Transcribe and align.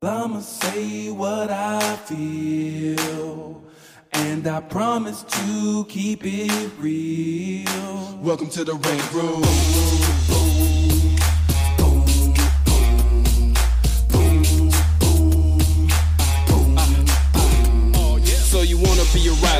I'ma 0.00 0.38
say 0.38 1.10
what 1.10 1.50
I 1.50 1.96
feel. 1.96 3.64
And 4.12 4.46
I 4.46 4.60
promise 4.60 5.24
to 5.24 5.86
keep 5.88 6.20
it 6.24 6.70
real. 6.78 8.18
Welcome 8.22 8.48
to 8.50 8.62
the 8.62 8.74
Rant 8.74 9.12
Room. 9.12 10.37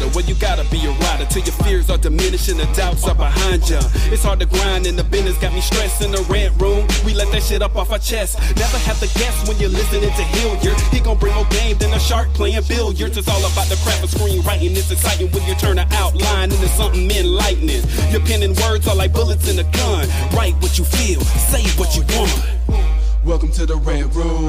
Rider? 0.08 0.16
Well, 0.16 0.24
you 0.26 0.34
gotta 0.40 0.64
be 0.70 0.84
a 0.86 0.90
rider 0.90 1.26
till 1.26 1.42
your 1.42 1.54
fears 1.64 1.90
are 1.90 1.98
diminishing, 1.98 2.56
the 2.56 2.66
doubts 2.74 3.06
are 3.06 3.14
behind 3.14 3.68
ya. 3.68 3.80
It's 4.12 4.22
hard 4.22 4.40
to 4.40 4.46
grind, 4.46 4.86
and 4.86 4.98
the 4.98 5.04
business 5.04 5.38
got 5.38 5.52
me 5.52 5.60
stressed 5.60 6.02
in 6.02 6.10
the 6.12 6.22
rant 6.30 6.60
room. 6.60 6.86
We 7.04 7.14
let 7.14 7.30
that 7.32 7.42
shit 7.42 7.62
up 7.62 7.76
off 7.76 7.90
our 7.90 7.98
chest. 7.98 8.38
Never 8.56 8.78
have 8.78 8.98
to 9.00 9.08
guess 9.18 9.48
when 9.48 9.58
you're 9.58 9.70
listening 9.70 10.10
to 10.10 10.24
Hilliard. 10.36 10.80
He 10.92 11.00
gon' 11.00 11.18
bring 11.18 11.34
more 11.34 11.46
game 11.46 11.78
than 11.78 11.92
a 11.92 12.00
shark 12.00 12.28
playing 12.34 12.62
billiards. 12.68 13.16
It's 13.16 13.28
all 13.28 13.40
about 13.40 13.68
the 13.68 13.76
craft 13.84 14.04
of 14.04 14.10
screenwriting. 14.10 14.76
It's 14.76 14.90
exciting 14.90 15.30
when 15.32 15.46
you 15.46 15.54
turn 15.54 15.78
an 15.78 15.88
outline 15.92 16.50
into 16.50 16.68
something 16.68 17.10
enlightening. 17.10 17.82
Your 18.10 18.20
pen 18.20 18.42
and 18.42 18.56
words 18.58 18.86
are 18.88 18.96
like 18.96 19.12
bullets 19.12 19.48
in 19.48 19.58
a 19.58 19.64
gun. 19.72 20.08
Write 20.34 20.54
what 20.60 20.78
you 20.78 20.84
feel, 20.84 21.20
say 21.20 21.62
what 21.78 21.94
you 21.96 22.02
want. 22.16 22.84
Welcome 23.24 23.52
to 23.52 23.66
the 23.66 23.76
Rant 23.76 24.14
Room. 24.14 24.48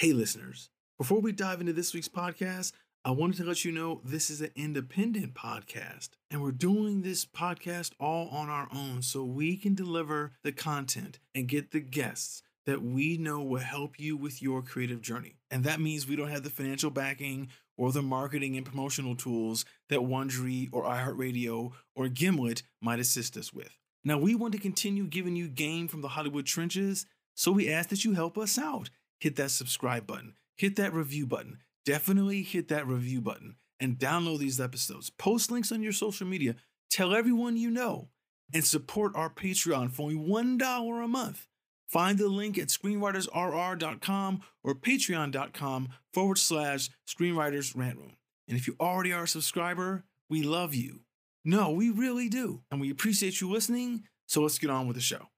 Hey, 0.00 0.14
listeners, 0.14 0.70
before 1.00 1.20
we 1.20 1.32
dive 1.32 1.62
into 1.62 1.72
this 1.72 1.94
week's 1.94 2.10
podcast, 2.10 2.72
I 3.06 3.12
wanted 3.12 3.38
to 3.38 3.44
let 3.44 3.64
you 3.64 3.72
know 3.72 4.02
this 4.04 4.28
is 4.28 4.42
an 4.42 4.50
independent 4.54 5.32
podcast, 5.32 6.10
and 6.30 6.42
we're 6.42 6.50
doing 6.50 7.00
this 7.00 7.24
podcast 7.24 7.92
all 7.98 8.28
on 8.28 8.50
our 8.50 8.68
own 8.70 9.00
so 9.00 9.24
we 9.24 9.56
can 9.56 9.74
deliver 9.74 10.32
the 10.44 10.52
content 10.52 11.18
and 11.34 11.48
get 11.48 11.70
the 11.70 11.80
guests 11.80 12.42
that 12.66 12.82
we 12.82 13.16
know 13.16 13.40
will 13.40 13.60
help 13.60 13.98
you 13.98 14.14
with 14.14 14.42
your 14.42 14.60
creative 14.60 15.00
journey. 15.00 15.36
And 15.50 15.64
that 15.64 15.80
means 15.80 16.06
we 16.06 16.16
don't 16.16 16.28
have 16.28 16.42
the 16.42 16.50
financial 16.50 16.90
backing 16.90 17.48
or 17.78 17.92
the 17.92 18.02
marketing 18.02 18.58
and 18.58 18.66
promotional 18.66 19.16
tools 19.16 19.64
that 19.88 20.00
Wondery 20.00 20.68
or 20.70 20.84
iHeartRadio 20.84 21.72
or 21.96 22.08
Gimlet 22.08 22.62
might 22.82 23.00
assist 23.00 23.38
us 23.38 23.54
with. 23.54 23.74
Now, 24.04 24.18
we 24.18 24.34
want 24.34 24.52
to 24.52 24.60
continue 24.60 25.06
giving 25.06 25.34
you 25.34 25.48
game 25.48 25.88
from 25.88 26.02
the 26.02 26.08
Hollywood 26.08 26.44
trenches, 26.44 27.06
so 27.34 27.52
we 27.52 27.72
ask 27.72 27.88
that 27.88 28.04
you 28.04 28.12
help 28.12 28.36
us 28.36 28.58
out. 28.58 28.90
Hit 29.18 29.36
that 29.36 29.50
subscribe 29.50 30.06
button, 30.06 30.34
hit 30.60 30.76
that 30.76 30.92
review 30.92 31.26
button. 31.26 31.56
Definitely 31.86 32.42
hit 32.42 32.68
that 32.68 32.86
review 32.86 33.22
button 33.22 33.56
and 33.80 33.98
download 33.98 34.40
these 34.40 34.60
episodes. 34.60 35.08
Post 35.08 35.50
links 35.50 35.72
on 35.72 35.82
your 35.82 35.92
social 35.92 36.26
media, 36.26 36.54
tell 36.90 37.14
everyone 37.14 37.56
you 37.56 37.70
know, 37.70 38.10
and 38.52 38.62
support 38.62 39.12
our 39.16 39.30
Patreon 39.30 39.90
for 39.90 40.02
only 40.02 40.16
$1 40.16 41.04
a 41.04 41.08
month. 41.08 41.46
Find 41.88 42.18
the 42.18 42.28
link 42.28 42.58
at 42.58 42.68
screenwritersrr.com 42.68 44.42
or 44.62 44.74
patreon.com 44.74 45.88
forward 46.12 46.36
slash 46.38 46.90
screenwriters 47.08 47.74
rant 47.74 47.96
room. 47.96 48.16
And 48.46 48.58
if 48.58 48.66
you 48.66 48.76
already 48.78 49.14
are 49.14 49.24
a 49.24 49.28
subscriber, 49.28 50.04
we 50.28 50.42
love 50.42 50.74
you. 50.74 51.00
No, 51.42 51.70
we 51.70 51.88
really 51.88 52.28
do. 52.28 52.60
And 52.70 52.82
we 52.82 52.90
appreciate 52.90 53.40
you 53.40 53.50
listening. 53.50 54.02
So 54.26 54.42
let's 54.42 54.58
get 54.58 54.68
on 54.68 54.86
with 54.86 54.96
the 54.96 55.02
show. 55.02 55.28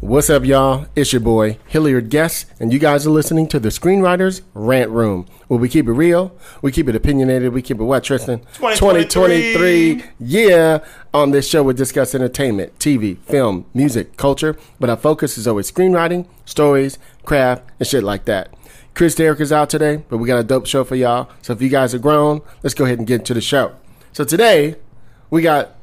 What's 0.00 0.30
up, 0.30 0.46
y'all? 0.46 0.86
It's 0.96 1.12
your 1.12 1.20
boy, 1.20 1.58
Hilliard 1.66 2.08
Guess, 2.08 2.46
and 2.58 2.72
you 2.72 2.78
guys 2.78 3.06
are 3.06 3.10
listening 3.10 3.46
to 3.48 3.60
the 3.60 3.68
Screenwriters 3.68 4.40
Rant 4.54 4.90
Room, 4.90 5.26
where 5.46 5.60
we 5.60 5.68
keep 5.68 5.86
it 5.88 5.92
real, 5.92 6.34
we 6.62 6.72
keep 6.72 6.88
it 6.88 6.96
opinionated, 6.96 7.52
we 7.52 7.60
keep 7.60 7.78
it 7.78 7.84
what, 7.84 8.02
Tristan? 8.02 8.40
2023. 8.54 10.02
Yeah. 10.18 10.78
On 11.12 11.32
this 11.32 11.46
show, 11.46 11.62
we 11.62 11.74
discuss 11.74 12.14
entertainment, 12.14 12.78
TV, 12.78 13.18
film, 13.18 13.66
music, 13.74 14.16
culture, 14.16 14.56
but 14.80 14.88
our 14.88 14.96
focus 14.96 15.36
is 15.36 15.46
always 15.46 15.70
screenwriting, 15.70 16.26
stories, 16.46 16.98
craft, 17.26 17.62
and 17.78 17.86
shit 17.86 18.02
like 18.02 18.24
that. 18.24 18.54
Chris 18.94 19.14
Derrick 19.14 19.40
is 19.40 19.52
out 19.52 19.68
today, 19.68 20.02
but 20.08 20.16
we 20.16 20.26
got 20.26 20.40
a 20.40 20.44
dope 20.44 20.64
show 20.64 20.82
for 20.82 20.96
y'all. 20.96 21.28
So 21.42 21.52
if 21.52 21.60
you 21.60 21.68
guys 21.68 21.94
are 21.94 21.98
grown, 21.98 22.40
let's 22.62 22.72
go 22.72 22.86
ahead 22.86 22.96
and 22.98 23.06
get 23.06 23.20
into 23.20 23.34
the 23.34 23.42
show. 23.42 23.76
So 24.14 24.24
today, 24.24 24.76
we 25.28 25.42
got. 25.42 25.76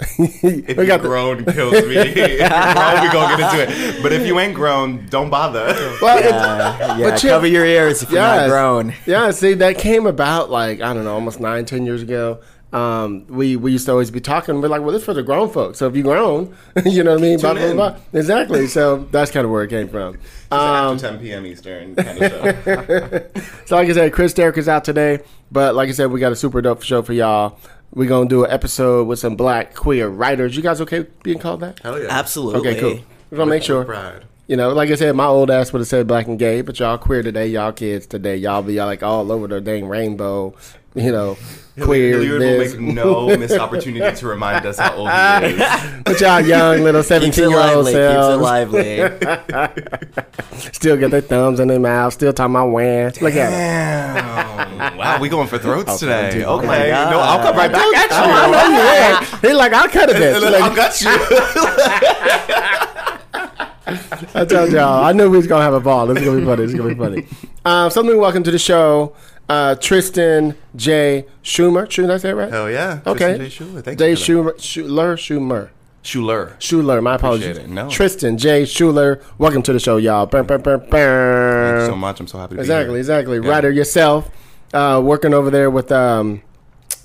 If 0.00 0.76
we 0.76 0.82
you 0.84 0.86
got 0.86 1.02
the, 1.02 1.08
grown 1.08 1.44
kills 1.44 1.72
me. 1.72 1.96
if 1.96 2.16
you're 2.16 2.48
grown, 2.48 3.02
we 3.02 3.08
gonna 3.12 3.36
get 3.36 3.40
into 3.68 3.96
it. 3.96 4.02
But 4.02 4.12
if 4.12 4.26
you 4.26 4.38
ain't 4.38 4.54
grown, 4.54 5.06
don't 5.08 5.28
bother. 5.30 5.64
well, 6.00 6.18
it's- 6.18 6.32
Uh, 6.32 6.96
yeah, 6.98 7.10
But 7.10 7.22
you- 7.24 7.30
cover 7.30 7.46
your 7.46 7.64
ears 7.64 8.02
if 8.02 8.10
you're 8.10 8.20
Yes. 8.20 8.42
not 8.42 8.48
grown. 8.48 8.94
Yeah, 9.06 9.30
see, 9.32 9.54
that 9.54 9.78
came 9.78 10.06
about 10.06 10.50
like 10.50 10.80
I 10.80 10.92
don't 10.94 11.04
know, 11.04 11.14
almost 11.14 11.40
nine, 11.40 11.64
ten 11.64 11.84
years 11.84 12.02
ago. 12.02 12.38
Um, 12.70 13.24
we 13.30 13.56
we 13.56 13.72
used 13.72 13.86
to 13.86 13.92
always 13.92 14.10
be 14.10 14.20
talking. 14.20 14.60
We're 14.60 14.68
like, 14.68 14.82
well, 14.82 14.90
this 14.92 15.00
is 15.00 15.06
for 15.06 15.14
the 15.14 15.22
grown 15.22 15.48
folks. 15.48 15.78
So 15.78 15.86
if 15.88 15.96
you 15.96 16.02
grown, 16.02 16.54
you 16.84 17.02
know 17.02 17.12
what 17.12 17.20
I 17.20 17.22
mean. 17.22 17.40
Blah, 17.40 17.54
blah, 17.54 17.72
blah. 17.72 17.96
Exactly. 18.12 18.66
So 18.66 19.08
that's 19.10 19.30
kind 19.30 19.46
of 19.46 19.50
where 19.50 19.62
it 19.64 19.68
came 19.70 19.88
from. 19.88 20.18
Um, 20.50 20.60
After 20.96 21.08
10 21.08 21.18
p.m. 21.20 21.46
Eastern 21.46 21.94
kind 21.96 22.22
of 22.22 22.30
show. 22.30 23.42
so 23.66 23.76
like 23.76 23.88
I 23.88 23.92
said, 23.92 24.12
Chris 24.12 24.34
Derrick 24.34 24.58
is 24.58 24.68
out 24.68 24.84
today, 24.84 25.20
but 25.50 25.74
like 25.74 25.88
I 25.88 25.92
said, 25.92 26.10
we 26.10 26.20
got 26.20 26.30
a 26.32 26.36
super 26.36 26.60
dope 26.60 26.82
show 26.82 27.00
for 27.02 27.14
y'all. 27.14 27.58
We're 27.92 28.08
gonna 28.08 28.28
do 28.28 28.44
an 28.44 28.50
episode 28.50 29.06
with 29.06 29.18
some 29.18 29.36
black 29.36 29.74
queer 29.74 30.08
writers. 30.08 30.56
You 30.56 30.62
guys 30.62 30.80
okay 30.82 31.06
being 31.22 31.38
called 31.38 31.60
that? 31.60 31.80
Hell 31.80 32.00
yeah. 32.00 32.08
Absolutely. 32.10 32.60
Okay, 32.60 32.80
cool. 32.80 33.00
We're 33.30 33.38
gonna 33.38 33.50
make 33.50 33.62
sure. 33.62 33.84
Pride. 33.84 34.24
You 34.46 34.56
know, 34.56 34.72
like 34.72 34.90
I 34.90 34.94
said, 34.94 35.14
my 35.14 35.26
old 35.26 35.50
ass 35.50 35.74
would 35.74 35.80
have 35.80 35.88
said 35.88 36.06
black 36.06 36.26
and 36.26 36.38
gay, 36.38 36.62
but 36.62 36.78
y'all 36.78 36.96
queer 36.96 37.22
today, 37.22 37.48
y'all 37.48 37.70
kids 37.70 38.06
today, 38.06 38.36
y'all 38.36 38.62
be 38.62 38.82
like 38.82 39.02
all 39.02 39.30
over 39.30 39.46
the 39.46 39.60
dang 39.60 39.88
rainbow. 39.88 40.54
You 40.94 41.12
know, 41.12 41.36
queer. 41.80 42.14
Hilliard 42.18 42.40
will 42.40 42.58
make 42.58 42.80
no 42.80 43.36
missed 43.36 43.56
opportunity 43.58 44.16
to 44.16 44.26
remind 44.26 44.66
us 44.66 44.78
how 44.78 44.94
old 44.96 45.08
he 45.10 45.14
is. 45.62 46.02
But 46.04 46.20
y'all 46.20 46.40
young 46.40 46.80
little 46.82 47.02
seventeen 47.02 47.50
year 47.50 47.58
old 47.58 47.84
lively. 47.84 47.92
Keeps 47.92 48.02
it 48.02 48.12
selves 48.14 48.42
lively. 48.42 48.96
still 50.72 50.96
get 50.96 51.10
their 51.10 51.20
thumbs 51.20 51.60
in 51.60 51.68
their 51.68 51.78
mouth, 51.78 52.12
still 52.14 52.32
talking 52.32 52.54
about 52.54 52.68
when. 52.70 53.12
Look 53.20 53.34
at 53.34 53.52
it. 53.52 54.96
Wow, 54.98 55.20
we 55.20 55.28
going 55.28 55.46
for 55.46 55.58
throats 55.58 55.98
today. 55.98 56.30
dude. 56.32 56.42
Okay. 56.44 56.64
Oh 56.64 56.66
my 56.66 56.88
God. 56.88 57.10
no, 57.10 57.20
I'll 57.20 57.42
come 57.42 57.56
right 57.56 57.70
back 57.70 57.84
at 57.96 58.08
Oh, 58.12 58.24
you. 58.26 58.32
I 58.32 58.50
know 58.50 58.66
you 58.76 58.82
ain't. 59.36 59.40
He 59.42 59.52
like 59.52 59.72
I'll 59.72 59.88
cut 59.88 60.10
a 60.10 60.14
bitch. 60.14 60.34
I'll 60.42 60.60
Like, 60.60 60.74
got 60.74 61.00
you. 61.00 61.10
I 64.34 64.44
told 64.44 64.70
y'all, 64.72 65.04
I 65.04 65.12
knew 65.12 65.30
we 65.30 65.36
was 65.38 65.46
gonna 65.46 65.64
have 65.64 65.74
a 65.74 65.80
ball. 65.80 66.06
This 66.08 66.18
is 66.18 66.24
gonna 66.24 66.40
be 66.40 66.44
funny. 66.46 66.62
This 66.62 66.72
is 66.72 66.78
gonna 66.78 66.94
be 66.94 66.98
funny. 66.98 67.26
Um, 67.64 67.90
something. 67.90 68.18
Welcome 68.18 68.42
to 68.44 68.50
the 68.50 68.58
show, 68.58 69.14
uh, 69.48 69.74
Tristan 69.76 70.54
J. 70.76 71.26
Schumer. 71.42 71.90
Should 71.90 72.10
I 72.10 72.16
say 72.18 72.30
it 72.30 72.34
right? 72.34 72.50
Hell 72.50 72.70
yeah. 72.70 73.00
Okay. 73.06 73.36
Tristan 73.36 73.38
J. 73.38 73.64
Shuler. 73.80 73.84
Thank 73.84 73.98
J. 73.98 74.10
you. 74.10 74.16
for. 74.16 74.22
Schumer. 74.22 74.54
Shuler. 74.56 75.16
Schumer. 75.16 75.68
Shuler. 76.04 76.56
Shuler. 76.58 77.02
My 77.02 77.14
apologies. 77.16 77.58
It. 77.58 77.68
No. 77.68 77.88
Tristan 77.90 78.38
J. 78.38 78.62
Shuler. 78.62 79.22
Welcome 79.38 79.62
to 79.62 79.72
the 79.72 79.80
show, 79.80 79.96
y'all. 79.96 80.26
Burr, 80.26 80.42
burr, 80.42 80.58
burr, 80.58 80.78
burr. 80.78 81.72
Thank 81.78 81.80
you 81.88 81.92
so 81.92 81.96
much. 81.96 82.20
I'm 82.20 82.26
so 82.26 82.38
happy 82.38 82.54
to 82.56 82.60
Exactly, 82.60 82.86
be 82.86 82.90
here. 82.92 82.98
exactly. 83.00 83.38
Yeah. 83.40 83.48
Writer 83.48 83.70
yourself, 83.70 84.30
uh, 84.72 85.00
working 85.04 85.34
over 85.34 85.50
there 85.50 85.70
with 85.70 85.90
um, 85.92 86.42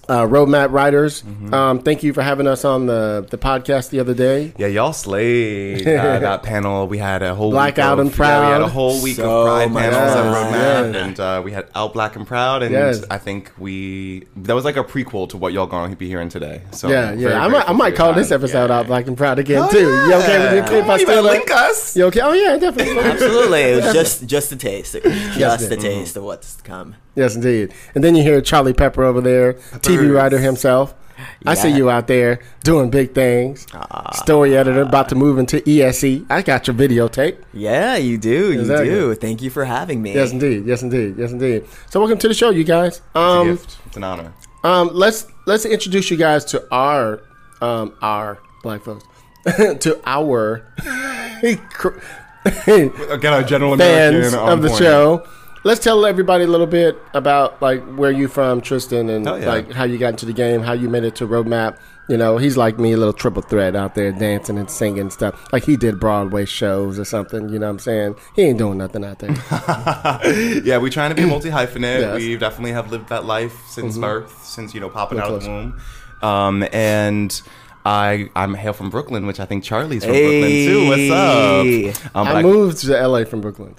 uh, 0.09 0.23
Roadmap 0.23 0.71
Writers. 0.71 1.21
Mm-hmm. 1.23 1.53
Um, 1.53 1.79
thank 1.79 2.03
you 2.03 2.11
for 2.13 2.21
having 2.21 2.45
us 2.47 2.65
on 2.65 2.87
the, 2.87 3.25
the 3.29 3.37
podcast 3.37 3.89
the 3.89 3.99
other 3.99 4.13
day. 4.13 4.53
Yeah, 4.57 4.67
y'all 4.67 4.91
slayed 4.93 5.87
uh, 5.87 6.19
that 6.19 6.43
panel. 6.43 6.87
We 6.87 6.97
had 6.97 7.21
a 7.23 7.33
whole 7.35 7.51
Blackout 7.51 7.97
week 7.97 8.01
of, 8.01 8.07
and 8.07 8.15
Proud. 8.15 8.41
Yeah, 8.41 8.47
we 8.47 8.51
had 8.53 8.61
a 8.61 8.67
whole 8.67 9.01
week 9.01 9.15
So 9.15 9.41
of 9.41 9.45
Pride 9.47 9.71
much 9.71 9.83
panels 9.83 10.13
fun. 10.13 10.27
at 10.27 10.33
Roadmap, 10.33 10.93
Yes. 10.93 11.03
and 11.05 11.19
uh, 11.19 11.41
we 11.43 11.51
had 11.51 11.67
Out 11.75 11.93
Black 11.93 12.15
and 12.15 12.27
Proud, 12.27 12.63
and 12.63 12.71
Yes. 12.71 13.03
I 13.09 13.17
think 13.17 13.51
we 13.57 14.27
that 14.37 14.53
was 14.53 14.65
like 14.65 14.77
a 14.77 14.83
prequel 14.83 15.29
to 15.29 15.37
what 15.37 15.53
y'all 15.53 15.67
gonna 15.67 15.95
be 15.95 16.07
hearing 16.07 16.29
today. 16.29 16.61
So 16.71 16.89
yeah, 16.89 17.11
very 17.11 17.21
yeah. 17.21 17.45
I 17.45 17.47
might, 17.47 17.69
I 17.69 17.73
might 17.73 17.95
call 17.95 18.07
your 18.07 18.15
this 18.15 18.31
episode 18.31 18.69
Yeah. 18.69 18.79
out 18.79 18.87
Black 18.87 19.07
and 19.07 19.17
Proud 19.17 19.39
again 19.39 19.63
Oh, 19.63 19.71
too. 19.71 19.79
You 19.79 20.13
okay 20.15 20.39
with 20.39 20.53
yeah. 20.65 20.69
me 20.71 20.77
if 20.79 20.89
I 20.89 20.97
You 20.97 21.05
better 21.05 21.21
steal 21.21 21.23
link 21.23 21.51
us. 21.51 21.95
You 21.97 22.05
okay? 22.05 22.21
Oh 22.21 22.33
yeah, 22.33 22.57
definitely. 22.57 22.99
Absolutely. 22.99 23.61
It 23.61 23.83
was 23.83 23.93
just 24.01 24.25
just 24.27 24.51
a 24.51 24.55
taste. 24.55 24.93
Just 24.93 25.37
Yes, 25.39 25.63
a 25.63 25.75
taste 25.77 26.17
of 26.17 26.23
what's 26.23 26.55
to 26.55 26.63
come. 26.63 26.95
Yes, 27.15 27.35
indeed. 27.35 27.73
And 27.95 28.03
then 28.03 28.15
you 28.15 28.23
hear 28.23 28.41
Charlie 28.41 28.73
Pepper 28.73 29.03
over 29.03 29.21
there, 29.21 29.53
TV 29.53 30.13
writer 30.13 30.39
himself. 30.39 30.95
I 31.45 31.53
see 31.53 31.69
you 31.69 31.89
out 31.89 32.07
there 32.07 32.39
doing 32.63 32.89
big 32.89 33.13
things. 33.13 33.67
Story 34.13 34.57
editor, 34.57 34.81
about 34.81 35.09
to 35.09 35.15
move 35.15 35.37
into 35.37 35.61
ESE. 35.69 36.25
I 36.29 36.41
got 36.41 36.67
your 36.67 36.75
videotape. 36.75 37.37
Yeah, 37.53 37.97
you 37.97 38.17
do. 38.17 38.51
You 38.51 38.61
Exactly. 38.61 38.89
do. 38.89 39.13
Thank 39.15 39.41
you 39.43 39.49
for 39.51 39.63
having 39.63 40.01
me. 40.01 40.13
Yes, 40.15 40.31
indeed. 40.31 40.65
Yes, 40.65 40.81
indeed. 40.81 41.15
Yes, 41.17 41.31
indeed. 41.31 41.65
So, 41.89 41.99
welcome 41.99 42.17
to 42.17 42.27
the 42.27 42.33
show, 42.33 42.49
you 42.49 42.63
guys. 42.63 42.97
It's 42.97 43.01
a 43.15 43.19
Um, 43.19 43.47
gift. 43.47 43.77
It's 43.85 43.95
an 43.97 44.03
honor. 44.03 44.33
Um, 44.63 44.89
let's 44.93 45.27
let's 45.45 45.65
introduce 45.65 46.09
you 46.09 46.17
guys 46.17 46.45
to 46.45 46.63
our 46.71 47.21
um 47.61 47.93
our 48.01 48.39
black 48.63 48.81
folks 48.81 49.05
to 49.45 49.99
our 50.05 50.65
Again, 52.45 52.91
a 53.33 53.43
general 53.45 53.77
fans 53.77 54.15
American 54.15 54.39
on 54.39 54.49
of 54.53 54.61
the 54.61 54.67
point. 54.69 54.79
show. 54.79 55.27
Let's 55.65 55.81
tell 55.81 56.05
everybody 56.05 56.43
a 56.43 56.47
little 56.47 56.67
bit 56.67 56.97
about 57.13 57.61
like 57.61 57.81
where 57.95 58.11
you 58.11 58.27
from, 58.27 58.59
Tristan, 58.59 59.09
and 59.09 59.25
yeah. 59.25 59.31
like 59.31 59.71
how 59.71 59.85
you 59.85 59.97
got 59.97 60.09
into 60.09 60.25
the 60.25 60.33
game, 60.33 60.61
how 60.61 60.73
you 60.73 60.89
made 60.89 61.05
it 61.05 61.15
to 61.17 61.27
Roadmap. 61.27 61.79
You 62.09 62.17
know, 62.17 62.37
he's 62.37 62.57
like 62.57 62.77
me, 62.77 62.91
a 62.91 62.97
little 62.97 63.13
triple 63.13 63.41
threat 63.41 63.73
out 63.73 63.95
there 63.95 64.11
dancing 64.11 64.57
and 64.57 64.69
singing 64.69 65.09
stuff. 65.09 65.41
Like 65.53 65.63
he 65.63 65.77
did 65.77 66.01
Broadway 66.01 66.43
shows 66.43 66.99
or 66.99 67.05
something. 67.05 67.47
You 67.47 67.59
know 67.59 67.67
what 67.67 67.73
I'm 67.73 67.79
saying? 67.79 68.15
He 68.35 68.41
ain't 68.41 68.57
doing 68.57 68.77
nothing 68.77 69.05
out 69.05 69.19
there. 69.19 69.31
yeah, 70.65 70.79
we're 70.79 70.89
trying 70.89 71.11
to 71.11 71.15
be 71.15 71.25
multi 71.25 71.49
hyphenate. 71.49 72.01
Yes. 72.01 72.03
Mm-hmm. 72.03 72.15
We 72.17 72.37
definitely 72.37 72.71
have 72.73 72.91
lived 72.91 73.07
that 73.07 73.23
life 73.23 73.65
since 73.67 73.97
birth, 73.97 74.43
since 74.43 74.73
you 74.73 74.81
know 74.81 74.89
popping 74.89 75.19
out 75.19 75.31
of 75.31 75.43
the 75.43 75.49
womb. 75.49 75.81
Um, 76.21 76.67
and 76.73 77.41
I 77.85 78.29
I'm 78.35 78.53
hail 78.53 78.73
from 78.73 78.89
Brooklyn, 78.89 79.25
which 79.25 79.39
I 79.39 79.45
think 79.45 79.63
Charlie's 79.63 80.03
from 80.03 80.11
Brooklyn 80.11 80.51
too. 80.51 80.87
What's 80.87 82.03
up? 82.05 82.15
Um, 82.15 82.27
I 82.27 82.41
moved 82.41 82.81
to 82.81 83.07
LA 83.07 83.23
from 83.23 83.39
Brooklyn. 83.39 83.75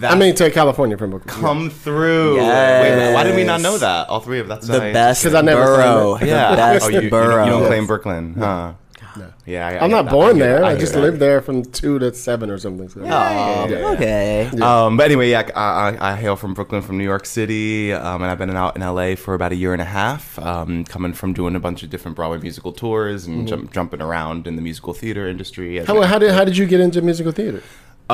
That 0.00 0.12
I 0.12 0.14
mean, 0.16 0.34
to 0.36 0.50
California 0.50 0.96
from 0.96 1.10
Brooklyn. 1.10 1.34
come 1.34 1.70
through. 1.70 2.36
Yes. 2.36 2.82
Wait, 2.98 3.14
why 3.14 3.24
did 3.24 3.34
we 3.36 3.44
not 3.44 3.60
know 3.60 3.78
that? 3.78 4.08
All 4.08 4.20
three 4.20 4.38
of 4.40 4.48
that's 4.48 4.66
The 4.66 4.78
nice. 4.78 4.92
best 4.92 5.22
'Cause 5.24 5.34
I 5.34 5.40
never 5.42 5.64
borough. 5.64 6.14
claimed 6.16 6.30
Yeah. 6.30 6.50
The 6.50 6.56
best 6.56 6.84
oh, 6.84 6.88
you, 6.88 7.00
you, 7.02 7.10
borough. 7.10 7.44
you 7.44 7.50
don't 7.50 7.66
claim 7.66 7.86
Brooklyn, 7.86 8.34
huh? 8.38 8.72
No. 9.14 9.26
Yeah, 9.44 9.66
I, 9.66 9.72
I 9.72 9.78
I'm 9.80 9.90
not 9.90 10.08
born 10.08 10.36
hear 10.36 10.44
there. 10.46 10.60
that. 10.60 10.64
I 10.64 10.74
just 10.76 10.94
that. 10.94 11.00
lived 11.00 11.18
there 11.18 11.42
from 11.42 11.64
two 11.64 11.98
to 11.98 12.14
seven 12.14 12.48
or 12.50 12.56
something. 12.56 12.88
So. 12.88 13.00
Oh, 13.02 13.04
Yeah. 13.04 13.90
okay. 13.92 14.48
Um, 14.62 14.96
but 14.96 15.04
anyway, 15.04 15.28
yeah, 15.30 15.50
I, 15.54 15.90
I, 15.98 16.12
I 16.12 16.16
hail 16.16 16.34
from 16.34 16.54
Brooklyn, 16.54 16.80
from 16.80 16.96
New 16.96 17.04
York 17.04 17.26
City, 17.26 17.92
um, 17.92 18.22
and 18.22 18.30
I've 18.30 18.38
been 18.38 18.48
out 18.56 18.74
in 18.74 18.80
LA 18.82 19.14
for 19.16 19.34
about 19.34 19.52
a 19.52 19.56
year 19.56 19.74
and 19.74 19.82
a 19.82 19.86
half. 19.86 20.38
Um, 20.38 20.84
coming 20.84 21.12
from 21.12 21.34
doing 21.34 21.54
a 21.56 21.60
bunch 21.60 21.82
of 21.82 21.90
different 21.90 22.16
Broadway 22.16 22.38
musical 22.38 22.72
tours 22.72 23.26
and 23.26 23.46
jump, 23.46 23.70
jumping 23.70 24.00
around 24.00 24.46
in 24.46 24.56
the 24.56 24.62
musical 24.62 24.94
theater 24.94 25.28
industry. 25.28 25.84
How, 25.84 26.00
how 26.02 26.18
did 26.18 26.30
how 26.30 26.44
did 26.44 26.56
you 26.56 26.64
get 26.64 26.80
into 26.80 27.02
musical 27.02 27.32
theater? 27.32 27.62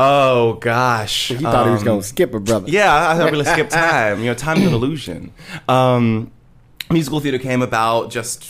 Oh 0.00 0.52
gosh, 0.60 1.30
You 1.30 1.38
thought 1.38 1.66
he 1.66 1.72
was 1.72 1.80
Um, 1.80 1.86
gonna 1.86 2.02
skip 2.02 2.32
it, 2.32 2.38
brother. 2.44 2.68
Yeah, 2.70 3.10
I 3.10 3.16
thought 3.16 3.24
we 3.26 3.30
really 3.32 3.44
skip 3.46 3.68
time. 3.68 4.20
You 4.20 4.26
know, 4.26 4.34
time's 4.34 4.60
an 4.64 4.72
illusion. 4.72 5.32
Um, 5.68 6.30
musical 6.88 7.18
theater 7.18 7.38
came 7.38 7.62
about 7.62 8.10
just. 8.10 8.44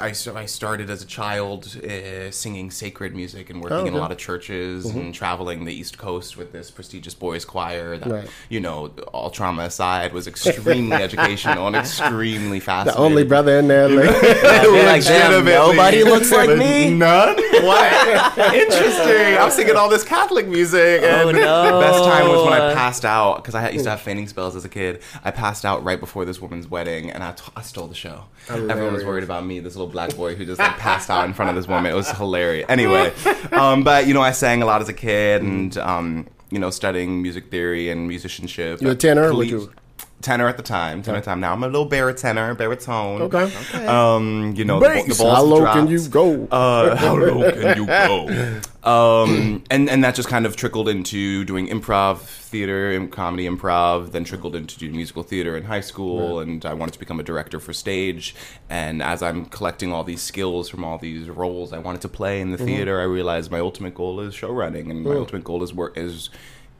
I, 0.00 0.08
I 0.08 0.46
started 0.46 0.90
as 0.90 1.02
a 1.02 1.06
child 1.06 1.76
uh, 1.84 2.30
singing 2.30 2.70
sacred 2.70 3.14
music 3.14 3.50
and 3.50 3.62
working 3.62 3.78
Oh, 3.78 3.86
in 3.86 3.94
a 3.94 3.98
lot 3.98 4.12
of 4.12 4.18
churches 4.18 4.86
and 4.86 5.14
traveling 5.14 5.64
the 5.64 5.72
East 5.74 5.98
Coast 5.98 6.36
with 6.36 6.52
this 6.52 6.70
prestigious 6.70 7.14
boys 7.14 7.44
choir 7.44 7.96
that, 7.98 8.10
Right. 8.10 8.28
you 8.48 8.60
know, 8.60 8.88
all 9.12 9.30
trauma 9.30 9.62
aside, 9.64 10.12
was 10.12 10.26
extremely 10.26 10.96
educational 11.08 11.66
and 11.66 11.76
extremely 11.76 12.60
fascinating. 12.60 12.92
The 13.02 13.04
only 13.06 13.24
brother 13.24 13.58
in 13.58 13.68
there. 13.68 13.88
Like, 13.88 14.22
like, 14.22 15.04
damn, 15.04 15.44
nobody 15.44 16.04
looks 16.04 16.30
like 16.32 16.56
me. 16.56 16.92
None? 16.92 17.36
What? 17.64 18.38
Interesting. 18.54 19.36
I 19.38 19.44
was 19.44 19.54
singing 19.54 19.76
all 19.76 19.88
this 19.88 20.04
Catholic 20.04 20.46
music. 20.46 21.02
And 21.02 21.22
Oh, 21.28 21.30
no. 21.30 21.64
The 21.72 21.80
best 21.80 22.04
time 22.04 22.28
was 22.28 22.44
when 22.44 22.52
I 22.60 22.74
passed 22.74 23.04
out 23.04 23.36
because 23.36 23.54
I 23.54 23.68
used 23.70 23.84
to 23.84 23.90
have 23.90 24.00
fainting 24.00 24.26
spells 24.28 24.56
as 24.56 24.64
a 24.64 24.68
kid. 24.68 25.02
I 25.24 25.30
passed 25.30 25.64
out 25.64 25.84
right 25.84 26.00
before 26.00 26.24
this 26.24 26.40
woman's 26.40 26.68
wedding, 26.68 27.10
and 27.10 27.22
I, 27.22 27.32
t- 27.32 27.42
I 27.56 27.62
stole 27.62 27.86
the 27.86 27.94
show. 27.94 28.24
Everyone 28.48 28.92
was 28.94 29.04
worried 29.04 29.24
about 29.24 29.46
me, 29.46 29.60
this 29.60 29.76
little 29.82 29.92
black 29.92 30.16
boy 30.16 30.34
who 30.34 30.44
just 30.46 30.58
like 30.58 30.78
passed 30.78 31.10
out 31.10 31.24
in 31.24 31.32
front 31.34 31.50
of 31.50 31.56
this 31.56 31.66
woman. 31.66 31.90
It 31.92 31.94
was 31.94 32.10
hilarious. 32.10 32.66
Anyway, 32.68 33.12
um, 33.52 33.82
but 33.84 34.06
you 34.06 34.14
know, 34.14 34.22
I 34.22 34.32
sang 34.32 34.62
a 34.62 34.66
lot 34.66 34.80
as 34.80 34.88
a 34.88 34.92
kid, 34.92 35.42
and 35.42 35.76
um, 35.78 36.28
you 36.50 36.58
know, 36.58 36.70
studying 36.70 37.20
music 37.22 37.50
theory 37.50 37.90
and 37.90 38.06
musicianship. 38.08 38.80
You 38.80 38.90
a 38.90 38.94
tenor? 38.94 39.30
Colleg- 39.30 39.48
you- 39.50 39.72
Tenor 40.22 40.48
at 40.48 40.56
the 40.56 40.62
time, 40.62 41.02
tenor 41.02 41.18
the 41.20 41.24
time. 41.24 41.40
Now 41.40 41.52
I'm 41.52 41.62
a 41.62 41.66
little 41.66 41.84
baritone, 41.84 42.54
baritone. 42.56 43.22
Okay. 43.22 43.52
Um, 43.86 44.54
you 44.56 44.64
know, 44.64 44.78
the, 44.80 44.86
Bass. 44.86 45.06
the 45.18 45.22
balls 45.24 45.36
How 45.36 45.42
low 45.42 45.60
dropped. 45.60 45.76
can 45.78 45.88
you 45.88 46.08
go? 46.08 46.46
Uh, 46.50 46.96
how 47.04 47.16
low 47.16 47.50
can 47.50 47.76
you 47.76 47.86
go? 47.86 48.60
Um, 48.84 49.62
and 49.70 49.88
and 49.90 50.02
that 50.04 50.14
just 50.14 50.28
kind 50.28 50.46
of 50.46 50.56
trickled 50.56 50.88
into 50.88 51.44
doing 51.44 51.68
improv 51.68 52.20
theater 52.20 52.92
and 52.92 53.10
comedy 53.12 53.46
improv. 53.48 54.12
Then 54.12 54.24
trickled 54.24 54.56
into 54.56 54.78
doing 54.78 54.92
musical 54.96 55.22
theater 55.22 55.56
in 55.56 55.64
high 55.64 55.80
school, 55.80 56.40
and 56.40 56.64
I 56.64 56.74
wanted 56.74 56.92
to 56.92 56.98
become 56.98 57.20
a 57.20 57.22
director 57.22 57.60
for 57.60 57.72
stage. 57.72 58.34
And 58.70 59.02
as 59.02 59.22
I'm 59.22 59.46
collecting 59.46 59.92
all 59.92 60.04
these 60.04 60.22
skills 60.22 60.68
from 60.68 60.84
all 60.84 60.98
these 60.98 61.28
roles 61.28 61.72
I 61.72 61.78
wanted 61.78 62.00
to 62.02 62.08
play 62.08 62.40
in 62.40 62.50
the 62.50 62.56
Mm-hmm. 62.58 62.66
theater, 62.66 63.00
I 63.00 63.04
realized 63.04 63.50
my 63.50 63.58
ultimate 63.60 63.94
goal 63.94 64.20
is 64.20 64.34
show 64.34 64.52
running, 64.52 64.90
and 64.90 65.02
my 65.04 65.14
ultimate 65.16 65.42
goal 65.44 65.62
is 65.64 65.74
work 65.74 65.96
is 65.98 66.30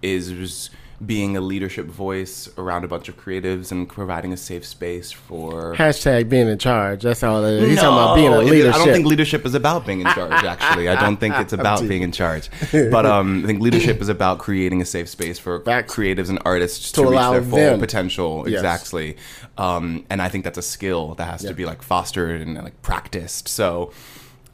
is 0.02 0.70
being 1.04 1.36
a 1.36 1.40
leadership 1.40 1.86
voice 1.86 2.48
around 2.56 2.84
a 2.84 2.88
bunch 2.88 3.08
of 3.08 3.16
creatives 3.16 3.72
and 3.72 3.88
providing 3.88 4.32
a 4.32 4.36
safe 4.36 4.64
space 4.64 5.10
for 5.10 5.74
Hashtag 5.74 6.28
being 6.28 6.48
in 6.48 6.58
charge. 6.58 7.02
That's 7.02 7.22
all 7.22 7.44
it 7.44 7.62
is. 7.62 7.68
He's 7.70 7.80
talking 7.80 7.92
about 7.94 8.14
being 8.14 8.32
a 8.32 8.38
leadership. 8.38 8.74
I 8.74 8.78
don't 8.84 8.92
think 8.94 9.06
leadership 9.06 9.44
is 9.44 9.54
about 9.54 9.84
being 9.84 10.00
in 10.00 10.06
charge. 10.08 10.44
Actually, 10.44 10.88
I 10.88 11.00
don't 11.00 11.16
think 11.18 11.34
it's 11.38 11.52
about 11.60 11.80
being 11.88 12.02
in 12.02 12.12
charge. 12.12 12.50
But 12.72 13.04
um, 13.06 13.42
I 13.42 13.46
think 13.48 13.60
leadership 13.60 14.00
is 14.00 14.08
about 14.08 14.38
creating 14.38 14.80
a 14.80 14.84
safe 14.84 15.08
space 15.08 15.38
for 15.38 15.60
Facts. 15.64 15.92
creatives 15.94 16.28
and 16.28 16.38
artists 16.44 16.92
To 16.92 17.02
to, 17.02 17.10
reach 17.10 17.20
their 17.20 17.42
full 17.42 17.58
them. 17.58 17.80
potential. 17.80 18.48
Yes. 18.48 18.60
Exactly. 18.60 19.16
Um, 19.58 20.04
and 20.08 20.22
I 20.22 20.28
think 20.28 20.44
that's 20.44 20.58
a 20.58 20.62
skill 20.62 21.14
that 21.16 21.24
has 21.24 21.42
Yeah. 21.42 21.50
to 21.50 21.54
be 21.56 21.64
like 21.64 21.82
fostered 21.82 22.40
and 22.42 22.54
like 22.62 22.80
practiced. 22.82 23.48
So. 23.48 23.92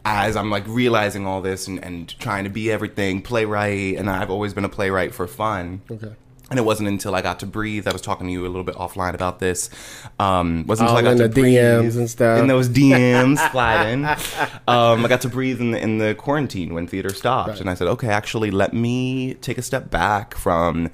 As 0.05 0.37
I'm 0.37 0.50
like 0.50 0.65
realizing 0.67 1.27
all 1.27 1.43
this 1.43 1.67
and, 1.67 1.85
and 1.85 2.09
trying 2.19 2.45
to 2.45 2.50
be 2.50 2.71
everything, 2.73 3.21
playwright, 3.21 3.97
and 3.99 4.09
I've 4.09 4.31
always 4.31 4.55
been 4.55 4.65
a 4.65 4.69
playwright 4.69 5.12
for 5.15 5.27
fun. 5.27 5.83
Okay. 5.91 6.15
And 6.50 6.59
it 6.59 6.62
wasn't 6.62 6.89
until 6.89 7.15
I 7.15 7.21
got 7.21 7.41
to 7.41 7.47
breathe. 7.47 7.87
I 7.87 7.93
was 7.93 8.00
talking 8.00 8.27
to 8.27 8.33
you 8.33 8.47
a 8.47 8.49
little 8.49 8.65
bit 8.65 8.75
offline 8.77 9.12
about 9.15 9.39
this. 9.39 9.69
Um, 10.19 10.65
wasn't 10.67 10.89
All 10.89 10.97
until 10.97 11.09
I 11.09 11.12
in 11.12 11.19
got 11.19 11.23
the 11.25 11.29
to 11.35 11.41
breathe 11.43 11.59
DMs 11.59 11.97
and 11.99 12.09
stuff. 12.09 12.39
In 12.41 12.47
those 12.47 12.69
DMs 12.71 13.50
sliding. 13.50 14.05
Um, 14.69 15.05
I 15.05 15.09
got 15.09 15.23
to 15.23 15.29
breathe 15.29 15.61
in 15.61 15.71
the, 15.73 15.81
in 15.81 15.99
the 15.99 16.15
quarantine 16.15 16.75
when 16.75 16.87
theater 16.87 17.09
stopped, 17.11 17.49
Right. 17.50 17.61
and 17.61 17.71
I 17.71 17.75
said, 17.75 17.89
okay, 17.89 18.09
actually, 18.09 18.50
let 18.50 18.73
me 18.75 19.35
take 19.35 19.56
a 19.59 19.62
step 19.62 19.91
back 19.91 20.35
from 20.37 20.91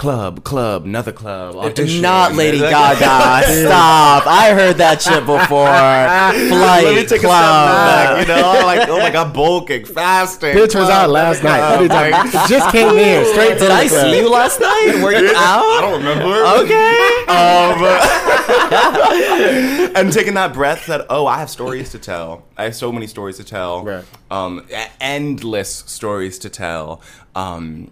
club, 0.00 0.42
club, 0.44 0.86
another 0.86 1.12
club, 1.12 1.54
audition. 1.56 2.00
Not 2.00 2.32
Lady 2.32 2.58
Gaga. 2.58 3.44
Stop. 3.66 4.26
I 4.26 4.54
heard 4.54 4.78
that 4.78 5.02
shit 5.02 5.26
before. 5.26 5.66
Flight 5.66 6.84
Let 6.84 6.94
me 6.96 7.04
take 7.04 7.20
Club. 7.20 7.20
a 7.20 8.24
step 8.24 8.26
back. 8.26 8.26
You 8.26 8.34
know, 8.34 8.64
like 8.64 8.88
oh 8.88 8.98
my 8.98 9.10
god, 9.10 9.34
bulking, 9.34 9.84
fasting. 9.84 10.54
Pitch 10.54 10.74
was 10.74 10.88
out 10.88 11.10
last 11.10 11.44
night. 11.44 11.60
What 11.60 11.80
are 11.80 11.82
you 11.82 11.88
talking 11.88 12.14
about? 12.14 12.26
It 12.28 12.48
just 12.48 12.72
came 12.72 12.96
in 12.96 13.26
straight 13.32 13.58
to 13.58 13.58
Did 13.58 13.68
the 13.68 13.74
I 13.74 13.88
club. 13.88 14.10
see 14.10 14.18
you 14.20 14.30
last 14.30 14.58
night? 14.58 15.02
Were 15.02 15.12
you 15.12 15.34
out? 15.36 15.66
I 15.66 15.80
don't 15.82 15.98
remember. 16.00 16.46
Okay. 16.64 17.20
Um, 19.92 19.96
and 19.96 20.10
taking 20.14 20.32
that 20.32 20.54
breath 20.54 20.86
that 20.86 21.04
oh, 21.10 21.26
I 21.26 21.40
have 21.40 21.50
stories 21.50 21.90
to 21.90 21.98
tell. 21.98 22.46
I 22.56 22.64
have 22.64 22.74
so 22.74 22.90
many 22.90 23.06
stories 23.06 23.36
to 23.36 23.44
tell. 23.44 23.84
Right. 23.84 24.04
Um, 24.30 24.66
endless 24.98 25.74
stories 25.86 26.38
to 26.38 26.48
tell. 26.48 27.02
Um, 27.34 27.90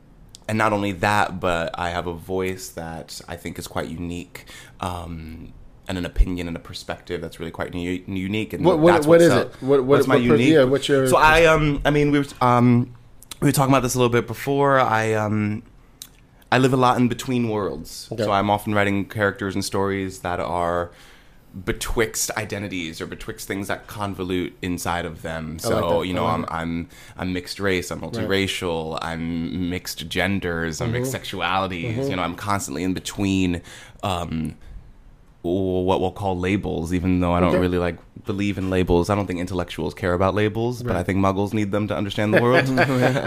and 0.49 0.57
not 0.59 0.73
only 0.73 0.93
that, 0.93 1.39
but 1.41 1.71
I 1.79 1.91
have 1.91 2.07
a 2.07 2.15
voice 2.15 2.71
that 2.71 3.21
I 3.29 3.37
think 3.37 3.59
is 3.59 3.67
quite 3.69 3.89
unique. 3.89 4.47
Um, 4.81 5.53
and 5.87 5.97
an 5.97 6.05
opinion 6.05 6.49
and 6.49 6.57
a 6.57 6.61
perspective 6.61 7.23
that's 7.23 7.41
really 7.41 7.51
quite 7.51 7.75
u- 7.75 8.03
unique. 8.07 8.53
And 8.53 8.63
What- 8.63 8.79
what- 8.79 8.93
that's 8.93 9.07
what 9.07 9.23
is 9.23 9.31
up. 9.33 9.47
it? 9.55 9.63
What- 9.63 9.79
what- 9.81 9.85
what's 9.87 10.07
my 10.07 10.17
what 10.17 10.23
unique? 10.23 10.53
yeah, 10.53 10.65
what's 10.65 10.87
your- 10.87 11.07
So 11.07 11.17
I 11.17 11.47
um 11.47 11.81
I 11.83 11.91
mean 11.91 12.11
we 12.11 12.19
were 12.19 12.27
um 12.43 12.91
we 13.41 13.49
were 13.49 13.53
talking 13.53 13.73
about 13.73 13.83
this 13.83 13.95
a 13.95 13.99
little 13.99 14.13
bit 14.13 14.27
before. 14.27 14.79
I 14.79 15.15
um 15.15 15.63
I 16.53 16.59
live 16.59 16.75
a 16.75 16.77
lot 16.77 16.99
in 16.99 17.09
between 17.09 17.49
worlds. 17.49 18.09
Okay. 18.13 18.23
So 18.23 18.31
I'm 18.33 18.51
often 18.51 18.75
writing 18.75 19.07
characters 19.07 19.55
and 19.55 19.65
stories 19.65 20.19
that 20.21 20.41
are 20.41 20.91
betwixt 21.65 22.31
identities 22.37 23.01
or 23.01 23.07
betwixt 23.07 23.49
things 23.49 23.69
that 23.69 23.87
convolute 23.87 24.53
inside 24.63 25.05
of 25.07 25.23
them. 25.23 25.59
So, 25.59 25.71
like 25.99 26.07
you 26.09 26.15
know, 26.15 26.27
I'm 26.27 26.45
I'm 26.49 26.89
I'm 27.17 27.33
mixed 27.33 27.59
race, 27.61 27.91
I'm 27.91 28.01
multiracial, 28.01 28.99
I'm 29.03 29.69
mixed 29.71 30.09
genders, 30.09 30.81
I'm 30.81 30.89
Mm-hmm. 30.93 31.03
mixed 31.03 31.15
sexualities. 31.15 32.09
You 32.11 32.17
know, 32.17 32.23
I'm 32.23 32.35
constantly 32.35 32.85
in 32.85 32.95
between 32.95 33.63
um 34.03 34.57
what 35.43 36.01
we'll 36.01 36.11
call 36.11 36.39
labels, 36.39 36.93
even 36.93 37.21
though 37.21 37.33
I 37.33 37.41
don't 37.41 37.51
Okay. 37.51 37.59
really 37.59 37.79
like 37.79 37.97
believe 38.27 38.59
in 38.59 38.71
labels. 38.71 39.09
I 39.09 39.15
don't 39.15 39.27
think 39.27 39.41
intellectuals 39.41 39.95
care 39.95 40.13
about 40.13 40.35
labels, 40.35 40.83
but 40.83 40.97
I 40.97 41.03
think 41.03 41.19
muggles 41.19 41.55
need 41.55 41.71
them 41.73 41.89
to 41.89 41.97
understand 41.97 42.35
the 42.35 42.43
world. 42.43 42.69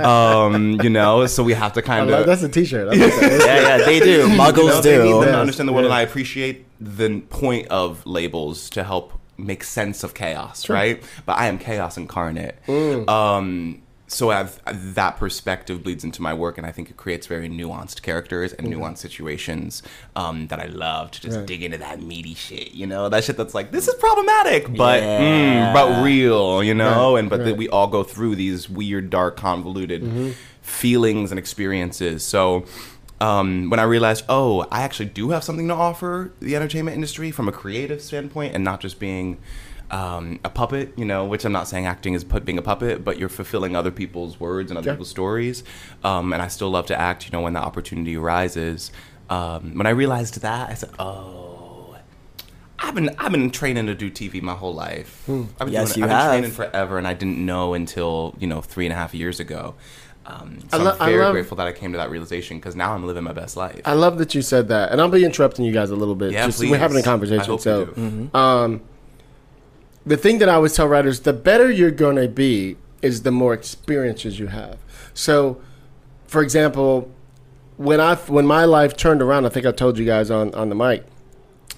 um, 0.03 0.80
you 0.82 0.89
know, 0.89 1.25
so 1.25 1.41
we 1.44 1.53
have 1.53 1.74
to 1.74 1.82
kind 1.82 2.10
of 2.10 2.25
that's 2.25 2.44
a 2.44 2.50
T-shirt. 2.50 2.88
Like 2.88 3.00
that. 3.00 3.41
Yeah, 3.46 3.77
yeah, 3.77 3.86
they 3.86 4.00
do. 4.00 4.27
Muggles 4.41 4.58
you 4.58 4.68
know, 4.68 4.82
they 4.82 4.98
need 5.03 5.10
do. 5.10 5.20
them 5.22 5.34
to 5.34 5.39
understand 5.39 5.70
the 5.70 5.74
world, 5.74 5.86
and. 5.86 5.94
I 5.94 6.01
appreciate 6.01 6.65
the 6.80 7.22
point 7.30 7.68
of 7.70 8.06
labels 8.06 8.70
to 8.72 8.84
help 8.84 9.13
make 9.38 9.63
sense 9.63 10.03
of 10.03 10.13
chaos, 10.13 10.70
right? 10.70 11.01
But 11.25 11.38
I 11.38 11.48
am 11.48 11.58
chaos 11.58 11.98
incarnate. 11.98 12.60
Mm. 12.68 13.10
Um, 13.10 13.82
so 14.13 14.30
I've, 14.30 14.60
that 14.96 15.18
perspective 15.18 15.84
bleeds 15.84 16.03
into 16.03 16.22
my 16.22 16.34
work, 16.34 16.58
and 16.58 16.68
I 16.68 16.72
think 16.72 16.89
it 16.89 16.98
creates 16.98 17.27
very 17.27 17.48
nuanced 17.50 18.01
characters 18.01 18.51
and 18.51 18.68
nuanced 18.68 18.98
situations 18.98 19.82
um, 20.18 20.48
that 20.48 20.60
I 20.60 20.65
love 20.65 21.12
to 21.12 21.22
just 21.22 21.38
Right. 21.38 21.46
dig 21.48 21.63
into 21.63 21.77
that 21.77 22.01
meaty 22.01 22.34
shit. 22.34 22.74
You 22.74 22.88
know, 22.88 23.08
that 23.10 23.24
shit 23.24 23.38
that's 23.38 23.53
like 23.53 23.72
this 23.72 23.88
is 23.88 23.96
problematic, 23.96 24.75
but 24.75 25.01
Yeah. 25.01 25.20
mm, 25.22 25.74
but 25.74 26.03
real. 26.03 26.62
You 26.63 26.74
know, 26.74 27.13
Right, 27.13 27.20
and 27.20 27.30
but 27.30 27.46
that 27.46 27.56
we 27.58 27.70
all 27.70 27.88
go 27.88 28.03
through 28.03 28.36
these 28.36 28.70
weird, 28.70 29.10
dark, 29.10 29.38
convoluted 29.38 30.01
Mm-hmm. 30.03 30.32
feelings 30.62 31.32
and 31.32 31.39
experiences. 31.39 32.24
So 32.24 32.65
um, 33.20 33.70
when 33.70 33.80
I 33.80 33.84
realized, 33.84 34.25
oh, 34.30 34.65
I 34.72 34.82
actually 34.82 35.06
do 35.10 35.30
have 35.30 35.44
something 35.44 35.68
to 35.68 35.74
offer 35.74 36.32
the 36.39 36.56
entertainment 36.56 36.96
industry 36.96 37.30
from 37.32 37.48
a 37.48 37.51
creative 37.51 38.01
standpoint, 38.01 38.56
and 38.56 38.63
not 38.63 38.80
just 38.82 39.00
being 39.00 39.38
um, 39.91 40.39
a 40.45 40.50
puppet, 40.50 40.93
you 40.98 41.05
know, 41.05 41.25
which 41.25 41.43
I'm 41.45 41.51
not 41.51 41.67
saying 41.67 41.86
acting 41.86 42.13
is 42.13 42.24
put, 42.24 42.45
being 42.45 42.57
a 42.57 42.62
puppet, 42.62 43.03
but 43.03 43.19
you're 43.19 43.29
fulfilling 43.29 43.75
other 43.75 43.91
people's 43.91 44.39
words 44.39 44.71
and 44.71 44.77
other 44.77 44.88
Yeah. 44.88 44.93
people's 44.93 45.10
stories. 45.10 45.63
Um, 46.03 46.33
and 46.33 46.41
I 46.41 46.48
still 46.48 46.69
love 46.69 46.86
to 46.88 47.00
act, 47.00 47.25
you 47.25 47.31
know, 47.31 47.41
when 47.41 47.53
the 47.53 47.60
opportunity 47.60 48.15
arises. 48.17 48.91
Um, 49.29 49.74
when 49.77 49.86
I 49.88 49.91
realized 49.91 50.41
that, 50.41 50.69
I 50.69 50.74
said, 50.75 50.89
oh. 51.00 51.95
I've 52.83 52.95
been 52.95 53.12
I've 53.19 53.31
been 53.31 53.51
training 53.51 53.86
to 53.86 53.93
do 53.93 54.10
TV 54.10 54.41
my 54.41 54.55
whole 54.55 54.74
life. 54.74 55.24
I've 55.29 55.38
been 55.60 55.69
Yes, 55.69 55.93
doing, 55.93 56.00
you 56.00 56.03
I've 56.05 56.10
been 56.10 56.17
have. 56.17 56.29
training 56.31 56.51
forever, 56.51 56.98
and 56.98 57.05
I 57.07 57.13
didn't 57.13 57.38
know 57.45 57.75
until 57.75 58.33
you 58.39 58.48
know 58.48 58.60
three 58.62 58.88
and 58.88 58.93
a 58.93 58.95
half 58.95 59.13
years 59.13 59.39
ago. 59.39 59.75
Um, 60.25 60.57
I 60.74 60.77
so 60.77 60.83
lo- 60.86 60.91
I'm 61.00 61.01
I 61.01 61.05
very 61.12 61.24
love- 61.24 61.33
grateful 61.33 61.57
that 61.57 61.67
I 61.67 61.74
came 61.74 61.91
to 61.91 62.00
that 62.00 62.10
realization 62.10 62.57
because 62.57 62.75
now 62.75 62.93
I'm 62.95 63.05
living 63.05 63.24
my 63.24 63.33
best 63.33 63.55
life. 63.55 63.81
I 63.86 63.93
love 63.93 64.17
that 64.17 64.33
you 64.33 64.41
said 64.41 64.67
that, 64.69 64.91
and 64.91 65.00
I'll 65.00 65.10
be 65.10 65.24
interrupting 65.24 65.63
you 65.63 65.71
guys 65.71 65.91
a 65.91 65.95
little 65.95 66.15
bit. 66.15 66.31
Yeah, 66.31 66.48
Just- 66.48 66.60
We're 66.60 66.75
having 66.79 66.98
a 66.98 67.01
please. 67.01 67.07
I 67.07 67.12
conversation, 67.12 67.45
hope 67.45 67.62
so 67.62 67.79
you 67.95 68.29
do. 68.33 68.38
um, 68.38 68.81
the 70.05 70.17
thing 70.17 70.39
that 70.39 70.50
I 70.50 70.55
always 70.55 70.74
tell 70.74 70.88
writers: 70.88 71.22
the 71.22 71.34
better 71.34 71.70
you're 71.70 71.91
going 71.91 72.15
to 72.17 72.27
be 72.27 72.77
is 73.01 73.24
the 73.24 73.31
more 73.31 73.53
experiences 73.53 74.39
you 74.39 74.48
have. 74.48 74.77
So, 75.13 75.62
for 76.27 76.41
example, 76.41 77.12
when 77.77 78.00
I 78.00 78.15
when 78.15 78.46
my 78.46 78.65
life 78.65 78.96
turned 78.96 79.22
around, 79.22 79.46
I 79.46 79.50
think 79.50 79.65
I 79.65 79.72
told 79.72 79.98
you 79.98 80.05
guys 80.05 80.29
on 80.31 80.53
on 80.53 80.70
the 80.70 80.75
mic 80.75 81.05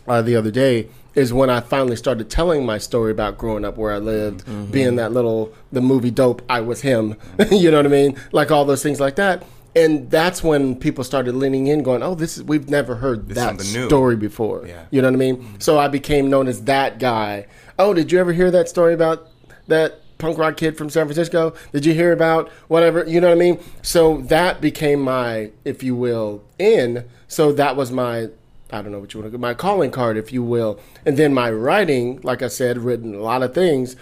uh, 0.08 0.22
the 0.22 0.36
other 0.36 0.52
day 0.52 0.90
is 1.16 1.32
when 1.32 1.50
I 1.50 1.60
finally 1.60 1.96
started 1.96 2.30
telling 2.30 2.66
my 2.66 2.78
story 2.80 3.12
about 3.12 3.38
growing 3.38 3.64
up 3.64 3.78
where 3.78 3.94
I 3.94 4.00
lived, 4.00 4.46
being 4.72 4.96
that 4.96 5.12
little 5.12 5.54
the 5.72 5.82
movie 5.82 6.12
dope. 6.12 6.42
I 6.50 6.62
was 6.62 6.82
him. 6.82 7.16
you 7.52 7.70
know 7.70 7.78
what 7.78 7.86
I 7.86 7.90
mean? 7.90 8.18
Like 8.32 8.52
all 8.52 8.66
those 8.66 8.82
things 8.82 9.00
like 9.00 9.16
that. 9.16 9.44
And 9.76 10.10
that's 10.12 10.44
when 10.44 10.76
people 10.76 11.04
started 11.04 11.36
leaning 11.36 11.66
in, 11.68 11.82
going, 11.82 12.04
"Oh, 12.04 12.14
this 12.14 12.38
is 12.38 12.44
we've 12.44 12.70
never 12.70 12.96
heard 12.96 13.28
This 13.28 13.38
that 13.38 13.60
story 13.62 14.16
before." 14.16 14.68
Yeah. 14.68 14.86
You 14.92 15.02
know 15.02 15.08
what 15.08 15.16
I 15.16 15.18
mean? 15.18 15.60
So 15.60 15.80
I 15.80 15.88
became 15.88 16.30
known 16.30 16.48
as 16.48 16.64
that 16.66 17.00
guy. 17.00 17.48
Oh, 17.80 17.94
did 17.94 18.12
you 18.12 18.20
ever 18.20 18.34
hear 18.34 18.52
that 18.52 18.70
story 18.70 18.94
about 18.94 19.28
that 19.68 20.00
punk 20.20 20.38
rock 20.38 20.58
kid 20.58 20.78
from 20.78 20.90
San 20.90 21.06
Francisco? 21.06 21.56
Did 21.72 21.86
you 21.86 21.94
hear 21.94 22.12
about 22.12 22.50
whatever? 22.68 23.04
You 23.08 23.20
know 23.20 23.30
what 23.30 23.36
I 23.36 23.40
mean? 23.40 23.60
So 23.82 24.18
that 24.22 24.62
became 24.62 25.02
my, 25.02 25.52
if 25.66 25.82
you 25.82 25.96
will, 25.96 26.44
in. 26.60 27.06
So 27.28 27.52
that 27.54 27.76
was 27.76 27.92
my, 27.92 28.30
I 28.72 28.82
don't 28.82 28.92
know 28.92 29.00
what 29.00 29.14
you 29.14 29.22
want 29.22 29.32
to, 29.32 29.38
call 29.38 29.42
my 29.42 29.54
calling 29.56 29.92
card, 29.92 30.18
if 30.18 30.32
you 30.32 30.44
will. 30.44 30.80
And 31.04 31.18
then 31.18 31.34
my 31.34 31.52
writing, 31.52 32.20
like 32.22 32.44
I 32.44 32.48
said, 32.48 32.78
written 32.78 33.16
a 33.16 33.20
lot 33.20 33.42
of 33.42 33.56
things. 33.56 33.96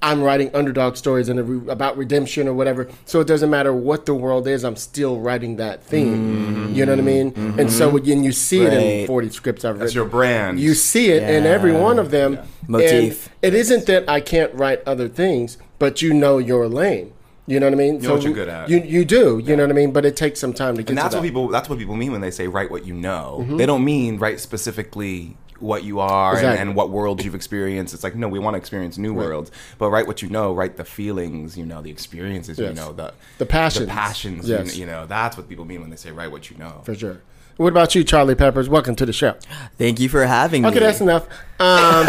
I'm 0.00 0.22
writing 0.22 0.50
underdog 0.54 0.96
stories 0.96 1.28
and 1.28 1.48
re- 1.66 1.72
about 1.72 1.96
redemption 1.96 2.46
or 2.46 2.54
whatever. 2.54 2.88
So 3.04 3.20
it 3.20 3.26
doesn't 3.26 3.50
matter 3.50 3.72
what 3.72 4.06
the 4.06 4.14
world 4.14 4.46
is. 4.46 4.64
I'm 4.64 4.76
still 4.76 5.18
writing 5.18 5.56
that 5.56 5.82
theme. 5.82 6.72
You 6.72 6.86
know 6.86 6.92
what 6.92 7.00
I 7.00 7.02
mean? 7.02 7.32
And 7.58 7.70
so 7.70 7.88
when 7.88 8.22
you 8.22 8.32
see 8.32 8.62
it 8.62 8.72
in 8.72 9.06
40 9.06 9.30
scripts 9.30 9.64
I've 9.64 9.78
That's 9.78 9.94
written, 9.94 9.96
your 9.96 10.04
brand. 10.08 10.60
you 10.60 10.74
see 10.74 11.10
it 11.10 11.22
in 11.24 11.46
every 11.46 11.72
one 11.72 11.98
of 11.98 12.10
them. 12.10 12.38
Motif. 12.68 13.26
And 13.42 13.54
it 13.54 13.54
isn't 13.58 13.86
that 13.86 14.08
I 14.08 14.20
can't 14.20 14.54
write 14.54 14.82
other 14.86 15.08
things, 15.08 15.58
but 15.78 16.00
you 16.02 16.14
know 16.14 16.38
your 16.38 16.68
lane. 16.68 17.12
You 17.48 17.58
know 17.58 17.66
what 17.66 17.72
I 17.72 17.76
mean? 17.76 17.98
know 17.98 18.14
what 18.14 18.22
you're 18.22 18.34
good 18.34 18.48
at. 18.48 18.68
You 18.68 18.80
you 18.80 19.06
do. 19.06 19.38
You 19.42 19.56
know 19.56 19.62
what 19.62 19.70
I 19.70 19.72
mean? 19.72 19.90
But 19.90 20.04
it 20.04 20.16
takes 20.16 20.38
some 20.38 20.52
time 20.52 20.76
to 20.76 20.82
get 20.82 20.90
and 20.90 20.98
that's 20.98 21.14
to 21.14 21.16
what 21.16 21.22
that. 21.22 21.28
people 21.28 21.48
that's 21.48 21.66
what 21.68 21.78
people 21.78 21.96
mean 21.96 22.12
when 22.12 22.20
they 22.20 22.30
say 22.30 22.46
write 22.46 22.70
what 22.70 22.84
you 22.84 22.92
know. 22.92 23.38
Mm-hmm. 23.40 23.56
They 23.56 23.64
don't 23.64 23.84
mean 23.84 24.18
write 24.18 24.38
specifically 24.38 25.38
what 25.60 25.84
you 25.84 26.00
are 26.00 26.30
and, 26.30 26.38
Exactly. 26.38 26.60
and 26.62 26.74
what 26.76 26.90
worlds 26.90 27.24
you've 27.24 27.34
experienced. 27.34 27.94
It's 27.94 28.04
like 28.04 28.14
no, 28.14 28.28
we 28.28 28.38
want 28.38 28.54
to 28.54 28.58
experience 28.58 28.98
new 28.98 29.12
worlds, 29.14 29.50
but 29.78 29.90
write 29.90 30.06
what 30.06 30.22
you 30.22 30.28
know. 30.28 30.54
Write 30.54 30.76
the 30.76 30.84
feelings, 30.84 31.56
you 31.58 31.66
know, 31.66 31.82
the 31.82 31.90
experiences, 31.90 32.58
you 32.58 32.72
know, 32.72 32.92
the 32.92 33.12
The 33.38 33.46
passions. 33.46 33.86
the 33.86 33.92
passions. 33.92 34.48
Yes. 34.48 34.74
You, 34.76 34.80
you 34.82 34.86
know, 34.86 35.06
that's 35.06 35.36
what 35.36 35.48
people 35.48 35.64
mean 35.64 35.80
when 35.80 35.90
they 35.90 35.96
say 35.96 36.10
write 36.12 36.30
what 36.30 36.50
you 36.50 36.56
know. 36.58 36.80
for 36.84 36.94
sure. 36.94 37.20
What 37.56 37.72
about 37.72 37.92
you, 37.96 38.04
Charlie 38.04 38.36
Peppers? 38.36 38.68
Welcome 38.68 38.94
to 38.94 39.04
the 39.04 39.12
show. 39.12 39.34
Thank 39.78 39.98
you 39.98 40.08
for 40.08 40.24
having 40.24 40.62
me. 40.62 40.68
Okay, 40.68 40.78
that's 40.78 41.00
enough. 41.00 41.24
Um, 41.58 42.06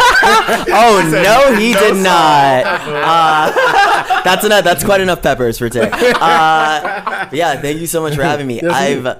Oh 0.72 1.08
no, 1.12 1.58
he 1.58 1.72
did 1.72 1.96
not. 1.96 2.64
Uh, 2.64 4.22
that's 4.24 4.44
enough. 4.44 4.62
That's 4.62 4.84
quite 4.84 5.00
enough 5.00 5.22
peppers 5.22 5.58
for 5.58 5.68
today. 5.68 5.90
Uh, 5.92 7.28
yeah, 7.32 7.60
thank 7.60 7.80
you 7.80 7.88
so 7.88 8.00
much 8.00 8.14
for 8.14 8.22
having 8.22 8.46
me. 8.46 8.60
Yes, 8.62 8.72
I've 8.72 8.98
indeed. 9.06 9.16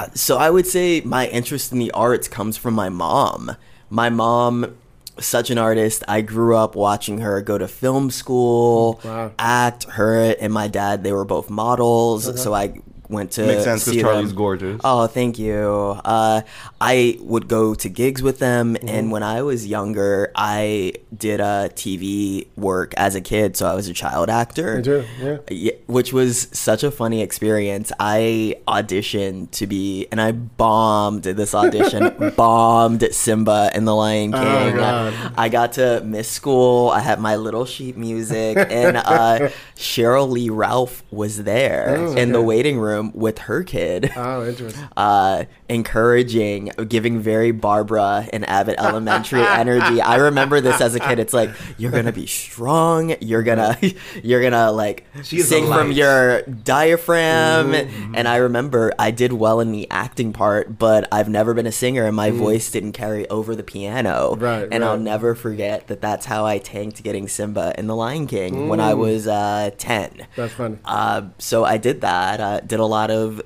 Uh, 0.00 0.06
so 0.14 0.38
I 0.38 0.48
would 0.48 0.66
say 0.66 1.02
my 1.02 1.28
interest 1.28 1.72
in 1.72 1.78
the 1.78 1.90
arts 1.90 2.26
comes 2.28 2.56
from 2.56 2.72
my 2.74 2.88
mom. 2.88 3.56
My 3.90 4.08
mom, 4.08 4.76
such 5.18 5.50
an 5.50 5.58
artist. 5.58 6.02
I 6.08 6.22
grew 6.22 6.56
up 6.56 6.74
watching 6.74 7.18
her 7.18 7.42
go 7.42 7.58
to 7.58 7.68
film 7.68 8.10
school, 8.10 9.00
Wow. 9.04 9.32
act. 9.38 9.84
Her 9.84 10.34
and 10.40 10.52
my 10.52 10.68
dad, 10.68 11.04
they 11.04 11.12
were 11.12 11.26
both 11.26 11.50
models, 11.50 12.26
uh-huh. 12.28 12.38
so 12.38 12.54
I 12.54 12.80
went 13.10 13.32
to 13.32 13.46
Makes 13.46 13.64
sense 13.64 13.84
because 13.84 14.00
Charlie's 14.00 14.28
them. 14.28 14.36
gorgeous. 14.38 14.80
Oh, 14.84 15.06
thank 15.06 15.38
you. 15.38 16.00
Uh, 16.04 16.42
I 16.80 17.18
would 17.20 17.48
go 17.48 17.74
to 17.74 17.88
gigs 17.88 18.22
with 18.22 18.38
them, 18.38 18.74
Mm-hmm. 18.74 18.88
and 18.88 19.10
when 19.10 19.22
I 19.22 19.42
was 19.42 19.66
younger, 19.66 20.30
I 20.34 20.92
did 21.16 21.40
a 21.40 21.70
TV 21.74 22.46
work 22.56 22.94
as 22.96 23.14
a 23.14 23.20
kid, 23.20 23.56
so 23.56 23.66
I 23.66 23.74
was 23.74 23.88
a 23.88 23.92
child 23.92 24.30
actor. 24.30 24.80
Too, 24.80 25.04
yeah. 25.20 25.38
Yeah, 25.50 25.72
which 25.86 26.12
was 26.12 26.48
such 26.52 26.82
a 26.84 26.90
funny 26.90 27.20
experience. 27.22 27.90
I 27.98 28.56
auditioned 28.68 29.50
to 29.52 29.66
be, 29.66 30.06
and 30.12 30.20
I 30.20 30.32
bombed 30.32 31.24
this 31.24 31.54
audition, 31.54 32.32
bombed 32.36 33.02
Simba 33.12 33.70
in 33.74 33.84
The 33.84 33.94
Lion 33.94 34.32
King. 34.32 34.42
Oh, 34.42 34.76
God. 34.76 35.32
I 35.36 35.48
got 35.48 35.72
to 35.72 36.00
miss 36.04 36.28
school. 36.28 36.90
I 36.90 37.00
had 37.00 37.18
my 37.20 37.36
little 37.36 37.64
sheep 37.64 37.96
music, 37.96 38.56
and 38.58 38.96
uh, 38.96 39.48
Sheryl 39.76 40.30
Lee 40.30 40.50
Ralph 40.50 41.02
was 41.10 41.42
there 41.44 41.96
Oh, 41.98 42.12
in 42.14 42.32
the 42.32 42.42
waiting 42.42 42.78
room 42.78 42.99
with 43.08 43.38
her 43.38 43.62
kid 43.62 44.12
oh, 44.16 44.46
interesting. 44.46 44.88
uh, 44.96 45.44
encouraging, 45.70 46.72
giving 46.88 47.20
very 47.20 47.52
Barbara 47.52 48.28
and 48.32 48.46
Abbott 48.48 48.74
Elementary 48.78 49.40
energy. 49.46 50.00
I 50.02 50.16
remember 50.16 50.60
this 50.60 50.80
as 50.80 50.94
a 50.94 51.00
kid. 51.00 51.18
It's 51.18 51.32
like 51.32 51.50
you're 51.78 51.92
gonna 51.92 52.12
be 52.12 52.26
strong. 52.26 53.14
You're 53.20 53.44
gonna, 53.44 53.78
you're 54.22 54.42
gonna 54.42 54.72
like 54.72 55.06
She 55.22 55.40
sing 55.40 55.66
from 55.66 55.92
your 55.92 56.42
diaphragm. 56.42 57.74
And 58.14 58.26
I 58.26 58.36
remember 58.36 58.92
I 58.98 59.10
did 59.12 59.32
well 59.32 59.60
in 59.60 59.72
the 59.72 59.88
acting 59.90 60.32
part, 60.32 60.78
but 60.78 61.08
I've 61.12 61.28
never 61.28 61.54
been 61.54 61.66
a 61.66 61.72
singer, 61.72 62.04
and 62.04 62.16
my 62.16 62.30
voice 62.30 62.70
didn't 62.70 62.92
carry 62.92 63.28
over 63.28 63.54
the 63.54 63.62
piano. 63.62 64.34
Right, 64.36 64.68
And 64.70 64.84
I'll 64.84 64.98
never 64.98 65.34
forget 65.34 65.86
that. 65.86 66.00
That's 66.00 66.26
how 66.26 66.44
I 66.44 66.58
tanked 66.58 67.02
getting 67.02 67.28
Simba 67.28 67.74
in 67.78 67.86
The 67.86 67.94
Lion 67.94 68.26
King 68.26 68.68
when 68.68 68.80
I 68.80 68.94
was 68.94 69.28
uh, 69.28 69.70
ten. 69.78 70.26
That's 70.34 70.52
funny. 70.54 70.78
Uh, 70.84 71.28
so 71.38 71.64
I 71.64 71.76
did 71.76 72.00
that. 72.00 72.40
Uh, 72.40 72.60
did 72.60 72.80
a 72.80 72.84
lot 72.86 73.10
of 73.10 73.40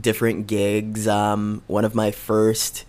different 0.00 0.46
gigs. 0.46 1.06
Um, 1.06 1.62
one 1.66 1.84
of 1.84 1.94
my 1.94 2.10
first 2.10 2.84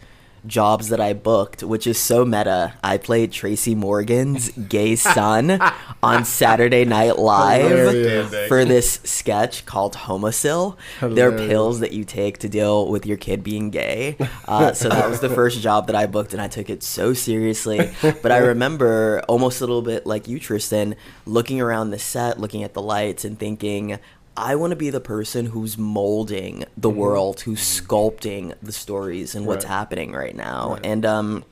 jobs 0.47 0.89
that 0.89 0.99
I 0.99 1.13
booked, 1.13 1.61
which 1.61 1.85
is 1.85 1.99
so 1.99 2.25
meta, 2.25 2.73
I 2.83 2.97
played 2.97 3.31
Tracy 3.31 3.75
Morgan's 3.75 4.49
gay 4.49 4.95
son 4.95 5.59
on 6.03 6.25
Saturday 6.25 6.83
Night 6.83 7.19
Live 7.19 7.69
Hilarious. 7.69 8.47
for 8.47 8.65
this 8.65 8.99
sketch 9.03 9.65
called 9.67 9.93
Homocil. 9.93 10.77
They're 10.99 11.31
pills 11.31 11.79
that 11.81 11.91
you 11.91 12.03
take 12.03 12.39
to 12.39 12.49
deal 12.49 12.87
with 12.87 13.05
your 13.05 13.17
kid 13.17 13.43
being 13.43 13.69
gay. 13.69 14.17
Uh, 14.47 14.73
so 14.73 14.89
that 14.89 15.09
was 15.09 15.19
the 15.19 15.29
first 15.35 15.61
job 15.61 15.87
that 15.87 15.95
I 15.95 16.07
booked, 16.07 16.33
and 16.33 16.41
I 16.41 16.47
took 16.47 16.69
it 16.69 16.83
so 16.83 17.13
seriously. 17.13 17.91
But 18.21 18.31
I 18.31 18.37
remember 18.37 19.21
almost 19.27 19.61
a 19.61 19.63
little 19.65 19.81
bit 19.81 20.05
like 20.05 20.27
you, 20.27 20.39
Tristan, 20.39 20.95
looking 21.25 21.61
around 21.61 21.91
the 21.91 21.99
set, 21.99 22.39
looking 22.39 22.63
at 22.63 22.73
the 22.73 22.81
lights, 22.81 23.25
and 23.25 23.37
thinking. 23.37 23.99
I 24.37 24.55
want 24.55 24.71
to 24.71 24.75
be 24.77 24.89
the 24.89 25.01
person 25.01 25.47
who's 25.47 25.77
molding 25.77 26.63
the 26.77 26.89
world, 26.89 27.41
who's 27.41 27.59
sculpting 27.59 28.53
the 28.61 28.71
stories 28.71 29.35
and 29.35 29.45
what's 29.45 29.65
Mm-hmm. 29.65 29.71
Right. 29.71 29.77
happening 29.77 30.11
right 30.13 30.35
now. 30.35 30.77
And 30.83 31.05
um, 31.05 31.43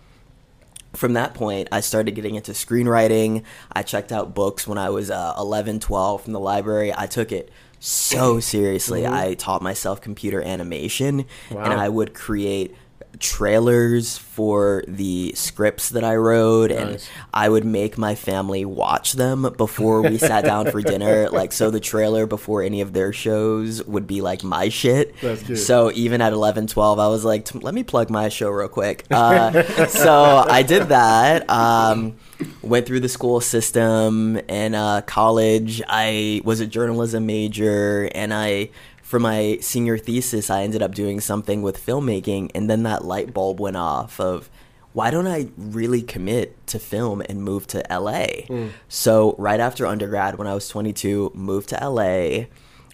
from 0.93 1.13
that 1.13 1.33
point, 1.33 1.67
I 1.71 1.81
started 1.81 2.11
getting 2.11 2.35
into 2.35 2.53
screenwriting. 2.53 3.43
I 3.71 3.83
checked 3.83 4.11
out 4.11 4.33
books 4.33 4.65
when 4.67 4.77
I 4.77 4.89
was 4.89 5.11
uh, 5.11 5.33
11, 5.37 5.81
12 5.81 6.23
from 6.23 6.33
the 6.33 6.39
library. 6.39 6.93
I 6.95 7.05
took 7.05 7.31
it 7.31 7.51
so 7.79 8.39
seriously. 8.39 9.05
I 9.05 9.33
taught 9.35 9.61
myself 9.61 10.01
computer 10.01 10.41
animation, 10.41 11.25
and 11.49 11.73
I 11.73 11.89
would 11.89 12.13
create 12.13 12.75
trailers 13.19 14.17
for 14.17 14.83
the 14.87 15.33
scripts 15.35 15.89
that 15.89 16.03
I 16.03 16.15
wrote 16.15 16.71
and 16.71 17.05
I 17.33 17.49
would 17.49 17.65
make 17.65 17.97
my 17.97 18.15
family 18.15 18.63
watch 18.63 19.13
them 19.13 19.53
before 19.57 20.01
we 20.01 20.17
sat 20.17 20.45
down 20.45 20.71
for 20.71 20.81
dinner. 20.93 21.29
Like 21.29 21.51
so 21.51 21.69
the 21.69 21.79
trailer 21.79 22.25
before 22.25 22.63
any 22.63 22.81
of 22.81 22.93
their 22.93 23.11
shows 23.11 23.83
would 23.85 24.07
be 24.07 24.21
like 24.21 24.43
my 24.43 24.69
shit. 24.69 25.15
So 25.57 25.91
even 25.93 26.21
at 26.21 26.31
11 26.33 26.67
12 26.67 26.99
I 26.99 27.07
was 27.07 27.25
like 27.25 27.53
let 27.63 27.73
me 27.73 27.83
plug 27.83 28.09
my 28.09 28.29
show 28.29 28.49
real 28.49 28.67
quick. 28.67 29.05
Uh, 29.19 29.87
so 29.87 30.45
I 30.47 30.63
did 30.63 30.87
that 30.89 31.47
um, 31.49 32.15
went 32.61 32.85
through 32.85 33.01
the 33.01 33.09
school 33.09 33.41
system 33.41 34.39
and 34.47 34.75
uh, 34.75 35.01
college. 35.05 35.81
I 35.87 36.41
was 36.45 36.61
a 36.61 36.65
journalism 36.65 37.25
major 37.25 38.09
and 38.15 38.33
I 38.33 38.69
for 39.09 39.19
my 39.19 39.57
senior 39.59 39.97
thesis 39.97 40.51
I 40.51 40.61
ended 40.61 40.83
up 40.83 40.93
doing 40.93 41.19
something 41.19 41.63
with 41.63 41.83
filmmaking 41.83 42.51
and 42.53 42.69
then 42.69 42.83
that 42.83 43.03
light 43.03 43.33
bulb 43.33 43.59
went 43.59 43.75
off 43.75 44.19
of 44.19 44.51
why 44.93 45.09
don't 45.09 45.25
I 45.25 45.47
really 45.57 46.03
commit 46.03 46.67
to 46.67 46.77
film 46.77 47.23
and 47.27 47.41
move 47.41 47.65
to 47.67 47.79
LA? 47.89 48.45
Mm. 48.47 48.69
So 48.87 49.33
right 49.39 49.59
after 49.59 49.87
undergrad 49.87 50.37
when 50.37 50.45
I 50.45 50.53
was 50.53 50.69
22 50.69 51.31
moved 51.33 51.69
to 51.69 51.79
LA 51.83 52.45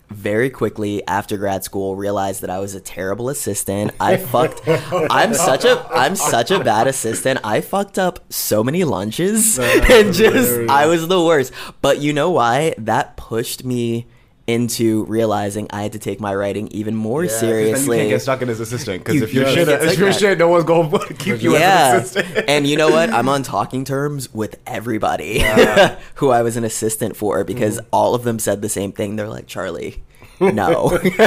very 0.10 0.50
quickly 0.50 1.06
after 1.06 1.36
grad 1.36 1.66
school 1.66 1.98
realized 1.98 2.40
that 2.44 2.50
I 2.50 2.60
was 2.60 2.76
a 2.76 2.80
terrible 2.80 3.28
assistant. 3.28 3.92
I 4.00 4.16
fucked 4.16 4.62
I'm 5.12 5.34
such 5.34 5.66
a 5.66 5.86
I'm 5.92 6.16
such 6.16 6.50
a 6.50 6.64
bad 6.64 6.88
assistant. 6.88 7.42
I 7.44 7.60
fucked 7.60 8.00
up 8.00 8.24
so 8.32 8.64
many 8.64 8.86
lunches 8.86 9.60
and 9.60 10.14
just 10.14 10.70
I 10.70 10.86
was 10.86 11.10
the 11.10 11.22
worst. 11.22 11.52
But 11.82 12.00
you 12.00 12.14
know 12.14 12.32
why? 12.32 12.74
That 12.78 13.18
pushed 13.18 13.66
me 13.66 14.08
into 14.48 15.06
realizing 15.06 15.66
I 15.72 15.82
had 15.82 15.94
to 15.94 16.00
take 16.00 16.20
my 16.20 16.34
writing 16.36 16.68
even 16.68 16.96
more 16.96 17.24
you 17.24 17.30
seriously. 17.30 17.98
can't 17.98 18.10
get 18.10 18.22
stuck 18.22 18.42
in 18.44 18.50
as 18.50 18.60
assistant 18.60 19.00
because 19.04 19.16
You- 19.16 19.24
if 19.24 19.34
you're 19.34 19.48
you 19.48 19.56
shit, 19.56 19.68
if 19.68 19.98
you're 19.98 20.14
shit, 20.14 20.38
no 20.38 20.50
one's 20.50 20.66
going 20.66 20.92
to 20.92 21.14
keep 21.16 21.42
you 21.42 21.54
yeah. 21.54 22.00
as 22.02 22.16
an 22.16 22.22
assistant. 22.22 22.46
and 22.50 22.68
you 22.68 22.78
know 22.78 22.90
what? 22.90 23.10
I'm 23.10 23.28
on 23.28 23.42
talking 23.42 23.84
terms 23.86 24.32
with 24.34 24.60
everybody 24.68 25.40
who 26.16 26.30
I 26.30 26.44
was 26.44 26.58
an 26.58 26.64
assistant 26.64 27.16
for 27.16 27.44
because 27.44 27.78
Mm-hmm. 27.78 27.88
all 27.92 28.14
of 28.14 28.24
them 28.24 28.38
said 28.38 28.62
the 28.62 28.70
same 28.70 28.92
thing. 28.92 29.16
They're 29.16 29.28
like, 29.28 29.48
Charlie, 29.48 30.04
no. 30.40 30.90
Thank 31.00 31.18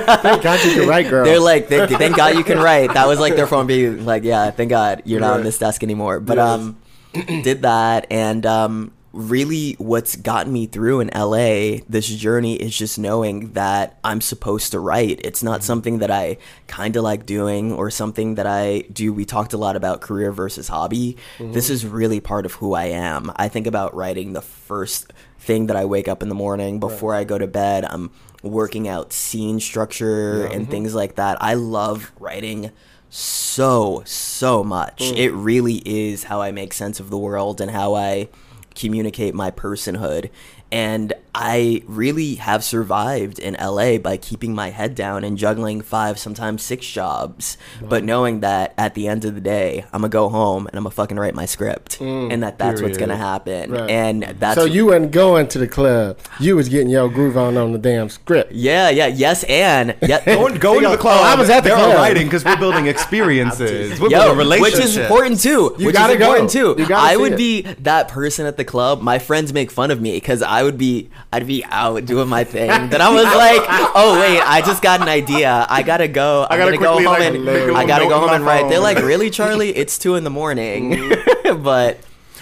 God 0.42 0.64
you 0.64 0.74
can 0.74 0.88
write, 0.88 1.08
girl. 1.10 1.24
They're 1.24 1.40
like, 1.40 1.68
thank, 1.68 1.90
thank 1.90 2.16
God 2.16 2.36
you 2.36 2.44
can 2.44 2.58
write. 2.58 2.94
That 2.94 3.08
was 3.08 3.18
like 3.18 3.34
their 3.34 3.46
phone 3.48 3.66
being 3.66 4.04
like, 4.04 4.22
yeah, 4.22 4.50
thank 4.52 4.70
God 4.70 5.02
you're 5.06 5.20
not 5.20 5.32
on 5.38 5.44
this 5.44 5.58
desk 5.58 5.82
anymore. 5.82 6.20
But 6.20 6.36
Yes. 6.36 6.48
um, 6.48 6.76
did 7.42 7.62
that, 7.62 8.06
and 8.10 8.44
um, 8.46 8.92
really, 9.12 9.72
what's 9.74 10.16
gotten 10.16 10.52
me 10.52 10.66
through 10.66 11.00
in 11.00 11.08
LA 11.14 11.80
this 11.88 12.06
journey 12.06 12.56
is 12.56 12.76
just 12.76 12.98
knowing 12.98 13.52
that 13.52 13.98
I'm 14.04 14.20
supposed 14.20 14.72
to 14.72 14.80
write. 14.80 15.20
It's 15.24 15.42
not 15.42 15.60
mm-hmm. 15.60 15.66
something 15.66 15.98
that 15.98 16.10
I 16.10 16.38
kind 16.66 16.96
of 16.96 17.02
like 17.02 17.26
doing 17.26 17.72
or 17.72 17.90
something 17.90 18.34
that 18.34 18.46
I 18.46 18.80
do. 18.92 19.12
We 19.12 19.24
talked 19.24 19.52
a 19.52 19.58
lot 19.58 19.76
about 19.76 20.00
career 20.00 20.32
versus 20.32 20.68
hobby. 20.68 21.16
This 21.38 21.66
mm-hmm. 21.66 21.72
is 21.74 21.86
really 21.86 22.20
part 22.20 22.46
of 22.46 22.54
who 22.54 22.74
I 22.74 22.86
am. 22.86 23.32
I 23.36 23.48
think 23.48 23.66
about 23.66 23.94
writing 23.94 24.32
the 24.32 24.42
first 24.42 25.12
thing 25.38 25.66
that 25.66 25.76
I 25.76 25.84
wake 25.84 26.08
up 26.08 26.22
in 26.22 26.28
the 26.28 26.34
morning 26.34 26.80
before 26.80 27.14
I 27.14 27.24
go 27.24 27.38
to 27.38 27.46
bed. 27.46 27.84
I'm 27.84 28.10
working 28.42 28.86
out 28.88 29.12
scene 29.12 29.60
structure 29.60 30.44
and 30.46 30.62
mm-hmm. 30.62 30.70
things 30.70 30.94
like 30.94 31.14
that. 31.16 31.42
I 31.42 31.54
love 31.54 32.12
writing 32.20 32.70
so 33.10 34.02
so 34.04 34.62
much. 34.62 34.98
Mm. 34.98 35.16
It 35.16 35.30
really 35.32 35.82
is 35.84 36.24
how 36.24 36.42
I 36.42 36.52
make 36.52 36.72
sense 36.72 37.00
of 37.00 37.10
the 37.10 37.18
world 37.18 37.60
and 37.60 37.70
how 37.70 37.94
I 37.94 38.28
communicate 38.78 39.34
my 39.34 39.50
personhood. 39.50 40.30
And 40.70 41.12
I 41.34 41.82
really 41.86 42.36
have 42.36 42.64
survived 42.64 43.38
in 43.38 43.54
LA 43.54 43.98
by 43.98 44.16
keeping 44.16 44.54
my 44.54 44.70
head 44.70 44.94
down 44.94 45.24
and 45.24 45.36
juggling 45.38 45.80
five, 45.82 46.18
sometimes 46.18 46.62
six 46.62 46.86
jobs, 46.86 47.56
but 47.82 48.02
knowing 48.04 48.40
that 48.40 48.74
at 48.78 48.94
the 48.94 49.08
end 49.08 49.24
of 49.24 49.34
the 49.34 49.40
day, 49.40 49.84
I'm 49.92 50.00
gonna 50.00 50.08
go 50.08 50.28
home 50.28 50.66
and 50.66 50.76
I'm 50.76 50.82
gonna 50.84 50.94
fucking 50.94 51.18
write 51.18 51.34
my 51.34 51.46
script, 51.46 51.98
mm, 52.00 52.32
and 52.32 52.42
that 52.42 52.58
that's 52.58 52.80
what's 52.82 52.98
gonna 52.98 53.16
happen. 53.16 53.70
Right. 53.72 53.90
And 53.90 54.22
that's 54.38 54.56
so 54.58 54.64
you 54.64 54.86
wasn't 54.86 55.12
going 55.12 55.48
to 55.48 55.58
the 55.58 55.68
club. 55.68 56.18
You 56.40 56.56
was 56.56 56.68
getting 56.68 56.88
your 56.88 57.08
groove 57.08 57.36
on 57.36 57.56
on 57.56 57.72
the 57.72 57.78
damn 57.78 58.08
script. 58.08 58.52
yeah, 58.52 58.88
yeah, 58.90 59.06
yes, 59.06 59.44
and 59.44 59.94
yeah, 60.02 60.24
Going, 60.24 60.56
going 60.58 60.82
to 60.82 60.90
the 60.90 60.96
club. 60.96 61.20
Oh, 61.20 61.24
I 61.24 61.34
was 61.34 61.50
at 61.50 61.60
the 61.62 61.70
there 61.70 61.78
club. 61.78 61.94
writing 61.96 62.24
because 62.26 62.44
we're 62.44 62.56
building 62.58 62.86
experiences. 63.28 64.00
We're 64.00 64.08
Yo, 64.10 64.18
building 64.20 64.38
relationships. 64.38 64.76
which 64.78 64.84
is 64.84 64.96
important 64.96 65.40
too. 65.40 65.74
You 65.78 65.86
which 65.86 65.94
gotta 65.94 66.14
is 66.14 66.20
important 66.20 66.52
go. 66.52 66.74
too. 66.74 66.82
You 66.82 66.88
gotta 66.88 67.12
I 67.12 67.16
would 67.16 67.32
it. 67.32 67.36
be 67.36 67.62
that 67.62 68.08
person 68.08 68.46
at 68.46 68.56
the 68.56 68.64
club. 68.64 69.00
My 69.02 69.18
friends 69.18 69.52
make 69.52 69.70
fun 69.70 69.90
of 69.90 70.00
me 70.00 70.12
because 70.12 70.42
I 70.42 70.62
would 70.62 70.78
be, 70.78 71.10
I'd 71.32 71.46
be 71.46 71.62
out 71.66 72.06
doing 72.06 72.28
my 72.28 72.44
thing. 72.44 72.68
then 72.88 73.02
I 73.02 73.10
was 73.10 73.24
like, 73.24 73.60
oh 73.94 74.18
wait, 74.20 74.40
I 74.40 74.62
just 74.64 74.82
got 74.82 75.02
an 75.02 75.08
idea. 75.08 75.66
I 75.68 75.82
gotta 75.82 76.08
go. 76.08 76.46
I'm 76.48 76.58
gotta 76.58 76.78
go 76.78 76.94
home 76.94 77.04
like, 77.04 77.22
and 77.22 77.44
make 77.44 77.54
a 77.54 77.58
little 77.60 77.76
I 77.76 77.86
gotta 77.86 78.06
go 78.06 78.18
home 78.18 78.30
and 78.30 78.44
write. 78.44 78.68
They're 78.70 78.80
like, 78.80 78.98
really, 78.98 79.30
Charlie? 79.30 79.68
It's 79.78 79.98
two 79.98 80.16
in 80.16 80.24
the 80.24 80.30
morning. 80.30 81.12
but 81.62 81.98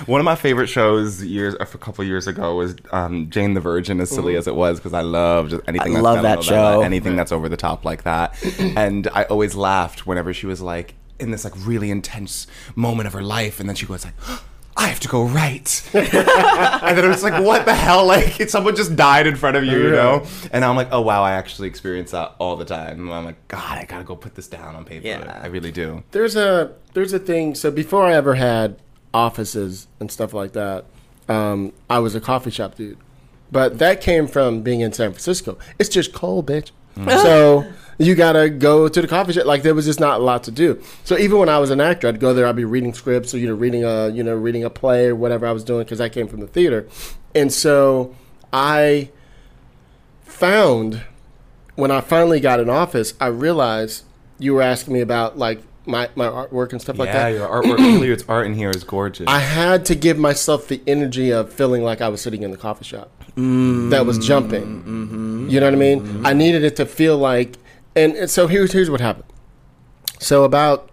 One 0.06 0.20
of 0.20 0.24
my 0.24 0.36
favorite 0.36 0.68
shows 0.68 1.22
years 1.22 1.54
a 1.58 1.66
couple 1.66 2.04
years 2.04 2.26
ago 2.28 2.54
was 2.54 2.76
um, 2.92 3.28
Jane 3.30 3.54
the 3.54 3.60
Virgin, 3.60 4.00
as 4.00 4.10
silly 4.10 4.36
as 4.36 4.46
it 4.46 4.54
was, 4.54 4.78
because 4.78 4.94
I 4.94 5.00
love 5.02 5.50
just 5.50 5.62
anything. 5.66 5.92
I 5.92 5.94
that's 5.94 6.02
love 6.02 6.22
that 6.22 6.38
telenovela, 6.38 6.44
show. 6.44 6.80
Anything 6.82 7.16
that's 7.16 7.32
over 7.32 7.48
the 7.48 7.56
top 7.56 7.84
like 7.84 8.04
that, 8.04 8.36
and 8.76 9.08
I 9.12 9.24
always 9.24 9.54
laughed 9.56 10.06
whenever 10.06 10.32
she 10.32 10.46
was 10.46 10.60
like 10.62 10.94
in 11.18 11.30
this 11.32 11.44
like 11.44 11.54
really 11.66 11.90
intense 11.90 12.46
moment 12.74 13.06
of 13.08 13.12
her 13.14 13.22
life, 13.22 13.58
and 13.58 13.68
then 13.68 13.74
she 13.76 13.86
goes 13.86 14.04
like. 14.04 14.14
I 14.78 14.88
have 14.88 15.00
to 15.00 15.08
go 15.08 15.24
right, 15.24 15.90
and 15.94 16.06
then 16.98 17.04
it 17.04 17.08
was 17.08 17.22
like, 17.22 17.42
"What 17.42 17.64
the 17.64 17.74
hell? 17.74 18.04
Like, 18.06 18.48
someone 18.50 18.76
just 18.76 18.94
died 18.94 19.26
in 19.26 19.34
front 19.34 19.56
of 19.56 19.64
you, 19.64 19.78
you 19.84 19.90
know?" 19.90 20.26
And 20.52 20.64
I'm 20.64 20.76
like, 20.76 20.88
"Oh 20.92 21.00
wow, 21.00 21.22
I 21.22 21.32
actually 21.32 21.68
experience 21.68 22.10
that 22.10 22.34
all 22.38 22.56
the 22.56 22.64
time." 22.66 23.00
And 23.00 23.12
I'm 23.12 23.24
like, 23.24 23.48
"God, 23.48 23.78
I 23.78 23.84
gotta 23.84 24.04
go 24.04 24.14
put 24.16 24.34
this 24.34 24.48
down 24.48 24.76
on 24.76 24.84
paper. 24.84 25.06
Yeah. 25.06 25.40
I 25.42 25.46
really 25.46 25.72
do." 25.72 26.02
There's 26.10 26.36
a 26.36 26.74
there's 26.92 27.12
a 27.14 27.18
thing. 27.18 27.54
So 27.54 27.70
before 27.70 28.04
I 28.06 28.14
ever 28.14 28.34
had 28.34 28.78
offices 29.14 29.86
and 29.98 30.10
stuff 30.12 30.34
like 30.34 30.52
that, 30.52 30.84
um, 31.28 31.72
I 31.88 31.98
was 32.00 32.14
a 32.14 32.20
coffee 32.20 32.50
shop 32.50 32.74
dude. 32.74 32.98
But 33.50 33.78
that 33.78 34.00
came 34.00 34.26
from 34.26 34.62
being 34.62 34.80
in 34.80 34.92
San 34.92 35.10
Francisco. 35.12 35.56
It's 35.78 35.88
just 35.88 36.12
cold, 36.12 36.46
bitch. 36.48 36.70
so 37.08 37.64
you 37.98 38.14
gotta 38.14 38.50
go 38.50 38.88
to 38.88 39.02
the 39.02 39.08
coffee 39.08 39.32
shop. 39.32 39.46
Like 39.46 39.62
there 39.62 39.74
was 39.74 39.86
just 39.86 40.00
not 40.00 40.20
a 40.20 40.22
lot 40.22 40.44
to 40.44 40.50
do. 40.50 40.82
So 41.04 41.16
even 41.18 41.38
when 41.38 41.48
I 41.48 41.58
was 41.58 41.70
an 41.70 41.80
actor, 41.80 42.08
I'd 42.08 42.20
go 42.20 42.34
there. 42.34 42.46
I'd 42.46 42.56
be 42.56 42.64
reading 42.64 42.94
scripts, 42.94 43.34
or 43.34 43.38
you 43.38 43.48
know, 43.48 43.54
reading 43.54 43.84
a 43.84 44.08
you 44.08 44.22
know, 44.22 44.34
reading 44.34 44.64
a 44.64 44.70
play 44.70 45.06
or 45.06 45.14
whatever 45.14 45.46
I 45.46 45.52
was 45.52 45.64
doing 45.64 45.84
because 45.84 46.00
I 46.00 46.08
came 46.08 46.28
from 46.28 46.40
the 46.40 46.46
theater. 46.46 46.88
And 47.34 47.52
so 47.52 48.14
I 48.52 49.10
found 50.22 51.02
when 51.74 51.90
I 51.90 52.00
finally 52.00 52.40
got 52.40 52.60
an 52.60 52.70
office, 52.70 53.14
I 53.20 53.26
realized 53.26 54.04
you 54.38 54.54
were 54.54 54.62
asking 54.62 54.94
me 54.94 55.00
about 55.00 55.38
like 55.38 55.62
my, 55.86 56.08
my 56.14 56.26
artwork 56.26 56.72
and 56.72 56.80
stuff 56.80 56.98
like 56.98 57.12
that. 57.12 57.30
yeah, 57.32 57.38
that. 57.38 57.38
your 57.38 57.62
artwork, 57.62 57.78
Hilliard's 57.78 58.24
art 58.28 58.46
in 58.46 58.54
here 58.54 58.70
is 58.70 58.84
gorgeous. 58.84 59.26
I 59.28 59.38
had 59.38 59.84
to 59.86 59.94
give 59.94 60.18
myself 60.18 60.68
the 60.68 60.82
energy 60.86 61.30
of 61.30 61.52
feeling 61.52 61.82
like 61.82 62.00
I 62.00 62.08
was 62.08 62.20
sitting 62.20 62.42
in 62.42 62.50
the 62.50 62.56
coffee 62.56 62.84
shop 62.84 63.10
that 63.36 64.04
was 64.06 64.18
jumping. 64.26 64.64
Mm-hmm. 64.64 65.48
You 65.48 65.60
know 65.60 65.66
what 65.66 65.74
I 65.74 65.78
mean? 65.78 66.00
Mm-hmm. 66.00 66.26
I 66.26 66.32
needed 66.32 66.64
it 66.64 66.76
to 66.76 66.86
feel 66.86 67.18
like, 67.18 67.56
and, 67.96 68.14
and 68.14 68.30
so 68.30 68.46
here's 68.46 68.72
here's 68.72 68.90
what 68.90 69.00
happened. 69.00 69.24
So 70.20 70.44
about 70.44 70.90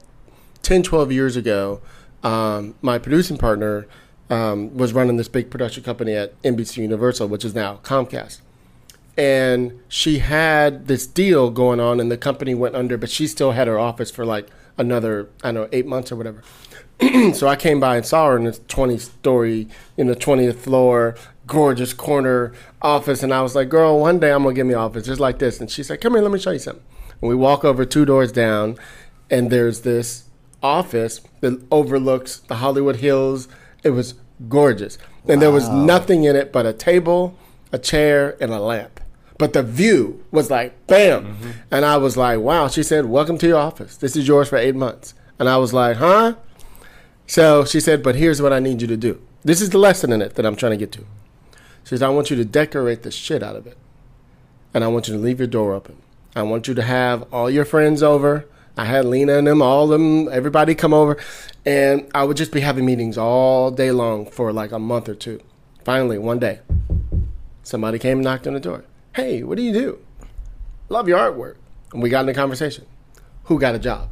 10, 0.63 0.83
12 0.83 1.11
years 1.11 1.35
ago, 1.35 1.81
um, 2.23 2.75
my 2.81 2.97
producing 2.97 3.37
partner 3.37 3.85
um, 4.29 4.75
was 4.75 4.93
running 4.93 5.17
this 5.17 5.27
big 5.27 5.49
production 5.49 5.83
company 5.83 6.13
at 6.13 6.41
NBC 6.41 6.77
Universal, 6.77 7.27
which 7.27 7.45
is 7.45 7.53
now 7.53 7.79
Comcast. 7.83 8.39
And 9.15 9.79
she 9.87 10.19
had 10.19 10.87
this 10.87 11.05
deal 11.05 11.51
going 11.51 11.79
on, 11.79 11.99
and 11.99 12.09
the 12.09 12.17
company 12.17 12.55
went 12.55 12.75
under, 12.75 12.97
but 12.97 13.09
she 13.09 13.27
still 13.27 13.51
had 13.51 13.67
her 13.67 13.77
office 13.77 14.09
for 14.09 14.25
like 14.25 14.47
another, 14.77 15.29
I 15.43 15.51
don't 15.51 15.55
know, 15.55 15.69
eight 15.71 15.85
months 15.85 16.11
or 16.11 16.15
whatever. 16.15 16.41
so 17.33 17.47
I 17.47 17.55
came 17.55 17.79
by 17.79 17.97
and 17.97 18.05
saw 18.05 18.29
her 18.29 18.37
in 18.37 18.45
this 18.45 18.61
20 18.67 18.97
story, 18.97 19.67
in 19.97 20.07
the 20.07 20.15
20th 20.15 20.55
floor, 20.55 21.15
gorgeous 21.45 21.93
corner 21.93 22.53
office. 22.81 23.21
And 23.21 23.33
I 23.33 23.41
was 23.41 23.55
like, 23.55 23.69
girl, 23.69 23.99
one 23.99 24.19
day 24.19 24.31
I'm 24.31 24.43
going 24.43 24.55
to 24.55 24.59
get 24.59 24.65
me 24.65 24.73
office 24.73 25.05
just 25.05 25.19
like 25.19 25.39
this. 25.39 25.59
And 25.59 25.69
she 25.69 25.83
said, 25.83 26.01
come 26.01 26.13
here, 26.13 26.21
let 26.21 26.31
me 26.31 26.39
show 26.39 26.51
you 26.51 26.59
something. 26.59 26.83
And 27.23 27.29
we 27.29 27.35
walk 27.35 27.63
over 27.63 27.85
two 27.85 28.03
doors 28.03 28.33
down, 28.33 28.77
and 29.29 29.49
there's 29.49 29.83
this 29.83 30.25
office 30.61 31.21
that 31.39 31.65
overlooks 31.71 32.39
the 32.39 32.55
Hollywood 32.55 32.97
Hills. 32.97 33.47
It 33.81 33.91
was 33.91 34.15
gorgeous. 34.49 34.97
And 35.29 35.41
there 35.41 35.49
was 35.49 35.69
nothing 35.69 36.25
in 36.25 36.35
it 36.35 36.51
but 36.51 36.65
a 36.65 36.73
table, 36.73 37.39
a 37.71 37.79
chair, 37.79 38.35
and 38.41 38.51
a 38.51 38.59
lamp. 38.59 38.99
But 39.37 39.53
the 39.53 39.63
view 39.63 40.21
was 40.31 40.51
like, 40.51 40.85
bam. 40.87 41.23
Mm-hmm. 41.23 41.51
And 41.71 41.85
I 41.85 41.95
was 41.95 42.17
like, 42.17 42.41
wow. 42.41 42.67
She 42.67 42.83
said, 42.83 43.05
welcome 43.05 43.37
to 43.37 43.47
your 43.47 43.57
office. 43.57 43.95
This 43.95 44.17
is 44.17 44.27
yours 44.27 44.49
for 44.49 44.57
eight 44.57 44.75
months. 44.75 45.13
And 45.39 45.47
I 45.47 45.55
was 45.55 45.71
like, 45.71 45.95
huh? 45.95 46.35
So 47.25 47.63
she 47.63 47.79
said, 47.79 48.03
but 48.03 48.15
here's 48.15 48.41
what 48.41 48.51
I 48.51 48.59
need 48.59 48.81
you 48.81 48.87
to 48.89 48.97
do. 48.97 49.21
This 49.43 49.61
is 49.61 49.69
the 49.69 49.77
lesson 49.77 50.11
in 50.11 50.21
it 50.21 50.35
that 50.35 50.45
I'm 50.45 50.57
trying 50.57 50.73
to 50.73 50.77
get 50.77 50.91
to. 50.91 51.05
She 51.85 51.91
says, 51.91 52.01
I 52.01 52.09
want 52.09 52.29
you 52.29 52.35
to 52.35 52.43
decorate 52.43 53.03
the 53.03 53.11
shit 53.11 53.41
out 53.41 53.55
of 53.55 53.65
it. 53.65 53.77
And 54.73 54.83
I 54.83 54.89
want 54.89 55.07
you 55.07 55.13
to 55.13 55.19
leave 55.21 55.39
your 55.39 55.47
door 55.47 55.73
open. 55.73 56.02
I 56.35 56.43
want 56.43 56.67
you 56.67 56.73
to 56.73 56.81
have 56.81 57.31
all 57.33 57.49
your 57.49 57.65
friends 57.65 58.01
over. 58.01 58.45
I 58.75 58.85
had 58.85 59.05
Lena 59.05 59.37
and 59.37 59.45
them, 59.45 59.61
all 59.61 59.87
them, 59.87 60.27
everybody 60.29 60.73
come 60.73 60.93
over. 60.93 61.17
And 61.65 62.09
I 62.15 62.23
would 62.23 62.37
just 62.37 62.51
be 62.51 62.61
having 62.61 62.85
meetings 62.85 63.17
all 63.17 63.69
day 63.69 63.91
long 63.91 64.25
for 64.25 64.51
like 64.51 64.71
a 64.71 64.79
month 64.79 65.07
or 65.07 65.15
two. 65.15 65.39
Finally, 65.85 66.17
one 66.17 66.39
day, 66.39 66.59
somebody 67.61 67.99
came 67.99 68.17
and 68.17 68.23
knocked 68.23 68.47
on 68.47 68.53
the 68.53 68.59
door. 68.59 68.85
Hey, 69.15 69.43
what 69.43 69.57
do 69.57 69.63
you 69.63 69.73
do? 69.73 69.99
Love 70.89 71.07
your 71.07 71.19
artwork. 71.19 71.55
And 71.93 72.01
we 72.01 72.09
got 72.09 72.21
in 72.21 72.29
a 72.29 72.33
conversation. 72.33 72.85
Who 73.45 73.59
got 73.59 73.75
a 73.75 73.79
job? 73.79 74.09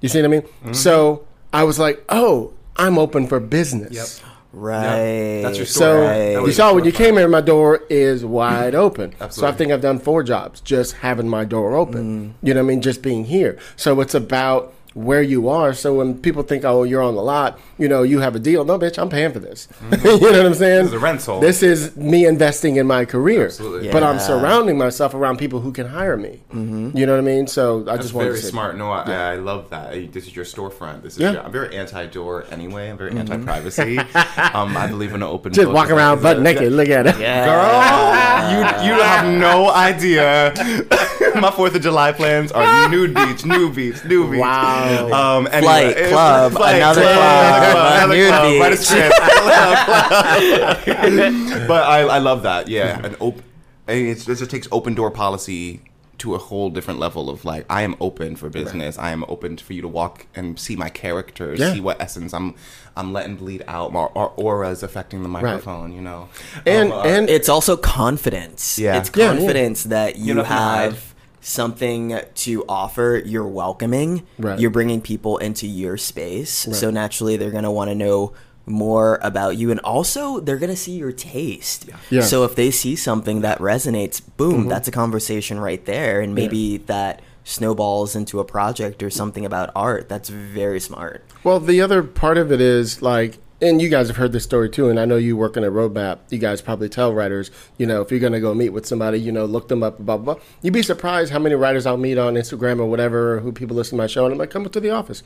You 0.00 0.08
see 0.08 0.20
what 0.20 0.26
I 0.26 0.28
mean? 0.28 0.42
Mm-hmm. 0.42 0.72
So 0.72 1.26
I 1.52 1.64
was 1.64 1.78
like, 1.78 2.04
oh, 2.08 2.54
I'm 2.76 2.98
open 2.98 3.26
for 3.26 3.40
business. 3.40 4.22
Right. 4.52 5.42
That's 5.42 5.56
your 5.56 5.66
So 5.66 5.80
story. 5.80 6.06
Right. 6.06 6.34
That 6.34 6.46
you 6.46 6.52
saw 6.52 6.74
when 6.74 6.84
you 6.84 6.92
came 6.92 7.16
here, 7.16 7.28
my 7.28 7.40
door 7.40 7.82
is 7.90 8.24
wide 8.24 8.74
open. 8.74 9.14
So 9.30 9.46
I 9.46 9.52
think 9.52 9.72
I've 9.72 9.80
done 9.80 9.98
four 9.98 10.22
jobs 10.22 10.60
just 10.60 10.94
having 10.96 11.28
my 11.28 11.44
door 11.44 11.76
open. 11.76 12.34
Mm. 12.42 12.46
You 12.46 12.54
know 12.54 12.60
what 12.62 12.66
I 12.66 12.74
mean? 12.74 12.82
Just 12.82 13.02
being 13.02 13.24
here. 13.24 13.58
So 13.76 14.00
it's 14.00 14.14
about 14.14 14.72
where 14.94 15.22
you 15.22 15.48
are. 15.48 15.72
So 15.74 15.94
when 15.94 16.18
people 16.18 16.42
think, 16.42 16.64
oh, 16.64 16.82
you're 16.82 17.02
on 17.02 17.14
the 17.14 17.22
lot, 17.22 17.58
you 17.78 17.88
know, 17.88 18.02
you 18.02 18.20
have 18.20 18.34
a 18.34 18.38
deal. 18.38 18.64
No, 18.64 18.78
bitch, 18.78 18.98
I'm 18.98 19.08
paying 19.08 19.32
for 19.32 19.38
this. 19.38 19.68
Mm-hmm. 19.80 20.06
you 20.24 20.32
know 20.32 20.38
what 20.38 20.46
I'm 20.46 20.54
saying? 20.54 20.84
This 20.84 20.88
is 20.88 20.92
a 20.92 20.98
rental. 20.98 21.40
This 21.40 21.62
is 21.62 21.96
me 21.96 22.26
investing 22.26 22.76
in 22.76 22.86
my 22.86 23.04
career. 23.04 23.46
Absolutely. 23.46 23.90
But 23.90 24.02
I'm 24.02 24.18
surrounding 24.18 24.78
myself 24.78 25.14
around 25.14 25.38
people 25.38 25.60
who 25.60 25.72
can 25.72 25.86
hire 25.86 26.16
me. 26.16 26.40
Mm-hmm. 26.50 26.96
You 26.96 27.06
know 27.06 27.12
what 27.12 27.20
I 27.20 27.24
mean? 27.24 27.46
So 27.46 27.80
I 27.80 27.84
That's 27.84 28.02
just 28.02 28.14
wanted 28.14 28.28
very 28.28 28.38
to 28.38 28.44
say 28.44 28.50
smart. 28.50 28.76
No, 28.76 28.90
I, 28.90 29.32
I 29.32 29.36
love 29.36 29.70
that. 29.70 30.12
This 30.12 30.26
is 30.26 30.34
your 30.34 30.44
storefront. 30.44 31.02
This 31.02 31.14
is 31.14 31.20
Yeah. 31.20 31.32
your, 31.32 31.42
I'm 31.42 31.52
very 31.52 31.76
anti-door 31.76 32.46
anyway. 32.50 32.90
I'm 32.90 32.98
very 32.98 33.10
mm-hmm. 33.10 33.32
anti-privacy. 33.32 33.98
um, 34.54 34.76
I 34.76 34.86
believe 34.88 35.10
in 35.10 35.16
an 35.16 35.22
open. 35.24 35.52
Just 35.52 35.70
walk 35.70 35.90
around 35.90 36.18
is 36.18 36.22
butt 36.22 36.36
that- 36.38 36.42
naked. 36.42 36.72
Look 36.72 36.88
at 36.88 37.06
it. 37.06 37.18
yeah. 37.18 37.44
Girl, 37.44 38.84
you 38.84 38.88
you 38.88 39.02
have 39.02 39.26
no 39.38 39.70
idea. 39.70 40.52
My 41.40 41.50
Fourth 41.50 41.74
of 41.74 41.82
July 41.82 42.12
plans 42.12 42.52
are 42.52 42.88
nude 42.90 43.14
beach, 43.14 43.44
nude 43.44 43.74
beach, 43.74 44.04
nude 44.04 44.30
beach. 44.32 44.40
Wow. 44.40 45.38
Um, 45.38 45.46
anyway, 45.46 45.60
Flight, 45.62 45.86
it's- 45.90 46.10
club, 46.12 46.52
another 46.52 47.02
club, 47.02 47.96
another 47.96 48.14
nude 48.14 48.28
club, 48.28 48.60
write 48.60 48.72
a 48.72 48.76
beach. 48.76 48.86
script. 48.86 49.14
but 51.68 51.84
I, 51.84 52.00
I 52.02 52.18
love 52.18 52.42
that. 52.42 52.68
Yeah, 52.68 53.04
an 53.04 53.16
op- 53.20 53.42
it's, 53.86 54.28
it 54.28 54.36
just 54.36 54.50
takes 54.50 54.68
open 54.72 54.94
door 54.94 55.10
policy 55.10 55.82
to 56.18 56.34
a 56.34 56.38
whole 56.38 56.68
different 56.68 56.98
level 56.98 57.30
of 57.30 57.44
like 57.44 57.64
I 57.70 57.82
am 57.82 57.94
open 58.00 58.34
for 58.36 58.50
business. 58.50 58.98
I 58.98 59.10
am 59.12 59.24
open 59.28 59.56
for 59.56 59.72
you 59.72 59.82
to 59.82 59.88
walk 59.88 60.26
and 60.34 60.58
see 60.58 60.74
my 60.74 60.88
character, 60.88 61.54
Yeah. 61.54 61.72
see 61.72 61.80
what 61.80 62.00
essence 62.00 62.34
I'm 62.34 62.56
I'm 62.96 63.12
letting 63.12 63.36
bleed 63.36 63.62
out. 63.68 63.92
My 63.92 64.00
our 64.00 64.32
auras 64.36 64.82
affecting 64.82 65.22
the 65.22 65.28
microphone. 65.28 65.92
You 65.92 66.00
know, 66.02 66.28
And, 66.66 66.92
Um, 66.92 66.98
uh, 66.98 67.02
and 67.04 67.30
it's 67.30 67.48
also 67.48 67.76
confidence. 67.76 68.78
Yeah. 68.80 68.98
It's 68.98 69.10
Yeah, 69.14 69.32
yeah. 69.32 69.38
confidence 69.38 69.84
that 69.84 70.16
you, 70.16 70.34
don't 70.34 70.44
have 70.44 70.58
hide. 70.58 70.92
have 70.92 71.14
something 71.48 72.20
to 72.34 72.64
offer, 72.68 73.22
you're 73.24 73.46
welcoming. 73.46 74.26
Right. 74.38 74.60
You're 74.60 74.70
bringing 74.70 75.00
people 75.00 75.38
into 75.38 75.66
your 75.66 75.96
space. 75.96 76.50
So 76.50 76.90
naturally, 76.90 77.36
they're 77.36 77.50
going 77.50 77.64
to 77.64 77.70
want 77.70 77.90
to 77.90 77.94
know 77.94 78.34
more 78.66 79.18
about 79.22 79.56
you. 79.56 79.70
And 79.70 79.80
also, 79.80 80.40
they're 80.40 80.58
going 80.58 80.70
to 80.70 80.76
see 80.76 80.92
your 80.92 81.12
taste. 81.12 81.88
Yeah. 82.10 82.20
So 82.20 82.44
if 82.44 82.54
they 82.54 82.70
see 82.70 82.96
something 82.96 83.40
that 83.40 83.58
resonates, 83.60 84.20
boom, 84.36 84.60
mm-hmm. 84.60 84.68
that's 84.68 84.88
a 84.88 84.90
conversation 84.92 85.58
right 85.58 85.84
there. 85.86 86.20
And 86.20 86.34
maybe 86.34 86.76
that 86.76 87.22
snowballs 87.44 88.14
into 88.14 88.40
a 88.40 88.44
project 88.44 89.02
or 89.02 89.08
something 89.08 89.46
about 89.46 89.70
art. 89.74 90.10
That's 90.10 90.28
very 90.28 90.80
smart. 90.80 91.24
Well, 91.42 91.60
the 91.60 91.80
other 91.80 92.02
part 92.02 92.36
of 92.36 92.52
it 92.52 92.60
is 92.60 93.00
like, 93.00 93.38
and 93.60 93.82
you 93.82 93.88
guys 93.88 94.08
have 94.08 94.16
heard 94.16 94.32
this 94.32 94.44
story 94.44 94.70
too, 94.70 94.88
and 94.88 94.98
I 94.98 95.04
know 95.04 95.16
you 95.16 95.36
work 95.36 95.56
in 95.56 95.64
a 95.64 95.70
roadmap. 95.70 96.18
You 96.30 96.38
guys 96.38 96.60
probably 96.60 96.88
tell 96.88 97.12
writers, 97.12 97.50
you 97.76 97.86
know, 97.86 98.02
if 98.02 98.10
you're 98.10 98.20
going 98.20 98.32
to 98.32 98.40
go 98.40 98.54
meet 98.54 98.70
with 98.70 98.86
somebody, 98.86 99.18
you 99.18 99.32
know, 99.32 99.44
look 99.44 99.68
them 99.68 99.82
up, 99.82 99.98
blah, 99.98 100.16
blah, 100.16 100.34
blah. 100.34 100.44
You'd 100.62 100.74
be 100.74 100.82
surprised 100.82 101.32
how 101.32 101.38
many 101.38 101.54
writers 101.54 101.86
I'll 101.86 101.96
meet 101.96 102.18
on 102.18 102.34
Instagram 102.34 102.78
or 102.78 102.86
whatever, 102.86 103.40
who 103.40 103.52
people 103.52 103.76
listen 103.76 103.96
to 103.98 104.02
my 104.02 104.06
show, 104.06 104.24
and 104.24 104.32
I'm 104.32 104.38
like, 104.38 104.50
come 104.50 104.68
to 104.68 104.80
the 104.80 104.90
office. 104.90 105.22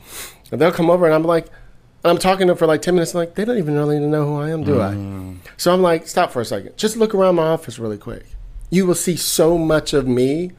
And 0.51 0.59
they'll 0.59 0.71
come 0.71 0.89
over, 0.89 1.05
and 1.05 1.13
I'm 1.13 1.23
like, 1.23 1.47
and 2.03 2.11
I'm 2.11 2.17
talking 2.17 2.47
to 2.47 2.51
them 2.51 2.57
for 2.57 2.67
like 2.67 2.81
10 2.81 2.95
minutes, 2.95 3.13
like, 3.13 3.35
they 3.35 3.45
don't 3.45 3.57
even 3.57 3.75
really 3.75 3.99
know 3.99 4.25
who 4.25 4.35
I 4.37 4.49
am, 4.49 4.63
do 4.63 4.81
I? 4.81 4.93
Mm. 4.93 5.37
So 5.57 5.73
I'm 5.73 5.81
like, 5.81 6.07
stop 6.07 6.31
for 6.31 6.41
a 6.41 6.45
second. 6.45 6.75
Just 6.77 6.97
look 6.97 7.13
around 7.13 7.35
my 7.35 7.47
office 7.47 7.79
really 7.79 7.97
quick. 7.97 8.25
You 8.69 8.85
will 8.85 8.95
see 8.95 9.15
so 9.15 9.57
much 9.57 9.93
of 9.93 10.07
me 10.07 10.51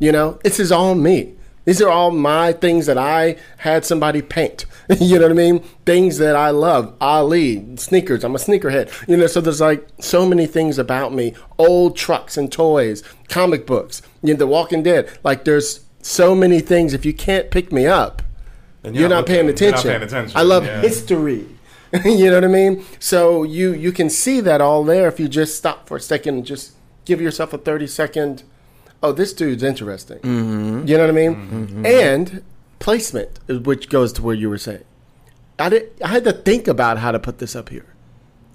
you 0.00 0.10
know, 0.10 0.38
this 0.42 0.58
is 0.58 0.72
all 0.72 0.94
me. 0.94 1.34
These 1.64 1.82
are 1.82 1.90
all 1.90 2.10
my 2.10 2.52
things 2.52 2.86
that 2.86 2.98
I 2.98 3.36
had 3.58 3.84
somebody 3.84 4.22
paint. 4.22 4.64
you 5.00 5.18
know 5.18 5.26
what 5.26 5.32
I 5.32 5.34
mean? 5.34 5.60
Things 5.84 6.18
that 6.18 6.34
I 6.34 6.50
love. 6.50 6.94
Ali, 7.00 7.76
sneakers. 7.76 8.24
I'm 8.24 8.34
a 8.34 8.38
sneakerhead. 8.38 9.08
You 9.08 9.16
know, 9.16 9.26
so 9.26 9.40
there's 9.40 9.60
like 9.60 9.86
so 10.00 10.26
many 10.26 10.46
things 10.46 10.78
about 10.78 11.12
me. 11.12 11.34
Old 11.58 11.96
trucks 11.96 12.36
and 12.36 12.50
toys, 12.50 13.02
comic 13.28 13.66
books, 13.66 14.02
you 14.22 14.34
know, 14.34 14.38
The 14.38 14.46
Walking 14.46 14.82
Dead. 14.82 15.10
Like 15.22 15.44
there's 15.44 15.84
so 16.02 16.34
many 16.34 16.60
things. 16.60 16.94
If 16.94 17.04
you 17.04 17.12
can't 17.12 17.50
pick 17.50 17.70
me 17.72 17.86
up, 17.86 18.22
Then 18.82 18.94
you're, 18.94 19.08
not, 19.08 19.26
paying 19.26 19.44
you're 19.44 19.54
not 19.54 19.62
attention. 19.62 19.90
paying 19.90 20.02
attention, 20.02 20.36
I 20.36 20.42
love 20.42 20.64
yeah. 20.64 20.80
history. 20.80 21.46
you 22.04 22.30
know 22.30 22.36
what 22.36 22.44
I 22.44 22.48
mean? 22.48 22.84
So 23.00 23.42
you 23.42 23.72
you 23.72 23.90
can 23.90 24.08
see 24.08 24.40
that 24.40 24.60
all 24.60 24.84
there 24.84 25.08
if 25.08 25.18
you 25.18 25.28
just 25.28 25.56
stop 25.56 25.88
for 25.88 25.96
a 25.96 26.00
second 26.00 26.36
and 26.36 26.46
just 26.46 26.72
give 27.04 27.20
yourself 27.20 27.52
a 27.52 27.58
30 27.58 27.86
second 27.88 28.44
oh 29.02 29.12
this 29.12 29.32
dude's 29.32 29.62
interesting. 29.62 30.18
Mm-hmm. 30.18 30.86
You 30.86 30.96
know 30.96 31.04
what 31.04 31.10
I 31.10 31.28
mean? 31.28 31.86
And 31.86 32.42
placement 32.78 33.38
which 33.66 33.88
goes 33.88 34.12
to 34.14 34.22
where 34.22 34.34
you 34.34 34.48
were 34.48 34.58
saying. 34.58 34.84
I 35.58 35.68
did 35.68 35.90
I 36.02 36.08
had 36.08 36.24
to 36.24 36.32
think 36.32 36.68
about 36.68 36.98
how 36.98 37.12
to 37.12 37.18
put 37.18 37.38
this 37.38 37.54
up 37.54 37.68
here. 37.68 37.86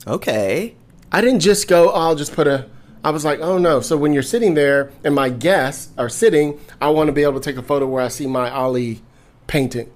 Okay. 0.08 0.76
I 1.12 1.22
didn't 1.22 1.40
just 1.40 1.68
go, 1.68 1.92
oh, 1.92 2.00
I'll 2.08 2.16
just 2.16 2.34
put 2.34 2.48
a. 2.48 2.68
I 3.04 3.12
was 3.12 3.24
like, 3.24 3.40
oh 3.40 3.58
no. 3.58 3.82
So 3.82 3.96
when 3.98 4.14
you're 4.14 4.24
sitting 4.24 4.56
there 4.56 4.92
and 5.04 5.14
my 5.14 5.30
guests 5.30 5.94
are 5.98 6.10
sitting, 6.10 6.60
I 6.82 6.90
want 6.90 7.08
to 7.08 7.14
be 7.14 7.24
able 7.24 7.40
to 7.40 7.40
take 7.40 7.58
a 7.58 7.64
photo 7.64 7.86
where 7.86 8.04
I 8.04 8.08
see 8.08 8.26
my 8.26 8.50
Ali 8.50 9.02
painting. 9.48 9.92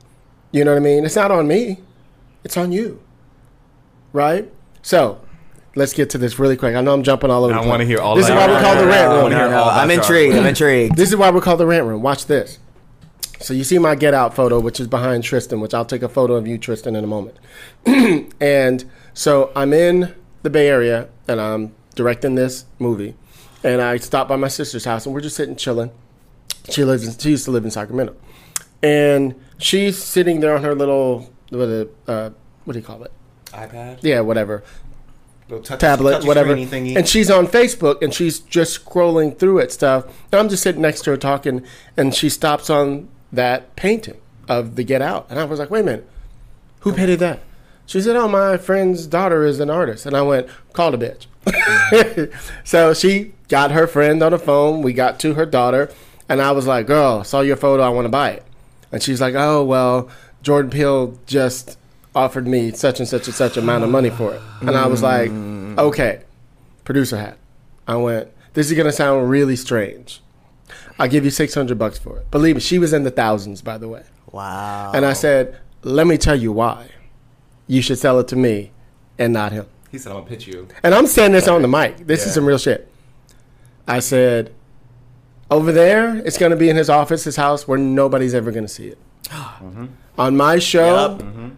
You 0.52 0.64
know 0.64 0.72
what 0.72 0.78
I 0.78 0.82
mean? 0.82 1.06
It's 1.06 1.16
not 1.16 1.32
on 1.32 1.48
me, 1.48 1.80
it's 2.44 2.56
on 2.56 2.72
you. 2.72 3.02
Right? 4.14 4.52
So 4.82 5.22
let's 5.80 5.94
get 5.94 6.12
to 6.12 6.18
this 6.18 6.38
really 6.38 6.56
quick. 6.58 6.76
I 6.76 6.82
know 6.82 6.94
I'm 6.94 7.04
jumping 7.04 7.32
all 7.32 7.44
over. 7.44 7.54
I 7.54 7.58
the 7.58 7.62
place. 7.62 7.70
wanna 7.70 7.86
hear 7.86 8.00
all 8.00 8.16
This 8.16 8.26
is 8.28 8.32
why 8.32 8.48
we 8.48 8.62
call 8.62 8.76
the 8.76 8.82
I 8.84 8.86
rant 8.86 9.12
room. 9.12 9.24
wanna 9.24 9.36
hear 9.36 9.46
all 9.56 9.70
about 9.70 9.80
I'm 9.80 9.92
intrigued. 9.92 10.36
I'm 10.36 10.46
intrigued. 10.46 10.96
This 10.96 11.10
is 11.10 11.16
why 11.16 11.32
we 11.32 11.42
call 11.42 11.58
the 11.58 11.66
rant 11.66 11.86
room. 11.86 12.02
Watch 12.02 12.26
this. 12.28 12.60
So 13.40 13.54
you 13.54 13.64
see 13.64 13.80
my 13.80 13.96
get 13.96 14.14
out 14.14 14.36
photo, 14.36 14.60
which 14.60 14.80
is 14.80 14.88
behind 14.88 15.24
Tristan, 15.24 15.62
which 15.62 15.74
I'll 15.74 15.86
take 15.86 16.04
a 16.04 16.10
photo 16.10 16.36
of 16.36 16.46
you, 16.46 16.58
Tristan, 16.58 16.96
in 16.96 17.04
a 17.04 17.08
moment. 17.08 17.38
and 18.42 18.84
so 19.14 19.52
I'm 19.56 19.74
in 19.74 20.14
the 20.44 20.50
Bay 20.50 20.68
Area 20.68 21.08
and 21.28 21.40
I'm 21.40 21.74
directing 21.96 22.36
this 22.36 22.66
movie. 22.78 23.16
And 23.64 23.82
I 23.82 23.98
stopped 23.98 24.30
by 24.30 24.36
my 24.36 24.48
sister's 24.50 24.86
house 24.86 25.06
and 25.06 25.16
we're 25.16 25.22
just 25.22 25.36
sitting 25.38 25.56
chilling. 25.56 25.92
She 26.70 26.84
lives 26.84 27.08
in, 27.08 27.18
she 27.18 27.32
used 27.32 27.46
to 27.46 27.52
live 27.52 27.64
in 27.64 27.72
Sacramento. 27.72 28.16
And 28.84 29.36
she's 29.58 30.02
sitting 30.02 30.42
there 30.42 30.56
on 30.56 30.64
her 30.64 30.76
little 30.76 31.32
what, 31.50 31.68
a, 31.70 31.88
uh, 32.08 32.30
what 32.66 32.74
do 32.74 32.80
you 32.80 32.86
call 32.86 33.04
it? 33.04 33.12
iPad, 33.48 34.00
Yeah, 34.02 34.20
whatever 34.20 34.64
Little 34.64 34.89
touch- 35.50 35.80
tablet, 35.80 36.12
touchy 36.12 36.28
whatever. 36.28 36.56
thingy. 36.56 36.96
And 36.96 37.08
she's 37.08 37.30
on 37.32 37.48
Facebook 37.48 38.02
and 38.02 38.14
she's 38.14 38.40
just 38.40 38.84
scrolling 38.86 39.38
through 39.38 39.60
it 39.60 39.72
stuff. 39.72 40.06
And 40.32 40.40
I'm 40.40 40.50
just 40.50 40.64
sitting 40.64 40.82
next 40.82 41.02
to 41.02 41.12
her 41.12 41.18
talking, 41.18 41.64
and 41.98 42.14
she 42.14 42.30
stops 42.30 42.70
on 42.70 43.10
that 43.32 43.76
painting 43.76 44.18
of 44.48 44.76
the 44.76 44.84
Get 44.84 45.02
Out, 45.02 45.28
and 45.30 45.40
I 45.40 45.46
was 45.46 45.60
like, 45.60 45.70
wait 45.70 45.82
a 45.82 45.84
minute, 45.84 46.10
who 46.82 46.94
painted 46.94 47.20
that? 47.20 47.40
She 47.86 48.02
said, 48.02 48.16
oh, 48.16 48.28
my 48.28 48.58
friend's 48.58 49.08
daughter 49.08 49.44
is 49.44 49.60
an 49.60 49.70
artist, 49.70 50.06
and 50.06 50.16
I 50.16 50.22
went, 50.22 50.48
called 50.74 50.94
a 50.94 50.98
bitch. 50.98 51.26
so 52.64 52.94
she 52.94 53.34
got 53.48 53.72
her 53.72 53.88
friend 53.88 54.22
on 54.22 54.32
the 54.32 54.38
phone. 54.38 54.84
We 54.84 54.94
got 54.94 55.20
to 55.22 55.34
her 55.34 55.46
daughter, 55.46 55.92
and 56.28 56.40
I 56.40 56.52
was 56.52 56.68
like, 56.68 56.86
girl, 56.86 57.24
saw 57.24 57.42
your 57.42 57.56
photo, 57.56 57.82
I 57.82 57.90
want 57.90 58.06
to 58.06 58.10
buy 58.10 58.32
it. 58.32 58.44
And 58.92 59.02
she's 59.02 59.20
like, 59.20 59.34
oh 59.36 59.64
well, 59.64 60.10
Jordan 60.44 60.70
Peele 60.70 61.18
just 61.26 61.79
offered 62.16 62.48
me 62.48 62.72
such 62.72 63.00
and 63.00 63.08
such 63.08 63.28
and 63.28 63.36
such 63.36 63.58
amount 63.58 63.84
of 63.84 63.90
money 63.90 64.10
for 64.10 64.34
it. 64.34 64.42
And 64.62 64.72
I 64.72 64.88
was 64.88 65.02
like, 65.04 65.30
mm. 65.32 65.78
okay, 65.78 66.24
producer 66.84 67.18
hat. 67.18 67.38
I 67.88 67.96
went, 67.96 68.30
this 68.54 68.70
is 68.70 68.74
going 68.76 68.86
to 68.88 68.92
sound 68.92 69.30
really 69.30 69.56
strange. 69.56 70.22
I'll 70.98 71.08
give 71.08 71.24
you 71.24 71.32
600 71.32 71.78
bucks 71.78 71.98
for 71.98 72.20
it. 72.20 72.30
Believe 72.32 72.56
me, 72.56 72.62
she 72.62 72.78
was 72.80 72.94
in 72.94 73.04
the 73.04 73.12
thousands, 73.12 73.62
by 73.62 73.78
the 73.78 73.88
way. 73.88 74.04
Wow. 74.32 74.92
And 74.94 75.06
I 75.06 75.14
said, 75.14 75.58
let 75.84 76.08
me 76.08 76.18
tell 76.18 76.36
you 76.36 76.52
why. 76.52 76.90
You 77.68 77.82
should 77.82 78.00
sell 78.00 78.20
it 78.20 78.28
to 78.30 78.36
me 78.36 78.72
and 79.18 79.32
not 79.34 79.52
him. 79.52 79.68
he 79.92 79.98
said, 79.98 80.12
"I'm 80.12 80.20
gonna 80.20 80.30
pitch 80.30 80.48
you." 80.48 80.68
And 80.84 80.94
I'm 80.96 81.08
saying 81.08 81.32
this 81.34 81.48
on 81.48 81.62
the 81.62 81.68
mic. 81.68 81.98
This 82.06 82.22
is 82.22 82.28
Yeah. 82.28 82.34
some 82.34 82.46
real 82.46 82.58
shit. 82.58 82.92
I 83.88 84.00
said, 84.00 84.54
over 85.52 85.72
there, 85.72 86.16
it's 86.18 86.38
going 86.38 86.52
to 86.52 86.56
be 86.56 86.70
in 86.70 86.76
his 86.76 86.90
office, 86.90 87.24
his 87.24 87.36
house, 87.36 87.68
where 87.68 87.78
nobody's 87.80 88.34
ever 88.36 88.52
going 88.52 88.66
to 88.66 88.70
see 88.70 88.88
it. 88.88 88.98
Mm-hmm. 89.32 89.86
On 90.18 90.36
my 90.38 90.60
show, 90.60 90.96
Yup. 90.96 91.20
Mm-hmm. 91.22 91.50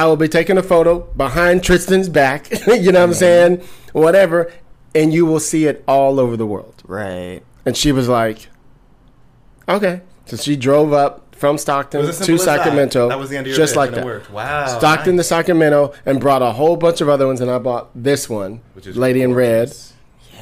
I 0.00 0.06
will 0.06 0.16
be 0.16 0.28
taking 0.28 0.56
a 0.56 0.62
photo 0.62 1.00
behind 1.14 1.62
Tristan's 1.62 2.08
back, 2.08 2.50
you 2.66 2.90
know 2.90 3.00
what 3.00 3.08
I'm 3.10 3.12
saying? 3.12 3.62
Whatever. 3.92 4.50
And 4.94 5.12
you 5.12 5.26
will 5.26 5.40
see 5.40 5.66
it 5.66 5.84
all 5.86 6.18
over 6.18 6.38
the 6.38 6.46
world. 6.46 6.82
Right. 6.86 7.42
And 7.66 7.76
she 7.76 7.92
was 7.92 8.08
like, 8.08 8.48
okay. 9.68 10.00
So 10.24 10.38
she 10.38 10.56
drove 10.56 10.94
up 10.94 11.34
from 11.36 11.58
Stockton 11.58 12.00
It 12.00 12.06
was 12.06 12.08
as 12.08 12.18
to 12.20 12.24
simple 12.24 12.40
as 12.40 12.46
that. 12.46 12.56
Sacramento. 12.64 13.08
That 13.10 13.18
was 13.18 13.28
the 13.28 13.36
end 13.36 13.46
of 13.46 13.50
your 13.50 13.58
just 13.58 13.76
like 13.76 13.90
that. 13.90 14.02
worked. 14.02 14.30
Wow, 14.30 14.78
Stockton 14.78 15.16
nice. 15.16 15.26
to 15.26 15.28
Sacramento 15.28 15.92
and 16.06 16.18
brought 16.18 16.40
a 16.40 16.52
whole 16.52 16.78
bunch 16.78 17.02
of 17.02 17.10
other 17.10 17.26
ones. 17.26 17.42
And 17.42 17.50
I 17.50 17.58
bought 17.58 17.90
this 17.94 18.26
one, 18.26 18.62
Which 18.72 18.86
is 18.86 18.96
Lady 18.96 19.20
in 19.20 19.34
Red, 19.34 19.68
gorgeous. 19.68 19.92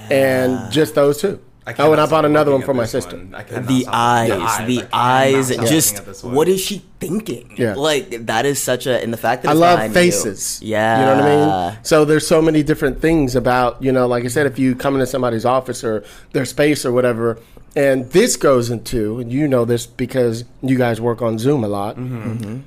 and 0.09 0.71
just 0.73 0.94
those 0.94 1.21
two. 1.21 1.40
I 1.68 1.74
oh, 1.78 1.92
and 1.92 2.00
I 2.00 2.07
bought 2.07 2.24
another 2.24 2.52
one 2.52 2.62
for 2.62 2.74
my 2.74 2.85
this 2.85 2.92
sister. 2.92 3.16
one. 3.16 3.35
I 3.35 3.42
The 3.42 3.87
eyes, 3.88 4.28
looking 4.31 4.66
the 4.76 4.88
I 4.92 5.24
eyes, 5.35 5.48
just 5.48 5.96
at 5.96 6.07
this 6.07 6.22
one. 6.24 6.35
what 6.35 6.48
is 6.48 6.61
she 6.61 6.83
thinking? 7.00 7.52
Yeah. 7.57 7.74
Like 7.74 8.26
that 8.26 8.46
is 8.46 8.61
such 8.61 8.87
a, 8.87 9.02
and 9.02 9.12
the 9.12 9.16
fact 9.16 9.42
that 9.42 9.50
I 9.50 9.52
love 9.52 9.76
behind 9.78 9.90
you. 9.90 9.94
faces. 10.00 10.61
Yeah. 10.62 10.98
You 11.00 11.07
know 11.07 11.22
what 11.22 11.31
I 11.31 11.70
mean? 11.74 11.78
So 11.85 12.04
there's 12.04 12.26
so 12.26 12.40
many 12.42 12.62
different 12.62 13.00
things 13.00 13.35
about, 13.37 13.83
you 13.83 13.92
know, 13.92 14.07
like 14.07 14.24
I 14.24 14.28
said, 14.28 14.46
if 14.46 14.59
you 14.59 14.74
come 14.74 14.94
into 14.94 15.07
somebody's 15.07 15.44
office 15.44 15.83
or 15.85 16.04
their 16.33 16.44
space 16.44 16.87
or 16.87 16.92
whatever, 16.92 17.38
and 17.76 18.11
this 18.12 18.37
goes 18.37 18.70
into, 18.70 19.18
and 19.20 19.31
you 19.33 19.46
know 19.46 19.64
this 19.64 19.87
because 19.87 20.44
you 20.62 20.76
guys 20.78 21.00
work 21.00 21.20
on 21.22 21.38
Zoom 21.38 21.62
a 21.64 21.68
lot, 21.68 21.96
Mm-hmm. 21.96 22.61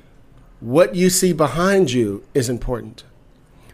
what 0.60 0.94
you 0.94 1.10
see 1.10 1.32
behind 1.32 1.90
you 1.92 2.24
is 2.34 2.48
important. 2.48 3.04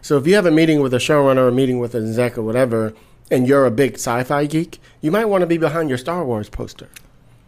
So 0.01 0.17
if 0.17 0.25
you 0.25 0.35
have 0.35 0.45
a 0.45 0.51
meeting 0.51 0.81
with 0.81 0.93
a 0.93 0.97
showrunner 0.97 1.37
or 1.39 1.47
a 1.49 1.51
meeting 1.51 1.77
with 1.79 1.93
an 1.93 2.07
exec 2.07 2.37
or 2.37 2.41
whatever, 2.41 2.93
and 3.31 3.47
you're 3.47 3.65
a 3.65 3.71
big 3.71 3.95
sci-fi 3.95 4.45
geek, 4.45 4.79
you 5.01 5.11
might 5.11 5.25
want 5.25 5.41
to 5.41 5.47
be 5.47 5.57
behind 5.57 5.89
your 5.89 5.97
Star 5.97 6.23
Wars 6.25 6.49
poster. 6.49 6.89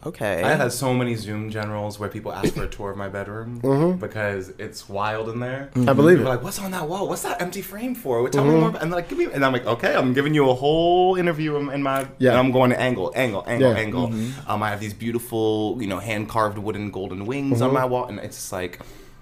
Okay. 0.03 0.41
I 0.41 0.55
had 0.55 0.71
so 0.71 0.95
many 0.95 1.13
Zoom 1.13 1.51
generals 1.51 1.99
where 1.99 2.09
people 2.09 2.33
ask 2.33 2.55
for 2.55 2.63
a 2.63 2.67
tour 2.67 2.89
of 2.89 2.97
my 2.97 3.07
bedroom 3.07 3.59
because 3.99 4.49
it's 4.57 4.89
wild 4.89 5.29
in 5.29 5.39
there. 5.39 5.69
Mm-hmm. 5.75 5.87
I 5.89 5.93
believe 5.93 6.17
People 6.17 6.31
it. 6.31 6.35
like, 6.37 6.43
"What's 6.43 6.57
on 6.57 6.71
that 6.71 6.89
wall? 6.89 7.07
What's 7.07 7.21
that 7.21 7.39
empty 7.39 7.61
frame 7.61 7.93
for?" 7.93 8.27
Tell 8.29 8.43
me 8.43 8.49
more. 8.59 8.69
About-. 8.69 8.81
And 8.81 8.89
like, 8.89 9.09
"Give 9.09 9.19
me," 9.19 9.25
and 9.31 9.45
I'm 9.45 9.53
like, 9.53 9.67
"Okay, 9.67 9.93
I'm 9.93 10.13
giving 10.13 10.33
you 10.33 10.49
a 10.49 10.55
whole 10.55 11.17
interview 11.17 11.55
in, 11.57 11.69
in 11.69 11.83
my." 11.83 12.07
Yeah. 12.17 12.31
And 12.31 12.39
I'm 12.39 12.51
going 12.51 12.71
to 12.71 12.79
angle, 12.79 13.13
angle, 13.15 13.43
angle, 13.45 13.73
Yeah. 13.73 13.77
angle. 13.77 14.05
Um, 14.47 14.63
I 14.63 14.71
have 14.71 14.79
these 14.79 14.95
beautiful, 14.95 15.77
you 15.79 15.85
know, 15.87 15.99
hand 15.99 16.27
carved 16.29 16.57
wooden 16.57 16.89
golden 16.89 17.27
wings 17.27 17.61
on 17.61 17.71
my 17.71 17.85
wall, 17.85 18.05
and 18.05 18.17
it's 18.19 18.37
just 18.37 18.51
like. 18.51 18.79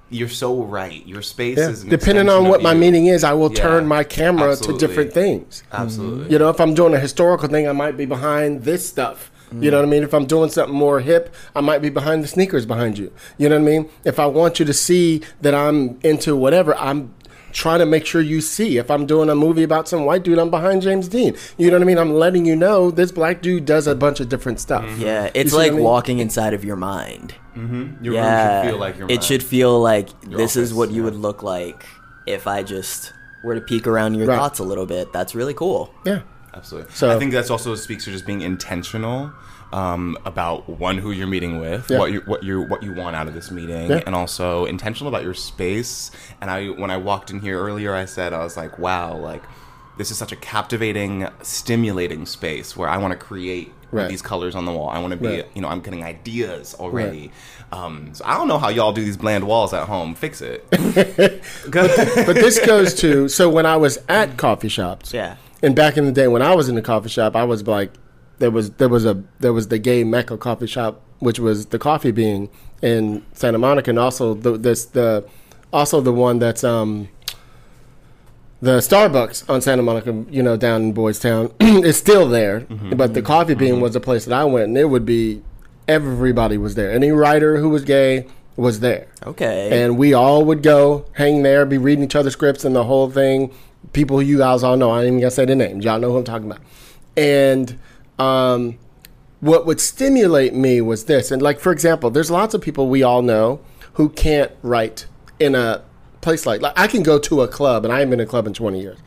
You're 0.09 0.27
so 0.29 0.63
right. 0.63 1.05
Your 1.05 1.21
space 1.21 1.57
Yeah. 1.57 1.69
is 1.69 1.83
Depending 1.83 2.29
on 2.29 2.47
what 2.47 2.61
my 2.63 2.73
you. 2.73 2.79
meeting 2.79 3.05
is, 3.07 3.23
I 3.23 3.33
will 3.33 3.51
Yeah. 3.51 3.61
turn 3.61 3.87
my 3.87 4.03
camera 4.03 4.51
Absolutely. 4.51 4.79
to 4.79 4.87
different 4.87 5.13
things. 5.13 5.63
Absolutely. 5.71 6.31
You 6.31 6.39
know, 6.39 6.49
if 6.49 6.59
I'm 6.59 6.73
doing 6.73 6.93
a 6.93 6.99
historical 6.99 7.47
thing, 7.47 7.67
I 7.67 7.73
might 7.73 7.95
be 7.95 8.05
behind 8.05 8.63
this 8.63 8.87
stuff. 8.87 9.31
You 9.51 9.71
know 9.71 9.77
what 9.77 9.87
I 9.87 9.89
mean? 9.89 10.03
If 10.03 10.13
I'm 10.13 10.25
doing 10.25 10.51
something 10.51 10.75
more 10.75 10.99
hip, 10.99 11.33
I 11.55 11.61
might 11.61 11.81
be 11.81 11.89
behind 11.89 12.23
the 12.23 12.27
sneakers 12.27 12.67
behind 12.67 12.99
you. 12.99 13.11
You 13.39 13.49
know 13.49 13.55
what 13.55 13.63
I 13.63 13.65
mean? 13.65 13.89
If 14.05 14.19
I 14.19 14.27
want 14.27 14.59
you 14.59 14.65
to 14.65 14.73
see 14.73 15.21
that 15.41 15.55
I'm 15.55 15.97
into 16.03 16.35
whatever, 16.35 16.75
I'm 16.77 17.09
trying 17.51 17.79
to 17.79 17.85
make 17.85 18.05
sure 18.05 18.21
you 18.21 18.41
see. 18.41 18.77
If 18.77 18.89
I'm 18.91 19.05
doing 19.05 19.29
a 19.29 19.35
movie 19.35 19.63
about 19.63 19.87
some 19.87 20.05
white 20.05 20.23
dude, 20.23 20.37
I'm 20.37 20.49
behind 20.49 20.81
James 20.81 21.07
Dean. 21.07 21.35
You 21.57 21.67
know 21.69 21.77
what 21.77 21.83
I 21.83 21.85
mean? 21.85 21.97
I'm 21.97 22.13
letting 22.13 22.45
you 22.45 22.55
know 22.55 22.91
this 22.91 23.11
black 23.11 23.41
dude 23.41 23.65
does 23.65 23.87
a 23.87 23.95
bunch 23.95 24.19
of 24.19 24.29
different 24.29 24.59
stuff. 24.59 24.85
Mm-hmm. 24.85 25.01
yeah, 25.01 25.29
it's 25.33 25.53
like 25.53 25.71
I 25.71 25.75
mean? 25.75 25.83
walking 25.83 26.19
inside 26.19 26.53
of 26.53 26.63
your 26.63 26.75
mind. 26.75 27.35
Mm-hmm. 27.55 28.03
Your 28.03 28.13
yeah, 28.13 28.61
room 28.61 28.63
should 28.63 28.71
feel 28.71 28.79
like 28.79 28.97
your 28.97 29.11
it 29.11 29.23
should 29.23 29.43
feel 29.43 29.79
like 29.79 30.21
this 30.21 30.55
is 30.55 30.69
office, 30.71 30.77
what 30.77 30.91
you 30.91 30.97
yeah. 30.97 31.03
would 31.05 31.15
look 31.15 31.43
like 31.43 31.85
if 32.25 32.47
I 32.47 32.63
just 32.63 33.13
were 33.43 33.55
to 33.55 33.61
peek 33.61 33.87
around 33.87 34.15
your 34.15 34.27
Right. 34.27 34.37
thoughts 34.37 34.59
a 34.59 34.63
little 34.63 34.85
bit. 34.85 35.11
That's 35.13 35.33
really 35.35 35.53
cool. 35.53 35.93
Yeah. 36.05 36.21
Absolutely. 36.53 36.91
So- 36.93 37.09
I 37.15 37.19
think 37.19 37.31
that's 37.31 37.49
also 37.49 37.75
speaks 37.75 38.05
to 38.05 38.11
just 38.11 38.25
being 38.25 38.41
intentional 38.41 39.31
um, 39.71 40.17
about 40.25 40.67
one 40.67 40.97
who 40.97 41.11
you're 41.11 41.27
meeting 41.27 41.59
with, 41.59 41.89
Yeah. 41.89 41.99
what 41.99 42.11
you 42.11 42.21
what 42.25 42.43
you 42.43 42.61
what 42.61 42.81
you 42.83 42.93
want 42.93 43.15
out 43.15 43.27
of 43.27 43.33
this 43.33 43.51
meeting, 43.51 43.89
Yeah. 43.89 44.01
and 44.05 44.15
also 44.15 44.65
intentional 44.65 45.07
about 45.09 45.23
your 45.23 45.33
space. 45.35 46.11
And 46.41 46.49
I 46.49 46.67
when 46.67 46.89
I 46.91 46.97
walked 46.97 47.29
in 47.29 47.39
here 47.39 47.59
earlier, 47.59 47.93
I 47.93 48.05
said 48.05 48.33
I 48.33 48.43
was 48.43 48.57
like, 48.57 48.79
wow, 48.79 49.15
like 49.15 49.43
this 49.97 50.11
is 50.11 50.17
such 50.17 50.31
a 50.31 50.35
captivating, 50.37 51.27
stimulating 51.41 52.25
space 52.25 52.75
where 52.77 52.87
I 52.89 52.97
want 52.97 53.11
to 53.11 53.17
create. 53.19 53.71
Right. 53.91 54.07
These 54.07 54.21
colors 54.21 54.53
on 54.53 54.65
the 54.65 54.71
wall. 54.71 54.87
I 54.89 54.99
want 54.99 55.11
to 55.13 55.17
be, 55.17 55.27
Right. 55.27 55.47
you 55.55 55.63
know, 55.63 55.67
I'm 55.67 55.81
getting 55.81 56.03
ideas 56.03 56.75
already. 56.79 57.31
Um, 57.71 58.11
so 58.13 58.23
I 58.23 58.37
don't 58.37 58.47
know 58.47 58.59
how 58.59 58.69
y'all 58.69 58.93
do 58.93 59.03
these 59.03 59.17
bland 59.17 59.45
walls 59.47 59.73
at 59.73 59.87
home. 59.87 60.13
Fix 60.13 60.41
it. 60.41 60.63
but 61.71 62.35
this 62.35 62.59
goes 62.65 62.93
to 62.95 63.27
so 63.29 63.49
when 63.49 63.65
I 63.65 63.77
was 63.77 63.97
at 64.07 64.37
coffee 64.37 64.69
shops, 64.69 65.11
Yeah. 65.13 65.37
and 65.63 65.75
back 65.75 65.97
in 65.97 66.05
the 66.05 66.11
day 66.11 66.27
when 66.27 66.41
I 66.43 66.53
was 66.55 66.69
in 66.69 66.75
the 66.75 66.81
coffee 66.83 67.09
shop, 67.09 67.35
I 67.35 67.43
was 67.43 67.65
like, 67.67 67.91
there 68.39 68.51
was 68.51 68.71
there 68.71 68.89
was 68.89 69.05
a 69.05 69.23
there 69.39 69.53
was 69.53 69.67
the 69.67 69.79
gay 69.79 70.03
Mecca 70.03 70.37
coffee 70.37 70.67
shop, 70.67 71.01
which 71.19 71.39
was 71.39 71.67
the 71.67 71.79
Coffee 71.79 72.11
Bean 72.11 72.49
in 72.81 73.25
Santa 73.33 73.57
Monica, 73.57 73.91
and 73.91 73.99
also 73.99 74.33
the 74.33 74.57
this 74.57 74.85
the 74.85 75.27
also 75.71 76.01
the 76.01 76.13
one 76.13 76.39
that's 76.39 76.63
um 76.63 77.09
the 78.61 78.79
Starbucks 78.79 79.49
on 79.49 79.61
Santa 79.61 79.81
Monica, 79.81 80.25
you 80.29 80.43
know, 80.43 80.57
down 80.57 80.81
in 80.81 80.93
Boys 80.93 81.19
Town, 81.19 81.53
is 81.59 81.97
still 81.97 82.27
there. 82.27 82.61
But 82.93 83.13
the 83.13 83.21
Coffee 83.21 83.53
Bean 83.53 83.79
was 83.79 83.93
the 83.93 84.01
place 84.01 84.25
that 84.25 84.33
I 84.33 84.43
went, 84.43 84.67
and 84.67 84.77
it 84.77 84.85
would 84.85 85.05
be 85.05 85.41
everybody 85.87 86.57
was 86.57 86.75
there. 86.75 86.91
Any 86.91 87.11
writer 87.11 87.57
who 87.57 87.69
was 87.69 87.83
gay 87.83 88.27
was 88.55 88.81
there. 88.81 89.07
Okay. 89.25 89.83
And 89.83 89.97
we 89.97 90.13
all 90.13 90.43
would 90.45 90.61
go 90.61 91.05
hang 91.13 91.43
there, 91.43 91.65
be 91.65 91.77
reading 91.77 92.03
each 92.03 92.15
other's 92.15 92.33
scripts 92.33 92.65
and 92.65 92.75
the 92.75 92.83
whole 92.83 93.09
thing. 93.09 93.53
People 93.93 94.21
you 94.21 94.37
guys 94.39 94.61
all 94.61 94.75
know, 94.75 94.91
I 94.91 94.99
ain't 94.99 95.07
even 95.07 95.19
gonna 95.21 95.31
say 95.31 95.45
their 95.45 95.55
names. 95.55 95.85
Y'all 95.85 95.99
know 95.99 96.11
who 96.11 96.17
I'm 96.17 96.23
talking 96.25 96.51
about. 96.51 96.61
And 97.15 97.79
um, 98.19 98.77
what 99.39 99.65
would 99.65 99.79
stimulate 99.79 100.53
me 100.53 100.81
was 100.81 101.05
this. 101.05 101.31
And 101.31 101.41
like 101.41 101.59
for 101.59 101.71
example, 101.71 102.09
there's 102.09 102.29
lots 102.29 102.53
of 102.53 102.61
people 102.61 102.87
we 102.89 103.01
all 103.03 103.21
know 103.21 103.61
who 103.93 104.09
can't 104.09 104.51
write 104.61 105.05
in 105.39 105.55
a 105.55 105.81
place 106.21 106.45
like 106.45 106.61
like 106.61 106.77
I 106.77 106.87
can 106.87 107.01
go 107.01 107.17
to 107.19 107.41
a 107.41 107.47
club 107.47 107.85
and 107.85 107.93
I 107.93 107.99
haven't 107.99 108.11
been 108.11 108.19
in 108.19 108.27
a 108.27 108.29
club 108.29 108.45
in 108.47 108.53
20 108.53 108.81
years. 108.81 108.97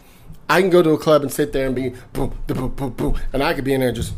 I 0.49 0.61
can 0.61 0.71
go 0.71 0.83
to 0.83 0.91
a 0.91 0.99
club 0.99 1.23
and 1.23 1.31
sit 1.33 1.53
there 1.53 1.67
and 1.67 1.75
be 1.75 1.91
boom, 2.13 2.33
boom, 2.47 2.69
boom, 2.71 2.91
boom, 2.91 3.17
and 3.33 3.43
I 3.43 3.53
could 3.55 3.65
be 3.65 3.73
in 3.75 3.81
there 3.81 3.93
just 3.93 4.15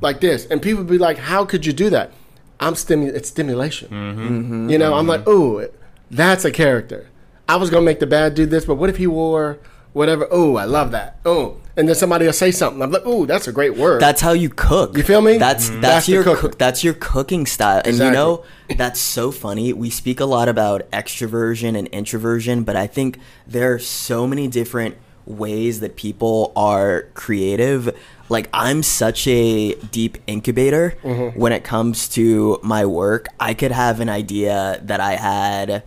like 0.00 0.20
this, 0.20 0.46
and 0.46 0.60
people 0.62 0.78
would 0.84 0.90
be 0.90 0.98
like, 0.98 1.18
"How 1.18 1.44
could 1.44 1.66
you 1.66 1.72
do 1.72 1.90
that?" 1.90 2.12
I'm 2.60 2.74
stimu- 2.74 3.14
It's 3.14 3.28
stimulation. 3.28 4.68
You 4.70 4.78
know, 4.78 4.94
I'm 4.94 5.06
like, 5.06 5.26
"Ooh, 5.28 5.68
that's 6.10 6.44
a 6.44 6.50
character." 6.50 7.06
I 7.48 7.56
was 7.56 7.70
gonna 7.70 7.84
make 7.84 7.98
the 8.00 8.06
bad 8.06 8.34
dude 8.34 8.50
this, 8.50 8.64
but 8.66 8.74
what 8.76 8.90
if 8.90 8.96
he 8.98 9.06
wore 9.06 9.58
whatever? 9.92 10.26
Oh, 10.30 10.56
I 10.56 10.64
love 10.64 10.90
that. 10.92 11.18
Oh, 11.24 11.56
and 11.76 11.88
then 11.88 11.94
somebody 11.94 12.26
will 12.26 12.32
say 12.32 12.50
something. 12.50 12.82
I'm 12.82 12.90
like, 12.90 13.02
oh, 13.04 13.24
that's 13.26 13.46
a 13.48 13.52
great 13.52 13.76
word." 13.76 14.00
That's 14.02 14.20
how 14.20 14.32
you 14.32 14.48
cook. 14.48 14.96
You 14.96 15.02
feel 15.02 15.20
me? 15.20 15.38
That's 15.38 15.70
Mhm. 15.70 15.80
that's, 15.80 15.94
That's 15.94 16.08
your 16.08 16.22
cooking. 16.24 16.40
cook, 16.40 16.58
that's 16.58 16.82
your 16.84 16.94
cooking 16.94 17.46
style. 17.46 17.78
And 17.78 17.86
Exactly. 17.88 18.06
you 18.06 18.12
know, 18.12 18.42
that's 18.76 19.00
so 19.00 19.30
funny. 19.30 19.72
We 19.72 19.90
speak 19.90 20.20
a 20.20 20.24
lot 20.24 20.48
about 20.48 20.90
extroversion 20.92 21.76
and 21.78 21.86
introversion, 21.88 22.62
but 22.64 22.76
I 22.76 22.86
think 22.86 23.18
there 23.46 23.72
are 23.74 23.78
so 23.78 24.26
many 24.26 24.48
different 24.48 24.96
ways 25.26 25.80
that 25.80 25.94
people 25.96 26.52
are 26.56 27.04
creative. 27.14 27.94
Like 28.30 28.48
I'm 28.52 28.82
such 28.82 29.26
a 29.28 29.74
deep 29.92 30.18
incubator 30.26 30.94
Mm-hmm. 31.04 31.38
when 31.38 31.52
it 31.52 31.64
comes 31.64 32.08
to 32.10 32.58
my 32.62 32.84
work. 32.86 33.28
I 33.38 33.54
could 33.54 33.72
have 33.72 34.00
an 34.00 34.08
idea 34.08 34.80
that 34.84 35.00
I 35.00 35.16
had 35.16 35.82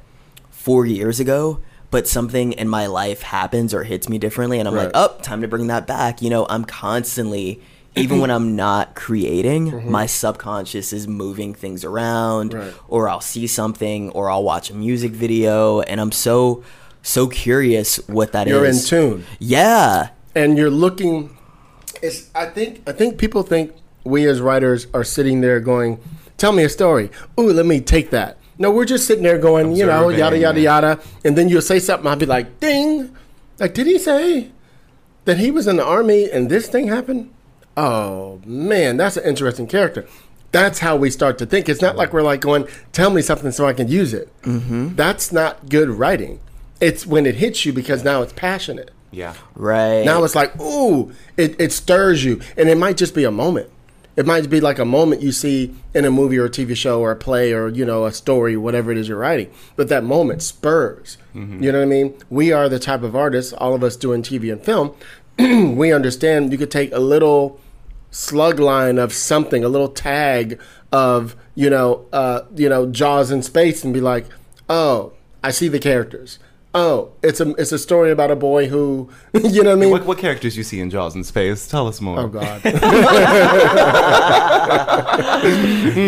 4 0.51 0.85
years 0.85 1.19
ago, 1.19 1.59
but 1.91 2.07
something 2.07 2.53
in 2.53 2.67
my 2.67 2.87
life 2.87 3.21
happens 3.21 3.73
or 3.73 3.83
hits 3.83 4.09
me 4.09 4.17
differently 4.17 4.57
and 4.59 4.67
I'm 4.67 4.73
like, 4.75 4.87
Right. 4.93 5.09
"Oh, 5.11 5.15
time 5.21 5.41
to 5.41 5.47
bring 5.47 5.67
that 5.67 5.85
back." 5.85 6.21
You 6.21 6.29
know, 6.31 6.47
I'm 6.49 6.65
constantly 6.65 7.61
even 7.95 8.21
when 8.21 8.31
I'm 8.31 8.55
not 8.55 8.95
creating, 8.95 9.91
my 9.91 10.05
subconscious 10.05 10.93
is 10.93 11.09
moving 11.09 11.53
things 11.53 11.83
around, 11.83 12.51
Mm-hmm. 12.51 12.59
Right. 12.61 12.73
or 12.87 13.09
I'll 13.09 13.19
see 13.19 13.45
something, 13.47 14.09
or 14.11 14.29
I'll 14.31 14.43
watch 14.43 14.69
a 14.69 14.73
music 14.73 15.11
video, 15.11 15.81
and 15.81 15.99
I'm 15.99 16.11
so 16.13 16.63
so 17.03 17.27
curious 17.27 17.97
what 18.07 18.31
that 18.31 18.47
is. 18.47 18.51
You're 18.53 18.65
in 18.65 18.79
tune. 18.79 19.25
Yeah, 19.39 20.09
and 20.35 20.57
you're 20.57 20.69
looking 20.71 21.37
it's 22.01 22.29
i 22.33 22.45
think 22.45 22.81
i 22.87 22.91
think 22.93 23.17
people 23.17 23.43
think 23.43 23.73
we 24.05 24.25
as 24.25 24.39
writers 24.41 24.87
are 24.93 25.03
sitting 25.03 25.41
there 25.41 25.59
going 25.59 25.99
tell 26.37 26.51
me 26.53 26.63
a 26.63 26.69
story 26.69 27.11
ooh 27.39 27.51
let 27.51 27.65
me 27.65 27.79
take 27.81 28.09
that 28.11 28.37
no 28.61 28.71
we're 28.71 28.85
just 28.85 29.05
sitting 29.07 29.23
there 29.23 29.37
going 29.37 29.75
you 29.75 29.85
know 29.85 30.09
yada 30.09 30.37
yada 30.37 30.59
yada 30.59 30.99
and 31.25 31.37
then 31.37 31.49
you'll 31.49 31.61
say 31.61 31.79
something 31.79 32.07
i'll 32.07 32.15
be 32.15 32.25
like 32.25 32.59
ding 32.59 33.15
like 33.59 33.73
did 33.73 33.87
he 33.87 33.97
say 33.97 34.51
that 35.25 35.37
he 35.37 35.51
was 35.51 35.67
in 35.67 35.75
the 35.77 35.85
army 35.85 36.29
and 36.31 36.49
this 36.49 36.67
thing 36.67 36.87
happened 36.87 37.31
oh 37.75 38.39
man 38.45 38.97
that's 38.97 39.17
an 39.17 39.23
interesting 39.23 39.67
character 39.67 40.07
that's 40.51 40.79
how 40.79 40.95
we 40.95 41.09
start 41.09 41.37
to 41.37 41.45
think 41.45 41.67
it's 41.69 41.81
not 41.81 41.95
like 41.95 42.11
we're 42.13 42.21
like 42.21 42.41
going 42.41 42.67
tell 42.91 43.09
me 43.09 43.21
something 43.21 43.51
so 43.51 43.65
i 43.65 43.73
can 43.73 43.87
use 43.87 44.13
it 44.13 44.29
mm-hmm. 44.43 44.95
that's 44.95 45.31
not 45.31 45.69
good 45.69 45.89
writing 45.89 46.39
it's 46.79 47.05
when 47.05 47.25
it 47.25 47.35
hits 47.35 47.65
you 47.65 47.71
because 47.73 48.03
now 48.03 48.21
it's 48.21 48.33
passionate 48.33 48.91
Yeah. 49.11 49.35
right. 49.55 50.03
now 50.03 50.23
it's 50.23 50.35
like, 50.35 50.59
ooh, 50.59 51.11
it, 51.37 51.59
it 51.59 51.71
stirs 51.71 52.23
you. 52.25 52.41
And 52.57 52.69
it 52.69 52.77
might 52.77 52.97
just 52.97 53.13
be 53.13 53.23
a 53.23 53.29
moment. 53.31 53.69
It 54.15 54.25
might 54.25 54.49
be 54.49 54.59
like 54.59 54.77
a 54.77 54.85
moment 54.85 55.21
you 55.21 55.31
see 55.31 55.73
in 55.93 56.03
a 56.05 56.11
movie 56.11 56.37
or 56.37 56.45
a 56.45 56.49
TV 56.49 56.75
show 56.75 56.99
or 56.99 57.11
a 57.11 57.15
play 57.15 57.53
or, 57.53 57.69
you 57.69 57.85
know, 57.85 58.05
a 58.05 58.11
story, 58.11 58.57
whatever 58.57 58.91
it 58.91 58.97
is 58.97 59.07
you're 59.07 59.17
writing. 59.17 59.49
But 59.77 59.87
that 59.89 60.03
moment 60.03 60.41
spurs. 60.41 61.17
You 61.61 61.71
know 61.71 61.79
what 61.79 61.85
I 61.85 61.89
mean? 61.89 62.13
We 62.29 62.51
are 62.51 62.67
the 62.67 62.77
type 62.79 63.03
of 63.03 63.15
artists, 63.15 63.53
all 63.53 63.73
of 63.73 63.83
us 63.83 63.95
doing 63.95 64.21
TV 64.21 64.51
and 64.51 64.61
film, 64.61 64.93
we 65.77 65.93
understand 65.93 66.51
you 66.51 66.57
could 66.57 66.71
take 66.71 66.91
a 66.91 66.99
little 66.99 67.59
slug 68.11 68.59
line 68.59 68.97
of 68.97 69.13
something, 69.13 69.63
a 69.63 69.69
little 69.69 69.87
tag 69.87 70.59
of, 70.91 71.35
you 71.55 71.69
know, 71.69 72.05
uh, 72.11 72.41
you 72.55 72.67
know, 72.67 72.85
Jaws 72.85 73.31
in 73.31 73.41
space 73.41 73.83
and 73.83 73.93
be 73.93 74.01
like, 74.01 74.25
oh, 74.69 75.13
I 75.43 75.51
see 75.51 75.67
the 75.67 75.79
characters. 75.79 76.37
Oh, 76.73 77.11
it's 77.21 77.41
a 77.41 77.49
it's 77.55 77.73
a 77.73 77.79
story 77.79 78.11
about 78.11 78.31
a 78.31 78.35
boy 78.35 78.67
who, 78.67 79.09
you 79.33 79.61
know 79.61 79.71
what 79.71 79.77
I 79.77 79.81
mean? 79.81 79.91
What, 79.91 80.05
what 80.05 80.17
characters 80.17 80.55
you 80.55 80.63
see 80.63 80.79
in 80.79 80.89
Jaws 80.89 81.15
in 81.15 81.23
space? 81.25 81.67
Tell 81.67 81.87
us 81.87 81.99
more. 81.99 82.19
Oh 82.19 82.27
God! 82.27 82.61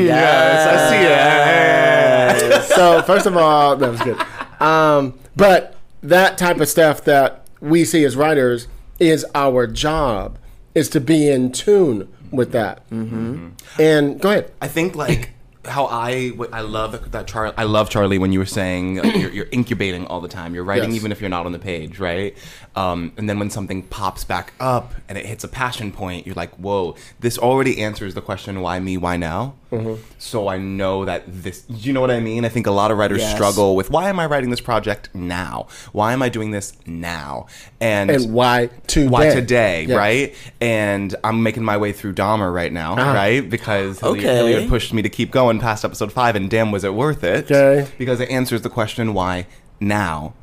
Yes, 0.04 0.68
I 0.68 2.40
see 2.40 2.56
it. 2.56 2.64
so 2.76 3.02
first 3.02 3.26
of 3.26 3.36
all, 3.36 3.76
that 3.76 3.90
was 3.90 4.02
good. 4.02 4.18
Um, 4.62 5.20
but 5.36 5.76
that 6.02 6.38
type 6.38 6.60
of 6.60 6.70
stuff 6.70 7.04
that 7.06 7.46
we 7.60 7.84
see 7.84 8.06
as 8.06 8.16
writers 8.16 8.68
is 9.00 9.26
our 9.36 9.68
job 9.68 10.38
is 10.76 10.90
to 10.90 11.02
be 11.02 11.30
in 11.30 11.52
tune 11.52 12.08
with 12.32 12.52
that. 12.52 12.88
Mm-hmm. 12.90 13.50
And 13.80 14.20
go 14.20 14.30
ahead. 14.30 14.52
I 14.62 14.68
think 14.68 14.96
like 14.96 15.32
how 15.66 15.86
I 15.88 16.32
I 16.52 16.62
love 16.62 17.12
that 17.12 17.28
Charlie. 17.28 17.54
I 17.58 17.64
love 17.64 17.90
Charlie 17.90 18.18
when 18.18 18.32
you 18.34 18.40
were 18.40 18.46
saying 18.46 18.98
like, 18.98 19.16
you're, 19.16 19.32
you're 19.32 19.48
incubating 19.52 20.06
all 20.08 20.20
the 20.22 20.28
time. 20.28 20.54
You're 20.56 20.64
writing 20.64 20.90
Yes. 20.92 20.98
even 21.00 21.12
if 21.12 21.22
you're 21.22 21.30
not 21.30 21.46
on 21.46 21.52
the 21.52 21.60
page, 21.60 22.00
right? 22.00 22.36
Um, 22.76 23.14
and 23.18 23.30
then 23.30 23.40
when 23.40 23.50
something 23.50 23.84
pops 23.84 24.24
back 24.24 24.54
up 24.60 24.94
and 25.08 25.18
it 25.18 25.26
hits 25.26 25.44
a 25.44 25.48
passion 25.48 25.92
point, 25.92 26.26
you're 26.26 26.36
like, 26.36 26.54
whoa! 26.56 26.96
This 27.20 27.38
already 27.38 27.82
answers 27.82 28.14
the 28.14 28.22
question, 28.22 28.62
why 28.62 28.80
me? 28.80 28.98
Why 28.98 29.16
now? 29.18 29.56
Mm-hmm. 29.74 30.02
So 30.20 30.48
I 30.48 30.58
know 30.58 31.06
that 31.06 31.24
this. 31.28 31.66
You 31.68 31.94
know 31.94 32.02
what 32.02 32.12
I 32.12 32.20
mean? 32.20 32.46
I 32.46 32.50
think 32.50 32.68
a 32.68 32.72
lot 32.72 32.92
of 32.92 32.98
writers 32.98 33.22
Yes. 33.22 33.34
struggle 33.34 33.76
with 33.76 33.90
why 33.90 34.10
am 34.10 34.20
I 34.20 34.26
writing 34.28 34.50
this 34.52 34.62
project 34.62 35.10
now? 35.14 35.68
Why 35.92 36.14
am 36.14 36.22
I 36.22 36.30
doing 36.30 36.52
this 36.52 36.74
now? 36.86 37.48
And 37.82 38.10
And 38.12 38.34
why 38.34 38.70
today? 38.88 39.08
why 39.08 39.30
today, 39.34 39.86
Yes. 39.88 39.98
right? 39.98 40.36
And 40.62 41.16
I'm 41.24 41.42
making 41.44 41.64
my 41.64 41.78
way 41.78 41.92
through 41.92 42.14
Dahmer 42.14 42.54
right 42.54 42.72
now, 42.72 42.96
Ah. 42.98 43.14
right? 43.14 43.50
Because 43.50 44.00
Hilliard, 44.00 44.26
Okay. 44.26 44.36
Hilliard 44.36 44.70
pushed 44.70 44.94
me 44.94 45.02
to 45.02 45.10
keep 45.10 45.32
going 45.32 45.60
past 45.60 45.84
episode 45.84 46.12
five, 46.12 46.36
and 46.36 46.50
damn, 46.50 46.72
was 46.72 46.84
it 46.84 46.94
worth 46.94 47.24
it? 47.24 47.46
Okay. 47.52 47.88
Because 47.98 48.20
it 48.20 48.30
answers 48.30 48.62
the 48.62 48.70
question, 48.70 49.14
why 49.14 49.48
now? 49.80 50.34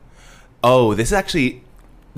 Oh, 0.64 0.94
this 0.94 1.08
is 1.08 1.12
actually. 1.12 1.62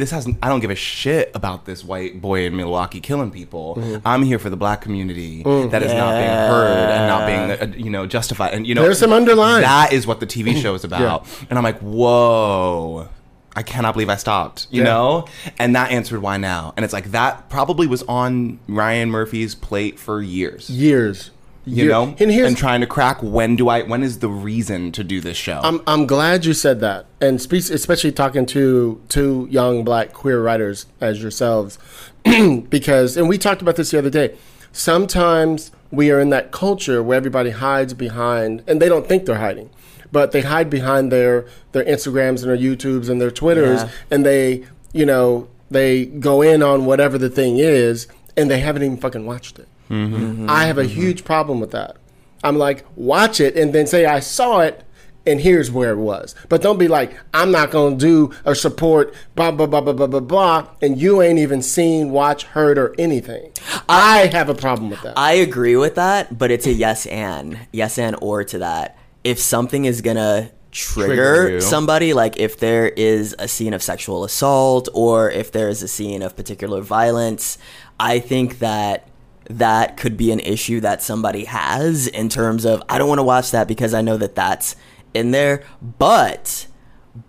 This 0.02 0.10
has 0.10 0.26
I 0.42 0.48
don't 0.48 0.58
give 0.58 0.72
a 0.72 0.74
shit 0.74 1.30
about 1.32 1.64
this 1.64 1.84
white 1.84 2.20
boy 2.20 2.44
in 2.46 2.56
Milwaukee 2.56 2.98
killing 3.00 3.30
people. 3.30 3.76
Mm-hmm. 3.76 4.04
I'm 4.04 4.24
here 4.24 4.40
for 4.40 4.50
the 4.50 4.56
black 4.56 4.80
community 4.80 5.44
Mm. 5.44 5.70
that 5.70 5.80
is 5.84 5.92
not 5.92 6.14
being 6.16 6.28
heard 6.28 6.88
and 6.90 7.06
not 7.06 7.26
being 7.28 7.72
uh, 7.72 7.76
you 7.76 7.88
know 7.88 8.04
justified. 8.06 8.52
And 8.52 8.66
you 8.66 8.74
know 8.74 8.82
There's 8.82 8.98
some 8.98 9.12
underlying. 9.12 9.62
That 9.62 9.92
is 9.92 10.04
what 10.04 10.18
the 10.18 10.26
TV 10.26 10.56
show 10.60 10.74
is 10.74 10.82
about. 10.82 11.24
And 11.48 11.56
I'm 11.56 11.62
like, 11.62 11.78
whoa. 11.78 13.08
I 13.54 13.62
cannot 13.62 13.92
believe 13.92 14.08
I 14.08 14.16
stopped, 14.16 14.66
you 14.70 14.78
Yeah. 14.82 14.88
know? 14.88 15.28
And 15.58 15.76
that 15.76 15.92
answered 15.92 16.20
why 16.20 16.36
now. 16.36 16.72
And 16.76 16.84
it's 16.84 16.92
like 16.94 17.12
that 17.12 17.48
probably 17.48 17.86
was 17.86 18.02
on 18.04 18.58
Ryan 18.66 19.08
Murphy's 19.10 19.54
plate 19.54 20.00
for 20.00 20.20
years. 20.20 20.68
Years. 20.68 21.30
You 21.64 21.84
Year- 21.84 21.88
know? 21.92 22.16
And 22.18 22.30
here's 22.30 22.54
trying 22.56 22.80
to 22.80 22.86
crack 22.88 23.22
when 23.22 23.54
do 23.54 23.68
I 23.68 23.82
when 23.82 24.02
is 24.02 24.18
the 24.18 24.28
reason 24.28 24.90
to 24.92 25.04
do 25.04 25.20
this 25.20 25.36
show? 25.36 25.60
I'm 25.62 25.80
I'm 25.86 26.06
glad 26.06 26.44
you 26.44 26.54
said 26.54 26.80
that, 26.80 27.06
and 27.20 27.40
speak, 27.40 27.70
especially 27.70 28.10
talking 28.12 28.46
to 28.46 29.00
two 29.08 29.46
young 29.50 29.84
black 29.84 30.12
queer 30.12 30.42
writers 30.42 30.86
as 31.00 31.22
yourselves, 31.22 31.78
because 32.68 33.16
and 33.16 33.28
we 33.28 33.38
talked 33.38 33.62
about 33.62 33.76
this 33.76 33.90
the 33.92 33.98
other 33.98 34.10
day. 34.10 34.36
Sometimes 34.72 35.70
we 35.92 36.10
are 36.10 36.18
in 36.18 36.30
that 36.30 36.50
culture 36.50 37.02
where 37.02 37.16
everybody 37.16 37.50
hides 37.50 37.94
behind, 37.94 38.64
and 38.66 38.82
they 38.82 38.88
don't 38.88 39.06
think 39.06 39.26
they're 39.26 39.36
hiding, 39.38 39.70
but 40.10 40.32
they 40.32 40.40
hide 40.40 40.68
behind 40.68 41.12
their 41.12 41.46
their 41.72 41.84
Instagrams 41.84 42.42
and 42.42 42.50
their 42.50 42.56
YouTubes 42.56 43.08
and 43.08 43.20
their 43.20 43.30
Twitters, 43.30 43.82
Yeah. 43.82 43.88
and 44.10 44.26
they 44.26 44.64
you 44.92 45.06
know 45.06 45.46
they 45.70 46.06
go 46.06 46.42
in 46.42 46.62
on 46.62 46.86
whatever 46.86 47.18
the 47.18 47.30
thing 47.30 47.58
is, 47.58 48.08
and 48.36 48.50
they 48.50 48.58
haven't 48.58 48.82
even 48.82 48.96
fucking 48.96 49.24
watched 49.26 49.58
it. 49.60 49.68
Mm-hmm. 49.92 50.48
I 50.48 50.64
have 50.64 50.78
a 50.78 50.84
mm-hmm. 50.84 51.00
huge 51.00 51.24
problem 51.24 51.60
with 51.60 51.70
that. 51.72 51.96
I'm 52.42 52.56
like, 52.56 52.84
watch 52.96 53.40
it 53.40 53.56
and 53.56 53.72
then 53.72 53.86
say 53.86 54.06
I 54.06 54.20
saw 54.20 54.60
it 54.60 54.84
and 55.26 55.40
here's 55.40 55.70
where 55.70 55.92
it 55.92 55.98
was. 55.98 56.34
But 56.48 56.62
don't 56.62 56.78
be 56.78 56.88
like, 56.88 57.14
I'm 57.32 57.50
not 57.50 57.70
gonna 57.70 57.96
do 57.96 58.32
or 58.44 58.54
support 58.54 59.14
blah 59.34 59.50
blah 59.52 59.66
blah 59.66 59.80
blah 59.80 59.92
blah 59.92 60.06
blah 60.06 60.20
blah, 60.20 60.68
and 60.80 61.00
you 61.00 61.22
ain't 61.22 61.38
even 61.38 61.62
seen, 61.62 62.10
watch, 62.10 62.44
heard, 62.44 62.78
or 62.78 62.94
anything. 62.98 63.52
I 63.88 64.30
have 64.32 64.48
a 64.48 64.54
problem 64.54 64.90
with 64.90 65.02
that. 65.02 65.16
I 65.16 65.34
agree 65.34 65.76
with 65.76 65.94
that, 65.94 66.36
but 66.36 66.50
it's 66.50 66.66
a 66.66 66.72
yes 66.72 67.06
and 67.06 67.58
yes 67.72 67.98
and 67.98 68.16
or 68.20 68.44
to 68.44 68.58
that. 68.58 68.98
If 69.22 69.38
something 69.38 69.84
is 69.84 70.00
gonna 70.00 70.50
Trigger 70.72 71.14
trigger 71.14 71.60
somebody, 71.60 72.14
like 72.14 72.38
if 72.38 72.58
there 72.58 72.88
is 72.88 73.36
a 73.38 73.46
scene 73.46 73.74
of 73.74 73.82
sexual 73.82 74.24
assault 74.24 74.88
or 74.94 75.30
if 75.30 75.52
there 75.52 75.68
is 75.68 75.82
a 75.82 75.88
scene 75.88 76.22
of 76.22 76.34
particular 76.34 76.80
violence, 76.80 77.58
I 78.00 78.20
think 78.20 78.58
that 78.60 79.06
that 79.48 79.96
could 79.96 80.16
be 80.16 80.30
an 80.32 80.40
issue 80.40 80.80
that 80.80 81.02
somebody 81.02 81.44
has 81.44 82.06
in 82.06 82.28
terms 82.28 82.64
of 82.64 82.82
I 82.88 82.98
don't 82.98 83.08
want 83.08 83.18
to 83.18 83.24
watch 83.24 83.50
that 83.50 83.68
because 83.68 83.94
I 83.94 84.00
know 84.02 84.16
that 84.16 84.34
that's 84.34 84.76
in 85.14 85.30
there, 85.30 85.64
but 85.80 86.66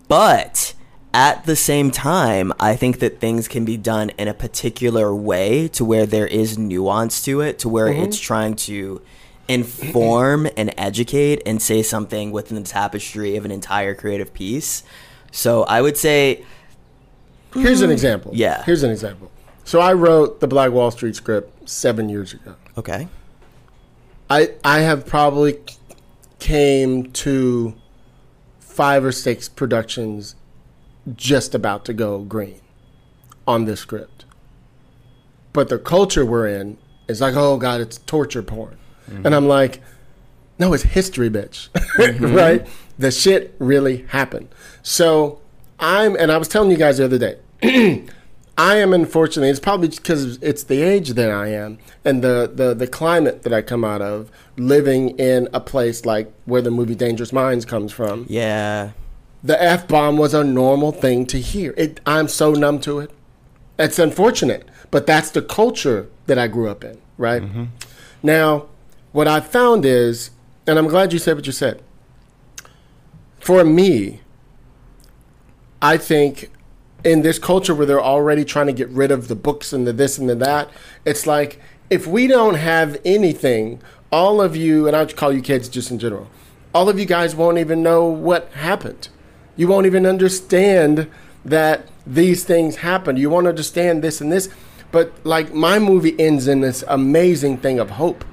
but 0.08 0.73
at 1.13 1.45
the 1.45 1.56
same 1.56 1.91
time, 1.91 2.52
I 2.60 2.76
think 2.76 2.99
that 2.99 3.19
things 3.19 3.47
can 3.47 3.65
be 3.65 3.78
done 3.78 4.10
in 4.12 4.28
a 4.28 4.34
particular 4.34 5.13
way 5.13 5.67
to 5.69 5.86
where 5.86 6.06
there 6.06 6.26
is 6.26 6.58
nuance 6.58 7.23
to 7.26 7.41
it, 7.41 7.60
to 7.60 7.69
where 7.69 7.88
it's 7.88 8.17
mm-hmm. 8.17 8.26
trying 8.26 8.56
to 8.56 9.02
inform 9.47 10.47
and 10.58 10.73
educate 10.78 11.41
and 11.45 11.62
say 11.62 11.84
something 11.84 12.32
within 12.32 12.62
the 12.62 12.67
tapestry 12.67 13.36
of 13.36 13.45
an 13.45 13.52
entire 13.52 13.93
creative 13.93 14.34
piece. 14.34 14.84
So 15.32 15.63
I 15.63 15.82
would 15.82 15.97
say, 15.97 16.45
Here's 17.54 17.82
an 17.82 17.86
mm-hmm. 17.86 17.93
example. 17.93 18.32
Yeah. 18.34 18.63
Here's 18.63 18.82
an 18.82 18.89
example. 18.89 19.30
So 19.65 19.80
I 19.80 19.93
wrote 19.93 20.39
the 20.39 20.47
Black 20.47 20.71
Wall 20.71 20.91
Street 20.91 21.15
script 21.15 21.69
seven 21.69 22.10
years 22.10 22.34
ago. 22.34 22.56
okay, 22.78 23.08
I 24.30 24.49
I 24.63 24.80
have 24.80 25.06
probably 25.06 25.60
came 26.39 27.12
to 27.12 27.73
five 28.60 29.06
or 29.06 29.12
six 29.12 29.47
productions 29.47 30.36
just 31.15 31.54
about 31.54 31.86
to 31.86 31.93
go 31.93 32.19
green 32.19 32.60
on 33.47 33.65
this 33.65 33.80
script. 33.82 34.26
But 35.54 35.69
the 35.69 35.78
culture 35.78 36.26
we're 36.26 36.47
in 36.47 36.78
is 37.08 37.21
like, 37.21 37.36
oh 37.36 37.58
god, 37.58 37.82
it's 37.82 37.99
torture 37.99 38.41
porn. 38.43 38.78
Mm-hmm. 39.10 39.26
And 39.26 39.36
I'm 39.36 39.47
like, 39.47 39.82
no, 40.60 40.73
it's 40.73 40.84
history, 40.84 41.30
bitch. 41.30 41.69
Mm-hmm. 41.93 42.34
right? 42.34 42.67
The 42.97 43.12
shit 43.12 43.56
really 43.60 43.97
happened. 44.10 44.49
So 44.82 45.39
I'm 45.80 46.15
and 46.15 46.32
I 46.32 46.38
was 46.38 46.47
telling 46.47 46.71
you 46.71 46.78
guys 46.78 46.97
the 46.97 47.06
other 47.06 47.19
day, 47.19 47.38
I 48.57 48.75
am 48.75 48.93
unfortunately. 48.93 49.49
It's 49.49 49.59
probably 49.59 49.87
because 49.89 50.37
it's 50.41 50.63
the 50.63 50.81
age 50.81 51.09
that 51.09 51.31
I 51.31 51.47
am 51.47 51.79
and 52.05 52.23
the, 52.23 52.51
the 52.53 52.73
the 52.73 52.87
climate 52.87 53.43
that 53.43 53.53
I 53.53 53.61
come 53.61 53.83
out 53.83 54.01
of, 54.01 54.29
living 54.57 55.17
in 55.17 55.49
a 55.53 55.59
place 55.59 56.05
like 56.05 56.31
where 56.45 56.61
the 56.61 56.69
movie 56.69 56.95
Dangerous 56.95 57.33
Minds 57.33 57.65
comes 57.65 57.91
from. 57.91 58.25
yeah, 58.29 58.91
The 59.43 59.61
f 59.61 59.87
bomb 59.87 60.17
was 60.17 60.33
a 60.33 60.43
normal 60.43 60.91
thing 60.91 61.25
to 61.27 61.39
hear. 61.39 61.73
It. 61.77 61.99
I'm 62.05 62.27
so 62.27 62.51
numb 62.53 62.79
to 62.81 62.99
it. 62.99 63.11
It's 63.79 63.97
unfortunate, 63.97 64.67
but 64.91 65.07
that's 65.07 65.31
the 65.31 65.41
culture 65.41 66.07
that 66.27 66.37
I 66.37 66.47
grew 66.47 66.69
up 66.69 66.83
in. 66.83 67.01
Right 67.17 67.41
mm-hmm. 67.41 67.65
now, 68.21 68.67
what 69.11 69.27
I 69.27 69.39
found 69.39 69.83
is, 69.83 70.29
and 70.67 70.77
I'm 70.77 70.87
glad 70.87 71.11
you 71.11 71.19
said 71.19 71.35
what 71.35 71.47
you 71.47 71.51
said. 71.51 71.81
For 73.39 73.63
me, 73.63 74.21
I 75.81 75.97
think 75.97 76.49
in 77.03 77.21
this 77.21 77.39
culture 77.39 77.75
where 77.75 77.85
they're 77.85 78.01
already 78.01 78.45
trying 78.45 78.67
to 78.67 78.73
get 78.73 78.89
rid 78.89 79.11
of 79.11 79.27
the 79.27 79.35
books 79.35 79.73
and 79.73 79.85
the 79.85 79.93
this 79.93 80.17
and 80.17 80.29
the 80.29 80.35
that, 80.35 80.69
it's 81.05 81.27
like 81.27 81.59
if 81.89 82.07
we 82.07 82.27
don't 82.27 82.55
have 82.55 82.99
anything, 83.03 83.81
all 84.11 84.41
of 84.41 84.55
you, 84.55 84.87
and 84.87 84.95
I 84.95 85.05
call 85.05 85.33
you 85.33 85.41
kids 85.41 85.67
just 85.69 85.91
in 85.91 85.99
general, 85.99 86.29
all 86.73 86.89
of 86.89 86.99
you 86.99 87.05
guys 87.05 87.35
won't 87.35 87.57
even 87.57 87.83
know 87.83 88.05
what 88.05 88.49
happened. 88.53 89.09
You 89.55 89.67
won't 89.67 89.85
even 89.85 90.05
understand 90.05 91.09
that 91.45 91.87
these 92.07 92.43
things 92.43 92.77
happened. 92.77 93.19
You 93.19 93.29
won't 93.29 93.47
understand 93.47 94.03
this 94.03 94.21
and 94.21 94.31
this. 94.31 94.49
But 94.91 95.11
like 95.23 95.53
my 95.53 95.79
movie 95.79 96.19
ends 96.19 96.47
in 96.47 96.61
this 96.61 96.83
amazing 96.87 97.57
thing 97.57 97.79
of 97.79 97.91
hope. 97.91 98.23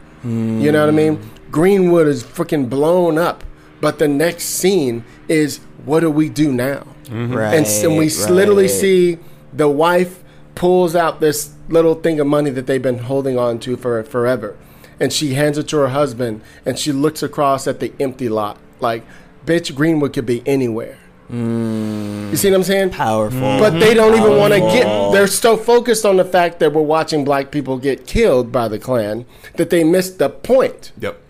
You 0.62 0.70
know 0.72 0.80
what 0.80 0.88
I 0.90 0.92
mean? 0.92 1.30
Greenwood 1.50 2.06
is 2.06 2.22
freaking 2.22 2.68
blown 2.68 3.16
up, 3.18 3.42
but 3.80 3.98
the 3.98 4.06
next 4.06 4.44
scene 4.44 5.04
is 5.28 5.60
what 5.84 6.00
do 6.00 6.10
we 6.10 6.28
do 6.28 6.52
now? 6.52 6.86
Right. 7.10 7.54
and, 7.54 7.66
s- 7.66 7.82
and 7.82 7.96
we 7.96 8.06
s 8.06 8.28
literally 8.30 8.68
see 8.68 9.18
the 9.52 9.68
wife 9.68 10.22
pulls 10.54 10.94
out 10.94 11.20
this 11.20 11.54
little 11.68 11.94
thing 11.94 12.20
of 12.20 12.26
money 12.26 12.50
that 12.50 12.66
they've 12.66 12.82
been 12.82 12.98
holding 12.98 13.38
on 13.38 13.58
to 13.60 13.76
for 13.76 14.02
forever. 14.04 14.56
And 14.98 15.12
she 15.12 15.34
hands 15.34 15.56
it 15.56 15.68
to 15.68 15.78
her 15.78 15.88
husband 15.88 16.42
and 16.66 16.78
she 16.78 16.92
looks 16.92 17.22
across 17.22 17.66
at 17.66 17.80
the 17.80 17.92
empty 17.98 18.28
lot. 18.28 18.58
Like 18.80 19.04
bitch 19.46 19.74
greenwood 19.74 20.12
could 20.12 20.26
be 20.26 20.42
anywhere. 20.46 20.98
Mm. 21.30 22.30
You 22.30 22.36
see 22.36 22.50
what 22.50 22.56
i'm 22.56 22.62
saying? 22.64 22.90
Powerful. 22.90 23.40
but 23.40 23.78
they 23.78 23.94
don't 23.94 24.18
even 24.18 24.36
want 24.36 24.52
to 24.52 24.58
mm-hmm. 24.58 24.76
get 24.76 25.12
they're 25.12 25.28
so 25.28 25.56
focused 25.56 26.04
on 26.04 26.16
the 26.16 26.24
fact 26.24 26.58
that 26.58 26.72
we're 26.72 26.82
watching 26.82 27.24
black 27.24 27.52
people 27.52 27.78
get 27.78 28.04
killed 28.04 28.50
by 28.50 28.66
the 28.66 28.80
klan 28.80 29.26
that 29.54 29.70
they 29.70 29.84
missed 29.84 30.18
the 30.18 30.28
point. 30.28 30.90
Yep. 30.98 31.20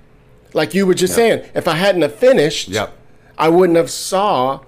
like 0.54 0.74
you 0.74 0.86
were 0.86 0.94
just 0.94 1.14
saying 1.14 1.44
if 1.54 1.68
i 1.68 1.74
hadn't 1.74 2.00
have 2.00 2.14
finished 2.14 2.68
Yep. 2.68 2.96
I 3.36 3.48
wouldn't 3.48 3.76
have 3.76 3.90
saw 3.90 4.60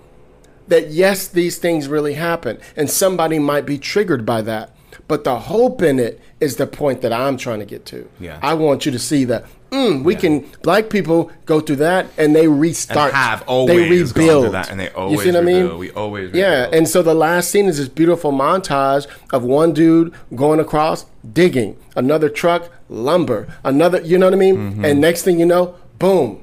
that 0.72 0.88
yes, 0.88 1.28
these 1.28 1.58
things 1.58 1.86
really 1.86 2.14
happen, 2.14 2.58
and 2.76 2.88
somebody 2.88 3.38
might 3.38 3.66
be 3.66 3.78
triggered 3.78 4.24
by 4.24 4.40
that. 4.42 4.74
But 5.06 5.24
the 5.24 5.38
hope 5.38 5.82
in 5.82 5.98
it 5.98 6.18
is 6.40 6.56
the 6.56 6.66
point 6.66 7.02
that 7.02 7.12
I'm 7.12 7.36
trying 7.36 7.58
to 7.58 7.66
get 7.66 7.84
to. 7.86 8.08
Yeah. 8.18 8.38
I 8.42 8.54
want 8.54 8.86
you 8.86 8.92
to 8.92 8.98
see 8.98 9.24
that 9.26 9.44
mm, 9.70 10.02
we 10.02 10.14
can. 10.14 10.48
Black 10.62 10.88
people 10.88 11.30
go 11.44 11.60
through 11.60 11.76
that 11.76 12.06
and 12.16 12.34
they 12.34 12.48
restart. 12.48 13.12
And 13.12 13.16
have 13.16 13.42
always 13.46 14.12
gone 14.12 14.22
rebuild. 14.22 14.44
through 14.44 14.52
that, 14.52 14.70
and 14.70 14.80
they 14.80 14.88
always. 14.90 15.18
you 15.18 15.24
see 15.24 15.36
what 15.36 15.42
I 15.42 15.44
mean? 15.44 15.62
rebuild. 15.62 15.80
We 15.80 15.90
always 15.90 16.26
Rebuild. 16.32 16.40
Yeah, 16.40 16.76
and 16.76 16.88
so 16.88 17.02
the 17.02 17.14
last 17.14 17.50
scene 17.50 17.66
is 17.66 17.76
this 17.76 17.88
beautiful 17.88 18.32
montage 18.32 19.06
of 19.30 19.44
one 19.44 19.72
dude 19.72 20.14
going 20.34 20.58
across 20.58 21.04
digging, 21.30 21.76
another 21.94 22.30
truck 22.30 22.70
lumber, 22.88 23.54
another. 23.62 24.00
You 24.00 24.16
know 24.16 24.26
what 24.26 24.34
I 24.34 24.38
mean? 24.38 24.56
Mm-hmm. 24.56 24.84
And 24.86 25.00
next 25.02 25.22
thing 25.22 25.38
you 25.38 25.46
know, 25.46 25.74
boom. 25.98 26.40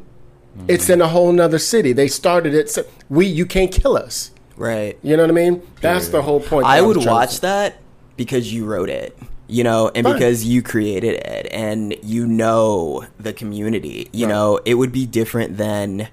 Mm-hmm. 0.60 0.70
It's 0.72 0.90
in 0.90 1.02
a 1.02 1.08
whole 1.08 1.32
nother 1.32 1.60
city. 1.60 1.94
They 1.94 2.08
started 2.08 2.54
it. 2.54 2.70
So 2.70 2.86
we, 3.10 3.26
you 3.26 3.46
can't 3.46 3.72
kill 3.72 3.98
us. 3.98 4.32
right. 4.58 4.98
You 5.04 5.16
know 5.18 5.24
what 5.24 5.32
I 5.32 5.34
mean? 5.34 5.62
That's 5.82 6.10
the 6.10 6.22
whole 6.22 6.40
point. 6.40 6.66
I 6.66 6.82
would 6.82 6.96
trying 6.96 7.06
to 7.06 7.12
watch 7.12 7.40
that 7.42 7.78
because 8.18 8.54
you 8.54 8.66
wrote 8.66 8.90
it, 8.90 9.18
you 9.48 9.64
know, 9.64 9.90
and 9.96 10.06
Fine. 10.06 10.14
because 10.14 10.44
you 10.46 10.62
created 10.62 11.14
it 11.16 11.48
and 11.52 11.96
you 12.04 12.28
know 12.28 13.06
the 13.20 13.32
community. 13.34 14.10
You 14.12 14.26
Right. 14.26 14.34
know, 14.34 14.60
it 14.66 14.74
would 14.76 14.92
be 14.92 15.06
different 15.06 15.58
than 15.58 16.10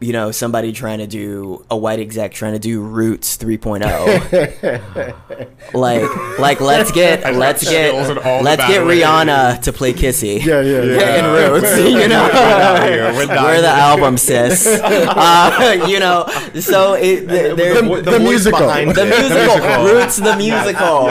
you 0.00 0.12
know 0.12 0.30
somebody 0.30 0.70
trying 0.72 0.98
to 0.98 1.06
do 1.08 1.64
a 1.70 1.76
white 1.76 1.98
exec 1.98 2.32
trying 2.32 2.52
to 2.52 2.58
do 2.60 2.80
Roots 2.80 3.36
3.0. 3.36 3.84
like 5.74 6.38
like 6.38 6.60
let's 6.60 6.92
get 6.92 7.34
let's 7.34 7.62
get 7.64 7.90
chills 7.92 8.08
in 8.08 8.18
all 8.18 8.38
the 8.38 8.44
let's 8.44 8.62
get 8.68 8.78
bad 8.78 8.86
ways. 8.86 9.02
Rihanna 9.02 9.62
to 9.62 9.72
play 9.72 9.92
Kizzy. 9.92 10.40
Yeah, 10.44 10.60
yeah, 10.60 10.82
yeah. 10.82 11.18
in 11.18 11.52
Roots, 11.52 11.76
you 11.78 12.08
know. 12.08 12.28
here. 12.84 13.12
We're 13.12 13.26
We're 13.28 13.60
the 13.60 13.68
album, 13.68 14.16
sis. 14.18 14.66
Uh, 15.18 15.86
you 15.88 15.98
know, 15.98 16.26
so 16.60 16.94
it, 16.94 17.26
th- 17.28 17.56
there's 17.56 17.80
The- 17.80 18.02
the 18.10 18.20
musical. 18.20 18.60
behind 18.60 18.94
the 18.94 19.04
musical, 19.06 19.84
Roots 19.84 20.16
the 20.16 20.36
musical. 20.36 21.06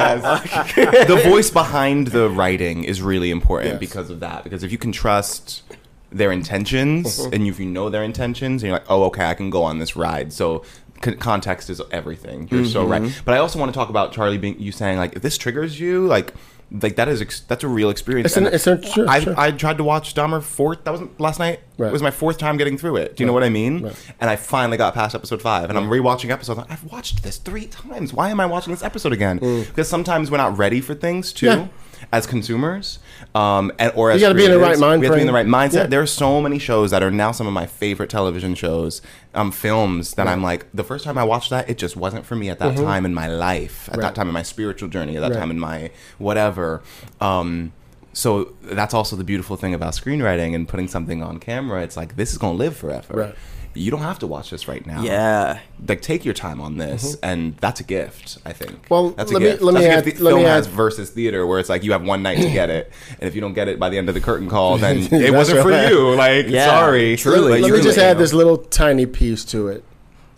the 1.15 1.21
voice 1.30 1.50
behind 1.50 2.08
the 2.08 2.30
writing 2.30 2.84
is 2.84 3.02
really 3.02 3.32
important 3.32 3.73
Yes. 3.73 3.80
because 3.80 4.10
of 4.10 4.19
that. 4.21 4.43
Because 4.43 4.63
if 4.63 4.71
you 4.71 4.78
can 4.78 4.91
trust 4.91 5.63
their 6.12 6.32
intentions 6.32 7.20
and 7.34 7.46
if 7.48 7.60
you 7.60 7.65
know 7.65 7.89
their 7.89 8.04
intentions, 8.04 8.63
and 8.63 8.70
you're 8.70 8.80
like, 8.80 8.89
oh, 8.89 9.04
okay, 9.06 9.26
I 9.26 9.34
can 9.34 9.50
go 9.50 9.63
on 9.63 9.80
this 9.80 9.96
ride. 9.96 10.32
So 10.34 10.63
c- 11.04 11.13
context 11.13 11.70
is 11.70 11.82
everything. 11.91 12.48
You're 12.52 12.65
so 12.65 12.84
Mm-hmm. 12.84 12.91
right. 12.91 13.22
But 13.26 13.34
I 13.34 13.38
also 13.39 13.60
want 13.60 13.74
to 13.74 13.78
talk 13.78 13.89
about 13.89 14.12
Charlie 14.13 14.38
being 14.38 14.60
you 14.60 14.72
saying 14.72 14.98
like, 14.98 15.15
if 15.15 15.22
this 15.22 15.38
triggers 15.38 15.80
you, 15.80 16.08
like. 16.08 16.34
Like 16.70 16.98
that 16.98 17.08
is 17.08 17.22
ex- 17.22 17.39
that's 17.39 17.63
a 17.63 17.67
real 17.70 17.89
experience. 17.89 18.26
It's 18.28 18.36
an- 18.36 18.48
it's 18.48 18.67
a- 18.67 18.84
sure, 18.86 19.08
I, 19.08 19.22
sure. 19.22 19.34
I 19.39 19.52
tried 19.52 19.78
to 19.78 19.86
watch 19.86 20.13
Dahmer 20.13 20.43
fourth. 20.43 20.84
That 20.84 20.91
wasn't 20.91 21.17
last 21.17 21.39
night. 21.39 21.62
Right. 21.78 21.88
It 21.88 21.93
was 21.93 22.02
my 22.04 22.12
fourth 22.12 22.38
time 22.38 22.58
getting 22.58 22.78
through 22.78 22.98
it. 22.98 23.15
Do 23.15 23.24
you 23.24 23.26
know 23.26 23.32
what 23.32 23.46
I 23.46 23.48
mean? 23.50 23.89
And 24.20 24.30
I 24.30 24.36
finally 24.36 24.76
got 24.76 24.93
past 24.93 25.15
episode 25.15 25.41
five, 25.41 25.70
and 25.70 25.78
I'm 25.80 25.86
rewatching 25.89 26.30
episode. 26.30 26.60
I've 26.70 26.84
watched 26.91 27.24
this 27.24 27.38
three 27.38 27.67
times. 27.67 28.12
Why 28.12 28.32
am 28.32 28.41
I 28.41 28.46
watching 28.48 28.72
this 28.74 28.84
episode 28.84 29.14
again? 29.14 29.38
Because 29.38 29.88
sometimes 29.88 30.30
we're 30.30 30.39
not 30.39 30.58
ready 30.58 30.82
for 30.82 30.93
things 30.93 31.32
too, 31.32 31.47
Mm. 31.47 31.55
Yeah. 31.58 31.68
As 32.12 32.26
consumers, 32.28 33.00
um, 33.36 33.72
and 33.80 33.91
or 33.95 34.12
as 34.12 34.22
you 34.22 34.26
gotta 34.28 34.36
be 34.36 34.45
in 34.45 34.52
the 34.52 34.60
right 34.60 34.78
mind 34.80 35.02
We 35.02 35.08
have 35.08 35.14
to 35.16 35.18
be 35.18 35.22
in 35.22 35.28
the 35.28 35.34
right 35.34 35.45
mindset. 35.45 35.74
Yeah. 35.74 35.88
There 35.88 36.02
are 36.02 36.06
so 36.08 36.41
many 36.41 36.60
shows 36.60 36.91
that 36.91 37.02
are 37.04 37.12
now 37.12 37.32
some 37.32 37.48
of 37.48 37.54
my 37.54 37.66
favorite 37.66 38.10
television 38.10 38.56
shows, 38.56 39.02
um, 39.34 39.52
films 39.52 40.14
that 40.16 40.28
I'm 40.28 40.41
like. 40.43 40.66
The 40.74 40.84
first 40.84 41.04
time 41.06 41.18
I 41.18 41.24
watched 41.24 41.50
that, 41.50 41.70
it 41.70 41.78
just 41.78 41.95
wasn't 41.98 42.26
for 42.26 42.36
me 42.36 42.50
at 42.50 42.60
that 42.60 42.76
time 42.78 43.06
in 43.06 43.14
my 43.14 43.28
life, 43.28 43.88
at 43.89 43.93
Mm-hmm. 43.93 44.00
Right. 44.02 44.08
that 44.08 44.16
time 44.16 44.28
in 44.28 44.34
my 44.34 44.43
spiritual 44.43 44.89
journey, 44.89 45.18
at 45.18 45.22
that 45.22 45.32
Right. 45.32 45.39
time 45.39 45.52
in 45.52 45.60
my 45.60 45.91
whatever. 46.18 46.82
Um, 47.22 47.74
so 48.14 48.54
that's 48.64 48.93
also 48.93 49.16
the 49.16 49.24
beautiful 49.24 49.58
thing 49.58 49.74
about 49.74 49.93
screenwriting 49.93 50.56
and 50.56 50.68
putting 50.68 50.88
something 50.88 51.22
on 51.22 51.39
camera. 51.39 51.84
It's 51.84 51.95
like 51.98 52.16
this 52.16 52.32
is 52.32 52.38
gonna 52.38 52.58
live 52.58 52.76
forever. 52.76 53.36
You 53.78 53.91
don't 53.91 54.01
have 54.01 54.19
to 54.19 54.28
watch 54.28 54.49
this 54.49 54.67
right 54.67 54.86
now. 54.86 55.01
Yeah. 55.03 55.59
like 55.88 56.01
take 56.01 56.25
your 56.25 56.34
time 56.34 56.59
on 56.61 56.78
this, 56.78 57.15
and 57.23 57.55
that's 57.57 57.80
a 57.80 57.84
gift. 57.84 58.38
I 58.45 58.53
think. 58.53 58.71
Mm-hmm. 58.71 58.93
Well, 58.93 59.09
that's 59.11 59.32
let 59.32 59.41
a 59.41 59.45
me- 59.45 59.51
gift. 59.51 59.61
let 59.63 59.73
me 59.75 59.82
that's 59.82 60.07
a 60.07 60.09
add- 60.11 60.19
let 60.19 60.32
film 60.32 60.41
me 60.43 60.45
add- 60.47 60.65
versus 60.67 61.09
theater, 61.11 61.45
where 61.47 61.59
it's 61.59 61.69
like 61.69 61.84
you 61.84 61.91
have 61.93 62.03
one 62.03 62.21
night 62.23 62.38
to 62.41 62.49
get 62.49 62.69
it, 62.69 62.91
and 63.19 63.23
if 63.28 63.36
you 63.36 63.41
don't 63.41 63.53
get 63.53 63.67
it 63.67 63.80
by 63.80 63.89
the 63.89 63.97
end 63.97 64.09
of 64.09 64.15
the 64.15 64.21
curtain 64.21 64.49
call, 64.49 64.78
then 64.78 64.97
it 65.11 65.34
wasn't 65.34 65.61
for 65.61 65.69
right. 65.69 65.89
you. 65.89 66.13
Like, 66.15 66.47
Yeah, 66.47 66.65
sorry, 66.67 67.15
truly. 67.17 67.51
Like, 67.51 67.61
Let 67.63 67.71
me 67.78 67.82
just 67.82 67.97
add 67.97 68.17
this 68.17 68.34
little 68.34 68.57
tiny 68.57 69.05
piece 69.05 69.45
to 69.45 69.67
it. 69.69 69.84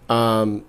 Um, 0.10 0.64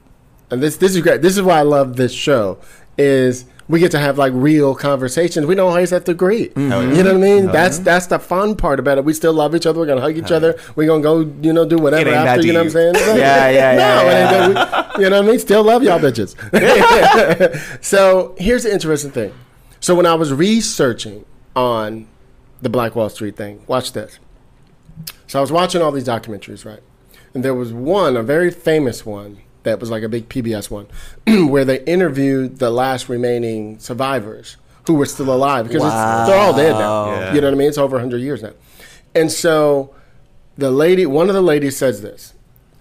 and 0.51 0.63
this 0.63 0.77
this 0.77 0.95
is 0.95 1.01
great. 1.03 1.23
This 1.23 1.37
is 1.37 1.43
why 1.43 1.59
I 1.59 1.63
love 1.63 1.97
this 1.97 2.13
show. 2.13 2.59
Is 2.99 3.47
we 3.71 3.79
get 3.79 3.93
to 3.93 3.99
have 4.01 4.19
like 4.19 4.33
real 4.35 4.75
conversations. 4.75 5.47
We 5.47 5.55
don't 5.55 5.69
always 5.69 5.91
have 5.91 6.03
to 6.05 6.11
agree. 6.11 6.49
Mm-hmm. 6.49 6.95
You 6.97 7.05
know 7.05 7.15
what 7.15 7.23
I 7.23 7.25
mean? 7.25 7.47
That's 7.47 7.79
that's 7.79 8.07
the 8.07 8.19
fun 8.19 8.57
part 8.57 8.81
about 8.81 8.99
it. 8.99 9.05
We 9.05 9.13
still 9.13 9.33
love 9.33 9.55
each 9.55 9.65
other. 9.65 9.79
We're 9.79 9.87
gonna 9.87 10.01
hug 10.01 10.17
each 10.19 10.33
other. 10.33 10.59
We're 10.75 10.89
gonna 10.89 11.03
go, 11.03 11.21
you 11.41 11.53
know, 11.53 11.65
do 11.65 11.79
whatever 11.79 12.11
after. 12.11 12.45
You 12.45 12.53
know 12.53 12.65
what 12.65 12.67
I'm 12.67 12.71
saying? 12.73 12.95
Yeah, 13.21 13.49
yeah, 13.49 13.73
yeah, 13.73 13.77
No, 13.77 14.11
yeah. 14.11 14.97
we- 14.97 15.05
you 15.05 15.11
know 15.11 15.21
what 15.21 15.29
I 15.29 15.31
mean? 15.31 15.39
Still 15.39 15.63
love 15.63 15.83
y'all 15.85 16.01
bitches. 16.01 16.35
so 17.85 18.35
here's 18.39 18.65
the 18.65 18.73
interesting 18.73 19.13
thing. 19.13 19.33
So 19.79 19.95
when 19.95 20.05
I 20.07 20.15
was 20.15 20.33
researching 20.33 21.25
on 21.55 22.09
the 22.61 22.69
Black 22.69 22.97
Wall 22.97 23.09
Street 23.09 23.37
thing, 23.37 23.63
watch 23.69 23.93
this. 23.93 24.19
So 25.29 25.39
I 25.39 25.43
was 25.43 25.53
watching 25.53 25.81
all 25.81 25.93
these 25.93 26.07
documentaries, 26.07 26.65
right? 26.65 26.81
And 27.35 27.45
there 27.45 27.55
was 27.55 27.73
one, 27.73 28.17
a 28.17 28.23
very 28.23 28.51
famous 28.51 29.07
one, 29.07 29.39
that 29.63 29.81
was 29.81 29.91
like 29.91 30.03
a 30.03 30.09
big 30.09 30.29
PBS 30.29 30.71
one, 30.71 30.87
where 31.49 31.65
they 31.65 31.83
interviewed 31.85 32.59
the 32.59 32.71
last 32.71 33.09
remaining 33.09 33.79
survivors 33.79 34.57
who 34.87 34.95
were 34.95 35.07
still 35.07 35.33
alive 35.33 35.67
because 35.67 35.83
it's, 35.83 36.29
they're 36.29 36.39
all 36.39 36.57
dead 36.57 36.73
now. 36.73 37.07
Yeah. 37.07 37.35
You 37.35 37.41
know 37.41 37.49
what 37.49 37.55
I 37.55 37.57
mean? 37.57 37.69
It's 37.69 37.79
over 37.79 37.97
100 37.97 38.19
years 38.19 38.43
now. 38.43 38.53
And 39.15 39.31
so 39.31 39.95
the 40.57 40.71
lady, 40.71 41.07
one 41.07 41.29
of 41.29 41.35
the 41.35 41.43
ladies 41.43 41.77
says 41.77 42.03
this. 42.03 42.35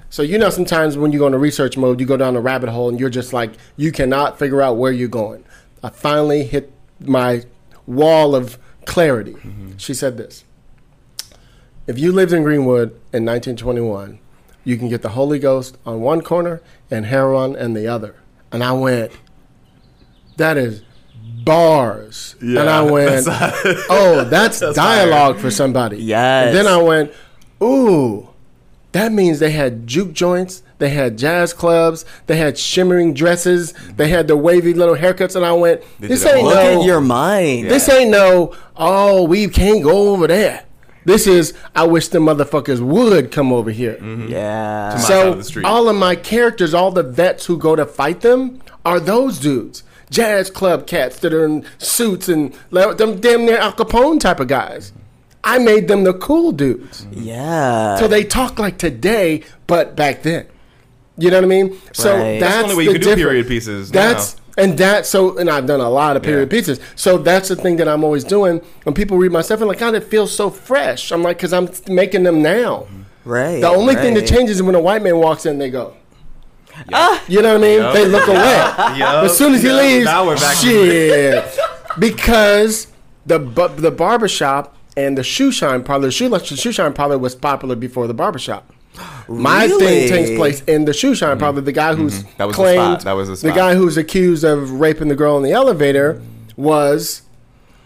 So 0.10 0.24
you 0.24 0.38
know, 0.38 0.50
sometimes 0.50 0.98
when 0.98 1.12
you 1.12 1.20
go 1.20 1.28
into 1.28 1.38
research 1.38 1.78
mode, 1.78 2.00
you 2.00 2.06
go 2.06 2.18
down 2.18 2.36
a 2.36 2.42
rabbit 2.42 2.70
hole 2.70 2.90
and 2.90 3.00
you're 3.00 3.10
just 3.10 3.32
like, 3.32 3.52
you 3.78 3.92
cannot 3.92 4.40
figure 4.40 4.62
out 4.62 4.78
where 4.78 4.92
you're 4.92 5.08
going. 5.08 5.44
I 5.84 5.90
finally 5.90 6.44
hit 6.44 6.72
my 7.00 7.44
wall 7.86 8.36
of 8.36 8.58
clarity. 8.86 9.34
Mm-hmm. 9.34 9.78
She 9.78 9.94
said 9.94 10.18
this. 10.18 10.44
If 11.86 11.98
you 11.98 12.12
lived 12.12 12.34
in 12.34 12.44
Greenwood 12.44 12.90
in 13.14 13.26
1921, 13.26 14.20
you 14.64 14.78
can 14.78 14.90
get 14.90 15.02
the 15.02 15.10
Holy 15.10 15.40
Ghost 15.40 15.78
on 15.86 16.02
one 16.02 16.22
corner 16.22 16.62
and 16.92 17.06
heroin 17.06 17.56
in 17.56 17.74
the 17.74 17.88
other. 17.88 18.16
And 18.52 18.64
I 18.64 18.74
went, 18.74 19.12
that 20.38 20.58
is 20.58 20.84
bars. 21.44 22.36
and 22.42 22.60
I 22.60 22.82
went, 22.92 23.26
oh, 23.28 24.28
that's, 24.30 24.60
dialogue 24.74 25.38
for 25.38 25.52
somebody. 25.52 25.98
Yes. 25.98 26.48
And 26.48 26.56
then 26.56 26.68
I 26.68 26.78
went, 26.78 27.12
ooh, 27.62 28.30
that 28.92 29.12
means 29.12 29.40
they 29.40 29.52
had 29.52 29.86
juke 29.86 30.14
joints, 30.14 30.64
they 30.80 30.90
had 30.90 31.18
jazz 31.18 31.54
clubs, 31.54 32.06
they 32.26 32.38
had 32.38 32.58
shimmering 32.58 33.14
dresses, 33.14 33.74
they 33.96 34.08
had 34.08 34.28
the 34.28 34.38
wavy 34.38 34.74
little 34.74 34.96
haircuts. 34.96 35.36
And 35.36 35.46
I 35.46 35.54
went, 35.54 35.82
this 36.00 36.26
ain't 36.26 36.44
Look 36.44 36.56
no, 36.56 36.80
at 36.82 36.86
your 36.86 37.02
mind. 37.02 37.70
this 37.70 37.88
ain't 37.90 38.12
no, 38.12 38.56
oh, 38.76 39.24
we 39.24 39.48
can't 39.48 39.84
go 39.84 40.14
over 40.14 40.28
there. 40.28 40.66
This 41.06 41.26
is, 41.28 41.54
I 41.76 41.86
wish 41.86 42.10
the 42.10 42.20
motherfuckers 42.20 42.80
would 42.82 43.32
come 43.32 43.52
over 43.54 43.72
here. 43.72 43.96
Mm-hmm. 43.96 44.28
Yeah. 44.30 44.92
my 44.94 45.00
side 45.00 45.28
of 45.28 45.34
So 45.34 45.34
the 45.36 45.44
street. 45.44 45.66
all 45.66 45.88
of 45.90 45.96
my 45.96 46.16
characters, 46.16 46.74
all 46.74 46.92
the 46.92 47.04
vets 47.04 47.46
who 47.46 47.58
go 47.58 47.76
to 47.76 47.86
fight 47.86 48.22
them, 48.22 48.62
are 48.86 49.00
those 49.00 49.40
dudes. 49.40 49.84
Jazz 50.10 50.50
club 50.50 50.88
cats 50.88 51.20
that 51.20 51.34
are 51.34 51.46
in 51.46 51.66
suits 51.78 52.28
and 52.30 52.56
like, 52.72 52.98
them 52.98 53.20
damn 53.20 53.46
near 53.46 53.58
Al 53.60 53.74
Capone 53.74 54.20
type 54.20 54.40
of 54.40 54.48
guys. 54.48 54.92
I 55.44 55.58
made 55.60 55.88
them 55.88 56.04
the 56.04 56.14
cool 56.14 56.52
dudes. 56.52 57.06
Yeah. 57.12 57.96
So 57.98 58.08
they 58.08 58.24
talk 58.24 58.60
like 58.60 58.78
today, 58.78 59.44
but 59.68 59.96
back 59.96 60.24
then. 60.24 60.48
You 61.18 61.30
know 61.32 61.38
what 61.38 61.46
I 61.46 61.48
mean? 61.48 61.78
So 61.94 62.16
Right. 62.18 62.40
that's, 62.40 62.54
That's 62.54 62.58
the 62.58 62.64
only 62.72 62.76
way 62.76 62.84
the 62.86 62.92
you 62.92 62.92
could 62.94 63.02
do 63.02 63.10
difference. 63.10 63.22
period 63.30 63.48
pieces 63.48 63.92
That's 63.92 64.36
and 64.60 64.78
that 64.78 65.06
so 65.06 65.38
and 65.38 65.50
I've 65.50 65.66
done 65.66 65.80
a 65.82 65.90
lot 65.90 66.16
of 66.18 66.24
period 66.24 66.52
Yeah. 66.52 66.60
pieces. 66.60 66.80
So 66.96 67.18
that's 67.18 67.50
the 67.50 67.56
thing 67.56 67.78
that 67.78 67.88
I'm 67.88 68.04
always 68.04 68.24
doing. 68.24 68.62
When 68.84 68.94
people 68.94 69.18
read 69.18 69.32
my 69.32 69.42
stuff, 69.42 69.60
and 69.60 69.68
like, 69.68 69.80
God, 69.80 69.96
it 69.96 70.04
feels 70.04 70.36
so 70.36 70.50
fresh. 70.50 71.12
I'm 71.12 71.24
like, 71.24 71.38
because 71.38 71.54
I'm 71.54 71.70
making 71.88 72.24
them 72.24 72.42
now. 72.42 72.88
right. 73.26 73.62
The 73.62 73.70
only 73.70 73.96
thing 73.96 74.14
that 74.16 74.28
changes 74.28 74.58
is 74.58 74.64
when 74.64 74.76
a 74.76 74.80
white 74.82 75.02
man 75.02 75.18
walks 75.18 75.46
in, 75.46 75.58
they 75.58 75.70
go. 75.70 75.94
You 77.28 77.42
know 77.42 77.54
what 77.54 77.58
I 77.58 77.58
mean? 77.58 77.94
They 77.94 78.06
look 78.06 78.28
away. 78.28 78.60
As 79.26 79.38
soon 79.38 79.54
as 79.54 79.62
he 79.64 79.72
leaves, 79.72 80.06
Now 80.06 80.26
we're 80.28 80.36
back 80.36 80.56
shit. 80.58 81.58
because 81.98 82.88
the 83.26 83.40
bu- 83.40 83.76
the 83.76 83.92
barbershop 83.92 84.76
and 84.96 85.18
the 85.18 85.24
shoe 85.24 85.52
shine 85.52 85.84
parlor, 85.84 86.06
the 86.08 86.12
shoe, 86.12 86.30
the 86.30 86.40
shoe 86.40 86.72
shine 86.72 86.94
parlor 86.94 87.18
was 87.18 87.36
popular 87.36 87.76
before 87.76 88.08
the 88.08 88.14
barbershop. 88.14 88.72
My 89.28 89.66
Really? 89.66 89.86
thing 89.86 90.10
takes 90.10 90.30
place 90.38 90.62
in 90.62 90.86
the 90.86 90.94
shoe 90.94 91.16
shine 91.16 91.38
parlor. 91.38 91.62
The 91.62 91.72
guy 91.72 91.94
who's 91.96 92.24
That 92.38 92.46
was 92.48 92.56
the 92.58 92.64
claimed, 92.64 92.80
spot. 93.02 93.04
That 93.04 93.12
was 93.14 93.28
the 93.30 93.38
spot. 93.38 93.56
guy 93.56 93.76
who's 93.76 93.98
accused 93.98 94.44
of 94.44 94.72
raping 94.72 95.08
the 95.08 95.16
girl 95.16 95.38
in 95.38 95.44
the 95.44 95.52
elevator 95.52 96.22
was 96.58 97.22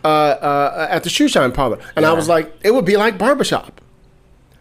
uh, 0.04 0.08
uh, 0.08 0.88
at 0.90 1.04
the 1.04 1.10
shoe 1.10 1.28
shine 1.28 1.52
parlor, 1.52 1.78
and 1.96 2.06
I 2.06 2.14
was 2.14 2.28
like, 2.28 2.54
it 2.64 2.74
would 2.74 2.86
be 2.86 2.98
like 2.98 3.18
barbershop. 3.18 3.80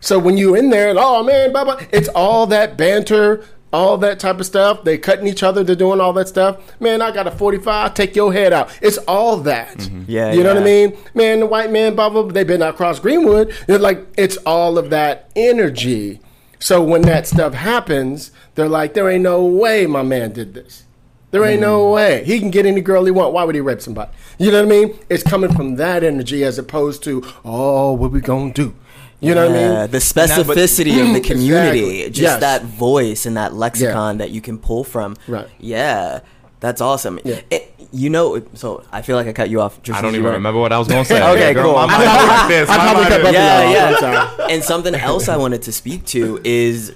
So 0.00 0.18
when 0.18 0.36
you're 0.36 0.56
in 0.56 0.70
there 0.70 0.90
and 0.90 0.98
oh 1.00 1.22
man, 1.22 1.52
blah, 1.52 1.64
blah, 1.64 1.80
it's 1.92 2.08
all 2.08 2.46
that 2.48 2.76
banter, 2.76 3.44
all 3.72 3.96
that 3.98 4.18
type 4.20 4.40
of 4.40 4.46
stuff. 4.46 4.82
They 4.84 4.98
cutting 4.98 5.26
each 5.28 5.42
other, 5.44 5.62
they're 5.64 5.76
doing 5.76 6.00
all 6.00 6.12
that 6.14 6.26
stuff. 6.28 6.58
Man, 6.80 7.00
I 7.00 7.12
got 7.12 7.26
a 7.28 7.30
45, 7.30 7.94
take 7.94 8.14
your 8.16 8.32
head 8.32 8.52
out. 8.52 8.76
It's 8.82 8.98
all 8.98 9.36
that. 9.38 9.88
Yeah, 10.08 10.32
You 10.32 10.42
know 10.42 10.54
what 10.54 10.62
I 10.62 10.64
mean? 10.66 10.96
Man, 11.14 11.40
the 11.40 11.46
white 11.46 11.70
man, 11.70 11.94
blah, 11.94 12.08
blah, 12.10 12.22
blah, 12.22 12.32
they've 12.32 12.46
been 12.46 12.62
across 12.62 12.98
Greenwood. 12.98 13.54
It's 13.68 13.80
like, 13.82 14.04
it's 14.18 14.36
all 14.38 14.76
of 14.78 14.90
that 14.90 15.30
energy. 15.36 16.20
So 16.62 16.80
when 16.80 17.02
that 17.02 17.26
stuff 17.26 17.54
happens, 17.54 18.30
they're 18.54 18.68
like, 18.68 18.94
there 18.94 19.10
ain't 19.10 19.24
no 19.24 19.44
way 19.44 19.84
my 19.86 20.02
man 20.02 20.30
did 20.30 20.54
this. 20.54 20.84
There 21.32 21.44
ain't 21.44 21.60
no 21.60 21.86
mm. 21.86 21.94
way. 21.94 22.24
He 22.24 22.38
can 22.38 22.50
get 22.50 22.66
any 22.66 22.80
girl 22.80 23.04
he 23.04 23.10
want. 23.10 23.32
Why 23.32 23.42
would 23.42 23.56
he 23.56 23.60
rape 23.60 23.80
somebody? 23.80 24.12
You 24.38 24.52
know 24.52 24.64
what 24.64 24.72
I 24.72 24.78
mean? 24.86 24.98
It's 25.08 25.24
coming 25.24 25.52
from 25.52 25.74
that 25.76 26.04
energy 26.04 26.44
as 26.44 26.58
opposed 26.58 27.02
to, 27.04 27.24
oh, 27.44 27.94
what 27.94 28.12
we 28.12 28.20
gonna 28.20 28.52
do? 28.52 28.76
You 29.18 29.34
know 29.34 29.48
what 29.48 29.56
I 29.56 29.82
mean? 29.82 29.90
the 29.90 29.98
specificity 29.98 31.00
of 31.04 31.14
the 31.14 31.20
community, 31.20 32.02
Exactly. 32.02 32.02
just 32.10 32.20
Yes. 32.20 32.40
that 32.40 32.62
voice 32.62 33.26
and 33.26 33.36
that 33.36 33.54
lexicon 33.54 34.18
that 34.18 34.30
you 34.30 34.40
can 34.40 34.58
pull 34.58 34.84
from. 34.84 35.16
Right. 35.26 35.48
Yeah, 35.58 36.20
that's 36.62 36.80
awesome. 36.80 37.18
Yeah. 37.24 37.42
It- 37.50 37.68
you 37.94 38.08
know, 38.08 38.42
so 38.54 38.82
I 38.90 39.02
feel 39.02 39.16
like 39.16 39.26
I 39.26 39.34
cut 39.34 39.50
you 39.50 39.60
off. 39.60 39.82
Just 39.82 39.98
I 39.98 40.00
don't 40.00 40.14
even 40.14 40.24
were- 40.24 40.30
remember 40.30 40.58
what 40.58 40.72
I 40.72 40.78
was 40.78 40.88
going 40.88 41.02
to 41.04 41.08
say. 41.08 41.22
Okay, 41.32 41.52
Girl, 41.52 41.64
cool. 41.64 41.74
My 41.74 41.86
mind 41.88 42.02
I 42.08 42.22
is 42.22 42.28
like 42.28 42.48
this. 42.48 42.70
I 42.70 42.76
probably 42.78 43.04
cut 43.04 43.20
is- 43.20 43.24
both 43.26 43.34
Yeah, 43.34 43.70
yeah. 43.70 43.84
off. 43.84 44.02
I'm 44.02 44.36
sorry. 44.38 44.52
and 44.54 44.64
something 44.64 44.94
else 44.94 45.28
I 45.28 45.36
wanted 45.36 45.60
to 45.62 45.72
speak 45.72 46.06
to 46.06 46.40
is 46.42 46.94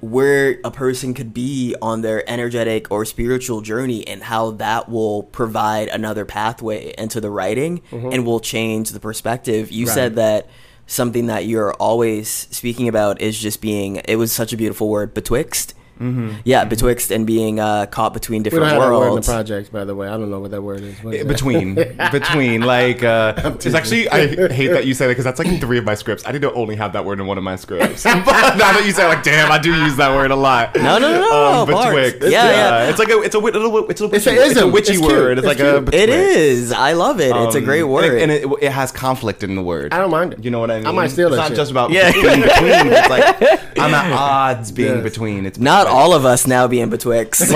where 0.00 0.58
a 0.64 0.70
person 0.70 1.12
could 1.12 1.34
be 1.34 1.76
on 1.82 2.00
their 2.00 2.28
energetic 2.30 2.90
or 2.90 3.04
spiritual 3.04 3.60
journey 3.60 4.06
and 4.08 4.22
how 4.22 4.52
that 4.52 4.88
will 4.88 5.22
provide 5.24 5.88
another 5.88 6.24
pathway 6.24 6.94
into 6.96 7.20
the 7.20 7.30
writing 7.30 7.82
mm-hmm. 7.90 8.08
and 8.10 8.24
will 8.24 8.40
change 8.40 8.90
the 8.90 9.00
perspective. 9.00 9.70
You 9.70 9.86
said 9.86 10.14
that 10.16 10.48
something 10.86 11.26
that 11.26 11.44
you're 11.44 11.74
always 11.74 12.28
speaking 12.28 12.88
about 12.88 13.20
is 13.20 13.38
just 13.38 13.60
being 13.60 13.96
it 14.08 14.16
was 14.16 14.32
such 14.32 14.52
a 14.54 14.56
beautiful 14.56 14.88
word 14.88 15.12
betwixt. 15.12 15.74
Yeah, 16.44 16.64
betwixt 16.64 17.10
and 17.12 17.26
being 17.26 17.60
uh, 17.60 17.86
caught 17.86 18.12
between 18.14 18.42
We 18.42 18.50
don't 18.50 18.60
different 18.64 18.72
have 18.72 18.80
that 18.82 18.88
word 18.90 18.94
in 18.96 19.00
the 19.04 19.10
worlds. 19.12 19.28
projects, 19.28 19.68
by 19.68 19.84
the 19.84 19.94
way. 19.94 20.08
I 20.08 20.16
don't 20.16 20.30
know 20.30 20.40
what 20.40 20.50
that 20.50 20.62
word 20.62 20.80
is. 20.80 20.96
What 21.02 21.14
is 21.14 21.20
that? 21.20 21.28
between 21.28 21.74
between 22.12 22.60
like 22.62 23.02
uh 23.02 23.34
it's 23.54 23.74
actually 23.74 24.08
i 24.10 24.26
hate 24.52 24.68
that 24.68 24.84
you 24.86 24.94
say 24.94 25.06
that 25.06 25.12
because 25.12 25.24
that's 25.24 25.38
like 25.38 25.48
in 25.48 25.58
three 25.60 25.78
of 25.78 25.84
my 25.84 25.94
scripts 25.94 26.22
i 26.26 26.32
need 26.32 26.42
to 26.42 26.52
only 26.52 26.76
have 26.76 26.92
that 26.92 27.04
word 27.04 27.20
in 27.20 27.26
one 27.26 27.38
of 27.38 27.44
my 27.44 27.56
scripts 27.56 28.02
but 28.04 28.24
now 28.26 28.72
that 28.72 28.82
you 28.84 28.92
say 28.92 29.06
like 29.06 29.22
damn 29.22 29.50
i 29.50 29.58
do 29.58 29.72
use 29.84 29.96
that 29.96 30.14
word 30.14 30.30
a 30.30 30.36
lot 30.36 30.74
No, 30.76 30.98
no, 30.98 31.12
no, 31.12 31.20
no, 31.20 31.64
no, 31.64 31.66
betwixt. 31.66 32.20
Bart. 32.20 32.30
Yeah, 32.32 32.50
yeah. 32.50 32.88
it's 32.90 32.98
like 32.98 33.08
a 33.10 33.20
it's 33.22 33.34
a 33.34 33.40
wit- 33.40 33.54
little 33.54 33.88
it's 33.88 34.00
a 34.00 34.04
It's 34.12 34.26
a 34.26 34.30
witchy, 34.34 34.40
it's 34.50 34.60
a 34.60 34.68
witchy 34.68 34.92
It's 34.94 35.00
word 35.02 35.38
it's, 35.38 35.46
It's 35.46 35.60
like 35.60 35.60
a 35.60 35.80
cute. 35.82 35.94
It 35.94 36.06
betwixt. 36.08 36.36
is. 36.36 36.72
I 36.72 36.92
love 36.92 37.20
it. 37.20 37.34
it's 37.34 37.54
a 37.54 37.58
Um, 37.58 37.64
great 37.64 37.80
and 37.82 37.90
word. 37.90 38.04
it- 38.04 38.22
and 38.22 38.32
it, 38.32 38.46
it 38.62 38.72
has 38.72 38.90
conflict 38.92 39.42
in 39.42 39.54
the 39.54 39.62
word 39.62 39.92
I 39.94 39.98
don't 39.98 40.10
mind 40.10 40.34
it. 40.34 40.44
you 40.44 40.50
know 40.50 40.60
what 40.60 40.70
i 40.70 40.78
mean 40.78 40.86
I 40.86 40.90
might 40.92 41.08
steal 41.08 41.28
it's 41.28 41.36
that 41.36 41.42
not 41.42 41.48
shit. 41.48 41.56
just 41.56 41.70
about 41.70 41.90
Yeah. 41.90 42.12
being 42.12 42.24
between 42.42 42.92
it's 42.92 43.08
like 43.10 43.78
i'm 43.78 43.94
at 43.94 44.12
odds 44.18 44.72
being 44.72 44.94
Yes. 44.96 45.02
between 45.04 45.46
it's 45.46 45.58
Not 45.58 45.81
betwixt. 45.84 45.94
all 45.94 46.14
of 46.14 46.24
us 46.24 46.46
now 46.46 46.66
being 46.68 46.90
betwixt. 46.90 47.42
oh 47.50 47.52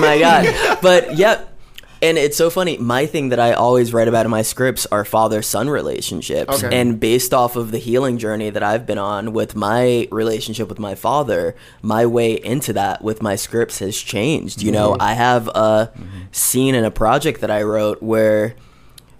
my 0.00 0.18
god. 0.18 0.78
But 0.82 1.16
yep. 1.16 1.48
And 2.00 2.16
it's 2.16 2.36
so 2.36 2.48
funny. 2.48 2.78
My 2.78 3.06
thing 3.06 3.30
that 3.30 3.40
I 3.40 3.52
always 3.54 3.92
write 3.92 4.06
about 4.06 4.24
in 4.24 4.30
my 4.30 4.42
scripts 4.42 4.86
are 4.86 5.04
father 5.04 5.42
son 5.42 5.68
relationships. 5.68 6.62
Okay. 6.62 6.80
And 6.80 7.00
based 7.00 7.34
off 7.34 7.56
of 7.56 7.72
the 7.72 7.78
healing 7.78 8.18
journey 8.18 8.50
that 8.50 8.62
I've 8.62 8.86
been 8.86 8.98
on 8.98 9.32
with 9.32 9.56
my 9.56 10.06
relationship 10.12 10.68
with 10.68 10.78
my 10.78 10.94
father, 10.94 11.56
my 11.82 12.06
way 12.06 12.34
into 12.34 12.72
that 12.74 13.02
with 13.02 13.20
my 13.20 13.34
scripts 13.34 13.80
has 13.80 13.98
changed. 13.98 14.62
You 14.62 14.70
know, 14.70 14.92
mm-hmm. 14.92 15.02
I 15.02 15.14
have 15.14 15.48
a 15.48 15.92
mm-hmm. 15.92 16.18
scene 16.30 16.76
in 16.76 16.84
a 16.84 16.90
project 16.90 17.40
that 17.40 17.50
I 17.50 17.62
wrote 17.62 18.00
where 18.00 18.54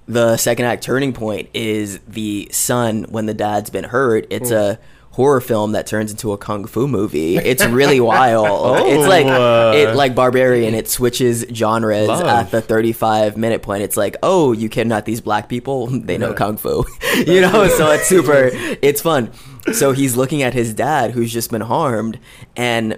the 0.07 0.37
second 0.37 0.67
act 0.67 0.83
turning 0.83 1.13
point 1.13 1.51
is 1.53 1.99
the 2.07 2.49
son 2.53 3.05
when 3.09 3.27
the 3.27 3.35
dad's 3.35 3.71
been 3.71 3.85
hurt. 3.85 4.27
It's 4.31 4.51
a 4.51 4.79
horror 5.19 5.41
film 5.41 5.73
that 5.73 5.85
turns 5.85 6.13
into 6.13 6.31
a 6.31 6.39
kung 6.39 6.65
fu 6.65 6.87
movie. 6.87 7.37
It's 7.37 7.65
really 7.67 7.99
wild. 8.15 8.79
it's 8.87 9.09
like 9.09 9.27
it 9.27 9.97
like 9.97 10.15
Barbarian. 10.15 10.75
It 10.75 10.89
switches 10.89 11.45
genres 11.53 12.07
Love. 12.07 12.23
at 12.25 12.51
the 12.53 12.61
35 12.63 13.37
minute 13.37 13.61
point. 13.61 13.83
It's 13.83 13.97
like, 13.97 14.17
oh, 14.23 14.53
you 14.53 14.69
kidnap 14.69 15.05
these 15.05 15.21
black 15.21 15.49
people. 15.49 15.89
They 16.09 16.17
know 16.19 16.33
kung 16.35 16.57
fu, 16.57 16.85
you 17.27 17.41
know. 17.41 17.67
So 17.67 17.91
it's 17.91 18.07
super. 18.07 18.51
It's 18.81 19.03
fun. 19.03 19.33
So 19.73 19.91
he's 19.91 20.17
looking 20.17 20.43
at 20.45 20.55
his 20.55 20.73
dad, 20.73 21.11
who's 21.11 21.33
just 21.33 21.51
been 21.51 21.63
harmed, 21.63 22.21
and 22.57 22.97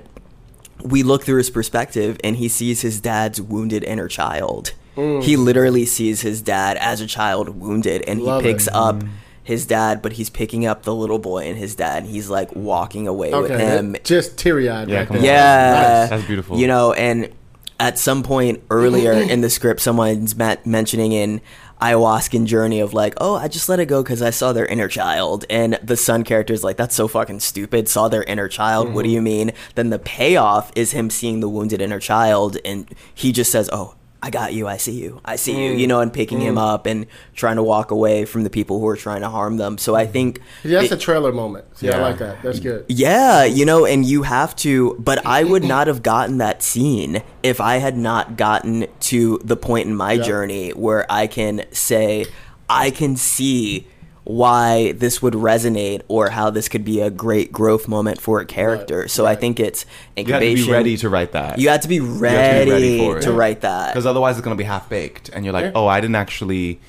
we 0.84 1.02
look 1.02 1.24
through 1.24 1.38
his 1.38 1.48
perspective 1.50 2.18
and 2.22 2.36
he 2.36 2.48
sees 2.48 2.82
his 2.82 3.00
dad's 3.00 3.40
wounded 3.40 3.82
inner 3.82 4.08
child. 4.08 4.72
Mm. 4.96 5.22
He 5.22 5.36
literally 5.36 5.86
sees 5.86 6.20
his 6.20 6.42
dad 6.42 6.76
as 6.76 7.00
a 7.00 7.06
child 7.06 7.48
wounded 7.48 8.02
and 8.06 8.20
Love 8.20 8.42
he 8.42 8.50
picks 8.52 8.66
it. 8.66 8.74
up 8.74 9.02
his 9.42 9.66
dad, 9.66 10.02
but 10.02 10.12
he's 10.12 10.30
picking 10.30 10.66
up 10.66 10.82
the 10.82 10.94
little 10.94 11.18
boy 11.18 11.44
and 11.44 11.56
his 11.56 11.74
dad 11.74 12.02
and 12.02 12.12
he's 12.12 12.28
like 12.28 12.54
walking 12.54 13.08
away 13.08 13.32
with 13.32 13.50
him. 13.50 13.96
just 14.04 14.38
teary 14.38 14.68
eyed. 14.68 14.88
Yeah, 14.88 14.98
right 14.98 15.08
come 15.08 15.16
there. 15.16 15.22
on. 15.22 15.26
Yeah. 15.26 16.06
That's 16.06 16.26
beautiful. 16.26 16.58
You 16.58 16.66
know, 16.66 16.92
and 16.92 17.32
at 17.78 17.98
some 17.98 18.22
point 18.22 18.62
earlier 18.70 19.12
in 19.12 19.40
the 19.40 19.50
script, 19.50 19.80
someone's 19.80 20.36
ma- 20.36 20.56
mentioning 20.64 21.12
in 21.12 21.40
ayahuascan 21.80 22.44
journey 22.44 22.80
of 22.80 22.92
like, 22.92 23.14
oh, 23.16 23.36
I 23.36 23.48
just 23.48 23.68
let 23.68 23.80
it 23.80 23.86
go 23.86 24.02
because 24.02 24.20
I 24.20 24.30
saw 24.30 24.52
their 24.52 24.66
inner 24.66 24.88
child, 24.88 25.46
and 25.48 25.78
the 25.82 25.96
son 25.96 26.24
character 26.24 26.52
is 26.52 26.62
like, 26.62 26.76
that's 26.76 26.94
so 26.94 27.08
fucking 27.08 27.40
stupid. 27.40 27.88
Saw 27.88 28.08
their 28.08 28.22
inner 28.24 28.48
child. 28.48 28.92
What 28.92 29.02
do 29.02 29.08
mm-hmm. 29.08 29.14
you 29.14 29.22
mean? 29.22 29.52
Then 29.74 29.88
the 29.88 29.98
payoff 29.98 30.70
is 30.76 30.92
him 30.92 31.08
seeing 31.08 31.40
the 31.40 31.48
wounded 31.48 31.80
inner 31.80 31.98
child, 31.98 32.58
and 32.64 32.92
he 33.14 33.32
just 33.32 33.50
says, 33.50 33.70
oh. 33.72 33.94
I 34.22 34.28
got 34.30 34.52
you. 34.52 34.66
I 34.66 34.76
see 34.76 35.00
you. 35.00 35.20
I 35.24 35.36
see 35.36 35.64
you. 35.64 35.72
You 35.72 35.86
mm. 35.86 35.88
know, 35.88 36.00
and 36.00 36.12
picking 36.12 36.40
him 36.40 36.56
mm. 36.56 36.74
up 36.74 36.86
and 36.86 37.06
trying 37.34 37.56
to 37.56 37.62
walk 37.62 37.90
away 37.90 38.26
from 38.26 38.44
the 38.44 38.50
people 38.50 38.78
who 38.78 38.86
are 38.86 38.96
trying 38.96 39.22
to 39.22 39.30
harm 39.30 39.56
them. 39.56 39.78
So 39.78 39.94
I 39.94 40.06
think 40.06 40.40
Yeah, 40.62 40.80
that's 40.80 40.92
it- 40.92 40.96
a 40.96 40.98
trailer 40.98 41.32
moment. 41.32 41.64
Yeah, 41.80 41.96
I 41.96 42.00
like 42.02 42.18
that. 42.18 42.42
That's 42.42 42.60
good. 42.60 42.84
yeah, 42.88 43.44
you 43.44 43.64
know, 43.64 43.86
and 43.86 44.04
you 44.04 44.22
have 44.24 44.54
to, 44.56 44.94
but 44.98 45.24
I 45.24 45.44
would 45.44 45.64
not 45.64 45.86
have 45.86 46.02
gotten 46.02 46.38
that 46.38 46.62
scene 46.62 47.22
if 47.42 47.60
I 47.60 47.76
had 47.76 47.96
not 47.96 48.36
gotten 48.36 48.86
to 49.00 49.40
the 49.42 49.56
point 49.56 49.88
in 49.88 49.94
my 49.96 50.12
Yeah. 50.12 50.22
journey 50.22 50.70
where 50.70 51.06
I 51.10 51.26
can 51.26 51.64
say, 51.72 52.26
I 52.68 52.90
can 52.90 53.16
see 53.16 53.86
why 54.24 54.92
this 54.92 55.22
would 55.22 55.34
resonate 55.34 56.02
or 56.08 56.30
how 56.30 56.50
this 56.50 56.68
could 56.68 56.84
be 56.84 57.00
a 57.00 57.10
great 57.10 57.50
growth 57.52 57.88
moment 57.88 58.20
for 58.20 58.40
a 58.40 58.44
character. 58.46 59.00
Right, 59.00 59.10
so 59.10 59.26
I 59.26 59.34
think 59.34 59.58
it's 59.58 59.86
You 60.16 60.24
have 60.32 60.42
to 60.42 60.54
be 60.54 60.70
ready 60.70 60.96
to 60.98 61.08
write 61.08 61.32
that. 61.32 61.58
You 61.58 61.68
have 61.70 61.80
to 61.80 61.88
be 61.88 61.98
have 61.98 62.06
to 62.06 62.12
be 62.14 62.20
ready, 62.20 62.70
ready 62.70 63.20
to 63.22 63.32
write 63.32 63.62
that. 63.62 63.92
because 63.92 64.06
otherwise 64.06 64.36
it's 64.36 64.44
going 64.44 64.56
to 64.56 64.60
be 64.62 64.66
half 64.66 64.88
baked, 64.88 65.30
and 65.30 65.44
you're 65.44 65.54
like, 65.54 65.66
Yeah. 65.66 65.72
oh, 65.74 65.86
I 65.86 66.00
didn't 66.00 66.16
actually 66.16 66.80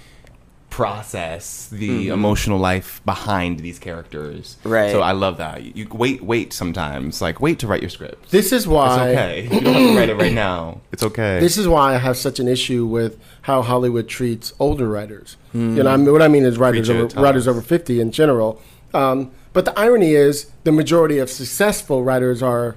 process 0.71 1.67
the 1.67 2.07
emotional 2.07 2.57
life 2.57 3.01
behind 3.05 3.59
these 3.59 3.77
characters. 3.77 4.57
Right. 4.63 4.89
So 4.91 5.01
I 5.01 5.11
love 5.11 5.37
that. 5.37 5.61
You, 5.63 5.71
you 5.75 5.87
wait, 5.91 6.23
wait. 6.23 6.53
Sometimes, 6.53 7.21
like, 7.21 7.39
wait 7.39 7.59
to 7.59 7.67
write 7.67 7.81
your 7.81 7.89
script. 7.91 8.31
This 8.31 8.47
is 8.51 8.63
It's 8.63 8.67
why. 8.67 9.09
okay. 9.11 9.43
You 9.43 9.61
don't 9.61 9.73
have 9.75 9.89
to 9.91 9.95
write 9.97 10.09
it 10.09 10.15
right 10.15 10.33
now. 10.33 10.81
It's 10.91 11.03
okay. 11.03 11.39
This 11.39 11.57
is 11.57 11.67
why 11.67 11.93
I 11.93 11.97
have 11.97 12.17
such 12.17 12.39
an 12.39 12.47
issue 12.47 12.85
with 12.85 13.19
how 13.43 13.61
Hollywood 13.61 14.07
treats 14.07 14.53
older 14.59 14.87
writers. 14.89 15.37
Hmm. 15.51 15.77
You 15.77 15.83
know, 15.83 15.91
I 15.91 15.97
mean, 15.97 16.11
what 16.11 16.21
I 16.21 16.27
mean 16.27 16.43
is 16.45 16.57
writers 16.57 16.87
Preach 16.87 16.97
over 16.97 17.07
Thomas. 17.09 17.23
writers 17.23 17.47
over 17.47 17.61
fifty 17.61 17.99
in 18.01 18.11
general. 18.11 18.61
Um, 18.93 19.31
but 19.53 19.65
the 19.65 19.77
irony 19.79 20.13
is, 20.13 20.49
the 20.63 20.71
majority 20.71 21.17
of 21.19 21.29
successful 21.29 22.03
writers 22.03 22.41
are 22.41 22.75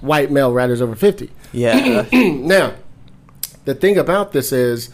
white 0.00 0.30
male 0.30 0.52
writers 0.52 0.80
over 0.82 0.94
fifty. 0.94 1.30
yeah. 1.52 2.06
Now, 2.12 2.74
the 3.64 3.74
thing 3.74 3.96
about 3.96 4.32
this 4.32 4.52
is, 4.52 4.90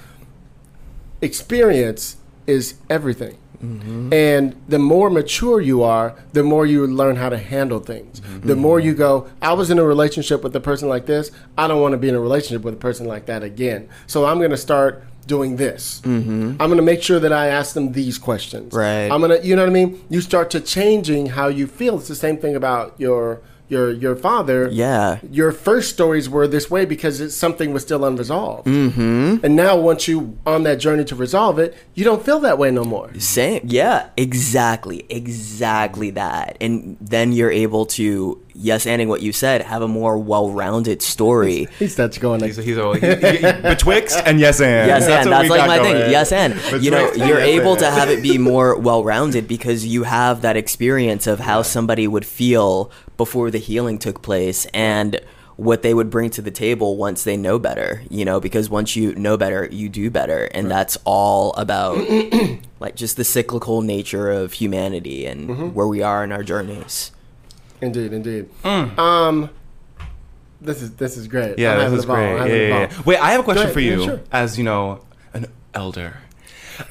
experience 1.23 2.17
is 2.47 2.75
everything. 2.89 3.37
Mm-hmm. 3.63 4.13
And 4.13 4.57
the 4.69 4.79
more 4.79 5.11
mature 5.11 5.61
you 5.61 5.83
are, 5.83 6.17
the 6.33 6.43
more 6.43 6.65
you 6.65 6.87
learn 6.87 7.17
how 7.17 7.29
to 7.29 7.37
handle 7.37 7.79
things. 7.79 8.21
Mm-hmm. 8.21 8.49
The 8.49 8.57
more 8.57 8.81
you 8.81 8.95
go, 8.95 9.31
I 9.43 9.53
was 9.53 9.71
in 9.71 9.79
a 9.79 9.85
relationship 9.85 10.43
with 10.43 10.57
a 10.57 10.61
person 10.61 10.89
like 10.89 11.07
this. 11.07 11.31
I 11.59 11.69
don't 11.69 11.81
want 11.81 11.93
to 11.93 11.99
be 11.99 12.09
in 12.09 12.15
a 12.15 12.21
relationship 12.21 12.63
with 12.63 12.75
a 12.75 12.79
person 12.79 13.07
like 13.07 13.27
that 13.27 13.43
again. 13.43 13.89
So 14.07 14.25
I'm 14.25 14.39
going 14.39 14.51
to 14.51 14.57
start 14.57 15.05
doing 15.27 15.57
this. 15.57 16.01
Mm-hmm. 16.05 16.53
I'm 16.59 16.69
going 16.69 16.77
to 16.77 16.83
make 16.83 17.03
sure 17.03 17.21
that 17.21 17.33
I 17.33 17.49
ask 17.49 17.75
them 17.75 17.93
these 17.93 18.17
questions. 18.19 18.73
Right. 18.73 19.11
I'm 19.11 19.21
going 19.21 19.39
to, 19.39 19.47
you 19.47 19.55
know 19.55 19.63
what 19.63 19.71
I 19.71 19.73
mean? 19.73 20.03
You 20.09 20.23
start 20.23 20.51
to 20.53 20.61
changing 20.61 21.27
how 21.27 21.49
you 21.49 21.67
feel. 21.67 21.99
It's 21.99 22.09
the 22.09 22.15
same 22.15 22.39
thing 22.39 22.57
about 22.57 22.95
your 22.99 23.43
your 23.71 23.91
your 23.93 24.17
father 24.17 24.69
Yeah. 24.71 25.19
your 25.31 25.53
first 25.53 25.91
stories 25.91 26.29
were 26.29 26.47
this 26.49 26.71
way 26.71 26.85
because 26.85 27.21
it's, 27.21 27.35
something 27.35 27.73
was 27.73 27.83
still 27.83 28.05
unresolved. 28.05 28.67
Mm-hmm. 28.67 29.45
And 29.45 29.57
now, 29.57 29.77
once 29.79 30.07
you 30.09 30.37
on 30.45 30.65
that 30.65 30.77
journey 30.81 31.05
to 31.05 31.15
resolve 31.15 31.59
it, 31.59 31.75
you 31.95 32.05
don't 32.05 32.23
feel 32.25 32.41
that 32.41 32.59
way 32.59 32.71
no 32.71 32.85
more. 32.85 33.09
Same. 33.19 33.63
Yeah, 33.65 34.09
exactly. 34.17 35.07
Exactly 35.09 36.11
that. 36.11 36.57
And 36.61 36.97
then 37.01 37.33
you're 37.33 37.51
able 37.51 37.87
to, 37.87 38.43
yes, 38.55 38.87
ending 38.87 39.09
what 39.09 39.23
you 39.23 39.33
said, 39.33 39.63
have 39.63 39.83
a 39.83 39.89
more 39.89 40.19
well 40.19 40.51
rounded 40.51 41.01
story. 41.03 41.69
He 41.79 41.87
starts 41.89 42.19
going 42.19 42.41
like, 42.41 42.49
He's, 42.55 42.65
he's, 42.65 42.79
all, 42.79 42.95
he, 42.95 43.01
he, 43.07 43.37
he- 43.37 43.53
betwixt 43.63 44.21
and 44.27 44.41
yes 44.41 44.61
and. 44.61 44.89
Yes, 44.89 45.05
and 45.07 45.31
what 45.31 45.31
that's 45.31 45.49
like 45.51 45.61
got 45.61 45.69
my 45.69 45.79
thing. 45.79 46.11
Yes, 46.11 46.33
and 46.33 46.55
you 46.83 46.91
know, 46.91 47.09
and 47.11 47.19
you're 47.19 47.39
yes 47.39 47.61
able 47.61 47.71
and. 47.73 47.81
to 47.81 47.91
have 47.91 48.09
it 48.11 48.23
be 48.23 48.37
more 48.51 48.77
well 48.79 49.05
rounded 49.05 49.47
because 49.47 49.87
you 49.87 50.03
have 50.05 50.43
that 50.43 50.57
experience 50.57 51.27
of 51.27 51.39
how 51.41 51.63
somebody 51.63 52.07
would 52.09 52.27
feel 52.27 52.91
before 53.21 53.51
the 53.51 53.59
healing 53.59 53.99
took 53.99 54.23
place 54.23 54.65
and 54.73 55.21
what 55.57 55.83
they 55.83 55.93
would 55.93 56.09
bring 56.09 56.31
to 56.31 56.41
the 56.41 56.51
table 56.51 56.97
once 56.97 57.23
they 57.25 57.37
know 57.37 57.59
better, 57.59 58.03
you 58.09 58.25
know, 58.25 58.41
because 58.41 58.71
once 58.71 58.97
you 58.97 59.15
know 59.17 59.37
better, 59.37 59.69
you 59.71 59.91
do 59.91 60.09
better. 60.11 60.45
And 60.55 60.71
that's 60.71 60.97
all 61.05 61.53
about 61.53 61.99
like 62.81 62.97
just 62.97 63.19
the 63.19 63.25
cyclical 63.25 63.83
nature 63.83 64.31
of 64.31 64.55
humanity 64.55 65.27
and 65.27 65.51
Mm-hmm. 65.51 65.67
where 65.75 65.87
we 65.87 66.01
are 66.01 66.25
in 66.25 66.33
our 66.33 66.43
journeys. 66.43 67.13
indeed, 67.83 68.15
indeed. 68.15 68.49
Mm. 68.65 68.99
Um, 68.99 69.51
this 70.63 70.81
is 70.81 70.93
this 70.97 71.19
is 71.19 71.29
great. 71.29 71.59
Yeah, 71.59 71.73
I'm 71.73 71.77
this 71.79 71.85
having 71.85 71.99
is 71.99 72.05
a 72.05 72.07
ball. 72.07 72.17
I'm 72.17 72.37
great. 72.39 72.49
Yeah, 72.51 72.57
a 72.57 72.69
yeah, 72.69 72.87
ball. 72.87 72.97
yeah. 72.97 73.03
Wait, 73.05 73.19
I 73.19 73.31
have 73.33 73.41
a 73.41 73.45
question 73.45 73.71
for 73.71 73.81
you, 73.81 74.01
Yeah, 74.01 74.07
sure. 74.07 74.21
as 74.33 74.57
you 74.57 74.65
know, 74.65 75.05
an 75.35 75.45
elder. 75.75 76.17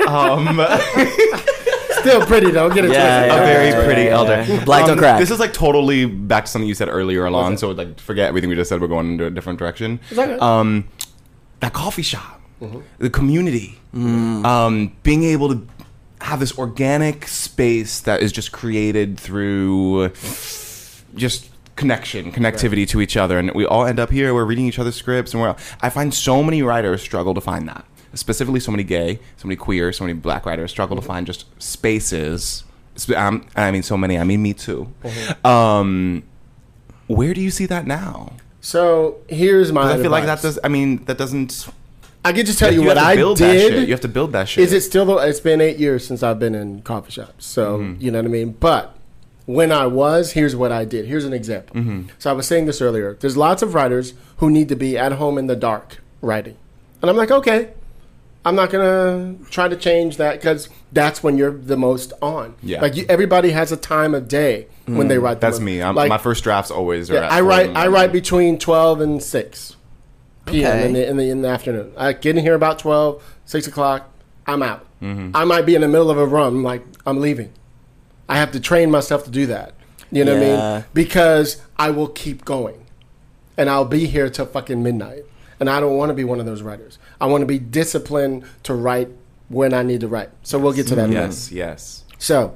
Um, 0.08 0.46
Still 2.02 2.26
pretty 2.26 2.52
though. 2.52 2.70
Get 2.70 2.86
it 2.86 2.92
Yeah, 2.92 3.26
twisted. 3.28 3.32
a 3.32 3.36
yeah, 3.36 3.46
very 3.54 3.70
yeah, 3.70 3.84
pretty 3.86 4.02
yeah, 4.04 4.10
elder. 4.18 4.46
yeah. 4.48 4.64
Black 4.66 4.82
don't 4.86 4.92
Um, 4.94 4.98
crack. 5.00 5.20
This 5.20 5.32
is 5.32 5.40
like 5.40 5.54
totally 5.54 6.06
back 6.06 6.46
to 6.46 6.52
something 6.52 6.68
you 6.68 6.74
said 6.76 6.90
earlier, 6.90 7.26
Alon. 7.26 7.58
So 7.58 7.72
like, 7.72 8.00
forget 8.00 8.28
everything 8.30 8.50
we 8.50 8.56
just 8.56 8.70
said. 8.70 8.82
We're 8.82 8.88
going 8.88 9.12
into 9.14 9.26
a 9.26 9.30
different 9.30 9.60
direction. 9.60 10.00
okay. 10.12 10.38
Um, 10.40 10.86
that 11.60 11.74
coffee 11.74 12.02
shop, 12.04 12.42
Mm-hmm. 12.62 12.80
the 13.00 13.10
community, 13.10 13.80
Mm. 13.96 14.46
um, 14.46 14.92
being 15.04 15.24
able 15.24 15.50
to 15.50 15.66
have 16.22 16.40
this 16.42 16.58
organic 16.58 17.28
space 17.28 18.02
that 18.02 18.22
is 18.22 18.32
just 18.34 18.52
created 18.52 19.18
through 19.20 20.10
just 21.16 21.50
connection, 21.76 22.32
connectivity 22.32 22.88
to 22.90 23.00
each 23.02 23.16
other, 23.18 23.40
and 23.40 23.52
we 23.56 23.66
all 23.66 23.86
end 23.86 24.00
up 24.00 24.12
here. 24.12 24.34
We're 24.34 24.44
reading 24.46 24.68
each 24.68 24.78
other's 24.80 24.96
scripts, 24.96 25.34
and 25.34 25.42
we're. 25.42 25.56
I 25.82 25.90
find 25.90 26.14
so 26.14 26.44
many 26.44 26.62
writers 26.62 27.02
struggle 27.02 27.34
to 27.34 27.42
find 27.42 27.68
that. 27.70 27.86
Specifically, 28.14 28.60
so 28.60 28.72
many 28.72 28.84
gay, 28.84 29.20
so 29.38 29.48
many 29.48 29.56
queer, 29.56 29.92
so 29.94 30.04
many 30.04 30.14
black 30.14 30.46
writers 30.46 30.72
struggle 30.72 30.96
to 30.96 31.02
find 31.02 31.26
just 31.28 31.46
spaces. 31.62 32.64
Um, 33.16 33.46
I 33.56 33.72
mean, 33.72 33.84
so 33.84 33.96
many. 33.98 34.18
I 34.18 34.24
mean, 34.24 34.42
me 34.42 34.54
too. 34.54 34.92
Um, 35.46 36.24
where 37.08 37.34
do 37.34 37.42
you 37.42 37.52
see 37.52 37.66
that 37.68 37.86
now? 37.88 38.34
So 38.62 39.18
here's 39.28 39.72
my. 39.72 39.94
I 39.94 40.02
feel 40.02 40.12
like 40.12 40.26
that 40.26 40.42
does. 40.42 40.60
I 40.64 40.68
mean, 40.68 41.04
that 41.06 41.18
doesn't. 41.18 41.68
I 42.26 42.34
can 42.34 42.46
just 42.46 42.60
tell 42.60 42.74
you, 42.74 42.82
you 42.82 42.88
what 42.88 42.98
I 42.98 43.16
that 43.16 43.38
did. 43.38 43.88
You 43.88 43.94
have 43.94 44.02
to 44.02 44.10
build 44.10 44.34
that 44.34 44.50
shit. 44.50 44.64
Is 44.64 44.74
it 44.74 44.82
still? 44.82 45.06
the- 45.06 45.18
It's 45.18 45.40
been 45.40 45.62
eight 45.62 45.78
years 45.78 46.06
since 46.06 46.22
I've 46.22 46.40
been 46.40 46.54
in 46.56 46.82
coffee 46.82 47.12
shops, 47.12 47.46
so 47.46 47.80
Mm-hmm. 47.80 48.02
you 48.02 48.12
know 48.12 48.20
what 48.20 48.26
I 48.26 48.30
mean. 48.30 48.52
But 48.60 48.96
when 49.46 49.72
I 49.72 49.88
was, 49.88 50.34
here's 50.34 50.56
what 50.56 50.72
I 50.74 50.84
did. 50.84 51.06
Here's 51.06 51.24
an 51.26 51.32
example. 51.34 51.78
Mm-hmm. 51.78 52.08
So 52.20 52.30
I 52.30 52.34
was 52.34 52.46
saying 52.46 52.66
this 52.66 52.82
earlier. 52.82 53.14
There's 53.20 53.38
lots 53.38 53.62
of 53.62 53.74
writers 53.74 54.14
who 54.38 54.50
need 54.50 54.68
to 54.70 54.76
be 54.76 54.98
at 54.98 55.14
home 55.14 55.38
in 55.38 55.48
the 55.48 55.56
dark 55.56 56.00
writing, 56.22 56.58
and 57.02 57.10
I'm 57.10 57.16
like, 57.16 57.32
okay, 57.32 57.70
I'm 58.50 58.56
not 58.56 58.72
gonna 58.72 59.36
try 59.52 59.68
to 59.68 59.76
change 59.76 60.18
that 60.18 60.34
because 60.42 60.70
that's 60.92 61.22
when 61.22 61.38
you're 61.38 61.52
the 61.52 61.78
most 61.78 62.14
on. 62.20 62.56
Yeah. 62.64 62.82
like 62.82 62.96
you, 62.96 63.06
everybody 63.08 63.52
has 63.52 63.72
a 63.72 63.78
time 63.78 64.16
of 64.16 64.28
day 64.28 64.66
when 64.88 65.08
they 65.08 65.20
write. 65.20 65.36
the 65.36 65.42
That's 65.42 65.60
most. 65.60 65.66
me. 65.66 65.84
I'm, 65.84 65.94
like, 65.94 66.10
my 66.10 66.18
first 66.18 66.44
drafts 66.44 66.72
always 66.72 67.12
are. 67.12 67.14
yeah, 67.14 67.26
at 67.26 67.32
I 67.32 67.42
write. 67.42 67.70
I 67.76 67.88
write 67.90 68.12
between 68.12 68.58
twelve 68.58 69.02
and 69.02 69.22
six 69.22 69.76
p.m. 70.48 70.78
Okay. 70.78 70.88
in 70.88 70.94
the 70.94 71.08
in 71.08 71.18
the 71.18 71.30
in 71.30 71.42
the 71.44 71.48
afternoon. 71.48 71.94
I 71.96 72.14
get 72.14 72.38
in 72.38 72.44
here 72.44 72.56
about 72.56 72.80
12, 72.80 73.24
6 73.46 73.68
o'clock. 73.68 74.10
I'm 74.48 74.64
out. 74.64 74.84
Mm-hmm. 75.00 75.36
I 75.36 75.44
might 75.46 75.68
be 75.68 75.76
in 75.76 75.82
the 75.82 75.88
middle 75.88 76.10
of 76.10 76.18
a 76.18 76.26
run. 76.26 76.64
Like 76.64 76.82
I'm 77.06 77.22
leaving. 77.22 77.54
I 78.28 78.38
have 78.38 78.52
to 78.54 78.60
train 78.60 78.90
myself 78.90 79.24
to 79.26 79.30
do 79.30 79.46
that. 79.46 79.76
You 80.12 80.26
know 80.26 80.34
what 80.34 80.44
I 80.44 80.76
mean? 80.78 80.86
Because 80.96 81.62
I 81.78 81.92
will 81.92 82.08
keep 82.08 82.46
going, 82.46 82.84
and 83.58 83.70
I'll 83.70 83.86
be 83.86 84.08
here 84.08 84.28
till 84.28 84.48
fucking 84.48 84.82
midnight. 84.82 85.26
And 85.60 85.70
I 85.70 85.82
don't 85.82 85.98
want 85.98 86.10
to 86.10 86.14
be 86.14 86.24
one 86.24 86.40
of 86.40 86.46
those 86.46 86.62
writers. 86.62 86.98
I 87.22 87.26
want 87.26 87.42
to 87.42 87.46
be 87.46 87.60
disciplined 87.60 88.46
to 88.64 88.74
write 88.74 89.10
when 89.50 89.74
I 89.74 89.84
need 89.84 90.02
to 90.02 90.08
write. 90.08 90.30
So 90.44 90.60
we'll 90.60 90.74
get 90.74 90.88
to 90.88 90.96
that. 90.96 91.10
Yes, 91.10 91.52
yes. 91.52 92.04
So, 92.18 92.56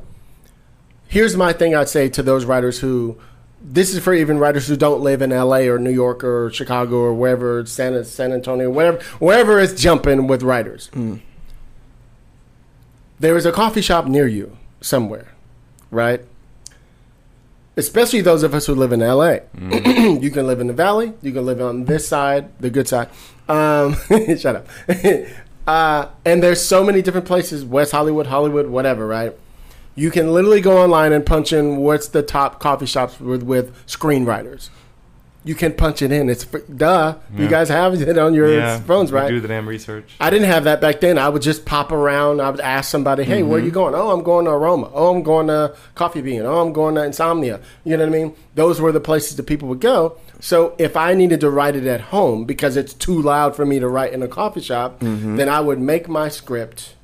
here's 1.08 1.36
my 1.36 1.54
thing 1.54 1.76
I'd 1.76 1.90
say 1.90 2.10
to 2.10 2.24
those 2.24 2.46
writers 2.46 2.80
who, 2.80 3.18
this 3.62 3.94
is 3.94 4.04
for 4.04 4.14
even 4.14 4.40
writers 4.40 4.68
who 4.68 4.76
don't 4.76 5.02
live 5.02 5.22
in 5.22 5.32
LA 5.32 5.60
or 5.60 5.80
New 5.80 5.92
York 5.92 6.24
or 6.24 6.52
Chicago 6.52 6.98
or 6.98 7.14
wherever, 7.14 7.66
San, 7.66 8.04
San 8.06 8.32
Antonio, 8.32 8.70
wherever, 8.70 9.02
wherever 9.20 9.60
it's 9.60 9.80
jumping 9.82 10.28
with 10.28 10.44
writers. 10.44 10.90
Mm. 10.94 11.22
There 13.20 13.38
is 13.38 13.46
a 13.46 13.52
coffee 13.52 13.82
shop 13.82 14.06
near 14.06 14.28
you 14.28 14.58
somewhere, 14.82 15.30
right? 15.92 16.26
Especially 17.76 18.22
those 18.22 18.44
of 18.44 18.54
us 18.54 18.66
who 18.66 18.76
live 18.76 18.92
in 18.92 19.00
LA. 19.00 19.38
you 20.20 20.32
can 20.32 20.48
live 20.48 20.60
in 20.60 20.68
the 20.68 20.74
valley. 20.74 21.14
You 21.22 21.32
can 21.32 21.46
live 21.46 21.62
on 21.62 21.86
this 21.86 22.08
side, 22.08 22.50
the 22.60 22.70
good 22.70 22.88
side. 22.88 23.10
Um, 23.48 23.96
shut 24.38 24.56
up. 24.56 24.68
uh, 25.68 26.08
and 26.26 26.44
there's 26.44 26.62
so 26.62 26.84
many 26.84 27.02
different 27.02 27.28
places: 27.28 27.66
West 27.66 27.92
Hollywood, 27.92 28.28
Hollywood, 28.28 28.68
whatever. 28.68 29.08
Right? 29.08 29.36
You 29.96 30.10
can 30.10 30.34
literally 30.34 30.62
go 30.62 30.80
online 30.80 31.12
and 31.14 31.26
punch 31.26 31.54
in 31.54 31.78
what's 31.78 32.08
the 32.08 32.24
top 32.24 32.60
coffee 32.60 32.88
shops 32.88 33.20
with, 33.20 33.44
with 33.44 33.76
screenwriters. 33.86 34.70
You 35.46 35.56
can 35.56 35.74
punch 35.74 36.02
it 36.02 36.12
in. 36.12 36.30
It's 36.30 36.46
duh. 36.46 37.16
You 37.36 37.50
guys 37.50 37.68
have 37.68 37.94
it 38.02 38.18
on 38.18 38.34
your 38.34 38.54
Yeah, 38.54 38.80
phones, 38.80 39.12
right? 39.12 39.28
Do 39.28 39.42
the 39.42 39.48
damn 39.50 39.68
research. 39.68 40.16
I 40.20 40.30
didn't 40.30 40.48
have 40.48 40.64
that 40.64 40.80
back 40.80 41.02
then. 41.02 41.18
I 41.18 41.28
would 41.28 41.42
just 41.42 41.66
pop 41.66 41.92
around. 41.92 42.42
I 42.42 42.50
would 42.50 42.62
ask 42.62 42.90
somebody, 42.90 43.24
"Hey, 43.24 43.44
where 43.44 43.60
are 43.60 43.64
you 43.64 43.72
going?" 43.72 43.94
"Oh, 43.94 44.12
I'm 44.12 44.24
going 44.24 44.46
to 44.46 44.52
Aroma." 44.52 44.90
"Oh, 44.94 45.14
I'm 45.14 45.22
going 45.22 45.48
to 45.48 45.76
Coffee 45.96 46.22
Bean." 46.22 46.44
"Oh, 46.44 46.62
I'm 46.62 46.72
going 46.72 46.96
to 46.96 47.04
Insomnia." 47.04 47.60
You 47.84 47.98
know 47.98 48.06
what 48.06 48.16
I 48.16 48.18
mean? 48.18 48.36
Those 48.56 48.80
were 48.80 48.94
the 48.94 49.02
places 49.02 49.36
that 49.36 49.44
people 49.44 49.68
would 49.68 49.82
go. 49.82 50.18
So 50.40 50.76
if 50.78 50.96
I 50.96 51.14
needed 51.14 51.42
to 51.42 51.50
write 51.50 51.76
it 51.76 51.86
at 51.88 52.02
home 52.02 52.46
because 52.46 52.78
it's 52.78 52.94
too 52.94 53.22
loud 53.22 53.56
for 53.56 53.66
me 53.66 53.80
to 53.80 53.88
write 53.88 54.14
in 54.14 54.22
a 54.22 54.28
coffee 54.28 54.62
shop, 54.62 55.00
mm-hmm. 55.00 55.36
then 55.36 55.50
I 55.50 55.60
would 55.60 55.80
make 55.80 56.08
my 56.08 56.30
script 56.30 56.96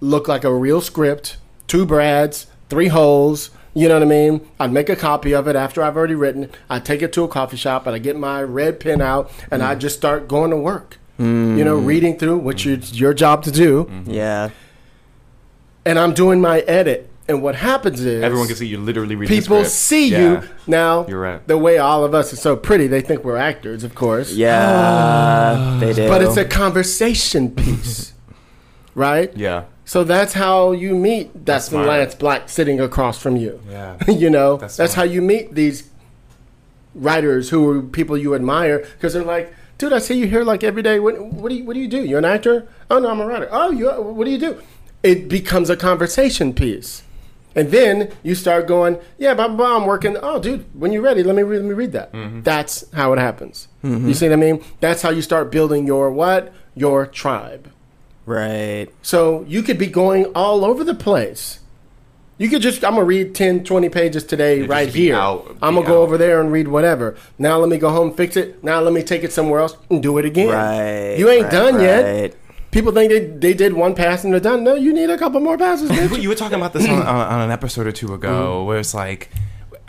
look 0.00 0.28
like 0.28 0.44
a 0.44 0.52
real 0.54 0.80
script, 0.80 1.36
two 1.66 1.84
brads, 1.86 2.46
three 2.68 2.88
holes. 2.88 3.50
You 3.72 3.88
know 3.88 3.94
what 3.94 4.02
I 4.02 4.06
mean? 4.06 4.40
I'd 4.58 4.72
make 4.72 4.88
a 4.88 4.96
copy 4.96 5.32
of 5.32 5.46
it 5.46 5.54
after 5.54 5.82
I've 5.82 5.96
already 5.96 6.14
written 6.16 6.44
it. 6.44 6.54
I'd 6.68 6.84
take 6.84 7.02
it 7.02 7.12
to 7.12 7.22
a 7.22 7.28
coffee 7.28 7.56
shop 7.56 7.86
and 7.86 7.94
I 7.94 7.98
get 7.98 8.16
my 8.16 8.42
red 8.42 8.80
pen 8.80 9.00
out 9.00 9.30
and 9.50 9.62
I 9.62 9.74
just 9.76 9.96
start 9.96 10.26
going 10.28 10.50
to 10.50 10.56
work. 10.56 10.98
You 11.18 11.64
know, 11.64 11.76
reading 11.76 12.18
through, 12.18 12.38
what 12.38 12.64
is 12.64 12.98
your 12.98 13.12
job 13.12 13.42
to 13.44 13.50
do, 13.50 13.84
mm-hmm. 13.84 14.10
Yeah. 14.10 14.48
and 15.84 15.98
I'm 15.98 16.14
doing 16.14 16.40
my 16.40 16.60
edit. 16.60 17.10
And 17.28 17.42
what 17.42 17.54
happens 17.56 18.00
is 18.00 18.24
Everyone 18.24 18.46
can 18.48 18.56
see 18.56 18.66
you 18.66 18.78
literally 18.78 19.14
reading 19.14 19.38
people 19.38 19.58
script. 19.58 19.70
see 19.70 20.08
Yeah. 20.08 20.18
you 20.42 20.48
now. 20.66 21.06
You're 21.06 21.20
right. 21.20 21.46
The 21.46 21.58
way 21.58 21.76
all 21.78 22.04
of 22.04 22.12
us 22.14 22.32
are 22.32 22.36
so 22.36 22.56
pretty, 22.56 22.86
they 22.86 23.02
think 23.02 23.22
we're 23.22 23.36
actors, 23.36 23.84
of 23.84 23.94
course. 23.94 24.32
Yeah. 24.32 24.66
Ah. 24.68 25.76
they 25.78 25.92
do. 25.92 26.08
But 26.08 26.22
it's 26.22 26.36
a 26.38 26.44
conversation 26.46 27.50
piece, 27.54 28.14
right? 28.94 29.30
Yeah. 29.36 29.64
So 29.90 30.04
that's 30.04 30.34
how 30.34 30.70
you 30.70 30.94
meet 30.94 31.44
Dustin 31.44 31.72
smart. 31.72 31.88
Lance 31.88 32.14
Black 32.14 32.48
sitting 32.48 32.78
across 32.78 33.20
from 33.20 33.36
you. 33.36 33.60
Yeah. 33.68 33.96
you 34.08 34.30
know, 34.30 34.56
That's 34.56 34.76
that's, 34.76 34.94
how 34.94 35.02
you 35.02 35.20
meet 35.20 35.56
these 35.56 35.90
writers 36.94 37.50
who 37.50 37.68
are 37.68 37.82
people 37.82 38.16
you 38.16 38.36
admire 38.36 38.78
because 38.78 39.14
they're 39.14 39.24
like, 39.24 39.52
dude, 39.78 39.92
I 39.92 39.98
see 39.98 40.14
you 40.14 40.28
here 40.28 40.44
like 40.44 40.62
every 40.62 40.82
day. 40.82 41.00
What, 41.00 41.20
what 41.20 41.48
do 41.48 41.56
you 41.56 41.64
What 41.64 41.74
do 41.74 41.80
you 41.80 41.88
do? 41.88 42.04
You're 42.04 42.20
an 42.20 42.24
actor? 42.24 42.68
Oh 42.88 43.00
no, 43.00 43.10
I'm 43.10 43.18
a 43.18 43.26
writer. 43.26 43.48
Oh, 43.50 43.72
you? 43.72 43.90
What 43.90 44.26
do 44.26 44.30
you 44.30 44.38
do? 44.38 44.62
It 45.02 45.28
becomes 45.28 45.68
a 45.68 45.76
conversation 45.76 46.54
piece, 46.54 47.02
and 47.56 47.72
then 47.72 48.12
you 48.22 48.36
start 48.36 48.68
going, 48.68 48.96
yeah, 49.18 49.34
blah 49.34 49.48
blah. 49.48 49.56
blah 49.56 49.76
I'm 49.76 49.86
working. 49.86 50.16
Oh, 50.22 50.38
dude, 50.38 50.66
when 50.72 50.92
you're 50.92 51.02
ready, 51.02 51.24
let 51.24 51.34
me 51.34 51.42
read, 51.42 51.62
let 51.62 51.68
me 51.68 51.74
read 51.74 51.90
that. 51.90 52.12
Mm-hmm. 52.12 52.42
That's 52.42 52.88
how 52.92 53.12
it 53.12 53.18
happens. 53.18 53.66
You 53.82 54.14
see 54.14 54.28
what 54.28 54.34
I 54.34 54.36
mean? 54.36 54.62
That's 54.78 55.02
how 55.02 55.10
you 55.10 55.20
start 55.20 55.50
building 55.50 55.84
your 55.84 56.12
what? 56.12 56.52
Your 56.76 57.06
tribe. 57.06 57.72
Right. 58.30 58.86
So 59.02 59.44
you 59.48 59.62
could 59.62 59.78
be 59.78 59.86
going 59.86 60.26
all 60.34 60.64
over 60.64 60.84
the 60.84 60.94
place. 60.94 61.58
You 62.38 62.48
could 62.48 62.62
just, 62.62 62.82
I'm 62.84 62.94
going 62.94 63.02
to 63.02 63.06
read 63.06 63.34
10, 63.34 63.64
20 63.64 63.88
pages 63.90 64.24
today 64.24 64.60
just 64.60 64.70
right 64.70 64.88
here. 64.88 65.14
out- 65.14 65.58
I'm 65.60 65.74
going 65.74 65.84
to 65.86 65.92
go 65.92 66.00
over 66.02 66.16
there 66.16 66.40
and 66.40 66.50
read 66.50 66.68
whatever. 66.68 67.16
Now 67.38 67.58
let 67.58 67.68
me 67.68 67.76
go 67.76 67.90
home, 67.90 68.14
fix 68.14 68.34
it. 68.36 68.64
Now 68.64 68.80
let 68.80 68.94
me 68.94 69.02
take 69.02 69.24
it 69.24 69.32
somewhere 69.32 69.60
else 69.60 69.76
and 69.90 70.02
do 70.02 70.16
it 70.16 70.24
again. 70.24 70.48
Right. 70.48 71.16
You 71.18 71.28
ain't 71.28 71.44
right, 71.44 71.52
done 71.52 71.80
yet. 71.80 72.34
People 72.70 72.92
think 72.92 73.10
they, 73.10 73.26
they 73.26 73.52
did 73.52 73.74
one 73.74 73.94
pass 73.94 74.24
and 74.24 74.32
they're 74.32 74.40
done. 74.40 74.64
No, 74.64 74.74
you 74.74 74.92
need 74.94 75.10
a 75.10 75.18
couple 75.18 75.40
more 75.40 75.58
passes, 75.58 75.90
bitch. 75.90 76.22
you 76.22 76.30
were 76.30 76.34
talking 76.34 76.56
about 76.56 76.72
this 76.72 76.88
on, 76.88 77.02
on, 77.02 77.04
on 77.06 77.40
an 77.42 77.50
episode 77.50 77.86
or 77.86 77.92
two 77.92 78.14
ago, 78.14 78.28
Mm-hmm. 78.30 78.66
where 78.68 78.78
it's 78.78 78.94
like, 78.94 79.28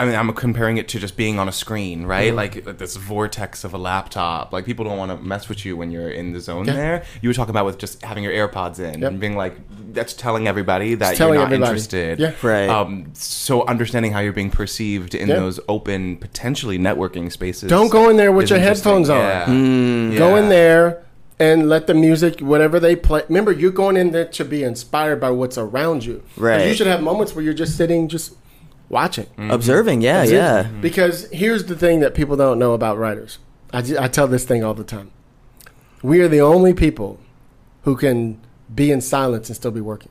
I 0.01 0.05
mean, 0.05 0.15
I'm 0.15 0.33
comparing 0.33 0.77
it 0.77 0.87
to 0.89 0.99
just 0.99 1.15
being 1.15 1.37
on 1.37 1.47
a 1.47 1.51
screen, 1.51 2.05
right? 2.05 2.33
Mm-hmm. 2.33 2.65
Like 2.67 2.77
this 2.79 2.95
vortex 2.95 3.63
of 3.63 3.73
a 3.75 3.77
laptop. 3.77 4.51
Like 4.51 4.65
people 4.65 4.83
don't 4.83 4.97
want 4.97 5.11
to 5.11 5.17
mess 5.23 5.47
with 5.47 5.63
you 5.63 5.77
when 5.77 5.91
you're 5.91 6.09
in 6.09 6.33
the 6.33 6.39
zone. 6.39 6.65
Yeah. 6.65 6.73
There, 6.73 7.03
you 7.21 7.29
were 7.29 7.33
talking 7.33 7.51
about 7.51 7.65
with 7.67 7.77
just 7.77 8.01
having 8.01 8.23
your 8.23 8.33
AirPods 8.33 8.79
in 8.79 9.01
Yep. 9.01 9.11
and 9.11 9.19
being 9.19 9.35
like, 9.35 9.55
that's 9.93 10.13
telling 10.13 10.47
everybody 10.47 10.95
that 10.95 11.09
It's 11.11 11.17
telling 11.19 11.35
you're 11.35 11.43
not 11.43 11.53
everybody. 11.53 11.69
interested. 11.69 12.19
Yeah. 12.19 12.33
Right. 12.41 12.67
Um, 12.67 13.11
so 13.13 13.63
understanding 13.67 14.11
how 14.11 14.21
you're 14.21 14.33
being 14.33 14.49
perceived 14.49 15.13
in 15.13 15.29
Yeah. 15.29 15.35
those 15.35 15.59
open, 15.69 16.17
potentially 16.17 16.79
networking 16.79 17.31
spaces. 17.31 17.69
Don't 17.69 17.89
go 17.91 18.09
in 18.09 18.17
there 18.17 18.31
with 18.31 18.49
your 18.49 18.59
headphones 18.59 19.07
on. 19.09 19.17
Yeah. 19.19 19.45
Mm. 19.45 20.17
Go 20.17 20.35
Yeah. 20.35 20.41
in 20.41 20.49
there 20.49 21.03
and 21.39 21.69
let 21.69 21.87
the 21.87 21.93
music, 21.93 22.39
whatever 22.39 22.79
they 22.79 22.95
play. 22.95 23.23
Remember, 23.27 23.51
you're 23.51 23.71
going 23.71 23.97
in 23.97 24.11
there 24.11 24.25
to 24.25 24.45
be 24.45 24.63
inspired 24.63 25.19
by 25.19 25.29
what's 25.31 25.57
around 25.57 26.05
you. 26.05 26.23
Like, 26.37 26.43
Right. 26.59 26.67
You 26.67 26.73
should 26.73 26.87
have 26.87 27.01
moments 27.03 27.35
where 27.35 27.43
you're 27.43 27.53
just 27.53 27.75
sitting, 27.77 28.07
just 28.07 28.33
watching. 28.91 29.27
Observing. 29.37 30.01
Yeah. 30.01 30.19
That's 30.19 30.31
it. 30.31 30.35
Yeah. 30.35 30.63
Because 30.81 31.29
here's 31.31 31.65
the 31.65 31.75
thing 31.75 32.01
that 32.01 32.13
people 32.13 32.35
don't 32.35 32.59
know 32.59 32.73
about 32.73 32.97
writers. 32.97 33.39
I, 33.73 33.79
I 33.99 34.07
tell 34.07 34.27
this 34.27 34.43
thing 34.43 34.63
all 34.63 34.73
the 34.73 34.83
time. 34.83 35.11
We 36.03 36.21
are 36.21 36.27
the 36.27 36.41
only 36.41 36.73
people 36.73 37.19
who 37.83 37.95
can 37.95 38.39
be 38.73 38.91
in 38.91 39.01
silence 39.01 39.49
and 39.49 39.55
still 39.55 39.71
be 39.71 39.81
working. 39.81 40.09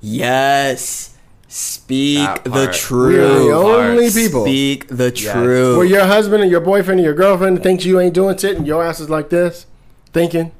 Yes. 0.00 1.16
Speak 1.48 2.44
the 2.44 2.50
part. 2.50 2.52
We 2.52 2.58
are 2.60 2.66
the 2.66 2.72
truth. 2.72 3.52
only 3.52 4.10
people 4.10 4.44
Speak 4.44 4.86
the 4.86 5.10
truth. 5.10 5.76
where 5.76 5.86
your 5.86 6.04
husband 6.06 6.42
and 6.42 6.50
your 6.50 6.60
boyfriend 6.60 7.00
and 7.00 7.04
your 7.04 7.14
girlfriend 7.14 7.62
thinks 7.62 7.84
you 7.84 7.98
ain't 7.98 8.14
doing 8.14 8.36
shit 8.36 8.56
and 8.56 8.66
your 8.66 8.84
ass 8.84 9.00
is 9.00 9.10
like 9.10 9.30
this, 9.30 9.66
thinking. 10.12 10.52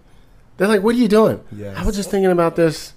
They're 0.56 0.66
like, 0.66 0.82
what 0.82 0.96
are 0.96 0.98
you 0.98 1.08
doing? 1.08 1.42
Yes. 1.52 1.76
I 1.78 1.84
was 1.86 1.94
just 1.94 2.10
thinking 2.10 2.30
about 2.30 2.56
this. 2.56 2.92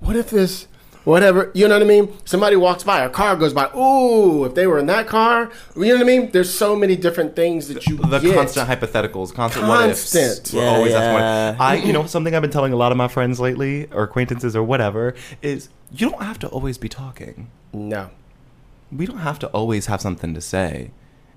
What 0.00 0.16
if 0.16 0.30
this, 0.30 0.66
whatever, 1.06 1.50
you 1.54 1.66
know 1.68 1.74
what 1.76 1.82
I 1.82 1.86
mean? 1.86 2.12
Somebody 2.26 2.56
walks 2.56 2.82
by, 2.84 3.00
a 3.00 3.08
car 3.08 3.36
goes 3.36 3.54
by. 3.54 3.70
Ooh, 3.74 4.44
if 4.44 4.54
they 4.54 4.66
were 4.66 4.78
in 4.78 4.86
that 4.86 5.06
car, 5.06 5.50
you 5.76 5.86
know 5.86 5.94
what 5.94 6.00
I 6.02 6.04
mean? 6.04 6.30
There's 6.32 6.52
so 6.52 6.76
many 6.76 6.96
different 6.96 7.34
things 7.34 7.68
that 7.68 7.86
you 7.86 7.96
the 7.96 8.18
get. 8.18 8.34
constant 8.34 8.68
hypotheticals, 8.68 9.32
constant 9.32 9.66
what 9.66 9.88
ifs. 9.88 10.12
Constant. 10.12 10.52
We're 10.58 10.64
Yeah, 10.66 10.76
always 10.76 10.92
yeah. 10.92 10.98
asking 10.98 11.60
I, 11.60 11.74
you 11.76 11.92
know, 11.92 12.04
something 12.06 12.34
I've 12.34 12.42
been 12.42 12.50
telling 12.50 12.72
a 12.72 12.76
lot 12.76 12.92
of 12.92 12.98
my 12.98 13.08
friends 13.08 13.40
lately, 13.40 13.86
or 13.92 14.02
acquaintances, 14.02 14.54
or 14.56 14.62
whatever, 14.62 15.14
is 15.40 15.68
you 15.92 16.10
don't 16.10 16.22
have 16.22 16.38
to 16.40 16.48
always 16.48 16.76
be 16.76 16.88
talking. 16.88 17.50
No. 17.72 18.10
We 18.92 19.06
don't 19.06 19.18
have 19.18 19.38
to 19.40 19.46
always 19.48 19.86
have 19.86 20.00
something 20.00 20.34
to 20.34 20.40
say. 20.40 20.90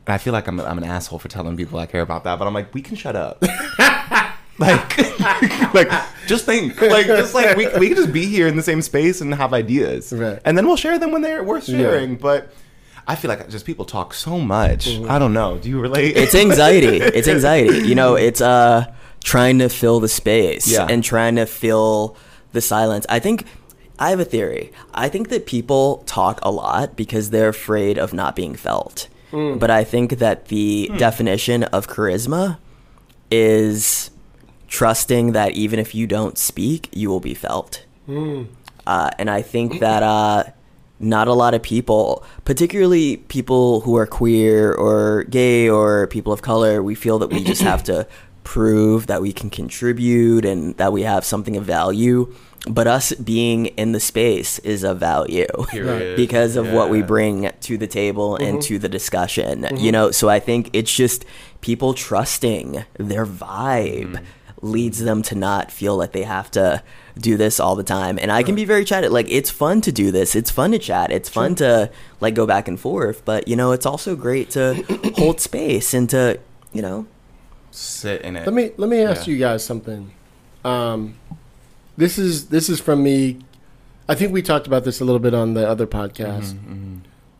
And 0.07 0.13
I 0.13 0.17
feel 0.17 0.33
like 0.33 0.47
I'm, 0.47 0.59
I'm 0.59 0.77
an 0.79 0.83
asshole 0.83 1.19
for 1.19 1.27
telling 1.27 1.55
people 1.57 1.77
I 1.79 1.85
care 1.85 2.01
about 2.01 2.23
that, 2.23 2.39
but 2.39 2.47
I'm 2.47 2.53
like, 2.53 2.73
we 2.73 2.81
can 2.81 2.95
shut 2.95 3.15
up. 3.15 3.43
like, 4.59 4.97
like, 5.73 5.89
just 6.27 6.45
think, 6.45 6.79
like, 6.81 7.05
just 7.07 7.33
like 7.33 7.55
we, 7.57 7.67
we 7.79 7.87
can 7.87 7.97
just 7.97 8.13
be 8.13 8.25
here 8.25 8.47
in 8.47 8.55
the 8.55 8.63
same 8.63 8.81
space 8.81 9.21
and 9.21 9.33
have 9.33 9.53
ideas, 9.53 10.13
Right. 10.13 10.39
and 10.45 10.57
then 10.57 10.67
we'll 10.67 10.75
share 10.77 10.99
them 10.99 11.11
when 11.11 11.21
they're 11.21 11.43
worth 11.43 11.65
sharing. 11.65 12.15
But 12.17 12.51
I 13.07 13.15
feel 13.15 13.29
like 13.29 13.49
just 13.49 13.65
people 13.65 13.85
talk 13.85 14.13
so 14.13 14.39
much. 14.39 14.85
Mm-hmm. 14.87 15.09
I 15.09 15.17
don't 15.17 15.33
know. 15.33 15.57
Do 15.57 15.69
you 15.69 15.79
relate? 15.79 16.15
it's 16.15 16.35
anxiety. 16.35 16.97
It's 16.97 17.27
anxiety. 17.35 17.87
You 17.87 17.95
know, 17.95 18.15
it's 18.15 18.41
uh 18.41 18.85
trying 19.23 19.59
to 19.59 19.69
fill 19.69 19.99
the 19.99 20.07
space 20.07 20.67
Yeah. 20.71 20.87
and 20.89 21.03
trying 21.03 21.35
to 21.37 21.45
fill 21.45 22.15
the 22.53 22.61
silence. 22.61 23.05
I 23.09 23.19
think 23.19 23.45
I 23.97 24.11
have 24.11 24.19
a 24.19 24.25
theory. 24.25 24.71
I 24.93 25.09
think 25.09 25.27
that 25.29 25.45
people 25.45 26.03
talk 26.05 26.39
a 26.43 26.51
lot 26.51 26.95
because 26.95 27.31
they're 27.31 27.49
afraid 27.49 27.97
of 27.97 28.13
not 28.13 28.35
being 28.35 28.55
felt. 28.55 29.07
But 29.31 29.69
I 29.69 29.83
think 29.83 30.17
that 30.19 30.45
the 30.47 30.89
definition 30.97 31.63
of 31.65 31.87
charisma 31.87 32.57
is 33.29 34.09
trusting 34.69 35.33
that 35.33 35.51
even 35.53 35.79
if 35.79 35.93
you 35.93 36.07
don't 36.07 36.37
speak, 36.37 36.87
you 36.93 37.09
will 37.09 37.19
be 37.19 37.33
felt. 37.33 37.85
Uh, 38.87 39.09
and 39.19 39.29
I 39.29 39.41
think 39.41 39.79
that 39.81 40.01
uh, 40.03 40.43
not 40.99 41.27
a 41.27 41.33
lot 41.33 41.53
of 41.53 41.61
people, 41.61 42.23
particularly 42.45 43.17
people 43.17 43.81
who 43.81 43.95
are 43.97 44.07
queer 44.07 44.73
or 44.73 45.25
gay 45.25 45.69
or 45.69 46.07
people 46.07 46.31
of 46.33 46.41
color, 46.41 46.81
we 46.81 46.95
feel 46.95 47.19
that 47.19 47.29
we 47.29 47.43
just 47.43 47.61
have 47.61 47.83
to 47.83 48.07
prove 48.43 49.07
that 49.07 49.21
we 49.21 49.31
can 49.31 49.49
contribute 49.49 50.45
and 50.45 50.75
that 50.77 50.91
we 50.91 51.03
have 51.03 51.23
something 51.23 51.55
of 51.57 51.65
value. 51.65 52.33
But 52.67 52.87
us 52.87 53.13
being 53.13 53.67
in 53.67 53.93
the 53.93 53.99
space 53.99 54.59
is 54.59 54.83
of 54.83 54.99
value 54.99 55.47
because 56.15 56.55
of 56.55 56.71
what 56.71 56.89
we 56.89 57.01
bring 57.01 57.49
to 57.61 57.77
the 57.77 57.87
table 57.87 58.35
and 58.35 58.61
to 58.63 58.77
the 58.79 58.89
discussion. 58.89 59.65
You 59.77 59.91
know, 59.91 60.11
so 60.11 60.29
I 60.29 60.39
think 60.39 60.69
it's 60.73 60.93
just 60.93 61.25
people 61.61 61.93
trusting 61.93 62.83
their 62.97 63.25
vibe 63.25 64.23
leads 64.61 64.99
them 64.99 65.21
to 65.23 65.35
not 65.35 65.71
feel 65.71 65.95
like 65.95 66.11
they 66.11 66.23
have 66.23 66.51
to 66.51 66.83
do 67.17 67.37
this 67.37 67.59
all 67.59 67.75
the 67.75 67.83
time. 67.83 68.17
And 68.21 68.31
I 68.31 68.43
can 68.43 68.55
be 68.55 68.65
very 68.65 68.85
chatty. 68.85 69.07
Like 69.07 69.27
it's 69.29 69.49
fun 69.49 69.81
to 69.81 69.91
do 69.91 70.11
this. 70.11 70.35
It's 70.35 70.51
fun 70.51 70.71
to 70.71 70.79
chat. 70.79 71.11
It's 71.11 71.29
fun 71.29 71.55
to 71.55 71.89
like 72.21 72.33
go 72.35 72.45
back 72.45 72.67
and 72.67 72.79
forth. 72.79 73.23
But 73.25 73.47
you 73.47 73.55
know, 73.55 73.71
it's 73.71 73.85
also 73.85 74.15
great 74.15 74.49
to 74.51 74.83
hold 75.17 75.39
space 75.41 75.93
and 75.93 76.09
to 76.11 76.39
you 76.73 76.81
know. 76.81 77.07
sit 77.71 78.21
in 78.21 78.35
it. 78.35 78.45
Let 78.45 78.53
me 78.53 78.71
let 78.77 78.89
me 78.89 79.01
ask 79.01 79.27
Yeah. 79.27 79.33
you 79.33 79.39
guys 79.39 79.63
something. 79.65 80.11
Um, 80.65 81.15
this 81.97 82.17
is 82.17 82.47
this 82.47 82.69
is 82.69 82.79
from 82.79 83.03
me. 83.03 83.39
I 84.07 84.15
think 84.15 84.33
we 84.33 84.41
talked 84.41 84.67
about 84.67 84.85
this 84.85 84.99
a 85.01 85.05
little 85.05 85.19
bit 85.19 85.33
on 85.33 85.53
the 85.53 85.67
other 85.67 85.85
podcast. 85.87 86.55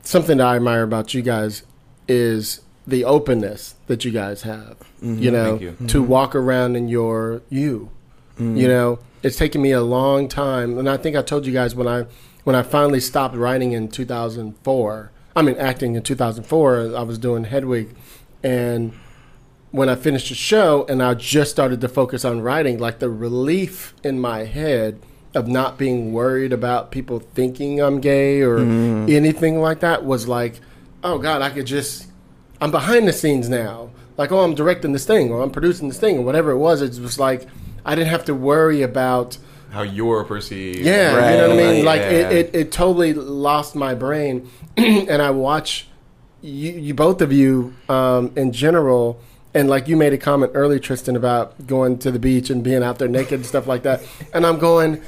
Something 0.04 0.38
that 0.38 0.48
I 0.48 0.56
admire 0.56 0.84
about 0.84 1.14
you 1.14 1.22
guys 1.22 1.64
is 2.08 2.62
the 2.88 3.04
openness 3.06 3.76
that 3.88 4.04
you 4.06 4.12
guys 4.12 4.42
have. 4.44 4.78
Mm-hmm. 5.02 5.24
You 5.24 5.32
know, 5.32 5.60
you. 5.60 5.72
to 5.88 6.02
mm-hmm. 6.02 6.08
walk 6.08 6.36
around 6.36 6.76
in 6.76 6.88
your 6.88 7.42
you. 7.50 7.90
Mm. 8.38 8.58
You 8.58 8.68
know, 8.68 9.00
it's 9.24 9.38
taken 9.38 9.62
me 9.62 9.72
a 9.72 9.82
long 9.82 10.28
time, 10.28 10.78
and 10.78 10.90
I 10.90 10.98
think 10.98 11.16
I 11.16 11.22
told 11.22 11.46
you 11.46 11.54
guys 11.54 11.76
when 11.76 11.88
I 11.88 12.06
when 12.44 12.56
I 12.56 12.64
finally 12.64 13.00
stopped 13.00 13.36
writing 13.36 13.74
in 13.74 13.90
2004. 13.90 15.12
I 15.36 15.42
mean, 15.42 15.56
acting 15.58 15.96
in 15.96 16.04
2004. 16.04 16.96
I 16.96 17.02
was 17.04 17.18
doing 17.18 17.46
Hedwig, 17.46 17.96
and 18.44 18.94
when 19.72 19.90
I 19.90 19.96
finished 19.96 20.30
the 20.30 20.36
show 20.36 20.86
and 20.90 21.04
I 21.04 21.14
just 21.14 21.52
started 21.52 21.82
to 21.82 21.88
focus 21.88 22.26
on 22.26 22.42
writing, 22.42 22.80
like 22.80 23.00
the 23.00 23.10
relief 23.10 23.94
in 24.04 24.20
my 24.20 24.46
head 24.46 25.00
of 25.36 25.48
not 25.48 25.78
being 25.78 26.12
worried 26.12 26.52
about 26.52 26.92
people 26.92 27.20
thinking 27.20 27.80
I'm 27.80 28.02
gay 28.02 28.42
or 28.42 28.60
mm-hmm. 28.60 29.10
anything 29.10 29.62
like 29.62 29.82
that 29.82 30.04
was 30.04 30.28
like, 30.28 30.60
oh 31.04 31.20
God, 31.20 31.42
I 31.42 31.52
could 31.52 31.68
just, 31.68 32.08
I'm 32.60 32.72
behind 32.72 33.08
the 33.08 33.14
scenes 33.14 33.48
now. 33.48 33.92
Like, 34.20 34.34
oh, 34.34 34.40
I'm 34.40 34.54
directing 34.54 34.92
this 34.92 35.06
thing 35.06 35.32
or 35.32 35.42
I'm 35.42 35.50
producing 35.50 35.88
this 35.88 35.98
thing 35.98 36.18
or 36.18 36.24
whatever 36.24 36.52
it 36.52 36.58
was. 36.58 36.82
It 36.82 37.02
was 37.02 37.18
like, 37.18 37.48
I 37.86 37.96
didn't 37.96 38.10
have 38.10 38.26
to 38.26 38.36
worry 38.36 38.82
about, 38.82 39.38
How 39.72 39.84
you're 39.84 40.26
perceived. 40.26 40.80
yeah, 40.80 41.32
you 41.32 41.38
know 41.38 41.50
what 41.56 41.58
I 41.58 41.72
mean? 41.72 41.86
Like, 41.86 42.02
yeah. 42.02 42.10
it, 42.10 42.32
it, 42.34 42.56
it 42.56 42.72
totally 42.74 43.14
lost 43.14 43.78
my 43.78 43.96
brain. 43.96 44.50
and 44.78 45.22
I 45.22 45.30
watch 45.30 45.88
you, 46.42 46.72
you 46.74 46.94
both 46.94 47.22
of 47.22 47.32
you 47.32 47.74
um, 47.88 48.34
in 48.36 48.52
general. 48.52 49.22
And 49.54 49.70
like 49.70 49.88
you 49.88 49.96
made 49.96 50.12
a 50.12 50.18
comment 50.18 50.52
earlier, 50.54 50.80
Tristan, 50.80 51.16
about 51.16 51.66
going 51.66 51.98
to 52.00 52.12
the 52.12 52.20
beach 52.20 52.50
and 52.50 52.62
being 52.62 52.84
out 52.84 53.00
there 53.00 53.08
naked 53.08 53.36
and 53.36 53.46
stuff 53.46 53.68
like 53.68 53.84
that. 53.84 54.04
And 54.34 54.46
I'm 54.46 54.60
going, 54.60 55.02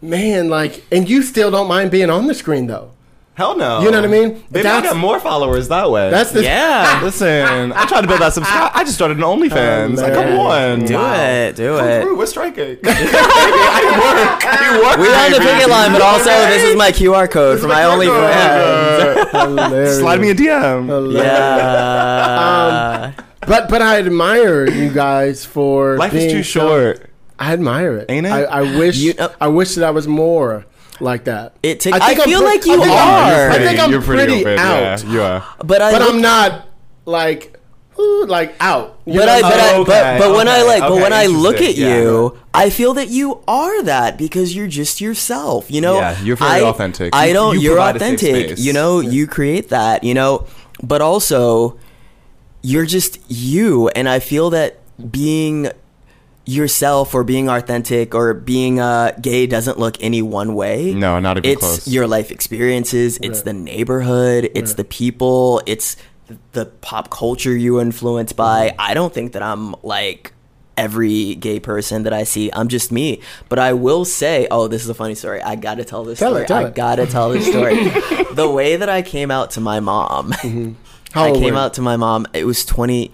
man, 0.00 0.48
like, 0.48 0.84
and 0.92 1.10
you 1.10 1.22
still 1.22 1.50
don't 1.50 1.66
mind 1.66 1.90
being 1.90 2.10
on 2.10 2.28
the 2.28 2.34
screen 2.34 2.68
though. 2.68 2.92
Hell 3.40 3.56
no. 3.56 3.80
You 3.80 3.90
know 3.90 4.02
what 4.02 4.04
I 4.04 4.08
mean? 4.12 4.44
Maybe 4.50 4.68
I 4.68 4.74
That's- 4.74 4.92
got 4.92 4.96
more 5.00 5.18
followers 5.18 5.68
that 5.68 5.90
way. 5.90 6.10
That's 6.10 6.30
the 6.32 6.42
Yeah. 6.42 7.00
Listen, 7.04 7.72
I 7.72 7.86
tried 7.86 8.02
to 8.02 8.06
build 8.06 8.20
that 8.20 8.34
subscribe. 8.34 8.70
I 8.74 8.84
just 8.84 8.96
started 8.96 9.16
an 9.16 9.22
OnlyFans. 9.24 9.96
Oh, 9.98 10.02
like, 10.02 10.12
come 10.12 10.38
on. 10.38 10.80
Do 10.84 11.00
it. 11.00 11.56
Do 11.56 11.78
Come 11.78 11.88
it. 11.88 12.02
through, 12.02 12.18
We're 12.18 12.26
striking. 12.26 12.76
I 12.84 13.96
work. 13.96 14.44
I 14.44 14.78
work. 14.82 14.98
We're 14.98 15.16
on 15.24 15.30
the 15.32 15.38
picket 15.40 15.70
line, 15.70 15.90
but 15.92 16.02
also 16.02 16.28
this 16.28 16.64
is 16.64 16.76
my 16.76 16.92
QR 16.92 17.30
code 17.30 17.60
for 17.60 17.66
my 17.68 17.80
OnlyFans. 17.80 19.30
Slide 20.00 20.20
me 20.20 20.30
a 20.30 20.34
DM. 20.34 21.14
Yeah. 21.14 23.12
Um, 23.16 23.24
but 23.48 23.68
but 23.70 23.80
I 23.82 23.98
admire 24.00 24.68
you 24.70 24.90
guys 24.90 25.44
for 25.46 25.96
Life 25.96 26.12
is 26.12 26.24
being 26.24 26.30
too 26.36 26.42
so- 26.42 26.60
short. 26.68 27.06
I 27.38 27.54
admire 27.54 27.96
it. 27.96 28.10
Ain't 28.10 28.26
it? 28.26 28.30
I, 28.32 28.42
I 28.42 28.60
wish 28.78 28.98
You 28.98 29.14
know- 29.14 29.30
I 29.40 29.48
wish 29.48 29.76
that 29.76 29.84
I 29.86 29.90
was 29.92 30.06
more 30.06 30.66
like 31.00 31.24
that. 31.24 31.54
It 31.62 31.80
take- 31.80 31.94
think 31.94 32.18
I 32.20 32.22
I'm 32.22 32.28
feel 32.28 32.40
pre- 32.40 32.48
like 32.48 32.66
you 32.66 32.74
I 32.74 32.84
think 32.84 32.90
I'm- 32.90 33.32
are. 33.32 33.50
I 33.50 33.58
think 33.58 33.80
I'm 33.80 33.90
You're 33.90 34.02
pretty, 34.02 34.26
pretty 34.26 34.40
open, 34.44 34.58
out, 34.58 35.02
yeah, 35.04 35.12
you 35.12 35.22
are. 35.22 35.44
but 35.64 35.82
I 35.82 35.92
but 35.92 36.00
look- 36.02 36.14
I'm 36.14 36.20
not 36.20 36.66
like 37.06 37.56
like 38.28 38.54
out. 38.60 38.98
But 39.04 39.14
know 39.14 39.22
I, 39.28 39.40
but, 39.42 39.44
I'm 39.44 39.52
I, 39.52 39.58
saying? 39.70 39.84
but, 39.84 40.18
but 40.18 40.36
when 40.36 40.48
I 40.48 40.60
okay, 40.60 40.66
like, 40.68 40.80
but 40.80 40.92
okay, 40.92 41.02
when 41.02 41.12
I 41.12 41.26
look 41.26 41.60
at 41.60 41.74
yeah. 41.76 41.96
you, 41.98 42.38
I 42.54 42.70
feel 42.70 42.94
that 42.94 43.08
you 43.08 43.42
are 43.46 43.82
that 43.82 44.16
because 44.16 44.54
you're 44.56 44.68
just 44.68 45.00
yourself. 45.02 45.70
You 45.70 45.82
know, 45.82 45.96
Yeah, 45.96 46.18
you're 46.22 46.36
very 46.36 46.50
I, 46.50 46.60
authentic. 46.62 47.14
I 47.14 47.32
don't. 47.34 47.56
you 47.56 47.60
You 47.60 47.72
are 47.72 47.92
provide 47.92 47.96
a 47.96 47.98
safe 47.98 48.22
authentic. 48.22 48.58
You 48.58 48.72
know, 48.72 49.00
you 49.00 49.26
create 49.26 49.68
that. 49.68 50.02
You 50.04 50.14
know, 50.14 50.46
but 50.82 51.02
also 51.02 51.76
you're 52.62 52.86
just 52.86 53.18
you, 53.28 53.88
and 53.88 54.08
I 54.08 54.18
feel 54.18 54.48
that 54.50 54.78
being 55.10 55.70
yourself 56.46 57.14
or 57.14 57.22
being 57.22 57.48
authentic 57.48 58.14
or 58.14 58.34
being 58.34 58.80
uh, 58.80 59.12
gay 59.20 59.46
doesn't 59.46 59.78
look 59.78 59.96
any 60.00 60.22
one 60.22 60.54
way. 60.54 60.92
No, 60.94 61.20
not 61.20 61.38
even 61.38 61.50
it's 61.50 61.60
close. 61.60 61.88
your 61.88 62.06
life 62.06 62.30
experiences. 62.30 63.18
It's 63.22 63.42
the 63.42 63.52
neighborhood. 63.52 64.50
It's 64.54 64.74
the 64.74 64.84
people. 64.84 65.62
It's 65.66 65.96
the 66.52 66.66
pop 66.66 67.10
culture 67.10 67.56
you 67.56 67.80
influenced 67.80 68.36
by. 68.36 68.68
Mm-hmm. 68.70 68.80
I 68.80 68.94
don't 68.94 69.12
think 69.12 69.32
that 69.32 69.42
I'm 69.42 69.74
like 69.82 70.32
every 70.76 71.34
gay 71.34 71.60
person 71.60 72.04
that 72.04 72.12
I 72.12 72.24
see. 72.24 72.50
I'm 72.52 72.68
just 72.68 72.90
me. 72.90 73.20
But 73.48 73.58
I 73.58 73.74
will 73.74 74.04
say, 74.04 74.48
oh, 74.50 74.66
this 74.66 74.82
is 74.82 74.88
a 74.88 74.94
funny 74.94 75.14
story. 75.14 75.42
I 75.42 75.54
gotta 75.56 75.84
tell 75.84 76.04
this 76.04 76.18
Tell 76.18 76.36
it, 76.36 76.46
story. 76.46 76.46
tell 76.46 76.66
I 76.66 76.68
it. 76.68 76.74
gotta 76.74 77.06
tell 77.06 77.30
this 77.30 77.46
story. 77.46 77.74
the 78.34 78.48
way 78.50 78.76
that 78.76 78.88
I 78.88 79.02
came 79.02 79.30
out 79.30 79.50
to 79.52 79.60
my 79.60 79.80
mom. 79.80 80.32
How 81.12 81.24
I 81.24 81.32
came 81.32 81.56
out 81.56 81.74
to 81.74 81.82
my 81.82 81.96
mom. 81.96 82.26
It 82.32 82.44
was 82.44 82.64
20. 82.64 83.12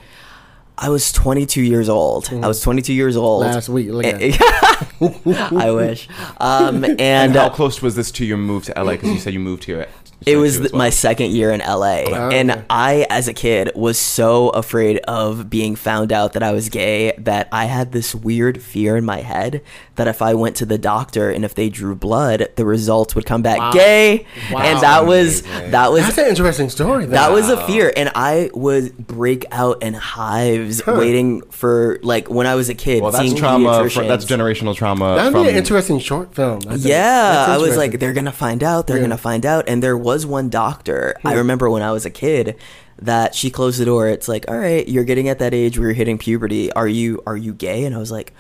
I 0.79 0.91
was 0.91 1.11
22 1.13 1.63
years 1.63 1.89
old. 1.89 2.29
I 2.31 2.47
was 2.47 2.61
22 2.61 2.93
years 2.93 3.17
old. 3.17 3.45
Mm-hmm. 3.45 3.55
Last 3.55 3.69
week, 3.69 3.89
look 3.89 4.05
at 4.05 4.21
I 5.53 5.71
wish. 5.71 6.09
Um, 6.39 6.85
and, 6.85 7.01
And 7.01 7.35
how 7.35 7.47
uh, 7.47 7.51
close 7.51 7.81
was 7.81 7.97
this 7.97 8.11
to 8.13 8.27
your 8.27 8.37
move 8.37 8.65
to 8.65 8.75
LA? 8.77 8.93
Because 8.93 9.11
you 9.11 9.19
said 9.19 9.33
you 9.33 9.41
moved 9.41 9.65
here. 9.65 9.89
It 10.25 10.37
was 10.37 10.55
too 10.55 10.59
th- 10.61 10.67
as 10.67 10.73
well. 10.73 10.79
my 10.79 10.91
second 10.91 11.33
year 11.33 11.51
in 11.53 11.61
LA, 11.61 12.05
oh, 12.07 12.31
and 12.31 12.51
okay. 12.51 12.65
I, 12.71 13.07
as 13.11 13.29
a 13.29 13.35
kid, 13.35 13.71
was 13.75 13.99
so 13.99 14.49
afraid 14.51 14.99
of 15.01 15.51
being 15.51 15.77
found 15.77 16.13
out 16.13 16.33
that 16.33 16.43
I 16.43 16.53
was 16.53 16.69
gay 16.69 17.13
that 17.19 17.49
I 17.53 17.67
had 17.67 17.93
this 17.93 18.15
weird 18.15 18.63
fear 18.63 18.97
in 18.97 19.05
my 19.05 19.21
head 19.21 19.63
that 19.97 20.09
if 20.09 20.23
I 20.23 20.35
went 20.35 20.57
to 20.57 20.67
the 20.67 20.79
doctor 20.79 21.31
and 21.31 21.45
if 21.45 21.55
they 21.55 21.69
drew 21.69 21.95
blood, 21.95 22.49
the 22.57 22.65
results 22.65 23.15
would 23.15 23.27
come 23.27 23.43
back 23.43 23.73
gay, 23.73 24.27
Wow. 24.51 24.61
and 24.61 24.81
that 24.81 25.07
was 25.07 25.43
that 25.43 25.93
was 25.93 26.03
That's 26.05 26.19
an 26.19 26.29
interesting 26.29 26.71
story. 26.71 27.05
Though. 27.07 27.13
That 27.13 27.33
was 27.33 27.49
a 27.51 27.67
fear, 27.67 27.93
and 27.97 28.11
I 28.15 28.51
would 28.55 28.97
break 29.07 29.45
out 29.53 29.83
in 29.83 29.95
hives 29.95 30.85
waiting 30.87 31.43
for 31.51 31.99
like 32.03 32.29
when 32.31 32.47
I 32.47 32.55
was 32.55 32.69
a 32.69 32.75
kid. 32.75 33.03
Well, 33.03 33.13
that's 33.13 33.35
trauma. 33.35 33.89
For, 33.91 34.05
that's 34.05 34.25
generational 34.25 34.75
trauma. 34.75 35.15
That'd 35.17 35.33
from, 35.33 35.45
be 35.45 35.51
an 35.51 35.57
interesting 35.57 35.99
short 35.99 36.35
film. 36.35 36.61
Yeah, 36.77 37.47
I 37.49 37.59
was 37.59 37.77
like, 37.77 37.99
they're 38.01 38.13
gonna 38.13 38.33
find 38.33 38.63
out. 38.63 38.87
They're 38.87 38.97
Yeah. 38.97 39.03
gonna 39.05 39.19
find 39.19 39.45
out. 39.47 39.69
And 39.69 39.83
there 39.83 39.97
was 40.07 40.25
one 40.25 40.49
doctor. 40.49 41.17
I 41.25 41.35
remember 41.35 41.69
when 41.69 41.83
I 41.83 41.91
was 41.91 42.07
a 42.07 42.11
kid 42.11 42.57
that 43.03 43.35
she 43.35 43.51
closed 43.51 43.79
the 43.81 43.85
door. 43.85 44.09
It's 44.09 44.29
like, 44.29 44.45
all 44.49 44.57
right, 44.57 44.87
you're 44.89 45.05
getting 45.05 45.29
at 45.29 45.41
that 45.41 45.53
age 45.53 45.79
where 45.79 45.89
you're 45.89 45.95
hitting 45.95 46.17
puberty. 46.17 46.73
Are 46.73 46.87
you 46.89 47.23
are 47.27 47.37
you 47.37 47.53
gay? 47.53 47.85
And 47.85 47.95
I 47.95 47.99
was 47.99 48.13
like, 48.13 48.33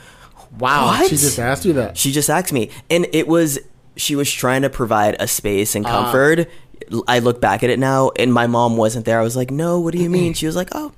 wow. 0.58 0.86
what? 0.86 1.10
She 1.10 1.16
just 1.16 1.38
asked 1.38 1.64
you 1.64 1.72
that. 1.74 1.96
She 1.98 2.12
just 2.12 2.30
asked 2.30 2.52
me, 2.52 2.70
and 2.88 3.06
it 3.12 3.26
was 3.26 3.58
she 3.96 4.14
was 4.14 4.30
trying 4.30 4.62
to 4.62 4.70
provide 4.70 5.16
a 5.18 5.26
space 5.26 5.74
and 5.74 5.84
Ah. 5.84 5.90
comfort. 6.04 6.48
I 7.08 7.18
look 7.18 7.40
back 7.40 7.64
at 7.64 7.70
it 7.70 7.78
now, 7.80 8.10
and 8.16 8.32
my 8.32 8.46
mom 8.46 8.76
wasn't 8.76 9.04
there. 9.06 9.18
I 9.18 9.22
was 9.24 9.34
like, 9.36 9.50
"No, 9.50 9.80
what 9.80 9.92
do 9.92 9.98
you 9.98 10.10
mean?" 10.10 10.34
She 10.34 10.46
was 10.46 10.54
like, 10.54 10.68
"Oh, 10.72 10.92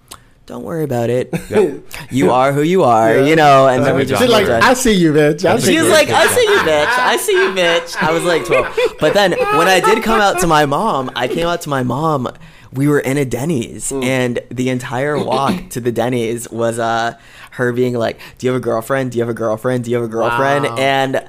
don't 0.48 0.64
worry 0.64 0.82
about 0.84 1.10
it. 1.10 1.32
You 2.10 2.30
are 2.30 2.52
who 2.52 2.62
you 2.62 2.82
are, 2.84 3.18
you 3.18 3.36
know." 3.36 3.68
And 3.68 3.84
then 3.84 3.94
we 3.94 4.04
just 4.04 4.20
She's 4.22 4.30
like, 4.30 4.46
moved. 4.46 4.64
I 4.64 4.72
see 4.74 4.92
you, 4.94 5.12
bitch. 5.12 5.44
I 5.44 5.58
see 5.58 5.72
She 5.72 5.78
was 5.78 5.86
you. 5.86 5.92
like, 5.92 6.08
I 6.08 6.26
see 6.26 6.42
you, 6.42 6.58
bitch. 6.70 6.98
I 6.98 7.16
see 7.18 7.32
you, 7.32 7.50
bitch. 7.54 7.96
I 8.02 8.12
was 8.12 8.24
like 8.24 8.44
12. 8.46 8.96
But 8.98 9.12
then 9.14 9.32
when 9.32 9.68
I 9.68 9.80
did 9.80 10.02
come 10.02 10.20
out 10.20 10.40
to 10.40 10.46
my 10.46 10.64
mom, 10.66 11.10
I 11.14 11.28
came 11.28 11.46
out 11.46 11.60
to 11.62 11.68
my 11.68 11.82
mom. 11.82 12.28
We 12.72 12.88
were 12.88 13.00
in 13.00 13.16
a 13.16 13.24
Denny's, 13.24 13.92
and 13.92 14.40
the 14.50 14.68
entire 14.70 15.22
walk 15.22 15.70
to 15.70 15.80
the 15.80 15.92
Denny's 15.92 16.50
was 16.50 16.78
uh, 16.78 17.18
her 17.52 17.72
being 17.72 17.94
like, 17.94 18.18
Do 18.38 18.46
you 18.46 18.52
have 18.52 18.60
a 18.60 18.64
girlfriend? 18.64 19.12
Do 19.12 19.18
you 19.18 19.22
have 19.22 19.30
a 19.30 19.34
girlfriend? 19.34 19.84
Do 19.84 19.90
you 19.90 19.96
have 19.96 20.04
a 20.04 20.08
girlfriend? 20.12 20.64
Wow. 20.64 20.76
And 20.76 21.26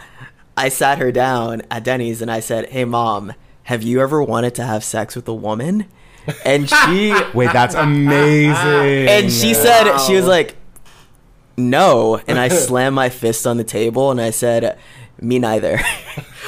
I 0.57 0.67
sat 0.69 0.97
her 0.97 1.11
down 1.11 1.61
at 1.71 1.83
Denny's 1.85 2.21
and 2.21 2.29
I 2.31 2.39
said, 2.41 2.69
Hey, 2.69 2.83
mom, 2.85 3.33
have 3.63 3.83
you 3.83 4.01
ever 4.01 4.21
wanted 4.23 4.55
to 4.55 4.63
have 4.63 4.83
sex 4.83 5.15
with 5.15 5.27
a 5.27 5.33
woman? 5.33 5.85
And 6.45 6.69
she. 6.69 7.13
Wait, 7.33 7.51
that's 7.53 7.75
amazing. 7.75 9.07
And 9.07 9.31
she 9.31 9.53
said, 9.53 9.97
she 9.99 10.15
was 10.15 10.25
like, 10.25 10.55
no. 11.57 12.21
And 12.27 12.39
I 12.39 12.47
slammed 12.49 12.95
my 12.95 13.09
fist 13.09 13.45
on 13.45 13.57
the 13.57 13.63
table 13.63 14.11
and 14.11 14.21
I 14.21 14.29
said, 14.31 14.77
me 15.21 15.39
neither. 15.39 15.79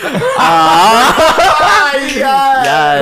yes. 1.93 3.01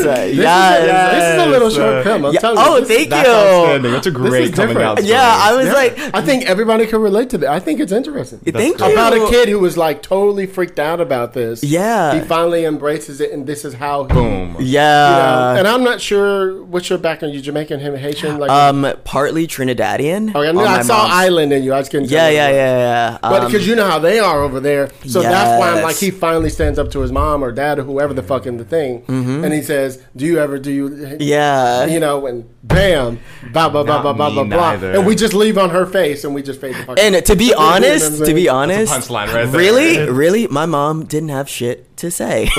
Bro, 0.00 0.04
this, 0.04 0.36
yes. 0.36 0.82
is 0.82 0.88
a, 0.88 1.16
this 1.16 1.34
is 1.34 1.42
a 1.42 1.46
little 1.50 1.70
short 1.70 2.04
film. 2.04 2.24
I'm 2.26 2.34
Yeah. 2.34 2.40
telling 2.40 2.58
you. 2.58 2.64
Oh, 2.66 2.84
thank 2.84 3.10
That's 3.10 3.28
you. 3.28 3.34
outstanding. 3.34 3.92
That's 3.92 4.06
a 4.06 4.10
great 4.10 4.54
coming 4.54 4.68
different. 4.76 4.80
out. 4.88 4.98
Story. 4.98 5.10
Yeah, 5.10 5.38
I 5.42 5.54
was 5.56 5.66
Yeah. 5.66 5.72
like, 5.72 5.98
I 6.14 6.22
think 6.22 6.44
everybody 6.46 6.86
can 6.86 7.00
relate 7.00 7.30
to 7.30 7.38
that. 7.38 7.50
I 7.50 7.60
think 7.60 7.80
it's 7.80 7.92
interesting. 7.92 8.38
thank 8.40 8.78
great. 8.78 8.88
you. 8.88 8.92
About 8.94 9.12
a 9.14 9.28
kid 9.30 9.48
who 9.48 9.58
was 9.58 9.76
like 9.76 10.02
totally 10.02 10.46
freaked 10.46 10.78
out 10.78 11.00
about 11.00 11.32
this. 11.34 11.62
Yeah. 11.62 12.14
He 12.14 12.20
finally 12.20 12.64
embraces 12.64 13.20
it, 13.20 13.32
and 13.32 13.46
this 13.46 13.64
is 13.64 13.74
how 13.74 14.04
he. 14.04 14.12
boom. 14.14 14.50
You 14.58 14.58
know, 14.58 14.58
Yeah. 14.60 15.56
and 15.56 15.66
I'm 15.68 15.84
not 15.84 16.00
sure 16.00 16.62
what's 16.64 16.88
your 16.90 16.98
background. 16.98 17.34
You 17.34 17.40
Jamaican, 17.40 17.80
him 17.80 17.96
Haitian, 17.96 18.38
like. 18.38 18.50
um, 18.50 18.86
partly 19.04 19.46
Trinidadian. 19.46 20.32
oh, 20.34 20.42
yeah, 20.42 20.50
on 20.50 20.58
I 20.58 20.82
saw 20.82 20.98
mom's- 20.98 21.12
island 21.14 21.52
in 21.52 21.62
you. 21.62 21.74
I 21.74 21.80
just 21.80 21.90
couldn't. 21.90 22.10
Yeah, 22.10 22.28
yeah, 22.28 22.48
yeah, 22.50 22.56
yeah. 22.78 23.18
But 23.22 23.42
Um, 23.42 23.46
because 23.46 23.66
you 23.66 23.74
know 23.76 23.86
how 23.88 23.98
they 23.98 24.18
are 24.18 24.42
over 24.42 24.60
there, 24.60 24.90
so 25.06 25.22
that's 25.22 25.58
why 25.58 25.70
I'm 25.70 25.82
like 25.82 25.96
he 25.96 26.10
finally 26.10 26.50
stands 26.50 26.78
up 26.78 26.90
to 26.92 27.00
his 27.00 27.12
mom 27.12 27.42
or 27.44 27.52
dad 27.52 27.78
or 27.78 27.82
whoever 27.82 28.12
the 28.14 28.22
fuck 28.30 28.46
in 28.46 28.56
the 28.56 28.64
thing, 28.64 29.04
and 29.08 29.52
he 29.52 29.62
says, 29.62 30.02
"Do 30.16 30.24
you 30.24 30.38
ever 30.38 30.58
do 30.58 30.70
you?" 30.72 30.88
Mm-hmm. 30.88 31.16
Yeah. 31.20 31.84
you 31.86 32.00
know, 32.00 32.26
and 32.26 32.44
bam, 32.62 33.18
blah 33.52 33.68
blah 33.68 33.82
blah 33.82 34.00
blah 34.02 34.12
blah 34.12 34.30
blah 34.30 34.44
blah, 34.44 34.72
and 34.96 35.04
we 35.06 35.14
just 35.14 35.34
leave 35.34 35.58
on 35.58 35.70
her 35.70 35.84
face 35.86 36.24
and 36.24 36.34
we 36.34 36.42
just 36.42 36.60
fade 36.60 36.74
the 36.76 36.84
fuck. 36.84 36.98
And 36.98 37.12
to 37.26 37.34
be 37.36 37.46
You 37.46 37.50
know 37.52 37.58
honest, 37.74 38.24
to 38.24 38.32
be 38.34 38.48
honest, 38.48 38.92
punchline 38.92 39.26
right 39.34 39.44
there. 39.50 39.60
really, 39.60 39.98
really, 40.10 40.46
my 40.48 40.66
mom 40.66 41.04
didn't 41.04 41.30
have 41.30 41.48
shit 41.48 41.96
to 41.98 42.10
say. 42.10 42.46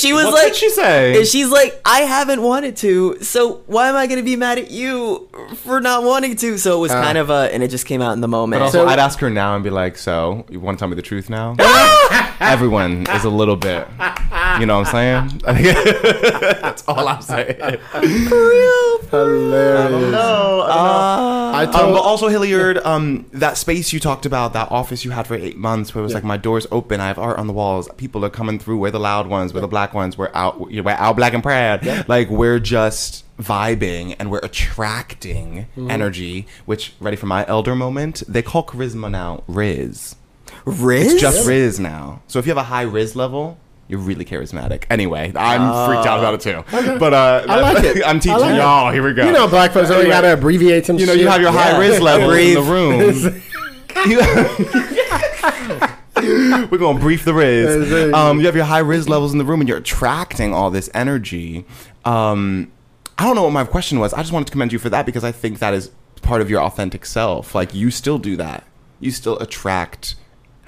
she 0.00 0.12
was 0.14 0.24
What 0.24 0.32
like, 0.34 0.46
did 0.52 0.56
she 0.56 0.70
say? 0.70 1.18
And 1.18 1.26
she's 1.26 1.50
like, 1.50 1.78
I 1.84 2.00
haven't 2.16 2.40
wanted 2.42 2.76
to, 2.78 3.20
so 3.22 3.62
why 3.66 3.88
am 3.90 3.96
I 3.96 4.06
going 4.06 4.16
to 4.18 4.24
be 4.24 4.36
mad 4.36 4.56
at 4.58 4.70
you 4.70 5.28
for 5.64 5.78
not 5.80 6.04
wanting 6.04 6.36
to? 6.36 6.56
So 6.58 6.78
it 6.78 6.80
was 6.80 6.92
Ah. 6.92 7.02
kind 7.02 7.18
of 7.18 7.28
a, 7.28 7.52
and 7.52 7.62
it 7.62 7.68
just 7.68 7.84
came 7.84 8.00
out 8.00 8.12
in 8.14 8.20
the 8.22 8.28
moment. 8.28 8.60
But 8.60 8.64
also, 8.66 8.84
So- 8.84 8.88
I'd 8.88 8.98
ask 8.98 9.18
her 9.20 9.28
now 9.28 9.54
and 9.56 9.62
be 9.64 9.68
like, 9.70 9.98
"So, 9.98 10.46
you 10.48 10.58
want 10.60 10.78
to 10.78 10.80
tell 10.80 10.88
me 10.88 10.96
the 10.96 11.02
truth 11.02 11.28
now?" 11.28 11.54
Everyone 12.40 13.06
is 13.14 13.24
a 13.24 13.30
little 13.30 13.56
bit. 13.56 13.86
You 14.60 14.66
know 14.66 14.78
what 14.80 14.94
I'm 14.94 15.28
saying? 15.40 15.42
That's 16.62 16.82
all 16.88 17.06
I'm 17.06 17.22
saying. 17.22 17.58
real 17.60 18.98
Hilarious. 19.10 20.12
No, 20.12 20.62
I 20.68 21.64
Um, 21.64 21.72
told 21.72 21.94
but 21.94 22.00
also 22.02 22.28
Hilliard, 22.28 22.78
um, 22.84 23.26
that 23.32 23.56
space 23.56 23.92
you 23.92 24.00
talked 24.00 24.26
about, 24.26 24.52
that 24.52 24.70
office 24.70 25.04
you 25.04 25.10
had 25.12 25.26
for 25.26 25.34
eight 25.34 25.56
months, 25.56 25.94
where 25.94 26.00
it 26.00 26.04
was 26.04 26.14
like 26.14 26.24
my 26.24 26.36
doors 26.36 26.66
open, 26.70 27.00
I 27.00 27.06
have 27.08 27.18
art 27.18 27.38
on 27.38 27.46
the 27.46 27.52
walls, 27.52 27.88
people 27.96 28.24
are 28.24 28.30
coming 28.30 28.58
through. 28.58 28.78
We're 28.78 28.90
the 28.90 29.00
loud 29.00 29.26
ones, 29.26 29.54
we're 29.54 29.60
the 29.60 29.68
black 29.68 29.94
ones, 29.94 30.18
we're 30.18 30.30
out, 30.34 30.60
we're 30.60 30.86
out 30.88 31.16
black 31.16 31.32
and 31.34 31.42
proud. 31.42 31.86
Like 32.08 32.28
we're 32.28 32.58
just 32.60 33.24
vibing 33.38 34.14
and 34.18 34.30
we're 34.30 34.40
attracting 34.42 35.66
energy. 35.76 36.46
Which 36.66 36.92
ready 37.00 37.16
for 37.16 37.26
my 37.26 37.46
elder 37.46 37.74
moment? 37.74 38.22
They 38.28 38.42
call 38.42 38.64
charisma 38.64 39.10
now 39.10 39.42
Riz. 39.46 40.16
Riz? 40.64 41.12
It's 41.14 41.20
just 41.20 41.46
Riz 41.46 41.78
now. 41.80 42.20
So 42.28 42.38
if 42.38 42.46
you 42.46 42.50
have 42.50 42.58
a 42.58 42.64
high 42.64 42.82
Riz 42.82 43.16
level. 43.16 43.58
You're 43.88 44.00
really 44.00 44.24
charismatic. 44.26 44.84
Anyway, 44.90 45.32
I'm 45.34 45.88
freaked 45.88 46.06
out 46.06 46.18
about 46.18 46.34
it 46.34 46.40
too. 46.42 46.62
But 46.98 47.14
uh, 47.14 47.44
I 47.48 47.60
like 47.72 47.84
it. 47.96 48.02
I'm 48.06 48.20
teaching 48.20 48.38
like 48.38 48.54
it. 48.54 48.58
y'all. 48.58 48.92
Here 48.92 49.02
we 49.02 49.14
go. 49.14 49.24
you 49.24 49.32
know, 49.32 49.48
black 49.48 49.72
folks 49.72 49.88
only 49.90 50.02
Anyway. 50.02 50.14
got 50.14 50.20
to 50.22 50.32
abbreviate 50.34 50.84
some 50.86 50.98
You 50.98 51.06
know, 51.06 51.12
shit. 51.12 51.20
you 51.22 51.28
have 51.28 51.40
your 51.40 51.52
high 51.52 51.78
risk 51.78 52.02
levels 52.02 52.34
in 52.34 52.54
the 52.54 52.62
room. 52.62 53.42
You- 54.06 54.20
We're 56.70 56.78
gonna 56.78 56.98
brief 56.98 57.24
the 57.24 57.32
riz. 57.32 58.12
Um, 58.12 58.40
you 58.40 58.46
have 58.46 58.56
your 58.56 58.64
high 58.64 58.80
riz 58.80 59.08
levels 59.08 59.32
in 59.32 59.38
the 59.38 59.44
room, 59.44 59.60
and 59.60 59.68
you're 59.68 59.78
attracting 59.78 60.52
all 60.52 60.70
this 60.70 60.90
energy. 60.92 61.64
Um, 62.04 62.72
I 63.16 63.24
don't 63.24 63.36
know 63.36 63.44
what 63.44 63.52
my 63.52 63.64
question 63.64 63.98
was. 64.00 64.12
I 64.12 64.18
just 64.20 64.32
wanted 64.32 64.46
to 64.46 64.52
commend 64.52 64.72
you 64.72 64.78
for 64.78 64.90
that 64.90 65.06
because 65.06 65.24
I 65.24 65.32
think 65.32 65.60
that 65.60 65.74
is 65.74 65.90
part 66.22 66.40
of 66.40 66.50
your 66.50 66.60
authentic 66.62 67.06
self. 67.06 67.54
Like 67.54 67.74
you 67.74 67.90
still 67.90 68.18
do 68.18 68.36
that. 68.36 68.64
You 69.00 69.10
still 69.12 69.38
attract 69.38 70.16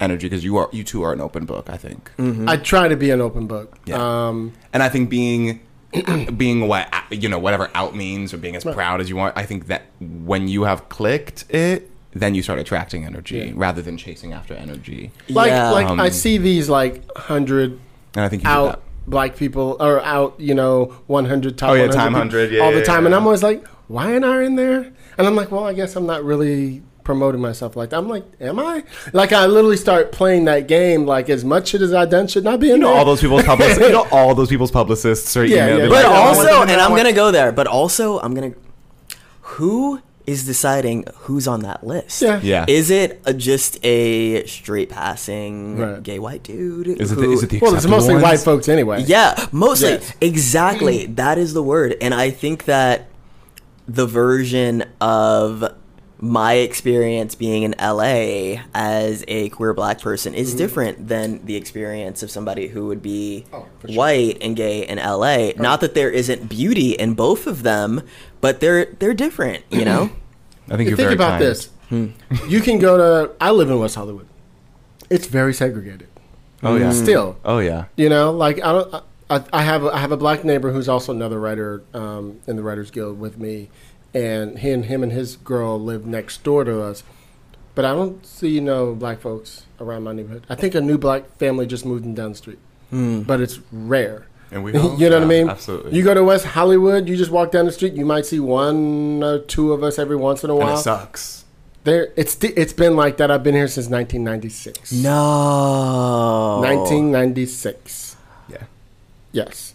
energy 0.01 0.27
because 0.27 0.43
you 0.43 0.57
are 0.57 0.67
you 0.73 0.83
too 0.83 1.03
are 1.03 1.13
an 1.13 1.21
open 1.21 1.45
book. 1.45 1.69
I 1.69 1.77
think. 1.77 2.11
I 2.19 2.57
try 2.57 2.87
to 2.89 2.97
be 2.97 3.11
an 3.11 3.21
open 3.21 3.47
book. 3.47 3.77
Yeah. 3.85 4.27
Um, 4.27 4.53
and 4.73 4.83
I 4.83 4.89
think 4.89 5.09
being 5.09 5.61
being 6.37 6.67
what 6.67 6.91
you 7.11 7.29
know 7.29 7.39
whatever 7.39 7.69
out 7.75 7.95
means 7.95 8.33
or 8.33 8.37
being 8.37 8.55
as 8.55 8.63
proud 8.63 8.99
as 9.01 9.09
you 9.09 9.15
want. 9.15 9.37
I 9.37 9.45
think 9.45 9.67
that 9.67 9.83
when 9.99 10.47
you 10.47 10.63
have 10.63 10.89
clicked 10.89 11.45
it, 11.53 11.89
then 12.13 12.33
you 12.35 12.41
start 12.43 12.59
attracting 12.59 13.05
energy 13.05 13.53
rather 13.53 13.81
than 13.81 13.97
chasing 13.97 14.33
after 14.33 14.53
energy. 14.53 15.11
like, 15.29 15.49
Yeah. 15.49 15.71
like 15.71 15.87
Um, 15.87 15.99
I 15.99 16.09
see 16.09 16.37
these 16.37 16.67
like 16.69 17.03
hundred 17.17 17.79
And 18.15 18.25
I 18.25 18.29
think 18.29 18.43
you 18.43 18.49
out 18.49 18.71
that. 18.71 18.79
black 19.07 19.35
people 19.35 19.77
or 19.79 20.01
out, 20.03 20.35
you 20.39 20.53
know, 20.53 20.93
100 21.07 21.57
top 21.57 21.69
Oh, 21.69 21.73
yeah, 21.73 21.81
100 21.87 21.95
time 21.97 22.13
100, 22.13 22.51
yeah, 22.51 22.61
all 22.61 22.71
the 22.71 22.79
yeah, 22.79 22.83
time. 22.83 23.05
And. 23.05 23.13
I'm 23.15 23.23
always 23.25 23.43
like, 23.43 23.65
why 23.87 24.11
am 24.11 24.23
I 24.25 24.43
in 24.43 24.55
there? 24.55 24.91
And 25.17 25.27
I'm 25.27 25.35
like, 25.35 25.51
well, 25.51 25.65
I 25.65 25.73
guess 25.73 25.95
I'm 25.95 26.05
not 26.05 26.23
really 26.23 26.81
promoting 27.03 27.41
myself 27.41 27.75
like 27.75 27.89
that. 27.91 27.97
I'm 27.97 28.07
like, 28.07 28.25
am 28.39 28.59
I? 28.59 28.83
Like, 29.13 29.31
I 29.33 29.45
literally 29.47 29.77
start 29.77 30.11
playing 30.11 30.45
that 30.45 30.67
game 30.67 31.05
like 31.05 31.29
as 31.29 31.43
much 31.43 31.69
shit 31.69 31.81
as 31.81 31.93
I 31.93 32.05
done 32.05 32.27
should 32.27 32.43
not 32.43 32.59
be 32.59 32.67
in 32.69 32.75
You 32.77 32.81
know 32.83 32.89
there. 32.89 32.97
all 32.97 33.05
those 33.05 33.21
people's 33.21 33.43
publicists. 33.43 33.79
you 33.83 33.91
know 33.91 34.07
all 34.11 34.35
those 34.35 34.49
people's 34.49 34.71
publicists 34.71 35.35
are 35.37 35.45
Yeah, 35.45 35.65
emailing. 35.67 35.83
yeah, 35.83 35.89
But 35.89 36.03
Yeah, 36.03 36.09
I 36.09 36.25
want 36.25 36.37
also, 36.39 36.61
and 36.63 36.71
I'm 36.81 36.95
gonna 36.95 37.13
go 37.13 37.31
there. 37.31 37.51
But 37.51 37.67
also, 37.67 38.19
I'm 38.19 38.33
gonna. 38.33 38.53
Who 39.41 40.01
is 40.27 40.45
deciding 40.45 41.05
who's 41.21 41.47
on 41.47 41.61
that 41.61 41.85
list? 41.85 42.21
Yeah. 42.21 42.39
Yeah. 42.41 42.65
Is 42.67 42.89
it 42.91 43.21
a, 43.25 43.33
just 43.33 43.83
a 43.83 44.45
straight 44.45 44.89
passing 44.89 45.77
Right. 45.79 46.03
gay 46.03 46.19
white 46.19 46.43
dude? 46.43 46.87
Is 46.87 47.11
it 47.11 47.15
the, 47.15 47.21
who- 47.23 47.31
is 47.33 47.43
it 47.43 47.49
the 47.49 47.59
well, 47.59 47.73
it's 47.75 47.85
mostly 47.87 48.13
ones? 48.13 48.23
white 48.23 48.39
folks 48.39 48.69
anyway. 48.69 49.03
Yeah, 49.05 49.47
mostly. 49.51 49.89
Yes. 49.93 50.13
Exactly. 50.21 51.05
that 51.21 51.37
is 51.37 51.53
the 51.53 51.63
word. 51.63 51.95
And 52.01 52.13
I 52.13 52.29
think 52.29 52.65
that 52.65 53.07
the 53.87 54.05
version 54.05 54.83
of 55.01 55.73
my 56.23 56.53
experience 56.53 57.33
being 57.33 57.63
in 57.63 57.73
LA 57.81 58.61
as 58.75 59.23
a 59.27 59.49
queer 59.49 59.73
black 59.73 59.99
person 59.99 60.33
Mm-hmm. 60.33 60.41
is 60.41 60.53
different 60.55 61.07
than 61.07 61.43
the 61.45 61.55
experience 61.55 62.21
of 62.21 62.29
somebody 62.29 62.67
who 62.67 62.85
would 62.87 63.01
be 63.01 63.43
Oh, 63.51 63.65
sure. 63.85 63.95
white 63.97 64.37
and 64.41 64.55
gay 64.55 64.87
in 64.87 64.99
LA. 64.99 65.51
Not 65.57 65.81
that 65.81 65.95
there 65.95 66.11
isn't 66.11 66.47
beauty 66.47 66.91
in 66.91 67.15
both 67.15 67.47
of 67.47 67.63
them, 67.63 68.01
but 68.39 68.59
they're 68.59 68.85
they're 68.85 69.15
different, 69.15 69.63
you 69.71 69.83
know? 69.83 70.11
I 70.69 70.77
think 70.77 70.81
You 70.81 70.89
you're 70.89 70.97
think 70.97 71.07
very 71.07 71.13
about 71.15 71.39
kind. 71.39 71.43
this. 71.43 71.69
You 72.47 72.61
can 72.61 72.79
go 72.79 72.97
to, 72.97 73.33
I 73.41 73.51
live 73.51 73.69
in 73.69 73.77
West 73.79 73.95
Hollywood. 73.95 74.27
It's 75.09 75.27
very 75.27 75.53
segregated. 75.53 76.07
Oh 76.63 76.75
yeah. 76.77 76.91
Still. 76.91 77.37
Oh 77.43 77.57
yeah. 77.59 77.85
You 77.97 78.07
know, 78.09 78.31
like 78.31 78.59
I 78.63 78.71
don't. 78.71 79.03
I, 79.29 79.43
I 79.51 79.63
have 79.63 79.85
I 79.85 79.97
have 79.97 80.11
a 80.11 80.17
black 80.17 80.43
neighbor 80.45 80.71
who's 80.71 80.87
also 80.87 81.11
another 81.11 81.39
writer 81.39 81.83
um, 81.93 82.39
in 82.47 82.55
the 82.57 82.63
Writers 82.63 82.91
Guild 82.91 83.19
with 83.19 83.37
me, 83.39 83.69
and 84.13 84.59
he 84.59 84.71
and 84.71 84.85
him 84.85 85.03
and 85.03 85.11
his 85.11 85.35
girl 85.37 85.79
live 85.79 86.05
next 86.05 86.43
door 86.43 86.63
to 86.63 86.81
us. 86.81 87.03
But 87.73 87.85
I 87.85 87.93
don't 87.93 88.25
see 88.25 88.59
no 88.59 88.93
black 88.93 89.21
folks 89.21 89.65
around 89.79 90.03
my 90.03 90.13
neighborhood. 90.13 90.45
I 90.49 90.55
think 90.55 90.75
a 90.75 90.81
new 90.81 90.97
black 90.97 91.37
family 91.37 91.65
just 91.65 91.85
moved 91.85 92.03
in 92.03 92.13
down 92.13 92.31
the 92.31 92.37
street, 92.37 92.59
hmm. 92.89 93.21
but 93.21 93.39
it's 93.39 93.59
rare. 93.71 94.27
And 94.51 94.63
we 94.63 94.73
you 94.73 95.09
know 95.09 95.19
what 95.19 95.23
I 95.23 95.25
mean? 95.25 95.49
Absolutely. 95.49 95.95
You 95.95 96.03
go 96.03 96.13
to 96.13 96.23
West 96.23 96.45
Hollywood, 96.45 97.07
you 97.07 97.15
just 97.15 97.31
walk 97.31 97.51
down 97.51 97.65
the 97.65 97.71
street, 97.71 97.93
you 97.93 98.05
might 98.05 98.25
see 98.25 98.39
one 98.39 99.23
or 99.23 99.39
two 99.39 99.71
of 99.71 99.83
us 99.83 99.97
every 99.97 100.17
once 100.17 100.43
in 100.43 100.49
a 100.49 100.53
while. 100.55 100.61
and 100.61 100.71
while. 100.71 100.79
it 100.79 100.83
sucks. 100.83 101.45
There, 101.83 102.09
it's 102.15 102.37
it's 102.43 102.73
been 102.73 102.95
like 102.95 103.17
that. 103.17 103.31
I've 103.31 103.41
been 103.41 103.55
here 103.55 103.67
since 103.67 103.87
1996. 103.87 104.91
No. 104.91 106.59
1996. 106.61 108.17
Yeah. 108.49 108.65
Yes. 109.31 109.73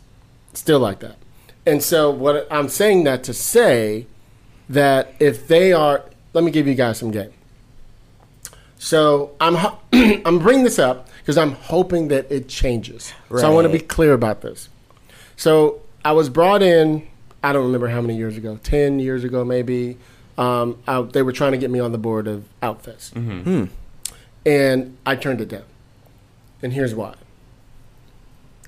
Still 0.52 0.78
like 0.78 1.00
that. 1.00 1.16
And 1.64 1.82
so 1.82 2.10
what 2.10 2.46
I'm 2.48 2.68
saying 2.68 3.02
that 3.04 3.24
to 3.24 3.34
say 3.34 4.06
that 4.68 5.14
if 5.20 5.46
they 5.48 5.72
are 5.72 6.02
let 6.32 6.44
me 6.44 6.50
give 6.50 6.66
you 6.66 6.74
guys 6.74 6.98
some 6.98 7.10
game. 7.10 7.32
So 8.78 9.32
I'm 9.40 9.54
ho- 9.54 9.78
I'm 9.92 10.38
bringing 10.38 10.64
this 10.64 10.78
up 10.78 11.08
because 11.20 11.38
I'm 11.38 11.52
hoping 11.52 12.08
that 12.08 12.30
it 12.30 12.48
changes. 12.48 13.12
So 13.30 13.50
I 13.50 13.54
want 13.54 13.66
to 13.66 13.72
be 13.72 13.78
clear 13.80 14.12
about 14.12 14.42
this. 14.42 14.68
So 15.36 15.80
I 16.04 16.12
was 16.12 16.28
brought 16.28 16.62
in 16.62 17.06
I 17.42 17.52
don't 17.52 17.64
remember 17.66 17.88
how 17.88 18.00
many 18.00 18.16
years 18.16 18.36
ago, 18.36 18.58
10 18.64 18.98
years 18.98 19.22
ago 19.24 19.44
maybe. 19.44 19.98
Um, 20.36 20.78
I, 20.86 21.00
they 21.02 21.22
were 21.22 21.32
trying 21.32 21.52
to 21.52 21.58
get 21.58 21.70
me 21.70 21.78
on 21.80 21.92
the 21.92 21.98
board 21.98 22.26
of 22.26 22.44
Outfest. 22.62 23.12
And 24.44 24.96
I 25.06 25.16
turned 25.16 25.40
it 25.40 25.48
down. 25.48 25.64
And 26.62 26.72
here's 26.72 26.94
why. 26.94 27.14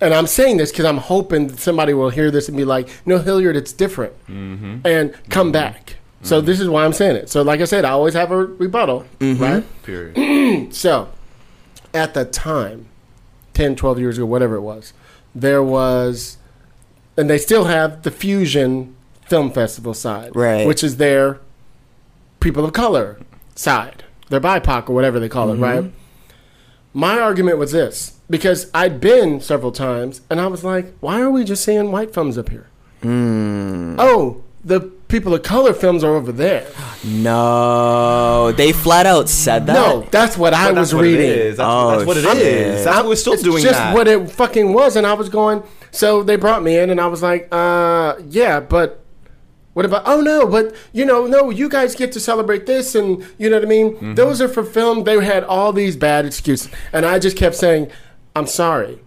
And 0.01 0.15
I'm 0.15 0.27
saying 0.27 0.59
this 0.59 0.71
because 0.71 0.85
I'm 0.85 0.99
hoping 0.99 1.49
that 1.49 1.59
somebody 1.59 1.93
will 1.93 2.11
hear 2.11 2.31
this 2.31 2.49
and 2.49 2.57
be 2.57 2.65
like, 2.65 2.89
no, 3.05 3.19
Hilliard, 3.19 3.57
it's 3.57 3.73
different. 3.73 4.13
Mm-hmm. 4.27 4.87
And 4.87 5.15
come 5.29 5.49
mm-hmm. 5.49 5.53
back. 5.53 5.97
So 6.23 6.39
mm-hmm. 6.39 6.47
this 6.47 6.61
is 6.61 6.69
why 6.69 6.85
I'm 6.85 6.93
saying 6.93 7.17
it. 7.17 7.31
So, 7.31 7.43
like 7.43 7.61
I 7.61 7.65
said, 7.65 7.85
I 7.85 7.91
always 7.91 8.15
have 8.15 8.31
a 8.31 8.37
rebuttal, 8.37 9.07
right? 9.21 9.65
Period. 9.83 10.73
So, 10.75 11.09
at 11.95 12.15
the 12.15 12.25
time, 12.25 12.87
10, 13.55 13.77
12 13.77 13.99
years 13.99 14.19
ago, 14.19 14.27
whatever 14.27 14.57
it 14.57 14.63
was, 14.63 14.93
there 15.35 15.63
was, 15.63 16.39
and 17.17 17.29
they 17.29 17.39
still 17.39 17.65
have 17.65 18.03
the 18.03 18.11
Fusion 18.11 18.97
Film 19.27 19.51
Festival 19.51 19.95
side, 19.95 20.35
Right. 20.35 20.67
Which 20.67 20.83
is 20.83 20.97
their 20.97 21.41
people 22.41 22.65
of 22.65 22.73
color 22.73 23.19
side, 23.55 24.05
their 24.29 24.41
BIPOC 24.41 24.89
or 24.89 24.93
whatever 24.95 25.21
they 25.21 25.29
call 25.29 25.53
it, 25.53 25.57
right? 25.57 25.93
My 26.95 27.19
argument 27.19 27.59
was 27.59 27.73
this 27.73 28.19
because 28.31 28.71
I'd 28.75 29.01
been 29.01 29.41
several 29.41 29.73
times 29.73 30.21
and 30.31 30.41
I 30.41 30.47
was 30.47 30.65
like, 30.65 30.93
why 31.01 31.21
are 31.21 31.31
we 31.31 31.45
just 31.45 31.65
seeing 31.65 31.93
white 31.93 32.13
films 32.15 32.37
up 32.39 32.49
here? 32.49 32.67
Oh, 33.05 34.43
the 34.65 34.81
people 35.09 35.33
of 35.35 35.43
color 35.43 35.73
films 35.73 36.03
are 36.03 36.15
over 36.17 36.33
there. 36.33 36.67
No. 37.05 38.53
They 38.53 38.73
flat 38.73 39.07
out 39.07 39.29
said 39.29 39.67
that. 39.67 39.75
No, 39.75 40.03
that's 40.11 40.37
what 40.37 40.53
I 40.55 40.73
was 40.73 40.95
what 40.95 41.03
reading. 41.03 41.27
is. 41.31 41.57
That's, 41.59 41.67
Oh, 41.69 41.91
that's 41.91 42.05
what 42.07 42.17
it 42.17 42.23
shit. 42.25 42.37
is. 42.43 42.85
That's 42.85 43.07
we're 43.07 43.15
still 43.17 43.35
it's 43.35 43.43
doing 43.43 43.63
just 43.63 43.79
that. 43.79 43.95
what 43.95 44.09
it 44.09 44.31
fucking 44.31 44.73
was, 44.73 44.97
and 44.97 45.07
I 45.07 45.13
was 45.15 45.29
going. 45.29 45.63
So 45.91 46.23
they 46.23 46.37
brought 46.37 46.63
me 46.63 46.77
in, 46.79 46.91
and 46.91 47.01
I 47.01 47.07
was 47.07 47.23
like, 47.23 47.49
uh, 47.53 48.17
yeah, 48.29 48.61
but 48.61 49.05
what 49.79 49.85
about? 49.87 50.03
Oh 50.07 50.21
no, 50.21 50.45
but 50.45 50.75
you 50.93 51.05
know, 51.05 51.27
no, 51.29 51.51
you 51.51 51.69
guys 51.69 51.95
get 51.95 52.11
to 52.13 52.21
celebrate 52.21 52.67
this, 52.67 52.97
and 52.97 53.25
you 53.39 53.49
know 53.49 53.57
what 53.59 53.65
I 53.65 53.69
mean. 53.69 53.93
Mm-hmm. 53.95 54.15
Those 54.15 54.41
are 54.43 54.49
for 54.49 54.65
film. 54.65 55.05
They 55.05 55.25
had 55.25 55.45
all 55.45 55.73
these 55.73 55.97
bad 55.97 56.27
excuses, 56.27 56.69
and 56.93 57.07
I 57.07 57.21
just 57.21 57.37
kept 57.37 57.55
saying, 57.55 57.89
I'm 58.35 58.49
sorry. 58.49 58.99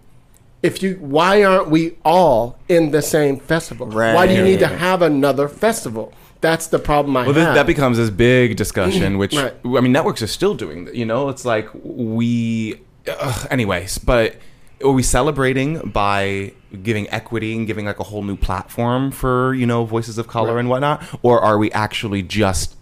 If 0.62 0.82
you, 0.82 0.94
why 1.00 1.44
aren't 1.44 1.68
we 1.68 1.96
all 2.06 2.56
in 2.70 2.90
the 2.90 3.02
same 3.02 3.38
festival? 3.38 3.86
Why 3.88 4.26
do 4.26 4.32
you 4.32 4.42
need 4.42 4.60
to 4.60 4.66
have 4.68 5.02
another 5.02 5.46
festival? 5.48 6.14
That's 6.40 6.68
the 6.68 6.78
problem 6.78 7.16
I 7.18 7.26
Well, 7.26 7.34
have. 7.34 7.54
that 7.54 7.66
becomes 7.66 7.98
this 7.98 8.08
big 8.10 8.56
discussion, 8.56 9.18
which 9.18 9.34
Right. 9.36 9.52
I 9.64 9.80
mean, 9.80 9.92
networks 9.92 10.22
are 10.22 10.26
still 10.28 10.54
doing. 10.54 10.86
that, 10.86 10.94
You 10.94 11.04
know, 11.04 11.28
it's 11.28 11.44
like 11.44 11.68
we, 11.82 12.80
ugh, 13.08 13.46
anyways. 13.50 13.98
But 13.98 14.36
are 14.84 14.92
we 14.92 15.02
celebrating 15.02 15.78
by 15.90 16.52
giving 16.82 17.08
equity 17.10 17.56
and 17.56 17.66
giving 17.66 17.84
like 17.86 18.00
a 18.00 18.04
whole 18.04 18.22
new 18.22 18.36
platform 18.36 19.10
for 19.10 19.54
you 19.54 19.66
know 19.66 19.84
voices 19.84 20.18
of 20.18 20.28
color 20.28 20.58
and 20.58 20.68
whatnot, 20.68 21.02
or 21.22 21.40
are 21.40 21.58
we 21.58 21.70
actually 21.72 22.22
just 22.22 22.76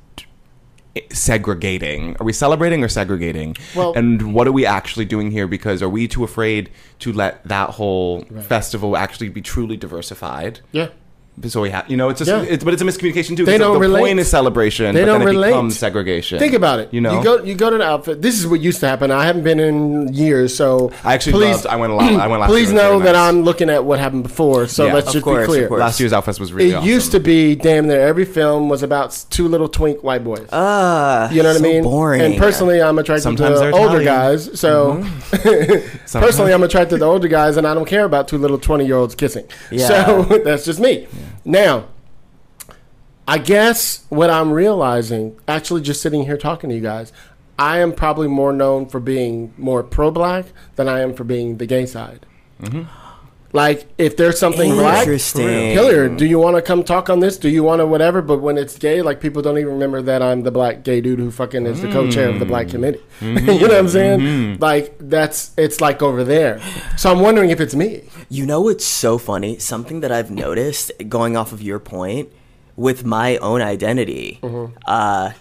segregating? 1.13 2.17
Are 2.19 2.25
we 2.25 2.33
celebrating 2.33 2.83
or 2.83 2.89
segregating? 2.89 3.57
Well- 3.77 3.93
and 3.95 4.35
what 4.35 4.47
are 4.49 4.53
we 4.53 4.67
actually 4.67 5.05
doing 5.05 5.31
here? 5.31 5.47
Because 5.47 5.83
are 5.83 5.89
we 5.89 6.09
too 6.09 6.25
afraid 6.25 6.71
to 7.01 7.13
let 7.13 7.45
that 7.45 7.71
whole 7.71 8.23
festival 8.43 8.97
actually 8.97 9.29
be 9.29 9.43
truly 9.43 9.77
diversified? 9.77 10.61
yeah. 10.73 10.89
So 11.49 11.63
we 11.63 11.71
have, 11.71 11.89
you 11.91 11.97
know, 11.97 12.11
it's 12.11 12.19
just, 12.19 12.31
Yeah. 12.31 12.43
it's, 12.43 12.63
but 12.65 12.75
it's 12.75 12.83
a 12.83 12.85
miscommunication 12.85 13.35
too. 13.35 13.47
They 13.47 13.53
'cause 13.53 13.61
don't 13.61 13.75
the 13.75 13.81
relate. 13.81 14.01
point 14.01 14.19
is 14.21 14.29
celebration, 14.29 14.95
They 14.95 15.01
but 15.03 15.07
don't 15.07 15.19
then 15.21 15.29
it 15.29 15.31
relate. 15.31 15.49
becomes 15.49 15.79
segregation. 15.79 16.39
Think 16.39 16.53
about 16.53 16.81
it. 16.81 16.89
You 16.93 17.01
know, 17.01 17.17
you 17.17 17.25
go 17.25 17.43
you 17.43 17.55
go 17.55 17.71
to 17.71 17.79
the 17.79 17.85
outfit. 17.85 18.21
This 18.21 18.39
is 18.39 18.47
what 18.47 18.61
used 18.61 18.81
to 18.81 18.89
happen. 18.89 19.11
I 19.11 19.25
haven't 19.25 19.45
been 19.45 19.59
in 19.59 20.13
years, 20.13 20.55
so 20.55 20.91
I 21.03 21.15
actually 21.15 21.33
please, 21.33 21.55
loved. 21.65 21.67
I 21.69 21.77
went 21.77 21.93
a 21.93 21.97
lot. 21.97 22.13
I 22.13 22.27
went 22.27 22.41
last 22.43 22.51
please 22.51 22.71
year. 22.71 22.79
It 22.81 22.83
know 22.83 22.91
very 22.99 23.05
that 23.05 23.13
nice. 23.13 23.29
I'm 23.31 23.43
looking 23.45 23.71
at 23.71 23.85
what 23.87 23.99
happened 23.99 24.25
before. 24.25 24.67
So 24.67 24.85
Yeah. 24.87 24.93
let's 24.93 25.13
just 25.13 25.25
course, 25.25 25.47
be 25.47 25.53
clear. 25.67 25.71
last 25.71 25.99
year's 25.99 26.13
Outfest 26.13 26.41
was 26.41 26.53
really. 26.53 26.73
It 26.73 26.75
awesome. 26.75 26.89
used 26.91 27.13
to 27.13 27.21
be 27.21 27.55
damn 27.55 27.87
near 27.89 28.01
every 28.07 28.27
film 28.27 28.69
was 28.69 28.83
about 28.83 29.17
two 29.31 29.49
little 29.49 29.69
twink 29.69 30.05
white 30.05 30.23
boys. 30.23 30.47
Ah, 30.53 31.31
you 31.31 31.43
know 31.43 31.49
what 31.55 31.59
so 31.59 31.65
I 31.65 31.73
mean? 31.73 31.83
Boring. 31.85 32.21
And 32.21 32.37
personally, 32.37 32.83
I'm 32.83 32.99
attracted 32.99 33.23
Sometimes 33.23 33.61
to 33.61 33.65
they're 33.65 33.75
older 33.75 34.03
Italian. 34.03 34.05
guys. 34.05 34.61
So 34.61 35.03
personally, 36.13 36.53
I'm 36.53 36.63
attracted 36.63 36.99
to 36.99 37.05
older 37.07 37.29
guys, 37.29 37.57
and 37.57 37.67
I 37.67 37.73
don't 37.73 37.87
care 37.87 38.05
about 38.05 38.29
two 38.29 38.37
little 38.37 38.59
20 38.59 38.85
year 38.85 38.97
olds 38.97 39.15
kissing. 39.15 39.45
Yeah. 39.71 39.89
So 39.89 40.23
that's 40.45 40.67
just 40.67 40.81
me. 40.81 41.07
Now, 41.45 41.89
I 43.27 43.39
guess 43.39 44.05
what 44.09 44.31
I'm 44.31 44.53
realizing, 44.53 45.39
actually, 45.47 45.83
just 45.83 46.03
sitting 46.03 46.25
here 46.25 46.37
talking 46.37 46.71
to 46.71 46.77
you 46.77 46.83
guys, 46.83 47.13
I 47.59 47.79
am 47.79 47.93
probably 47.93 48.27
more 48.27 48.53
known 48.53 48.87
for 48.87 49.01
being 49.01 49.53
more 49.57 49.83
pro 49.83 50.11
black 50.11 50.47
than 50.77 50.89
I 50.89 51.01
am 51.01 51.15
for 51.15 51.25
being 51.25 51.59
the 51.59 51.67
gay 51.67 51.87
side. 51.87 52.27
Mm-hmm. 52.61 52.85
Like, 53.53 53.87
if 53.99 54.17
there's 54.17 54.39
something 54.39 54.71
black, 54.75 55.01
Interesting. 55.01 55.49
Hilliard, 55.73 56.17
do 56.17 56.25
you 56.25 56.39
want 56.39 56.55
to 56.57 56.63
come 56.63 56.85
talk 56.85 57.11
on 57.11 57.19
this? 57.19 57.37
Do 57.37 57.49
you 57.49 57.65
want 57.65 57.81
to 57.81 57.87
whatever? 57.87 58.23
But 58.23 58.39
when 58.39 58.57
it's 58.57 58.79
gay, 58.79 59.03
like 59.03 59.21
people 59.21 59.43
don't 59.43 59.59
even 59.59 59.73
remember 59.73 60.01
that 60.03 60.23
I'm 60.23 60.43
the 60.43 60.53
black 60.53 60.85
gay 60.85 61.01
dude 61.01 61.19
who 61.19 61.31
fucking 61.33 61.67
is 61.67 61.81
the 61.83 61.91
co-chair 61.91 62.29
of 62.29 62.39
the 62.39 62.45
black 62.45 62.69
committee. 62.69 63.01
you 63.21 63.35
know 63.41 63.57
what 63.57 63.75
I'm 63.75 63.89
saying? 63.89 64.59
Like 64.61 64.95
that's 65.01 65.51
it's 65.57 65.81
like 65.81 66.01
over 66.01 66.23
there. 66.23 66.61
So 66.97 67.11
I'm 67.11 67.19
wondering 67.21 67.51
if 67.51 67.61
it's 67.61 67.75
me. 67.75 68.09
You 68.29 68.47
know 68.47 68.61
what's 68.61 68.85
so 68.87 69.19
funny? 69.19 69.59
Something 69.59 69.99
that 70.01 70.13
I've 70.13 70.31
noticed, 70.31 70.93
going 71.09 71.37
off 71.37 71.53
of 71.53 71.61
your 71.61 71.81
point, 71.81 72.31
with 72.77 73.05
my 73.05 73.37
own 73.39 73.61
identity, 73.63 74.39
Mm-hmm. 74.43 74.75
uh, 74.87 75.33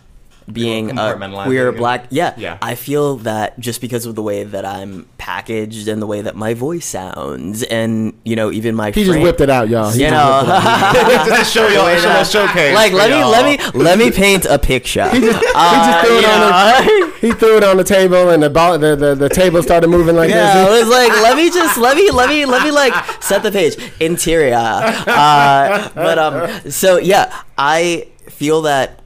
being 0.54 0.92
a 0.92 0.94
compartmentalizing 0.94 1.44
queer 1.46 1.70
it. 1.70 1.78
black, 1.78 2.06
yeah, 2.10 2.34
Yeah. 2.38 2.58
I 2.62 2.76
feel 2.76 3.18
that 3.18 3.60
just 3.60 3.82
because 3.82 4.06
of 4.06 4.16
the 4.16 4.22
way 4.24 4.44
that 4.44 4.66
I'm 4.66 5.08
packaged 5.18 5.88
and 5.88 6.02
the 6.02 6.08
way 6.08 6.22
that 6.22 6.36
my 6.36 6.54
voice 6.54 6.86
sounds, 6.86 7.64
and 7.64 8.14
you 8.24 8.36
know, 8.36 8.52
even 8.52 8.76
my 8.76 8.92
He 8.92 9.04
just 9.04 9.20
whipped 9.20 9.42
it 9.42 9.50
out, 9.50 9.70
y'all. 9.70 9.92
He 9.92 10.04
you 10.04 10.12
know, 10.12 10.42
it 10.44 10.50
out. 10.50 10.96
just 11.28 11.54
to 11.54 11.60
show 11.60 11.68
y'all, 11.68 11.96
show 11.98 12.12
y'all 12.14 12.24
showcase. 12.24 12.74
like 12.76 12.92
for 12.92 12.98
let 12.98 13.10
me 13.12 13.20
y'all. 13.20 13.30
let 13.32 13.46
me 13.74 13.80
let 13.80 13.98
me 14.00 14.12
paint 14.12 14.46
a 14.46 14.58
picture. 14.60 15.08
He 15.10 15.20
just 15.22 15.40
threw 15.40 16.18
it 16.20 16.26
on 16.26 16.40
the, 16.42 17.14
he 17.22 17.32
threw 17.32 17.58
it 17.58 17.64
on 17.64 17.78
the 17.78 17.84
table 17.84 18.30
and 18.30 18.42
the 18.42 18.50
ball 18.50 18.78
the, 18.80 18.96
the, 18.96 19.16
the 19.16 19.30
table 19.30 19.62
started 19.64 19.88
moving 19.90 20.16
like 20.16 20.30
Yeah, 20.30 20.66
this. 20.66 20.68
it 20.68 20.86
was 20.86 20.90
like 20.90 21.12
let 21.22 21.36
me 21.38 21.50
just 21.50 21.78
let 21.78 21.96
me 21.96 22.10
let 22.12 22.30
me 22.30 22.46
let 22.46 22.64
me 22.64 22.72
like 22.72 22.94
set 23.22 23.44
the 23.44 23.52
page. 23.52 23.76
Interior, 24.00 24.56
uh, 24.56 25.90
but 25.96 26.18
um, 26.20 26.72
so 26.72 26.98
yeah, 26.98 27.42
I 27.58 28.08
feel 28.28 28.62
that 28.64 29.02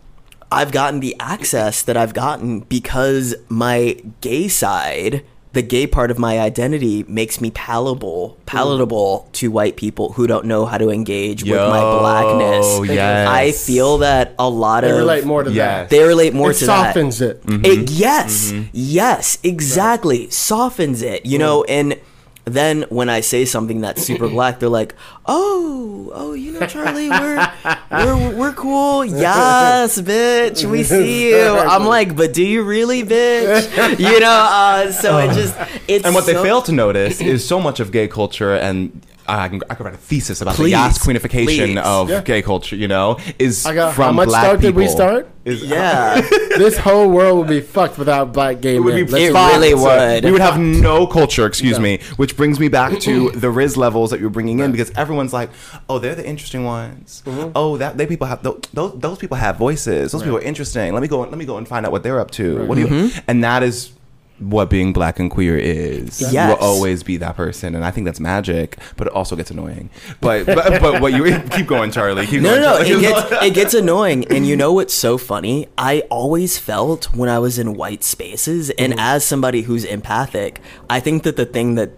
I've 0.54 0.72
gotten 0.72 1.00
the 1.00 1.16
access 1.20 1.82
that 1.84 1.98
I've 1.98 2.14
gotten 2.14 2.62
because 2.62 3.36
my 3.50 3.98
gay 4.22 4.48
side. 4.48 5.26
The 5.54 5.62
gay 5.62 5.86
part 5.86 6.10
of 6.10 6.18
my 6.18 6.40
identity 6.40 7.04
makes 7.08 7.40
me 7.40 7.52
palatable, 7.52 8.40
palatable 8.48 9.28
mm. 9.28 9.32
to 9.34 9.52
white 9.52 9.76
people 9.76 10.14
who 10.14 10.26
don't 10.26 10.46
know 10.46 10.66
how 10.66 10.80
to 10.80 10.90
engage 10.90 11.44
with 11.44 11.60
my 11.60 11.80
blackness. 11.80 12.90
yes. 12.90 13.28
I 13.28 13.52
feel 13.52 14.00
that 14.00 14.34
a 14.40 14.50
lot 14.50 14.84
of 14.84 14.90
They 14.90 14.96
of 14.96 15.00
relate 15.00 15.26
more 15.26 15.44
to 15.44 15.52
Yes. 15.52 15.92
they 15.92 16.04
relate 16.04 16.34
more. 16.34 16.50
It 16.50 16.56
to 16.56 16.66
that. 16.66 16.86
softens 16.86 17.22
it. 17.22 17.38
It, 17.38 17.46
mm-hmm. 17.46 17.84
yes, 17.88 18.52
mm-hmm. 18.52 18.70
yes, 18.74 19.38
exactly. 19.44 20.28
Softens 20.32 21.04
it, 21.04 21.24
you 21.28 21.38
mm. 21.38 21.42
know, 21.42 21.64
and 21.66 22.00
then 22.46 22.84
when 22.90 23.10
I 23.10 23.22
say 23.22 23.46
something 23.46 23.82
that's 23.82 24.04
super 24.04 24.28
black, 24.36 24.60
they're 24.60 24.70
like, 24.70 24.96
"Oh, 25.26 26.12
oh, 26.14 26.34
you 26.34 26.52
know, 26.52 26.66
Charlie, 26.68 27.10
we're 27.10 27.52
we're 27.92 28.38
we're 28.38 28.54
cool. 28.54 29.06
Yes, 29.06 30.00
bitch, 30.02 30.70
we 30.70 30.84
see 30.96 31.30
you." 31.30 31.48
I'm 31.48 31.86
like, 31.86 32.16
"But 32.16 32.34
do 32.34 32.44
you 32.44 32.64
really, 32.64 33.04
bitch?" 33.04 34.00
You 34.00 34.20
know, 34.20 34.48
uh, 34.52 34.92
so 34.92 35.18
it 35.20 35.34
just 35.34 35.56
it's 35.88 36.06
And 36.06 36.14
what 36.14 36.26
they 36.26 36.34
fail 36.34 36.62
to 36.64 36.72
notice 36.72 37.22
is 37.22 37.48
so 37.48 37.60
much 37.60 37.80
of 37.80 37.92
gay 37.92 38.08
culture 38.08 38.54
and. 38.56 39.06
I 39.28 39.48
can, 39.50 39.62
I 39.70 39.76
could 39.76 39.86
write 39.86 39.94
a 39.94 39.98
thesis 39.98 40.42
about 40.42 40.56
Please, 40.56 40.66
the 40.66 40.70
Yas 40.72 40.98
queenification 41.00 41.46
please. 41.74 41.78
of 41.78 42.10
Yeah. 42.10 42.22
gay 42.22 42.42
culture. 42.42 42.76
You 42.76 42.88
know, 42.88 43.20
is 43.40 43.66
I 43.66 43.74
got 43.74 43.94
from 43.96 44.06
how 44.06 44.12
much 44.12 44.28
black 44.28 44.44
start 44.44 44.62
did 44.62 44.76
we 44.76 44.88
start? 44.88 45.30
Is, 45.46 45.64
Yeah, 45.64 46.22
this 46.58 46.78
whole 46.78 47.10
world 47.10 47.38
would 47.40 47.48
be 47.50 47.60
fucked 47.62 47.98
without 47.98 48.32
black 48.34 48.62
gay 48.62 48.80
would 48.80 48.96
men. 48.96 49.06
be 49.06 49.24
it 49.24 49.34
fuck. 49.34 49.52
really 49.54 49.72
So 49.72 49.84
would. 49.84 50.24
We 50.26 50.32
would 50.32 50.42
have 50.42 50.60
no 50.60 51.06
culture, 51.08 51.46
excuse 51.46 51.80
me, 51.80 52.00
which 52.18 52.36
brings 52.38 52.60
me 52.60 52.68
back 52.70 53.00
to 53.02 53.30
the 53.36 53.50
Riz 53.50 53.76
levels 53.78 54.12
that 54.12 54.20
you're 54.20 54.30
bringing 54.30 54.60
in 54.60 54.72
because 54.72 54.92
everyone's 54.92 55.34
like, 55.34 55.50
oh, 55.90 56.00
they're 56.00 56.16
the 56.16 56.26
interesting 56.26 56.64
ones. 56.66 57.24
Mm-hmm. 57.26 57.52
Oh, 57.56 57.78
that 57.78 57.98
they 57.98 58.08
people 58.08 58.28
have 58.28 58.42
those, 58.44 58.62
those 58.74 58.94
those 59.00 59.18
people 59.18 59.38
have 59.38 59.58
voices. 59.58 60.12
Those 60.12 60.24
people 60.24 60.38
are 60.38 60.42
interesting. 60.42 60.94
Let 60.94 61.02
me 61.02 61.08
go. 61.08 61.20
Let 61.22 61.38
me 61.38 61.46
go 61.46 61.58
and 61.58 61.68
find 61.68 61.86
out 61.86 61.92
what 61.92 62.04
they're 62.04 62.20
up 62.20 62.32
to. 62.32 62.66
What 62.66 62.76
do 62.76 62.82
you? 62.82 62.88
Mm-hmm. 62.88 63.20
And 63.28 63.44
that 63.44 63.64
is 63.64 63.92
what 64.40 64.70
being 64.70 64.92
black 64.94 65.20
and 65.20 65.30
queer 65.32 65.58
is. 65.58 66.20
You 66.22 66.28
Yes. 66.32 66.50
will 66.50 66.66
always 66.66 67.04
be 67.04 67.18
that 67.18 67.36
person, 67.38 67.76
and 67.76 67.86
I 67.86 67.92
think 67.92 68.06
that's 68.06 68.20
magic. 68.20 68.78
But 68.98 69.08
it 69.08 69.14
also 69.14 69.36
gets 69.36 69.52
annoying. 69.52 69.90
But 70.22 70.46
but, 70.48 70.82
but 70.82 71.02
what 71.02 71.14
you 71.14 71.40
keep 71.52 71.68
going, 71.68 71.92
Charlie? 71.92 72.26
Keep 72.26 72.42
No, 72.42 72.50
going, 72.50 72.62
no, 72.62 72.78
no. 72.80 72.84
Charlie. 72.84 73.06
It 73.06 73.30
gets 73.30 73.32
it 73.46 73.54
gets 73.54 73.74
annoying, 73.74 74.26
and 74.30 74.46
you 74.46 74.56
know 74.56 74.74
what's 74.74 74.94
so 74.94 75.18
funny? 75.18 75.68
I 75.78 76.02
always 76.10 76.58
felt 76.58 77.06
when 77.16 77.30
I 77.30 77.40
was 77.40 77.58
in 77.60 77.74
white 77.76 78.04
spaces, 78.04 78.70
and 78.72 79.00
as 79.00 79.24
somebody 79.24 79.62
who's 79.62 79.86
empathic, 79.86 80.60
I 80.90 81.00
think 81.00 81.24
that 81.24 81.36
the 81.38 81.46
thing 81.46 81.76
that 81.76 81.92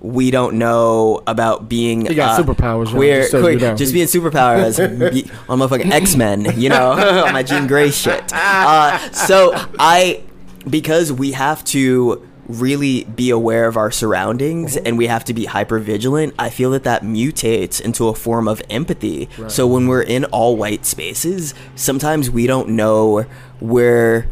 we 0.00 0.30
don't 0.30 0.54
know 0.58 1.22
about 1.26 1.68
being 1.68 2.06
You 2.06 2.14
got 2.14 2.38
uh, 2.38 2.42
superpowers, 2.44 2.86
y'all, 2.86 2.94
queer, 2.94 3.18
just 3.20 3.30
so 3.32 3.40
queer- 3.40 3.52
you 3.54 3.58
know. 3.58 3.74
just 3.76 3.92
being 3.92 4.06
superpowers, 4.06 4.76
be, 5.12 5.28
on 5.48 5.58
motherfucking 5.58 5.90
X 5.90 6.14
Men, 6.16 6.52
you 6.56 6.68
know, 6.68 6.92
on 6.92 7.32
my 7.32 7.42
Jean 7.42 7.66
Grey 7.66 7.90
shit. 7.90 8.32
Uh, 8.32 8.96
so 9.10 9.52
I, 9.78 10.22
because 10.68 11.12
we 11.12 11.32
have 11.32 11.64
to 11.64 12.26
really 12.48 13.04
be 13.04 13.28
aware 13.28 13.66
of 13.66 13.76
our 13.76 13.90
surroundings 13.90 14.76
mhm. 14.76 14.82
and 14.86 14.98
we 14.98 15.06
have 15.06 15.22
to 15.22 15.34
be 15.34 15.44
hyper 15.44 15.78
vigilant 15.78 16.34
i 16.38 16.48
feel 16.48 16.70
that 16.70 16.82
that 16.82 17.02
mutates 17.02 17.78
into 17.78 18.08
a 18.08 18.14
form 18.14 18.48
of 18.48 18.62
empathy. 18.70 19.28
So 19.48 19.66
when 19.66 19.86
we're 19.86 20.02
in 20.02 20.24
all 20.26 20.56
white 20.56 20.86
spaces 20.86 21.52
sometimes 21.74 22.30
we 22.30 22.46
don't 22.46 22.70
know 22.70 23.26
where 23.60 24.28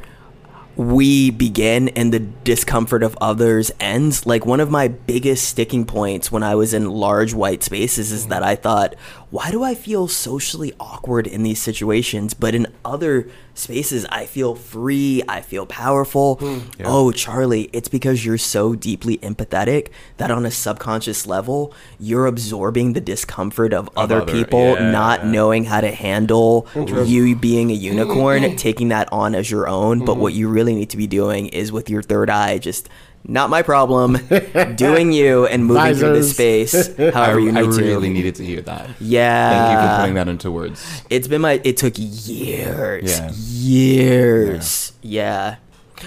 we 0.76 1.30
begin 1.30 1.88
and 1.90 2.12
the 2.12 2.20
discomfort 2.20 3.02
of 3.02 3.16
others 3.20 3.70
ends. 3.80 4.26
Like 4.26 4.44
one 4.44 4.60
of 4.60 4.70
my 4.70 4.88
biggest 4.88 5.48
sticking 5.48 5.86
points 5.86 6.30
when 6.30 6.42
I 6.42 6.54
was 6.54 6.74
in 6.74 6.90
large 6.90 7.32
white 7.32 7.62
spaces 7.62 8.12
is 8.12 8.26
mm. 8.26 8.28
that 8.28 8.42
I 8.42 8.56
thought, 8.56 8.94
why 9.36 9.50
do 9.50 9.62
I 9.62 9.74
feel 9.74 10.08
socially 10.08 10.72
awkward 10.80 11.26
in 11.26 11.42
these 11.42 11.60
situations? 11.60 12.32
But 12.32 12.54
in 12.54 12.68
other 12.86 13.28
spaces, 13.52 14.06
I 14.06 14.24
feel 14.24 14.54
free, 14.54 15.22
I 15.28 15.42
feel 15.42 15.66
powerful. 15.66 16.36
Hmm, 16.36 16.60
oh, 16.82 17.12
Charlie, 17.12 17.68
it's 17.74 17.88
because 17.88 18.24
you're 18.24 18.38
so 18.38 18.74
deeply 18.74 19.18
empathetic 19.18 19.90
that 20.16 20.30
on 20.30 20.46
a 20.46 20.50
subconscious 20.50 21.26
level, 21.26 21.74
you're 22.00 22.24
absorbing 22.24 22.94
the 22.94 23.00
discomfort 23.02 23.74
of, 23.74 23.90
other, 23.94 24.22
other- 24.22 24.32
people 24.32 24.72
yeah. 24.72 24.90
not 24.90 25.26
knowing 25.26 25.66
how 25.66 25.82
to 25.82 25.90
handle 25.90 26.66
you 26.74 27.36
being 27.36 27.70
a 27.70 27.74
unicorn, 27.74 28.56
taking 28.56 28.88
that 28.88 29.12
on 29.12 29.34
as 29.34 29.50
your 29.50 29.68
own. 29.68 30.02
But 30.06 30.14
hmm. 30.14 30.20
what 30.20 30.32
you 30.32 30.48
really 30.48 30.74
need 30.74 30.88
to 30.90 30.96
be 30.96 31.06
doing 31.06 31.48
is 31.48 31.70
with 31.70 31.90
your 31.90 32.00
third 32.00 32.30
eye, 32.30 32.56
just 32.56 32.88
not 33.28 33.50
my 33.50 33.62
problem, 33.62 34.16
doing 34.76 35.12
you 35.12 35.46
and 35.46 35.66
moving 35.66 35.94
through 35.94 36.08
the 36.14 36.20
Visors. 36.20 36.32
space 36.34 36.98
I, 36.98 37.10
however 37.10 37.40
you 37.40 37.48
I 37.50 37.62
need 37.62 37.72
to. 37.72 37.82
really 37.82 38.08
needed 38.08 38.34
to 38.36 38.44
hear 38.44 38.60
that. 38.62 38.88
yeah. 39.00 39.50
Thank 39.50 39.72
you 39.82 39.88
for 39.88 40.00
putting 40.02 40.14
that 40.14 40.28
into 40.28 40.50
words. 40.50 41.02
It's 41.10 41.28
been 41.28 41.40
my. 41.42 41.60
It 41.64 41.76
took 41.76 41.94
years. 41.96 43.18
Yeah. 43.18 43.32
Years. 43.36 44.92
Yeah. 45.02 45.56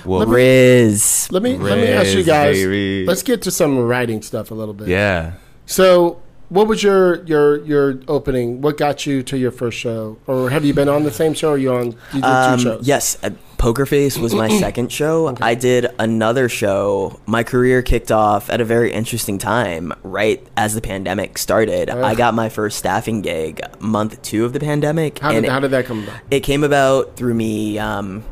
Well, 0.06 0.26
Riz. 0.28 1.28
Let 1.32 1.42
me 1.44 1.58
let 1.58 1.78
me 1.78 1.88
ask 1.88 2.16
you 2.16 2.24
guys. 2.24 2.56
baby. 2.56 3.06
Let's 3.06 3.24
get 3.24 3.42
to 3.44 3.52
some 3.52 3.80
writing 3.80 4.22
stuff 4.22 4.52
a 4.52 4.54
little 4.54 4.74
bit. 4.74 4.88
yeah. 4.88 5.34
So, 5.66 6.22
what 6.50 6.68
was 6.68 6.84
your 6.84 7.24
your 7.26 7.64
your 7.66 8.00
opening? 8.08 8.62
What 8.62 8.78
got 8.78 9.06
you 9.06 9.24
to 9.24 9.38
your 9.38 9.52
first 9.52 9.78
show, 9.78 10.18
or 10.28 10.50
have 10.50 10.66
you 10.66 10.74
been 10.74 10.90
on 10.90 11.04
the 11.04 11.12
same 11.12 11.34
show? 11.34 11.52
Or 11.52 11.58
you 11.58 11.72
on? 11.74 11.86
You 12.14 12.22
did 12.22 12.24
Um, 12.24 12.58
two 12.58 12.64
shows. 12.64 12.88
yes, 12.88 13.18
uh, 13.24 13.30
Poker 13.58 13.86
Face 13.86 14.18
was 14.18 14.34
my 14.34 14.48
second 14.60 14.92
show. 14.92 15.36
I 15.42 15.54
did 15.56 15.88
another 16.00 16.50
show. 16.50 17.20
My 17.26 17.44
career 17.44 17.82
kicked 17.82 18.12
off 18.12 18.50
at 18.50 18.62
a 18.62 18.66
very 18.66 18.92
interesting 18.92 19.38
time, 19.38 19.94
right 20.04 20.46
as 20.58 20.74
the 20.76 20.82
pandemic 20.82 21.38
started. 21.38 21.90
I 21.90 22.16
got 22.16 22.34
my 22.34 22.50
first 22.50 22.78
staffing 22.78 23.22
gig 23.22 23.62
month 23.80 24.22
two 24.22 24.46
of 24.46 24.54
the 24.54 24.60
pandemic. 24.60 25.20
How 25.20 25.30
did 25.32 25.38
and 25.44 25.48
how 25.48 25.60
did 25.60 25.72
that 25.72 25.86
come 25.86 26.04
about? 26.04 26.20
it 26.32 26.40
came 26.42 26.64
about 26.64 27.16
through 27.16 27.34
me 27.36 27.78
um, 27.80 28.24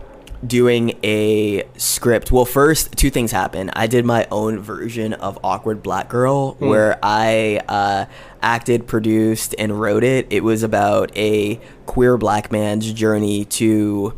doing 0.46 0.98
a 1.04 1.64
script. 1.78 2.32
Well, 2.32 2.46
first, 2.46 2.94
two 2.94 3.10
things 3.10 3.32
happened. 3.32 3.72
I 3.74 3.88
did 3.88 4.06
my 4.06 4.28
own 4.32 4.60
version 4.60 5.14
of 5.14 5.40
Awkward 5.44 5.82
Black 5.82 6.10
Girl, 6.10 6.54
hmm. 6.54 6.68
where 6.68 7.00
I 7.02 7.62
uh, 7.68 8.06
acted, 8.42 8.88
produced, 8.88 9.56
and 9.58 9.80
wrote 9.80 10.04
it. 10.04 10.28
It 10.30 10.44
was 10.44 10.64
about 10.64 11.16
a 11.18 11.60
queer 11.86 12.18
black 12.18 12.52
man's 12.52 12.92
journey 12.92 13.46
to 13.46 14.18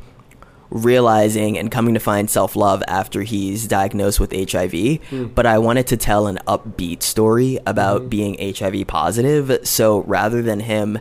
realizing 0.69 1.57
and 1.57 1.71
coming 1.71 1.95
to 1.95 1.99
find 1.99 2.29
self 2.29 2.55
love 2.55 2.83
after 2.87 3.23
he's 3.23 3.67
diagnosed 3.67 4.19
with 4.19 4.31
HIV. 4.31 5.01
Hmm. 5.09 5.25
But 5.27 5.45
I 5.45 5.57
wanted 5.57 5.87
to 5.87 5.97
tell 5.97 6.27
an 6.27 6.39
upbeat 6.47 7.03
story 7.03 7.59
about 7.65 8.03
hmm. 8.03 8.07
being 8.09 8.55
HIV 8.55 8.87
positive. 8.87 9.67
So 9.67 10.01
rather 10.01 10.41
than 10.41 10.61
him 10.61 10.99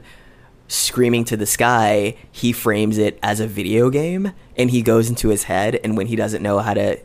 screaming 0.68 1.24
to 1.24 1.36
the 1.36 1.46
sky, 1.46 2.14
he 2.30 2.52
frames 2.52 2.98
it 2.98 3.18
as 3.22 3.40
a 3.40 3.46
video 3.46 3.90
game 3.90 4.32
and 4.56 4.70
he 4.70 4.82
goes 4.82 5.08
into 5.08 5.28
his 5.30 5.44
head 5.44 5.80
and 5.82 5.96
when 5.96 6.06
he 6.06 6.14
doesn't 6.16 6.42
know 6.42 6.58
how 6.58 6.74
to 6.74 6.98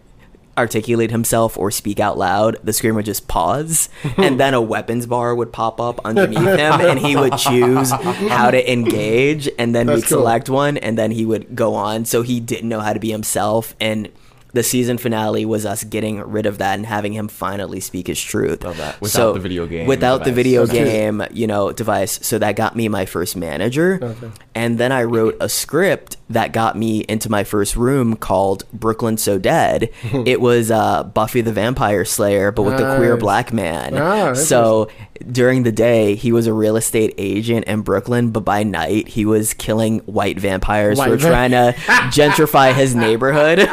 articulate 0.55 1.09
himself 1.09 1.57
or 1.57 1.71
speak 1.71 1.99
out 1.99 2.15
loud, 2.15 2.57
the 2.63 2.71
screen 2.73 2.93
would 2.93 3.05
just 3.05 3.27
pause 3.27 3.89
and 4.17 4.39
then 4.39 4.53
a 4.53 4.61
weapons 4.61 5.07
bar 5.07 5.33
would 5.33 5.51
pop 5.51 5.81
up 5.81 5.99
underneath 6.05 6.37
him 6.59 6.79
and 6.81 6.99
he 6.99 7.15
would 7.15 7.35
choose 7.37 7.89
how 7.89 8.51
to 8.51 8.71
engage 8.71 9.49
and 9.57 9.73
then 9.73 9.87
That's 9.87 10.01
we'd 10.03 10.09
cool. 10.09 10.19
select 10.19 10.49
one 10.49 10.77
and 10.77 10.95
then 10.97 11.09
he 11.09 11.25
would 11.25 11.55
go 11.55 11.73
on. 11.73 12.05
So 12.05 12.21
he 12.21 12.39
didn't 12.39 12.69
know 12.69 12.81
how 12.81 12.93
to 12.93 12.99
be 12.99 13.09
himself 13.09 13.75
and 13.79 14.09
the 14.53 14.63
season 14.63 14.97
finale 14.97 15.45
was 15.45 15.65
us 15.65 15.83
getting 15.83 16.19
rid 16.21 16.45
of 16.45 16.59
that 16.59 16.75
and 16.75 16.85
having 16.85 17.13
him 17.13 17.27
finally 17.27 17.79
speak 17.79 18.07
his 18.07 18.21
truth. 18.21 18.63
Love 18.63 18.77
that. 18.77 19.01
Without 19.01 19.11
So- 19.17 19.33
the 19.33 19.39
video 19.39 19.65
game 19.65 19.87
Without 19.87 20.23
the 20.23 20.31
video 20.31 20.61
That's 20.65 20.77
cute. 20.77 20.87
game, 20.87 21.23
you 21.31 21.47
know, 21.47 21.71
device. 21.71 22.19
So 22.21 22.37
that 22.39 22.55
got 22.55 22.75
me 22.75 22.87
my 22.87 23.05
first 23.05 23.35
manager. 23.35 24.15
And 24.55 24.77
then 24.77 24.91
I 24.91 25.03
wrote 25.03 25.35
a 25.41 25.49
script 25.49 26.17
that 26.29 26.51
got 26.53 26.77
me 26.77 26.99
into 27.09 27.29
my 27.29 27.43
first 27.43 27.75
room 27.75 28.15
called 28.15 28.63
Brooklyn 28.71 29.17
So 29.17 29.37
Dead. 29.39 29.89
it 30.25 30.39
was 30.39 30.69
uh, 30.71 31.03
Buffy 31.03 31.41
the 31.41 31.51
Vampire 31.53 32.05
Slayer, 32.05 32.51
but 32.51 32.61
with 32.63 32.75
a 32.79 32.95
queer 32.97 33.17
black 33.17 33.51
man. 33.51 33.97
Ah, 33.97 34.33
so 34.33 34.87
during 35.31 35.63
the 35.63 35.71
day, 35.71 36.15
he 36.15 36.31
was 36.31 36.47
a 36.47 36.53
real 36.53 36.75
estate 36.75 37.13
agent 37.17 37.65
in 37.65 37.81
Brooklyn, 37.81 38.29
but 38.31 38.41
by 38.41 38.63
night, 38.63 39.07
he 39.09 39.25
was 39.25 39.53
killing 39.53 39.99
white 40.01 40.39
vampires 40.39 40.97
White 40.97 41.05
who 41.05 41.11
were 41.11 41.17
trying 41.17 41.51
to 41.51 41.73
gentrify 42.11 42.73
his 42.73 42.93
neighborhood. 42.95 43.59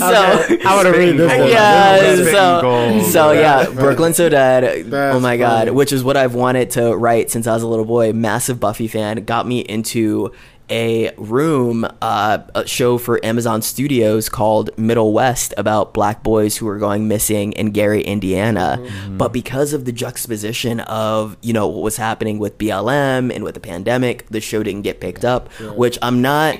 so 0.00 0.06
I 0.68 0.74
want 0.76 0.86
to 0.86 0.92
read 0.98 1.16
this 1.16 1.38
one. 1.38 1.48
yeah, 1.48 1.96
Spitting 1.98 2.24
so, 2.26 2.60
gold. 2.62 3.06
so 3.06 3.32
yeah, 3.32 3.68
Brooklyn 3.70 4.14
So 4.14 4.28
Dead. 4.28 4.86
That's 4.86 5.16
oh 5.16 5.20
my 5.20 5.36
god, 5.36 5.60
funny. 5.66 5.70
which 5.72 5.92
is 5.92 6.02
what 6.04 6.16
I've 6.16 6.34
wanted 6.34 6.70
to 6.72 6.94
write 6.96 7.30
since 7.30 7.46
I 7.46 7.54
was 7.54 7.62
a 7.62 7.68
little 7.68 7.84
boy. 7.84 8.12
Massive 8.12 8.60
Buffy 8.60 8.88
fan, 8.88 9.24
got 9.24 9.46
me 9.46 9.60
into 9.60 10.32
a 10.68 11.14
room, 11.16 11.86
uh, 12.02 12.38
a 12.56 12.66
show 12.66 12.98
for 12.98 13.24
Amazon 13.24 13.62
Studios 13.62 14.28
called 14.28 14.76
Middle 14.76 15.12
West 15.12 15.54
about 15.56 15.94
black 15.94 16.24
boys 16.24 16.56
who 16.56 16.66
are 16.66 16.78
going 16.78 17.06
missing 17.06 17.52
in 17.52 17.70
Gary, 17.70 18.02
Indiana. 18.02 18.78
Mm-hmm. 18.80 19.16
But 19.16 19.32
because 19.32 19.72
of 19.72 19.84
the 19.84 19.92
juxtaposition 19.92 20.80
of 20.80 21.36
you 21.40 21.52
know 21.52 21.68
what 21.68 21.82
was 21.82 21.96
happening 21.98 22.40
with 22.40 22.58
BLM 22.58 23.32
and 23.32 23.44
with 23.44 23.54
the 23.54 23.60
pandemic, 23.60 24.26
the 24.28 24.40
show 24.40 24.64
didn't 24.64 24.82
get 24.82 25.00
picked 25.00 25.24
up. 25.24 25.52
Which 25.76 25.98
I'm 26.02 26.20
not. 26.20 26.58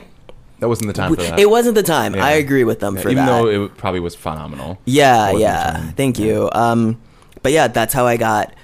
That 0.58 0.68
wasn't 0.68 0.88
the 0.88 0.94
time 0.94 1.14
for 1.14 1.20
that. 1.22 1.38
It 1.38 1.50
wasn't 1.50 1.74
the 1.74 1.82
time. 1.82 2.14
Yeah. 2.14 2.24
I 2.24 2.32
agree 2.32 2.64
with 2.64 2.80
them 2.80 2.96
Yeah, 2.96 3.02
for 3.02 3.08
even 3.10 3.26
that. 3.26 3.42
though 3.42 3.46
it 3.64 3.76
probably 3.76 4.00
was 4.00 4.14
phenomenal. 4.14 4.78
Yeah, 4.86 5.32
yeah. 5.32 5.90
Thank 5.92 6.18
you. 6.18 6.48
Um, 6.52 7.00
but 7.42 7.52
yeah, 7.52 7.68
that's 7.68 7.92
how 7.92 8.06
I 8.06 8.16
got 8.16 8.54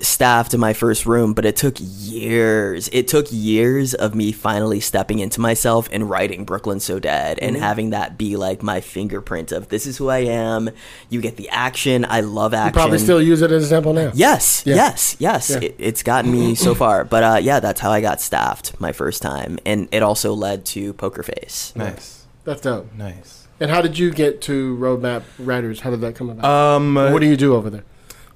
staffed 0.00 0.54
in 0.54 0.60
my 0.60 0.72
first 0.72 1.06
room. 1.06 1.34
But 1.34 1.44
it 1.44 1.56
took 1.56 1.76
years. 1.78 2.88
It 2.92 3.08
took 3.08 3.26
years 3.30 3.94
of 3.94 4.14
me 4.14 4.32
finally 4.32 4.80
stepping 4.80 5.18
into 5.18 5.40
myself 5.40 5.88
and 5.92 6.08
writing 6.08 6.44
Brooklyn 6.44 6.80
So 6.80 6.98
Dead 6.98 7.38
and 7.38 7.56
Mm-hmm. 7.56 7.64
having 7.64 7.90
that 7.90 8.16
be 8.16 8.36
like 8.36 8.62
my 8.62 8.80
fingerprint 8.80 9.52
of 9.52 9.68
this 9.68 9.86
is 9.86 9.96
who 9.98 10.08
I 10.08 10.18
am. 10.18 10.70
You 11.08 11.20
get 11.20 11.36
the 11.36 11.48
action. 11.50 12.04
I 12.08 12.20
love 12.20 12.54
action. 12.54 12.68
You 12.68 12.72
probably 12.82 12.98
still 12.98 13.20
use 13.20 13.42
it 13.42 13.50
as 13.50 13.62
an 13.62 13.66
example 13.66 13.92
now. 13.92 14.12
Yes, 14.14 14.62
Yeah. 14.64 14.76
yes, 14.76 15.16
yes. 15.18 15.50
Yeah. 15.50 15.58
It, 15.62 15.74
it's 15.78 16.02
gotten 16.02 16.30
me 16.30 16.54
so 16.54 16.74
far. 16.74 17.04
But 17.04 17.22
uh, 17.22 17.38
yeah, 17.42 17.60
that's 17.60 17.80
how 17.80 17.90
I 17.90 18.00
got 18.00 18.20
staffed 18.20 18.78
my 18.80 18.92
first 18.92 19.22
time, 19.22 19.58
and 19.66 19.88
it 19.92 20.02
also 20.02 20.32
led 20.34 20.64
to 20.66 20.92
Poker 20.94 21.22
Face. 21.22 21.72
Nice, 21.74 22.26
That's 22.44 22.60
dope. 22.60 22.92
nice. 22.94 23.46
And 23.58 23.70
how 23.70 23.82
did 23.82 23.98
you 23.98 24.10
get 24.10 24.40
to 24.42 24.76
Roadmap 24.78 25.22
Writers? 25.38 25.80
How 25.80 25.90
did 25.90 26.00
that 26.00 26.14
come 26.14 26.30
about? 26.30 26.44
Um, 26.76 26.94
what 26.94 27.20
do 27.20 27.26
you 27.26 27.36
do 27.36 27.54
over 27.54 27.68
there? 27.68 27.84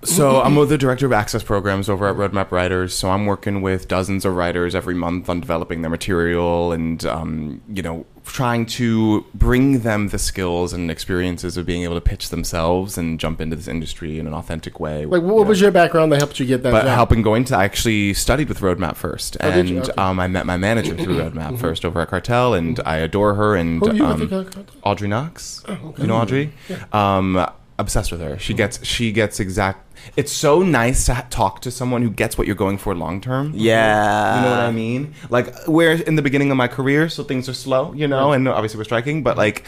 So 0.05 0.41
I'm 0.43 0.55
with 0.57 0.69
the 0.69 0.79
director 0.79 1.07
of 1.07 1.13
access 1.13 1.43
programs 1.43 1.89
over 1.89 2.07
at 2.09 2.17
Roadmap 2.17 2.51
Writers. 2.51 2.95
So 2.95 3.11
I'm 3.11 3.27
working 3.27 3.63
with 3.63 3.89
dozens 3.89 4.25
of 4.25 4.35
writers 4.37 4.75
every 4.75 4.95
month 4.95 5.29
on 5.29 5.41
developing 5.41 5.83
their 5.83 5.91
material 5.91 6.73
and 6.73 7.05
um, 7.07 7.63
you 7.69 7.83
know 7.83 8.07
trying 8.25 8.65
to 8.65 9.25
bring 9.35 9.81
them 9.81 10.09
the 10.09 10.19
skills 10.19 10.73
and 10.73 10.91
experiences 10.91 11.59
of 11.59 11.67
being 11.67 11.83
able 11.83 11.95
to 11.95 12.01
pitch 12.01 12.31
themselves 12.31 12.97
and 12.97 13.21
jump 13.21 13.39
into 13.39 13.55
this 13.55 13.69
industry 13.69 14.19
in 14.19 14.27
an 14.27 14.33
authentic 14.33 14.81
way. 14.81 15.05
Like, 15.05 15.21
what 15.21 15.47
was 15.47 15.61
your 15.61 15.71
background 15.71 16.11
that 16.13 16.19
helped 16.19 16.41
you 16.41 16.47
get 16.47 16.63
that 16.63 16.71
but 16.71 16.85
job? 16.85 16.95
helping 16.95 17.21
going 17.21 17.45
to 17.47 17.57
I 17.57 17.65
actually 17.65 18.15
studied 18.15 18.49
with 18.49 18.61
Roadmap 18.61 18.97
first, 18.97 19.37
Oh, 19.43 19.49
and 19.51 19.81
Okay. 19.83 19.93
um, 19.99 20.19
I 20.19 20.27
met 20.29 20.47
my 20.47 20.57
manager 20.57 20.97
through 20.97 21.19
Roadmap 21.23 21.59
first 21.59 21.85
over 21.85 22.01
at 22.01 22.09
Cartel, 22.09 22.55
and 22.55 22.81
I 22.87 22.97
adore 22.97 23.35
her 23.35 23.57
and 23.57 23.85
you 23.85 24.03
um, 24.05 24.19
with 24.21 24.31
the 24.31 24.45
Cartel? 24.45 24.65
Audrey 24.83 25.09
Knox. 25.09 25.63
You 25.99 26.07
know 26.07 26.17
Audrey? 26.17 26.53
Yeah. 26.71 26.85
Um, 26.95 27.47
obsessed 27.79 28.11
with 28.11 28.21
her. 28.23 28.39
She 28.39 28.55
gets 28.55 28.85
she 28.87 29.13
gets 29.13 29.39
exact. 29.39 29.94
It's 30.17 30.33
so 30.33 30.63
nice 30.63 31.07
to 31.07 31.15
ha- 31.15 31.27
talk 31.31 31.61
to 31.63 31.71
someone 31.71 32.03
who 32.03 32.11
gets 32.11 32.37
what 32.39 32.47
you're 32.47 32.57
going 32.57 32.79
for 32.79 32.95
long 32.95 33.21
term. 33.21 33.53
Yeah, 33.55 34.37
You 34.39 34.45
know 34.45 34.51
what 34.51 34.61
I 34.61 34.71
mean? 34.73 35.15
Like 35.31 35.53
we're 35.67 35.93
in 35.93 36.17
the 36.17 36.23
beginning 36.23 36.51
of 36.51 36.57
my 36.57 36.69
career, 36.69 37.09
so 37.09 37.25
things 37.25 37.49
are 37.49 37.55
slow, 37.55 37.93
you 37.95 38.07
know, 38.09 38.33
and 38.33 38.49
obviously 38.49 38.79
we're 38.79 38.85
striking, 38.85 39.23
but 39.23 39.37
like 39.37 39.65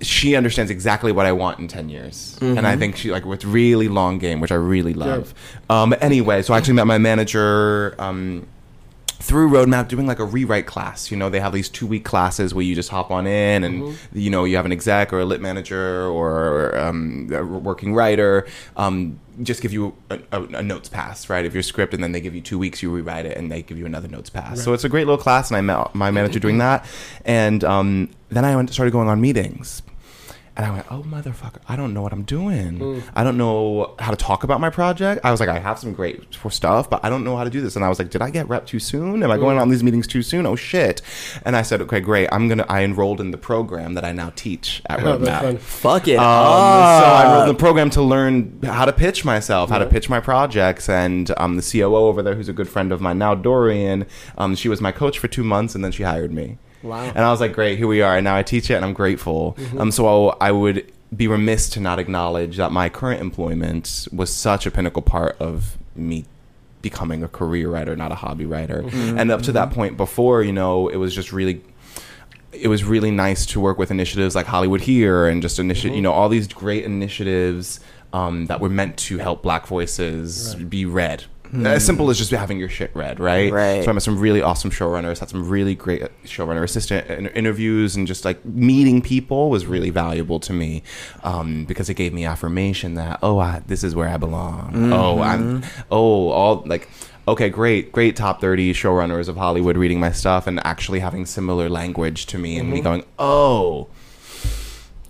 she 0.00 0.34
understands 0.36 0.70
exactly 0.70 1.12
what 1.12 1.24
I 1.24 1.32
want 1.32 1.60
in 1.60 1.68
10 1.68 1.88
years. 1.88 2.36
And 2.40 2.66
I 2.66 2.76
think 2.76 2.96
she 2.96 3.10
like 3.10 3.24
with 3.24 3.44
really 3.44 3.88
long 3.88 4.18
game, 4.18 4.40
which 4.40 4.52
I 4.52 4.56
really 4.56 4.92
love. 4.94 5.34
Um 5.70 5.94
anyway, 6.00 6.42
so 6.42 6.52
I 6.52 6.58
actually 6.58 6.74
met 6.74 6.86
my 6.86 6.98
manager 6.98 7.94
um 7.98 8.46
through 9.20 9.48
Roadmap 9.48 9.88
doing 9.88 10.06
like 10.06 10.18
a 10.18 10.24
rewrite 10.24 10.66
class. 10.66 11.10
You 11.10 11.16
know, 11.16 11.30
they 11.30 11.40
have 11.40 11.52
these 11.54 11.70
two 11.70 11.86
week 11.86 12.04
classes 12.04 12.52
where 12.52 12.62
you 12.64 12.74
just 12.74 12.90
hop 12.90 13.10
on 13.10 13.26
in 13.26 13.64
and, 13.64 13.96
you 14.12 14.28
know, 14.28 14.44
you 14.44 14.56
have 14.56 14.66
an 14.66 14.72
exec 14.72 15.12
or 15.14 15.20
a 15.20 15.24
lit 15.24 15.40
manager 15.40 16.06
or 16.08 16.76
um, 16.78 17.30
a 17.32 17.42
working 17.42 17.94
writer. 17.94 18.46
Um, 18.76 19.18
just 19.42 19.62
give 19.62 19.72
you 19.72 19.94
a, 20.10 20.18
a, 20.32 20.42
a 20.42 20.62
notes 20.62 20.88
pass, 20.88 21.28
right, 21.28 21.44
of 21.44 21.54
your 21.54 21.62
script, 21.62 21.94
and 21.94 22.02
then 22.02 22.12
they 22.12 22.20
give 22.20 22.34
you 22.34 22.40
two 22.40 22.58
weeks, 22.58 22.82
you 22.82 22.90
rewrite 22.90 23.26
it, 23.26 23.36
and 23.36 23.50
they 23.50 23.62
give 23.62 23.78
you 23.78 23.86
another 23.86 24.08
notes 24.08 24.30
pass. 24.30 24.62
So 24.62 24.72
it's 24.72 24.84
a 24.84 24.88
great 24.88 25.06
little 25.06 25.22
class, 25.22 25.50
and 25.50 25.56
I 25.56 25.60
met 25.60 25.94
my 25.94 26.10
manager 26.10 26.38
doing 26.38 26.58
that. 26.58 26.84
And 27.24 27.62
um, 27.64 28.10
then 28.30 28.44
I 28.44 28.54
went 28.56 28.70
started 28.70 28.92
going 28.92 29.08
on 29.08 29.20
meetings. 29.20 29.82
And 30.56 30.64
I 30.64 30.70
went, 30.70 30.86
oh 30.88 31.02
motherfucker, 31.02 31.56
I 31.68 31.74
don't 31.74 31.92
know 31.94 32.00
what 32.02 32.12
I'm 32.12 32.22
doing. 32.22 33.02
I 33.16 33.24
don't 33.24 33.36
know 33.36 33.96
how 33.98 34.12
to 34.12 34.16
talk 34.16 34.44
about 34.44 34.60
my 34.60 34.70
project. 34.70 35.20
I 35.24 35.32
was 35.32 35.40
like, 35.40 35.48
I 35.48 35.58
have 35.58 35.80
some 35.80 35.92
great 35.92 36.32
for 36.36 36.48
stuff, 36.48 36.88
but 36.88 37.04
I 37.04 37.10
don't 37.10 37.24
know 37.24 37.36
how 37.36 37.42
to 37.42 37.50
do 37.50 37.60
this. 37.60 37.74
And 37.74 37.84
I 37.84 37.88
was 37.88 37.98
like, 37.98 38.10
did 38.10 38.22
I 38.22 38.30
get 38.30 38.48
rep 38.48 38.64
too 38.64 38.78
soon? 38.78 39.24
Am 39.24 39.30
I 39.32 39.36
going 39.36 39.58
on 39.58 39.68
these 39.68 39.82
meetings 39.82 40.06
too 40.06 40.22
soon? 40.22 40.46
Oh 40.46 40.54
shit! 40.54 41.02
And 41.44 41.56
I 41.56 41.62
said, 41.62 41.80
okay, 41.82 41.98
great. 41.98 42.28
I'm 42.30 42.46
gonna. 42.48 42.64
I 42.68 42.84
enrolled 42.84 43.20
in 43.20 43.32
the 43.32 43.36
program 43.38 43.94
that 43.94 44.04
I 44.04 44.12
now 44.12 44.30
teach 44.36 44.80
at 44.86 45.00
Oh, 45.04 45.18
Roadmap. 45.18 45.40
fun. 45.40 45.56
fuck 45.58 46.06
it. 46.08 46.18
Um, 46.18 46.22
up. 46.24 47.02
so 47.02 47.08
I 47.10 47.24
enrolled 47.26 47.48
in 47.48 47.54
the 47.56 47.58
program 47.60 47.90
to 47.90 48.02
learn 48.02 48.60
how 48.62 48.84
to 48.84 48.92
pitch 48.92 49.24
myself, 49.24 49.70
how 49.70 49.78
to 49.78 49.86
pitch 49.86 50.08
my 50.08 50.20
projects, 50.20 50.88
and 50.88 51.32
um, 51.36 51.56
the 51.56 51.62
COO 51.62 51.96
over 51.96 52.22
there, 52.22 52.36
who's 52.36 52.48
a 52.48 52.52
good 52.52 52.68
friend 52.68 52.92
of 52.92 53.00
mine 53.00 53.18
now, 53.18 53.34
Dorian. 53.34 54.06
Um, 54.38 54.54
she 54.54 54.68
was 54.68 54.80
my 54.80 54.92
coach 54.92 55.18
for 55.18 55.26
two 55.26 55.42
months, 55.42 55.74
and 55.74 55.84
then 55.84 55.90
she 55.90 56.04
hired 56.04 56.32
me. 56.32 56.58
Wow. 56.84 57.02
And 57.02 57.18
I 57.18 57.30
was 57.30 57.40
like, 57.40 57.52
great, 57.52 57.78
here 57.78 57.86
we 57.88 58.02
are. 58.02 58.16
And 58.16 58.24
now 58.24 58.36
I 58.36 58.42
teach 58.42 58.70
it, 58.70 58.74
and 58.74 58.84
I'm 58.84 58.92
grateful. 58.92 59.56
Um, 59.78 59.90
so 59.90 60.36
I 60.40 60.52
would 60.52 60.92
be 61.16 61.26
remiss 61.28 61.68
to 61.70 61.80
not 61.80 61.98
acknowledge 61.98 62.56
that 62.56 62.72
my 62.72 62.88
current 62.88 63.20
employment 63.20 64.08
was 64.12 64.32
such 64.32 64.66
a 64.66 64.70
pinnacle 64.70 65.02
part 65.02 65.36
of 65.40 65.76
me 65.96 66.24
becoming 66.82 67.22
a 67.22 67.28
career 67.28 67.70
writer, 67.70 67.96
not 67.96 68.12
a 68.12 68.16
hobby 68.16 68.44
writer. 68.44 68.84
And 68.92 69.30
up 69.30 69.42
to 69.42 69.52
that 69.52 69.70
point 69.70 69.96
before, 69.96 70.42
you 70.42 70.52
know, 70.52 70.88
it 70.88 70.96
was 70.96 71.14
just 71.14 71.32
really 71.32 71.62
it 72.52 72.68
was 72.68 72.84
really 72.84 73.10
nice 73.10 73.46
to 73.46 73.58
work 73.58 73.78
with 73.78 73.90
initiatives 73.90 74.34
like 74.36 74.46
Hollywood 74.46 74.82
Here 74.82 75.26
and 75.26 75.42
just 75.42 75.58
initiative, 75.58 75.96
you 75.96 76.02
know, 76.02 76.12
all 76.12 76.28
these 76.28 76.46
great 76.46 76.84
initiatives 76.84 77.80
um, 78.12 78.46
that 78.46 78.60
were 78.60 78.68
meant 78.68 78.96
to 78.98 79.18
help 79.18 79.42
Black 79.42 79.66
voices 79.66 80.54
be 80.54 80.84
read. 80.84 81.24
Hmm. 81.54 81.66
As 81.66 81.86
simple 81.86 82.10
as 82.10 82.18
just 82.18 82.32
having 82.32 82.58
your 82.58 82.68
shit 82.68 82.90
read, 82.94 83.20
right? 83.20 83.52
Right. 83.52 83.84
So 83.84 83.90
I 83.90 83.92
met 83.92 84.02
some 84.02 84.18
really 84.18 84.42
awesome 84.42 84.70
showrunners, 84.70 85.20
had 85.20 85.28
some 85.28 85.48
really 85.48 85.76
great 85.76 86.02
uh, 86.02 86.08
showrunner 86.24 86.64
assistant 86.64 87.08
uh, 87.08 87.30
interviews, 87.30 87.94
and 87.94 88.06
just 88.06 88.24
like 88.24 88.44
meeting 88.44 89.00
people 89.00 89.50
was 89.50 89.64
really 89.64 89.90
valuable 89.90 90.40
to 90.40 90.52
me 90.52 90.82
um, 91.22 91.64
because 91.64 91.88
it 91.88 91.94
gave 91.94 92.12
me 92.12 92.24
affirmation 92.24 92.94
that 92.94 93.20
oh, 93.22 93.38
I, 93.38 93.62
this 93.66 93.84
is 93.84 93.94
where 93.94 94.08
I 94.08 94.16
belong. 94.16 94.92
Oh, 94.92 95.20
I'm 95.20 95.62
mm-hmm. 95.62 95.82
oh 95.92 96.30
all 96.30 96.62
like 96.66 96.88
okay, 97.26 97.48
great, 97.48 97.92
great 97.92 98.16
top 98.16 98.40
30 98.40 98.72
showrunners 98.74 99.28
of 99.28 99.36
Hollywood 99.36 99.76
reading 99.76 100.00
my 100.00 100.12
stuff 100.12 100.46
and 100.46 100.64
actually 100.66 101.00
having 101.00 101.24
similar 101.24 101.68
language 101.68 102.26
to 102.26 102.38
me 102.38 102.58
and 102.58 102.68
me 102.68 102.76
mm-hmm. 102.76 102.84
going, 102.84 103.04
oh, 103.18 103.88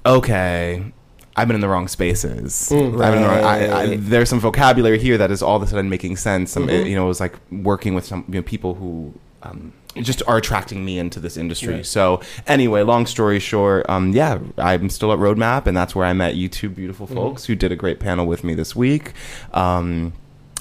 okay. 0.07 0.93
I've 1.37 1.49
been 1.49 1.57
in 1.57 1.61
the 1.61 1.68
wrong 1.68 1.89
spaces. 1.89 2.68
Been 2.68 3.22
the 3.22 3.28
wrong, 3.28 3.45
I, 3.45 3.80
I, 3.80 3.97
there's 3.97 4.28
some 4.28 4.39
vocabulary 4.41 4.99
here 4.99 5.18
that 5.18 5.30
is 5.30 5.43
all 5.43 5.57
of 5.57 5.62
a 5.62 5.66
sudden 5.66 5.89
making 5.89 6.16
sense. 6.16 6.53
Some, 6.53 6.68
you 6.68 6.95
know, 6.95 7.05
it 7.05 7.09
was 7.09 7.20
like 7.20 7.35
working 7.51 7.95
with 7.95 8.05
some 8.05 8.24
you 8.28 8.36
know, 8.36 8.43
people 8.43 8.74
who 8.74 9.12
um, 9.43 9.73
just 9.97 10.23
are 10.27 10.36
attracting 10.36 10.85
me 10.85 10.98
into 10.98 11.20
this 11.20 11.36
industry. 11.36 11.82
So 11.85 12.20
anyway, 12.47 12.82
long 12.82 13.06
story 13.06 13.39
short, 13.40 13.89
um, 13.89 14.12
yeah, 14.12 14.39
I'm 14.59 14.89
still 14.90 15.12
at 15.12 15.19
Roadmap, 15.19 15.66
and 15.66 15.77
that's 15.77 15.94
where 15.94 16.06
I 16.06 16.12
met 16.12 16.36
you 16.36 16.48
two 16.48 16.69
beautiful 16.69 17.06
folks 17.06 17.44
who 17.47 17.55
did 17.55 17.73
a 17.73 17.77
great 17.77 18.01
panel 18.01 18.27
with 18.27 18.44
me 18.44 18.55
this 18.55 18.74
week. 18.77 19.12
Um, 19.52 20.12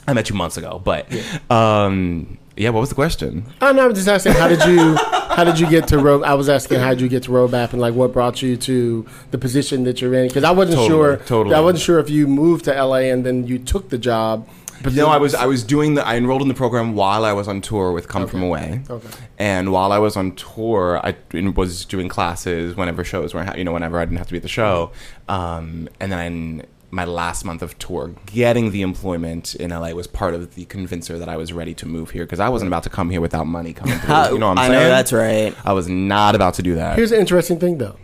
I 0.08 0.14
met 0.14 0.30
you 0.30 0.36
months 0.36 0.58
ago, 0.58 0.82
but 0.84 1.08
um, 1.50 2.38
yeah, 2.58 2.70
what 2.70 2.82
was 2.82 2.90
the 2.90 2.96
question? 2.96 3.46
Oh 3.62 3.72
no, 3.72 3.86
I'm 3.86 3.94
just 3.96 4.08
asking 4.08 4.34
how 4.34 4.48
did 4.48 4.64
you 4.66 4.98
how 5.36 5.44
did 5.44 5.60
you 5.60 5.70
get 5.70 5.88
to 5.90 5.98
road? 6.00 6.24
I 6.24 6.34
was 6.36 6.50
asking 6.50 6.80
how 6.80 6.90
did 6.92 7.02
you 7.02 7.10
get 7.10 7.24
to 7.24 7.32
Roadmap 7.32 7.72
and 7.74 7.82
like 7.82 7.94
what 7.94 8.14
brought 8.14 8.42
you 8.42 8.56
to 8.58 9.06
the 9.32 9.38
position 9.38 9.84
that 9.86 10.02
you're 10.02 10.14
in? 10.14 10.28
Because 10.28 10.44
I 10.44 10.52
wasn't 10.52 10.78
Totally, 10.78 10.90
sure. 10.90 11.18
totally. 11.18 11.56
I 11.56 11.60
wasn't 11.60 11.82
sure 11.82 12.00
if 12.00 12.10
you 12.10 12.28
moved 12.28 12.66
to 12.66 12.74
LA 12.74 13.10
and 13.14 13.26
then 13.26 13.48
you 13.48 13.60
took 13.60 13.90
the 13.90 13.98
job 13.98 14.48
But 14.84 14.94
no, 14.94 15.08
I 15.08 15.18
was 15.18 15.34
I 15.34 15.46
was 15.46 15.64
doing 15.64 15.96
the 15.96 16.06
I 16.06 16.16
enrolled 16.18 16.42
in 16.42 16.48
the 16.50 16.54
program 16.54 16.94
while 16.96 17.24
I 17.26 17.34
was 17.34 17.48
on 17.48 17.62
tour 17.62 17.92
with 17.92 18.08
Come 18.08 18.28
From 18.28 18.44
Away. 18.44 18.82
Okay. 18.90 19.08
And 19.38 19.72
while 19.72 19.92
I 19.92 19.98
was 19.98 20.16
on 20.18 20.36
tour, 20.36 21.00
I 21.04 21.16
was 21.56 21.86
doing 21.86 22.10
classes 22.10 22.76
whenever 22.76 23.04
shows 23.04 23.34
were 23.34 23.46
you 23.58 23.64
know 23.64 23.72
whenever 23.74 23.98
I 24.00 24.06
didn't 24.06 24.18
have 24.18 24.28
to 24.28 24.34
be 24.34 24.38
at 24.38 24.44
the 24.44 24.50
show. 24.50 24.92
Um, 25.30 25.88
and 26.00 26.12
then 26.12 26.66
my 26.94 27.06
last 27.06 27.44
month 27.44 27.64
of 27.64 27.78
tour, 27.80 28.12
getting 28.28 28.70
the 28.70 28.84
employment 28.84 29.56
in 29.56 29.72
LA 29.72 29.90
was 29.94 30.06
part 30.06 30.36
of 30.36 30.54
the 30.54 30.66
convincer 30.66 31.18
that 31.18 31.28
I 31.28 31.38
was 31.38 31.52
ready 31.52 31.74
to 31.76 31.88
move 31.88 32.12
here 32.12 32.24
because 32.24 32.40
I 32.40 32.50
wasn't 32.50 32.68
about 32.70 32.84
to 32.84 32.90
come 32.92 33.10
here 33.10 33.20
without 33.20 33.46
money 33.48 33.74
coming 33.74 33.98
through. 33.98 34.16
You 34.34 34.38
know 34.38 34.50
what 34.50 34.60
I'm 34.60 34.60
I 34.60 34.68
saying? 34.68 34.84
know 34.84 34.90
that's 34.90 35.12
right. 35.12 35.56
I 35.66 35.74
was 35.74 35.90
not 35.90 36.36
about 36.36 36.54
to 36.56 36.62
do 36.64 36.76
that. 36.76 36.96
Here's 36.96 37.12
an 37.12 37.20
interesting 37.20 37.60
thing, 37.60 37.80
though. 37.80 37.98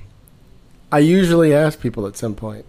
I 0.91 0.99
usually 0.99 1.53
ask 1.53 1.79
people 1.79 2.07
at 2.07 2.17
some 2.17 2.33
point, 2.33 2.65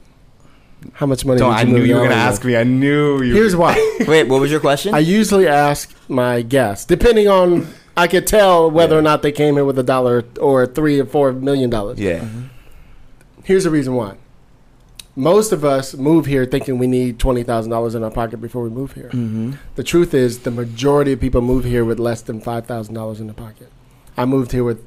how 0.94 1.06
much 1.06 1.24
money? 1.24 1.38
Don't, 1.38 1.51
did 1.52 1.59
I 1.59 1.62
you 1.62 1.66
knew 1.68 1.78
move 1.78 1.86
you 1.86 1.94
were 1.97 2.02
to 2.02 2.09
gonna 2.10 2.20
LA 2.20 2.26
ask 2.28 2.42
with? 2.42 2.52
me. 2.52 2.56
I 2.59 2.64
knew 2.64 3.22
you. 3.22 3.34
Here's 3.34 3.56
why. 3.56 3.74
Wait, 4.06 4.28
what 4.28 4.40
was 4.42 4.51
your 4.51 4.60
question? 4.60 4.94
I 4.94 4.98
usually 4.98 5.48
ask 5.48 5.90
my 6.09 6.42
guests, 6.42 6.84
depending 6.84 7.28
on, 7.28 7.66
I 7.97 8.06
could 8.09 8.26
tell 8.26 8.70
whether 8.70 8.98
or 8.98 9.02
not 9.02 9.22
they 9.22 9.32
came 9.32 9.56
in 9.56 9.64
with 9.66 9.78
a 9.78 9.82
dollar 9.82 10.24
or 10.38 10.66
three 10.66 11.01
or 11.01 11.06
four 11.06 11.32
million 11.32 11.70
dollars. 11.70 11.98
yeah. 11.98 12.26
Here's 13.44 13.64
the 13.64 13.70
reason 13.70 13.94
why. 13.94 14.16
Most 15.20 15.52
of 15.52 15.64
us 15.66 15.94
move 15.94 16.24
here 16.24 16.47
thinking 16.47 16.78
we 16.78 16.86
need 16.86 17.18
twenty 17.18 17.42
thousand 17.42 17.70
dollars 17.70 17.94
in 17.94 18.02
our 18.02 18.10
pocket 18.10 18.38
before 18.40 18.62
we 18.62 18.70
move 18.70 18.92
here. 18.92 19.10
Mm-hmm. 19.10 19.52
The 19.74 19.84
truth 19.84 20.14
is, 20.14 20.40
the 20.40 20.51
majority 20.51 21.12
of 21.12 21.20
people 21.20 21.42
move 21.42 21.64
here 21.64 21.84
with 21.84 21.98
less 21.98 22.22
than 22.22 22.40
five 22.40 22.64
thousand 22.66 22.94
dollars 22.94 23.20
in 23.20 23.26
their 23.26 23.34
pocket. 23.34 23.70
I 24.16 24.24
moved 24.24 24.52
here 24.52 24.64
with 24.64 24.82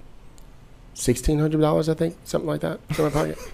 sixteen 0.95 1.37
hundred 1.37 1.61
dollars, 1.61 1.87
I 1.87 1.93
think, 1.93 2.17
something 2.23 2.47
like 2.47 2.61
that, 2.61 2.79
in 2.97 3.03
my 3.03 3.09
pocket. 3.11 3.37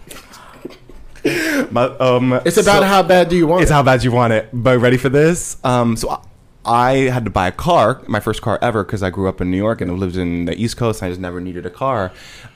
My, 1.69 1.83
um, 1.97 2.31
It's 2.45 2.55
about 2.55 2.79
so- 2.79 2.83
how 2.87 3.03
bad 3.03 3.27
do 3.27 3.35
you 3.35 3.45
want 3.45 3.61
It's 3.63 3.69
it. 3.69 3.73
It's 3.73 3.75
how 3.75 3.83
bad 3.83 4.05
you 4.05 4.11
want 4.11 4.31
it. 4.31 4.47
But 4.53 4.79
ready 4.79 4.95
for 4.95 5.09
this? 5.09 5.57
Um, 5.65 5.97
so 5.97 6.21
I, 6.69 6.89
I 6.91 6.95
had 7.09 7.25
to 7.25 7.31
buy 7.31 7.47
a 7.47 7.51
car, 7.51 8.01
my 8.07 8.19
first 8.19 8.41
car 8.41 8.59
ever, 8.61 8.83
because 8.83 9.01
I 9.03 9.09
grew 9.09 9.27
up 9.27 9.41
in 9.41 9.49
New 9.51 9.57
York 9.57 9.81
and 9.81 9.99
lived 9.99 10.15
in 10.17 10.45
the 10.45 10.55
East 10.61 10.77
Coast. 10.77 11.01
And 11.01 11.07
I 11.07 11.09
just 11.09 11.19
never 11.21 11.39
needed 11.41 11.65
a 11.65 11.69
car. 11.69 12.11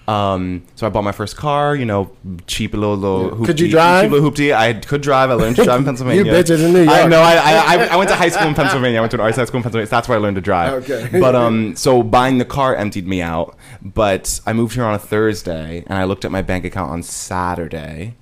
Um, 0.07 0.63
so 0.75 0.85
I 0.85 0.89
bought 0.89 1.03
my 1.03 1.11
first 1.13 1.37
car. 1.37 1.75
You 1.75 1.85
know, 1.85 2.11
cheap 2.45 2.73
little 2.73 2.95
little. 2.97 3.31
Hoopty, 3.31 3.45
Could 3.45 3.59
you 3.59 3.69
drive? 3.69 4.03
Cheap 4.05 4.11
little 4.11 4.29
hoopty. 4.31 4.53
I 4.55 4.73
could 4.73 5.01
drive. 5.01 5.29
I 5.29 5.33
learned 5.33 5.55
to 5.55 5.63
drive 5.63 5.79
in 5.79 5.85
Pennsylvania. 5.89 6.25
You 6.25 6.31
bitches 6.31 6.63
in 6.65 6.73
New 6.73 6.85
I 6.91 6.99
York. 6.99 7.09
know. 7.09 7.21
I, 7.21 7.33
I 7.35 7.53
I 7.53 7.85
I 7.85 7.95
went 7.95 8.09
to 8.09 8.15
high 8.15 8.29
school 8.29 8.47
in 8.47 8.53
Pennsylvania. 8.53 8.97
I 8.97 9.01
went 9.01 9.11
to 9.11 9.17
an 9.17 9.21
arts 9.21 9.37
high 9.37 9.45
school 9.45 9.57
in 9.59 9.63
Pennsylvania. 9.63 9.87
So 9.87 9.95
that's 9.95 10.07
where 10.09 10.17
I 10.17 10.21
learned 10.21 10.35
to 10.35 10.41
drive. 10.41 10.83
Okay. 10.89 11.09
But 11.19 11.35
um, 11.35 11.75
so 11.75 12.03
buying 12.03 12.37
the 12.37 12.45
car 12.45 12.75
emptied 12.75 13.07
me 13.07 13.21
out. 13.21 13.55
But 13.81 14.39
I 14.45 14.53
moved 14.53 14.75
here 14.75 14.83
on 14.83 14.93
a 14.93 14.99
Thursday, 14.99 15.83
and 15.87 15.97
I 15.97 16.03
looked 16.03 16.25
at 16.25 16.31
my 16.31 16.41
bank 16.41 16.65
account 16.65 16.91
on 16.91 17.01
Saturday, 17.01 18.15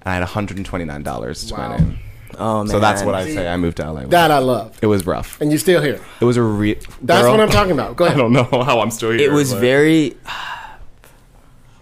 and 0.00 0.06
I 0.06 0.14
had 0.14 0.20
one 0.20 0.28
hundred 0.28 0.56
and 0.56 0.66
twenty 0.66 0.84
nine 0.84 1.02
dollars 1.04 1.44
to 1.46 1.54
Wow. 1.54 1.68
my 1.68 1.76
name. 1.76 1.98
Oh 2.38 2.58
man. 2.58 2.66
So 2.68 2.80
that's 2.80 3.02
what 3.02 3.14
I 3.14 3.28
say. 3.32 3.48
I 3.48 3.56
moved 3.56 3.76
to 3.78 3.90
LA. 3.90 4.00
with. 4.02 4.10
That 4.10 4.30
I 4.30 4.38
love, 4.38 4.78
it 4.82 4.86
was 4.86 5.06
rough. 5.06 5.40
and 5.40 5.50
you're 5.50 5.58
still 5.58 5.82
here. 5.82 6.00
It 6.20 6.24
was 6.24 6.36
a 6.36 6.42
re. 6.42 6.74
That's 7.02 7.22
girl, 7.22 7.30
what 7.32 7.40
I'm 7.40 7.50
talking 7.50 7.72
about. 7.72 7.96
Go 7.96 8.04
ahead. 8.04 8.16
I 8.18 8.20
don't 8.20 8.32
know 8.32 8.44
how 8.44 8.80
I'm 8.80 8.90
still 8.90 9.10
here. 9.10 9.20
It 9.30 9.32
was 9.32 9.52
but- 9.52 9.60
very. 9.60 10.16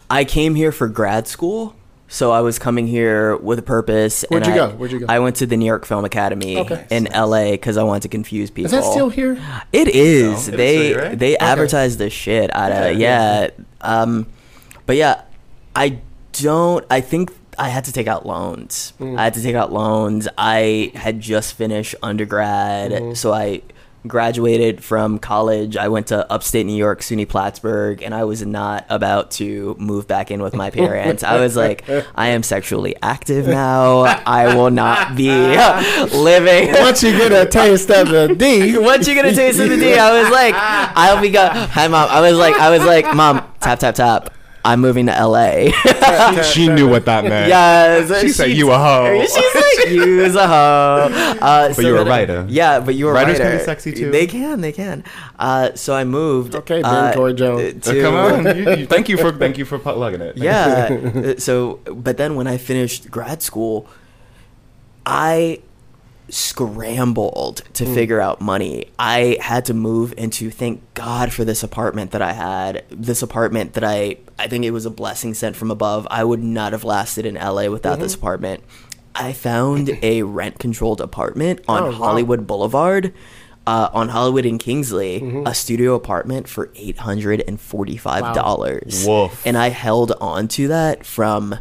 I 0.09 0.25
came 0.25 0.57
here 0.57 0.73
for 0.73 0.89
grad 0.89 1.29
school, 1.29 1.77
so 2.09 2.33
I 2.33 2.41
was 2.41 2.59
coming 2.59 2.89
here 2.89 3.37
with 3.37 3.61
a 3.61 3.63
purpose. 3.63 4.25
Where'd 4.29 4.45
and 4.45 4.55
you 4.57 4.61
I- 4.61 4.67
go? 4.69 4.75
Where'd 4.77 4.91
you 4.93 4.99
go? 5.01 5.07
I 5.09 5.21
went 5.21 5.37
to 5.37 5.47
the 5.47 5.57
New 5.57 5.67
York 5.67 5.87
Film 5.87 6.05
Academy 6.05 6.59
Okay. 6.59 6.85
in 6.91 7.05
LA 7.15 7.53
because 7.53 7.77
I 7.77 7.85
wanted 7.85 8.03
to 8.03 8.09
confuse 8.09 8.51
people. 8.51 8.67
Is 8.67 8.73
that 8.73 8.85
still 8.91 9.09
here? 9.09 9.41
It 9.73 9.87
is. 9.89 10.49
No, 10.49 10.57
they 10.57 10.77
still 10.77 10.83
here, 11.01 11.09
right? 11.11 11.19
they 11.19 11.39
advertise 11.39 11.97
the 11.97 12.11
shit 12.11 12.53
out 12.55 12.73
of 12.73 12.99
yeah. 12.99 13.51
Um, 13.81 14.27
but 14.87 14.97
yeah, 14.97 15.23
I 15.77 15.99
don't. 16.33 16.85
I 16.91 17.01
think 17.01 17.31
I 17.61 17.69
had 17.69 17.85
to 17.85 17.93
take 17.93 18.07
out 18.07 18.25
loans. 18.27 18.93
Mm. 18.99 19.19
I 19.19 19.25
had 19.25 19.35
to 19.35 19.43
take 19.43 19.55
out 19.55 19.73
loans. 19.73 20.27
I 20.39 20.91
had 20.95 21.21
just 21.21 21.53
finished 21.55 21.95
undergrad, 22.03 22.91
Mm-hmm. 22.93 23.15
so 23.15 23.33
I 23.33 23.63
graduated 24.07 24.83
from 24.83 25.19
college. 25.19 25.77
I 25.77 25.89
went 25.89 26.07
to 26.07 26.19
upstate 26.33 26.65
New 26.65 26.75
York, 26.75 27.01
SUNY 27.03 27.29
Plattsburgh, 27.29 28.03
and 28.03 28.15
I 28.15 28.25
was 28.25 28.45
not 28.47 28.87
about 28.89 29.31
to 29.33 29.77
move 29.79 30.09
back 30.09 30.31
in 30.31 30.41
with 30.43 30.55
my 30.55 30.71
parents. 30.83 31.23
I 31.23 31.39
was 31.39 31.55
like, 31.55 31.85
I 32.15 32.29
am 32.29 32.43
sexually 32.43 32.97
active 33.03 33.47
now. 33.63 34.01
I 34.25 34.55
will 34.57 34.71
not 34.71 35.17
be 35.17 35.29
living. 36.17 36.73
Once 36.73 37.03
you 37.03 37.13
get 37.13 37.31
a 37.33 37.45
taste 37.49 37.91
of 37.91 38.09
the 38.09 38.35
D, 38.35 38.79
What 38.79 39.07
you 39.07 39.15
gonna 39.15 39.35
taste 39.35 39.61
of 39.61 39.69
the 39.69 39.77
D? 39.77 39.95
I 39.99 40.23
was 40.23 40.31
like, 40.33 40.55
I'll 40.57 41.21
be 41.21 41.29
go. 41.31 41.47
Hi, 41.49 41.87
mom. 41.89 42.09
I 42.09 42.21
was 42.23 42.39
like, 42.39 42.55
I 42.55 42.71
was 42.71 42.83
like, 42.85 43.15
mom, 43.15 43.43
tap 43.61 43.81
tap 43.81 43.95
tap. 43.97 44.33
I'm 44.65 44.81
moving 44.81 45.07
to 45.07 45.13
LA. 45.13 45.71
she 46.43 46.69
knew 46.69 46.89
what 46.89 47.07
that 47.07 47.25
meant. 47.25 47.49
yes, 47.49 48.21
She 48.21 48.29
said 48.29 48.51
you 48.51 48.71
a 48.71 48.79
hoe. 48.79 49.21
She's 49.25 49.35
like, 49.55 49.89
you's 49.91 50.35
a 50.37 50.47
hoe. 50.47 51.09
Uh, 51.41 51.73
but 51.75 51.85
you're 51.85 51.97
a 51.99 52.05
writer. 52.05 52.45
Yeah, 52.49 52.81
but 52.81 52.95
you're 52.95 53.11
a 53.11 53.15
writer. 53.15 53.29
Writers 53.33 53.41
can 53.47 53.59
be 53.59 53.65
sexy, 53.65 53.93
too. 53.93 54.11
They 54.11 54.27
can, 54.27 54.61
they 54.61 54.73
can. 54.73 55.05
Uh, 55.39 55.71
so 55.75 55.95
I 55.95 56.05
moved. 56.05 56.55
Okay, 56.55 56.83
Ben 56.83 56.93
uh, 56.93 57.13
Corey 57.15 57.33
Jones. 57.35 57.83
to- 57.85 58.03
Come 58.03 58.15
on. 58.15 58.45
You- 58.57 58.71
you- 58.77 58.87
thank 58.87 59.09
you 59.09 59.17
for 59.17 59.33
thank 59.33 59.57
you 59.57 59.65
for 59.65 59.79
plugging 59.79 60.21
it. 60.21 60.37
yeah. 60.37 60.89
Uh, 61.21 61.35
so, 61.39 61.81
but 61.87 62.17
then 62.19 62.35
when 62.37 62.47
I 62.47 62.59
finished 62.59 63.11
grad 63.11 63.43
school, 63.43 63.89
I 65.07 65.61
scrambled 66.31 67.63
to 67.75 67.85
mm. 67.85 67.95
figure 67.95 68.21
out 68.21 68.41
money. 68.41 68.91
I 68.99 69.39
had 69.41 69.65
to 69.67 69.75
move 69.75 70.15
into 70.17 70.51
thank 70.51 70.95
God 70.95 71.33
for 71.33 71.45
this 71.45 71.63
apartment 71.63 72.13
that 72.13 72.23
I 72.23 72.33
had. 72.33 72.85
This 72.91 73.23
apartment 73.23 73.75
that 73.75 73.85
I 73.85 74.19
I 74.39 74.49
think 74.49 74.65
it 74.65 74.71
was 74.71 74.87
a 74.87 74.91
blessing 74.91 75.35
sent 75.35 75.57
from 75.57 75.71
above. 75.71 76.07
I 76.11 76.25
would 76.25 76.43
not 76.43 76.73
have 76.73 76.85
lasted 76.85 77.27
in 77.27 77.35
LA 77.35 77.69
without 77.69 77.99
this 77.99 78.15
mm-hmm. 78.15 78.23
apartment. 78.23 78.65
I 79.15 79.33
found 79.33 79.99
a 80.03 80.23
rent 80.23 80.59
controlled 80.59 81.01
apartment 81.01 81.61
on 81.69 81.83
Oh, 81.83 81.87
wow. 81.87 81.93
Hollywood 81.93 82.47
Boulevard. 82.47 83.13
Uh, 83.67 83.91
on 83.93 84.09
Hollywood 84.09 84.47
and 84.47 84.59
Kingsley, 84.59 85.21
mm-hmm. 85.21 85.47
a 85.47 85.55
studio 85.55 85.95
apartment 85.95 86.49
for 86.49 86.71
eight 86.75 86.97
hundred 86.97 87.45
and 87.47 87.61
forty-five 87.61 88.35
dollars, 88.35 89.05
Woof. 89.07 89.47
and 89.47 89.57
I 89.57 89.69
held 89.69 90.13
on 90.13 90.49
to 90.49 90.69
that 90.69 91.05
from 91.05 91.57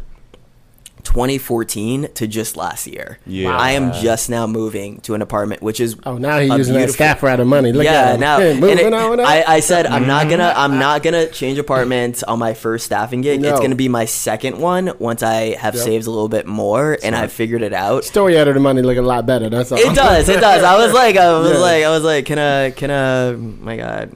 2014 1.00 2.08
to 2.14 2.26
just 2.26 2.56
last 2.56 2.86
year. 2.86 3.18
Yeah. 3.26 3.56
I 3.56 3.72
am 3.72 3.92
just 3.92 4.30
now 4.30 4.46
moving 4.46 5.00
to 5.02 5.14
an 5.14 5.22
apartment, 5.22 5.62
which 5.62 5.80
is 5.80 5.96
Oh, 6.04 6.16
now 6.18 6.38
he's 6.38 6.50
a 6.50 6.56
using 6.56 6.74
that 6.74 6.78
beautiful- 6.80 6.94
staff 6.94 7.22
writer 7.22 7.44
money. 7.44 7.72
Look 7.72 7.84
yeah, 7.84 7.92
at 7.92 8.14
him. 8.14 8.20
now 8.20 8.38
Hey, 8.40 8.50
and 8.52 8.60
moving 8.60 8.78
it- 8.78 8.92
on. 8.92 9.20
I, 9.20 9.44
I 9.46 9.60
said 9.60 9.86
I'm 9.86 10.06
not 10.06 10.28
gonna 10.28 10.52
I'm 10.56 10.78
not 10.78 11.02
gonna 11.02 11.26
change 11.28 11.58
apartments 11.58 12.22
on 12.22 12.38
my 12.38 12.54
first 12.54 12.86
staffing 12.86 13.20
gig. 13.22 13.42
It's 13.44 13.60
gonna 13.60 13.74
be 13.74 13.88
my 13.88 14.04
second 14.04 14.58
one 14.58 14.92
once 14.98 15.22
I 15.22 15.54
have 15.56 15.74
Yep. 15.74 15.84
saved 15.84 16.06
a 16.06 16.10
little 16.10 16.28
bit 16.28 16.46
more 16.46 16.98
and 17.02 17.14
I've 17.16 17.32
figured 17.32 17.62
it 17.62 17.72
out. 17.72 18.04
Story 18.04 18.36
editor 18.36 18.60
money 18.60 18.82
look 18.82 18.96
a 18.98 19.02
lot 19.02 19.26
better. 19.26 19.48
That's 19.48 19.72
all. 19.72 19.78
It 19.78 19.94
does. 19.94 20.28
It 20.28 20.40
does. 20.40 20.62
I 20.62 20.76
was 20.84 20.92
like, 21.02 21.16
I 21.16 21.38
was 21.38 21.52
Yeah. 21.52 21.58
like, 21.58 21.84
I 21.84 21.90
was 21.90 22.02
like, 22.04 22.26
can 22.26 22.38
I, 22.38 22.70
can 22.70 22.90
I? 22.90 23.00
Oh 23.30 23.36
my 23.36 23.76
God, 23.76 24.12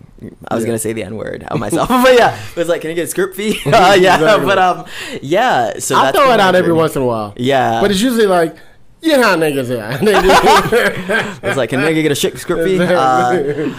I 0.49 0.55
was 0.55 0.65
gonna 0.65 0.79
say 0.79 0.93
the 0.93 1.03
N 1.05 1.17
word 1.17 1.47
on 1.51 1.59
myself, 1.67 1.89
but 2.05 2.15
yeah, 2.19 2.39
it 2.51 2.57
was 2.57 2.69
like, 2.69 2.81
can 2.83 2.91
I 2.91 2.95
get 2.95 3.05
a 3.05 3.07
script 3.09 3.37
fee? 3.37 3.59
uh, 3.67 3.95
yeah, 3.95 4.15
Exactly. 4.17 4.47
but 4.47 4.59
um, 4.59 4.87
yeah. 5.23 5.79
So 5.79 5.97
I 5.97 6.13
throw 6.13 6.33
it 6.33 6.41
out 6.41 6.55
every 6.55 6.73
once 6.73 6.97
in 6.97 7.03
a 7.03 7.07
while. 7.07 7.33
Yeah, 7.37 7.81
But 7.81 7.91
it's 7.91 8.01
usually 8.01 8.27
like, 8.27 8.57
you 9.03 9.17
know 9.17 9.23
how 9.23 9.37
niggas 9.37 9.71
are. 9.71 9.99
Just- 10.05 11.43
It's 11.43 11.57
like, 11.57 11.71
can 11.71 11.81
nigga 11.81 12.03
get 12.03 12.13
a 12.13 12.15
shit 12.15 12.39
script 12.39 12.65
fee? 12.65 12.79
Uh, 12.81 13.75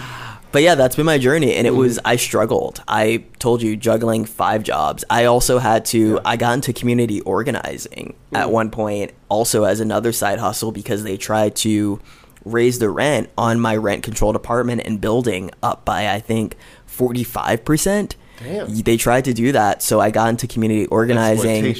but 0.52 0.62
yeah, 0.62 0.74
that's 0.74 0.96
been 0.96 1.04
my 1.06 1.18
journey, 1.18 1.54
and 1.54 1.66
it 1.66 1.72
was 1.74 1.98
I 2.04 2.16
struggled. 2.16 2.82
I 2.88 3.24
told 3.38 3.60
you 3.62 3.76
juggling 3.76 4.24
five 4.24 4.62
jobs. 4.62 5.04
I 5.10 5.24
also 5.26 5.58
had 5.58 5.84
to. 5.86 6.18
I 6.24 6.36
got 6.36 6.54
into 6.54 6.72
community 6.72 7.20
organizing 7.22 8.14
at 8.32 8.50
one 8.50 8.70
point, 8.70 9.12
also 9.28 9.64
as 9.64 9.80
another 9.80 10.12
side 10.12 10.38
hustle 10.38 10.72
because 10.72 11.02
they 11.02 11.16
tried 11.18 11.56
to 11.56 12.00
raise 12.46 12.78
the 12.78 12.88
rent 12.88 13.28
on 13.36 13.60
my 13.60 13.76
rent 13.76 14.02
controlled 14.02 14.36
apartment 14.36 14.82
and 14.84 15.00
building 15.00 15.50
up 15.62 15.84
by 15.84 16.08
I 16.08 16.20
think 16.20 16.56
forty 16.86 17.24
five 17.24 17.64
percent. 17.64 18.16
Damn. 18.38 18.68
They 18.82 18.98
tried 18.98 19.24
to 19.24 19.32
do 19.32 19.52
that, 19.52 19.82
so 19.82 19.98
I 19.98 20.10
got 20.10 20.28
into 20.28 20.46
community 20.46 20.84
organizing 20.88 21.74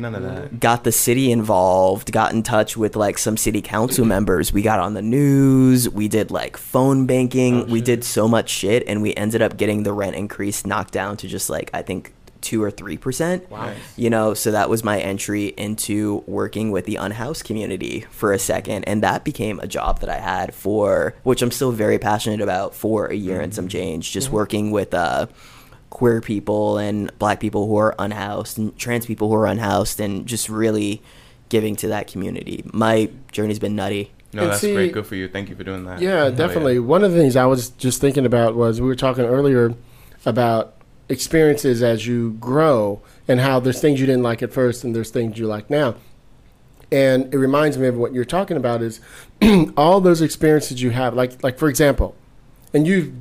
None 0.00 0.14
of 0.16 0.22
that. 0.24 0.58
got 0.58 0.82
the 0.82 0.90
city 0.90 1.30
involved, 1.30 2.10
got 2.10 2.32
in 2.32 2.42
touch 2.42 2.76
with 2.76 2.96
like 2.96 3.18
some 3.18 3.36
city 3.36 3.62
council 3.62 4.04
members. 4.04 4.52
We 4.52 4.62
got 4.62 4.80
on 4.80 4.94
the 4.94 5.02
news. 5.02 5.88
We 5.88 6.08
did 6.08 6.32
like 6.32 6.56
phone 6.56 7.06
banking. 7.06 7.62
Oh, 7.62 7.64
we 7.66 7.80
did 7.80 8.02
so 8.02 8.26
much 8.26 8.50
shit, 8.50 8.82
and 8.88 9.00
we 9.00 9.14
ended 9.14 9.42
up 9.42 9.56
getting 9.56 9.84
the 9.84 9.92
rent 9.92 10.16
increase 10.16 10.66
knocked 10.66 10.92
down 10.92 11.16
to 11.18 11.28
just 11.28 11.48
like 11.48 11.70
I 11.72 11.82
think 11.82 12.12
two 12.42 12.62
or 12.62 12.70
three 12.70 12.96
percent. 12.98 13.50
Wow. 13.50 13.72
You 13.96 14.10
know, 14.10 14.34
so 14.34 14.50
that 14.50 14.68
was 14.68 14.84
my 14.84 15.00
entry 15.00 15.46
into 15.56 16.22
working 16.26 16.70
with 16.70 16.84
the 16.84 16.96
unhoused 16.96 17.44
community 17.44 18.00
for 18.10 18.32
a 18.32 18.38
second, 18.38 18.84
and 18.84 19.02
that 19.02 19.24
became 19.24 19.58
a 19.60 19.66
job 19.66 20.00
that 20.00 20.08
I 20.10 20.18
had 20.18 20.54
for 20.54 21.14
which 21.22 21.40
I'm 21.42 21.50
still 21.50 21.72
very 21.72 21.98
passionate 21.98 22.40
about 22.40 22.74
for 22.74 23.06
a 23.06 23.14
year 23.14 23.40
and 23.40 23.54
some 23.54 23.68
change. 23.68 24.12
Just 24.12 24.30
working 24.30 24.70
with 24.72 24.92
uh 24.92 25.26
queer 25.90 26.20
people 26.20 26.78
and 26.78 27.16
black 27.18 27.38
people 27.38 27.66
who 27.66 27.76
are 27.76 27.94
unhoused 27.98 28.58
and 28.58 28.76
trans 28.78 29.04
people 29.06 29.28
who 29.28 29.34
are 29.34 29.46
unhoused 29.46 30.00
and 30.00 30.26
just 30.26 30.48
really 30.48 31.02
giving 31.50 31.76
to 31.76 31.88
that 31.88 32.06
community. 32.06 32.64
My 32.72 33.10
journey's 33.30 33.58
been 33.58 33.76
nutty. 33.76 34.10
No, 34.32 34.42
And 34.44 34.50
that's 34.52 34.62
see- 34.62 34.72
great. 34.72 34.92
Good 34.94 35.06
for 35.06 35.16
you. 35.16 35.28
Thank 35.28 35.50
you 35.50 35.54
for 35.54 35.64
doing 35.64 35.84
that. 35.84 36.00
Yeah, 36.00 36.24
Oh, 36.24 36.30
definitely. 36.30 36.78
One 36.78 37.04
of 37.04 37.12
the 37.12 37.18
things 37.18 37.36
I 37.36 37.44
was 37.44 37.68
just 37.68 38.00
thinking 38.00 38.24
about 38.24 38.54
was 38.56 38.80
we 38.80 38.86
were 38.86 38.94
talking 38.96 39.24
earlier 39.26 39.74
about 40.24 40.74
experiences 41.12 41.82
as 41.82 42.06
you 42.06 42.32
grow 42.40 43.02
and 43.28 43.38
how 43.38 43.60
there's 43.60 43.80
things 43.80 44.00
you 44.00 44.06
didn't 44.06 44.22
like 44.22 44.42
at 44.42 44.52
first 44.52 44.82
and 44.82 44.96
there's 44.96 45.10
things 45.10 45.38
you 45.38 45.46
like 45.46 45.68
now. 45.68 45.94
And 46.90 47.32
it 47.32 47.38
reminds 47.38 47.78
me 47.78 47.86
of 47.86 47.96
what 47.96 48.12
you're 48.12 48.24
talking 48.24 48.56
about 48.56 48.82
is 48.82 49.00
all 49.76 50.00
those 50.00 50.22
experiences 50.22 50.82
you 50.82 50.90
have, 50.90 51.14
like 51.14 51.42
like 51.42 51.58
for 51.58 51.68
example, 51.68 52.14
and 52.74 52.86
you've 52.86 53.12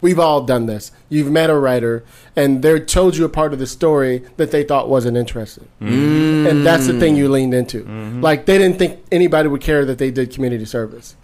we've 0.00 0.18
all 0.18 0.42
done 0.42 0.66
this. 0.66 0.92
You've 1.08 1.30
met 1.30 1.48
a 1.50 1.58
writer 1.58 2.04
and 2.34 2.62
they 2.62 2.78
told 2.80 3.16
you 3.16 3.24
a 3.24 3.28
part 3.28 3.52
of 3.52 3.58
the 3.58 3.66
story 3.66 4.22
that 4.36 4.50
they 4.50 4.62
thought 4.64 4.88
wasn't 4.88 5.16
interesting. 5.16 5.68
Mm. 5.80 6.50
And 6.50 6.66
that's 6.66 6.86
the 6.86 6.98
thing 7.00 7.16
you 7.16 7.28
leaned 7.28 7.54
into. 7.54 7.84
Like 8.20 8.46
they 8.46 8.58
didn't 8.58 8.78
think 8.78 9.00
anybody 9.10 9.48
would 9.48 9.62
care 9.62 9.84
that 9.84 9.98
they 9.98 10.10
did 10.10 10.32
community 10.32 10.64
service. 10.64 11.16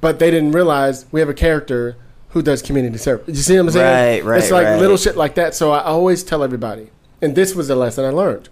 But 0.00 0.18
they 0.18 0.30
didn't 0.30 0.52
realize 0.52 1.06
we 1.12 1.20
have 1.20 1.28
a 1.28 1.34
character 1.34 1.96
who 2.30 2.42
does 2.42 2.62
community 2.62 2.98
service. 2.98 3.28
You 3.28 3.42
see 3.42 3.54
what 3.56 3.66
I'm 3.66 3.70
saying? 3.70 4.22
Right, 4.24 4.24
right, 4.24 4.42
It's 4.42 4.50
like 4.50 4.66
right. 4.66 4.78
little 4.80 4.96
shit 4.96 5.16
like 5.16 5.34
that. 5.36 5.54
So 5.54 5.72
I 5.72 5.82
always 5.82 6.22
tell 6.22 6.42
everybody, 6.42 6.90
and 7.22 7.34
this 7.34 7.54
was 7.54 7.70
a 7.70 7.76
lesson 7.76 8.04
I 8.04 8.10
learned. 8.10 8.48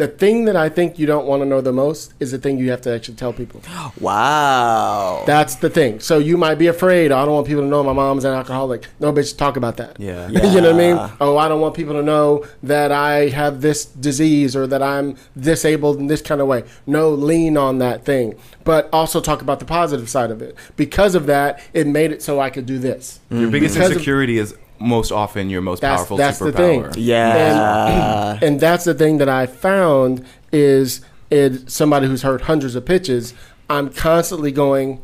The 0.00 0.08
thing 0.08 0.46
that 0.46 0.56
I 0.56 0.70
think 0.70 0.98
you 0.98 1.04
don't 1.04 1.26
want 1.26 1.42
to 1.42 1.46
know 1.46 1.60
the 1.60 1.74
most 1.74 2.14
is 2.20 2.30
the 2.30 2.38
thing 2.38 2.56
you 2.56 2.70
have 2.70 2.80
to 2.82 2.94
actually 2.94 3.16
tell 3.16 3.34
people. 3.34 3.60
Wow. 4.00 5.24
That's 5.26 5.56
the 5.56 5.68
thing. 5.68 6.00
So 6.00 6.16
you 6.16 6.38
might 6.38 6.54
be 6.54 6.68
afraid. 6.68 7.12
I 7.12 7.22
don't 7.26 7.34
want 7.34 7.46
people 7.46 7.64
to 7.64 7.68
know 7.68 7.82
my 7.82 7.92
mom's 7.92 8.24
an 8.24 8.32
alcoholic. 8.32 8.86
No, 8.98 9.12
bitch, 9.12 9.36
talk 9.36 9.58
about 9.58 9.76
that. 9.76 10.00
Yeah. 10.00 10.26
you 10.30 10.62
know 10.62 10.72
what 10.72 10.80
I 10.82 10.94
mean? 10.94 11.10
Oh, 11.20 11.36
I 11.36 11.48
don't 11.48 11.60
want 11.60 11.74
people 11.74 11.92
to 11.92 12.02
know 12.02 12.46
that 12.62 12.92
I 12.92 13.28
have 13.28 13.60
this 13.60 13.84
disease 13.84 14.56
or 14.56 14.66
that 14.68 14.82
I'm 14.82 15.16
disabled 15.38 15.98
in 15.98 16.06
this 16.06 16.22
kind 16.22 16.40
of 16.40 16.46
way. 16.46 16.64
No, 16.86 17.10
lean 17.10 17.58
on 17.58 17.76
that 17.80 18.06
thing. 18.06 18.36
But 18.64 18.88
also 18.94 19.20
talk 19.20 19.42
about 19.42 19.58
the 19.58 19.66
positive 19.66 20.08
side 20.08 20.30
of 20.30 20.40
it. 20.40 20.56
Because 20.76 21.14
of 21.14 21.26
that, 21.26 21.60
it 21.74 21.86
made 21.86 22.10
it 22.10 22.22
so 22.22 22.40
I 22.40 22.48
could 22.48 22.64
do 22.64 22.78
this. 22.78 23.20
Your 23.28 23.50
biggest 23.50 23.74
Because 23.74 23.90
of- 23.96 24.06
is 24.08 24.54
most 24.80 25.12
often 25.12 25.50
your 25.50 25.60
most 25.60 25.80
That's- 25.80 25.98
powerful 26.00 26.16
that's 26.16 26.38
the 26.38 26.52
thing. 26.52 26.82
superpower. 26.84 26.94
yeah. 26.96 28.38
And 28.42 28.58
that's 28.58 28.84
the 28.84 28.94
thing 28.94 29.18
that 29.18 29.28
I 29.28 29.46
found 29.46 30.24
is 30.52 31.00
is 31.30 31.62
somebody 31.72 32.06
who's 32.08 32.22
heard 32.22 32.42
hundreds 32.42 32.74
of 32.74 32.84
pitches. 32.84 33.34
I'm 33.68 33.88
constantly 33.90 34.50
going, 34.50 35.00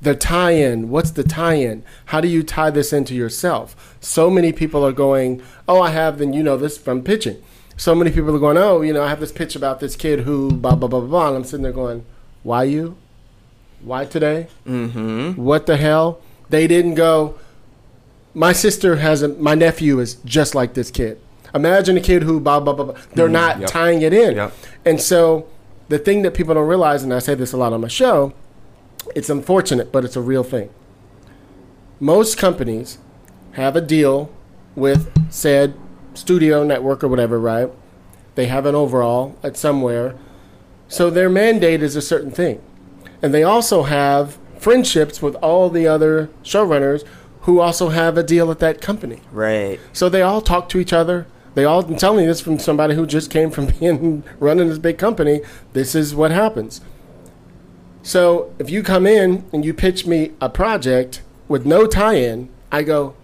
the 0.00 0.14
tie-in. 0.14 0.90
What's 0.90 1.10
the 1.10 1.24
tie-in? 1.24 1.82
How 2.06 2.20
do 2.20 2.28
you 2.28 2.44
tie 2.44 2.70
this 2.70 2.92
into 2.92 3.14
yourself? 3.14 3.96
So 4.00 4.30
many 4.30 4.52
people 4.52 4.86
are 4.86 4.92
going, 4.92 5.42
oh, 5.66 5.80
I 5.80 5.90
have. 5.90 6.18
Then 6.18 6.32
you 6.32 6.42
know 6.44 6.56
this 6.56 6.78
from 6.78 7.02
pitching. 7.02 7.42
So 7.76 7.94
many 7.96 8.10
people 8.12 8.34
are 8.36 8.38
going, 8.38 8.56
oh, 8.58 8.80
you 8.82 8.92
know, 8.92 9.02
I 9.02 9.08
have 9.08 9.18
this 9.18 9.32
pitch 9.32 9.56
about 9.56 9.80
this 9.80 9.96
kid 9.96 10.20
who 10.20 10.52
blah 10.52 10.76
blah 10.76 10.86
blah 10.88 11.00
blah. 11.00 11.08
blah. 11.08 11.28
And 11.28 11.36
I'm 11.38 11.44
sitting 11.44 11.64
there 11.64 11.72
going, 11.72 12.04
why 12.44 12.62
you? 12.64 12.96
Why 13.82 14.04
today? 14.04 14.46
Mm-hmm. 14.68 15.32
What 15.42 15.66
the 15.66 15.76
hell? 15.78 16.20
They 16.48 16.66
didn't 16.68 16.94
go 16.94 17.34
my 18.36 18.52
sister 18.52 18.96
has 18.96 19.22
a 19.22 19.28
my 19.28 19.54
nephew 19.54 19.98
is 19.98 20.16
just 20.26 20.54
like 20.54 20.74
this 20.74 20.90
kid. 20.90 21.18
Imagine 21.54 21.96
a 21.96 22.02
kid 22.02 22.22
who 22.22 22.38
blah 22.38 22.60
blah 22.60 22.74
blah. 22.74 22.84
blah. 22.84 23.00
They're 23.14 23.28
mm, 23.28 23.32
not 23.32 23.60
yep. 23.60 23.70
tying 23.70 24.02
it 24.02 24.12
in, 24.12 24.36
Yep. 24.36 24.52
and 24.84 25.00
so 25.00 25.48
the 25.88 25.98
thing 25.98 26.20
that 26.22 26.34
people 26.34 26.54
don't 26.54 26.68
realize, 26.68 27.02
and 27.02 27.14
I 27.14 27.18
say 27.18 27.34
this 27.34 27.54
a 27.54 27.56
lot 27.56 27.72
on 27.72 27.80
my 27.80 27.88
show, 27.88 28.34
it's 29.14 29.30
unfortunate, 29.30 29.90
but 29.90 30.04
it's 30.04 30.16
a 30.16 30.20
real 30.20 30.44
thing. 30.44 30.68
Most 31.98 32.36
companies 32.36 32.98
have 33.52 33.74
a 33.74 33.80
deal 33.80 34.30
with 34.74 35.10
said 35.30 35.74
studio 36.12 36.62
network 36.62 37.02
or 37.02 37.08
whatever, 37.08 37.40
right? 37.40 37.70
They 38.34 38.46
have 38.48 38.66
an 38.66 38.74
overall 38.74 39.34
at 39.42 39.56
somewhere, 39.56 40.14
so 40.88 41.08
their 41.08 41.30
mandate 41.30 41.82
is 41.82 41.96
a 41.96 42.02
certain 42.02 42.30
thing, 42.30 42.60
and 43.22 43.32
they 43.32 43.42
also 43.42 43.84
have 43.84 44.36
friendships 44.58 45.22
with 45.22 45.36
all 45.36 45.70
the 45.70 45.86
other 45.86 46.28
showrunners 46.44 47.02
who 47.46 47.60
also 47.60 47.88
have 47.88 48.18
a 48.18 48.22
deal 48.22 48.50
at 48.50 48.58
that 48.58 48.80
company. 48.80 49.20
right. 49.32 49.80
So 49.92 50.08
they 50.08 50.20
all 50.22 50.40
talk 50.40 50.68
to 50.70 50.78
each 50.78 50.92
other. 50.92 51.26
They 51.54 51.64
all. 51.64 51.82
I'm 51.84 51.96
telling 51.96 52.24
you 52.24 52.26
this 52.28 52.40
from 52.40 52.58
somebody 52.58 52.94
who 52.94 53.06
just 53.06 53.30
came 53.30 53.50
from 53.50 53.66
being 53.80 54.22
running 54.38 54.68
this 54.68 54.78
big 54.78 54.98
company. 54.98 55.40
This 55.72 55.94
is 55.94 56.14
what 56.14 56.30
happens. 56.30 56.80
So 58.02 58.52
if 58.58 58.70
you 58.70 58.82
come 58.82 59.06
in 59.06 59.44
and 59.52 59.64
you 59.64 59.72
pitch 59.74 60.06
me 60.06 60.32
a 60.40 60.48
project 60.48 61.22
with 61.48 61.64
no 61.64 61.86
tie-in, 61.86 62.48
I 62.70 62.82
go, 62.82 63.14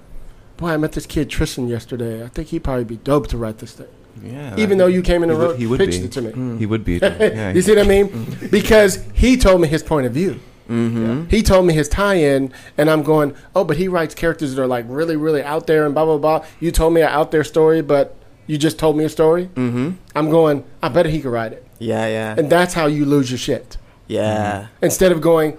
"Boy, 0.56 0.68
I 0.70 0.76
met 0.76 0.92
this 0.92 1.06
kid 1.06 1.28
Tristan 1.28 1.68
yesterday. 1.68 2.24
I 2.24 2.28
think 2.28 2.48
he'd 2.48 2.64
probably 2.64 2.84
be 2.84 2.96
dope 2.96 3.26
to 3.28 3.36
write 3.36 3.58
this 3.58 3.72
thing." 3.72 3.88
Yeah. 4.22 4.54
Even 4.56 4.78
though 4.78 4.86
you 4.86 5.02
came 5.02 5.22
in 5.22 5.30
he 5.30 5.34
and 5.34 5.44
would, 5.46 5.58
he 5.58 5.66
would 5.66 5.78
pitched 5.80 6.00
be. 6.00 6.04
it 6.06 6.12
to 6.12 6.22
me. 6.22 6.30
Mm. 6.32 6.58
He 6.58 6.66
would 6.66 6.84
be. 6.84 6.96
Yeah. 7.02 7.52
you 7.52 7.62
see 7.62 7.74
what 7.74 7.84
I 7.84 7.88
mean? 7.88 8.08
Mm. 8.08 8.50
Because 8.50 9.02
he 9.14 9.36
told 9.36 9.60
me 9.60 9.68
his 9.68 9.82
point 9.82 10.06
of 10.06 10.12
view. 10.12 10.40
Mm-hmm. 10.72 11.28
He 11.28 11.42
told 11.42 11.66
me 11.66 11.74
his 11.74 11.88
tie-in, 11.88 12.52
and 12.78 12.88
I'm 12.90 13.02
going, 13.02 13.34
oh, 13.54 13.64
but 13.64 13.76
he 13.76 13.88
writes 13.88 14.14
characters 14.14 14.54
that 14.54 14.62
are 14.62 14.66
like 14.66 14.86
really, 14.88 15.16
really 15.16 15.42
out 15.42 15.66
there 15.66 15.84
and 15.84 15.94
blah 15.94 16.04
blah 16.06 16.18
blah. 16.18 16.46
You 16.60 16.70
told 16.70 16.94
me 16.94 17.02
an 17.02 17.08
out 17.08 17.30
there 17.30 17.44
story, 17.44 17.82
but 17.82 18.16
you 18.46 18.56
just 18.58 18.78
told 18.78 18.96
me 18.96 19.04
a 19.04 19.08
story. 19.08 19.46
Mm-hmm. 19.54 19.90
I'm 20.16 20.30
going, 20.30 20.64
I 20.82 20.88
bet 20.88 21.06
he 21.06 21.20
could 21.20 21.30
write 21.30 21.52
it, 21.52 21.66
Yeah, 21.78 22.06
yeah. 22.06 22.34
and 22.36 22.50
that's 22.50 22.74
how 22.74 22.86
you 22.86 23.04
lose 23.04 23.30
your 23.30 23.38
shit. 23.38 23.76
yeah. 24.08 24.68
Instead 24.80 25.12
of 25.12 25.20
going, 25.20 25.56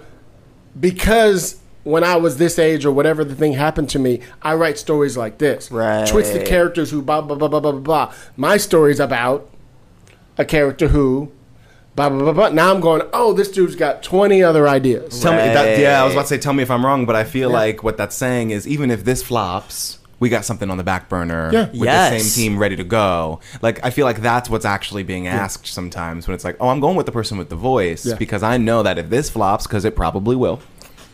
because 0.78 1.60
when 1.84 2.02
I 2.04 2.16
was 2.16 2.38
this 2.38 2.58
age 2.58 2.84
or 2.84 2.92
whatever 2.92 3.24
the 3.24 3.34
thing 3.34 3.52
happened 3.52 3.88
to 3.90 3.98
me, 3.98 4.20
I 4.42 4.54
write 4.54 4.78
stories 4.78 5.16
like 5.16 5.38
this. 5.38 5.70
Right. 5.70 6.06
Twisted 6.06 6.46
characters 6.46 6.90
who 6.90 7.02
blah 7.02 7.20
blah 7.20 7.36
blah 7.36 7.48
blah 7.48 7.60
blah 7.60 7.72
blah 7.72 7.80
blah. 7.80 8.14
My 8.36 8.56
story's 8.56 9.00
about 9.00 9.48
a 10.38 10.44
character 10.44 10.88
who 10.88 11.30
blah 11.96 12.08
blah 12.08 12.18
blah 12.22 12.32
blah. 12.32 12.48
Now 12.50 12.72
I'm 12.74 12.80
going, 12.80 13.02
oh, 13.12 13.32
this 13.32 13.50
dude's 13.50 13.76
got 13.76 14.02
20 14.02 14.42
other 14.42 14.68
ideas. 14.68 15.20
Tell 15.20 15.32
me 15.32 15.38
that. 15.38 15.78
Yeah, 15.78 16.00
I 16.00 16.04
was 16.04 16.14
about 16.14 16.22
to 16.22 16.28
say. 16.28 16.38
Tell 16.38 16.52
me 16.52 16.62
if 16.62 16.70
I'm 16.70 16.84
wrong, 16.84 17.06
but 17.06 17.16
I 17.16 17.24
feel 17.24 17.50
Yeah. 17.50 17.56
like 17.56 17.82
what 17.82 17.96
that's 17.96 18.16
saying 18.16 18.50
is 18.50 18.66
even 18.66 18.90
if 18.90 19.04
this 19.04 19.22
flops, 19.22 19.98
we 20.20 20.28
got 20.28 20.44
something 20.44 20.70
on 20.70 20.76
the 20.78 20.84
back 20.84 21.08
burner 21.08 21.50
Yeah. 21.52 21.66
with 21.70 21.82
Yes. 21.84 22.12
the 22.12 22.28
same 22.28 22.44
team 22.50 22.58
ready 22.58 22.76
to 22.76 22.84
go. 22.84 23.40
Like 23.62 23.80
I 23.84 23.90
feel 23.90 24.06
like 24.06 24.22
that's 24.22 24.48
what's 24.48 24.64
actually 24.64 25.02
being 25.02 25.26
asked 25.26 25.66
sometimes 25.66 26.26
when 26.26 26.34
it's 26.34 26.44
like, 26.44 26.56
oh, 26.60 26.68
I'm 26.68 26.80
going 26.80 26.96
with 26.96 27.06
the 27.06 27.12
person 27.12 27.38
with 27.38 27.48
the 27.48 27.56
voice 27.56 28.06
Yeah. 28.06 28.14
because 28.16 28.42
I 28.42 28.56
know 28.56 28.82
that 28.82 28.98
if 28.98 29.10
this 29.10 29.28
flops, 29.30 29.66
because 29.66 29.84
it 29.84 29.94
probably 29.96 30.36
will. 30.36 30.60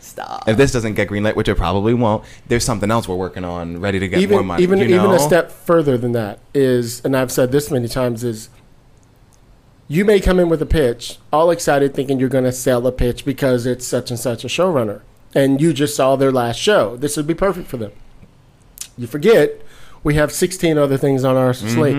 Stop. 0.00 0.48
If 0.48 0.56
this 0.56 0.72
doesn't 0.72 0.94
get 0.94 1.08
greenlit, 1.08 1.36
which 1.36 1.48
it 1.48 1.54
probably 1.56 1.94
won't, 1.94 2.24
there's 2.48 2.64
something 2.64 2.90
else 2.90 3.06
we're 3.06 3.14
working 3.14 3.44
on, 3.44 3.80
ready 3.80 4.00
to 4.00 4.08
get 4.08 4.16
more 4.16 4.22
even 4.40 4.46
money. 4.46 4.62
even 4.64 4.78
you 4.80 4.84
even 4.86 4.96
know? 5.04 5.12
a 5.14 5.18
step 5.20 5.52
further 5.52 5.96
than 5.96 6.12
that 6.12 6.40
is, 6.52 7.00
and 7.04 7.16
I've 7.16 7.30
said 7.30 7.52
this 7.52 7.70
many 7.70 7.86
times 7.86 8.24
is. 8.24 8.48
You 9.90 10.04
may 10.04 10.20
come 10.20 10.38
in 10.38 10.48
with 10.48 10.62
a 10.62 10.66
pitch, 10.66 11.18
all 11.32 11.50
excited, 11.50 11.94
thinking 11.94 12.20
you're 12.20 12.28
going 12.28 12.44
to 12.44 12.52
sell 12.52 12.86
a 12.86 12.92
pitch 12.92 13.24
because 13.24 13.66
it's 13.66 13.84
such 13.84 14.10
and 14.10 14.20
such 14.20 14.44
a 14.44 14.46
showrunner, 14.46 15.00
and 15.34 15.60
you 15.60 15.72
just 15.72 15.96
saw 15.96 16.14
their 16.14 16.30
last 16.30 16.60
show. 16.60 16.96
This 16.96 17.16
would 17.16 17.26
be 17.26 17.34
perfect 17.34 17.66
for 17.66 17.76
them. 17.76 17.90
You 18.96 19.08
forget 19.08 19.60
we 20.04 20.14
have 20.14 20.30
16 20.30 20.78
other 20.78 20.96
things 20.96 21.24
on 21.24 21.36
our 21.36 21.50
mm-hmm. 21.50 21.68
slate. 21.68 21.96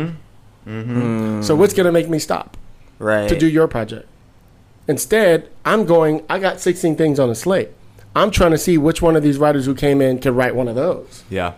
Mm-hmm. 0.66 1.42
So 1.42 1.54
what's 1.54 1.74
going 1.74 1.86
to 1.86 1.92
make 1.92 2.08
me 2.08 2.18
stop? 2.18 2.56
right. 3.02 3.28
to 3.28 3.38
do 3.38 3.48
your 3.48 3.68
project. 3.68 4.08
Instead, 4.88 5.50
I'm 5.66 5.86
going, 5.86 6.24
I 6.30 6.40
got 6.40 6.60
16 6.60 6.96
things 6.96 7.20
on 7.20 7.30
the 7.30 7.36
slate. 7.36 7.70
I'm 8.16 8.32
trying 8.32 8.52
to 8.52 8.58
see 8.58 8.78
which 8.78 9.02
one 9.02 9.16
of 9.16 9.24
these 9.24 9.38
writers 9.38 9.66
who 9.66 9.76
came 9.76 10.02
in 10.02 10.20
can 10.20 10.36
write 10.36 10.56
one 10.56 10.68
of 10.68 10.76
those. 10.76 11.24
yeah. 11.30 11.54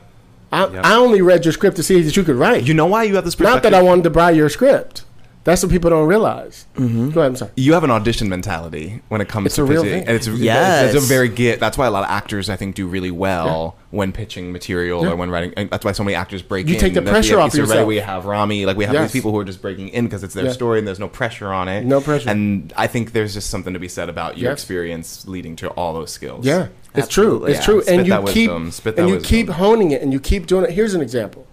I. 0.51 0.65
I 0.65 0.95
only 0.95 1.21
read 1.21 1.45
your 1.45 1.51
script 1.51 1.77
to 1.77 1.83
see 1.83 2.01
that 2.01 2.15
you 2.15 2.23
could 2.23 2.35
write. 2.35 2.63
You 2.63 2.75
know 2.75 2.85
why 2.85 3.03
you 3.03 3.15
have 3.15 3.25
this 3.25 3.39
Not 3.39 3.63
that 3.63 3.73
I 3.73 3.81
wanted 3.81 4.03
to 4.03 4.11
buy 4.11 4.31
your 4.31 4.49
script. 4.49 5.03
That's 5.45 5.61
what 5.61 5.69
people 5.73 5.89
don't 5.89 6.07
realize. 6.07 6.65
Mm-hmm. 6.75 7.09
Go 7.09 7.19
ahead, 7.19 7.31
I'm 7.31 7.35
sorry. 7.35 7.51
you 7.57 7.73
have 7.73 7.83
an 7.83 7.91
audition 7.91 8.29
mentality 8.29 9.01
when 9.09 9.19
it 9.19 9.27
comes 9.27 9.47
It's 9.47 9.55
to 9.55 9.63
a 9.63 9.65
real 9.65 9.81
thing. 9.83 10.07
And 10.07 10.11
it's, 10.15 10.25
Yes. 10.25 10.93
it's 10.95 11.03
a 11.03 11.05
very 11.05 11.27
get. 11.27 11.59
That's 11.59 11.77
why 11.77 11.85
a 11.85 11.91
lot 11.91 12.05
of 12.05 12.09
actors, 12.09 12.49
I 12.49 12.55
think, 12.55 12.75
do 12.75 12.87
really 12.87 13.11
well 13.11 13.75
when 13.91 14.13
pitching 14.13 14.53
material 14.53 15.03
Yeah. 15.03 15.11
or 15.11 15.15
when 15.17 15.29
writing. 15.29 15.53
And 15.57 15.69
that's 15.69 15.83
why 15.83 15.91
so 15.91 16.01
many 16.05 16.15
actors 16.15 16.41
break 16.41 16.69
You 16.69 16.75
in. 16.75 16.79
take 16.79 16.93
the 16.93 17.01
That's 17.01 17.11
pressure 17.11 17.35
we 17.35 17.41
off 17.41 17.51
have 17.51 17.59
Issa 17.59 17.61
Rae, 17.61 17.67
yourself. 17.75 17.87
We 17.89 17.95
have 17.97 18.23
Rami. 18.25 18.65
Like 18.65 18.77
we 18.77 18.85
have 18.85 18.93
Yes. 18.93 19.11
these 19.11 19.19
people 19.19 19.31
who 19.31 19.37
are 19.39 19.43
just 19.43 19.61
breaking 19.61 19.89
in 19.89 20.05
because 20.05 20.23
it's 20.23 20.33
their 20.33 20.45
Yeah. 20.45 20.51
story 20.53 20.79
and 20.79 20.87
there's 20.87 20.99
no 20.99 21.09
pressure 21.09 21.51
on 21.51 21.67
it. 21.67 21.83
No 21.83 21.99
pressure. 21.99 22.29
And 22.29 22.71
I 22.77 22.87
think 22.87 23.11
there's 23.11 23.33
just 23.33 23.49
something 23.49 23.73
to 23.73 23.79
be 23.79 23.89
said 23.89 24.07
about 24.07 24.37
your 24.37 24.51
Yes. 24.51 24.59
experience 24.61 25.25
leading 25.27 25.57
to 25.57 25.67
all 25.71 25.93
those 25.93 26.11
skills. 26.11 26.45
Yeah, 26.45 26.67
it's 26.95 27.09
true. 27.09 27.43
It's 27.43 27.59
Yeah. 27.59 27.65
true. 27.65 27.81
Spit 27.81 27.93
and 27.97 28.07
you 28.07 28.13
that 28.13 28.25
keep 28.27 28.49
wisdom. 28.49 28.71
Spit 28.71 28.97
and 28.97 29.09
you 29.09 29.15
wisdom. 29.15 29.29
keep 29.29 29.49
honing 29.49 29.91
it, 29.91 30.01
and 30.01 30.13
you 30.13 30.21
keep 30.21 30.47
doing 30.47 30.63
it. 30.63 30.69
Here's 30.71 30.93
an 30.93 31.01
example. 31.01 31.45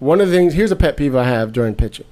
One 0.00 0.20
of 0.20 0.28
the 0.28 0.34
things. 0.36 0.54
Here's 0.54 0.72
a 0.72 0.76
pet 0.76 0.96
peeve 0.96 1.14
I 1.14 1.22
have 1.24 1.52
during 1.52 1.76
pitching. 1.76 2.04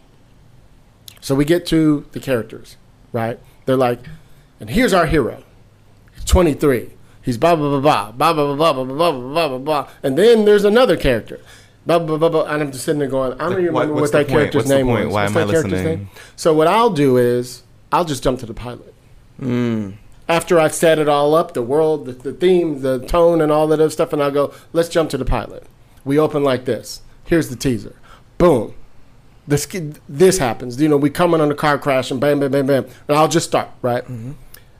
So 1.24 1.34
we 1.34 1.46
get 1.46 1.64
to 1.68 2.04
the 2.12 2.20
characters, 2.20 2.76
right? 3.10 3.40
They're 3.64 3.76
like, 3.78 4.00
and 4.60 4.68
here's 4.68 4.92
our 4.92 5.06
hero. 5.06 5.42
He's 6.14 6.24
23. 6.26 6.90
He's 7.22 7.38
blah 7.38 7.56
blah 7.56 7.80
blah 7.80 8.12
blah 8.12 8.32
blah 8.34 8.54
blah 8.54 8.54
blah 8.54 8.72
blah 8.74 8.84
blah 8.84 8.84
blah 8.84 9.12
blah 9.12 9.48
blah 9.48 9.58
blah. 9.58 9.88
And 10.02 10.18
then 10.18 10.44
there's 10.44 10.64
another 10.66 10.98
character. 10.98 11.40
Blah 11.86 12.00
blah 12.00 12.18
blah 12.18 12.28
blah. 12.28 12.44
And 12.44 12.62
I'm 12.62 12.72
just 12.72 12.84
sitting 12.84 12.98
there 12.98 13.08
going, 13.08 13.32
I 13.40 13.48
don't 13.48 13.52
even 13.62 13.72
what- 13.72 13.80
remember 13.88 14.02
what 14.02 14.12
the 14.12 14.18
that 14.18 14.26
point? 14.26 14.28
character's 14.28 14.60
What's 14.64 14.68
name 14.68 14.86
was. 14.88 15.06
Why 15.06 15.22
What's 15.22 15.34
am 15.34 15.42
I 15.42 15.44
that 15.46 15.50
character's 15.52 15.72
listening? 15.72 15.98
name? 16.00 16.08
So 16.36 16.52
what 16.52 16.66
I'll 16.66 16.90
do 16.90 17.16
is 17.16 17.62
I'll 17.90 18.04
just 18.04 18.22
jump 18.22 18.40
to 18.40 18.46
the 18.46 18.52
pilot 18.52 18.92
after 20.28 20.60
I've 20.60 20.74
set 20.74 20.98
it 20.98 21.08
all 21.08 21.34
up, 21.34 21.54
the 21.54 21.62
world, 21.62 22.04
the, 22.06 22.12
the 22.12 22.32
theme, 22.34 22.82
the 22.82 22.98
tone, 23.00 23.40
and 23.40 23.50
all 23.50 23.66
that 23.68 23.80
other 23.80 23.90
stuff, 23.90 24.12
and 24.12 24.22
I'll 24.22 24.30
go, 24.30 24.52
let's 24.74 24.88
jump 24.90 25.08
to 25.10 25.18
the 25.18 25.24
pilot. 25.24 25.64
We 26.04 26.18
open 26.18 26.44
like 26.44 26.64
this. 26.66 27.00
Here's 27.24 27.48
the 27.48 27.56
teaser. 27.56 27.96
Boom. 28.38 28.74
This, 29.46 29.66
this 30.08 30.38
happens. 30.38 30.80
You 30.80 30.88
know, 30.88 30.96
we 30.96 31.10
come 31.10 31.34
in 31.34 31.40
on 31.40 31.50
a 31.50 31.54
car 31.54 31.78
crash 31.78 32.10
and 32.10 32.20
bam, 32.20 32.40
bam, 32.40 32.50
bam, 32.50 32.66
bam. 32.66 32.86
And 33.08 33.16
I'll 33.16 33.28
just 33.28 33.46
start, 33.46 33.68
right? 33.82 34.02
Mm-hmm. 34.04 34.32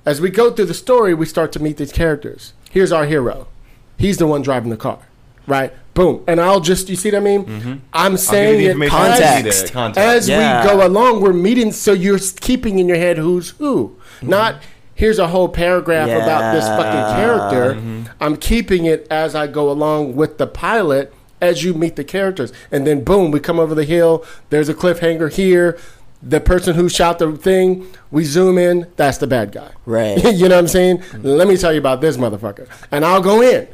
As 0.07 0.21
we 0.21 0.31
go 0.31 0.51
through 0.51 0.67
the 0.67 0.75
story, 0.75 1.15
we 1.15 1.27
start 1.27 1.53
to 1.53 1.61
meet 1.61 1.77
these 1.77 1.93
characters. 1.93 2.53
Here's 2.71 2.93
our 2.93 3.07
hero. 3.07 3.49
He's 3.97 4.19
the 4.19 4.27
one 4.27 4.43
driving 4.43 4.71
the 4.71 4.77
car, 4.77 5.01
right? 5.47 5.73
Boom. 5.95 6.25
And 6.27 6.41
I'll 6.41 6.61
just, 6.61 6.89
you 6.89 6.97
see 6.97 7.11
what 7.11 7.19
I 7.19 7.21
mean? 7.21 7.45
Mm-hmm. 7.45 7.75
I'm 7.93 8.17
saying 8.17 8.61
it 8.61 8.71
information 8.71 9.37
you 9.39 9.43
need. 9.45 9.73
Context. 9.73 9.97
as 9.97 10.29
Yeah. 10.29 10.63
we 10.63 10.69
go 10.69 10.87
along, 10.87 11.21
we're 11.21 11.33
meeting. 11.33 11.71
So 11.73 11.93
you're 11.93 12.19
keeping 12.41 12.79
in 12.79 12.89
your 12.89 12.97
head 12.97 13.17
who's 13.19 13.51
who, 13.51 13.97
mm-hmm. 14.17 14.29
not 14.29 14.63
here's 14.95 15.19
a 15.19 15.29
whole 15.29 15.49
paragraph 15.49 16.09
about 16.09 16.55
this 16.55 16.67
fucking 16.67 17.17
character. 17.17 17.75
Mm-hmm. 17.75 18.03
I'm 18.21 18.37
keeping 18.37 18.87
it 18.87 19.07
as 19.11 19.35
I 19.35 19.47
go 19.47 19.71
along 19.71 20.17
with 20.17 20.39
the 20.39 20.47
pilot 20.47 21.13
as 21.45 21.63
you 21.65 21.75
meet 21.75 21.97
the 21.97 22.05
characters. 22.05 22.53
And 22.71 22.87
then 22.87 23.05
boom, 23.05 23.31
we 23.31 23.41
come 23.41 23.59
over 23.61 23.75
the 23.75 23.85
hill. 23.85 24.25
There's 24.51 24.69
a 24.69 24.75
cliffhanger 24.75 25.33
here. 25.33 25.79
The 26.23 26.41
person 26.41 26.75
who 26.75 26.89
shot 26.89 27.19
the 27.19 27.33
thing, 27.37 27.87
we 28.11 28.25
zoom 28.25 28.57
in, 28.57 28.91
that's 28.97 29.19
the 29.19 29.27
bad 29.27 29.53
guy. 29.53 29.73
Right. 29.85 30.17
you 30.25 30.49
know 30.49 30.55
what 30.57 30.61
I'm 30.61 30.69
saying? 30.69 31.03
Let 31.23 31.47
me 31.49 31.57
tell 31.59 31.73
you 31.73 31.79
about 31.79 32.01
this 32.01 32.17
motherfucker. 32.17 32.67
And 32.91 33.05
I'll 33.05 33.21
go 33.23 33.43
in, 33.43 33.69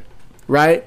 right? 0.48 0.84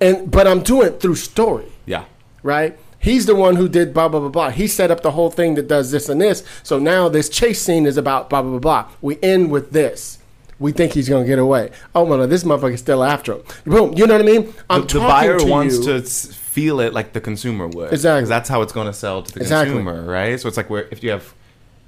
And 0.00 0.30
but 0.30 0.46
I'm 0.46 0.62
doing 0.62 0.88
it 0.88 1.00
through 1.00 1.14
story 1.14 1.66
Yeah. 1.86 2.04
right? 2.42 2.76
He's 3.00 3.26
the 3.26 3.34
one 3.36 3.54
who 3.56 3.68
did 3.68 3.94
blah 3.94 4.08
blah 4.08 4.18
blah 4.20 4.28
blah. 4.28 4.50
He 4.50 4.66
set 4.66 4.90
up 4.90 5.02
the 5.02 5.12
whole 5.12 5.30
thing 5.30 5.54
that 5.54 5.68
does 5.68 5.92
this 5.92 6.08
and 6.08 6.20
this. 6.20 6.42
So 6.64 6.78
now 6.80 7.08
this 7.08 7.28
chase 7.28 7.62
scene 7.62 7.86
is 7.86 7.96
about 7.96 8.28
blah 8.28 8.42
blah 8.42 8.58
blah 8.58 8.58
blah. 8.58 8.90
We 9.00 9.18
end 9.22 9.50
with 9.52 9.70
this. 9.70 10.17
We 10.58 10.72
think 10.72 10.92
he's 10.92 11.08
gonna 11.08 11.24
get 11.26 11.38
away. 11.38 11.70
Oh 11.94 12.04
my 12.06 12.16
no, 12.16 12.26
this 12.26 12.44
motherfucker's 12.44 12.80
still 12.80 13.04
after 13.04 13.34
him. 13.34 13.42
Boom. 13.64 13.92
You 13.94 14.06
know 14.06 14.14
what 14.14 14.22
I 14.22 14.24
mean? 14.26 14.54
I'm 14.68 14.80
the, 14.82 14.86
the 14.86 14.92
talking 14.94 15.08
buyer 15.08 15.38
to 15.38 15.44
wants 15.46 15.76
you. 15.78 15.84
to 15.84 16.02
feel 16.02 16.80
it 16.80 16.92
like 16.92 17.12
the 17.12 17.20
consumer 17.20 17.68
would. 17.68 17.92
Exactly. 17.92 18.28
that's 18.28 18.48
how 18.48 18.62
it's 18.62 18.72
going 18.72 18.88
to 18.88 18.92
sell 18.92 19.22
to 19.22 19.32
the 19.32 19.40
Exactly. 19.40 19.74
consumer, 19.76 20.02
right? 20.04 20.40
So 20.40 20.48
it's 20.48 20.56
like 20.56 20.68
where 20.68 20.88
if 20.90 21.04
you 21.04 21.10
have 21.10 21.32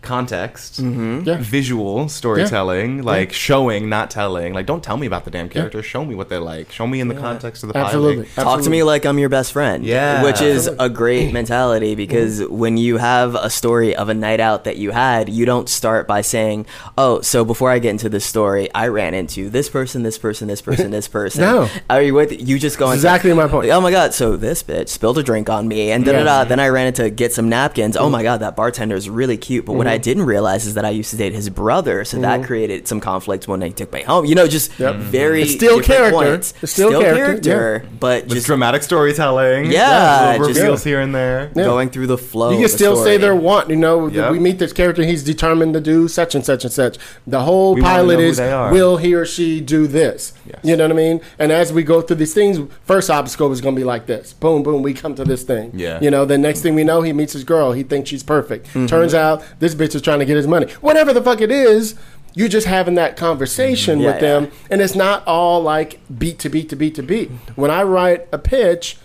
context, 0.03 0.81
Mm-hmm. 0.83 1.23
Yeah. 1.25 1.37
visual 1.41 2.09
storytelling, 2.09 3.03
like 3.03 3.33
showing, 3.33 3.89
not 3.89 4.11
telling. 4.11 4.55
Like, 4.55 4.67
don't 4.67 4.83
tell 4.83 4.97
me 4.97 5.07
about 5.07 5.25
the 5.25 5.31
damn 5.31 5.49
character. 5.49 5.83
Show 5.83 6.05
me 6.05 6.15
what 6.15 6.29
they're 6.29 6.41
like. 6.41 6.71
Show 6.73 6.87
me 6.87 7.01
in 7.01 7.09
the 7.09 7.15
context 7.15 7.63
of 7.63 7.73
the 7.73 7.79
Absolutely. 7.79 8.25
pilot. 8.27 8.45
Talk 8.45 8.63
to 8.63 8.71
me 8.71 8.83
like 8.83 9.05
I'm 9.05 9.19
your 9.19 9.29
best 9.29 9.53
friend. 9.53 9.85
Yeah. 9.85 10.23
Which 10.23 10.41
is 10.41 10.67
a 10.67 10.89
great 10.89 11.33
mentality 11.41 11.95
because 11.95 12.43
when 12.49 12.77
you 12.77 12.97
have 12.97 13.35
a 13.35 13.51
story 13.51 13.95
of 13.95 14.09
a 14.09 14.15
night 14.15 14.41
out 14.41 14.65
that 14.65 14.77
you 14.77 14.91
had, 14.91 15.29
you 15.29 15.45
don't 15.47 15.69
start 15.69 16.07
by 16.07 16.21
saying, 16.23 16.67
Oh, 16.97 17.21
so 17.21 17.45
before 17.45 17.71
I 17.71 17.79
get 17.79 17.91
into 17.91 18.09
this 18.09 18.25
story, 18.25 18.73
I 18.75 18.89
ran 18.89 19.15
into 19.15 19.51
this 19.51 19.69
person, 19.69 20.03
this 20.03 20.19
person, 20.19 20.49
this 20.49 20.63
person, 20.63 20.91
this 20.91 21.09
person. 21.19 21.43
No. 21.43 21.69
Are 21.89 22.03
you 22.03 22.15
with 22.15 22.49
you 22.49 22.59
just 22.59 22.79
going 22.79 22.95
Exactly 22.95 23.33
my 23.33 23.49
point. 23.49 23.71
Oh 23.71 23.81
my 23.81 23.91
god, 23.91 24.15
so 24.15 24.37
this 24.37 24.63
bitch 24.63 24.89
spilled 24.89 25.19
a 25.19 25.23
drink 25.23 25.49
on 25.49 25.69
me 25.69 25.91
and 25.91 26.05
da 26.05 26.13
da 26.13 26.25
da. 26.25 26.45
Then 26.45 26.61
I 26.61 26.69
ran 26.69 26.87
into 26.89 27.11
get 27.11 27.33
some 27.33 27.49
napkins. 27.49 27.97
Oh 27.97 28.09
my 28.11 28.23
god, 28.23 28.39
that 28.41 28.57
bartender 28.57 28.97
is 28.97 29.09
really 29.09 29.37
cute. 29.37 29.65
But 29.67 29.75
what 29.75 29.87
I 29.91 29.99
didn't 29.99 30.25
realize 30.25 30.67
is 30.67 30.75
that 30.75 30.85
I 30.85 30.91
used 30.91 31.11
to 31.11 31.17
date 31.17 31.33
his 31.33 31.49
brother, 31.51 32.05
so 32.05 32.19
that 32.21 32.45
created 32.45 32.89
some 32.89 33.01
conflict 33.01 33.49
when 33.49 33.61
they 33.61 33.71
took 33.71 33.93
me 33.93 34.03
home. 34.03 34.25
You 34.25 34.35
know, 34.35 34.47
just 34.47 34.73
very 34.73 35.43
It's 35.43 35.53
still 35.53 35.81
character. 35.81 36.17
points. 36.17 36.55
It's 36.63 36.73
still 36.73 37.01
character, 37.01 37.85
but 37.99 38.25
With 38.25 38.33
just 38.35 38.47
dramatic 38.47 38.83
storytelling. 38.83 39.71
Yeah, 39.71 40.33
little 40.33 40.49
just- 40.49 40.61
reveals 40.61 40.85
here 40.85 41.01
and 41.01 41.15
there. 41.15 41.51
Yeah. 41.55 41.65
going 41.65 41.91
through 41.91 42.07
the 42.07 42.19
flow. 42.19 42.51
You 42.51 42.57
of 42.57 42.61
can 42.61 42.63
the 42.71 42.77
still 42.77 42.97
say 42.97 43.03
story. 43.03 43.17
their 43.19 43.35
want. 43.35 43.71
You 43.71 43.77
know, 43.77 44.07
Yep. 44.09 44.33
we 44.33 44.39
meet 44.39 44.59
this 44.59 44.73
character. 44.73 45.03
He's 45.03 45.23
determined 45.23 45.75
to 45.75 45.81
do 45.81 46.09
such 46.09 46.35
and 46.35 46.45
such 46.45 46.65
and 46.65 46.73
such. 46.73 46.97
The 47.27 47.41
whole 47.41 47.75
We 47.75 47.81
pilot 47.83 48.15
know 48.17 48.21
who 48.23 48.29
is 48.31 48.37
they 48.39 48.53
are. 48.53 48.73
will 48.73 48.97
he 48.99 49.15
or 49.15 49.25
she 49.25 49.61
do 49.61 49.87
this? 49.87 50.33
Yes. 50.47 50.59
You 50.63 50.77
know 50.77 50.85
what 50.85 50.93
I 50.93 50.95
mean? 50.97 51.21
And 51.39 51.51
as 51.53 51.73
we 51.73 51.83
go 51.83 52.01
through 52.01 52.17
these 52.17 52.35
things, 52.35 52.59
first 52.85 53.11
obstacle 53.11 53.51
is 53.53 53.61
going 53.61 53.75
to 53.75 53.81
be 53.81 53.85
like 53.85 54.07
this. 54.07 54.33
Boom, 54.33 54.63
boom. 54.63 54.83
We 54.83 54.95
come 54.95 55.15
to 55.17 55.25
this 55.25 55.43
thing. 55.43 55.73
Yeah. 55.75 55.99
You 56.01 56.11
know, 56.11 56.25
the 56.25 56.39
next 56.39 56.61
thing 56.61 56.75
we 56.75 56.85
know, 56.85 57.03
he 57.03 57.13
meets 57.13 57.33
his 57.33 57.45
girl. 57.45 57.73
He 57.73 57.83
thinks 57.83 58.11
she's 58.11 58.23
perfect. 58.23 58.67
Mm-hmm. 58.69 58.87
Turns 58.87 59.15
out 59.15 59.43
this 59.61 59.75
bitch 59.81 59.95
is 59.95 60.03
trying 60.03 60.19
to 60.21 60.25
get 60.25 60.37
his 60.37 60.47
money. 60.47 60.71
Whatever 60.81 61.13
the 61.13 61.23
fuck 61.23 61.41
it 61.41 61.51
is. 61.51 61.95
You're 62.33 62.49
just 62.49 62.69
having 62.69 62.95
that 62.95 63.17
conversation 63.17 63.99
mm, 63.99 64.07
with 64.07 64.15
Yeah, 64.15 64.21
them, 64.21 64.45
yeah. 64.45 64.51
and 64.71 64.81
it's 64.81 64.95
not 64.95 65.27
all 65.27 65.61
like 65.61 65.99
beat 66.17 66.39
to 66.39 66.49
beat 66.49 66.69
to 66.69 66.77
beat 66.77 66.95
to 66.95 67.03
beat. 67.03 67.29
When 67.57 67.73
I 67.73 67.83
write 67.83 68.29
a 68.31 68.39
pitch, 68.39 68.99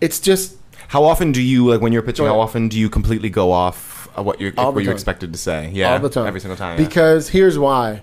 it's 0.00 0.18
just 0.18 0.56
How 0.88 1.04
often 1.04 1.30
do 1.30 1.42
you 1.42 1.66
like 1.68 1.82
when 1.82 1.92
you're 1.92 2.00
pitching? 2.00 2.24
How 2.24 2.40
often 2.40 2.68
do 2.68 2.78
you 2.78 2.88
completely 2.88 3.28
go 3.28 3.52
off 3.52 4.08
of 4.16 4.24
what 4.24 4.40
you're 4.40 4.52
what 4.52 4.82
you're 4.82 4.94
expected 4.94 5.32
to 5.34 5.38
say? 5.38 5.70
Yeah, 5.74 5.92
all 5.92 5.98
the 5.98 6.08
time. 6.08 6.26
every 6.26 6.40
single 6.40 6.56
time. 6.56 6.78
yeah. 6.78 6.86
Because 6.86 7.28
here's 7.28 7.58
why. 7.58 8.00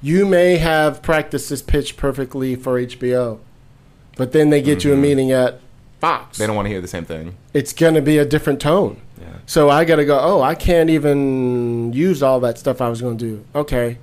You 0.00 0.26
may 0.26 0.56
have 0.58 1.02
practiced 1.02 1.48
this 1.48 1.62
pitch 1.62 1.96
perfectly 1.96 2.54
for 2.56 2.80
HBO, 2.80 3.38
but 4.16 4.32
then 4.32 4.50
they 4.50 4.60
get 4.62 4.84
you 4.84 4.90
a 4.90 4.94
mm-hmm. 4.94 5.02
meeting 5.02 5.32
at 5.32 5.60
Fox. 6.02 6.36
they 6.36 6.48
don't 6.48 6.56
want 6.56 6.66
to 6.66 6.70
hear 6.70 6.80
the 6.80 6.88
same 6.88 7.04
thing. 7.04 7.36
it's 7.54 7.72
going 7.72 7.94
to 7.94 8.02
be 8.02 8.18
a 8.18 8.24
different 8.24 8.60
tone. 8.60 9.00
Yeah. 9.20 9.26
So 9.46 9.70
I 9.70 9.84
got 9.84 9.96
to 9.96 10.04
go, 10.04 10.18
oh, 10.20 10.42
I 10.42 10.56
can't 10.56 10.90
even 10.90 11.92
use 11.92 12.24
all 12.24 12.40
that 12.40 12.58
stuff 12.58 12.80
I 12.80 12.88
was 12.88 13.00
going 13.00 13.18
to 13.18 13.24
do. 13.24 13.44
Okay. 13.54 13.98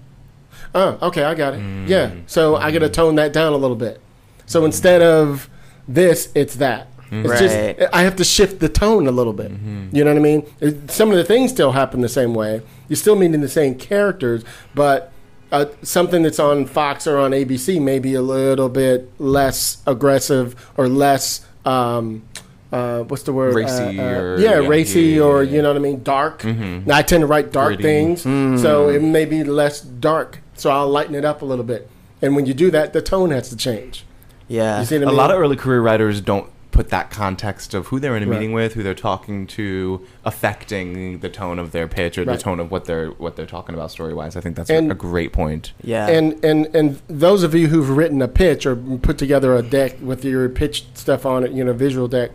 Oh, 0.74 0.98
okay, 1.02 1.24
I 1.24 1.36
got 1.36 1.56
it. 1.56 1.60
Mm. 1.60 1.90
Yeah. 1.90 2.12
So 2.26 2.56
I 2.56 2.72
got 2.72 2.80
to 2.80 2.90
mm. 2.90 2.94
tone 2.94 3.16
that 3.16 3.34
down 3.34 3.52
a 3.52 3.58
little 3.58 3.76
bit. 3.76 4.00
So 4.46 4.64
instead 4.64 5.02
of 5.02 5.50
this, 5.90 6.30
it's 6.36 6.56
that. 6.56 6.88
Mm. 7.10 7.26
It's 7.26 7.30
Right. 7.32 7.78
just 7.78 7.94
I 7.94 8.04
have 8.04 8.16
to 8.16 8.24
shift 8.24 8.62
the 8.62 8.70
tone 8.70 9.06
a 9.06 9.12
little 9.12 9.34
bit. 9.34 9.52
Mm-hmm. 9.52 9.94
You 9.94 10.06
know 10.06 10.12
what 10.14 10.20
I 10.20 10.24
mean? 10.24 10.46
It, 10.62 10.90
some 10.90 11.12
of 11.12 11.18
the 11.18 11.26
things 11.26 11.52
still 11.52 11.74
happen 11.74 12.00
the 12.00 12.08
same 12.08 12.34
way. 12.34 12.62
You're 12.88 12.96
still 12.96 13.18
meeting 13.18 13.42
the 13.42 13.50
same 13.50 13.76
characters, 13.76 14.46
but 14.74 15.12
uh, 15.52 15.66
something 15.82 16.24
that's 16.24 16.40
on 16.40 16.66
Fox 16.66 17.08
or 17.08 17.18
on 17.18 17.32
ABC 17.32 17.82
may 17.82 18.00
be 18.00 18.14
a 18.14 18.22
little 18.22 18.70
bit 18.70 19.12
less 19.20 19.82
aggressive 19.86 20.56
or 20.78 20.88
less. 20.88 21.46
Um, 21.65 22.23
uh, 22.72 23.02
what's 23.03 23.23
the 23.23 23.34
word? 23.34 23.56
Racy 23.56 23.99
Uh, 23.99 24.03
uh, 24.03 24.19
or- 24.19 24.38
yeah, 24.40 24.60
yeah, 24.61 24.68
racy 24.68 25.02
yeah, 25.02 25.15
yeah, 25.18 25.22
or 25.23 25.44
you 25.44 25.61
know 25.61 25.69
what 25.69 25.77
I 25.77 25.80
mean, 25.80 26.03
dark. 26.03 26.44
Now, 26.45 26.98
I 26.98 27.02
tend 27.02 27.22
to 27.22 27.27
write 27.27 27.52
dark 27.52 27.69
Gritty. 27.77 27.84
things, 27.84 28.22
so 28.61 28.90
it 28.90 29.02
may 29.02 29.26
be 29.26 29.44
less 29.44 29.81
dark. 29.81 30.40
So 30.56 30.69
I'll 30.69 30.88
lighten 30.90 31.15
it 31.15 31.26
up 31.26 31.41
a 31.41 31.45
little 31.45 31.64
bit. 31.65 31.90
And 32.22 32.36
when 32.36 32.45
you 32.45 32.53
do 32.53 32.69
that, 32.72 32.94
the 32.94 33.02
tone 33.02 33.31
has 33.31 33.49
to 33.49 33.56
change. 33.56 34.06
Yeah. 34.48 34.80
You 34.80 34.86
see 34.86 34.95
what 34.98 35.03
I 35.03 35.06
a 35.06 35.07
mean? 35.07 35.18
lot 35.18 35.31
of 35.31 35.40
early 35.40 35.56
career 35.56 35.80
writers 35.81 36.19
don't 36.22 36.48
put 36.72 36.90
that 36.90 37.10
context 37.10 37.74
of 37.74 37.88
who 37.88 38.00
they're 38.00 38.16
in 38.16 38.24
a 38.24 38.28
Right. 38.28 38.40
meeting 38.40 38.54
with, 38.54 38.74
who 38.74 38.84
they're 38.84 38.94
talking 38.94 39.48
to, 39.48 40.02
affecting 40.24 41.20
the 41.20 41.30
tone 41.30 41.58
of 41.60 41.72
their 41.72 41.88
pitch 41.88 42.18
or 42.18 42.24
Right. 42.24 42.38
the 42.38 42.41
tone 42.44 42.60
of 42.60 42.70
what 42.72 42.86
they're 42.86 43.08
what 43.10 43.36
they're 43.36 43.46
talking 43.46 43.76
about 43.76 43.91
story 43.91 44.14
wise. 44.14 44.36
I 44.38 44.41
think 44.41 44.56
that's 44.56 44.70
And- 44.70 44.91
a 44.91 44.96
great 44.96 45.34
point. 45.34 45.74
yeah. 45.84 46.08
And 46.08 46.44
and 46.44 46.68
and 46.76 47.00
those 47.08 47.44
of 47.44 47.54
you 47.56 47.68
who've 47.68 47.90
written 47.90 48.22
a 48.22 48.28
pitch 48.28 48.66
or 48.66 48.76
put 48.76 49.18
together 49.18 49.56
a 49.56 49.62
deck 49.62 49.98
with 50.02 50.24
your 50.24 50.48
pitch 50.50 50.86
stuff 50.94 51.26
on 51.26 51.44
it, 51.44 51.52
you 51.52 51.64
know, 51.64 51.74
visual 51.74 52.08
deck, 52.08 52.32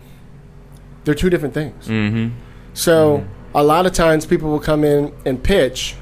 they're 1.04 1.14
two 1.14 1.30
different 1.30 1.54
things. 1.54 1.86
Mm-hmm. 1.88 2.28
So 2.74 3.24
a 3.54 3.62
lot 3.62 3.86
of 3.86 3.92
times 3.92 4.26
people 4.26 4.50
will 4.50 4.58
come 4.60 4.82
in 4.84 5.12
and 5.24 5.42
pitch, 5.42 5.94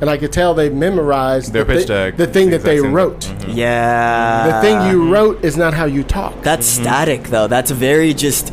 and 0.00 0.08
I 0.10 0.16
could 0.16 0.32
tell 0.32 0.54
they 0.54 0.70
memorized 0.70 1.52
Their 1.52 1.64
the, 1.64 1.72
pitch 1.74 1.82
thi- 1.82 1.88
deck, 1.88 2.16
the 2.16 2.26
thing 2.26 2.50
the 2.50 2.58
that 2.58 2.64
they 2.64 2.80
wrote. 2.80 3.24
thing. 3.24 3.36
Mhm. 3.50 3.56
yeah. 3.56 4.46
The 4.60 4.60
thing 4.66 4.90
you 4.90 5.12
wrote 5.12 5.44
is 5.44 5.56
not 5.56 5.74
how 5.74 5.84
you 5.86 6.02
talk. 6.04 6.42
That's 6.42 6.66
static 6.66 7.24
though. 7.24 7.46
That's 7.48 7.70
very 7.70 8.14
just 8.14 8.52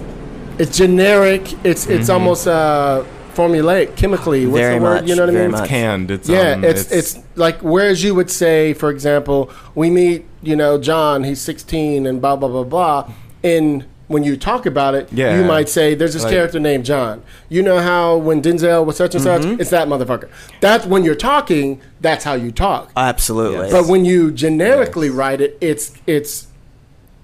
It's 0.59 0.75
generic. 0.77 1.53
It's 1.63 1.85
it's 1.87 2.09
almost 2.09 2.47
uh, 2.47 3.03
formulaic 3.35 3.95
chemically. 3.95 4.45
What's 4.47 4.57
Very 4.59 4.79
the 4.79 4.83
word? 4.83 5.01
much, 5.01 5.09
you 5.09 5.15
know 5.15 5.21
what 5.23 5.29
I 5.29 5.33
very 5.33 5.47
mean? 5.49 5.59
much. 5.59 5.69
Canned. 5.69 6.09
It's 6.11 6.27
Yeah, 6.27 6.53
um, 6.53 6.63
it's, 6.63 6.91
it's 6.91 7.19
like 7.35 7.59
whereas 7.61 8.03
you 8.03 8.15
would 8.15 8.31
say, 8.31 8.73
for 8.73 8.89
example, 8.89 9.51
we 9.75 9.91
meet, 9.91 10.25
you 10.41 10.55
know, 10.55 10.79
John, 10.79 11.23
he's 11.23 11.39
16 11.41 12.07
and 12.07 12.19
blah 12.19 12.35
blah 12.35 12.49
blah 12.49 12.63
blah. 12.63 13.11
In 13.43 13.85
when 14.07 14.23
you 14.23 14.37
talk 14.37 14.65
about 14.65 14.95
it, 14.95 15.09
Yeah. 15.11 15.37
you 15.37 15.43
might 15.43 15.67
say, 15.69 15.93
"There's 15.93 16.13
this 16.13 16.23
Like- 16.23 16.33
character 16.33 16.59
named 16.59 16.85
John." 16.85 17.21
You 17.49 17.61
know 17.61 17.79
how 17.79 18.15
when 18.15 18.41
Denzel 18.41 18.85
was 18.85 18.95
such 18.95 19.15
and 19.15 19.23
such, 19.23 19.41
mm-hmm. 19.41 19.59
it's 19.59 19.69
that 19.69 19.87
motherfucker. 19.87 20.29
That's 20.61 20.85
when 20.85 21.03
you're 21.03 21.15
talking. 21.15 21.81
That's 22.01 22.23
how 22.23 22.33
you 22.35 22.51
talk. 22.51 22.91
absolutely. 22.95 23.69
But 23.69 23.87
when 23.87 24.05
you 24.05 24.31
generically 24.31 25.09
write 25.09 25.41
it, 25.41 25.57
it's 25.61 25.91
it's 26.07 26.47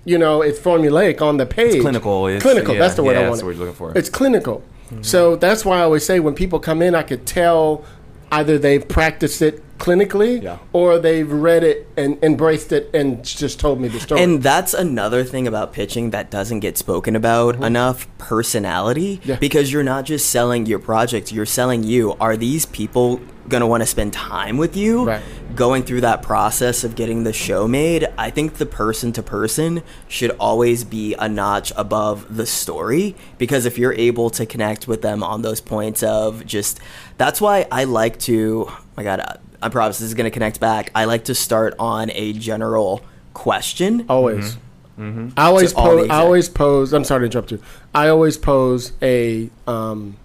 you 0.06 0.18
know 0.18 0.42
it's 0.42 0.60
formulaic 0.60 1.22
on 1.22 1.38
the 1.38 1.46
page. 1.46 1.76
It's 1.76 1.82
clinical. 1.82 2.28
It's, 2.28 2.44
clinical. 2.44 2.74
yeah, 2.74 2.82
that's 2.82 2.96
the 2.96 3.04
word 3.04 3.14
yeah, 3.14 3.20
I 3.20 3.22
that's 3.24 3.30
want. 3.30 3.40
the 3.40 3.46
word 3.46 3.56
you're 3.56 3.66
looking 3.66 3.78
for. 3.78 3.98
It's 3.98 4.10
clinical. 4.10 4.62
Mm-hmm. 4.92 5.04
So 5.04 5.36
that's 5.38 5.64
why 5.64 5.80
I 5.80 5.82
always 5.84 6.06
say 6.06 6.20
when 6.20 6.34
people 6.36 6.60
come 6.60 6.82
in, 6.82 6.94
I 6.96 7.04
could 7.04 7.26
tell 7.26 7.84
either 8.32 8.58
they've 8.58 8.86
practiced 8.86 9.42
it 9.42 9.64
clinically 9.84 10.42
Yeah. 10.42 10.60
or 10.72 10.98
they've 10.98 11.30
read 11.30 11.62
it 11.64 11.88
and 11.98 12.18
embraced 12.24 12.72
it 12.72 12.90
and 12.94 13.22
just 13.24 13.60
told 13.60 13.82
me 13.82 13.90
the 13.90 14.00
story. 14.00 14.22
And 14.22 14.42
that's 14.42 14.74
another 14.74 15.26
thing 15.26 15.46
about 15.46 15.74
pitching 15.74 16.12
that 16.12 16.32
doesn't 16.32 16.62
get 16.62 16.78
spoken 16.78 17.18
about 17.18 17.62
enough 17.62 18.08
personality. 18.18 19.18
Mm-hmm. 19.18 19.30
Yeah. 19.32 19.36
Because 19.40 19.74
you're 19.74 19.84
not 19.84 20.06
just 20.06 20.30
selling 20.30 20.66
your 20.68 20.80
project, 20.80 21.34
you're 21.34 21.46
selling 21.46 21.84
you. 21.84 22.14
Are 22.22 22.38
these 22.38 22.66
people 22.66 23.20
going 23.50 23.60
to 23.60 23.68
want 23.68 23.84
to 23.84 23.88
spend 23.88 24.14
time 24.14 24.56
with 24.56 24.78
you? 24.78 25.06
Right. 25.06 25.22
Going 25.54 25.84
through 25.84 26.02
that 26.02 26.22
process 26.22 26.86
of 26.86 26.96
getting 26.96 27.26
the 27.26 27.34
show 27.34 27.68
made, 27.68 28.08
I 28.18 28.30
think 28.32 28.54
the 28.56 28.66
person 28.66 29.12
to 29.14 29.22
person 29.22 29.84
should 30.08 30.32
always 30.40 30.86
be 30.86 31.14
a 31.16 31.28
notch 31.28 31.74
above 31.76 32.38
the 32.38 32.46
story. 32.46 33.16
Because 33.38 33.66
if 33.66 33.78
you're 33.78 33.94
able 33.94 34.30
to 34.32 34.46
connect 34.46 34.88
with 34.88 35.02
them 35.02 35.22
on 35.24 35.42
those 35.42 35.60
points 35.60 36.02
of 36.04 36.46
just, 36.46 36.80
that's 37.18 37.42
why 37.42 37.68
I 37.70 37.84
like 37.84 38.18
to, 38.22 38.66
oh 38.70 38.80
my 38.96 39.04
God, 39.04 39.40
I- 39.64 39.68
I 39.68 39.70
promise 39.70 40.00
this 40.00 40.08
is 40.08 40.14
going 40.14 40.26
to 40.26 40.32
connect 40.32 40.60
back. 40.60 40.92
I 40.94 41.06
like 41.06 41.26
to 41.26 41.36
start 41.36 41.74
on 41.80 42.12
a 42.14 42.34
general 42.34 43.02
question. 43.34 44.06
always. 44.10 44.58
I 45.00 45.32
always 45.38 45.72
To 45.74 45.78
all 45.80 45.86
pose. 45.88 45.96
the 45.96 46.02
I 46.02 46.04
exact- 46.06 46.24
always 46.24 46.50
pose. 46.50 46.94
I'm 46.94 47.04
sorry 47.04 47.22
to 47.22 47.26
interrupt 47.26 47.52
you. 47.52 47.60
I 47.96 48.10
always 48.10 48.38
pose 48.38 48.92
a 49.02 49.50
um, 49.68 50.18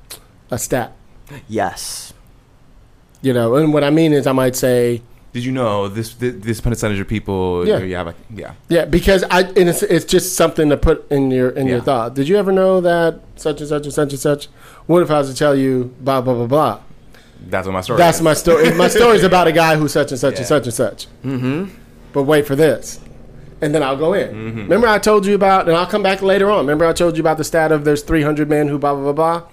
a 0.50 0.58
stat. 0.58 0.92
Yes. 1.48 2.12
You 3.22 3.32
know, 3.32 3.56
and 3.56 3.72
what 3.72 3.82
I 3.82 3.90
mean 3.90 4.12
is, 4.12 4.26
I 4.26 4.32
might 4.32 4.54
say, 4.56 5.02
Did 5.32 5.44
you 5.44 5.52
know 5.52 5.88
this 5.88 6.14
this, 6.14 6.34
this 6.38 6.60
percentage 6.60 7.00
of 7.00 7.08
people? 7.08 7.66
Yeah. 7.66 7.78
You 7.78 7.96
have 7.96 8.08
a, 8.08 8.14
yeah. 8.34 8.52
yeah, 8.68 8.84
because 8.84 9.24
I 9.30 9.40
and 9.42 9.68
it's, 9.70 9.82
it's 9.82 10.04
just 10.04 10.36
something 10.36 10.68
to 10.68 10.76
put 10.76 11.10
in 11.10 11.30
your 11.30 11.48
in 11.50 11.66
your 11.66 11.80
thought. 11.80 12.14
Did 12.14 12.28
you 12.28 12.36
ever 12.36 12.52
know 12.52 12.80
that 12.82 13.20
such 13.36 13.60
and 13.60 13.68
such 13.68 13.84
and 13.84 13.92
such 13.94 14.10
and 14.12 14.20
such? 14.20 14.46
What 14.86 15.02
if 15.02 15.10
I 15.10 15.18
was 15.18 15.30
to 15.30 15.34
tell 15.36 15.56
you 15.56 15.94
blah 16.00 16.20
blah 16.20 16.34
blah 16.34 16.46
blah? 16.46 16.80
That's 17.46 17.66
what 17.66 17.72
my 17.72 17.80
story. 17.80 17.98
That's 17.98 18.18
is. 18.18 18.22
my 18.22 18.34
story. 18.34 18.72
my 18.74 18.88
story 18.98 19.16
is 19.16 19.24
about 19.24 19.46
a 19.46 19.52
guy 19.52 19.76
who's 19.76 19.92
such 19.92 20.10
and 20.10 20.20
such 20.20 20.34
Yeah. 20.34 20.38
and 20.40 20.46
such 20.46 20.64
and 20.64 20.74
such. 20.74 21.06
Mm-hmm. 21.24 21.74
But 22.12 22.24
wait 22.24 22.46
for 22.46 22.56
this, 22.56 23.00
and 23.60 23.74
then 23.74 23.82
I'll 23.82 23.96
go 23.96 24.12
in. 24.14 24.28
Mm-hmm. 24.34 24.58
Remember 24.62 24.88
I 24.88 24.98
told 24.98 25.24
you 25.26 25.34
about, 25.34 25.68
and 25.68 25.76
I'll 25.76 25.86
come 25.86 26.02
back 26.02 26.20
later 26.22 26.50
on. 26.50 26.60
Remember 26.60 26.84
I 26.86 26.92
told 26.92 27.16
you 27.16 27.20
about 27.22 27.38
the 27.38 27.44
stat 27.44 27.70
of 27.72 27.84
there's 27.84 28.02
300 28.02 28.48
men 28.48 28.68
who 28.68 28.78
blah 28.78 28.94
blah 28.94 29.12
blah 29.12 29.40
blah. 29.40 29.48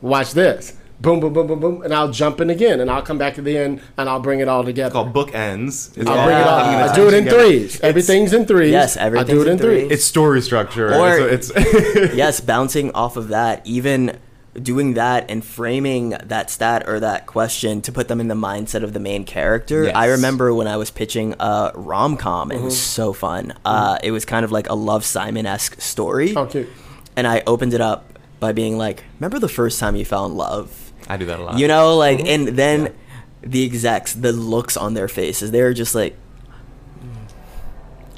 Watch 0.00 0.32
this. 0.32 0.76
Boom, 1.00 1.18
boom, 1.18 1.32
boom, 1.32 1.46
boom, 1.46 1.60
boom, 1.60 1.82
and 1.82 1.94
I'll 1.94 2.10
jump 2.10 2.42
in 2.42 2.50
again, 2.50 2.78
and 2.80 2.90
I'll 2.90 3.00
come 3.00 3.16
back 3.16 3.34
to 3.36 3.42
the 3.42 3.56
end, 3.56 3.80
and 3.96 4.06
I'll 4.06 4.20
bring 4.20 4.40
it 4.40 4.48
all 4.48 4.62
together. 4.64 4.92
called 4.92 5.14
bookends. 5.14 5.96
It's 5.96 6.06
I'll 6.06 6.18
all 6.18 6.26
bring 6.26 6.36
it 6.36 6.46
all. 6.46 6.60
coming 6.60 6.88
in 6.88 6.94
do 6.94 7.08
it 7.08 7.14
in 7.14 7.24
together. 7.24 7.42
threes. 7.44 7.80
Everything's 7.80 8.32
in 8.34 8.44
threes. 8.44 8.70
Yes, 8.72 8.96
I 8.98 9.08
do 9.24 9.40
it 9.40 9.46
in 9.46 9.52
in 9.54 9.58
threes. 9.58 9.80
threes. 9.80 9.92
It's 9.92 10.04
story 10.04 10.42
structure. 10.42 10.94
Or- 10.94 11.18
it's, 11.26 11.50
it's 11.54 12.14
yes, 12.14 12.40
bouncing 12.42 12.90
off 12.92 13.16
of 13.16 13.28
that, 13.28 13.66
even 13.66 14.18
doing 14.54 14.94
that 14.94 15.30
and 15.30 15.44
framing 15.44 16.10
that 16.10 16.50
stat 16.50 16.88
or 16.88 16.98
that 17.00 17.26
question 17.26 17.80
to 17.82 17.92
put 17.92 18.08
them 18.08 18.20
in 18.20 18.28
the 18.28 18.34
mindset 18.34 18.82
of 18.82 18.92
the 18.92 19.00
main 19.00 19.24
character. 19.24 19.84
Yes. 19.84 19.94
I 19.94 20.06
remember 20.06 20.52
when 20.52 20.66
I 20.66 20.76
was 20.76 20.90
pitching 20.90 21.34
a 21.38 21.70
rom 21.74 22.16
com, 22.16 22.50
it 22.50 22.60
was 22.60 22.74
Mm-hmm. 22.74 22.80
so 22.80 23.12
fun. 23.12 23.54
Uh, 23.64 23.98
it 24.02 24.10
was 24.10 24.24
kind 24.24 24.44
of 24.44 24.50
like 24.50 24.68
a 24.68 24.74
Love 24.74 25.04
Simon 25.04 25.46
esque 25.46 25.80
story. 25.80 26.34
Oh, 26.36 26.46
cute. 26.46 26.68
And 27.16 27.26
I 27.26 27.42
opened 27.46 27.74
it 27.74 27.80
up 27.80 28.18
by 28.40 28.52
being 28.52 28.76
like, 28.78 29.04
Remember 29.20 29.38
the 29.38 29.48
first 29.48 29.78
time 29.78 29.94
you 29.96 30.04
fell 30.04 30.26
in 30.26 30.34
love? 30.36 30.92
I 31.08 31.16
do 31.16 31.26
that 31.26 31.38
a 31.38 31.42
lot. 31.44 31.58
You 31.58 31.68
know, 31.68 31.96
like, 31.96 32.18
Mm-hmm. 32.18 32.26
and 32.48 32.48
then 32.58 32.94
the 33.42 33.64
execs, 33.64 34.14
the 34.14 34.32
looks 34.32 34.76
on 34.76 34.94
their 34.94 35.08
faces, 35.08 35.50
they 35.52 35.62
were 35.62 35.74
just 35.74 35.94
like, 35.94 36.16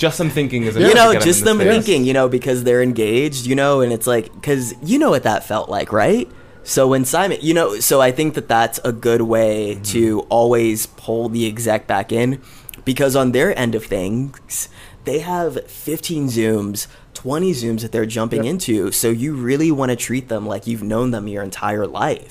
just 0.03 0.17
some 0.17 0.31
thinking 0.31 0.65
is 0.65 0.75
you 0.75 0.83
enough 0.91 0.93
to 0.93 1.15
know, 1.15 1.21
just 1.21 1.41
in 1.41 1.45
the 1.47 1.65
them 1.65 1.73
thinking, 1.73 2.05
you 2.05 2.13
know, 2.13 2.29
because 2.29 2.65
they're 2.65 2.83
engaged, 2.83 3.47
you 3.47 3.55
know, 3.55 3.81
and 3.83 3.93
it's 3.93 4.07
like, 4.07 4.33
because 4.35 4.75
you 4.83 4.99
know 4.99 5.11
what 5.11 5.23
that 5.23 5.45
felt 5.45 5.69
like, 5.69 5.93
right? 5.93 6.29
So 6.65 6.89
when 6.89 7.05
Simon, 7.05 7.39
you 7.41 7.55
know, 7.55 7.79
so 7.81 8.01
I 8.01 8.11
think 8.13 8.35
that 8.35 8.49
that's 8.49 8.79
a 8.85 8.93
good 8.93 9.23
way 9.23 9.75
Mm-hmm. 9.75 9.83
to 9.95 10.21
always 10.29 10.87
pull 10.87 11.29
the 11.29 11.47
exec 11.47 11.87
back 11.87 12.13
in 12.13 12.41
because 12.85 13.15
on 13.17 13.33
their 13.33 13.57
end 13.59 13.75
of 13.75 13.85
things, 13.85 14.69
they 15.05 15.21
have 15.21 15.67
15 15.69 16.29
Zooms, 16.29 16.87
20 17.15 17.53
Zooms 17.53 17.81
that 17.83 17.91
they're 17.93 18.07
jumping 18.07 18.45
into. 18.45 18.91
So 18.93 19.09
you 19.11 19.35
really 19.35 19.71
want 19.71 19.91
to 19.91 19.97
treat 19.97 20.29
them 20.29 20.47
like 20.47 20.67
you've 20.67 20.83
known 20.83 21.11
them 21.13 21.27
your 21.29 21.43
entire 21.43 21.87
life 21.87 22.31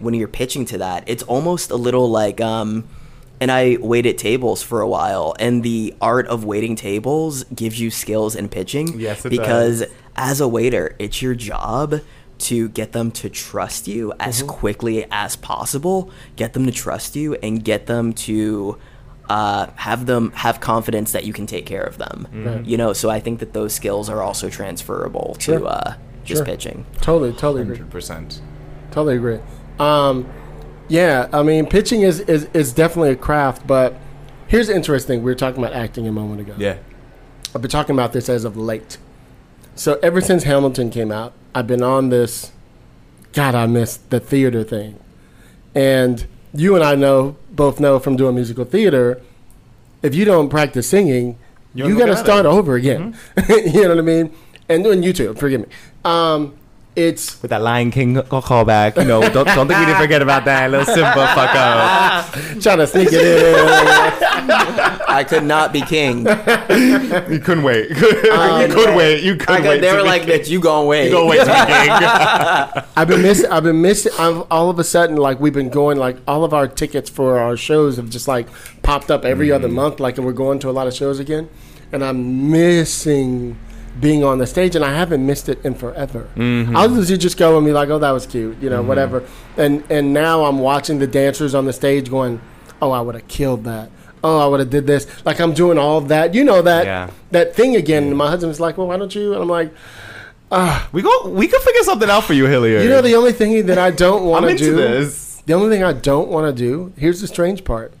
when 0.00 0.14
you're 0.14 0.28
pitching 0.28 0.64
to 0.66 0.78
that. 0.78 1.04
It's 1.06 1.22
almost 1.24 1.70
a 1.70 1.76
little 1.76 2.08
like, 2.10 2.40
um, 2.40 2.84
and 3.42 3.50
I 3.50 3.76
waited 3.80 4.16
tables 4.18 4.62
for 4.62 4.80
a 4.80 4.88
while, 4.88 5.34
and 5.40 5.62
the 5.62 5.94
art 6.00 6.26
of 6.28 6.44
waiting 6.44 6.76
tables 6.76 7.42
gives 7.62 7.80
you 7.80 7.90
skills 7.90 8.36
in 8.36 8.48
pitching. 8.48 8.86
Yes, 9.00 9.24
it 9.26 9.30
because 9.30 9.80
does. 9.80 9.90
as 10.16 10.40
a 10.40 10.46
waiter, 10.48 10.94
it's 10.98 11.20
your 11.20 11.34
job 11.34 12.00
to 12.38 12.68
get 12.70 12.92
them 12.92 13.10
to 13.10 13.28
trust 13.28 13.86
you 13.88 14.12
as 14.18 14.38
Mm-hmm. 14.38 14.48
quickly 14.60 15.06
as 15.10 15.36
possible. 15.36 16.10
Get 16.36 16.52
them 16.54 16.66
to 16.66 16.72
trust 16.72 17.16
you 17.16 17.34
and 17.42 17.62
get 17.64 17.86
them 17.86 18.12
to 18.28 18.78
uh, 19.28 19.66
have 19.76 20.06
them 20.06 20.32
have 20.32 20.60
confidence 20.60 21.12
that 21.12 21.24
you 21.24 21.32
can 21.32 21.46
take 21.46 21.64
care 21.66 21.84
of 21.84 21.96
them. 21.98 22.28
Mm-hmm. 22.32 22.64
You 22.70 22.76
know, 22.76 22.92
so 22.92 23.10
I 23.10 23.20
think 23.20 23.38
that 23.40 23.52
those 23.52 23.72
skills 23.74 24.08
are 24.08 24.22
also 24.22 24.48
transferable 24.50 25.36
to 25.40 25.64
uh, 25.66 25.94
just 26.24 26.38
Sure. 26.40 26.46
pitching. 26.46 26.84
Totally, 27.00 27.32
totally 27.32 27.62
agree. 27.62 27.76
Hundred 27.76 27.90
percent. 27.90 28.40
Totally 28.90 29.16
agree. 29.16 29.38
Um, 29.78 30.26
yeah, 30.92 31.26
I 31.32 31.42
mean, 31.42 31.64
pitching 31.64 32.02
is, 32.02 32.20
is, 32.20 32.44
is 32.52 32.74
definitely 32.74 33.12
a 33.12 33.16
craft, 33.16 33.66
but 33.66 33.96
here's 34.46 34.68
interesting. 34.68 35.22
We 35.22 35.30
were 35.30 35.34
talking 35.34 35.64
about 35.64 35.74
acting 35.74 36.06
a 36.06 36.12
moment 36.12 36.42
ago. 36.42 36.54
Yeah. 36.58 36.76
I've 37.54 37.62
been 37.62 37.70
talking 37.70 37.96
about 37.96 38.12
this 38.12 38.28
as 38.28 38.44
of 38.44 38.58
late. 38.58 38.98
So 39.74 39.98
ever 40.02 40.20
since 40.20 40.42
Hamilton 40.42 40.90
came 40.90 41.10
out, 41.10 41.32
I've 41.54 41.66
been 41.66 41.82
on 41.82 42.10
this. 42.10 42.52
God, 43.32 43.54
I 43.54 43.64
miss 43.64 43.96
the 43.96 44.20
theater 44.20 44.62
thing, 44.62 45.00
and 45.74 46.26
you 46.52 46.74
and 46.74 46.84
I 46.84 46.94
know 46.94 47.36
both 47.50 47.80
know 47.80 47.98
from 47.98 48.16
doing 48.16 48.34
musical 48.34 48.66
theater. 48.66 49.22
If 50.02 50.14
you 50.14 50.26
don't 50.26 50.50
practice 50.50 50.90
singing, 50.90 51.38
You 51.72 51.88
you, 51.88 51.98
got 51.98 52.06
to 52.06 52.16
start 52.18 52.44
over 52.44 52.74
again. 52.74 53.16
you 53.48 53.82
know 53.84 53.88
what 53.88 53.98
I 53.98 54.02
mean? 54.02 54.34
And 54.68 54.84
doing 54.84 55.00
YouTube, 55.00 55.38
forgive 55.38 55.62
me. 55.62 55.68
Um, 56.04 56.54
it's 56.94 57.40
With 57.40 57.50
that 57.50 57.62
Lion 57.62 57.90
King 57.90 58.16
callback, 58.16 58.96
you 58.96 59.04
know, 59.04 59.20
don't, 59.22 59.46
don't 59.46 59.66
think 59.66 59.80
we 59.80 59.86
didn't 59.86 60.00
forget 60.00 60.20
about 60.20 60.44
that 60.44 60.70
little 60.70 60.84
Simba 60.84 61.26
fuck 61.34 61.54
up. 61.54 62.32
trying 62.60 62.78
to 62.78 62.86
sneak 62.86 63.08
it 63.12 63.22
in. 63.22 65.02
I 65.08 65.24
could 65.24 65.44
not 65.44 65.72
be 65.72 65.80
king. 65.80 66.18
You 66.20 67.38
couldn't 67.40 67.62
wait. 67.64 67.88
you 67.90 67.94
could 67.96 68.96
wait. 68.96 69.22
You 69.22 69.32
I 69.32 69.36
could 69.36 69.46
could, 69.46 69.64
wait. 69.64 69.80
they 69.80 69.90
to 69.90 69.96
were 69.96 70.02
like, 70.02 70.22
king. 70.22 70.40
"Bitch, 70.40 70.48
you 70.48 70.60
gonna 70.60 70.86
wait." 70.86 71.06
You 71.06 71.12
gonna 71.12 71.26
wait 71.26 71.38
to 71.38 71.44
be 71.46 71.50
king. 71.50 72.84
I've 72.96 73.08
been 73.08 73.22
missing. 73.22 73.50
I've 73.50 73.62
been 73.62 73.80
missing. 73.80 74.12
I've, 74.18 74.44
all 74.50 74.68
of 74.68 74.78
a 74.78 74.84
sudden, 74.84 75.16
like 75.16 75.40
we've 75.40 75.52
been 75.52 75.70
going, 75.70 75.96
like 75.98 76.18
all 76.28 76.44
of 76.44 76.52
our 76.52 76.68
tickets 76.68 77.08
for 77.08 77.38
our 77.38 77.56
shows 77.56 77.96
have 77.96 78.10
just 78.10 78.28
like 78.28 78.48
popped 78.82 79.10
up 79.10 79.24
every 79.24 79.50
other 79.50 79.68
mm. 79.68 79.74
month. 79.74 80.00
Like 80.00 80.18
and 80.18 80.26
we're 80.26 80.32
going 80.32 80.58
to 80.60 80.70
a 80.70 80.72
lot 80.72 80.86
of 80.86 80.94
shows 80.94 81.18
again, 81.18 81.48
and 81.90 82.04
I'm 82.04 82.50
missing 82.50 83.58
being 84.00 84.24
on 84.24 84.38
the 84.38 84.46
stage, 84.46 84.74
and 84.74 84.84
I 84.84 84.94
haven't 84.94 85.24
missed 85.26 85.48
it 85.48 85.64
in 85.64 85.74
forever. 85.74 86.28
Mm-hmm. 86.36 86.76
I'll 86.76 86.90
usually 86.90 87.18
just 87.18 87.36
go 87.36 87.56
and 87.56 87.66
be 87.66 87.72
like, 87.72 87.88
"Oh, 87.90 87.98
that 87.98 88.10
was 88.10 88.26
cute," 88.26 88.56
you 88.60 88.70
know, 88.70 88.78
mm-hmm. 88.78 88.88
whatever. 88.88 89.22
And 89.56 89.84
and 89.90 90.12
now 90.14 90.44
I'm 90.44 90.58
watching 90.60 90.98
the 90.98 91.06
dancers 91.06 91.54
on 91.54 91.66
the 91.66 91.72
stage, 91.72 92.08
going, 92.10 92.40
"Oh, 92.80 92.90
I 92.90 93.00
would 93.00 93.14
have 93.14 93.28
killed 93.28 93.64
that." 93.64 93.90
Oh, 94.24 94.38
I 94.38 94.46
would 94.46 94.60
have 94.60 94.70
did 94.70 94.86
this. 94.86 95.06
Like 95.24 95.40
I'm 95.40 95.52
doing 95.52 95.78
all 95.78 95.98
of 95.98 96.08
that. 96.08 96.32
You 96.34 96.44
know 96.44 96.62
that 96.62 96.84
Yeah. 96.86 97.10
that 97.32 97.54
thing 97.56 97.74
again. 97.76 98.04
And 98.04 98.16
my 98.16 98.30
husband's 98.30 98.60
like, 98.60 98.78
"Well, 98.78 98.86
why 98.88 98.96
don't 98.96 99.14
you?" 99.14 99.32
And 99.34 99.42
I'm 99.42 99.48
like, 99.48 99.72
ah. 100.50 100.88
we 100.92 101.02
go. 101.02 101.28
We 101.28 101.48
can 101.48 101.60
figure 101.60 101.82
something 101.82 102.08
out 102.08 102.24
for 102.24 102.32
you, 102.32 102.46
Hilliard. 102.46 102.84
"You 102.84 102.88
know, 102.88 103.02
the 103.02 103.14
only 103.16 103.32
thing 103.32 103.66
that 103.66 103.78
I 103.78 103.90
don't 103.90 104.24
want 104.24 104.46
to 104.50 104.56
do." 104.56 104.76
this. 104.76 105.42
The 105.44 105.54
only 105.54 105.74
thing 105.74 105.82
I 105.82 105.92
don't 105.92 106.28
want 106.28 106.46
to 106.46 106.52
do, 106.62 106.92
here's 106.96 107.20
the 107.20 107.26
strange 107.26 107.64
part. 107.64 107.92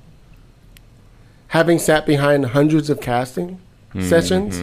Having 1.48 1.80
sat 1.80 2.06
behind 2.06 2.46
hundreds 2.46 2.88
of 2.88 3.00
casting 3.00 3.58
Mm-hmm. 3.94 4.08
sessions, 4.08 4.62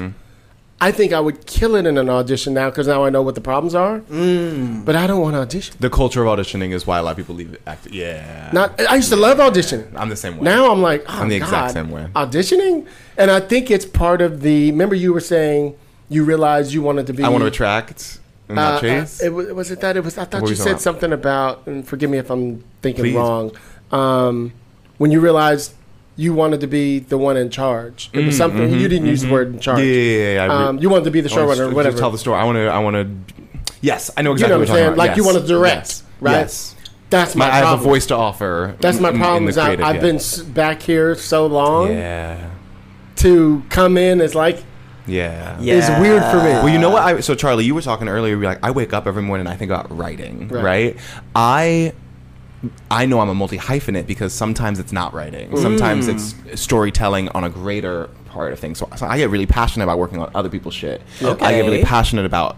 I 0.81 0.91
think 0.93 1.11
I 1.11 1.19
would 1.19 1.45
kill 1.45 1.75
it 1.75 1.85
in 1.85 1.97
an 1.97 2.09
audition 2.09 2.53
now 2.53 2.69
because 2.69 2.87
now 2.87 3.03
I 3.03 3.09
know 3.09 3.21
what 3.21 3.35
the 3.35 3.41
problems 3.41 3.75
are. 3.75 3.99
Mm. 4.01 4.85
But 4.85 4.95
I 4.95 5.07
don't 5.07 5.21
want 5.21 5.35
to 5.35 5.41
audition. 5.41 5.75
The 5.79 5.89
culture 5.89 6.25
of 6.25 6.39
auditioning 6.39 6.71
is 6.71 6.87
why 6.87 6.99
a 6.99 7.03
lot 7.03 7.11
of 7.11 7.17
people 7.17 7.35
leave 7.35 7.57
acting. 7.67 7.93
Yeah. 7.93 8.49
Not, 8.53 8.79
I 8.79 8.95
used 8.95 9.09
to 9.09 9.17
love 9.17 9.39
auditioning. 9.39 9.93
I'm 9.95 10.07
the 10.07 10.15
same 10.15 10.37
way. 10.37 10.43
Now 10.43 10.71
I'm 10.71 10.81
like, 10.81 11.03
oh 11.09 11.21
I'm 11.21 11.27
the 11.29 11.39
God, 11.39 11.45
exact 11.45 11.73
same 11.73 11.91
way. 11.91 12.07
Auditioning, 12.15 12.87
and 13.17 13.29
I 13.29 13.41
think 13.41 13.69
it's 13.69 13.85
part 13.85 14.21
of 14.21 14.41
the. 14.41 14.71
Remember, 14.71 14.95
you 14.95 15.11
were 15.13 15.19
saying 15.19 15.75
you 16.07 16.23
realized 16.23 16.71
you 16.73 16.81
wanted 16.81 17.07
to 17.07 17.13
be. 17.13 17.23
I 17.23 17.29
want 17.29 17.41
to 17.41 17.47
attract 17.47 18.19
and 18.47 18.57
Uh, 18.57 18.61
not 18.63 18.73
uh, 18.75 18.79
chase. 18.81 19.21
it 19.21 19.33
was, 19.33 19.51
was 19.51 19.71
it 19.71 19.81
that? 19.81 19.97
It 19.97 20.03
was. 20.03 20.17
I 20.17 20.23
thought 20.23 20.41
were 20.41 20.47
you 20.47 20.51
you 20.51 20.55
said 20.55 20.71
about? 20.71 20.81
something 20.81 21.11
about. 21.11 21.67
And 21.67 21.85
forgive 21.85 22.09
me 22.09 22.19
if 22.19 22.29
I'm 22.29 22.63
thinking 22.81 23.03
Please. 23.03 23.15
wrong. 23.15 23.51
Um, 23.91 24.53
when 24.97 25.11
you 25.11 25.19
realized 25.19 25.73
you 26.19 26.33
wanted 26.33 26.59
to 26.59 26.67
be 26.67 26.99
the 26.99 27.17
one 27.17 27.37
in 27.37 27.49
charge, 27.49 28.09
it 28.11 28.17
was 28.17 28.25
mm-hmm, 28.25 28.37
something 28.37 28.61
you 28.63 28.75
mm-hmm, 28.75 28.89
didn't 28.89 29.05
use 29.05 29.21
the 29.21 29.27
mm-hmm. 29.27 29.33
word 29.33 29.53
in 29.53 29.59
charge. 29.59 29.79
Yeah, 29.79 29.85
yeah, 29.85 30.45
yeah. 30.45 30.67
Um, 30.67 30.77
you 30.79 30.89
wanted 30.89 31.05
to 31.05 31.11
be 31.11 31.21
the 31.21 31.29
showrunner, 31.29 31.71
or 31.71 31.73
whatever. 31.73 31.97
Tell 31.97 32.11
the 32.11 32.17
story. 32.17 32.37
I 32.37 32.43
want 32.43 32.57
to. 32.57 32.67
I 32.67 32.79
want 32.79 32.95
to. 32.95 33.73
Yes, 33.81 34.11
I 34.17 34.21
know 34.21 34.33
exactly. 34.33 34.53
you 34.53 34.57
know 34.57 34.59
what 34.59 34.69
I'm 34.69 34.75
you're 34.75 34.85
saying? 34.87 34.97
Like 34.97 35.07
about. 35.11 35.17
you 35.17 35.23
want 35.23 35.37
to 35.37 35.47
direct, 35.47 35.87
Yes. 35.87 36.03
right? 36.19 36.31
Yes. 36.31 36.75
That's 37.09 37.35
my, 37.35 37.47
My, 37.47 37.55
I 37.55 37.57
have 37.59 37.79
a 37.79 37.83
voice 37.83 38.05
to 38.07 38.15
offer. 38.15 38.75
That's 38.81 38.99
my 38.99 39.09
in- 39.09 39.15
in 39.15 39.21
problem. 39.21 39.47
is 39.47 39.57
I, 39.57 39.73
yeah. 39.73 39.93
been 39.93 40.17
s- 40.17 40.41
back 40.41 40.81
here 40.81 41.15
so 41.15 41.47
long 41.47 41.91
Yeah. 41.93 42.49
to 43.17 43.63
come 43.69 43.97
in 43.97 44.21
as 44.21 44.35
like 44.35 44.61
Yeah. 45.07 45.57
Yeah. 45.59 45.75
is 45.75 45.89
weird 46.01 46.21
for 46.25 46.37
me. 46.37 46.51
Well, 46.51 46.69
you 46.69 46.77
know 46.77 46.89
what? 46.91 47.01
I, 47.01 47.19
so 47.21 47.33
Charlie, 47.33 47.65
you 47.65 47.73
were 47.73 47.81
talking 47.81 48.07
earlier. 48.09 48.35
You're 48.35 48.43
like, 48.43 48.59
I 48.61 48.71
wake 48.71 48.93
up 48.93 49.07
every 49.07 49.23
morning 49.23 49.47
and 49.47 49.53
I 49.53 49.57
think 49.57 49.71
about 49.71 49.95
writing, 49.97 50.49
Right. 50.49 50.63
right? 50.63 50.97
I. 51.35 51.93
I 52.91 53.05
know 53.05 53.19
I'm 53.21 53.29
a 53.29 53.35
multi 53.35 53.57
hyphenate 53.57 54.05
because 54.05 54.33
sometimes 54.33 54.79
it's 54.79 54.91
not 54.91 55.13
writing. 55.13 55.55
Sometimes 55.57 56.07
it's 56.07 56.33
mm. 56.33 56.57
storytelling 56.57 57.29
on 57.29 57.43
a 57.43 57.49
greater 57.49 58.09
part 58.25 58.51
of 58.51 58.59
things. 58.59 58.79
So, 58.79 58.89
so 58.97 59.05
I 59.05 59.17
get 59.17 59.29
really 59.29 59.45
passionate 59.45 59.85
about 59.85 59.97
working 59.97 60.19
on 60.19 60.29
other 60.35 60.49
people's 60.49 60.73
shit. 60.73 61.01
I 61.21 61.53
get 61.53 61.61
really 61.61 61.83
passionate 61.83 62.25
about 62.25 62.57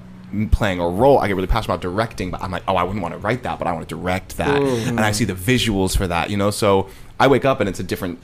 playing 0.51 0.79
a 0.79 0.87
role. 0.87 1.19
I 1.19 1.27
get 1.27 1.35
really 1.35 1.47
passionate 1.47 1.75
about 1.75 1.81
directing, 1.81 2.31
but 2.31 2.41
I'm 2.41 2.51
like, 2.51 2.63
oh, 2.67 2.75
I 2.75 2.83
wouldn't 2.83 3.01
want 3.01 3.13
to 3.13 3.19
write 3.19 3.43
that, 3.43 3.59
but 3.59 3.67
I 3.67 3.73
want 3.73 3.87
to 3.87 3.95
direct 3.95 4.37
that. 4.37 4.59
Mm. 4.59 4.87
And 4.89 4.99
I 5.01 5.11
see 5.11 5.25
the 5.25 5.33
visuals 5.33 5.95
for 5.95 6.07
that, 6.07 6.29
you 6.29 6.37
know? 6.37 6.51
So 6.51 6.89
I 7.19 7.27
wake 7.27 7.45
up 7.45 7.59
and 7.59 7.69
it's 7.69 7.79
a 7.79 7.83
different 7.83 8.19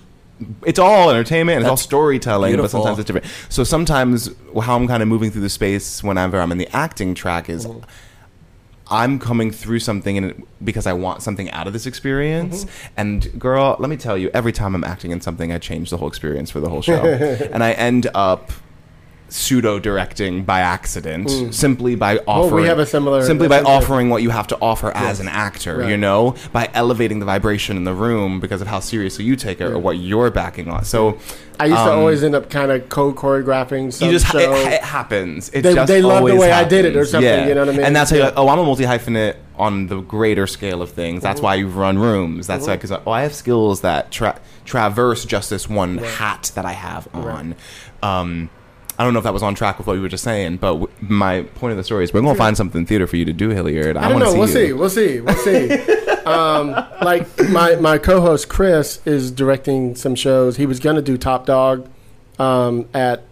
it's 0.66 0.78
all 0.78 1.10
entertainment 1.10 1.56
and 1.56 1.66
it's 1.66 1.70
all 1.70 1.78
storytelling, 1.78 2.58
but 2.58 2.70
sometimes 2.70 3.00
it's 3.00 3.08
different. 3.08 3.26
So 3.50 3.64
sometimes 3.64 4.30
how 4.62 4.76
I'm 4.76 4.88
kind 4.88 5.02
of 5.02 5.10
moving 5.10 5.32
through 5.32 5.42
the 5.42 5.50
space 5.50 6.04
whenever 6.04 6.40
I'm 6.40 6.52
in 6.52 6.60
the 6.60 6.68
acting 6.76 7.16
track 7.16 7.50
is 7.50 7.66
mm. 7.66 7.84
I'm 8.90 9.20
coming 9.20 9.52
through 9.52 9.80
something 9.80 10.18
and 10.18 10.48
because 10.64 10.88
I 10.88 10.94
want 10.94 11.22
something 11.22 11.50
out 11.52 11.68
of 11.68 11.74
this 11.74 11.86
experience. 11.86 12.66
Mm-hmm. 12.66 12.94
And 12.98 13.40
girl, 13.40 13.76
let 13.80 13.90
me 13.90 13.98
tell 13.98 14.18
you, 14.18 14.30
every 14.34 14.52
time 14.52 14.76
I'm 14.76 14.84
acting 14.84 15.12
in 15.12 15.22
something, 15.22 15.52
I 15.52 15.58
change 15.58 15.90
the 15.90 15.98
whole 15.98 16.08
experience 16.08 16.52
for 16.52 16.60
the 16.60 16.70
whole 16.70 16.82
show, 16.82 17.06
and 17.52 17.64
I 17.64 17.74
end 17.74 18.08
up 18.14 18.52
pseudo 19.30 19.78
directing 19.78 20.44
by 20.44 20.62
accident 20.62 21.54
simply 21.54 21.96
by 21.96 22.18
offering 22.28 22.64
have 22.66 22.80
a 22.80 22.86
similar- 22.86 23.22
simply 23.26 23.48
by 23.48 23.62
offering 23.62 24.10
what 24.10 24.22
you 24.22 24.30
have 24.30 24.48
to 24.48 24.58
offer 24.62 24.90
as 24.96 25.20
an 25.20 25.28
actor 25.28 25.80
Right. 25.80 25.90
you 25.90 25.98
know 25.98 26.36
by 26.54 26.70
elevating 26.74 27.20
the 27.20 27.26
vibration 27.26 27.76
in 27.76 27.84
the 27.84 27.94
room 27.94 28.40
because 28.40 28.62
of 28.62 28.68
how 28.68 28.80
seriously 28.80 29.26
you 29.26 29.36
take 29.36 29.60
it 29.60 29.66
or 29.66 29.78
what 29.80 29.98
you're 29.98 30.32
backing 30.32 30.70
on 30.70 30.86
so 30.86 31.18
I 31.60 31.66
used 31.66 31.78
to 31.78 31.92
um, 31.92 32.00
always 32.00 32.24
end 32.24 32.36
up 32.36 32.50
kind 32.50 32.72
of 32.72 32.88
co-choreographing 32.88 33.92
some 33.92 34.08
you 34.08 34.14
just 34.14 34.32
show. 34.32 34.38
it, 34.38 34.74
it 34.74 34.84
happens. 34.84 35.50
It 35.50 35.64
They- 35.64 35.74
just 35.74 35.88
they 35.88 36.02
love 36.04 36.24
the 36.26 36.36
way 36.36 36.52
I 36.52 36.64
did 36.64 36.86
it 36.86 36.96
or 36.96 37.04
something, 37.04 37.28
Yeah. 37.28 37.48
you 37.48 37.56
know 37.56 37.62
what 37.62 37.70
I 37.74 37.78
mean? 37.78 37.86
And 37.86 37.96
that's 37.96 38.12
how 38.12 38.16
you're 38.18 38.26
like, 38.26 38.36
oh, 38.38 38.48
I'm 38.48 38.60
a 38.60 38.64
multi 38.64 38.84
hyphenate 38.84 39.38
on 39.58 39.88
the 39.88 40.00
greater 40.02 40.46
scale 40.46 40.84
of 40.84 40.92
things. 40.92 41.24
That's 41.24 41.42
why 41.42 41.56
you 41.56 41.68
run 41.68 41.98
rooms. 41.98 42.46
That's 42.46 42.62
Mm-hmm. 42.66 42.70
like, 42.70 42.82
cause, 42.82 42.92
oh, 42.92 43.10
I 43.12 43.24
have 43.24 43.34
skills 43.34 43.82
that 43.82 44.12
tra- 44.12 44.40
traverse 44.66 45.26
just 45.26 45.50
this 45.50 45.68
one 45.68 45.98
hat 45.98 46.52
that 46.54 46.64
I 46.66 46.74
have 46.74 47.08
on. 47.16 47.56
Um, 48.04 48.52
I 49.00 49.04
don't 49.04 49.14
know 49.14 49.20
if 49.20 49.24
that 49.26 49.34
was 49.34 49.44
on 49.44 49.54
track 49.56 49.78
with 49.78 49.86
what 49.88 49.94
we 49.96 50.00
were 50.00 50.10
just 50.10 50.24
saying, 50.24 50.58
but 50.58 50.74
w- 50.74 50.90
my 51.02 51.44
point 51.44 51.72
of 51.72 51.78
the 51.78 51.84
story 51.84 52.04
is 52.04 52.14
we're 52.14 52.22
gonna 52.22 52.36
find 52.36 52.58
something 52.58 52.82
in 52.82 52.88
theater 52.88 53.06
for 53.08 53.16
you 53.18 53.26
to 53.26 53.34
do, 53.34 53.50
Hilliard. 53.50 53.96
I, 53.96 54.06
I 54.06 54.10
don't 54.10 54.20
know. 54.20 54.34
to 54.34 54.40
We'll 54.40 54.48
see 54.48 54.68
see. 54.68 54.74
We'll 54.74 54.90
see. 54.90 55.22
We'll 55.22 55.36
see. 55.36 55.72
um, 56.26 56.72
like 57.02 57.28
my 57.50 57.76
my 57.76 57.98
co-host 58.00 58.50
Chris 58.50 59.00
is 59.06 59.30
directing 59.32 59.96
some 59.96 60.16
shows. 60.16 60.58
He 60.58 60.66
was 60.66 60.80
gonna 60.80 61.02
do 61.04 61.18
Top 61.18 61.46
Dog 61.46 61.88
um, 62.40 62.88
at 62.94 63.24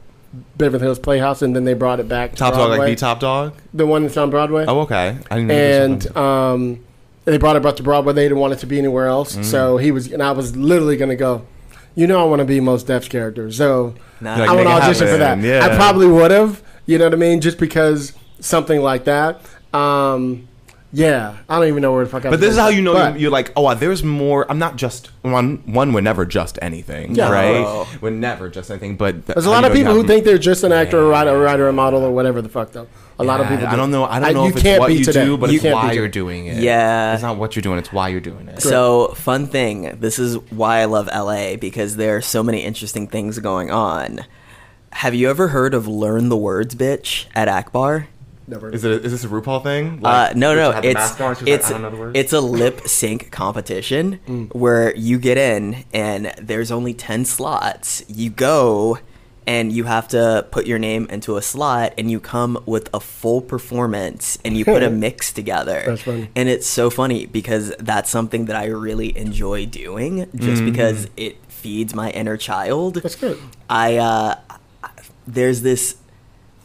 Beverly 0.58 0.84
Hills 0.84 1.00
Playhouse, 1.00 1.42
and 1.42 1.56
then 1.56 1.64
they 1.66 1.74
brought 1.74 2.00
it 2.00 2.08
back. 2.08 2.32
To 2.32 2.38
Top 2.38 2.54
dog, 2.54 2.78
like 2.78 2.86
the 2.88 2.96
top 2.96 3.20
dog. 3.20 3.54
the 3.74 3.88
one 3.88 4.04
that's 4.04 4.18
on 4.18 4.30
Broadway. 4.30 4.66
Oh, 4.68 4.82
okay. 4.82 5.18
I 5.32 5.36
didn't 5.36 5.48
know 5.48 5.56
there 5.56 5.90
was 5.90 6.06
and 6.06 6.18
um, 6.18 6.86
they 7.26 7.38
brought 7.38 7.56
it 7.56 7.64
back 7.64 7.76
to 7.78 7.84
Broadway. 7.84 8.14
They 8.14 8.24
didn't 8.26 8.40
want 8.40 8.54
it 8.54 8.60
to 8.60 8.68
be 8.68 8.78
anywhere 8.78 9.08
else. 9.08 9.36
Mm. 9.36 9.46
So 9.46 9.78
he 9.78 9.92
was, 9.92 10.12
and 10.12 10.22
I 10.22 10.32
was 10.32 10.56
literally 10.56 10.98
gonna 10.98 11.16
go. 11.16 11.46
You 11.96 12.08
know, 12.08 12.20
I 12.22 12.26
want 12.26 12.40
to 12.40 12.46
be 12.46 12.60
Mos 12.60 12.84
Def's 12.84 13.08
character, 13.08 13.52
so 13.52 13.96
Nah. 14.22 14.36
I 14.36 14.54
want 14.54 14.68
to 14.68 14.74
audition 14.74 15.08
for 15.08 15.18
that. 15.18 15.40
yeah. 15.40 15.66
I 15.66 15.76
probably 15.76 16.08
would 16.08 16.32
have. 16.32 16.62
You 16.86 16.98
know 16.98 17.06
what 17.06 17.14
I 17.14 17.18
mean? 17.18 17.42
Just 17.42 17.58
because 17.58 18.14
something 18.40 18.82
like 18.82 19.06
that. 19.06 19.42
Um, 19.74 20.48
yeah, 20.94 21.36
I 21.50 21.60
don't 21.60 21.68
even 21.68 21.82
know 21.82 21.92
where 21.94 22.06
the 22.06 22.10
fuck. 22.10 22.22
I 22.26 22.30
But 22.30 22.32
was 22.32 22.40
this 22.40 22.50
is 22.52 22.56
going. 22.56 22.64
how 22.72 22.76
you 22.78 22.82
know 22.82 22.94
But- 22.94 23.14
you're, 23.14 23.22
you're 23.24 23.32
like, 23.32 23.52
oh, 23.56 23.74
there's 23.76 24.04
more. 24.04 24.46
I'm 24.50 24.60
not 24.60 24.78
just 24.78 25.08
one. 25.24 25.62
One, 25.66 25.92
we're 25.94 26.02
never 26.02 26.26
just 26.26 26.58
anything, 26.62 27.16
Yeah. 27.16 27.30
right? 27.32 27.62
No. 27.62 27.86
We're 28.02 28.12
never 28.12 28.50
just 28.50 28.70
anything. 28.72 28.96
But 28.96 29.26
There's 29.26 29.46
a 29.46 29.50
lot 29.50 29.66
of 29.66 29.74
people 29.74 29.94
who 29.94 30.06
think 30.08 30.24
they're 30.24 30.38
just 30.38 30.64
an 30.64 30.72
actor, 30.72 31.00
or 31.00 31.10
writer, 31.10 31.32
or 31.32 31.40
writer, 31.42 31.68
or 31.68 31.74
model, 31.74 32.02
or 32.04 32.12
whatever 32.12 32.42
the 32.42 32.50
fuck. 32.50 32.72
Though 32.72 32.88
a 33.20 33.24
lot 33.24 33.40
of 33.42 33.48
people. 33.48 33.66
I 33.68 33.72
do. 33.72 33.78
don't 33.78 33.92
know. 33.92 34.06
I 34.06 34.20
don't 34.20 34.34
know 34.34 34.44
you 34.44 34.50
if 34.50 34.56
it's 34.56 34.64
can't 34.64 34.80
what 34.80 34.94
you 34.94 35.04
today. 35.04 35.26
do, 35.26 35.38
but 35.38 35.50
You 35.50 35.56
it's 35.56 35.64
can't 35.64 35.76
why 35.76 35.82
today. 35.84 35.96
you're 35.96 36.08
doing 36.08 36.46
it. 36.48 36.58
Yeah. 36.64 37.14
it's 37.14 37.24
not 37.24 37.38
what 37.38 37.56
you're 37.56 37.62
doing; 37.64 37.80
it's 37.80 37.92
why 37.94 38.10
you're 38.10 38.20
doing 38.22 38.48
it. 38.48 38.62
So, 38.62 39.10
fun 39.16 39.48
thing. 39.48 39.98
This 40.00 40.18
is 40.20 40.38
why 40.52 40.80
I 40.80 40.86
love 40.86 41.08
LA 41.14 41.56
because 41.58 41.96
there 41.98 42.16
are 42.18 42.22
so 42.22 42.42
many 42.44 42.60
interesting 42.64 43.08
things 43.08 43.40
going 43.40 43.70
on. 43.72 44.22
Have 44.92 45.14
you 45.14 45.30
ever 45.30 45.50
heard 45.50 45.74
of 45.74 45.88
Learn 45.90 46.30
the 46.30 46.38
Words 46.38 46.74
Bitch 46.76 47.26
at 47.36 47.50
Akbar? 47.50 48.08
Never. 48.48 48.70
Is 48.70 48.84
it? 48.84 49.04
Is 49.06 49.12
this 49.12 49.24
a 49.24 49.28
RuPaul 49.28 49.64
thing? 49.64 50.02
Uh, 50.06 50.32
no, 50.36 50.54
no, 50.56 50.72
had 50.72 50.86
it's 50.86 51.20
on, 51.20 51.36
she 51.36 51.46
like, 51.46 51.54
it's 51.54 51.68
I 51.68 51.70
don't 51.72 51.82
know 51.82 51.90
the 51.90 51.98
words? 51.98 52.20
it's 52.20 52.32
a 52.34 52.42
lip 52.42 52.82
sync 52.88 53.32
competition 53.32 54.50
where 54.52 54.96
you 54.96 55.18
get 55.18 55.38
in 55.38 55.84
and 55.94 56.34
there's 56.42 56.72
only 56.72 56.94
ten 56.94 57.26
slots. 57.26 58.04
You 58.08 58.30
go 58.30 59.00
and 59.48 59.72
you 59.72 59.84
have 59.84 60.08
to 60.10 60.46
put 60.52 60.66
your 60.66 60.80
name 60.80 61.06
into 61.12 61.38
a 61.38 61.42
slot 61.42 61.94
and 62.00 62.10
you 62.10 62.20
come 62.20 62.62
with 62.66 62.90
a 62.94 63.00
full 63.00 63.42
performance 63.42 64.38
and 64.44 64.58
you 64.58 64.66
put 64.66 64.82
a 64.84 64.90
mix 65.06 65.32
together. 65.34 65.84
That's 65.86 66.02
funny. 66.02 66.30
And 66.36 66.50
it's 66.50 66.66
so 66.68 66.90
funny 66.90 67.26
because 67.28 67.74
that's 67.80 68.10
something 68.10 68.46
that 68.46 68.56
I 68.56 68.66
really 68.66 69.16
enjoy 69.18 69.66
doing 69.68 70.28
just 70.36 70.64
because 70.66 71.08
it 71.16 71.38
feeds 71.48 71.94
my 71.96 72.10
inner 72.12 72.38
child. 72.38 72.96
That's 72.96 73.16
good. 73.16 73.40
I 73.70 73.98
uh 73.98 74.36
I- 74.84 74.90
there's 75.28 75.62
this 75.64 75.98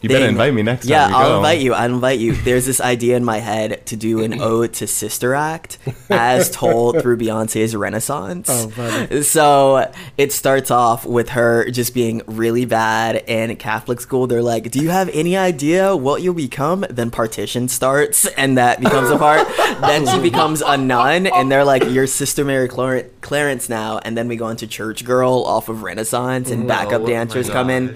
You 0.01 0.09
better 0.09 0.25
invite 0.25 0.53
me 0.55 0.63
next 0.63 0.85
yeah, 0.87 1.01
time. 1.03 1.11
you 1.11 1.15
I'll 1.17 1.29
go. 1.29 1.37
invite 1.37 1.59
you. 1.59 1.73
I'll 1.73 1.93
invite 1.93 2.19
you. 2.19 2.33
There's 2.33 2.65
this 2.65 2.81
idea 2.81 3.15
in 3.17 3.23
my 3.23 3.37
head 3.37 3.85
to 3.85 3.95
do 3.95 4.23
an 4.23 4.41
ode 4.41 4.73
to 4.73 4.87
Sister 4.87 5.35
Act 5.35 5.77
as 6.09 6.49
told 6.49 6.99
through 7.01 7.17
Beyonce's 7.17 7.75
Renaissance. 7.75 8.47
Oh, 8.49 8.69
funny. 8.69 9.21
So 9.21 9.91
it 10.17 10.31
starts 10.31 10.71
off 10.71 11.05
with 11.05 11.29
her 11.29 11.69
just 11.69 11.93
being 11.93 12.23
really 12.25 12.65
bad 12.65 13.17
in 13.27 13.55
Catholic 13.57 14.01
school. 14.01 14.25
They're 14.25 14.41
like, 14.41 14.71
Do 14.71 14.81
you 14.81 14.89
have 14.89 15.07
any 15.09 15.37
idea 15.37 15.95
what 15.95 16.23
you'll 16.23 16.33
become? 16.33 16.83
Then 16.89 17.11
partition 17.11 17.67
starts 17.67 18.25
and 18.25 18.57
that 18.57 18.79
becomes 18.81 19.11
a 19.11 19.19
part. 19.19 19.47
then 19.81 20.07
she 20.07 20.19
becomes 20.19 20.61
a 20.61 20.77
nun 20.77 21.27
and 21.27 21.51
they're 21.51 21.63
like, 21.65 21.83
You're 21.85 22.07
Sister 22.07 22.43
Mary 22.43 22.67
Clar- 22.67 23.03
Clarence 23.21 23.69
now. 23.69 23.99
And 23.99 24.17
then 24.17 24.27
we 24.27 24.35
go 24.35 24.49
into 24.49 24.65
Church 24.65 25.05
Girl 25.05 25.43
off 25.45 25.69
of 25.69 25.83
Renaissance 25.83 26.49
and 26.49 26.67
backup 26.67 27.01
Oh, 27.01 27.07
dancers 27.07 27.49
come 27.49 27.69
in. 27.69 27.95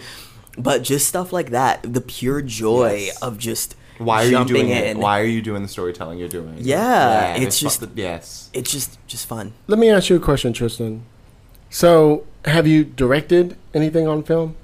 God. 0.56 0.64
But 0.64 0.84
just 0.84 1.07
stuff 1.07 1.32
like 1.34 1.49
that, 1.52 1.82
the 1.94 2.02
pure 2.02 2.41
joy 2.41 3.06
Yes. 3.07 3.22
of 3.22 3.38
just 3.38 3.76
Why 3.98 4.26
are 4.26 4.30
you 4.30 4.45
doing 4.45 4.69
in. 4.69 4.77
it? 4.84 4.98
Why 4.98 5.19
are 5.22 5.26
you 5.26 5.41
doing 5.41 5.61
the 5.61 5.68
storytelling 5.69 6.19
you're 6.19 6.27
doing? 6.27 6.56
Yeah, 6.60 7.36
it's 7.36 7.60
there's 7.60 7.60
just- 7.60 7.80
fu- 7.82 7.90
yes. 7.95 8.49
It's 8.53 8.72
just 8.72 8.98
just 9.07 9.26
fun. 9.27 9.53
Let 9.68 9.80
me 9.80 9.90
ask 9.90 10.10
you 10.10 10.15
a 10.15 10.19
question, 10.19 10.53
Tristan. 10.53 11.03
So, 11.69 12.23
have 12.45 12.68
you 12.68 12.84
directed 12.84 13.57
anything 13.73 14.07
on 14.07 14.23
film? 14.23 14.56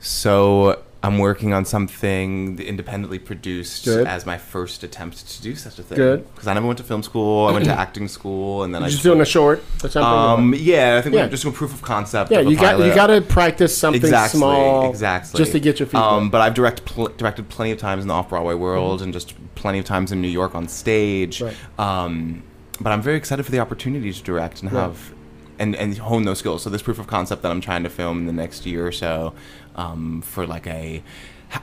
So 0.00 0.82
I'm 1.04 1.18
working 1.18 1.52
on 1.52 1.64
something 1.64 2.60
independently 2.60 3.18
produced 3.18 3.86
Good. 3.86 4.06
as 4.06 4.24
my 4.24 4.38
first 4.38 4.84
attempt 4.84 5.26
to 5.28 5.42
do 5.42 5.56
such 5.56 5.78
a 5.80 5.82
thing. 5.82 5.96
Good. 5.96 6.32
Because 6.32 6.46
I 6.46 6.54
never 6.54 6.66
went 6.66 6.78
to 6.78 6.84
film 6.84 7.02
school. 7.02 7.48
I 7.48 7.52
went 7.52 7.64
to 7.64 7.72
acting 7.78 8.06
school, 8.06 8.62
and 8.62 8.72
then 8.72 8.84
I 8.84 8.88
Just 8.88 9.02
doing 9.02 9.20
a 9.20 9.24
short 9.24 9.64
or 9.82 9.88
something. 9.88 10.02
Um, 10.02 10.54
yeah, 10.56 10.96
I 10.98 11.02
think 11.02 11.14
Yeah. 11.14 11.22
we're 11.24 11.30
just 11.30 11.42
doing 11.42 11.54
proof 11.56 11.74
of 11.74 11.82
concept. 11.82 12.30
yeah, 12.30 12.38
of 12.38 12.46
a 12.46 12.50
you 12.50 12.56
got 12.56 12.76
pilot. 12.76 12.86
you 12.86 12.94
got 12.94 13.08
to 13.08 13.20
practice 13.20 13.76
something 13.76 14.00
exactly, 14.00 14.38
small, 14.38 14.90
exactly, 14.90 15.38
just 15.38 15.50
to 15.52 15.58
get 15.60 15.80
your 15.80 15.88
feet. 15.88 15.98
Um, 15.98 16.30
but 16.30 16.40
I've 16.40 16.54
direct 16.54 16.84
pl- 16.84 17.08
directed 17.16 17.48
plenty 17.48 17.72
of 17.72 17.78
times 17.78 18.02
in 18.02 18.08
the 18.08 18.14
off 18.14 18.28
Broadway 18.28 18.54
world, 18.54 19.02
and 19.02 19.12
just 19.12 19.34
plenty 19.56 19.80
of 19.80 19.84
times 19.84 20.12
in 20.12 20.20
New 20.22 20.28
York 20.28 20.54
on 20.54 20.68
stage. 20.68 21.42
Right. 21.42 21.56
Um, 21.80 22.44
but 22.80 22.92
I'm 22.92 23.02
very 23.02 23.16
excited 23.16 23.42
for 23.44 23.50
the 23.52 23.58
opportunity 23.58 24.12
to 24.12 24.22
direct 24.22 24.62
and 24.62 24.72
Right. 24.72 24.82
have 24.82 25.12
and 25.58 25.76
and 25.76 25.96
hone 25.98 26.22
those 26.24 26.38
skills. 26.38 26.62
So 26.62 26.70
this 26.70 26.82
proof 26.82 26.98
of 26.98 27.06
concept 27.06 27.42
that 27.42 27.50
I'm 27.50 27.60
trying 27.60 27.82
to 27.82 27.90
film 27.90 28.18
in 28.20 28.26
the 28.26 28.32
next 28.32 28.66
year 28.66 28.86
or 28.86 28.92
so, 28.92 29.34
um, 29.76 30.22
for 30.22 30.46
like 30.46 30.66
a. 30.66 31.02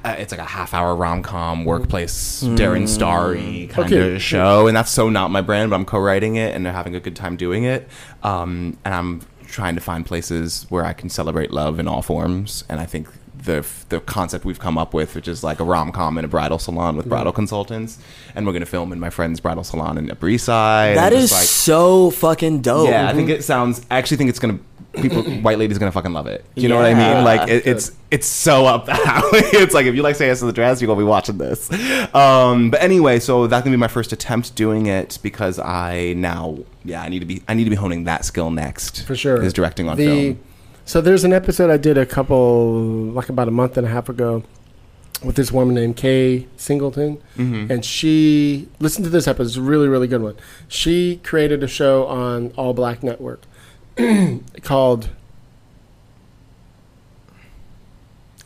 uh, 0.06 0.16
It's 0.20 0.32
like 0.32 0.40
a 0.42 0.46
half-hour 0.46 0.96
rom-com 0.96 1.66
workplace 1.66 2.44
Darren 2.44 2.88
Starry 2.88 3.68
kind 3.72 3.92
Okay. 3.94 4.16
of 4.16 4.22
show, 4.22 4.68
and 4.68 4.78
that's 4.78 4.92
so 4.92 5.10
not 5.10 5.32
my 5.32 5.42
brand. 5.42 5.70
But 5.72 5.78
I'm 5.78 5.86
co-writing 5.86 6.36
it, 6.36 6.54
and 6.56 6.66
they're 6.66 6.74
having 6.74 6.96
a 6.96 7.00
good 7.00 7.16
time 7.16 7.36
doing 7.38 7.64
it. 7.64 7.88
Um, 8.24 8.78
and 8.86 8.94
I'm 8.94 9.22
trying 9.48 9.74
to 9.76 9.82
find 9.82 10.06
places 10.06 10.68
where 10.70 10.86
I 10.86 10.94
can 10.94 11.10
celebrate 11.10 11.52
love 11.52 11.80
in 11.80 11.88
all 11.88 12.04
forms. 12.04 12.64
And 12.70 12.80
I 12.80 12.86
think 12.86 13.08
the 13.44 13.66
the 13.90 14.00
concept 14.02 14.46
we've 14.46 14.60
come 14.60 14.78
up 14.78 14.94
with, 14.94 15.16
which 15.16 15.28
is 15.28 15.44
like 15.44 15.60
a 15.60 15.64
rom 15.64 15.92
com 15.92 16.18
in 16.18 16.26
a 16.26 16.28
bridal 16.28 16.60
salon 16.60 16.98
with 16.98 17.08
bridal 17.08 17.32
consultants, 17.32 17.98
and 18.36 18.46
we're 18.46 18.54
gonna 18.54 18.66
film 18.66 18.92
in 18.92 19.00
my 19.00 19.10
friend's 19.10 19.40
bridal 19.40 19.64
salon 19.64 19.98
in 19.98 20.12
Upper 20.12 20.28
East 20.28 20.46
Side. 20.46 20.98
That 20.98 21.14
is 21.14 21.32
like, 21.32 21.44
so 21.44 22.12
fucking 22.12 22.62
dope. 22.62 22.90
yeah. 22.90 23.08
I 23.10 23.14
think 23.14 23.30
it 23.30 23.44
sounds. 23.44 23.86
I 23.90 23.98
actually 23.98 24.18
think 24.18 24.30
it's 24.30 24.40
gonna. 24.40 24.60
People, 24.94 25.22
white 25.42 25.60
ladies 25.60 25.78
gonna 25.78 25.92
fucking 25.92 26.14
love 26.14 26.26
it. 26.28 26.44
You 26.56 26.68
know 26.68 26.76
what 26.76 26.86
I 26.86 26.90
Yeah. 26.90 27.14
mean? 27.16 27.24
Like 27.24 27.48
it, 27.48 27.66
it's 27.68 27.92
it's 28.12 28.26
so 28.28 28.66
up 28.66 28.86
the 28.88 28.94
alley. 28.94 29.42
It's 29.54 29.74
like 29.74 29.86
if 29.86 29.94
you 29.96 30.02
like 30.02 30.16
Say 30.16 30.28
Yes 30.28 30.40
to 30.40 30.46
the 30.46 30.52
Dress, 30.52 30.82
you're 30.82 30.88
gonna 30.88 31.00
be 31.00 31.04
watching 31.06 31.38
this. 31.38 31.70
Um, 32.14 32.72
but 32.72 32.82
anyway, 32.82 33.20
so 33.20 33.46
that's 33.48 33.64
gonna 33.64 33.76
be 33.76 33.80
my 33.80 33.88
first 33.88 34.12
attempt 34.14 34.56
doing 34.56 34.88
it 34.88 35.20
because 35.22 35.60
I 35.60 36.14
now, 36.18 36.58
yeah, 36.84 37.02
I 37.04 37.10
need 37.10 37.20
to 37.20 37.26
be 37.26 37.44
I 37.48 37.54
need 37.54 37.66
to 37.66 37.70
be 37.70 37.76
honing 37.76 38.06
that 38.06 38.26
skill 38.26 38.50
next 38.50 39.04
for 39.06 39.16
sure 39.16 39.42
Is 39.44 39.54
directing 39.54 39.88
on 39.88 39.96
the, 39.98 40.06
film. 40.06 40.40
So 40.90 41.02
there's 41.02 41.24
an 41.24 41.34
episode 41.34 41.70
I 41.70 41.78
did 41.78 42.00
a 42.00 42.06
couple, 42.08 42.82
like 43.14 43.30
about 43.30 43.48
a 43.48 43.52
month 43.52 43.78
and 43.78 43.86
a 43.86 43.90
half 43.92 44.10
ago, 44.10 44.42
with 45.24 45.36
this 45.36 45.52
woman 45.52 45.76
named 45.76 45.98
Kay 45.98 46.48
Singleton, 46.58 47.22
Mm-hmm. 47.38 47.72
and 47.72 47.86
she 47.86 48.68
listen 48.80 49.04
to 49.04 49.10
this 49.12 49.28
episode. 49.28 49.46
It's 49.50 49.56
a 49.56 49.62
really 49.62 49.88
really 49.88 50.08
good 50.08 50.24
one. 50.24 50.36
She 50.68 51.18
created 51.18 51.62
a 51.62 51.68
show 51.68 52.08
on 52.08 52.52
All 52.58 52.74
Black 52.74 53.04
Network 53.04 53.44
called. 54.64 55.10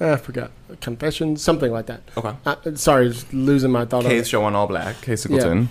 I 0.02 0.18
forgot 0.18 0.52
confessions, 0.82 1.42
something 1.42 1.72
like 1.72 1.86
that. 1.86 2.02
Okay. 2.18 2.34
Uh, 2.46 2.76
sorry, 2.76 3.14
losing 3.32 3.72
my 3.72 3.86
thought 3.86 4.04
on 4.04 4.12
Kay's 4.12 4.28
show 4.28 4.44
on 4.44 4.54
All 4.54 4.68
Black. 4.68 5.00
Kay 5.02 5.16
Singleton. 5.16 5.70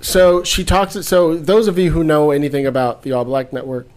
So 0.00 0.44
she 0.44 0.62
talks. 0.62 0.94
So 1.04 1.34
those 1.36 1.66
of 1.66 1.78
you 1.80 1.90
who 1.90 2.04
know 2.04 2.30
anything 2.30 2.64
about 2.64 3.02
the 3.02 3.10
All 3.10 3.24
Black 3.24 3.52
Network, 3.52 3.88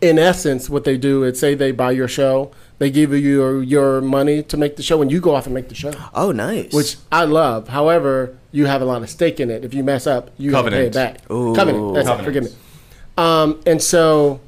in 0.00 0.18
essence, 0.18 0.68
what 0.70 0.84
they 0.84 0.96
do 0.96 1.24
is 1.24 1.38
say 1.40 1.54
they 1.54 1.72
buy 1.72 1.90
your 1.92 2.08
show, 2.08 2.50
they 2.78 2.90
give 2.90 3.10
you 3.12 3.16
your, 3.18 3.62
your 3.62 4.00
money 4.00 4.42
to 4.44 4.56
make 4.56 4.76
the 4.76 4.82
show, 4.82 5.02
and 5.02 5.10
you 5.10 5.20
go 5.20 5.34
off 5.34 5.46
and 5.46 5.54
make 5.54 5.68
the 5.68 5.74
show, 5.74 5.92
Oh, 6.14 6.30
nice. 6.32 6.72
which 6.72 6.96
I 7.10 7.24
love. 7.24 7.68
However, 7.68 8.36
you 8.52 8.66
have 8.66 8.82
a 8.82 8.84
lot 8.84 9.02
of 9.02 9.10
stake 9.10 9.40
in 9.40 9.50
it. 9.50 9.64
If 9.64 9.74
you 9.74 9.82
mess 9.82 10.06
up, 10.06 10.30
you 10.38 10.54
have 10.54 10.64
to 10.66 10.70
pay 10.70 10.86
it 10.86 10.94
back. 10.94 11.30
Ooh. 11.30 11.54
Covenant. 11.54 11.94
That's 11.94 12.06
it. 12.08 12.10
Covenant. 12.10 12.24
Forgive 12.24 12.44
me. 12.44 12.50
Um, 13.16 13.60
and 13.66 13.82
so 13.82 14.40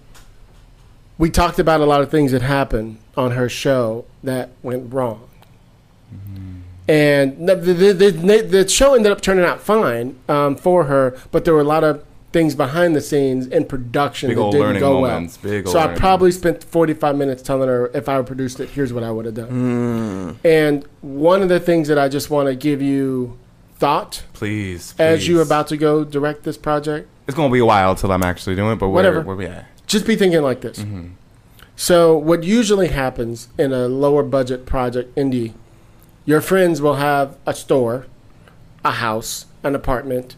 we 1.19 1.29
talked 1.31 1.59
about 1.59 1.81
a 1.81 1.85
lot 1.87 2.01
of 2.01 2.11
things 2.11 2.33
that 2.33 2.43
happened 2.43 2.99
on 3.17 3.33
her 3.33 3.49
show 3.49 4.05
that 4.23 4.51
went 4.63 4.93
wrong. 4.93 5.27
And 6.89 7.49
the, 7.49 7.55
the, 7.55 7.73
the, 7.93 8.11
the, 8.11 8.43
the 8.43 8.69
show 8.69 8.95
ended 8.95 9.13
up 9.13 9.21
turning 9.21 9.45
out 9.45 9.61
fine 9.61 10.19
um, 10.29 10.57
for 10.57 10.85
her, 10.85 11.17
but 11.31 11.45
there 11.45 11.55
were 11.55 11.61
a 11.61 11.65
lot 11.65 11.85
of 11.85 12.05
things 12.33 12.55
behind 12.55 12.95
the 12.95 13.01
scenes 13.01 13.47
in 13.49 13.65
production 13.65 14.29
Big 14.29 14.37
that 14.37 14.43
old 14.43 14.53
didn't 14.53 14.67
learning 14.67 14.81
go 14.81 15.01
moments, 15.01 15.39
well. 15.43 15.53
big 15.53 15.67
old 15.67 15.73
so 15.73 15.81
I 15.81 15.87
learning 15.87 15.99
probably 15.99 16.31
spent 16.33 16.63
45 16.63 17.17
minutes 17.17 17.43
telling 17.43 17.69
her 17.69 17.91
if 17.93 18.09
I 18.09 18.23
produced 18.23 18.61
it, 18.61 18.71
here's 18.71 18.93
what 18.93 19.03
I 19.03 19.11
would 19.11 19.25
have 19.25 19.35
done. 19.35 20.39
And 20.45 20.85
one 21.01 21.43
of 21.43 21.49
the 21.49 21.59
things 21.61 21.89
that 21.89 21.99
I 21.99 22.09
just 22.09 22.31
want 22.31 22.49
to 22.49 22.55
give 22.55 22.81
you 22.81 23.37
thought 23.77 24.23
Please, 24.33 24.95
as 24.99 25.27
you're 25.27 25.43
about 25.43 25.67
to 25.69 25.77
go 25.77 26.05
direct 26.05 26.45
this 26.45 26.57
project, 26.57 27.09
It's 27.27 27.37
gonna 27.37 27.53
be 27.53 27.59
a 27.61 27.65
while 27.65 27.95
till 27.95 28.13
I'm 28.13 28.23
actually 28.23 28.55
doing 28.57 28.73
it, 28.73 28.77
but 28.77 28.91
Whatever. 28.91 29.19
Where, 29.19 29.35
where 29.35 29.37
we 29.37 29.47
at? 29.47 29.67
just 29.87 30.07
be 30.07 30.15
thinking 30.17 30.43
like 30.43 30.61
this. 30.61 30.79
Mm-hmm. 30.79 31.09
So, 31.75 32.17
what 32.17 32.45
usually 32.45 32.89
happens 32.89 33.49
in 33.59 33.73
a 33.73 33.89
lower 33.89 34.23
budget 34.23 34.67
project, 34.67 35.15
indie, 35.17 35.55
your 36.27 36.43
friends 36.43 36.83
will 36.83 36.97
have 36.97 37.39
a 37.47 37.55
store, 37.55 38.07
a 38.85 38.91
house, 38.93 39.47
an 39.63 39.75
apartment, 39.75 40.37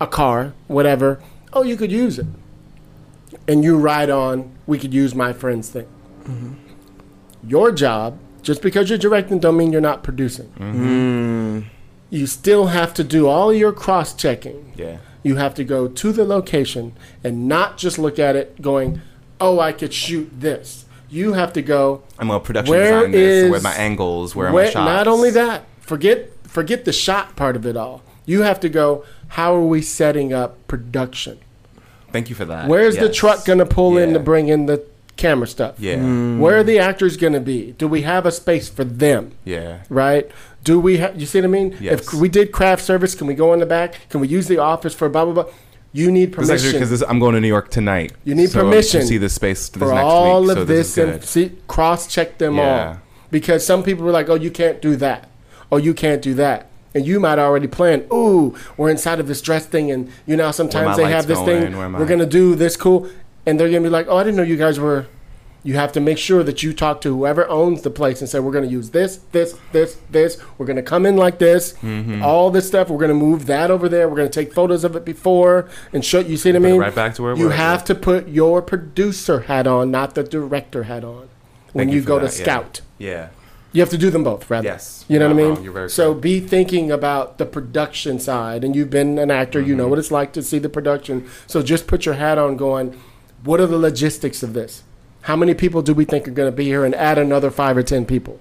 a 0.00 0.06
car, 0.06 0.54
whatever. 0.66 1.20
Oh, 1.52 1.62
you 1.62 1.76
could 1.76 1.92
use 1.92 2.18
it. 2.18 2.26
And 3.46 3.64
you 3.64 3.76
ride 3.78 4.10
on, 4.10 4.52
we 4.66 4.78
could 4.78 4.92
use 4.94 5.14
my 5.14 5.32
friend's 5.32 5.68
thing. 5.70 5.86
Mm-hmm. 6.24 6.52
Your 7.44 7.72
job, 7.72 8.18
just 8.42 8.62
because 8.62 8.88
you're 8.88 8.98
directing, 8.98 9.38
don't 9.38 9.56
mean 9.56 9.72
you're 9.72 9.80
not 9.80 10.02
producing. 10.02 10.48
Mm-hmm. 10.58 11.60
You 12.10 12.26
still 12.26 12.66
have 12.68 12.94
to 12.94 13.04
do 13.04 13.26
all 13.28 13.52
your 13.52 13.72
cross 13.72 14.14
checking. 14.14 14.72
Yeah. 14.76 14.98
You 15.22 15.36
have 15.36 15.54
to 15.54 15.64
go 15.64 15.88
to 15.88 16.12
the 16.12 16.24
location 16.24 16.94
and 17.24 17.48
not 17.48 17.76
just 17.76 17.98
look 17.98 18.18
at 18.18 18.36
it 18.36 18.62
going, 18.62 19.00
oh, 19.40 19.60
I 19.60 19.72
could 19.72 19.92
shoot 19.92 20.30
this. 20.40 20.84
You 21.10 21.32
have 21.34 21.52
to 21.54 21.62
go, 21.62 22.02
I'm 22.18 22.30
a 22.30 22.38
production 22.40 22.70
Where 22.74 22.92
design 23.00 23.10
this. 23.12 23.44
is- 23.44 23.50
Where 23.50 23.60
are 23.60 23.62
my 23.62 23.74
angles? 23.74 24.36
Where 24.36 24.48
are 24.48 24.52
where- 24.52 24.64
my 24.66 24.70
shots? 24.70 24.84
not 24.86 25.08
only 25.08 25.30
that, 25.30 25.64
forget 25.80 26.30
forget 26.44 26.84
the 26.86 26.92
shot 26.92 27.34
part 27.36 27.56
of 27.56 27.66
it 27.66 27.76
all. 27.76 28.02
You 28.28 28.42
have 28.42 28.60
to 28.60 28.68
go, 28.68 29.06
how 29.28 29.54
are 29.54 29.64
we 29.64 29.80
setting 29.80 30.34
up 30.34 30.68
production? 30.68 31.38
Thank 32.12 32.28
you 32.28 32.34
for 32.34 32.44
that. 32.44 32.68
Where's 32.68 32.96
the 32.96 33.10
truck 33.10 33.46
going 33.46 33.58
to 33.58 33.66
pull 33.66 33.96
in 33.96 34.12
to 34.12 34.20
bring 34.20 34.48
in 34.48 34.66
the 34.66 34.84
camera 35.16 35.46
stuff? 35.46 35.76
Yeah. 35.78 35.96
Mm. 35.96 36.38
Where 36.38 36.58
are 36.58 36.62
the 36.62 36.78
actors 36.78 37.16
going 37.16 37.32
to 37.32 37.40
be? 37.40 37.72
Do 37.72 37.88
we 37.88 38.02
have 38.02 38.26
a 38.26 38.30
space 38.30 38.68
for 38.68 38.84
them? 38.84 39.32
Yeah. 39.44 39.78
right? 39.88 40.30
Do 40.62 40.78
we 40.78 40.98
have? 40.98 41.18
You 41.18 41.24
see 41.24 41.40
what 41.40 41.46
I 41.46 41.48
mean? 41.48 41.76
Yes. 41.80 42.00
If 42.00 42.20
we 42.20 42.28
did 42.28 42.52
craft 42.52 42.82
service, 42.82 43.14
can 43.14 43.26
we 43.26 43.34
go 43.34 43.54
in 43.54 43.60
the 43.60 43.66
back? 43.66 44.08
Can 44.10 44.20
we 44.20 44.28
use 44.28 44.46
the 44.46 44.58
office 44.58 44.94
for 44.94 45.08
blah 45.08 45.24
blah 45.24 45.34
blah? 45.34 45.52
You 45.92 46.12
need 46.12 46.34
This 46.34 46.44
is 46.44 46.50
actually 46.50 46.72
permission 46.72 46.80
because 46.80 47.02
I'm 47.02 47.18
going 47.18 47.34
to 47.34 47.40
New 47.40 47.48
York 47.48 47.70
tonight. 47.70 48.12
You 48.24 48.34
need 48.34 48.50
so, 48.50 48.60
permission 48.60 49.00
to 49.00 49.06
see 49.06 49.16
this 49.16 49.34
space 49.34 49.70
this 49.70 49.78
for 49.82 49.88
next 49.88 50.02
all 50.04 50.42
week. 50.42 50.50
of 50.50 50.56
so 50.58 50.64
this, 50.64 50.94
this 50.94 51.14
and 51.14 51.24
see, 51.24 51.52
cross 51.66 52.06
check 52.06 52.36
them 52.36 52.56
Yeah. 52.56 52.88
all 52.88 52.98
because 53.30 53.64
some 53.64 53.82
people 53.82 54.04
were 54.04 54.12
like, 54.12 54.28
"Oh, 54.28 54.34
you 54.34 54.50
can't 54.50 54.82
do 54.82 54.96
that," 54.96 55.30
"Oh, 55.72 55.78
you 55.78 55.94
can't 55.94 56.20
do 56.20 56.34
that," 56.34 56.66
and 56.98 57.06
you 57.06 57.20
might 57.20 57.38
already 57.38 57.68
plan. 57.68 58.04
Ooh, 58.12 58.56
we're 58.76 58.90
inside 58.90 59.20
of 59.20 59.28
this 59.28 59.40
dress 59.40 59.64
thing, 59.66 59.90
and 59.90 60.10
you 60.26 60.36
know 60.36 60.50
sometimes 60.50 60.96
they 60.96 61.10
have 61.10 61.26
this 61.26 61.38
going? 61.38 61.72
thing. 61.72 61.76
We're 61.76 62.06
gonna 62.06 62.26
do 62.26 62.54
this 62.56 62.76
cool, 62.76 63.08
and 63.46 63.58
they're 63.58 63.68
gonna 63.68 63.82
be 63.82 63.88
like, 63.88 64.06
"Oh, 64.08 64.16
I 64.16 64.24
didn't 64.24 64.36
know 64.36 64.42
you 64.42 64.56
guys 64.56 64.78
were." 64.78 65.06
You 65.64 65.74
have 65.74 65.90
to 65.92 66.00
make 66.00 66.18
sure 66.18 66.44
that 66.44 66.62
you 66.62 66.72
talk 66.72 67.00
to 67.00 67.14
whoever 67.14 67.46
owns 67.48 67.82
the 67.82 67.90
place 67.90 68.20
and 68.20 68.30
say, 68.30 68.38
"We're 68.38 68.52
going 68.52 68.64
to 68.64 68.70
use 68.70 68.90
this, 68.90 69.18
this, 69.32 69.56
this, 69.72 69.98
this. 70.08 70.38
We're 70.56 70.66
going 70.66 70.76
to 70.76 70.82
come 70.82 71.04
in 71.04 71.16
like 71.16 71.40
this. 71.40 71.72
Mm-hmm. 71.82 72.22
All 72.22 72.50
this 72.52 72.68
stuff. 72.68 72.88
We're 72.88 72.96
going 72.98 73.08
to 73.10 73.14
move 73.14 73.46
that 73.46 73.68
over 73.68 73.88
there. 73.88 74.08
We're 74.08 74.16
going 74.16 74.30
to 74.30 74.40
take 74.40 74.54
photos 74.54 74.84
of 74.84 74.94
it 74.94 75.04
before 75.04 75.68
and 75.92 76.04
show." 76.04 76.20
You 76.20 76.36
see 76.36 76.52
what 76.52 76.56
I 76.56 76.58
mean? 76.60 76.80
right 76.80 76.94
back 76.94 77.16
to 77.16 77.22
where 77.22 77.36
you 77.36 77.48
have 77.48 77.80
yeah. 77.80 77.84
to 77.86 77.94
put 77.96 78.28
your 78.28 78.62
producer 78.62 79.40
hat 79.40 79.66
on, 79.66 79.90
not 79.90 80.14
the 80.14 80.22
director 80.22 80.84
hat 80.84 81.02
on. 81.02 81.28
When 81.72 81.88
Thank 81.88 81.94
you, 81.96 82.02
for 82.02 82.08
go 82.08 82.18
to 82.20 82.26
that, 82.26 82.38
yeah. 82.38 82.44
scout, 82.44 82.80
Yeah. 82.98 83.28
You 83.72 83.80
have 83.82 83.90
to 83.90 83.98
do 83.98 84.10
them 84.10 84.24
both, 84.24 84.48
rather. 84.50 84.66
Yes. 84.66 85.04
You 85.08 85.18
know 85.18 85.26
what 85.28 85.34
I 85.34 85.42
mean? 85.48 85.56
oh, 85.58 85.60
you're 85.62 85.72
very 85.72 85.90
so 85.90 86.10
correct. 86.12 86.22
be 86.22 86.40
thinking 86.40 86.90
about 86.90 87.38
the 87.38 87.46
production 87.46 88.18
side, 88.18 88.64
and 88.64 88.74
you've 88.74 88.90
been 88.90 89.18
an 89.18 89.30
actor. 89.30 89.60
You 89.60 89.74
know 89.76 89.82
Mm-hmm. 89.84 89.90
what 89.90 89.98
it's 89.98 90.10
like 90.10 90.32
to 90.34 90.42
see 90.42 90.58
the 90.58 90.68
production. 90.68 91.28
So 91.46 91.62
just 91.62 91.86
put 91.86 92.06
your 92.06 92.14
hat 92.16 92.38
on, 92.38 92.56
going. 92.56 92.98
What 93.44 93.60
are 93.60 93.66
the 93.66 93.78
logistics 93.78 94.42
of 94.42 94.52
this? 94.54 94.82
How 95.22 95.36
many 95.36 95.54
people 95.54 95.82
do 95.82 95.92
we 95.94 96.04
think 96.04 96.26
are 96.26 96.30
going 96.32 96.50
to 96.50 96.56
be 96.56 96.64
here, 96.64 96.84
and 96.84 96.94
add 96.94 97.18
another 97.18 97.50
five 97.50 97.76
or 97.76 97.82
ten 97.82 98.04
people? 98.06 98.40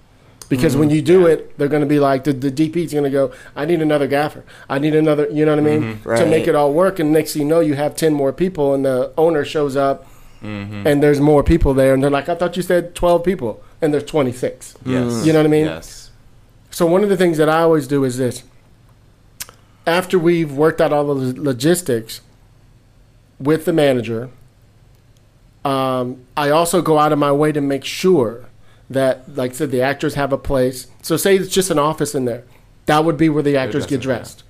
Because 0.49 0.71
Mm-hmm. 0.73 0.79
when 0.79 0.89
you 0.91 1.01
do 1.01 1.25
it, 1.27 1.57
they're 1.57 1.67
going 1.67 1.81
to 1.81 1.87
be 1.87 1.99
like 1.99 2.23
the, 2.23 2.31
the 2.31 2.49
DP's 2.49 2.93
going 2.93 3.03
to 3.03 3.09
go. 3.09 3.33
I 3.53 3.65
need 3.65 3.81
another 3.81 4.07
gaffer. 4.07 4.45
I 4.69 4.79
need 4.79 4.95
another. 4.95 5.27
You 5.29 5.45
know 5.45 5.51
what 5.57 5.59
I 5.59 5.69
mean? 5.77 5.81
Mm-hmm. 5.97 6.15
To 6.15 6.25
make 6.25 6.47
it 6.47 6.55
all 6.55 6.71
work, 6.71 6.99
and 6.99 7.11
next 7.11 7.33
thing 7.33 7.41
you 7.41 7.47
know, 7.49 7.59
you 7.59 7.73
have 7.73 7.95
ten 7.97 8.13
more 8.13 8.31
people, 8.31 8.73
and 8.73 8.85
the 8.85 9.11
owner 9.17 9.43
shows 9.43 9.75
up, 9.75 10.05
Mm-hmm. 10.41 10.85
and 10.87 11.01
there's 11.03 11.19
more 11.19 11.43
people 11.43 11.73
there, 11.73 11.93
and 11.95 12.01
they're 12.03 12.11
like, 12.11 12.29
I 12.29 12.35
thought 12.35 12.55
you 12.55 12.61
said 12.63 12.93
twelve 12.95 13.23
people, 13.23 13.61
and 13.81 13.93
they're 13.93 14.01
twenty 14.01 14.31
six. 14.31 14.75
Yes. 14.85 15.25
You 15.25 15.33
know 15.33 15.39
what 15.39 15.45
I 15.45 15.49
mean? 15.49 15.65
Yes. 15.65 16.11
So 16.71 16.85
one 16.85 17.03
of 17.03 17.09
the 17.09 17.17
things 17.17 17.37
that 17.37 17.49
I 17.49 17.61
always 17.61 17.87
do 17.87 18.03
is 18.03 18.17
this. 18.17 18.43
After 19.85 20.19
we've 20.19 20.51
worked 20.51 20.81
out 20.81 20.91
all 20.91 21.15
the 21.15 21.39
logistics 21.39 22.21
with 23.39 23.65
the 23.65 23.73
manager, 23.73 24.29
um, 25.63 26.25
I 26.35 26.49
also 26.49 26.81
go 26.81 26.99
out 26.99 27.13
of 27.13 27.19
my 27.19 27.31
way 27.31 27.51
to 27.51 27.61
make 27.61 27.85
sure 27.85 28.45
that, 28.89 29.35
like 29.35 29.51
I 29.51 29.53
said, 29.53 29.71
the 29.71 29.81
actors 29.81 30.15
have 30.15 30.33
a 30.33 30.37
place. 30.37 30.87
So 31.01 31.17
say 31.17 31.35
it's 31.35 31.53
just 31.53 31.71
an 31.71 31.79
office 31.79 32.15
in 32.15 32.25
there, 32.25 32.43
that 32.85 33.05
would 33.05 33.17
be 33.17 33.29
where 33.29 33.43
the 33.43 33.57
actors 33.57 33.85
get 33.85 34.01
dressed. 34.01 34.43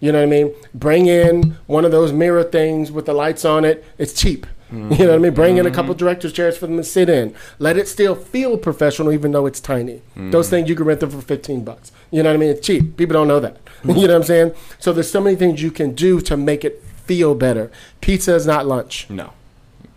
You 0.00 0.12
know 0.12 0.18
what 0.18 0.26
I 0.26 0.30
mean? 0.30 0.54
Bring 0.74 1.06
in 1.06 1.56
one 1.66 1.84
of 1.84 1.90
those 1.90 2.12
mirror 2.12 2.44
things 2.44 2.92
with 2.92 3.06
the 3.06 3.12
lights 3.12 3.44
on 3.44 3.64
it. 3.64 3.84
It's 3.98 4.12
cheap. 4.12 4.46
You 4.70 4.78
know 4.78 4.88
what 4.88 5.14
I 5.14 5.18
mean? 5.18 5.34
Bring 5.34 5.56
in 5.56 5.66
a 5.66 5.70
couple 5.70 5.94
mm-hmm. 5.94 6.04
director's 6.04 6.32
chairs 6.32 6.58
for 6.58 6.66
them 6.66 6.76
to 6.76 6.84
sit 6.84 7.08
in. 7.08 7.34
Let 7.58 7.76
it 7.76 7.88
still 7.88 8.14
feel 8.14 8.58
professional, 8.58 9.12
even 9.12 9.32
though 9.32 9.46
it's 9.46 9.60
tiny. 9.60 10.02
Those 10.14 10.46
mm-hmm. 10.46 10.50
things 10.50 10.68
you 10.68 10.74
can 10.74 10.84
rent 10.84 11.00
them 11.00 11.10
for 11.10 11.22
fifteen 11.22 11.64
bucks. 11.64 11.90
You 12.10 12.22
know 12.22 12.30
what 12.30 12.34
I 12.34 12.38
mean? 12.38 12.50
It's 12.50 12.66
cheap. 12.66 12.96
People 12.96 13.14
don't 13.14 13.28
know 13.28 13.40
that. 13.40 13.58
you 13.84 13.94
know 13.94 14.00
what 14.00 14.10
I'm 14.10 14.22
saying? 14.24 14.54
So 14.78 14.92
there's 14.92 15.10
so 15.10 15.20
many 15.20 15.36
things 15.36 15.62
you 15.62 15.70
can 15.70 15.94
do 15.94 16.20
to 16.22 16.36
make 16.36 16.64
it 16.64 16.82
feel 17.06 17.34
better. 17.34 17.70
Pizza 18.00 18.34
is 18.34 18.46
not 18.46 18.66
lunch. 18.66 19.08
No. 19.08 19.32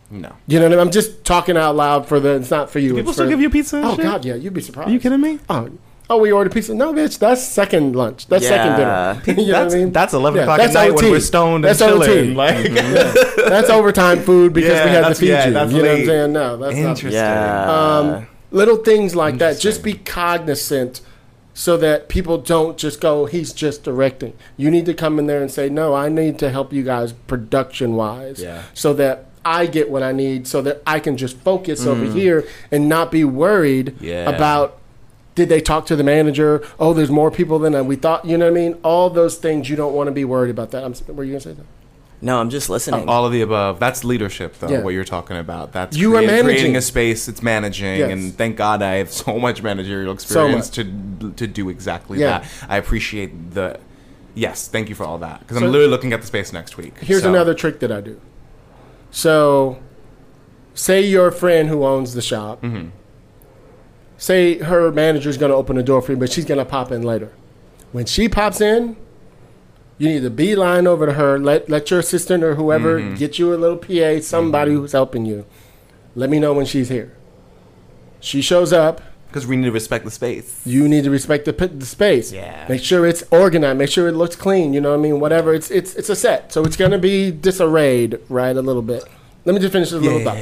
No. 0.09 0.35
You 0.45 0.59
know 0.59 0.65
what 0.65 0.73
I 0.73 0.75
mean? 0.75 0.87
I'm 0.87 0.91
just 0.91 1.23
talking 1.23 1.57
out 1.57 1.75
loud 1.75 2.07
for 2.07 2.19
the. 2.19 2.35
It's 2.35 2.51
not 2.51 2.69
for 2.69 2.79
you. 2.79 2.95
People 2.95 3.09
it's 3.09 3.13
still 3.13 3.25
for- 3.25 3.29
give 3.29 3.41
you 3.41 3.49
pizza 3.49 3.81
Oh 3.83 3.95
shit? 3.95 4.03
God, 4.03 4.25
yeah. 4.25 4.35
You'd 4.35 4.53
be 4.53 4.61
surprised. 4.61 4.89
Are 4.89 4.91
you 4.91 4.99
kidding 4.99 5.21
me? 5.21 5.39
Oh, 5.49 5.69
oh, 6.09 6.17
we 6.17 6.31
ordered 6.31 6.51
pizza. 6.53 6.73
No, 6.75 6.93
bitch, 6.93 7.19
that's 7.19 7.41
second 7.41 7.95
lunch. 7.95 8.27
That's 8.27 8.45
second 8.47 8.75
dinner. 8.77 9.21
you 9.41 9.51
know 9.51 9.63
what 9.65 9.73
I 9.73 9.77
mean? 9.77 9.91
that's 9.91 10.13
11 10.13 10.35
Yeah, 10.37 10.43
o'clock 10.43 10.57
that's 10.57 10.75
at 10.75 10.87
night 10.89 10.93
when 10.95 11.11
we're 11.11 11.19
stoned 11.19 11.63
and 11.65 11.75
That's 11.75 11.81
OT. 11.81 12.05
chilling. 12.05 12.35
Like, 12.41 12.71
that's 12.73 13.69
overtime 13.69 14.19
food 14.21 14.53
because 14.53 14.71
Yeah, 14.71 14.85
we 14.85 14.91
had 14.91 15.07
to 15.07 15.15
feed 15.15 15.27
yeah, 15.29 15.47
you. 15.47 15.53
that's 15.53 15.71
you 15.71 15.81
know 15.83 15.89
what 15.89 15.99
I'm 15.99 16.05
saying? 16.05 16.33
No, 16.33 16.57
that's 16.57 16.75
not. 16.77 16.89
Interesting. 16.89 17.11
Yeah. 17.21 17.97
Um, 17.99 18.27
little 18.51 18.77
things 18.77 19.15
like 19.15 19.37
that. 19.37 19.59
Just 19.59 19.83
be 19.83 19.93
cognizant 19.93 21.01
so 21.53 21.77
that 21.77 22.07
people 22.09 22.37
don't 22.37 22.77
just 22.77 22.99
go, 23.01 23.25
he's 23.25 23.51
just 23.53 23.83
directing. 23.83 24.33
You 24.57 24.71
need 24.71 24.85
to 24.87 24.93
come 24.93 25.19
in 25.19 25.27
there 25.27 25.41
and 25.41 25.51
say, 25.51 25.69
no, 25.69 25.93
I 25.93 26.09
need 26.09 26.39
to 26.39 26.49
help 26.49 26.71
you 26.73 26.83
guys 26.83 27.11
production 27.13 27.95
wise. 27.95 28.41
Yeah. 28.41 28.63
So 28.73 28.93
that 28.93 29.25
I 29.43 29.65
get 29.65 29.89
what 29.89 30.03
I 30.03 30.11
need 30.11 30.47
so 30.47 30.61
that 30.61 30.81
I 30.85 30.99
can 30.99 31.17
just 31.17 31.35
focus 31.37 31.85
over 31.85 32.05
Mm. 32.05 32.13
here 32.13 32.47
and 32.71 32.87
not 32.87 33.11
be 33.11 33.23
worried 33.23 33.95
Yeah. 33.99 34.29
about 34.29 34.77
did 35.35 35.49
they 35.49 35.61
talk 35.61 35.85
to 35.87 35.95
the 35.95 36.03
manager? 36.03 36.61
Oh, 36.79 36.93
there's 36.93 37.09
more 37.11 37.31
people 37.31 37.57
than 37.59 37.85
we 37.87 37.95
thought. 37.95 38.25
You 38.25 38.37
know 38.37 38.45
what 38.51 38.51
I 38.57 38.61
mean? 38.61 38.77
All 38.83 39.09
those 39.09 39.37
things 39.37 39.69
you 39.69 39.75
don't 39.75 39.93
want 39.93 40.07
to 40.07 40.11
be 40.11 40.25
worried 40.25 40.49
about 40.51 40.71
that. 40.71 40.83
I'm, 40.83 40.93
were 41.15 41.23
you 41.23 41.31
going 41.31 41.41
to 41.41 41.49
say 41.49 41.53
that? 41.53 41.65
No, 42.23 42.39
I'm 42.39 42.51
just 42.51 42.69
listening. 42.69 43.09
All 43.09 43.25
of 43.25 43.31
the 43.31 43.41
above. 43.41 43.79
That's 43.79 44.03
leadership, 44.03 44.59
though. 44.59 44.69
Yeah. 44.69 44.81
What 44.81 44.89
you're 44.93 45.03
talking 45.05 45.37
about. 45.37 45.71
That's 45.71 45.97
You 45.97 46.15
are 46.17 46.21
managing. 46.21 46.43
creating 46.45 46.75
a 46.75 46.81
space. 46.81 47.27
It's 47.27 47.41
managing, 47.41 47.97
Yes. 47.97 48.11
and 48.11 48.37
thank 48.37 48.57
God 48.57 48.83
I 48.83 48.95
have 48.97 49.11
so 49.25 49.39
much 49.39 49.63
managerial 49.63 50.15
So 50.19 50.45
experience 50.45 50.77
much. 50.77 50.85
to 51.21 51.31
to 51.37 51.47
do 51.47 51.69
exactly 51.69 52.19
Yeah. 52.19 52.39
that. 52.39 52.47
I 52.69 52.77
appreciate 52.77 53.53
the. 53.55 53.79
Yes, 54.35 54.67
thank 54.67 54.87
you 54.87 54.93
for 54.95 55.03
all 55.05 55.17
that. 55.17 55.39
Because 55.39 55.57
So- 55.57 55.65
I'm 55.65 55.71
literally 55.71 55.89
looking 55.89 56.13
at 56.13 56.21
the 56.21 56.27
space 56.27 56.53
next 56.53 56.77
week. 56.77 56.93
Here's 56.99 57.23
so- 57.23 57.29
another 57.29 57.53
trick 57.55 57.79
that 57.79 57.91
I 57.91 58.01
do. 58.01 58.21
So, 59.09 59.79
say 60.75 61.01
your 61.01 61.31
friend 61.31 61.69
who 61.69 61.83
owns 61.85 62.13
the 62.13 62.21
shop, 62.21 62.61
Mm-hmm. 62.61 62.89
Say 64.21 64.59
her 64.59 64.91
manager's 64.91 65.37
going 65.37 65.49
to 65.49 65.55
open 65.55 65.75
the 65.75 65.83
door 65.83 66.01
for 66.01 66.11
you, 66.11 66.17
but 66.17 66.31
she's 66.31 66.45
going 66.45 66.59
to 66.59 66.65
pop 66.65 66.91
in 66.91 67.01
later. 67.01 67.33
When 67.91 68.05
she 68.05 68.29
pops 68.29 68.61
in, 68.61 68.95
you 69.97 70.07
need 70.07 70.21
to 70.21 70.29
beeline 70.29 70.85
over 70.87 71.05
to 71.07 71.13
her. 71.13 71.37
Let 71.39 71.69
let 71.69 71.89
your 71.91 71.99
assistant 71.99 72.43
or 72.43 72.55
whoever 72.55 72.99
Mm-hmm. 72.99 73.15
get 73.15 73.37
you 73.39 73.53
a 73.53 73.57
little 73.57 73.77
PA, 73.77 74.21
somebody 74.21 74.71
who's 74.73 74.93
helping 74.93 75.25
you. 75.25 75.45
Let 76.15 76.29
me 76.29 76.39
know 76.39 76.53
when 76.53 76.65
she's 76.65 76.89
here. 76.89 77.15
She 78.19 78.41
shows 78.41 78.71
up. 78.71 79.01
Because 79.27 79.47
we 79.47 79.55
need 79.55 79.65
to 79.65 79.71
respect 79.71 80.03
the 80.03 80.11
space. 80.11 80.61
You 80.65 80.89
need 80.89 81.05
to 81.05 81.09
respect 81.09 81.45
the, 81.45 81.53
the 81.53 81.85
space. 81.85 82.33
Yeah. 82.33 82.65
Make 82.67 82.81
sure 82.83 83.05
it's 83.07 83.23
organized. 83.31 83.77
Make 83.77 83.89
sure 83.89 84.09
it 84.09 84.11
looks 84.13 84.35
clean. 84.35 84.73
You 84.73 84.81
know 84.81 84.89
what 84.91 84.99
I 84.99 85.01
mean? 85.01 85.19
Whatever. 85.21 85.53
It's 85.53 85.71
it's 85.71 85.95
it's 85.95 86.09
a 86.09 86.15
set, 86.15 86.51
so 86.51 86.63
it's 86.65 86.75
gonna 86.75 86.97
be 86.97 87.31
disarrayed, 87.31 88.19
right? 88.27 88.55
A 88.57 88.61
little 88.61 88.81
bit. 88.81 89.03
Let 89.45 89.53
me 89.55 89.61
just 89.61 89.71
finish 89.71 89.89
this 89.89 90.01
little 90.01 90.21
thought. 90.21 90.37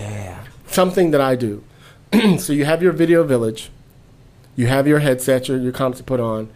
Something 0.67 1.11
that 1.11 1.21
I 1.21 1.35
do. 1.35 1.63
so 2.37 2.53
you 2.53 2.65
have 2.65 2.81
your 2.81 2.91
video 2.91 3.23
village. 3.23 3.69
You 4.55 4.67
have 4.67 4.87
your 4.87 4.99
headset, 4.99 5.47
your 5.47 5.57
your 5.57 5.71
comps 5.71 5.99
to 5.99 6.03
put 6.03 6.19
on. 6.19 6.49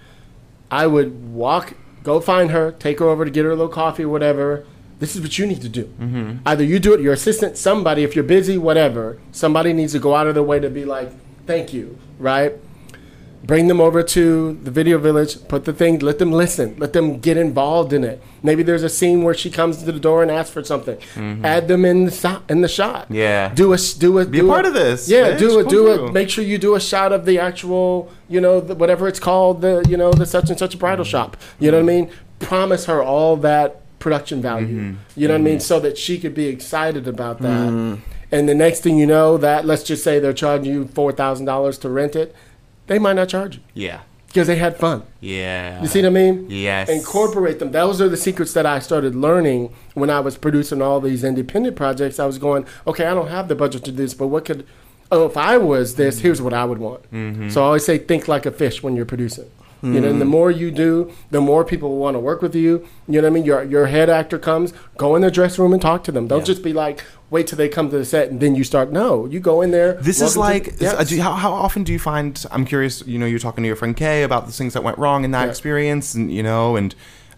I 0.70 0.88
would 0.88 1.34
walk, 1.34 1.76
go 2.04 2.20
find 2.20 2.52
her, 2.52 2.72
take 2.72 3.00
her 3.00 3.08
over 3.08 3.26
to 3.26 3.32
get 3.32 3.46
her 3.46 3.52
a 3.52 3.56
little 3.56 3.72
coffee, 3.72 4.04
or 4.04 4.10
whatever. 4.10 4.66
This 5.00 5.16
is 5.16 5.22
what 5.22 5.38
you 5.38 5.46
need 5.46 5.62
to 5.62 5.70
do. 5.70 5.86
Mm-hmm. 6.00 6.38
Either 6.46 6.64
you 6.64 6.80
do 6.80 6.94
it, 6.94 7.02
your 7.02 7.14
assistant, 7.14 7.58
somebody, 7.58 8.04
if 8.04 8.16
you're 8.16 8.24
busy, 8.24 8.58
whatever. 8.58 9.20
Somebody 9.32 9.74
needs 9.74 9.94
to 9.94 10.00
go 10.00 10.16
out 10.16 10.28
of 10.28 10.34
their 10.34 10.44
way 10.44 10.60
to 10.60 10.70
be 10.70 10.86
like, 10.86 11.12
thank 11.46 11.74
you, 11.74 11.98
right? 12.20 12.54
Bring 13.44 13.68
them 13.68 13.82
over 13.82 14.02
to 14.02 14.54
the 14.64 14.72
video 14.72 14.98
village. 14.98 15.46
Put 15.50 15.66
the 15.66 15.74
thing. 15.74 16.00
Let 16.00 16.18
them 16.18 16.32
listen. 16.32 16.76
Let 16.78 16.94
them 16.94 17.20
get 17.20 17.36
involved 17.36 17.92
in 17.92 18.06
it. 18.06 18.24
Maybe 18.42 18.64
there's 18.64 18.84
a 18.84 18.90
scene 18.90 19.24
where 19.24 19.34
she 19.34 19.50
comes 19.50 19.80
to 19.80 19.92
the 19.92 20.00
door 20.00 20.22
and 20.22 20.32
asks 20.32 20.54
for 20.54 20.64
something. 20.64 20.98
Add 21.44 21.68
them 21.68 21.84
in 21.84 22.06
the 22.06 22.12
shot. 22.12 22.44
In 22.50 22.62
the 22.62 22.70
shot. 22.70 23.06
Mm-hmm. 23.06 23.16
Yeah. 23.16 23.54
Do 23.54 23.74
a 23.74 23.78
do 23.78 24.20
a 24.20 24.26
Be 24.26 24.40
a 24.40 24.42
do 24.44 24.48
part 24.48 24.66
of 24.66 24.74
this, 24.74 25.10
Yeah. 25.10 25.32
bitch. 25.32 25.40
Do 25.40 25.60
it. 25.60 25.68
Do 25.68 26.06
it. 26.06 26.14
Make 26.14 26.30
sure 26.30 26.44
you 26.44 26.58
do 26.58 26.76
a 26.76 26.80
shot 26.80 27.12
of 27.12 27.26
the 27.26 27.38
actual. 27.40 28.10
You 28.30 28.40
know 28.40 28.62
the, 28.62 28.76
whatever 28.76 29.10
it's 29.10 29.20
called. 29.20 29.60
The 29.60 29.86
you 29.90 29.98
know 29.98 30.14
the 30.14 30.26
such 30.26 30.50
and 30.50 30.58
such 30.58 30.74
a 30.76 30.78
bridal 30.78 31.04
shop. 31.04 31.36
You 31.60 31.70
know 31.72 31.78
what 31.78 31.92
I 31.92 31.96
mean? 31.96 32.12
Promise 32.40 32.86
her 32.86 33.04
all 33.04 33.36
that 33.38 33.82
production 34.00 34.42
value. 34.42 34.68
Mm-hmm. 34.68 35.20
You 35.20 35.28
know 35.28 35.34
what 35.34 35.42
I 35.42 35.44
mean? 35.44 35.60
So 35.60 35.80
that 35.82 35.98
she 35.98 36.18
could 36.18 36.34
be 36.34 36.48
excited 36.48 37.08
about 37.10 37.40
that. 37.42 37.70
Mm-hmm. 37.70 38.02
And 38.32 38.50
the 38.50 38.56
next 38.56 38.80
thing 38.82 38.98
you 38.98 39.06
know, 39.06 39.38
that 39.38 39.66
let's 39.66 39.84
just 39.84 40.04
say 40.04 40.20
they're 40.20 40.34
charging 40.34 40.72
you 40.74 40.88
four 40.88 41.12
thousand 41.12 41.46
dollars 41.46 41.78
to 41.80 41.90
rent 41.90 42.16
it, 42.16 42.34
they 42.88 43.00
might 43.00 43.14
not 43.14 43.30
charge 43.30 43.56
you 43.58 43.62
Yeah. 43.88 44.00
because 44.28 44.48
they 44.48 44.56
had 44.58 44.78
fun. 44.78 45.04
Yeah. 45.22 45.82
You 45.82 45.88
see 45.88 46.02
what 46.02 46.08
I 46.08 46.12
mean? 46.12 46.48
Yes. 46.50 46.90
Incorporate 46.90 47.60
them. 47.60 47.72
Those 47.72 48.02
are 48.02 48.10
the 48.10 48.18
secrets 48.18 48.54
that 48.54 48.66
I 48.66 48.80
started 48.80 49.16
learning 49.16 49.74
when 49.94 50.10
I 50.10 50.20
was 50.20 50.38
producing 50.38 50.82
all 50.82 51.00
these 51.00 51.24
independent 51.24 51.76
projects. 51.76 52.20
I 52.20 52.26
was 52.26 52.38
going, 52.38 52.66
okay, 52.88 53.06
I 53.06 53.14
don't 53.14 53.30
have 53.30 53.48
the 53.48 53.56
budget 53.56 53.84
to 53.86 53.92
do 53.92 53.98
this, 53.98 54.14
but 54.14 54.28
what 54.28 54.46
could, 54.46 54.66
oh, 55.12 55.26
if 55.26 55.38
I 55.38 55.58
was 55.58 55.96
this, 55.96 56.20
here's 56.20 56.42
what 56.42 56.54
I 56.54 56.66
would 56.66 56.80
want. 56.80 57.04
Mm-hmm. 57.12 57.50
So 57.50 57.62
I 57.62 57.66
always 57.68 57.86
say, 57.86 57.98
think 57.98 58.28
like 58.28 58.46
a 58.46 58.52
fish 58.52 58.82
when 58.84 58.96
you're 58.96 59.06
producing. 59.06 59.50
You 59.84 60.00
know, 60.00 60.08
and 60.08 60.22
the 60.22 60.26
more 60.26 60.50
you 60.50 60.72
do, 60.72 61.12
the 61.30 61.42
more 61.42 61.66
people 61.66 61.98
want 61.98 62.16
to 62.16 62.20
work 62.20 62.42
with 62.42 62.56
you. 62.56 62.88
You 63.06 63.22
know 63.22 63.28
what 63.28 63.32
I 63.32 63.36
mean? 63.36 63.44
Your 63.44 63.64
your 63.64 63.88
head 63.88 64.10
actor 64.10 64.40
comes, 64.40 64.72
go 64.96 65.16
in 65.18 65.22
the 65.24 65.30
dressing 65.30 65.62
room 65.62 65.74
and 65.74 65.82
talk 65.82 66.06
to 66.06 66.12
them. 66.14 66.26
Don't 66.26 66.46
just 66.46 66.64
be 66.64 66.72
like, 66.72 67.04
wait 67.30 67.48
till 67.48 67.58
they 67.58 67.68
come 67.68 67.90
to 67.90 67.98
the 67.98 68.06
set 68.06 68.30
and 68.30 68.40
then 68.40 68.56
you 68.56 68.64
start. 68.64 68.94
No, 68.94 69.26
you 69.26 69.42
go 69.42 69.62
in 69.62 69.72
there. 69.72 69.96
This 69.96 70.22
is 70.22 70.38
like, 70.38 70.78
to- 70.78 70.84
Yes. 70.86 71.10
do 71.10 71.20
how, 71.22 71.34
how 71.34 71.52
often 71.52 71.84
do 71.84 71.92
you 71.92 72.00
find? 72.00 72.46
I'm 72.50 72.64
curious. 72.64 73.06
You 73.06 73.20
know, 73.20 73.26
you're 73.26 73.40
talking 73.40 73.62
to 73.62 73.68
your 73.68 73.76
friend 73.76 73.94
Kay 73.98 74.24
about 74.24 74.46
the 74.46 74.54
things 74.54 74.72
that 74.74 74.84
went 74.86 74.98
wrong 74.98 75.26
in 75.26 75.32
that 75.32 75.44
Yeah. 75.44 75.50
experience, 75.50 76.14
and 76.16 76.32
you 76.32 76.44
know, 76.44 76.78
and 76.78 76.96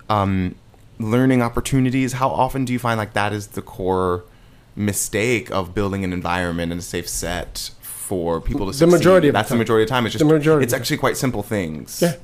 um, 0.10 0.54
learning 1.00 1.42
opportunities. 1.42 2.14
How 2.14 2.30
often 2.30 2.64
do 2.64 2.74
you 2.74 2.78
find 2.80 3.00
like 3.00 3.14
that 3.14 3.34
is 3.34 3.48
the 3.48 3.64
core 3.64 4.24
mistake 4.76 5.50
of 5.50 5.74
building 5.74 6.04
an 6.04 6.14
environment 6.14 6.72
and 6.72 6.80
a 6.80 6.84
safe 6.84 7.10
set 7.10 7.72
for 7.82 8.40
people 8.40 8.68
to 8.68 8.72
The 8.72 8.78
succeed? 8.78 8.92
majority 8.98 9.28
of 9.30 9.34
That's 9.34 9.50
the 9.50 9.54
time. 9.54 9.60
majority 9.60 9.84
of 9.84 9.88
the 9.90 9.94
time. 9.96 10.06
It's 10.06 10.14
just 10.14 10.28
The 10.28 10.60
It's 10.60 10.74
actually 10.74 10.98
quite 10.98 11.18
simple 11.18 11.42
things. 11.42 12.02
Yeah. 12.04 12.16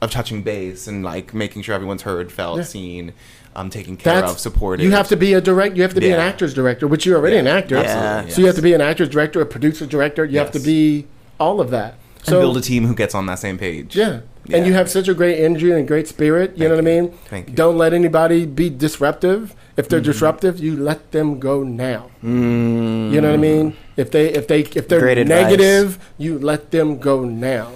Of 0.00 0.10
touching 0.12 0.42
base 0.42 0.86
and 0.86 1.04
like 1.04 1.34
making 1.34 1.62
sure 1.62 1.74
everyone's 1.74 2.02
heard, 2.02 2.30
felt, 2.30 2.58
Yeah. 2.58 2.62
seen, 2.64 3.12
um, 3.56 3.68
taken 3.68 3.96
care 3.96 4.20
That's 4.20 4.32
of, 4.34 4.38
supported. 4.38 4.84
You 4.84 4.92
have 4.92 5.08
to 5.08 5.16
be 5.16 5.32
a 5.34 5.40
direct. 5.40 5.74
You 5.76 5.82
have 5.82 5.94
to 5.94 6.00
be 6.00 6.10
an 6.10 6.20
actor's 6.20 6.54
director, 6.54 6.86
which 6.86 7.04
you're 7.04 7.18
already 7.18 7.34
Yeah. 7.34 7.40
an 7.40 7.46
actor. 7.48 7.76
Absolutely, 7.78 8.30
So 8.30 8.40
you 8.40 8.46
have 8.46 8.56
to 8.56 8.62
be 8.62 8.74
an 8.74 8.80
actor's 8.80 9.08
director, 9.08 9.40
a 9.40 9.46
producer 9.46 9.86
director. 9.86 10.24
You 10.24 10.38
have 10.38 10.52
to 10.52 10.60
be 10.60 11.06
all 11.40 11.60
of 11.60 11.70
that. 11.70 11.94
and 12.26 12.36
build 12.40 12.56
a 12.58 12.60
team 12.60 12.84
who 12.86 12.94
gets 12.94 13.14
on 13.14 13.24
that 13.26 13.38
same 13.38 13.56
page. 13.58 13.96
yeah. 13.96 14.20
Yeah. 14.46 14.56
and 14.58 14.66
you 14.66 14.72
have 14.72 14.88
such 14.88 15.08
a 15.08 15.14
great 15.14 15.38
energy 15.40 15.70
and 15.72 15.86
great 15.86 16.08
spirit. 16.08 16.52
You 16.56 16.64
know 16.68 16.74
what 16.76 16.80
I 16.80 17.00
mean? 17.00 17.12
Thank 17.28 17.48
you. 17.50 17.54
Don't 17.54 17.76
let 17.78 17.92
anybody 17.92 18.44
be 18.46 18.70
disruptive. 18.70 19.54
If 19.76 19.88
they're 19.88 20.00
Mm-hmm. 20.00 20.10
disruptive, 20.10 20.58
you 20.58 20.76
let 20.76 21.10
them 21.12 21.38
go 21.38 21.62
now. 21.62 22.10
Mm. 22.24 23.12
You 23.12 23.20
know 23.20 23.28
what 23.28 23.34
I 23.34 23.36
mean? 23.36 23.76
If 23.96 24.10
they 24.10 24.26
if 24.28 24.46
they 24.48 24.60
if 24.60 24.88
they're 24.88 25.00
Great 25.00 25.18
advice. 25.18 25.42
negative, 25.42 25.98
you 26.18 26.38
let 26.38 26.70
them 26.70 26.98
go 26.98 27.24
now. 27.24 27.68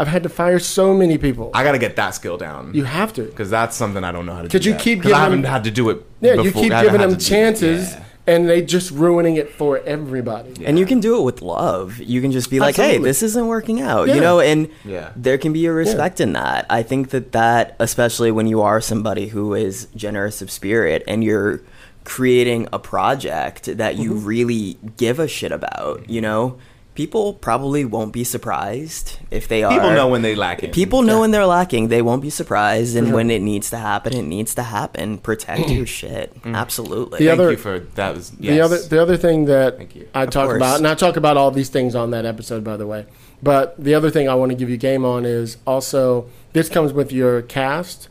I've 0.00 0.08
had 0.08 0.22
to 0.22 0.28
fire 0.30 0.58
so 0.58 0.94
many 0.94 1.18
people. 1.18 1.50
I 1.52 1.62
got 1.62 1.72
to 1.72 1.78
get 1.78 1.96
that 1.96 2.10
skill 2.14 2.38
down. 2.38 2.72
you 2.74 2.84
have 2.84 3.12
to. 3.14 3.22
because 3.24 3.50
that's 3.50 3.76
something 3.76 4.02
I 4.02 4.12
don't 4.12 4.24
know 4.26 4.32
how 4.34 4.42
to 4.42 4.48
do. 4.48 4.52
Could 4.52 4.64
you 4.64 4.72
that. 4.72 4.80
keep 4.80 4.98
'Cause 5.02 5.08
giving 5.10 5.20
I 5.20 5.24
haven't 5.24 5.42
them- 5.42 5.50
had 5.52 5.64
to 5.64 5.70
do 5.70 5.90
it. 5.90 5.98
Yeah, 6.22 6.34
you 6.34 6.50
keep 6.52 6.72
giving 6.72 7.00
them 7.00 7.18
chances, 7.18 7.92
yeah. 7.92 8.04
and 8.26 8.48
they 8.48 8.62
just 8.62 8.90
ruining 8.92 9.36
it 9.36 9.50
for 9.52 9.78
everybody. 9.84 10.54
And 10.64 10.78
you 10.78 10.86
can 10.86 11.00
do 11.00 11.18
it 11.18 11.22
with 11.22 11.42
love. 11.42 11.98
You 11.98 12.20
can 12.22 12.32
just 12.32 12.48
be 12.50 12.60
like, 12.60 12.76
"Hey, 12.76 12.96
this 12.98 13.22
isn't 13.22 13.46
working 13.46 13.80
out," 13.82 14.08
Yeah. 14.08 14.14
you 14.14 14.20
know, 14.20 14.40
and 14.40 14.68
Yeah. 14.86 15.10
there 15.16 15.36
can 15.38 15.52
be 15.52 15.66
a 15.66 15.72
respect 15.72 16.20
in 16.20 16.32
that. 16.32 16.64
I 16.70 16.82
think 16.82 17.10
that 17.10 17.32
that, 17.32 17.76
especially 17.78 18.30
when 18.30 18.46
you 18.46 18.62
are 18.62 18.80
somebody 18.80 19.28
who 19.28 19.54
is 19.54 19.86
generous 19.96 20.40
of 20.42 20.50
spirit 20.50 21.02
and 21.06 21.22
you're 21.24 21.60
creating 22.04 22.66
a 22.72 22.78
project 22.78 23.76
that 23.76 23.96
you 23.96 24.10
Mm-hmm. 24.12 24.24
really 24.26 24.78
give 24.96 25.18
a 25.18 25.28
shit 25.28 25.52
about, 25.52 26.08
you 26.08 26.20
know, 26.22 26.56
people 26.94 27.34
probably 27.34 27.84
won't 27.84 28.12
be 28.12 28.24
surprised 28.24 29.18
if 29.30 29.48
they 29.48 29.62
are. 29.62 29.72
People 29.72 29.90
know 29.92 30.08
when 30.08 30.22
they 30.22 30.34
lack 30.34 30.62
it. 30.62 30.72
People 30.72 31.02
know 31.02 31.20
when 31.20 31.30
they're 31.30 31.46
lacking. 31.46 31.88
They 31.88 32.02
won't 32.02 32.22
be 32.22 32.30
surprised, 32.30 32.96
and 32.96 33.12
when 33.12 33.30
it 33.30 33.40
needs 33.42 33.70
to 33.70 33.78
happen, 33.78 34.14
it 34.14 34.22
needs 34.22 34.54
to 34.56 34.62
happen. 34.62 35.18
Protect 35.18 35.68
your 35.70 35.86
shit. 35.86 36.34
Mm. 36.42 36.54
Absolutely. 36.56 37.18
The 37.20 37.26
Thank 37.26 37.40
other- 37.40 37.50
you 37.52 37.56
for 37.56 37.78
that. 37.78 38.14
Was 38.14 38.32
yes. 38.38 38.54
The 38.54 38.60
other 38.60 38.78
the 38.88 39.02
other 39.02 39.16
thing 39.16 39.44
that 39.46 39.76
Thank 39.76 39.94
you. 39.96 40.08
I 40.14 40.26
talk 40.26 40.46
course. 40.46 40.56
about, 40.56 40.78
and 40.78 40.86
I 40.88 40.94
talk 40.94 41.16
about 41.16 41.36
all 41.36 41.50
these 41.50 41.68
things 41.68 41.94
on 41.94 42.10
that 42.10 42.26
episode, 42.26 42.64
by 42.64 42.76
the 42.76 42.86
way. 42.86 43.06
But 43.42 43.82
the 43.82 43.94
other 43.94 44.10
thing 44.10 44.28
I 44.28 44.34
want 44.34 44.50
to 44.50 44.56
give 44.56 44.68
you 44.68 44.76
game 44.76 45.04
on 45.04 45.24
is 45.24 45.56
also 45.66 46.28
this 46.52 46.68
comes 46.68 46.92
with 46.92 47.10
your 47.12 47.40
cast 47.42 48.08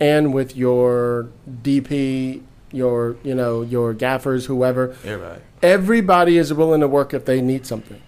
and 0.00 0.32
with 0.32 0.56
your 0.56 1.28
DP, 1.62 2.42
your 2.72 3.16
you 3.22 3.34
know 3.34 3.62
your 3.62 3.92
gaffers, 3.94 4.46
whoever. 4.46 4.96
Everybody. 5.04 5.40
Everybody 5.62 6.38
is 6.38 6.52
willing 6.52 6.80
to 6.80 6.88
work 6.88 7.12
if 7.14 7.24
they 7.24 7.40
need 7.40 7.66
something. 7.66 8.00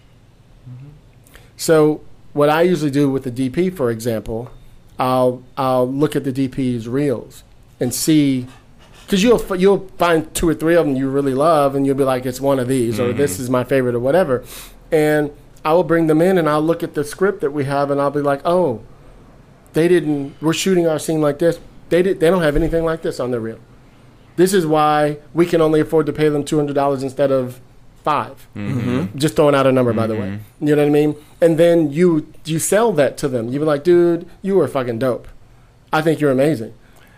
So 1.57 2.03
what 2.33 2.49
I 2.49 2.63
usually 2.63 2.91
do 2.91 3.11
with 3.11 3.25
the 3.25 3.31
DP, 3.31 3.75
for 3.75 3.91
example, 3.91 4.51
I'll 4.99 5.43
I'll 5.57 5.91
look 5.91 6.15
at 6.15 6.25
the 6.25 6.33
DP's 6.33 6.89
reels 6.89 7.43
and 7.81 7.95
see 7.95 8.47
because 9.05 9.23
you'll 9.23 9.57
you'll 9.57 9.89
find 9.99 10.33
two 10.35 10.49
or 10.49 10.55
three 10.55 10.75
of 10.75 10.87
them 10.87 10.97
you 10.97 11.09
really 11.09 11.35
love, 11.35 11.75
and 11.75 11.87
you'll 11.87 11.97
be 11.97 12.05
like, 12.05 12.27
it's 12.27 12.41
one 12.41 12.59
of 12.59 12.69
these, 12.69 12.99
or 12.99 13.13
this 13.13 13.35
mm-hmm. 13.35 13.43
is 13.43 13.51
my 13.51 13.65
favorite, 13.65 13.95
or 13.95 14.01
whatever. 14.01 14.45
And 14.91 15.31
I 15.65 15.73
will 15.73 15.85
bring 15.85 16.07
them 16.07 16.21
in, 16.21 16.39
and 16.39 16.49
I'll 16.49 16.63
look 16.63 16.83
at 16.83 16.95
the 16.95 17.05
script 17.05 17.41
that 17.41 17.51
we 17.51 17.65
have, 17.65 17.91
and 17.91 18.01
I'll 18.01 18.11
be 18.11 18.21
like, 18.21 18.41
oh, 18.45 18.83
they 19.73 19.89
didn't. 19.89 20.35
We're 20.41 20.53
shooting 20.53 20.87
our 20.87 20.99
scene 20.99 21.21
like 21.21 21.39
this. 21.39 21.59
They 21.89 22.03
did. 22.03 22.21
They 22.21 22.31
don't 22.31 22.43
have 22.43 22.57
anything 22.57 22.85
like 22.85 23.03
this 23.03 23.21
on 23.21 23.31
their 23.31 23.41
reel. 23.41 23.59
This 24.37 24.53
is 24.53 24.67
why 24.67 25.19
we 25.33 25.47
can 25.47 25.61
only 25.61 25.81
afford 25.81 26.07
to 26.07 26.13
pay 26.13 26.29
them 26.29 26.45
two 26.45 26.57
hundred 26.57 26.75
dollars 26.75 27.03
instead 27.03 27.31
of 27.31 27.61
5 28.05 28.47
Mm-hmm. 28.55 29.19
Just 29.19 29.35
throwing 29.37 29.55
out 29.55 29.67
a 29.67 29.73
number, 29.73 29.93
by 29.93 30.07
the 30.07 30.15
way. 30.15 30.39
You 30.61 30.77
know 30.77 30.83
what 30.83 30.89
I 30.89 30.91
mean? 30.91 31.17
And 31.41 31.59
then 31.59 31.91
you 31.91 32.33
you 32.45 32.59
sell 32.59 32.93
that 32.93 33.17
to 33.19 33.29
them. 33.29 33.49
You 33.49 33.59
be 33.59 33.65
like, 33.65 33.83
dude, 33.85 34.29
you 34.43 34.55
were 34.57 34.69
fucking 34.69 34.99
dope. 34.99 35.27
I 35.93 36.03
think 36.03 36.21
you're 36.21 36.31
amazing. 36.31 36.75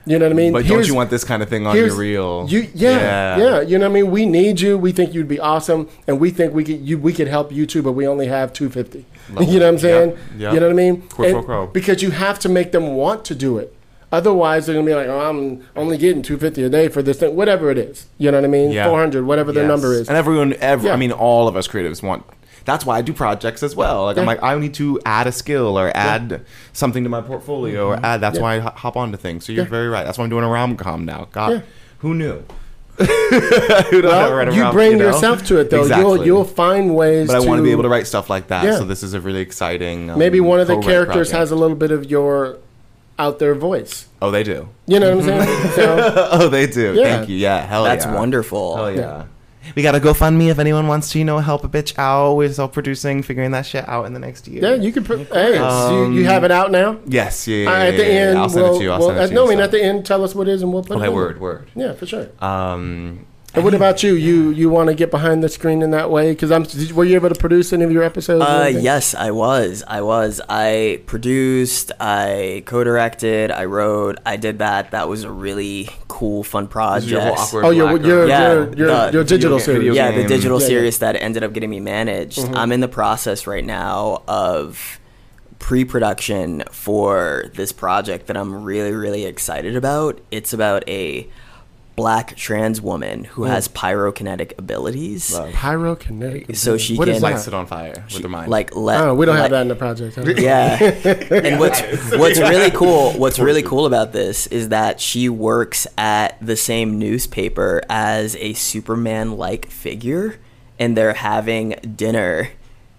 You 0.09 0.21
know 0.21 0.27
what 0.27 0.33
I 0.33 0.37
mean? 0.37 0.53
But 0.53 0.67
don't 0.67 0.87
you 0.87 0.95
want 0.95 1.11
this 1.11 1.25
kind 1.25 1.43
of 1.43 1.49
thing 1.49 1.67
on 1.67 1.75
your 1.77 1.93
reel? 1.93 2.47
You, 2.49 2.69
yeah, 2.75 3.37
yeah, 3.37 3.61
You 3.63 3.77
know 3.77 3.87
what 3.89 3.99
I 3.99 4.03
mean? 4.03 4.11
We 4.13 4.25
need 4.25 4.61
you. 4.61 4.79
We 4.79 4.93
think 4.93 5.13
you'd 5.13 5.27
be 5.27 5.41
awesome, 5.41 5.89
and 6.07 6.21
we 6.21 6.31
think 6.31 6.55
we 6.55 6.63
could 6.63 6.81
you 6.81 6.97
we 6.97 7.13
could 7.13 7.27
help 7.27 7.51
you 7.51 7.67
too. 7.67 7.83
But 7.83 7.93
we 7.93 8.07
only 8.07 8.29
have 8.29 8.53
two 8.53 8.71
fifty. 8.71 9.05
You 9.29 9.59
know 9.59 9.67
what 9.67 9.75
I'm 9.75 9.79
saying? 9.79 10.11
Yep, 10.11 10.19
yep. 10.39 10.55
You 10.55 10.61
know 10.61 10.67
what 10.67 10.73
I 10.73 10.77
mean? 10.77 11.03
Quid 11.09 11.31
pro 11.33 11.39
And- 11.39 11.45
quo. 11.47 11.67
Because 11.67 12.01
you 12.03 12.13
have 12.13 12.39
to 12.39 12.49
make 12.49 12.71
them 12.71 12.95
want 12.95 13.25
to 13.25 13.35
do 13.35 13.59
it. 13.59 13.76
Otherwise, 14.17 14.67
they're 14.67 14.75
gonna 14.75 14.87
be 14.87 14.95
like, 14.95 15.09
"Oh, 15.09 15.21
I'm 15.29 15.61
only 15.77 15.99
getting 15.99 16.23
two 16.23 16.39
fifty 16.39 16.63
a 16.63 16.69
day 16.69 16.89
for 16.89 17.03
this 17.03 17.19
thing, 17.19 17.37
whatever 17.37 17.71
it 17.71 17.79
is." 17.79 18.07
You 18.19 18.31
know 18.31 18.39
what 18.39 18.45
I 18.45 18.49
mean? 18.49 18.71
Yeah. 18.71 18.89
Four 18.89 18.99
hundred, 18.99 19.27
whatever 19.27 19.53
their 19.53 19.67
number 19.69 19.93
is. 19.93 20.09
And 20.09 20.17
everyone, 20.17 20.55
every, 20.61 20.87
Yeah. 20.89 20.95
I 20.95 20.97
mean, 20.97 21.13
all 21.13 21.49
of 21.49 21.57
us 21.57 21.69
creatives 21.69 22.03
want. 22.03 22.25
That's 22.65 22.85
why 22.85 22.97
I 22.99 23.03
do 23.03 23.13
projects 23.13 23.63
as 23.63 23.77
well. 23.77 24.05
Like 24.07 24.19
I'm 24.19 24.27
like, 24.27 24.43
I 24.43 24.59
need 24.59 24.75
to 24.75 24.99
add 25.07 25.27
a 25.29 25.33
skill 25.33 25.79
or 25.79 25.93
add 25.95 26.43
something 26.73 27.05
to 27.05 27.11
my 27.11 27.21
portfolio 27.21 27.87
or 27.89 28.01
add. 28.05 28.21
That's 28.21 28.37
Yeah. 28.39 28.43
why 28.43 28.57
I 28.57 28.59
hop 28.61 28.97
onto 28.97 29.17
things. 29.17 29.45
So 29.45 29.53
you're 29.53 29.65
Yeah. 29.65 29.71
very 29.71 29.89
right. 29.89 30.05
That's 30.05 30.19
why 30.19 30.25
I'm 30.25 30.31
doing 30.31 30.43
a 30.45 30.49
rom 30.49 30.77
com 30.77 31.05
now. 31.05 31.29
God, 31.31 31.53
Yeah. 31.53 31.61
who 31.99 32.15
knew? 32.15 32.43
who 32.99 34.01
knows 34.03 34.31
write 34.33 34.49
Well, 34.49 34.55
you 34.55 34.73
bring 34.73 34.99
know? 34.99 35.07
yourself 35.09 35.45
to 35.47 35.59
it 35.59 35.69
though. 35.71 35.85
You'll 35.85 36.25
you'll 36.27 36.45
find 36.45 36.95
ways. 36.97 37.27
But 37.29 37.37
I 37.37 37.41
want 37.41 37.51
to 37.51 37.57
to 37.59 37.63
be 37.63 37.71
able 37.71 37.83
to 37.83 37.89
write 37.91 38.07
stuff 38.07 38.31
like 38.31 38.49
that. 38.49 38.65
Yeah. 38.65 38.79
So 38.79 38.85
this 38.85 39.03
is 39.03 39.13
a 39.15 39.21
really 39.21 39.41
exciting. 39.43 40.11
Um, 40.11 40.19
Maybe 40.19 40.41
one 40.41 40.61
of 40.61 40.67
the 40.67 40.79
characters 40.81 41.29
project. 41.29 41.37
has 41.37 41.51
a 41.51 41.57
little 41.57 41.77
bit 41.77 41.91
of 41.91 42.11
your 42.11 42.57
out 43.19 43.39
there 43.39 43.55
voice. 43.55 44.07
Oh, 44.21 44.31
they 44.31 44.43
do. 44.43 44.69
You 44.87 45.01
know 45.01 45.17
what 45.17 45.29
I'm 45.29 45.47
saying? 45.47 45.71
So, 45.75 46.29
oh, 46.33 46.49
they 46.49 46.67
do. 46.67 46.95
Yeah. 46.95 47.17
Thank 47.19 47.29
you. 47.29 47.37
Yeah. 47.37 47.65
Hell 47.67 47.85
That's 47.85 48.05
yeah. 48.05 48.15
wonderful. 48.15 48.77
Hell 48.77 48.95
yeah. 48.95 49.25
We 49.75 49.83
got 49.83 49.93
to 49.93 50.01
GoFundMe 50.01 50.49
if 50.49 50.61
anyone 50.61 50.87
wants 50.87 51.11
to, 51.11 51.19
you 51.19 51.25
know, 51.25 51.39
help 51.39 51.65
a 51.65 51.69
bitch 51.69 51.99
out 51.99 52.35
with 52.35 52.55
self 52.55 52.73
producing, 52.73 53.23
figuring 53.25 53.51
that 53.51 53.67
shit 53.67 53.87
out 53.89 54.07
in 54.07 54.13
the 54.13 54.21
next 54.21 54.47
year. 54.47 54.63
yeah, 54.63 54.75
you 54.75 54.93
can. 54.93 55.03
Put, 55.05 55.27
hey, 55.27 55.59
so 55.59 56.07
you, 56.07 56.21
you 56.21 56.21
Um, 56.21 56.27
have 56.33 56.45
it 56.45 56.53
out 56.53 56.71
now. 56.71 57.01
Yes, 57.05 57.49
yeah, 57.49 57.57
yeah, 57.57 57.67
All 57.69 57.73
right, 57.75 57.87
at 57.89 57.97
the 57.97 58.05
yeah, 58.05 58.09
yeah. 58.13 58.21
end, 58.29 58.39
I'll 58.39 58.49
send 58.49 58.63
we'll, 58.63 58.75
it 58.75 58.79
to 58.79 58.85
you. 58.85 58.91
I'll 58.93 58.99
we'll- 59.01 59.09
send 59.09 59.19
it 59.25 59.29
to 59.29 59.35
no, 59.35 59.41
you. 59.43 59.47
I 59.47 59.51
mean 59.51 59.59
so- 59.59 59.65
at 59.65 59.71
the 59.73 59.83
end, 59.83 60.07
tell 60.07 60.23
us 60.23 60.35
what 60.37 60.47
it 60.47 60.53
is, 60.53 60.63
and 60.63 60.73
we'll 60.73 60.85
put 60.85 60.99
Okay, 60.99 61.07
it. 61.07 61.09
in 61.09 61.15
word, 61.15 61.41
word. 61.41 61.69
Yeah, 61.75 61.95
for 61.95 62.07
sure. 62.07 62.29
Um, 62.41 63.27
And 63.57 63.65
what 63.65 63.73
about 63.73 64.03
you? 64.03 64.13
You 64.15 64.51
you 64.51 64.69
want 64.69 64.91
to 64.91 64.95
get 64.95 65.11
behind 65.11 65.43
the 65.43 65.49
screen 65.49 65.81
in 65.81 65.91
that 65.93 66.11
way? 66.11 66.33
Because 66.33 66.51
I'm. 66.53 66.65
Did, 66.65 66.93
were 66.93 67.05
you 67.05 67.15
able 67.15 67.31
to 67.31 67.35
produce 67.35 67.73
any 67.73 67.85
of 67.85 67.91
your 67.91 68.03
episodes? 68.03 68.45
Uh, 68.45 68.71
yes, 68.71 69.15
I 69.15 69.31
was. 69.31 69.83
I 69.89 70.03
was. 70.03 70.43
I 70.47 71.01
produced, 71.07 71.91
I 71.99 72.63
co-directed, 72.67 73.51
I 73.51 73.65
wrote, 73.65 74.19
I 74.27 74.37
did 74.37 74.59
that. 74.59 74.91
That 74.91 75.09
was 75.09 75.25
a 75.25 75.31
really 75.31 75.89
cool, 76.07 76.45
fun 76.45 76.69
project. 76.69 77.11
your 77.11 77.23
whole 77.23 77.33
awkward 77.39 77.65
Oh, 77.65 77.71
your 77.71 77.97
your. 77.97 78.29
Yeah, 78.29 78.53
your 78.53 78.75
your, 78.77 78.87
the 78.89 79.11
your 79.15 79.25
digital 79.25 79.59
video- 79.59 79.59
series. 79.59 79.79
video 79.89 79.95
yeah, 79.95 80.11
the 80.23 80.29
digital 80.29 80.59
Yeah, 80.61 80.65
yeah. 80.65 80.69
series 80.69 80.99
that 80.99 81.17
ended 81.17 81.43
up 81.43 81.55
getting 81.55 81.71
me 81.71 81.81
managed. 81.81 82.39
Mm-hmm. 82.41 82.57
I'm 82.57 82.73
in 82.73 82.81
the 82.81 82.89
process 82.89 83.47
right 83.47 83.65
now 83.65 84.23
of 84.29 85.01
pre-production 85.59 86.63
for 86.71 87.45
this 87.55 87.73
project 87.73 88.27
that 88.27 88.37
I'm 88.37 88.63
really 88.63 88.93
really 88.93 89.25
excited 89.25 89.75
about. 89.77 90.21
It's 90.31 90.53
about 90.53 90.87
a 90.87 91.27
black 91.97 92.37
trans 92.37 92.81
woman 92.81 93.25
who 93.25 93.43
Mm. 93.43 93.49
has 93.49 93.69
pyrokinetic 93.69 94.53
abilities. 94.59 95.31
Pyrokinetic. 95.53 96.55
So 96.57 96.77
she 96.77 96.97
What 96.97 97.09
is 97.09 97.15
can- 97.17 97.23
that? 97.23 97.31
Lights 97.33 97.49
it 97.49 97.55
on 97.55 97.67
fire 97.67 98.05
with 98.13 98.23
her 98.23 98.29
mind. 98.29 98.51
Like 98.51 98.77
let 98.77 99.01
Oh, 99.01 99.15
we 99.15 99.25
don't 99.27 99.37
have 99.37 99.51
that 99.51 99.63
in 99.63 99.69
the 99.69 99.75
project. 99.75 100.17
huh? 100.17 100.25
Yeah. 100.37 100.77
and 101.31 101.59
what's 101.59 101.81
what's 102.13 102.39
really 102.39 102.71
cool 102.71 103.13
what's 103.13 103.39
really 103.39 103.63
cool 103.63 103.87
about 103.87 104.13
this 104.13 104.47
is 104.49 104.69
that 104.69 105.01
she 105.01 105.29
works 105.29 105.87
at 105.97 106.37
the 106.45 106.57
same 106.57 106.99
newspaper 106.99 107.81
as 107.89 108.37
a 108.37 108.53
Superman 108.53 109.37
like 109.39 109.71
figure 109.71 110.37
and 110.79 110.97
they're 110.97 111.15
having 111.15 111.77
dinner 111.97 112.51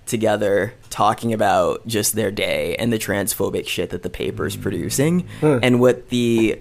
together 0.07 0.73
talking 0.89 1.33
about 1.33 1.85
just 1.85 2.15
their 2.15 2.31
day 2.31 2.75
and 2.79 2.91
the 2.91 2.97
transphobic 2.97 3.67
shit 3.67 3.89
that 3.91 4.03
the 4.03 4.09
paper's 4.09 4.55
producing 4.55 5.27
and 5.41 5.79
what 5.79 6.09
the 6.09 6.59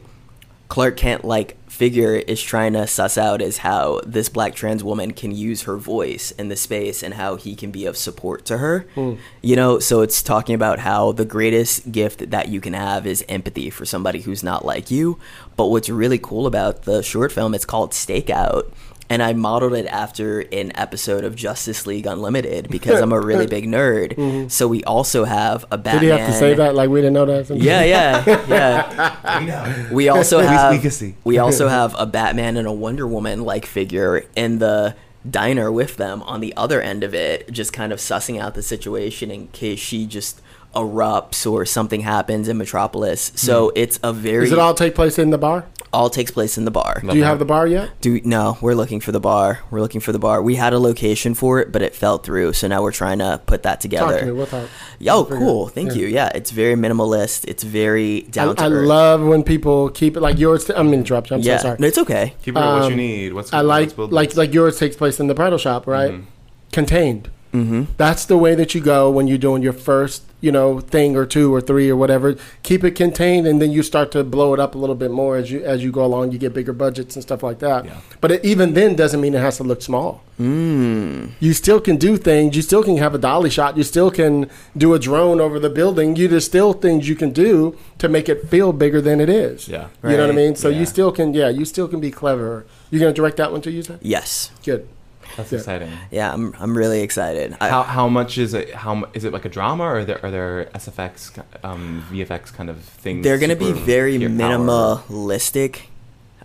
Clark 0.68 0.96
Kent 0.96 1.24
like 1.24 1.56
figure 1.76 2.16
is 2.16 2.42
trying 2.42 2.72
to 2.72 2.86
suss 2.86 3.16
out 3.18 3.42
is 3.42 3.58
how 3.58 4.00
this 4.04 4.28
black 4.28 4.54
trans 4.54 4.82
woman 4.82 5.12
can 5.12 5.30
use 5.30 5.62
her 5.62 5.76
voice 5.76 6.30
in 6.32 6.48
the 6.48 6.56
space 6.56 7.02
and 7.02 7.14
how 7.14 7.36
he 7.36 7.54
can 7.54 7.70
be 7.70 7.86
of 7.86 7.96
support 7.96 8.44
to 8.46 8.58
her. 8.58 8.86
Hmm. 8.94 9.14
You 9.42 9.56
know, 9.56 9.78
so 9.78 10.00
it's 10.00 10.22
talking 10.22 10.54
about 10.54 10.78
how 10.80 11.12
the 11.12 11.24
greatest 11.24 11.92
gift 11.92 12.30
that 12.30 12.48
you 12.48 12.60
can 12.60 12.72
have 12.72 13.06
is 13.06 13.24
empathy 13.28 13.70
for 13.70 13.84
somebody 13.84 14.20
who's 14.22 14.42
not 14.42 14.64
like 14.64 14.90
you. 14.90 15.18
But 15.56 15.66
what's 15.66 15.88
really 15.88 16.18
cool 16.18 16.46
about 16.46 16.82
the 16.82 17.02
short 17.02 17.30
film, 17.30 17.54
it's 17.54 17.64
called 17.64 17.92
Stakeout. 17.92 18.72
And 19.08 19.22
I 19.22 19.34
modeled 19.34 19.74
it 19.74 19.86
after 19.86 20.40
an 20.40 20.72
episode 20.76 21.24
of 21.24 21.36
Justice 21.36 21.86
League 21.86 22.06
Unlimited 22.06 22.68
because 22.68 23.00
I'm 23.00 23.12
a 23.12 23.20
really 23.20 23.46
big 23.56 23.66
nerd. 23.66 24.16
Mm-hmm. 24.16 24.48
So 24.48 24.66
we 24.66 24.82
also 24.84 25.24
have 25.24 25.64
a 25.70 25.78
Batman. 25.78 26.02
Did 26.02 26.08
Batman. 26.08 26.18
he 26.18 26.24
have 26.24 26.32
to 26.32 26.38
say 26.38 26.54
that 26.54 26.74
like 26.74 26.90
we 26.90 27.00
didn't 27.00 27.14
know 27.14 27.26
that? 27.26 27.56
Yeah, 27.56 27.84
yeah, 27.84 28.46
yeah. 28.48 29.92
We 29.92 30.08
also 30.08 30.38
we 30.40 30.46
have 30.46 30.82
can 30.82 31.16
we 31.24 31.38
also 31.38 31.68
have 31.78 31.94
a 31.98 32.06
Batman 32.06 32.56
and 32.56 32.66
a 32.66 32.72
Wonder 32.72 33.06
Woman 33.06 33.44
like 33.44 33.64
figure 33.66 34.24
in 34.34 34.58
the 34.58 34.96
diner 35.28 35.70
with 35.70 35.96
them 35.96 36.22
on 36.22 36.40
the 36.40 36.54
other 36.56 36.80
end 36.80 37.04
of 37.04 37.14
it, 37.14 37.50
just 37.50 37.72
kind 37.72 37.92
of 37.92 37.98
sussing 37.98 38.40
out 38.40 38.54
the 38.54 38.62
situation 38.62 39.30
in 39.30 39.48
case 39.48 39.78
she 39.78 40.06
just 40.06 40.40
erupts 40.76 41.50
or 41.50 41.64
something 41.64 42.02
happens 42.02 42.48
in 42.48 42.58
Metropolis. 42.58 43.32
So 43.34 43.72
it's 43.74 43.98
a 44.02 44.12
very 44.12 44.44
Does 44.44 44.52
it 44.52 44.58
all 44.58 44.74
take 44.74 44.94
place 44.94 45.18
in 45.18 45.30
the 45.30 45.38
bar? 45.38 45.66
all 45.96 46.10
takes 46.10 46.30
place 46.30 46.58
in 46.58 46.64
the 46.66 46.70
bar. 46.70 47.00
Do 47.00 47.16
you 47.16 47.24
have 47.24 47.38
the 47.38 47.44
bar 47.44 47.66
yet? 47.66 47.90
Do 48.00 48.20
no, 48.22 48.58
we're 48.60 48.74
looking 48.74 49.00
for 49.00 49.12
the 49.12 49.20
bar. 49.20 49.60
We're 49.70 49.80
looking 49.80 50.02
for 50.02 50.12
the 50.12 50.18
bar. 50.18 50.42
We 50.42 50.56
had 50.56 50.72
a 50.74 50.78
location 50.78 51.34
for 51.34 51.58
it, 51.60 51.72
but 51.72 51.80
it 51.80 51.94
fell 51.94 52.18
through. 52.18 52.52
So 52.52 52.68
now 52.68 52.82
we're 52.82 52.92
trying 52.92 53.18
to 53.20 53.40
put 53.46 53.62
that 53.62 53.80
together. 53.80 54.12
Talk 54.12 54.20
to 54.20 54.26
me. 54.26 54.32
We'll 54.32 54.46
talk. 54.46 54.68
Yo, 54.98 55.24
cool. 55.24 55.68
it. 55.68 55.72
Thank 55.72 55.88
Yeah. 55.90 56.00
you. 56.00 56.06
Yeah, 56.08 56.30
it's 56.34 56.50
very 56.50 56.74
minimalist. 56.74 57.46
It's 57.48 57.62
very 57.62 58.24
I, 58.26 58.30
down 58.30 58.56
to 58.56 58.64
I 58.64 58.68
earth. 58.68 58.86
love 58.86 59.22
when 59.22 59.42
people 59.42 59.88
keep 59.88 60.16
it 60.16 60.20
like 60.20 60.38
yours. 60.38 60.68
I'm 60.70 60.92
interrupt 60.92 61.30
you. 61.30 61.36
I'm 61.36 61.42
yeah, 61.42 61.56
so 61.56 61.62
sorry. 61.62 61.76
no, 61.80 61.86
it's 61.86 61.98
okay. 61.98 62.34
Keep 62.42 62.56
it 62.56 62.60
what 62.60 62.82
um, 62.82 62.90
you 62.90 62.96
need. 62.96 63.32
What's 63.32 63.52
I 63.52 63.62
let's 63.62 63.90
like 63.90 63.96
build 63.96 64.12
like 64.12 64.36
like 64.36 64.52
yours 64.52 64.78
takes 64.78 64.96
place 64.96 65.18
in 65.18 65.28
the 65.28 65.34
bridal 65.34 65.58
shop, 65.58 65.86
right? 65.86 66.12
Mm-hmm. 66.12 66.26
Contained. 66.72 67.30
Mm-hmm. 67.56 67.82
That's 67.96 68.24
the 68.26 68.36
way 68.36 68.54
that 68.54 68.74
you 68.74 68.80
go 68.80 69.10
when 69.10 69.26
you're 69.26 69.38
doing 69.48 69.62
your 69.62 69.72
first, 69.72 70.22
you 70.40 70.52
know, 70.52 70.80
thing 70.80 71.16
or 71.16 71.24
two 71.26 71.52
or 71.54 71.60
three 71.60 71.88
or 71.88 71.96
whatever. 71.96 72.36
Keep 72.62 72.84
it 72.84 72.92
contained, 72.92 73.46
and 73.46 73.60
then 73.62 73.70
you 73.70 73.82
start 73.82 74.12
to 74.12 74.22
blow 74.24 74.52
it 74.54 74.60
up 74.60 74.74
a 74.74 74.78
little 74.78 74.94
bit 74.94 75.10
more 75.10 75.36
as 75.36 75.50
you 75.50 75.64
as 75.64 75.82
you 75.82 75.90
go 75.90 76.04
along. 76.04 76.32
You 76.32 76.38
get 76.38 76.52
bigger 76.54 76.72
budgets 76.72 77.16
and 77.16 77.22
stuff 77.22 77.42
like 77.42 77.58
that. 77.60 77.84
Yeah. 77.84 78.00
But 78.20 78.32
it, 78.32 78.44
even 78.44 78.74
then, 78.74 78.94
doesn't 78.94 79.20
mean 79.20 79.34
it 79.34 79.40
has 79.40 79.56
to 79.58 79.64
look 79.64 79.82
small. 79.82 80.22
Mm. 80.40 81.30
You 81.40 81.52
still 81.54 81.80
can 81.80 81.96
do 81.96 82.16
things. 82.18 82.54
You 82.56 82.62
still 82.62 82.82
can 82.84 82.98
have 82.98 83.14
a 83.14 83.18
dolly 83.18 83.48
shot. 83.50 83.76
You 83.76 83.82
still 83.82 84.10
can 84.10 84.50
do 84.76 84.92
a 84.94 84.98
drone 84.98 85.40
over 85.40 85.58
the 85.58 85.70
building. 85.70 86.14
You 86.16 86.28
there's 86.28 86.44
still 86.44 86.72
things 86.74 87.08
you 87.08 87.16
can 87.16 87.30
do 87.30 87.76
to 87.98 88.08
make 88.08 88.28
it 88.28 88.48
feel 88.48 88.72
bigger 88.72 89.00
than 89.00 89.20
it 89.20 89.30
is. 89.30 89.66
Yeah. 89.68 89.88
You 90.04 90.10
know 90.16 90.26
what 90.26 90.30
I 90.30 90.36
mean? 90.36 90.54
So 90.56 90.68
Yeah. 90.68 90.80
you 90.80 90.86
still 90.86 91.10
can, 91.10 91.32
yeah, 91.32 91.48
you 91.48 91.64
still 91.64 91.88
can 91.88 92.00
be 92.00 92.10
clever. 92.10 92.66
You're 92.90 93.00
gonna 93.00 93.12
direct 93.14 93.38
that 93.38 93.50
one 93.50 93.62
to 93.62 93.70
you 93.70 93.82
said? 93.82 93.98
Yes. 94.02 94.50
Good. 94.64 94.86
That's 95.36 95.52
Yeah. 95.52 95.58
exciting. 95.58 95.92
Yeah, 96.10 96.32
I'm 96.32 96.54
I'm 96.58 96.76
really 96.76 97.00
excited. 97.02 97.56
I, 97.60 97.68
How 97.68 97.82
how 97.82 98.08
much 98.08 98.38
is 98.38 98.54
it? 98.54 98.74
How 98.74 98.94
mu- 98.94 99.06
is 99.14 99.24
it 99.24 99.32
like 99.32 99.44
a 99.44 99.48
drama, 99.50 99.84
or 99.84 99.98
are 99.98 100.04
there 100.04 100.24
are 100.24 100.30
there 100.30 100.68
SFX, 100.74 101.30
um, 101.62 102.04
VFX 102.10 102.50
kind 102.54 102.70
of 102.70 102.78
things? 102.80 103.22
they're 103.24 103.38
gonna 103.38 103.56
be 103.56 103.72
very 103.72 104.18
here- 104.18 104.28
minimalistic 104.30 105.82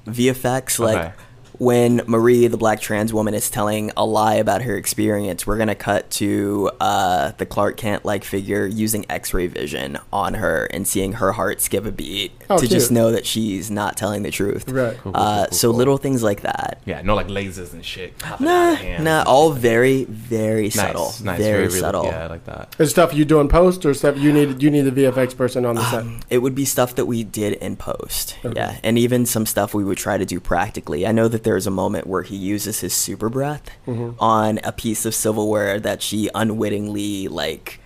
VFX. 0.07 0.79
Like 0.79 0.97
Okay. 0.97 1.11
when 1.57 2.01
Marie, 2.07 2.47
the 2.47 2.57
black 2.57 2.81
trans 2.81 3.13
woman, 3.13 3.33
is 3.33 3.49
telling 3.49 3.91
a 3.95 4.05
lie 4.05 4.35
about 4.35 4.63
her 4.63 4.75
experience, 4.75 5.45
we're 5.45 5.57
gonna 5.57 5.75
cut 5.75 6.09
to 6.11 6.71
uh, 6.79 7.31
the 7.37 7.45
Clark 7.45 7.77
Kent 7.77 8.03
like 8.05 8.23
figure 8.23 8.65
using 8.65 9.05
X-ray 9.09 9.47
vision 9.47 9.97
on 10.11 10.35
her 10.35 10.65
and 10.65 10.87
seeing 10.87 11.13
her 11.13 11.33
heart 11.33 11.61
skip 11.61 11.85
a 11.85 11.91
beat 11.91 12.31
Oh, 12.53 12.57
to 12.59 12.67
just 12.67 12.91
know 12.91 13.11
that 13.11 13.25
she's 13.25 13.69
not 13.71 13.95
telling 13.97 14.23
the 14.23 14.31
truth. 14.31 14.69
Right. 14.69 14.97
Cool, 14.97 15.11
cool, 15.13 15.21
uh, 15.21 15.45
cool, 15.47 15.57
so 15.57 15.69
cool. 15.69 15.77
little 15.77 15.97
things 15.97 16.21
like 16.23 16.41
that. 16.41 16.81
Yeah, 16.85 17.01
no 17.01 17.15
like 17.15 17.27
lasers 17.27 17.73
and 17.73 17.83
shit. 17.85 18.17
popping 18.19 18.45
Nah, 18.47 18.51
out 18.51 18.73
of 18.73 18.79
hands 18.79 19.03
nah, 19.03 19.23
all 19.25 19.51
very, 19.51 20.05
very 20.05 20.63
nice, 20.63 20.75
subtle. 20.75 21.13
nice, 21.23 21.39
very, 21.39 21.67
really- 21.67 21.79
subtle. 21.79 22.05
Yeah, 22.05 22.23
I 22.23 22.27
like 22.27 22.45
that. 22.45 22.75
Is 22.79 22.89
stuff 22.91 23.13
you 23.13 23.25
do 23.25 23.39
in 23.39 23.47
post 23.47 23.85
or 23.85 23.93
stuff 23.93 24.17
you 24.17 24.33
need 24.33 24.61
you 24.61 24.69
need 24.71 24.81
the 24.81 24.91
VFX 24.91 25.35
person 25.35 25.65
on 25.65 25.75
the 25.75 25.89
set? 25.89 26.05
It 26.29 26.39
would 26.39 26.55
be 26.55 26.65
stuff 26.65 26.95
that 26.95 27.05
we 27.05 27.23
did 27.23 27.53
in 27.53 27.75
post. 27.75 28.37
Yeah. 28.43 28.77
And 28.83 28.97
even 28.97 29.25
some 29.25 29.45
stuff 29.45 29.73
we 29.73 29.83
would 29.83 29.97
try 29.97 30.17
to 30.17 30.25
do 30.25 30.39
practically. 30.39 31.05
I 31.07 31.11
know 31.11 31.27
that 31.27 31.43
there's 31.43 31.67
a 31.67 31.71
moment 31.71 32.07
where 32.07 32.23
he 32.23 32.35
uses 32.35 32.79
his 32.81 32.93
super 32.93 33.29
breath 33.29 33.69
on 34.19 34.59
a 34.63 34.71
piece 34.71 35.05
of 35.05 35.13
silverware 35.15 35.79
that 35.79 36.01
she 36.01 36.29
unwittingly 36.35 37.27
like 37.27 37.79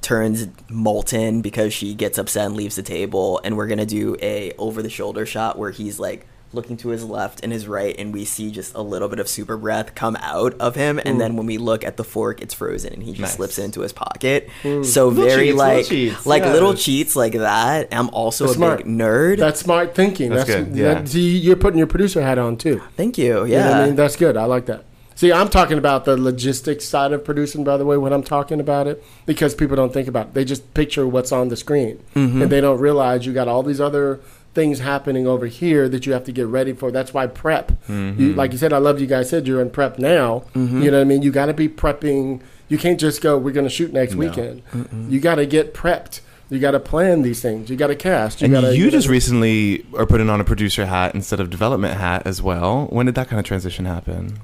turns 0.00 0.46
molten 0.70 1.40
because 1.42 1.72
she 1.72 1.94
gets 1.94 2.18
upset 2.18 2.46
and 2.46 2.56
leaves 2.56 2.76
the 2.76 2.82
table 2.82 3.40
and 3.44 3.56
we're 3.56 3.66
going 3.66 3.78
to 3.78 3.86
do 3.86 4.16
a 4.22 4.52
over 4.58 4.82
the 4.82 4.90
shoulder 4.90 5.26
shot 5.26 5.58
where 5.58 5.70
he's 5.70 5.98
like 5.98 6.26
looking 6.52 6.78
to 6.78 6.88
his 6.88 7.04
left 7.04 7.42
and 7.44 7.52
his 7.52 7.68
right 7.68 7.94
and 7.98 8.14
we 8.14 8.24
see 8.24 8.50
just 8.50 8.74
a 8.74 8.80
little 8.80 9.08
bit 9.08 9.18
of 9.18 9.28
super 9.28 9.54
breath 9.58 9.94
come 9.94 10.16
out 10.20 10.54
of 10.60 10.76
him 10.76 10.98
and 11.04 11.20
then 11.20 11.36
when 11.36 11.44
we 11.44 11.58
look 11.58 11.84
at 11.84 11.98
the 11.98 12.04
fork 12.04 12.40
it's 12.40 12.54
frozen 12.54 12.90
and 12.94 13.02
he 13.02 13.10
just 13.10 13.20
Nice. 13.20 13.34
slips 13.34 13.58
it 13.58 13.64
into 13.64 13.80
his 13.82 13.92
pocket 13.92 14.48
so 14.82 15.10
very 15.10 15.48
cheats, 15.48 15.56
little 15.58 15.74
like 15.76 15.86
cheats, 15.86 16.26
like 16.26 16.42
yeah. 16.44 16.52
little 16.54 16.72
cheats 16.74 17.14
like 17.16 17.34
that 17.34 17.88
i'm 17.92 18.08
also 18.10 18.44
That's 18.44 18.54
a 18.54 18.56
smart. 18.56 18.78
big 18.78 18.86
nerd 18.86 19.36
That's 19.38 19.60
smart 19.60 19.94
thinking. 19.94 20.30
That's 20.30 20.48
That's, 20.48 20.68
good, 20.68 20.76
yeah. 20.76 20.94
that- 20.94 21.08
see, 21.08 21.36
you're 21.36 21.56
putting 21.56 21.76
your 21.76 21.86
producer 21.86 22.22
hat 22.22 22.38
on 22.38 22.56
too. 22.56 22.80
thank 22.96 23.18
you 23.18 23.24
You 23.44 23.56
know 23.58 23.68
yeah 23.68 23.80
I 23.80 23.86
mean? 23.86 23.96
That's 23.96 24.16
good. 24.16 24.38
I 24.38 24.44
like 24.44 24.64
that. 24.66 24.84
See, 25.18 25.32
I'm 25.32 25.48
talking 25.48 25.78
about 25.78 26.04
the 26.04 26.16
logistics 26.16 26.84
side 26.84 27.10
of 27.10 27.24
producing, 27.24 27.64
by 27.64 27.76
the 27.76 27.84
way, 27.84 27.96
when 27.96 28.12
I'm 28.12 28.22
talking 28.22 28.60
about 28.60 28.86
it, 28.86 29.02
because 29.26 29.52
people 29.52 29.74
don't 29.74 29.92
think 29.92 30.06
about 30.06 30.28
it. 30.28 30.34
They 30.34 30.44
just 30.44 30.74
picture 30.74 31.08
what's 31.08 31.32
on 31.32 31.48
the 31.48 31.56
screen. 31.56 32.00
Mm-hmm. 32.14 32.42
And 32.42 32.52
they 32.52 32.60
don't 32.60 32.78
realize 32.78 33.26
you 33.26 33.32
got 33.32 33.48
all 33.48 33.64
these 33.64 33.80
other 33.80 34.20
things 34.54 34.78
happening 34.78 35.26
over 35.26 35.46
here 35.46 35.88
that 35.88 36.06
you 36.06 36.12
have 36.12 36.22
to 36.26 36.30
get 36.30 36.46
ready 36.46 36.72
for. 36.72 36.92
That's 36.92 37.12
why 37.12 37.26
prep. 37.26 37.72
Mm-hmm. 37.88 38.22
You, 38.22 38.32
like 38.34 38.52
you 38.52 38.58
said, 38.58 38.72
I 38.72 38.78
love 38.78 39.00
you 39.00 39.08
guys 39.08 39.28
said 39.28 39.48
you're 39.48 39.60
in 39.60 39.70
prep 39.70 39.98
now. 39.98 40.44
You 40.54 40.62
know 40.62 40.98
what 40.98 41.00
I 41.00 41.02
mean? 41.04 41.22
You 41.22 41.32
got 41.32 41.46
to 41.46 41.52
be 41.52 41.68
prepping. 41.68 42.40
You 42.68 42.78
can't 42.78 43.00
just 43.00 43.20
go, 43.20 43.36
we're 43.36 43.50
going 43.50 43.66
to 43.66 43.70
shoot 43.70 43.92
next 43.92 44.14
weekend. 44.14 44.62
You 45.08 45.18
got 45.18 45.34
to 45.34 45.46
get 45.46 45.74
prepped. 45.74 46.20
You 46.48 46.60
got 46.60 46.70
to 46.70 46.80
plan 46.80 47.22
these 47.22 47.42
things. 47.42 47.70
You 47.70 47.76
got 47.76 47.88
to 47.88 47.96
cast. 47.96 48.40
You 48.40 48.44
And 48.44 48.54
gotta, 48.54 48.76
you 48.76 48.88
just 48.88 49.08
gotta- 49.08 49.12
recently 49.14 49.84
are 49.94 50.06
putting 50.06 50.30
on 50.30 50.40
a 50.40 50.44
producer 50.44 50.86
hat 50.86 51.16
instead 51.16 51.40
of 51.40 51.50
development 51.50 51.98
hat 51.98 52.24
as 52.24 52.40
well. 52.40 52.86
When 52.90 53.06
did 53.06 53.16
that 53.16 53.26
kind 53.26 53.40
of 53.40 53.44
transition 53.44 53.84
happen? 53.84 54.38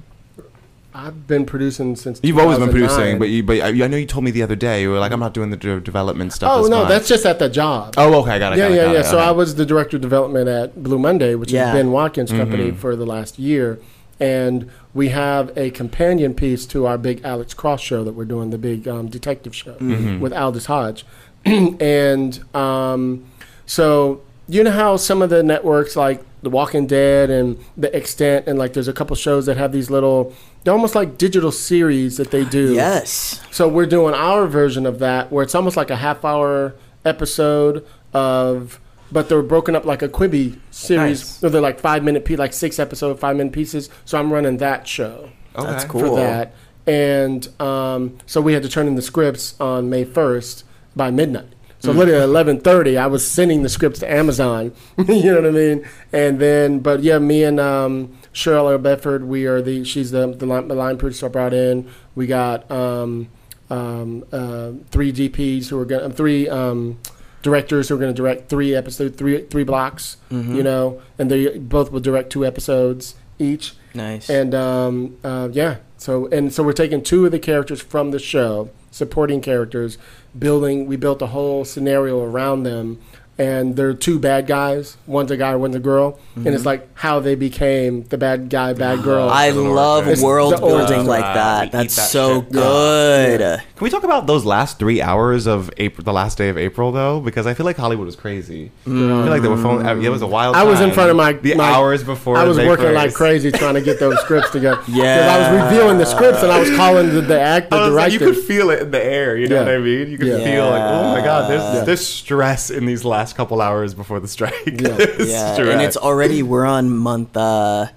I've 0.97 1.27
been 1.27 1.45
producing 1.45 1.97
since. 1.97 2.21
You've 2.23 2.39
always 2.39 2.59
been 2.59 2.71
producing, 2.71 3.19
but 3.19 3.29
you, 3.29 3.43
but 3.43 3.61
I, 3.61 3.69
I 3.69 3.89
know 3.89 3.97
you 3.97 4.07
told 4.07 4.25
me 4.25 4.31
the 4.31 4.43
other 4.45 4.55
day 4.55 4.83
you 4.83 4.91
were 4.91 5.01
like, 5.01 5.11
I'm 5.11 5.19
not 5.19 5.35
doing 5.35 5.51
the 5.51 5.57
de- 5.57 5.81
development 5.81 6.33
stuff. 6.33 6.53
Oh 6.55 6.61
it's 6.61 6.69
no, 6.71 6.81
fine." 6.83 6.89
that's 6.89 7.09
just 7.09 7.27
at 7.27 7.41
the 7.41 7.49
job. 7.49 7.95
Oh, 7.97 8.21
okay, 8.23 8.31
I 8.31 8.39
got 8.39 8.53
it. 8.53 8.59
yeah, 8.59 8.69
got 8.69 8.75
yeah, 8.75 8.85
got 8.85 8.93
yeah. 8.93 9.01
it, 9.01 9.05
So 9.07 9.19
okay. 9.19 9.27
I 9.27 9.31
was 9.33 9.57
the 9.57 9.67
director 9.67 9.97
of 9.97 10.03
development 10.03 10.49
at 10.49 10.83
Blue 10.83 10.99
Monday, 11.01 11.35
which 11.35 11.51
Yeah. 11.51 11.71
is 11.71 11.75
Ben 11.75 11.91
Watkins' 11.91 12.31
Mm-hmm. 12.31 12.39
company 12.39 12.71
for 12.71 12.95
the 12.95 13.05
last 13.07 13.41
year, 13.41 13.81
and 14.21 14.71
we 14.95 15.09
have 15.09 15.51
a 15.59 15.71
companion 15.71 16.33
piece 16.33 16.65
to 16.67 16.87
our 16.87 16.97
big 16.97 17.21
Alex 17.25 17.55
Cross 17.55 17.81
show 17.81 18.05
that 18.05 18.13
we're 18.13 18.25
doing, 18.25 18.51
the 18.51 18.59
big 18.59 18.87
um, 18.87 19.09
detective 19.09 19.55
show 19.55 19.75
Mm-hmm. 19.75 20.21
with 20.21 20.33
Aldis 20.33 20.67
Hodge, 20.67 21.05
and 21.45 22.55
um, 22.55 23.25
so 23.67 24.21
you 24.49 24.63
know 24.63 24.71
how 24.71 24.97
some 24.97 25.23
of 25.23 25.31
the 25.31 25.43
networks 25.43 25.97
like 25.97 26.23
The 26.43 26.51
Walking 26.51 26.87
Dead 26.87 27.31
and 27.31 27.59
The 27.77 27.95
Expanse, 27.97 28.47
and 28.47 28.59
like 28.59 28.75
there's 28.75 28.89
a 28.89 28.93
couple 28.93 29.17
shows 29.17 29.47
that 29.47 29.57
have 29.57 29.73
these 29.73 29.91
little. 29.91 30.33
They're 30.65 30.73
almost 30.75 30.95
like 30.95 31.19
digital 31.19 31.53
series 31.53 32.17
that 32.17 32.31
they 32.31 32.45
do. 32.45 32.73
yes 32.75 33.41
So 33.51 33.69
we're 33.69 33.87
doing 33.87 34.15
our 34.15 34.47
version 34.47 34.87
of 34.87 34.99
that, 34.99 35.31
where 35.31 35.43
it's 35.45 35.55
almost 35.55 35.77
like 35.77 35.91
a 35.91 35.97
half 35.97 36.25
hour 36.25 36.75
episode 37.05 37.87
of, 38.13 38.81
but 39.13 39.29
they're 39.29 39.43
broken 39.43 39.77
up 39.77 39.85
like 39.85 40.03
a 40.03 40.09
Quibi 40.09 40.59
series. 40.71 41.21
Nice. 41.21 41.29
So 41.39 41.49
they're 41.49 41.61
like 41.61 41.79
five 41.81 42.03
minute, 42.03 42.25
pe- 42.25 42.37
like 42.37 42.53
six 42.53 42.79
episode, 42.79 43.21
five 43.21 43.37
minute 43.37 43.53
pieces. 43.53 43.91
So 44.05 44.19
I'm 44.19 44.33
running 44.33 44.57
that 44.59 44.89
show 44.89 45.31
Okay. 45.57 45.71
that's 45.71 45.85
cool. 45.85 46.01
for 46.01 46.17
that, 46.17 46.53
and 46.87 47.47
um, 47.61 48.19
so 48.27 48.41
we 48.41 48.55
had 48.55 48.63
to 48.65 48.69
turn 48.69 48.89
in 48.89 48.97
the 48.97 49.03
scripts 49.03 49.55
on 49.61 49.89
May 49.89 50.03
first 50.05 50.65
by 50.97 51.11
midnight. 51.13 51.47
So 51.79 51.93
Mm. 51.93 51.97
literally 51.99 52.19
at 52.21 52.25
eleven 52.25 52.59
thirty, 52.61 52.97
I 52.99 53.07
was 53.07 53.25
sending 53.25 53.63
the 53.63 53.69
scripts 53.69 54.01
to 54.01 54.11
Amazon. 54.11 54.73
you 55.07 55.23
know 55.31 55.37
what 55.43 55.47
I 55.47 55.51
mean? 55.53 55.87
And 56.13 56.41
then, 56.41 56.79
but 56.81 57.03
yeah, 57.05 57.19
me 57.21 57.45
and 57.45 57.61
um, 57.61 58.17
Cheryl 58.35 58.83
Bedford, 58.83 59.25
we 59.25 59.47
are 59.47 59.63
the 59.63 59.85
she's 59.85 60.11
the 60.11 60.27
the 60.27 60.45
line, 60.45 60.69
the 60.69 60.75
line 60.75 60.99
producer 60.99 61.27
I 61.27 61.29
brought 61.29 61.55
in. 61.55 61.89
We 62.17 62.27
got 62.27 62.69
um, 62.71 63.29
um, 63.71 64.25
uh, 64.33 64.73
three 64.91 65.13
DPs 65.13 65.69
who 65.69 65.79
are 65.81 65.85
going 65.85 66.11
to 66.11 66.15
three 66.15 66.49
um, 66.49 66.99
directors 67.43 67.89
who 67.89 67.95
are 67.95 67.99
going 67.99 68.13
to 68.13 68.17
direct 68.17 68.49
three 68.49 68.75
episodes, 68.75 69.17
three 69.17 69.43
three 69.43 69.63
blocks. 69.63 70.17
Mm-hmm. 70.31 70.57
You 70.57 70.63
know, 70.65 71.01
and 71.17 71.31
they 71.31 71.59
both 71.59 71.93
will 71.93 72.01
direct 72.01 72.31
two 72.31 72.45
episodes 72.45 73.15
each. 73.39 73.75
Nice. 73.95 74.29
And 74.29 74.53
um, 74.55 75.17
uh, 75.23 75.49
yeah, 75.53 75.77
so 75.97 76.27
and 76.27 76.53
so 76.53 76.65
we're 76.65 76.73
taking 76.73 77.03
two 77.03 77.25
of 77.27 77.31
the 77.31 77.39
characters 77.39 77.81
from 77.81 78.11
the 78.11 78.19
show, 78.19 78.71
supporting 78.91 79.41
characters, 79.41 79.97
building. 80.37 80.87
We 80.87 80.97
built 80.97 81.23
a 81.23 81.29
whole 81.29 81.65
scenario 81.65 82.21
around 82.21 82.65
them, 82.65 83.01
and 83.39 83.75
they're 83.77 83.95
two 83.95 84.19
bad 84.19 84.47
guys. 84.47 84.97
One's 85.07 85.31
a 85.31 85.37
guy, 85.37 85.57
one's 85.57 85.75
a 85.77 85.81
girl, 85.81 86.19
and 86.37 86.47
it's 86.49 86.65
like 86.65 86.89
how 86.95 87.21
they 87.21 87.35
became 87.35 88.05
the 88.05 88.19
bad 88.19 88.49
guy, 88.49 88.73
bad 88.75 89.03
girl. 89.03 89.29
Mm-hmm. 89.29 89.37
I 89.37 89.51
love 89.51 90.07
It's 90.09 90.23
world 90.23 90.53
the 90.55 90.61
origin. 90.63 90.89
building 90.89 91.07
like 91.07 91.23
that. 91.35 91.73
That's 91.73 91.97
that 91.97 92.09
so 92.09 92.43
shit. 92.43 92.53
good. 92.53 93.63
Can 93.85 93.91
we 93.93 94.01
talk 94.01 94.05
about 94.05 94.27
those 94.27 94.47
last 94.47 94.79
three 94.79 95.03
hours 95.03 95.47
of 95.47 95.71
April, 95.77 96.03
the 96.07 96.13
last 96.15 96.39
day 96.39 96.49
of 96.49 96.57
April, 96.57 96.91
though? 96.91 97.21
Because 97.21 97.47
I 97.47 97.53
feel 97.53 97.67
like 97.67 97.77
Hollywood 97.77 98.07
was 98.07 98.17
crazy. 98.17 98.73
I 98.87 98.89
feel 98.89 99.27
like 99.27 99.43
they 99.43 99.49
were 99.49 99.59
phone. 99.59 99.85
It 100.03 100.09
was 100.09 100.23
a 100.23 100.27
wild. 100.27 100.57
I 100.57 100.63
was 100.63 100.81
in 100.81 100.91
front 100.91 101.11
of 101.11 101.17
my 101.19 101.35
the 101.35 101.55
my- 101.55 101.65
hours 101.69 102.03
before. 102.03 102.39
I 102.39 102.45
was 102.45 102.57
May 102.57 102.67
working 102.67 102.87
1st. 102.87 102.95
like 102.95 103.13
crazy 103.13 103.53
trying 103.53 103.75
to 103.75 103.83
get 103.83 104.01
those 104.01 104.19
scripts 104.23 104.49
together. 104.49 104.81
Yeah. 104.89 105.29
I 105.35 105.39
was 105.53 105.71
reviewing 105.71 105.99
the 105.99 106.07
scripts 106.07 106.43
and 106.43 106.51
I 106.51 106.59
was 106.59 106.75
calling 106.75 107.11
the, 107.13 107.21
the 107.21 107.39
actor, 107.39 107.77
I 107.77 107.87
was 107.89 107.95
like, 107.95 108.13
you 108.15 108.21
could 108.21 108.39
feel 108.39 108.71
it 108.71 108.81
in 108.81 108.91
the 108.91 109.05
air. 109.05 109.37
You 109.37 109.49
know 109.49 109.57
Yeah. 109.57 109.65
what 109.67 109.75
I 109.75 109.79
mean? 109.79 110.09
You 110.11 110.17
could 110.17 110.29
Yeah. 110.29 110.45
feel 110.45 110.71
like, 110.71 110.81
oh 110.83 111.13
my 111.13 111.21
god, 111.23 111.51
there's 111.51 111.63
Yeah. 111.63 111.85
there's 111.85 112.07
stress 112.07 112.71
in 112.71 112.87
these 112.87 113.05
last 113.05 113.37
couple 113.37 113.61
hours 113.61 113.93
before 113.93 114.19
the 114.19 114.29
strike. 114.29 114.55
Yeah. 114.67 114.97
Yeah, 115.19 115.57
and 115.61 115.83
it's 115.83 115.99
already 115.99 116.43
we're 116.43 116.65
on 116.65 116.89
month 116.89 117.37
uh 117.37 117.89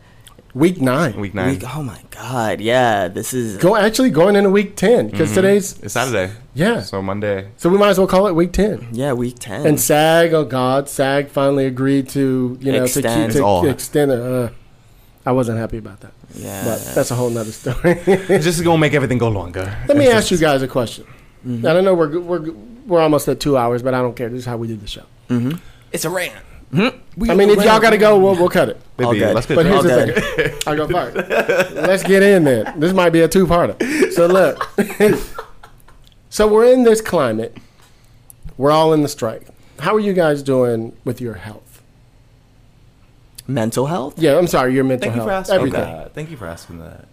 week 0.57 0.81
nine. 0.81 1.19
week 1.19 1.33
nine. 1.33 1.51
week. 1.51 1.63
Oh 1.75 1.83
my 1.83 1.99
god, 2.11 2.59
yeah, 2.61 3.07
this 3.07 3.33
is 3.33 3.57
Go 3.57 3.75
actually 3.75 4.09
going 4.09 4.35
into 4.35 4.49
week 4.49 4.75
ten 4.75 5.09
because 5.09 5.33
today's 5.33 5.73
Mm-hmm. 5.75 5.85
It's 5.85 5.93
Saturday. 5.93 6.33
yeah. 6.53 6.81
So 6.81 7.01
Monday. 7.01 7.49
So 7.57 7.69
we 7.69 7.77
might 7.77 7.89
as 7.89 7.97
well 7.99 8.07
call 8.07 8.27
it 8.27 8.33
week 8.33 8.51
ten. 8.53 8.87
yeah 8.91 9.13
week 9.13 9.35
ten. 9.39 9.65
And 9.65 9.79
SAG, 9.79 10.33
oh 10.33 10.45
God, 10.45 10.89
SAG 10.89 11.29
finally 11.29 11.65
agreed 11.65 12.09
to 12.09 12.57
you 12.61 12.71
know 12.71 12.83
Extend. 12.83 13.03
to 13.05 13.09
keep 13.15 13.29
It's 13.29 13.39
all- 13.39 13.63
to 13.63 13.69
extend 13.69 14.11
it. 14.11 14.19
Uh, 14.19 14.49
I 15.25 15.31
wasn't 15.31 15.57
happy 15.59 15.77
about 15.77 15.99
that, 16.01 16.13
yeah, 16.35 16.63
but 16.63 16.79
that's 16.95 17.11
a 17.11 17.15
whole 17.15 17.29
nother 17.29 17.51
story. 17.51 17.99
It's 18.07 18.45
just 18.45 18.63
gonna 18.63 18.77
make 18.77 18.93
everything 18.93 19.17
go 19.17 19.27
longer. 19.29 19.65
Let 19.87 19.97
me 19.97 20.05
It's 20.05 20.13
ask 20.15 20.31
you 20.31 20.37
guys 20.37 20.61
a 20.61 20.67
question. 20.69 21.05
Mm-hmm. 21.45 21.67
I 21.67 21.73
don't 21.73 21.83
know 21.83 21.93
we're 21.93 22.19
we're 22.19 22.51
we're 22.87 23.01
almost 23.01 23.27
at 23.27 23.39
two 23.41 23.57
hours, 23.57 23.83
but 23.83 23.93
I 23.93 24.01
don't 24.01 24.15
care. 24.15 24.29
This 24.29 24.39
is 24.39 24.45
how 24.45 24.55
we 24.57 24.67
do 24.67 24.77
the 24.77 24.87
show. 24.87 25.03
It's 25.91 26.05
a 26.05 26.09
rant. 26.09 26.33
Hmm? 26.71 26.87
I 27.29 27.33
mean, 27.33 27.49
if 27.49 27.63
y'all 27.63 27.79
got 27.79 27.91
to 27.91 27.97
go, 27.97 28.19
we'll, 28.19 28.35
we'll 28.35 28.49
cut 28.49 28.69
it. 28.69 28.81
All 28.99 29.11
Baby, 29.11 29.19
good. 29.19 29.35
Let's 29.35 29.47
But 29.47 29.65
here's 29.65 29.77
All 29.77 29.83
the 29.83 30.13
thing. 30.13 30.59
I 30.67 30.75
go 30.75 30.87
first. 30.87 31.15
Let's 31.73 32.03
get 32.03 32.23
in 32.23 32.43
there. 32.43 32.73
This 32.77 32.93
might 32.93 33.11
be 33.11 33.21
a 33.21 33.27
two-parter. 33.27 34.11
So 34.11 34.27
look. 34.27 34.69
so 36.29 36.47
we're 36.47 36.71
in 36.71 36.83
this 36.83 37.01
climate. 37.01 37.57
We're 38.57 38.71
all 38.71 38.93
in 38.93 39.01
the 39.01 39.07
strike. 39.07 39.47
How 39.79 39.95
are 39.95 39.99
you 39.99 40.13
guys 40.13 40.43
doing 40.43 40.95
with 41.05 41.21
your 41.21 41.35
health? 41.35 41.67
mental 43.47 43.85
health. 43.87 44.19
Yeah, 44.19 44.37
I'm 44.37 44.47
sorry, 44.47 44.73
your 44.73 44.83
mental 44.83 45.09
Thank 45.09 45.15
you 45.15 45.27
health. 45.27 45.47
for 45.47 45.53
asking 45.53 45.55
everything. 45.55 45.81
that. 45.81 46.13
Thank 46.13 46.31
you 46.31 46.37
for 46.37 46.47
asking 46.47 46.79
that. 46.79 47.07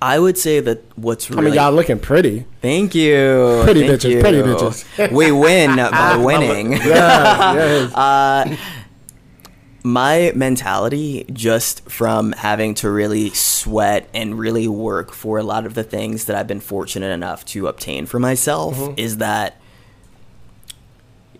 I 0.00 0.18
would 0.20 0.38
say 0.38 0.60
that 0.60 0.82
what's 0.96 1.28
really. 1.28 1.42
I 1.42 1.44
mean, 1.46 1.54
y'all 1.54 1.72
looking 1.72 1.98
pretty. 1.98 2.44
thank 2.62 2.94
you, 2.94 3.62
Pretty 3.64 3.86
thank 3.88 4.00
bitches, 4.00 4.10
you. 4.10 4.20
pretty 4.20 4.38
bitches. 4.38 5.10
we 5.12 5.32
win 5.32 5.76
by 5.76 6.16
winning. 6.24 6.72
Yeah, 6.86 7.54
yes. 7.54 7.92
Uh, 7.94 8.56
my 9.84 10.32
mentality 10.34 11.24
just 11.32 11.88
from 11.88 12.32
having 12.32 12.74
to 12.74 12.90
really 12.90 13.30
sweat 13.30 14.08
and 14.12 14.38
really 14.38 14.68
work 14.68 15.12
for 15.12 15.38
a 15.38 15.42
lot 15.42 15.64
of 15.66 15.74
the 15.74 15.84
things 15.84 16.26
that 16.26 16.36
I've 16.36 16.46
been 16.48 16.60
fortunate 16.60 17.10
enough 17.10 17.44
to 17.46 17.66
obtain 17.68 18.04
for 18.06 18.18
myself 18.18 18.76
Mm-hmm. 18.76 18.94
is 18.98 19.16
that 19.18 19.56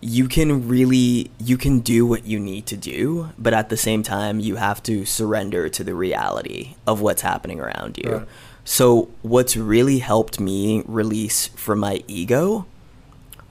you 0.01 0.27
can 0.29 0.67
really 0.69 1.29
you 1.39 1.57
can 1.57 1.79
do 1.81 2.05
what 2.05 2.25
you 2.25 2.39
need 2.39 2.65
to 2.67 2.77
do 2.77 3.29
but 3.37 3.53
at 3.53 3.67
the 3.67 3.75
same 3.75 4.01
time 4.01 4.39
you 4.39 4.55
have 4.55 4.81
to 4.83 5.03
surrender 5.05 5.67
to 5.67 5.83
the 5.83 5.93
reality 5.93 6.75
of 6.87 7.01
what's 7.01 7.21
happening 7.21 7.59
around 7.59 7.97
you 8.01 8.09
Right. 8.19 8.27
So 8.69 9.09
what's 9.21 9.55
really 9.57 9.99
helped 9.99 10.39
me 10.39 10.83
release 10.85 11.47
from 11.47 11.79
my 11.79 12.03
ego 12.07 12.65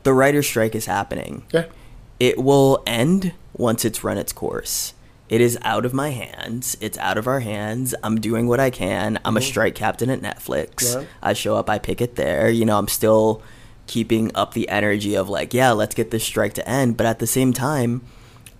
the 0.05 0.13
writer's 0.13 0.47
strike 0.47 0.75
is 0.75 0.87
happening 0.87 1.45
yeah. 1.53 1.67
it 2.21 2.39
will 2.39 2.83
end 2.87 3.33
once 3.59 3.85
it's 3.85 4.03
run 4.03 4.17
its 4.17 4.33
course. 4.33 4.95
It 5.29 5.43
is 5.43 5.59
out 5.63 5.85
of 5.85 5.93
my 5.93 6.11
hands. 6.11 6.79
It's 6.81 6.97
out 6.97 7.19
of 7.19 7.27
our 7.27 7.41
hands. 7.41 7.95
I'm 8.03 8.19
doing 8.19 8.47
what 8.47 8.61
I 8.61 8.71
can. 8.71 9.19
I'm 9.25 9.37
a 9.37 9.41
mm-hmm. 9.41 9.47
strike 9.47 9.75
captain 9.75 10.09
at 10.09 10.23
Netflix. 10.23 10.97
Right. 10.97 11.09
I 11.23 11.33
show 11.35 11.57
up, 11.57 11.69
I 11.69 11.79
pick 11.79 12.01
it 12.01 12.17
there. 12.17 12.49
You 12.49 12.65
know, 12.65 12.79
I'm 12.79 12.89
still 12.89 13.43
keeping 13.87 14.31
up 14.35 14.55
the 14.55 14.69
energy 14.71 15.15
of 15.15 15.29
like, 15.29 15.53
yeah, 15.53 15.73
let's 15.73 15.95
get 15.95 16.11
this 16.11 16.25
strike 16.25 16.55
to 16.55 16.67
end. 16.67 16.97
But 16.97 17.05
at 17.05 17.19
the 17.19 17.27
same 17.27 17.53
time, 17.53 18.03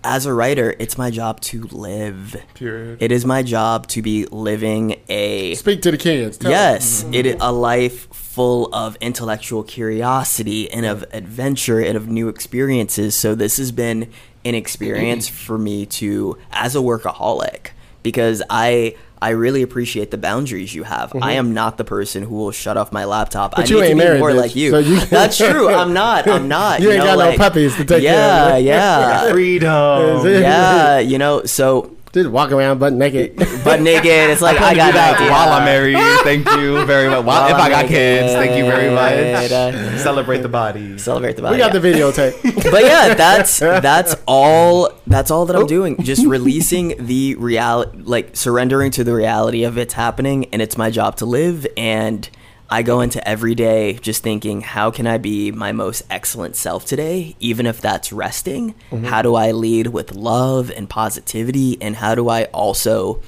as 0.03 0.25
a 0.25 0.33
writer, 0.33 0.75
it's 0.79 0.97
my 0.97 1.11
job 1.11 1.41
to 1.41 1.63
live. 1.63 2.41
Period. 2.53 3.01
It 3.01 3.11
is 3.11 3.25
my 3.25 3.43
job 3.43 3.87
to 3.87 4.01
be 4.01 4.25
living 4.27 5.01
a 5.09 5.55
Speak 5.55 5.81
to 5.83 5.91
the 5.91 5.97
kids. 5.97 6.39
Yes, 6.41 7.05
it 7.11 7.25
is 7.25 7.35
a 7.39 7.51
life 7.51 8.07
full 8.13 8.73
of 8.73 8.95
intellectual 9.01 9.63
curiosity 9.63 10.71
and 10.71 10.85
of 10.85 11.03
adventure 11.11 11.79
and 11.79 11.97
of 11.97 12.07
new 12.07 12.29
experiences. 12.29 13.15
So 13.15 13.35
this 13.35 13.57
has 13.57 13.71
been 13.71 14.11
an 14.45 14.55
experience 14.55 15.27
for 15.27 15.57
me 15.57 15.85
to 15.85 16.37
as 16.51 16.75
a 16.75 16.79
workaholic 16.79 17.71
because 18.01 18.41
I 18.49 18.95
I 19.21 19.29
really 19.31 19.61
appreciate 19.63 20.11
the 20.11 20.17
boundaries 20.17 20.73
you 20.73 20.83
have. 20.83 21.13
I 21.21 21.33
am 21.33 21.53
not 21.53 21.77
the 21.77 21.83
person 21.83 22.23
who 22.23 22.35
will 22.35 22.51
shut 22.51 22.77
off 22.77 22.91
my 22.93 23.03
laptop. 23.05 23.51
Mm-hmm. 23.51 23.61
But 23.61 23.69
I 23.69 23.73
you 23.73 23.81
need 23.81 23.87
ain't 23.87 23.89
to 23.91 23.95
be 23.95 24.07
married, 24.07 24.19
more 24.19 24.31
bitch, 24.31 24.37
like 24.37 24.55
you. 24.55 24.71
so 24.71 24.77
you- 24.79 24.99
That's 25.07 25.37
true. 25.49 25.67
I'm 25.69 25.91
not. 25.93 26.27
I'm 26.27 26.47
not. 26.47 26.79
You 26.81 26.91
ain't 26.91 26.99
know, 26.99 27.15
got 27.17 27.31
no 27.31 27.37
puppies 27.37 27.75
to 27.75 27.83
take 27.85 28.03
care 28.03 28.55
of. 28.57 28.61
yeah. 28.63 29.25
Yeah, 29.25 29.31
Freedom. 29.31 30.25
yeah. 30.25 30.99
You 30.99 31.17
know, 31.17 31.43
so 31.43 31.95
Just 32.11 32.29
walk 32.31 32.51
around 32.51 32.79
butt 32.79 32.93
naked. 32.93 33.35
but 33.63 33.81
naked. 33.81 34.05
It's 34.05 34.41
like 34.41 34.59
I, 34.59 34.69
I 34.69 34.75
got 34.75 34.87
do 34.87 34.93
that 34.93 35.15
idea. 35.15 35.31
while 35.31 35.49
I'm 35.49 35.65
married. 35.65 35.97
Thank 36.23 36.49
you 36.59 36.83
very 36.85 37.07
much. 37.07 37.23
While, 37.23 37.47
if 37.49 37.53
I 37.53 37.65
I'm 37.65 37.71
got 37.71 37.87
kids, 37.87 38.33
thank 38.33 38.57
you 38.57 38.65
very 38.65 38.89
much. 38.89 39.51
uh, 39.51 39.97
Celebrate 39.97 40.39
the 40.39 40.49
body. 40.49 40.97
Celebrate 40.97 41.35
the 41.35 41.43
body. 41.43 41.55
we 41.55 41.59
got 41.59 41.71
yeah. 41.71 41.79
the 41.79 41.87
videotape. 41.87 42.71
but 42.71 42.83
yeah, 42.83 43.13
that's 43.13 43.59
that's 43.59 44.15
all 44.27 44.91
that's 45.05 45.29
all 45.29 45.45
that 45.45 45.55
I'm 45.55 45.67
doing. 45.67 46.01
Just 46.01 46.25
releasing 46.25 46.95
the 47.05 47.35
reality, 47.35 47.99
like 48.01 48.35
surrendering 48.35 48.89
to 48.91 49.03
the 49.03 49.13
reality 49.13 49.63
of 49.63 49.77
it's 49.77 49.93
happening, 49.93 50.45
and 50.45 50.63
it's 50.63 50.77
my 50.77 50.89
job 50.89 51.15
to 51.17 51.27
live. 51.27 51.67
And 51.77 52.27
I 52.71 52.83
go 52.83 53.01
into 53.01 53.25
every 53.27 53.55
day 53.55 53.93
just 53.93 54.21
thinking, 54.21 54.61
how 54.61 54.91
can 54.91 55.07
I 55.07 55.17
be 55.17 55.51
my 55.51 55.71
most 55.71 56.03
excellent 56.09 56.55
self 56.55 56.85
today, 56.85 57.35
even 57.39 57.65
if 57.65 57.81
that's 57.81 58.13
resting? 58.13 58.75
Mm-hmm. 58.91 59.05
How 59.05 59.21
do 59.23 59.33
I 59.35 59.51
lead 59.51 59.87
with 59.87 60.13
love 60.13 60.69
and 60.71 60.87
positivity, 60.89 61.81
and 61.81 61.95
how 61.95 62.13
do 62.13 62.29
I 62.29 62.43
also 62.45 63.21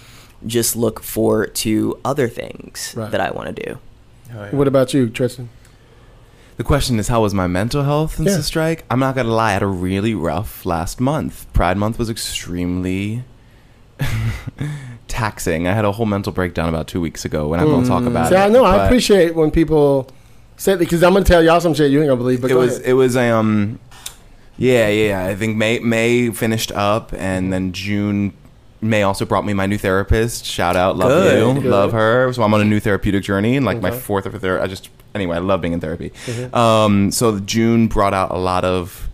just 0.46 0.76
look 0.76 1.02
forward 1.04 1.56
to 1.56 2.00
other 2.06 2.28
things 2.28 2.94
Right. 2.96 3.10
that 3.12 3.20
I 3.22 3.32
want 3.32 3.56
to 3.56 3.64
do? 3.66 3.80
what 4.52 4.68
about 4.68 4.94
you, 4.94 5.10
Tristan? 5.10 5.50
The 6.58 6.64
question 6.64 7.00
is, 7.00 7.08
how 7.10 7.22
was 7.22 7.34
my 7.34 7.48
mental 7.48 7.84
health 7.84 8.16
since 8.16 8.30
Yeah. 8.30 8.38
the 8.38 8.44
strike? 8.44 8.86
I'm 8.90 9.00
not 9.00 9.16
gonna 9.16 9.30
lie, 9.34 9.50
I 9.50 9.54
had 9.54 9.64
a 9.64 9.68
really 9.68 10.14
rough 10.14 10.66
last 10.66 11.00
month. 11.02 11.52
Pride 11.54 11.78
Month 11.78 11.98
was 12.00 12.10
extremely 12.10 13.24
taxing. 15.12 15.68
I 15.68 15.74
had 15.74 15.86
a 15.86 15.92
whole 15.92 16.06
mental 16.06 16.32
breakdown 16.32 16.70
about 16.70 16.88
two 16.88 17.02
weeks 17.02 17.26
ago, 17.26 17.54
and 17.54 17.62
I'm 17.62 17.68
going 17.68 17.84
to 17.84 17.88
talk 17.88 18.04
about 18.06 18.28
Mm. 18.28 18.30
See, 18.30 18.36
it. 18.36 18.40
I 18.40 18.48
know. 18.50 18.64
I 18.66 18.78
but 18.78 18.86
appreciate 18.88 19.36
when 19.36 19.52
people 19.52 20.10
say 20.58 20.76
because 20.76 21.04
I'm 21.04 21.14
gonna 21.14 21.26
tell 21.26 21.44
y'all 21.44 21.60
some 21.60 21.74
shit 21.74 21.92
you 21.92 22.00
ain't 22.00 22.08
gonna 22.08 22.18
believe. 22.18 22.42
But 22.42 22.52
it 22.52 22.54
go 22.54 22.60
was 22.62 22.76
ahead. 22.78 22.90
it 22.90 22.94
was 22.94 23.18
um 23.18 23.80
yeah 24.58 24.88
yeah 24.90 25.26
I 25.26 25.36
think 25.36 25.58
May 25.58 25.80
May 25.80 26.30
finished 26.32 26.72
up 26.72 27.14
and 27.14 27.52
then 27.52 27.72
June 27.74 28.34
May 28.84 29.04
also 29.04 29.26
brought 29.26 29.46
me 29.46 29.54
my 29.54 29.66
new 29.68 29.78
therapist. 29.78 30.44
Shout 30.46 30.76
out, 30.76 30.98
love 30.98 31.10
Good. 31.10 31.56
you, 31.58 31.62
Good. 31.62 31.70
love 31.70 31.92
her. 31.92 32.32
So 32.34 32.42
I'm 32.44 32.52
on 32.54 32.62
a 32.62 32.66
new 32.66 32.80
therapeutic 32.80 33.24
journey, 33.24 33.56
and 33.58 33.66
like 33.66 33.80
my 33.82 33.90
Okay. 33.90 34.00
fourth 34.00 34.26
or 34.26 34.32
third. 34.32 34.60
I 34.62 34.68
just 34.68 34.90
anyway, 35.14 35.36
I 35.36 35.40
love 35.40 35.62
being 35.62 35.74
in 35.74 35.80
therapy. 35.80 36.12
Mm-hmm. 36.26 36.56
Um, 36.56 37.12
so 37.12 37.40
June 37.40 37.88
brought 37.88 38.14
out 38.16 38.32
a 38.32 38.38
lot 38.38 38.64
of 38.66 39.08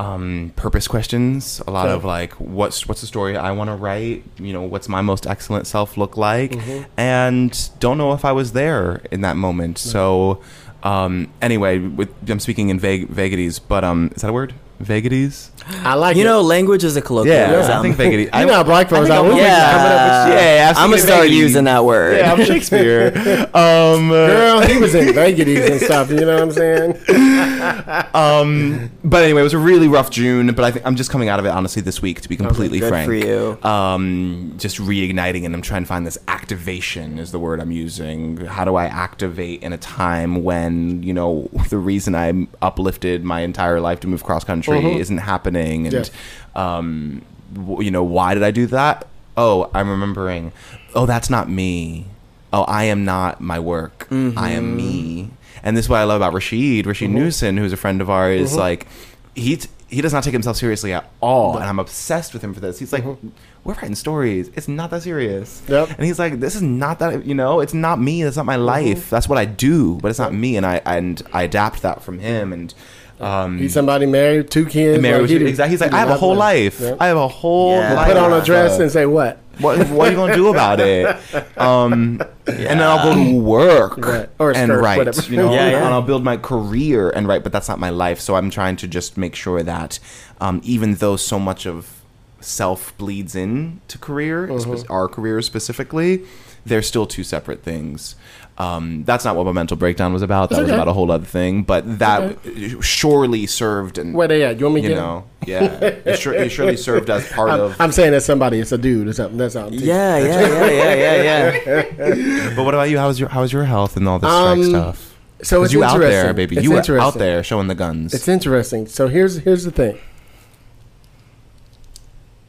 um, 0.00 0.52
purpose 0.56 0.86
questions, 0.88 1.60
a 1.66 1.70
lot 1.70 1.86
Okay. 1.86 1.94
of 1.94 2.04
like 2.04 2.32
what's 2.58 2.86
what's 2.88 3.00
the 3.02 3.06
story 3.06 3.36
I 3.36 3.50
want 3.58 3.68
to 3.68 3.76
write. 3.76 4.24
You 4.38 4.52
know, 4.54 4.62
what's 4.72 4.88
my 4.88 5.02
most 5.02 5.26
excellent 5.26 5.66
self 5.66 5.96
look 5.96 6.16
like, 6.16 6.52
Mm-hmm. 6.52 6.82
and 6.96 7.52
don't 7.80 7.98
know 7.98 8.12
if 8.18 8.24
I 8.24 8.32
was 8.32 8.52
there 8.52 9.02
in 9.10 9.20
that 9.26 9.36
moment. 9.36 9.76
So 9.78 10.40
um, 10.82 11.28
anyway, 11.42 11.78
with 11.98 12.08
I'm 12.30 12.40
speaking 12.40 12.70
in 12.70 12.78
vague 12.80 13.08
vagaries, 13.08 13.58
but 13.58 13.82
um, 13.84 14.10
is 14.14 14.22
that 14.22 14.30
a 14.30 14.32
word? 14.32 14.54
Vegaties. 14.80 15.50
I 15.84 15.94
like 15.94 16.16
You 16.16 16.22
it. 16.22 16.24
know, 16.24 16.40
language 16.40 16.84
is 16.84 16.96
a 16.96 17.02
colloquial. 17.02 17.34
Yeah, 17.34 17.44
colloquialism. 17.46 17.78
I 17.78 17.82
think 17.82 17.96
Vegaties. 17.98 18.30
you 18.40 18.46
know 18.46 18.54
how 18.54 18.62
black 18.64 18.88
folks 18.88 19.08
think 19.08 19.18
are. 19.20 19.24
I'm- 19.26 19.34
We 19.34 19.40
yeah. 19.40 19.70
coming 19.70 19.92
up 19.92 20.24
with 20.28 20.38
shit. 20.38 20.42
yeah, 20.56 20.70
I've 20.70 20.76
I'm 20.78 20.90
gonna 20.90 21.02
start 21.02 21.20
Vegaties. 21.22 21.38
using 21.38 21.64
that 21.64 21.84
word. 21.84 22.16
Yeah, 22.16 22.32
I'm 22.32 22.44
Shakespeare. 22.44 23.12
um, 23.54 24.10
uh, 24.10 24.26
Girl, 24.26 24.60
he 24.62 24.78
was 24.78 24.94
in 24.94 25.14
Vegaties 25.14 25.70
and 25.70 25.80
stuff. 25.80 26.10
You 26.10 26.20
know 26.20 26.34
what 26.34 26.42
I'm 26.42 26.52
saying? 26.52 28.06
Um, 28.14 28.90
but 29.04 29.22
anyway, 29.22 29.40
it 29.40 29.44
was 29.44 29.52
a 29.54 29.58
really 29.58 29.88
rough 29.88 30.10
June. 30.10 30.46
But 30.54 30.64
I 30.64 30.70
think 30.70 30.86
I'm 30.86 30.96
just 30.96 31.10
coming 31.10 31.28
out 31.28 31.38
of 31.38 31.44
it 31.46 31.50
honestly 31.50 31.82
this 31.82 32.00
week, 32.02 32.20
to 32.22 32.28
be 32.28 32.36
completely 32.36 32.80
good 32.80 32.88
frank. 32.88 33.06
for 33.06 33.14
you. 33.14 33.58
Um, 33.62 34.54
just 34.58 34.78
reigniting, 34.78 35.44
and 35.44 35.54
I'm 35.54 35.62
trying 35.62 35.82
to 35.82 35.86
find 35.88 36.06
this 36.06 36.18
activation 36.28 37.18
is 37.18 37.32
the 37.32 37.38
word 37.38 37.60
I'm 37.60 37.70
using. 37.70 38.38
How 38.46 38.64
do 38.64 38.76
I 38.76 38.86
activate 38.86 39.62
in 39.62 39.72
a 39.72 39.78
time 39.78 40.42
when 40.42 41.02
you 41.02 41.12
know 41.12 41.48
the 41.68 41.78
reason 41.78 42.14
I 42.14 42.46
uplifted 42.62 43.24
my 43.24 43.40
entire 43.40 43.80
life 43.80 44.00
to 44.00 44.06
move 44.08 44.24
cross 44.24 44.42
country 44.44 44.69
Uh-huh. 44.78 44.98
isn't 44.98 45.18
happening, 45.18 45.86
and 45.86 45.94
Yeah. 45.94 46.76
um, 46.76 47.22
w- 47.54 47.82
you 47.82 47.90
know 47.90 48.04
why 48.04 48.34
did 48.34 48.42
I 48.42 48.50
do 48.50 48.66
that? 48.66 49.06
Oh, 49.36 49.70
I'm 49.74 49.88
remembering. 49.88 50.52
Oh, 50.94 51.06
that's 51.06 51.30
not 51.30 51.48
me. 51.48 52.06
Oh, 52.52 52.62
I 52.64 52.84
am 52.84 53.04
not 53.04 53.40
my 53.40 53.58
work. 53.60 54.08
I 54.10 54.14
am 54.14 54.32
mm-hmm. 54.34 54.76
me. 54.76 55.30
And 55.62 55.76
this 55.76 55.86
is 55.86 55.88
what 55.88 55.98
I 55.98 56.04
love 56.04 56.16
about 56.16 56.32
Rasheed, 56.32 56.84
Rasheed 56.84 57.06
mm-hmm. 57.06 57.14
Newson, 57.14 57.56
who's 57.56 57.72
a 57.72 57.76
friend 57.76 58.00
of 58.00 58.10
ours. 58.10 58.40
Is 58.40 58.50
mm-hmm. 58.50 58.58
like, 58.58 58.86
he 59.34 59.56
t- 59.56 59.68
he 59.88 60.00
does 60.00 60.12
not 60.12 60.22
take 60.22 60.32
himself 60.32 60.56
seriously 60.56 60.92
at 60.92 61.10
all, 61.20 61.56
and 61.56 61.64
I'm 61.64 61.80
obsessed 61.80 62.32
with 62.32 62.42
him 62.42 62.54
for 62.54 62.60
this. 62.60 62.78
He's 62.78 62.92
like, 62.92 63.04
we're 63.04 63.74
writing 63.74 63.96
stories. 63.96 64.48
It's 64.54 64.68
not 64.68 64.90
that 64.90 65.02
serious. 65.02 65.62
Yep. 65.68 65.90
And 65.90 66.06
he's 66.06 66.18
like, 66.18 66.38
this 66.38 66.54
is 66.54 66.62
not 66.62 67.00
that. 67.00 67.26
You 67.26 67.34
know, 67.34 67.60
it's 67.60 67.74
not 67.74 68.00
me. 68.00 68.22
That's 68.22 68.36
not 68.36 68.46
my 68.46 68.56
life. 68.56 69.10
That's 69.10 69.28
what 69.28 69.36
I 69.36 69.44
do, 69.44 69.96
but 69.96 70.08
it's 70.08 70.18
not 70.18 70.32
me. 70.32 70.56
And 70.56 70.64
I 70.64 70.80
and 70.86 71.20
I 71.32 71.42
adapt 71.42 71.82
that 71.82 72.02
from 72.02 72.20
him. 72.20 72.52
And 72.52 72.72
um, 73.20 73.58
He's 73.58 73.72
somebody 73.74 74.06
married, 74.06 74.50
two 74.50 74.66
kids. 74.66 75.00
married 75.02 75.22
like, 75.22 75.30
he 75.30 75.46
Exactly. 75.46 75.70
He's 75.72 75.80
like, 75.80 75.92
I 75.92 75.98
have 75.98 76.10
a 76.10 76.16
whole 76.16 76.34
life. 76.34 76.80
Yeah. 76.80 76.96
I 76.98 77.06
have 77.08 77.16
a 77.16 77.28
whole 77.28 77.72
Yeah. 77.76 77.94
life. 77.94 78.08
Put 78.08 78.16
on 78.16 78.32
a 78.32 78.44
dress 78.44 78.78
and 78.78 78.90
say 78.90 79.06
what? 79.06 79.38
What, 79.60 79.78
what 79.90 80.08
are 80.08 80.10
you 80.10 80.16
going 80.16 80.30
to 80.30 80.36
do 80.36 80.48
about 80.48 80.80
it? 80.80 81.16
Um, 81.58 82.20
And 82.46 82.56
then 82.66 82.80
I'll 82.80 83.12
go 83.12 83.22
to 83.22 83.38
work 83.38 83.98
Right. 83.98 84.28
Or 84.38 84.52
and 84.56 84.70
skirt, 84.70 84.82
write. 84.82 84.98
whatever. 84.98 85.22
You 85.30 85.36
know, 85.36 85.52
Yeah, 85.52 85.70
yeah. 85.72 85.84
and 85.84 85.92
I'll 85.94 86.00
build 86.02 86.24
my 86.24 86.38
career 86.38 87.10
and 87.10 87.28
write. 87.28 87.42
But 87.42 87.52
that's 87.52 87.68
not 87.68 87.78
my 87.78 87.90
life. 87.90 88.20
So 88.20 88.36
I'm 88.36 88.48
trying 88.48 88.76
to 88.76 88.88
just 88.88 89.18
make 89.18 89.34
sure 89.34 89.62
that 89.62 89.98
um, 90.40 90.60
even 90.64 90.94
though 90.94 91.16
so 91.16 91.38
much 91.38 91.66
of 91.66 92.00
self 92.40 92.96
bleeds 92.96 93.34
into 93.34 93.98
career, 93.98 94.48
Mm-hmm. 94.48 94.90
our 94.90 95.08
career 95.08 95.42
specifically, 95.42 96.24
they're 96.64 96.82
still 96.82 97.06
two 97.06 97.22
separate 97.24 97.62
things. 97.62 98.14
Um, 98.60 99.04
that's 99.04 99.24
not 99.24 99.36
what 99.36 99.46
my 99.46 99.52
mental 99.52 99.76
breakdown 99.76 100.12
was 100.12 100.22
about. 100.22 100.50
That 100.50 100.60
was 100.62 100.70
about 100.70 100.86
a 100.88 100.92
whole 100.92 101.10
other 101.10 101.24
thing. 101.24 101.62
But 101.62 101.98
that 102.00 102.36
surely 102.80 103.46
served 103.46 103.96
and 103.96 104.12
Where 104.14 104.28
they 104.28 104.44
at? 104.44 104.58
You 104.58 104.66
want 104.66 104.74
me 104.74 104.82
to 104.82 104.88
you 104.88 104.94
know, 104.94 105.24
yeah, 105.46 105.62
it, 105.64 106.18
sure, 106.18 106.34
it 106.34 106.50
surely 106.50 106.76
served 106.88 107.08
as 107.08 107.26
part 107.32 107.50
I'm, 107.50 107.60
of. 107.60 107.80
I'm 107.80 107.90
saying 107.92 108.12
that 108.12 108.22
somebody, 108.22 108.58
it's 108.60 108.72
a 108.72 108.78
dude 108.78 109.08
or 109.08 109.12
something. 109.14 109.38
That's 109.38 109.56
all. 109.56 109.72
Yeah, 109.72 110.18
yeah, 110.18 110.40
yeah, 110.40 110.94
yeah, 110.94 111.22
yeah, 111.22 112.06
yeah. 112.06 112.52
But 112.56 112.64
what 112.64 112.74
about 112.74 112.90
you? 112.90 112.98
How's 112.98 113.18
your 113.18 113.28
how's 113.30 113.52
your 113.52 113.64
health 113.64 113.96
and 113.96 114.06
all 114.08 114.18
this 114.18 114.28
strike 114.30 114.58
Um, 114.58 114.64
stuff? 114.64 115.16
So 115.42 115.56
'Cause 115.60 115.64
it's 115.66 115.72
you 115.72 115.82
out 115.84 115.98
there, 115.98 116.34
baby. 116.34 116.56
It's 116.56 116.64
you 116.64 116.76
out 117.00 117.14
there 117.14 117.42
showing 117.42 117.68
the 117.68 117.74
guns. 117.74 118.12
It's 118.12 118.28
interesting. 118.28 118.86
So 118.86 119.08
here's 119.08 119.38
here's 119.38 119.64
the 119.64 119.70
thing. 119.70 119.96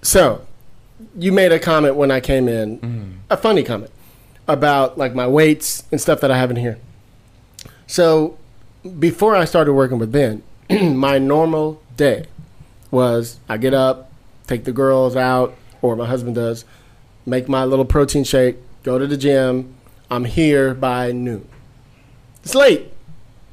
So, 0.02 0.42
you 1.18 1.32
made 1.32 1.52
a 1.52 1.60
comment 1.60 1.96
when 1.96 2.12
I 2.12 2.20
came 2.20 2.48
in, 2.48 2.80
Mm-hmm. 2.80 3.12
a 3.30 3.38
funny 3.38 3.64
comment 3.64 3.92
about 4.48 4.98
like 4.98 5.14
my 5.14 5.28
weights 5.28 5.84
and 5.92 6.00
stuff 6.02 6.22
that 6.22 6.32
I 6.32 6.38
have 6.38 6.50
in 6.50 6.58
here. 6.58 6.78
So, 7.88 8.38
before 9.00 9.36
I 9.36 9.46
started 9.46 9.74
working 9.74 10.00
with 10.00 10.12
Ben, 10.12 10.44
my 10.70 11.18
normal 11.18 11.82
day 11.98 12.26
was 12.90 13.40
I 13.48 13.58
get 13.58 13.74
up, 13.74 14.12
take 14.48 14.64
the 14.64 14.72
girls 14.72 15.16
out, 15.16 15.56
or 15.82 15.96
my 15.96 16.06
husband 16.06 16.36
does, 16.36 16.66
make 17.26 17.48
my 17.48 17.64
little 17.64 17.86
protein 17.86 18.24
shake, 18.24 18.58
go 18.84 18.98
to 18.98 19.08
the 19.08 19.18
gym. 19.18 19.76
I'm 20.10 20.26
here 20.26 20.74
by 20.74 21.12
noon. 21.12 21.48
It's 22.44 22.56
late, 22.56 22.92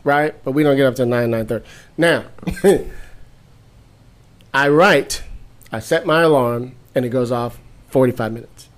right? 0.02 0.34
But 0.44 0.52
we 0.52 0.62
don't 0.62 0.76
get 0.76 0.86
up 0.86 0.96
till 0.96 1.06
nine 1.06 1.30
nine 1.30 1.46
thirty. 1.46 1.66
Now, 1.96 2.24
I 4.54 4.68
write. 4.68 5.22
I 5.70 5.80
set 5.80 6.06
my 6.06 6.22
alarm, 6.22 6.74
and 6.94 7.04
it 7.04 7.10
goes 7.10 7.30
off 7.30 7.60
forty 7.88 8.12
five 8.12 8.32
minutes. 8.32 8.68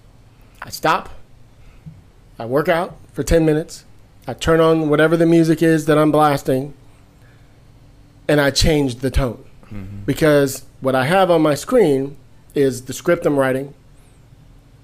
I 0.61 0.71
stop. 0.71 1.09
I 2.41 2.47
work 2.47 2.71
out 2.71 2.97
for 3.13 3.23
ten 3.23 3.45
minutes. 3.45 3.85
I 4.27 4.33
turn 4.33 4.61
on 4.61 4.89
whatever 4.89 5.15
the 5.15 5.27
music 5.27 5.63
is 5.63 5.85
that 5.85 5.99
I'm 5.99 6.11
blasting, 6.11 6.73
and 8.27 8.41
I 8.41 8.51
change 8.51 8.97
the 8.97 9.11
tone 9.11 9.45
mm-hmm. 9.67 10.05
because 10.07 10.65
what 10.81 10.95
I 10.95 11.05
have 11.05 11.31
on 11.31 11.43
my 11.43 11.55
screen 11.55 12.17
is 12.55 12.87
the 12.87 12.95
script 12.95 13.27
I'm 13.27 13.39
writing, 13.39 13.75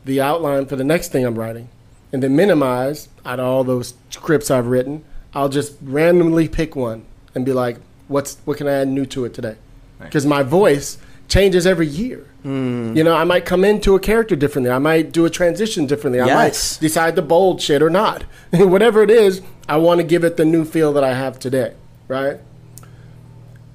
the 0.04 0.20
outline 0.20 0.66
for 0.66 0.76
the 0.76 0.84
next 0.84 1.12
thing 1.12 1.24
I'm 1.24 1.38
writing, 1.38 1.70
and 2.12 2.22
then 2.22 2.36
minimize 2.36 3.08
out 3.24 3.40
of 3.40 3.46
all 3.46 3.64
those 3.64 3.94
scripts 4.10 4.50
I've 4.50 4.66
written. 4.66 5.02
I'll 5.32 5.48
just 5.48 5.76
randomly 5.80 6.48
pick 6.48 6.76
one 6.76 7.06
and 7.34 7.46
be 7.46 7.54
like, 7.54 7.78
"What's 8.06 8.36
what 8.44 8.58
can 8.58 8.68
I 8.68 8.72
add 8.72 8.88
new 8.88 9.06
to 9.06 9.24
it 9.24 9.32
today?" 9.32 9.56
Because 9.98 10.26
my 10.26 10.42
voice 10.42 10.98
changes 11.28 11.66
every 11.66 11.86
year. 11.86 12.26
Mm. 12.44 12.96
You 12.96 13.02
know, 13.04 13.14
I 13.16 13.24
might 13.24 13.44
come 13.44 13.64
into 13.64 13.94
a 13.94 14.00
character 14.00 14.36
differently. 14.36 14.70
I 14.70 14.78
might 14.78 15.12
do 15.12 15.24
a 15.24 15.30
transition 15.30 15.86
differently. 15.86 16.20
I 16.20 16.26
Yes. 16.26 16.76
might 16.80 16.86
decide 16.86 17.16
to 17.16 17.22
bold 17.22 17.60
shit 17.60 17.82
or 17.82 17.90
not. 17.90 18.22
Whatever 18.52 19.02
it 19.02 19.10
is, 19.10 19.42
I 19.68 19.78
want 19.78 19.98
to 19.98 20.04
give 20.04 20.22
it 20.24 20.36
the 20.36 20.44
new 20.44 20.64
feel 20.64 20.92
that 20.92 21.02
I 21.02 21.14
have 21.14 21.38
today, 21.38 21.72
right? 22.08 22.38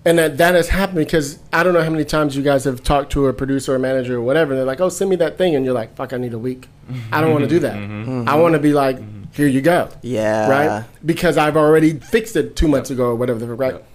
And 0.03 0.17
that, 0.17 0.37
that 0.37 0.55
has 0.55 0.69
happened 0.69 0.97
because 0.99 1.37
I 1.53 1.61
don't 1.61 1.73
know 1.73 1.83
how 1.83 1.89
many 1.91 2.05
times 2.05 2.35
you 2.35 2.41
guys 2.41 2.63
have 2.63 2.81
talked 2.81 3.11
to 3.11 3.27
a 3.27 3.33
producer 3.33 3.75
or 3.75 3.79
manager 3.79 4.15
or 4.17 4.21
whatever. 4.21 4.53
And 4.53 4.59
they're 4.59 4.65
like, 4.65 4.81
oh, 4.81 4.89
send 4.89 5.09
me 5.11 5.15
that 5.17 5.37
thing. 5.37 5.53
And 5.55 5.63
you're 5.63 5.75
like, 5.75 5.95
fuck, 5.95 6.11
I 6.11 6.17
need 6.17 6.33
a 6.33 6.39
week. 6.39 6.69
I 7.11 7.21
don't 7.21 7.31
want 7.31 7.43
to 7.43 7.49
do 7.49 7.59
that. 7.59 7.75
Mm-hmm. 7.75 8.09
Mm-hmm. 8.09 8.29
I 8.29 8.35
want 8.35 8.53
to 8.53 8.59
be 8.59 8.73
like, 8.73 8.97
here 9.33 9.47
you 9.47 9.61
go. 9.61 9.89
Yeah. 10.01 10.49
Right? 10.49 10.85
Because 11.05 11.37
I've 11.37 11.55
already 11.55 11.99
fixed 11.99 12.35
it 12.35 12.55
two 12.55 12.67
months 12.67 12.89
ago 12.89 13.05
or 13.05 13.15
whatever, 13.15 13.53
right? 13.53 13.75
Yep. 13.75 13.87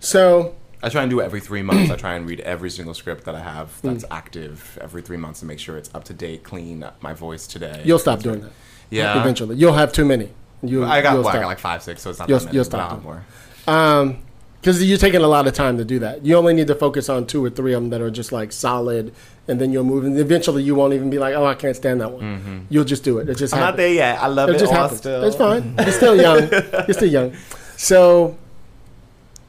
So, 0.00 0.56
I 0.82 0.88
try 0.88 1.02
and 1.02 1.10
do 1.10 1.20
it 1.20 1.24
every 1.24 1.40
three 1.40 1.62
months. 1.62 1.90
I 1.90 1.96
try 1.96 2.14
and 2.14 2.26
read 2.28 2.40
every 2.40 2.70
single 2.70 2.94
script 2.94 3.24
that 3.24 3.34
I 3.34 3.40
have 3.40 3.68
Hmm. 3.80 3.88
that's 3.92 4.04
active 4.10 4.78
every 4.80 5.02
three 5.02 5.16
months 5.16 5.40
to 5.40 5.46
make 5.46 5.58
sure 5.60 5.76
it's 5.76 5.90
up 5.94 6.04
to 6.04 6.12
date, 6.14 6.42
clean. 6.42 6.84
My 7.00 7.12
voice 7.14 7.46
today. 7.46 7.82
you'll 7.84 7.98
stop 8.00 8.20
doing 8.20 8.40
that. 8.42 8.50
Yeah. 8.90 9.20
Eventually. 9.20 9.56
You'll 9.56 9.72
have 9.74 9.92
too 9.92 10.04
many. 10.04 10.28
You, 10.62 10.84
I 10.84 11.00
got 11.00 11.14
you'll 11.14 11.22
well, 11.24 11.34
I 11.36 11.40
got 11.40 11.46
like 11.46 11.58
five, 11.58 11.82
six, 11.82 12.02
so 12.02 12.10
it's 12.10 12.18
not 12.18 12.28
You'll- 12.28 12.38
that 12.38 12.44
many. 12.46 12.54
you'll 12.56 12.64
stop 12.64 12.90
doing 12.90 13.02
more. 13.02 13.24
Um, 13.66 14.18
because 14.60 14.80
you're 14.84 14.96
taking 14.98 15.22
a 15.22 15.26
lot 15.26 15.48
of 15.48 15.54
time 15.54 15.76
to 15.78 15.84
do 15.84 15.98
that. 15.98 16.24
You 16.24 16.36
only 16.36 16.54
need 16.54 16.68
to 16.68 16.76
focus 16.76 17.08
on 17.08 17.26
two 17.26 17.44
or 17.44 17.50
three 17.50 17.72
of 17.72 17.82
them 17.82 17.90
that 17.90 18.00
are 18.00 18.12
just 18.12 18.30
like 18.30 18.52
solid, 18.52 19.12
and 19.48 19.60
then 19.60 19.72
you'll 19.72 19.82
move. 19.82 20.04
And 20.04 20.16
eventually, 20.16 20.62
you 20.62 20.76
won't 20.76 20.94
even 20.94 21.10
be 21.10 21.18
like, 21.18 21.34
"Oh, 21.34 21.44
I 21.44 21.54
can't 21.54 21.74
stand 21.74 22.00
that 22.00 22.12
one." 22.12 22.68
You'll 22.70 22.84
just 22.84 23.02
do 23.02 23.18
it. 23.18 23.28
It 23.28 23.38
just 23.38 23.52
Mm-hmm. 23.54 23.60
I'm 23.64 23.68
not 23.70 23.76
there 23.76 23.92
yet. 23.92 24.22
I 24.22 24.28
love 24.28 24.50
It 24.50 24.56
it. 24.56 24.58
just 24.60 24.72
happens. 24.72 24.98
still. 25.00 25.24
It's 25.24 25.34
fine. 25.34 25.74
You're 25.80 25.90
still 26.02 26.14
young. 26.20 26.48
You're 26.48 26.92
still 26.94 27.08
young. 27.10 27.32
So, 27.76 28.36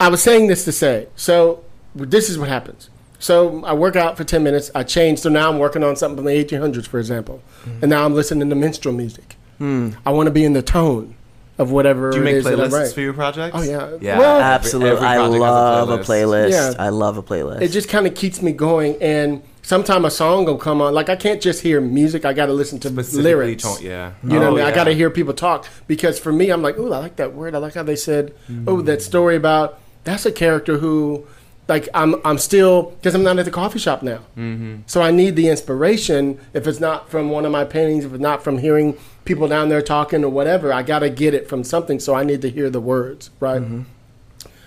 I 0.03 0.09
was 0.09 0.21
saying 0.21 0.47
this 0.47 0.65
to 0.65 0.71
say. 0.71 1.07
So, 1.15 1.63
this 1.95 2.29
is 2.29 2.37
what 2.37 2.49
happens. 2.49 2.89
So 3.19 3.63
I 3.63 3.73
work 3.73 3.95
out 3.95 4.17
for 4.17 4.23
ten 4.25 4.43
minutes. 4.43 4.69
I 4.75 4.83
change. 4.83 5.19
So 5.19 5.29
now 5.29 5.49
I'm 5.49 5.57
working 5.59 5.83
on 5.83 5.95
something 5.95 6.17
from 6.17 6.25
the 6.25 6.31
1800s, 6.43 6.87
for 6.87 6.99
example, 6.99 7.41
Mm-hmm. 7.61 7.79
and 7.83 7.89
now 7.89 8.03
I'm 8.05 8.13
listening 8.13 8.49
to 8.49 8.55
minstrel 8.55 8.93
music. 8.93 9.37
I 9.61 10.11
want 10.11 10.27
to 10.27 10.31
be 10.31 10.43
in 10.43 10.51
the 10.51 10.61
tone 10.61 11.15
of 11.57 11.71
whatever 11.71 12.11
Do 12.11 12.17
you 12.17 12.23
make 12.25 12.35
is 12.35 12.45
playlists 12.45 12.93
for 12.93 12.99
your 12.99 13.13
projects? 13.13 13.55
Oh, 13.57 13.61
yeah. 13.61 13.95
Yeah. 14.01 14.19
Well- 14.19 14.41
Absolutely. 14.41 14.89
every 14.89 15.07
I 15.07 15.15
project 15.15 15.33
has 15.35 15.39
love 15.41 15.89
a 15.89 15.97
playlist. 15.99 16.51
Yeah. 16.51 16.73
I 16.77 16.89
love 16.89 17.17
a 17.17 17.23
playlist. 17.23 17.61
it 17.61 17.69
just 17.69 17.87
kind 17.87 18.05
of 18.05 18.13
keeps 18.13 18.41
me 18.41 18.51
going 18.51 19.01
and 19.01 19.41
sometimes 19.61 20.03
a 20.05 20.11
song 20.11 20.43
will 20.43 20.57
come 20.57 20.81
on 20.81 20.93
like 20.93 21.07
i 21.07 21.15
can't 21.15 21.41
just 21.41 21.61
hear 21.61 21.79
music 21.79 22.25
i 22.25 22.33
gotta 22.33 22.51
listen 22.51 22.77
to 22.81 22.89
Specifically 22.89 23.23
lyrics 23.23 23.63
tone- 23.63 23.77
yeah. 23.81 24.11
you 24.21 24.37
know 24.37 24.49
Oh, 24.49 24.51
what 24.51 24.61
i 24.61 24.65
mean 24.65 24.73
i 24.73 24.75
gotta 24.75 24.91
hear 24.91 25.09
people 25.09 25.33
talk 25.33 25.65
because 25.87 26.19
for 26.19 26.33
me 26.33 26.49
i'm 26.49 26.61
like 26.61 26.75
oh 26.77 26.91
i 26.91 26.97
like 26.97 27.15
that 27.15 27.33
word 27.33 27.55
i 27.55 27.59
like 27.59 27.73
how 27.75 27.83
they 27.83 27.95
said 27.95 28.33
oh 28.67 28.81
that 28.81 29.01
story 29.01 29.37
about 29.37 29.79
that's 30.03 30.25
a 30.25 30.31
character 30.31 30.77
who 30.77 31.25
like 31.67 31.87
i'm 31.93 32.15
i'm 32.25 32.37
still 32.37 32.91
because 32.91 33.15
i'm 33.15 33.23
not 33.23 33.39
at 33.39 33.45
the 33.45 33.51
coffee 33.51 33.79
shop 33.79 34.03
now 34.03 34.19
mm-hmm. 34.37 34.77
so 34.85 35.01
i 35.01 35.11
need 35.11 35.35
the 35.35 35.47
inspiration 35.47 36.39
if 36.53 36.67
it's 36.67 36.79
not 36.79 37.09
from 37.09 37.29
one 37.29 37.45
of 37.45 37.51
my 37.51 37.63
paintings 37.63 38.03
if 38.05 38.11
it's 38.13 38.21
not 38.21 38.43
from 38.43 38.57
hearing 38.57 38.97
people 39.25 39.47
down 39.47 39.69
there 39.69 39.81
talking 39.81 40.23
or 40.23 40.29
whatever 40.29 40.73
i 40.73 40.83
gotta 40.83 41.09
get 41.09 41.33
it 41.33 41.47
from 41.47 41.63
something 41.63 41.99
so 41.99 42.13
i 42.13 42.23
need 42.23 42.41
to 42.41 42.49
hear 42.49 42.69
the 42.69 42.81
words 42.81 43.29
right 43.39 43.61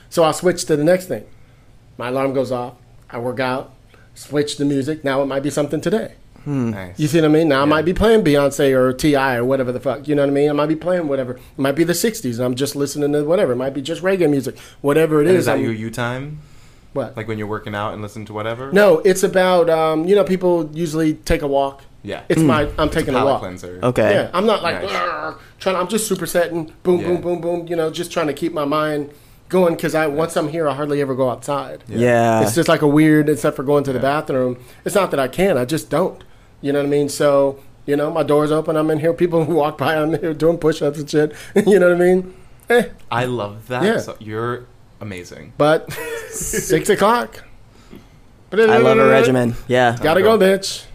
so 0.08 0.22
i'll 0.22 0.32
switch 0.32 0.64
to 0.64 0.76
the 0.76 0.84
next 0.84 1.06
thing 1.06 1.26
my 1.98 2.08
alarm 2.08 2.34
goes 2.34 2.52
off. 2.52 2.74
I 3.08 3.18
work 3.18 3.40
out, 3.40 3.72
switch 4.14 4.56
the 4.56 4.64
music. 4.64 5.04
Now 5.04 5.22
it 5.22 5.26
might 5.26 5.42
be 5.42 5.50
something 5.50 5.80
today. 5.80 6.14
Nice. 6.46 6.98
You 6.98 7.08
see 7.08 7.20
what 7.20 7.24
I 7.26 7.32
mean? 7.32 7.48
Now 7.48 7.62
I 7.62 7.64
might 7.64 7.84
be 7.84 7.92
playing 7.92 8.22
Beyonce 8.24 8.72
or 8.76 8.92
Ti 8.92 9.16
or 9.16 9.44
whatever 9.44 9.72
the 9.72 9.80
fuck. 9.80 10.06
You 10.08 10.14
know 10.14 10.22
what 10.22 10.30
I 10.30 10.32
mean? 10.32 10.48
I 10.48 10.52
might 10.52 10.66
be 10.66 10.76
playing 10.76 11.08
whatever. 11.08 11.32
It 11.34 11.58
might 11.58 11.72
be 11.74 11.84
the 11.84 11.92
'60s, 11.92 12.36
and 12.36 12.44
I'm 12.44 12.54
just 12.54 12.76
listening 12.76 13.12
to 13.12 13.24
whatever. 13.24 13.52
It 13.52 13.56
might 13.56 13.74
be 13.74 13.82
just 13.82 14.02
reggae 14.02 14.30
music, 14.30 14.56
whatever 14.80 15.20
it 15.20 15.26
And 15.26 15.36
is. 15.36 15.40
is 15.40 15.46
that 15.46 15.56
I'm- 15.56 15.62
your 15.64 15.72
you 15.72 15.90
time? 15.90 16.38
what? 16.92 17.14
Like 17.16 17.28
when 17.28 17.36
you're 17.36 17.46
working 17.46 17.74
out 17.74 17.92
and 17.92 18.00
listen 18.00 18.24
to 18.26 18.32
whatever? 18.32 18.72
no, 18.72 19.00
it's 19.00 19.22
about 19.22 19.68
um, 19.68 20.06
you 20.06 20.14
know 20.14 20.24
people 20.24 20.70
usually 20.72 21.14
take 21.14 21.42
a 21.42 21.46
walk. 21.48 21.82
Yeah. 22.02 22.22
It's 22.28 22.40
my 22.40 22.68
I'm 22.78 22.88
taking 22.88 23.14
a 23.14 23.18
Palate 23.18 23.32
walk. 23.32 23.40
cleanser. 23.42 23.80
okay. 23.82 24.12
Yeah, 24.14 24.30
I'm 24.32 24.46
not 24.46 24.62
like 24.62 24.80
Nice. 24.82 25.34
Trying. 25.58 25.74
I'm 25.76 25.88
just 25.88 26.08
supersetting, 26.10 26.70
boom, 26.84 27.00
Yeah. 27.00 27.08
boom, 27.08 27.20
boom, 27.20 27.40
boom. 27.40 27.66
You 27.66 27.74
know, 27.76 27.90
just 27.90 28.12
trying 28.12 28.28
to 28.28 28.32
keep 28.32 28.52
my 28.52 28.64
mind 28.64 29.10
going 29.48 29.74
because 29.74 29.94
I 29.94 30.06
once 30.06 30.36
I'm 30.36 30.48
here, 30.48 30.68
I 30.68 30.74
hardly 30.74 31.00
ever 31.00 31.14
go 31.16 31.28
outside. 31.30 31.82
Yeah. 31.88 32.42
It's 32.42 32.54
just 32.54 32.68
like 32.68 32.80
a 32.82 32.86
weird, 32.86 33.28
except 33.28 33.56
for 33.56 33.62
going 33.64 33.82
to 33.84 33.92
the 33.92 33.98
bathroom. 33.98 34.56
It's 34.84 34.94
not 34.94 35.10
that 35.10 35.18
I 35.20 35.26
can't. 35.28 35.58
I 35.58 35.64
just 35.64 35.90
don't. 35.90 36.22
You 36.60 36.72
know 36.72 36.80
what 36.80 36.86
I 36.86 36.90
mean? 36.90 37.08
So, 37.08 37.62
you 37.84 37.96
know, 37.96 38.10
my 38.10 38.22
door's 38.22 38.50
open, 38.50 38.76
I'm 38.76 38.90
in 38.90 38.98
here, 38.98 39.12
people 39.12 39.44
who 39.44 39.54
walk 39.62 39.78
by, 39.78 39.96
I'm 39.96 40.18
here 40.18 40.34
doing 40.34 40.58
push 40.58 40.82
ups 40.82 40.98
and 40.98 41.08
shit. 41.10 41.32
you 41.66 41.78
know 41.78 41.90
what 41.90 42.00
I 42.00 42.04
mean? 42.04 42.34
Eh, 42.68 42.88
I 43.10 43.24
love 43.26 43.68
that. 43.68 43.82
Yeah. 43.84 43.98
So 43.98 44.16
you're 44.18 44.66
amazing. 45.00 45.52
but 45.56 45.92
six 46.30 46.88
o'clock. 46.88 47.44
I 48.52 48.78
love 48.78 48.98
a 48.98 49.08
regimen. 49.08 49.54
Yeah. 49.68 49.98
Gotta 50.00 50.22
go, 50.22 50.38
bitch. 50.38 50.86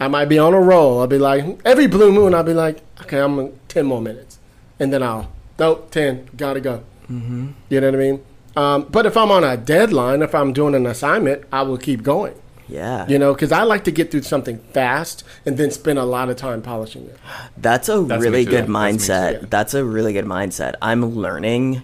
I 0.00 0.08
might 0.08 0.26
be 0.26 0.38
on 0.38 0.54
a 0.54 0.60
roll. 0.60 1.00
I'll 1.00 1.06
be 1.06 1.18
like, 1.18 1.60
every 1.64 1.86
blue 1.86 2.12
moon, 2.12 2.34
I'll 2.34 2.42
be 2.44 2.54
like, 2.54 2.82
okay, 3.02 3.20
I'm 3.20 3.38
in 3.38 3.58
10 3.68 3.86
more 3.86 4.00
minutes. 4.00 4.38
And 4.78 4.92
then 4.92 5.02
I'll, 5.02 5.30
nope, 5.58 5.90
10, 5.90 6.30
gotta 6.36 6.60
go. 6.60 6.84
Mm-hmm. 7.10 7.50
You 7.68 7.80
know 7.80 7.88
what 7.88 7.94
I 7.94 7.98
mean? 7.98 8.24
Um, 8.56 8.86
but 8.90 9.06
if 9.06 9.16
I'm 9.16 9.30
on 9.30 9.44
a 9.44 9.56
deadline, 9.56 10.22
if 10.22 10.34
I'm 10.34 10.52
doing 10.52 10.74
an 10.74 10.86
assignment, 10.86 11.44
I 11.52 11.62
will 11.62 11.78
keep 11.78 12.02
going. 12.02 12.34
Yeah. 12.68 13.06
You 13.08 13.18
know, 13.18 13.32
because 13.32 13.52
I 13.52 13.62
like 13.62 13.84
to 13.84 13.90
get 13.90 14.10
through 14.10 14.22
something 14.22 14.58
fast 14.72 15.24
and 15.46 15.56
then 15.56 15.70
spend 15.70 15.98
a 15.98 16.04
lot 16.04 16.28
of 16.28 16.36
time 16.36 16.62
polishing 16.62 17.06
it. 17.06 17.18
That's 17.56 17.88
a 17.88 18.00
That's 18.02 18.22
really 18.22 18.40
me 18.40 18.44
too. 18.44 18.50
good 18.50 18.66
That's 18.66 18.70
mindset. 18.70 19.32
Yeah. 19.32 19.46
That's 19.48 19.74
a 19.74 19.84
really 19.84 20.12
good 20.12 20.26
mindset. 20.26 20.74
I'm 20.82 21.14
learning 21.14 21.82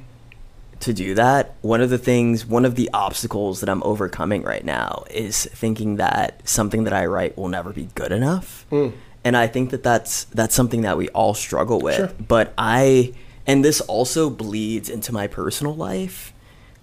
to 0.81 0.93
do 0.93 1.15
that. 1.15 1.55
One 1.63 1.81
of 1.81 1.89
the 1.89 1.99
things, 1.99 2.45
one 2.45 2.65
of 2.65 2.75
the 2.75 2.91
obstacles 2.93 3.61
that 3.61 3.69
I'm 3.69 3.83
overcoming 3.83 4.43
right 4.43 4.65
now 4.65 5.05
is 5.11 5.47
thinking 5.47 5.97
that 5.97 6.47
something 6.47 6.85
that 6.85 6.93
I 6.93 7.07
write 7.07 7.39
will 7.39 7.49
never 7.49 7.73
be 7.73 7.89
good 7.95 8.13
enough. 8.13 8.67
Mm. 8.71 8.93
And 9.25 9.37
I 9.39 9.47
think 9.47 9.71
that 9.71 9.83
that's 9.83 10.25
that's 10.25 10.55
something 10.55 10.83
that 10.83 10.99
we 10.99 11.09
all 11.11 11.33
struggle 11.33 11.81
with. 11.81 11.97
Sure. 11.97 12.11
But 12.29 12.53
I 12.59 13.15
and 13.47 13.65
this 13.65 13.81
also 13.81 14.29
bleeds 14.29 14.91
into 14.91 15.13
my 15.13 15.27
personal 15.27 15.75
life. 15.75 16.34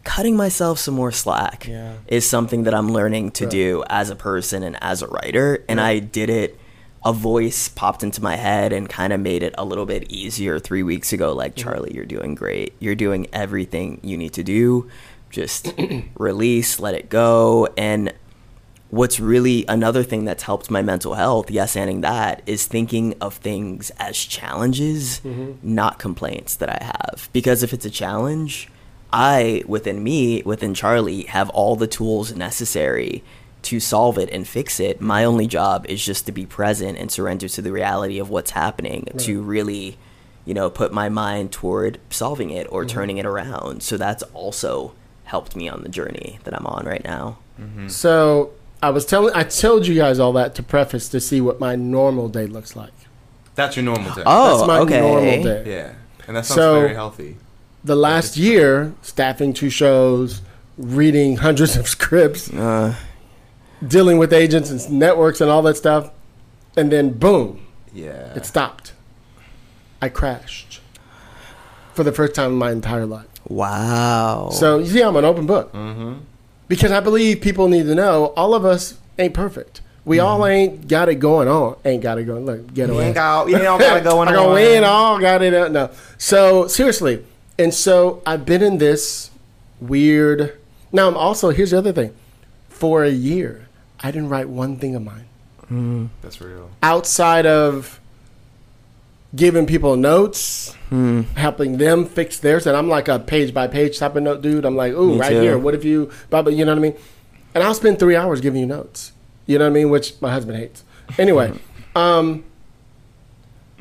Cutting 0.03 0.35
myself 0.35 0.79
some 0.79 0.95
more 0.95 1.11
slack 1.11 1.67
Yeah. 1.67 1.93
is 2.07 2.27
something 2.27 2.63
that 2.63 2.73
I'm 2.73 2.91
learning 2.91 3.31
to 3.31 3.45
Right. 3.45 3.51
do 3.51 3.83
as 3.89 4.09
a 4.09 4.15
person 4.15 4.63
and 4.63 4.77
as 4.81 5.01
a 5.01 5.07
writer. 5.07 5.63
And 5.69 5.79
I 5.79 5.99
did 5.99 6.29
it 6.29 6.57
a 7.03 7.13
voice 7.13 7.67
popped 7.67 8.03
into 8.03 8.21
my 8.21 8.35
head 8.35 8.71
and 8.71 8.87
kind 8.87 9.11
of 9.11 9.19
made 9.19 9.41
it 9.41 9.55
a 9.57 9.65
little 9.65 9.85
bit 9.87 10.11
easier 10.11 10.59
three 10.59 10.83
weeks 10.83 11.11
ago. 11.11 11.33
Like, 11.33 11.55
mm-hmm. 11.55 11.69
Charlie, 11.69 11.95
you're 11.95 12.05
doing 12.05 12.35
great. 12.35 12.73
You're 12.79 12.95
doing 12.95 13.27
everything 13.33 13.99
you 14.03 14.17
need 14.17 14.33
to 14.33 14.43
do. 14.43 14.87
Just 15.31 15.73
release, 16.15 16.79
let 16.79 16.93
it 16.93 17.09
go. 17.09 17.67
And 17.75 18.13
what's 18.91 19.19
really 19.19 19.65
another 19.67 20.03
thing 20.03 20.25
that's 20.25 20.43
helped 20.43 20.69
my 20.69 20.81
mental 20.83 21.15
health, 21.15 21.49
yes, 21.49 21.75
anding 21.75 22.01
that, 22.01 22.43
is 22.45 22.67
thinking 22.67 23.15
of 23.19 23.35
things 23.35 23.91
as 23.97 24.17
challenges, 24.17 25.21
mm-hmm. 25.23 25.53
not 25.63 25.97
complaints 25.97 26.55
that 26.57 26.69
I 26.69 26.83
have. 26.83 27.29
Because 27.33 27.63
if 27.63 27.73
it's 27.73 27.85
a 27.85 27.89
challenge, 27.89 28.69
I, 29.13 29.63
within 29.67 30.03
me, 30.03 30.41
within 30.43 30.73
Charlie, 30.73 31.23
have 31.23 31.49
all 31.49 31.75
the 31.75 31.87
tools 31.87 32.33
necessary 32.35 33.23
to 33.63 33.79
solve 33.79 34.17
it 34.17 34.29
and 34.31 34.47
fix 34.47 34.79
it. 34.79 35.01
My 35.01 35.23
only 35.23 35.47
job 35.47 35.85
is 35.87 36.03
just 36.03 36.25
to 36.25 36.31
be 36.31 36.45
present 36.45 36.97
and 36.97 37.11
surrender 37.11 37.47
to 37.49 37.61
the 37.61 37.71
reality 37.71 38.19
of 38.19 38.29
what's 38.29 38.51
happening 38.51 39.07
to 39.17 39.41
really, 39.41 39.97
you 40.45 40.53
know, 40.53 40.69
put 40.69 40.91
my 40.91 41.09
mind 41.09 41.51
toward 41.51 41.99
solving 42.09 42.49
it 42.49 42.67
or 42.71 42.81
mm-hmm. 42.81 42.89
turning 42.89 43.17
it 43.17 43.25
around. 43.25 43.83
So 43.83 43.97
that's 43.97 44.23
also 44.33 44.93
helped 45.25 45.55
me 45.55 45.69
on 45.69 45.83
the 45.83 45.89
journey 45.89 46.39
that 46.43 46.55
I'm 46.55 46.65
on 46.65 46.85
right 46.85 47.03
now. 47.03 47.37
Mm-hmm. 47.59 47.87
So 47.89 48.51
I 48.81 48.89
was 48.89 49.05
telling, 49.05 49.35
I 49.35 49.43
told 49.43 49.85
you 49.85 49.95
guys 49.95 50.19
all 50.19 50.33
that 50.33 50.55
to 50.55 50.63
preface 50.63 51.07
to 51.09 51.19
see 51.19 51.39
what 51.39 51.59
my 51.59 51.75
normal 51.75 52.29
day 52.29 52.47
looks 52.47 52.75
like. 52.75 52.93
That's 53.53 53.75
your 53.75 53.83
normal 53.83 54.13
day. 54.13 54.23
Oh, 54.25 54.57
That's 54.57 54.67
my 54.67 54.79
okay. 54.79 55.01
normal 55.01 55.43
day. 55.43 55.63
Yeah. 55.69 55.93
And 56.27 56.35
that 56.35 56.45
sounds 56.45 56.55
So- 56.55 56.79
very 56.79 56.95
healthy. 56.95 57.37
The 57.83 57.95
last 57.95 58.37
year, 58.37 58.93
staffing 59.01 59.53
two 59.53 59.69
shows, 59.69 60.41
reading 60.77 61.37
hundreds 61.47 61.75
of 61.77 61.87
scripts, 61.87 62.51
Uh, 62.53 62.95
dealing 63.85 64.17
with 64.19 64.31
agents 64.33 64.69
and 64.69 64.99
networks 64.99 65.41
and 65.41 65.49
all 65.49 65.61
that 65.63 65.77
stuff, 65.77 66.11
and 66.77 66.91
then 66.91 67.09
boom, 67.11 67.65
Yeah. 67.93 68.33
it 68.35 68.45
stopped. 68.45 68.93
I 70.01 70.09
crashed 70.09 70.79
for 71.93 72.03
the 72.03 72.11
first 72.11 72.33
time 72.35 72.51
in 72.51 72.57
my 72.57 72.71
entire 72.71 73.05
life. 73.05 73.25
wow. 73.47 74.49
So 74.51 74.77
you 74.79 74.85
see, 74.85 75.01
I'm 75.01 75.15
an 75.15 75.25
open 75.25 75.45
book 75.45 75.73
mm-hmm. 75.73 76.19
because 76.67 76.91
I 76.91 76.99
believe 76.99 77.41
people 77.41 77.67
need 77.67 77.83
to 77.87 77.95
know 77.95 78.27
all 78.37 78.53
of 78.53 78.63
us 78.65 78.97
ain't 79.19 79.33
perfect. 79.33 79.81
We 80.05 80.19
all 80.19 80.45
ain't 80.47 80.87
got 80.87 81.09
it 81.09 81.15
going 81.15 81.47
on. 81.47 81.75
Ain't 81.85 82.01
got 82.01 82.17
it 82.17 82.23
going. 82.23 82.45
Look, 82.45 82.73
get 82.73 82.89
away. 82.89 82.97
You 82.99 83.05
ain't 83.07 83.15
got, 83.15 83.47
you 83.49 83.57
don't 83.59 83.79
gotta 83.79 84.01
go 84.09 84.21
in 84.23 84.29
I 84.29 84.31
go 84.31 84.55
in 84.55 84.83
all 84.83 85.19
got 85.19 85.43
it. 85.43 85.71
No. 85.71 85.91
So 86.17 86.67
seriously, 86.67 87.23
and 87.61 87.73
so 87.73 88.21
I've 88.25 88.45
been 88.45 88.61
in 88.61 88.77
this 88.77 89.31
weird. 89.79 90.57
Now 90.91 91.07
I'm 91.07 91.15
also 91.17 91.49
here's 91.51 91.71
the 91.71 91.77
other 91.77 91.93
thing. 91.93 92.13
For 92.69 93.03
a 93.03 93.09
year, 93.11 93.67
I 93.99 94.11
didn't 94.11 94.29
write 94.29 94.49
one 94.49 94.77
thing 94.77 94.95
of 94.95 95.03
mine 95.03 96.09
That's 96.21 96.41
real. 96.41 96.69
outside 96.83 97.45
of 97.45 97.99
giving 99.35 99.65
people 99.65 99.95
notes, 99.95 100.75
Hmm. 100.89 101.21
helping 101.35 101.77
them 101.77 102.05
fix 102.05 102.37
theirs. 102.39 102.67
And 102.67 102.75
I'm 102.75 102.89
like 102.89 103.07
a 103.07 103.17
page 103.19 103.53
by 103.53 103.67
page 103.67 103.97
type 103.99 104.15
of 104.17 104.23
note 104.23 104.41
dude. 104.41 104.65
I'm 104.65 104.75
like, 104.75 104.91
ooh, 104.93 105.13
Me 105.13 105.19
right 105.19 105.29
too. 105.29 105.41
here. 105.41 105.57
What 105.57 105.73
if 105.73 105.85
you, 105.85 106.09
blah, 106.29 106.41
blah, 106.41 106.51
you 106.51 106.65
know 106.65 106.71
what 106.73 106.79
I 106.79 106.81
mean? 106.81 106.95
And 107.55 107.63
I'll 107.63 107.73
spend 107.73 107.97
three 107.99 108.15
hours 108.17 108.41
giving 108.41 108.59
you 108.59 108.67
notes. 108.67 109.13
You 109.45 109.57
know 109.57 109.65
what 109.65 109.71
I 109.71 109.73
mean? 109.73 109.89
Which 109.89 110.19
my 110.21 110.31
husband 110.31 110.57
hates. 110.57 110.83
Anyway, 111.17 111.53
um, 111.95 112.43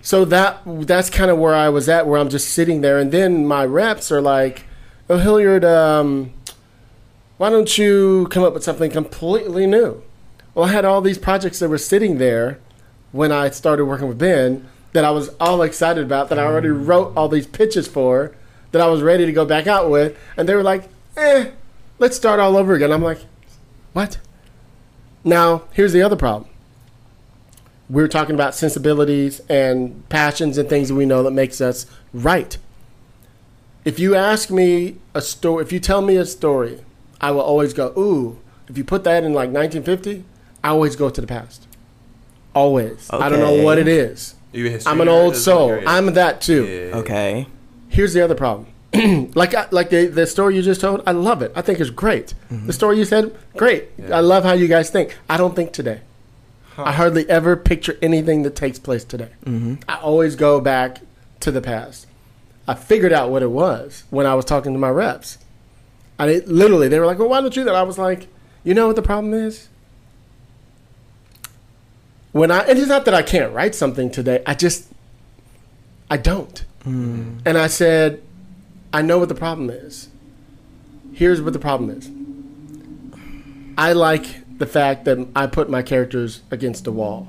so 0.02 0.24
that 0.26 0.60
that's 0.66 1.10
kind 1.10 1.30
of 1.30 1.38
where 1.38 1.54
I 1.54 1.68
was 1.68 1.88
at, 1.88 2.06
where 2.06 2.18
I'm 2.18 2.30
just 2.30 2.48
sitting 2.48 2.80
there, 2.80 2.98
and 2.98 3.12
then 3.12 3.46
my 3.46 3.64
reps 3.64 4.10
are 4.10 4.20
like, 4.20 4.64
"Oh, 5.08 5.18
Hilliard, 5.18 5.64
um, 5.64 6.32
why 7.36 7.50
don't 7.50 7.76
you 7.76 8.26
come 8.30 8.42
up 8.42 8.54
with 8.54 8.64
something 8.64 8.90
completely 8.90 9.66
new?" 9.66 10.02
Well, 10.54 10.66
I 10.66 10.72
had 10.72 10.84
all 10.84 11.00
these 11.00 11.18
projects 11.18 11.58
that 11.60 11.68
were 11.68 11.78
sitting 11.78 12.18
there 12.18 12.58
when 13.12 13.32
I 13.32 13.50
started 13.50 13.84
working 13.84 14.08
with 14.08 14.18
Ben 14.18 14.66
that 14.92 15.04
I 15.04 15.10
was 15.10 15.30
all 15.38 15.62
excited 15.62 16.04
about, 16.04 16.28
that 16.30 16.38
I 16.38 16.44
already 16.44 16.68
wrote 16.68 17.12
all 17.16 17.28
these 17.28 17.46
pitches 17.46 17.86
for, 17.86 18.32
that 18.72 18.82
I 18.82 18.86
was 18.86 19.02
ready 19.02 19.26
to 19.26 19.32
go 19.32 19.44
back 19.44 19.66
out 19.66 19.90
with, 19.90 20.16
and 20.36 20.48
they 20.48 20.54
were 20.54 20.62
like, 20.62 20.88
"Eh, 21.16 21.50
let's 21.98 22.16
start 22.16 22.40
all 22.40 22.56
over 22.56 22.74
again." 22.74 22.90
I'm 22.90 23.02
like, 23.02 23.20
"What?" 23.92 24.18
Now, 25.22 25.62
here's 25.72 25.92
the 25.92 26.02
other 26.02 26.16
problem 26.16 26.50
we're 27.90 28.08
talking 28.08 28.36
about 28.36 28.54
sensibilities 28.54 29.40
and 29.48 30.08
passions 30.08 30.56
and 30.56 30.68
things 30.68 30.88
that 30.88 30.94
we 30.94 31.04
know 31.04 31.24
that 31.24 31.32
makes 31.32 31.60
us 31.60 31.86
right. 32.14 32.56
If 33.84 33.98
you 33.98 34.14
ask 34.14 34.50
me 34.50 34.98
a 35.12 35.20
story, 35.20 35.64
if 35.64 35.72
you 35.72 35.80
tell 35.80 36.00
me 36.00 36.16
a 36.16 36.24
story, 36.24 36.84
I 37.20 37.32
will 37.32 37.40
always 37.40 37.74
go, 37.74 37.88
ooh, 37.98 38.38
if 38.68 38.78
you 38.78 38.84
put 38.84 39.02
that 39.04 39.24
in 39.24 39.32
like 39.32 39.50
1950, 39.50 40.24
I 40.62 40.68
always 40.68 40.94
go 40.94 41.10
to 41.10 41.20
the 41.20 41.26
past. 41.26 41.66
Always. 42.54 43.10
Okay. 43.12 43.22
I 43.22 43.28
don't 43.28 43.40
know 43.40 43.64
what 43.64 43.78
it 43.78 43.88
is. 43.88 44.36
You 44.52 44.66
a 44.66 44.70
history 44.70 44.90
I'm 44.90 45.00
an 45.00 45.08
old 45.08 45.34
soul. 45.34 45.80
I'm 45.86 46.14
that 46.14 46.40
too. 46.40 46.66
Yeah. 46.66 46.98
okay. 46.98 47.46
Here's 47.88 48.12
the 48.14 48.22
other 48.22 48.34
problem. 48.36 48.68
like 49.34 49.72
like 49.72 49.90
the, 49.90 50.06
the 50.06 50.26
story 50.26 50.56
you 50.56 50.62
just 50.62 50.80
told, 50.80 51.02
I 51.06 51.12
love 51.12 51.42
it. 51.42 51.52
I 51.56 51.62
think 51.62 51.80
it's 51.80 51.90
great. 51.90 52.34
The 52.48 52.54
mm-hmm. 52.54 52.70
story 52.70 52.98
you 52.98 53.04
said, 53.04 53.36
great. 53.56 53.88
I 54.12 54.20
love 54.20 54.44
how 54.44 54.52
you 54.52 54.68
guys 54.68 54.90
think. 54.90 55.16
I 55.28 55.36
don't 55.36 55.56
think 55.56 55.72
today. 55.72 56.00
I 56.84 56.92
hardly 56.92 57.28
ever 57.28 57.56
picture 57.56 57.96
anything 58.02 58.42
that 58.42 58.56
takes 58.56 58.78
place 58.78 59.04
today. 59.04 59.30
Mm-hmm. 59.44 59.76
I 59.88 59.96
always 59.96 60.36
go 60.36 60.60
back 60.60 60.98
to 61.40 61.50
the 61.50 61.60
past. 61.60 62.06
I 62.68 62.74
figured 62.74 63.12
out 63.12 63.30
what 63.30 63.42
it 63.42 63.50
was 63.50 64.04
when 64.10 64.26
I 64.26 64.34
was 64.34 64.44
talking 64.44 64.72
to 64.72 64.78
my 64.78 64.90
reps. 64.90 65.38
I 66.18 66.26
did- 66.26 66.48
literally, 66.48 66.88
they 66.88 66.98
were 66.98 67.06
like, 67.06 67.18
"Well, 67.18 67.28
why 67.28 67.40
don't 67.40 67.56
you?" 67.56 67.64
That 67.64 67.74
I 67.74 67.82
was 67.82 67.98
like, 67.98 68.28
"You 68.62 68.74
know 68.74 68.86
what 68.86 68.96
the 68.96 69.02
problem 69.02 69.32
is? 69.34 69.68
When 72.32 72.50
I, 72.50 72.60
and 72.60 72.78
it's 72.78 72.88
not 72.88 73.04
that 73.06 73.14
I 73.14 73.22
can't 73.22 73.52
write 73.52 73.74
something 73.74 74.10
today. 74.10 74.42
I 74.46 74.54
just, 74.54 74.86
I 76.10 76.16
don't." 76.16 76.64
Mm. 76.84 77.40
And 77.44 77.58
I 77.58 77.66
said, 77.66 78.22
I 78.92 79.02
know 79.02 79.18
what 79.18 79.28
the 79.28 79.34
problem 79.34 79.70
is. 79.70 80.08
Here's 81.12 81.40
what 81.42 81.52
the 81.52 81.58
problem 81.58 81.90
is. 81.90 82.10
I 83.76 83.92
like 83.92 84.39
the 84.60 84.66
fact 84.66 85.06
that 85.06 85.26
I 85.34 85.46
put 85.46 85.70
my 85.70 85.82
characters 85.82 86.42
against 86.50 86.86
a 86.86 86.92
wall. 86.92 87.26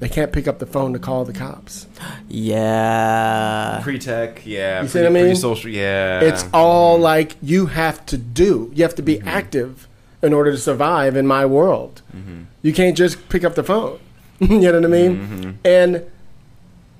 They 0.00 0.08
can't 0.08 0.32
pick 0.32 0.48
up 0.48 0.60
the 0.60 0.66
phone 0.66 0.94
to 0.94 0.98
call 0.98 1.24
the 1.24 1.32
cops. 1.32 1.86
Yeah. 2.28 3.80
Pre-tech, 3.82 4.46
yeah. 4.46 4.80
You 4.80 4.88
see 4.88 5.00
what 5.00 5.08
I 5.08 5.10
mean? 5.10 5.24
Pre-social, 5.26 5.70
yeah. 5.70 6.20
It's 6.20 6.44
all 6.54 6.98
like 6.98 7.36
you 7.42 7.66
have 7.66 8.06
to 8.06 8.16
do. 8.16 8.70
You 8.74 8.82
have 8.84 8.94
to 8.94 9.02
be 9.02 9.16
mm-hmm. 9.16 9.28
active 9.28 9.88
in 10.22 10.32
order 10.32 10.52
to 10.52 10.56
survive 10.56 11.16
in 11.16 11.26
my 11.26 11.44
world. 11.44 12.00
Mm-hmm. 12.16 12.44
You 12.62 12.72
can't 12.72 12.96
just 12.96 13.28
pick 13.28 13.44
up 13.44 13.54
the 13.54 13.64
phone. 13.64 13.98
you 14.38 14.58
know 14.58 14.72
what 14.72 14.84
I 14.84 14.88
mean? 14.88 15.16
Mm-hmm. 15.16 15.50
And 15.64 16.10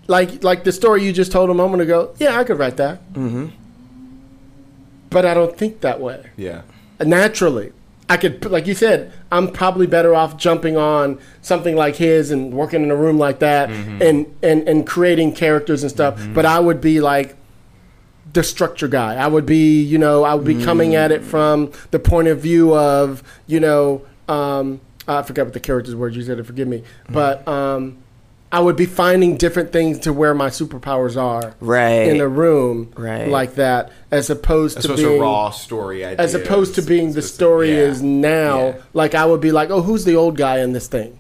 like 0.08 0.42
like 0.42 0.64
the 0.64 0.72
story 0.72 1.04
you 1.04 1.12
just 1.12 1.32
told 1.32 1.48
a 1.50 1.54
moment 1.54 1.82
ago, 1.82 2.14
yeah, 2.18 2.38
I 2.38 2.44
could 2.44 2.58
write 2.58 2.76
that. 2.76 3.12
Mm-hmm. 3.14 3.46
But 5.08 5.24
I 5.24 5.32
don't 5.32 5.56
think 5.56 5.80
that 5.80 6.00
way. 6.00 6.30
yeah. 6.36 6.62
naturally. 7.00 7.72
I 8.08 8.16
could, 8.16 8.44
like 8.46 8.66
you 8.66 8.74
said, 8.74 9.12
I'm 9.30 9.50
probably 9.52 9.86
better 9.86 10.14
off 10.14 10.36
jumping 10.38 10.76
on 10.76 11.18
something 11.42 11.76
like 11.76 11.96
his 11.96 12.30
and 12.30 12.54
working 12.54 12.82
in 12.82 12.90
a 12.90 12.96
room 12.96 13.18
like 13.18 13.40
that 13.40 13.68
and, 13.70 14.34
and, 14.42 14.66
and 14.68 14.86
creating 14.86 15.34
characters 15.34 15.82
and 15.82 15.90
stuff. 15.90 16.18
But 16.32 16.46
I 16.46 16.58
would 16.58 16.80
be 16.80 17.00
like 17.00 17.36
the 18.32 18.42
structure 18.42 18.88
guy. 18.88 19.16
I 19.16 19.26
would 19.26 19.44
be, 19.46 19.82
you 19.82 19.98
know, 19.98 20.24
I 20.24 20.34
would 20.34 20.46
be 20.46 20.62
coming 20.64 20.94
at 20.94 21.12
it 21.12 21.22
from 21.22 21.72
the 21.90 21.98
point 21.98 22.28
of 22.28 22.40
view 22.40 22.74
of, 22.74 23.22
you 23.46 23.60
know, 23.60 24.02
um, 24.26 24.80
I 25.06 25.22
forgot 25.22 25.44
what 25.46 25.54
the 25.54 25.60
character's 25.60 25.94
word 25.94 26.14
you 26.14 26.22
said. 26.22 26.44
Forgive 26.46 26.68
me, 26.68 26.84
but 27.08 27.46
um, 27.48 27.98
I 28.50 28.60
would 28.60 28.76
be 28.76 28.86
finding 28.86 29.36
different 29.36 29.72
things 29.72 29.98
to 30.00 30.12
where 30.12 30.34
my 30.34 30.48
superpowers 30.48 31.20
are, 31.20 31.54
Right. 31.60 32.08
in 32.08 32.18
a 32.20 32.26
room, 32.28 32.90
Right. 32.96 33.28
like 33.28 33.56
that, 33.56 33.90
as 34.10 34.30
opposed 34.30 34.78
As 34.78 34.84
to 34.84 34.88
opposed 34.92 35.02
being 35.04 35.16
to 35.18 35.22
raw 35.22 35.50
story 35.50 36.04
ideas. 36.04 36.34
as 36.34 36.40
opposed 36.40 36.74
to 36.76 36.82
being 36.82 37.08
the 37.08 37.20
specific- 37.20 37.34
story 37.34 37.70
yeah. 37.72 37.78
is 37.82 38.02
now. 38.02 38.58
Yeah. 38.66 38.72
Like 38.94 39.14
I 39.14 39.26
would 39.26 39.42
be 39.42 39.52
like, 39.52 39.70
oh, 39.70 39.82
who's 39.82 40.04
the 40.06 40.16
old 40.16 40.36
guy 40.38 40.60
in 40.60 40.72
this 40.72 40.86
thing? 40.86 41.18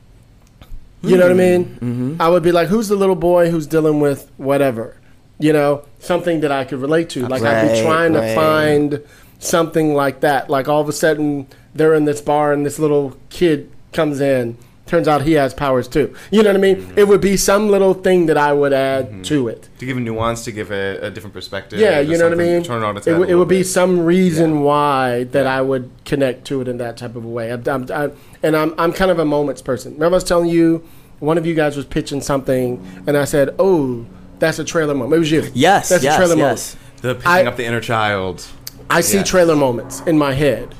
You 1.02 1.16
know 1.16 1.24
what 1.24 1.32
I 1.32 1.34
mean? 1.34 1.64
Mm-hmm. 1.80 2.14
I 2.22 2.28
would 2.28 2.42
be 2.42 2.50
like, 2.50 2.68
who's 2.68 2.88
the 2.88 2.96
little 2.96 3.14
boy 3.14 3.50
who's 3.50 3.66
dealing 3.66 4.00
with 4.00 4.30
whatever? 4.36 4.94
You 5.38 5.52
know, 5.52 5.82
something 6.00 6.40
that 6.40 6.50
I 6.50 6.64
could 6.64 6.80
relate 6.80 7.10
to. 7.10 7.26
Like 7.28 7.42
I'd 7.42 7.62
be 7.62 7.68
Right, 7.74 7.82
trying 7.84 8.12
to 8.14 8.34
find 8.34 9.00
something 9.38 9.94
like 9.94 10.20
that. 10.20 10.50
Like 10.50 10.66
all 10.66 10.80
of 10.80 10.88
a 10.88 10.92
sudden 10.92 11.46
they're 11.74 11.94
in 11.94 12.04
this 12.06 12.20
bar 12.20 12.52
and 12.52 12.64
this 12.66 12.78
little 12.78 13.16
kid 13.30 13.70
comes 13.92 14.20
in. 14.20 14.56
Turns 14.88 15.06
out 15.06 15.22
he 15.22 15.34
has 15.34 15.52
powers 15.52 15.86
too. 15.86 16.14
You 16.30 16.42
know 16.42 16.48
what 16.48 16.56
I 16.56 16.60
mean? 16.60 16.76
Mm-hmm. 16.76 16.98
It 16.98 17.06
would 17.06 17.20
be 17.20 17.36
some 17.36 17.68
little 17.68 17.92
thing 17.94 18.26
that 18.26 18.38
I 18.38 18.52
would 18.54 18.72
add 18.72 19.22
to 19.26 19.48
it. 19.48 19.68
to 19.78 19.86
give 19.86 19.98
a 19.98 20.00
nuance, 20.00 20.44
to 20.44 20.52
give 20.52 20.70
a, 20.72 20.98
a 21.06 21.10
different 21.10 21.34
perspective. 21.34 21.78
Yeah, 21.78 22.00
you 22.00 22.16
know 22.16 22.24
what 22.24 22.32
I 22.32 22.36
mean. 22.42 22.62
Turn 22.62 22.82
it 22.82 22.86
on 22.86 22.96
its 22.96 23.04
head. 23.06 23.14
a 23.14 23.18
would- 23.18 23.24
it 23.28 23.32
little 23.32 23.40
would 23.40 23.48
be 23.48 23.62
some 23.62 24.00
reason 24.00 24.62
why 24.62 25.24
that 25.24 25.46
I 25.46 25.60
would 25.60 25.90
connect 26.06 26.46
to 26.46 26.62
it 26.62 26.68
in 26.68 26.78
that 26.78 26.96
type 26.96 27.14
of 27.16 27.24
a 27.24 27.28
way. 27.28 27.52
I'm, 27.52 27.62
I'm, 27.68 27.86
I, 27.92 28.10
and 28.42 28.56
I'm 28.56 28.74
I'm 28.78 28.92
kind 28.94 29.10
of 29.10 29.18
a 29.18 29.24
moments 29.26 29.60
person. 29.62 29.92
Remember, 29.92 30.14
I 30.14 30.16
was 30.16 30.24
telling 30.24 30.48
you, 30.48 30.82
one 31.20 31.36
of 31.36 31.44
you 31.44 31.54
guys 31.54 31.76
was 31.76 31.84
pitching 31.84 32.22
something, 32.22 32.82
and 33.06 33.14
I 33.16 33.24
said, 33.26 33.54
"Oh, 33.58 34.06
that's 34.38 34.58
a 34.58 34.64
trailer 34.64 34.94
moment." 34.94 35.16
It 35.16 35.18
was 35.18 35.30
you. 35.30 35.50
Yes, 35.52 35.90
that's 35.90 36.02
yes, 36.02 36.14
a 36.14 36.16
trailer 36.18 36.36
yes. 36.36 36.76
the 37.02 37.14
picking 37.14 37.30
I- 37.30 37.44
up 37.44 37.56
the 37.56 37.66
inner 37.66 37.80
child. 37.82 38.46
I 38.88 39.02
see 39.02 39.18
Yes. 39.18 39.28
trailer 39.28 39.54
moments 39.54 40.00
in 40.06 40.16
my 40.16 40.32
head, 40.32 40.74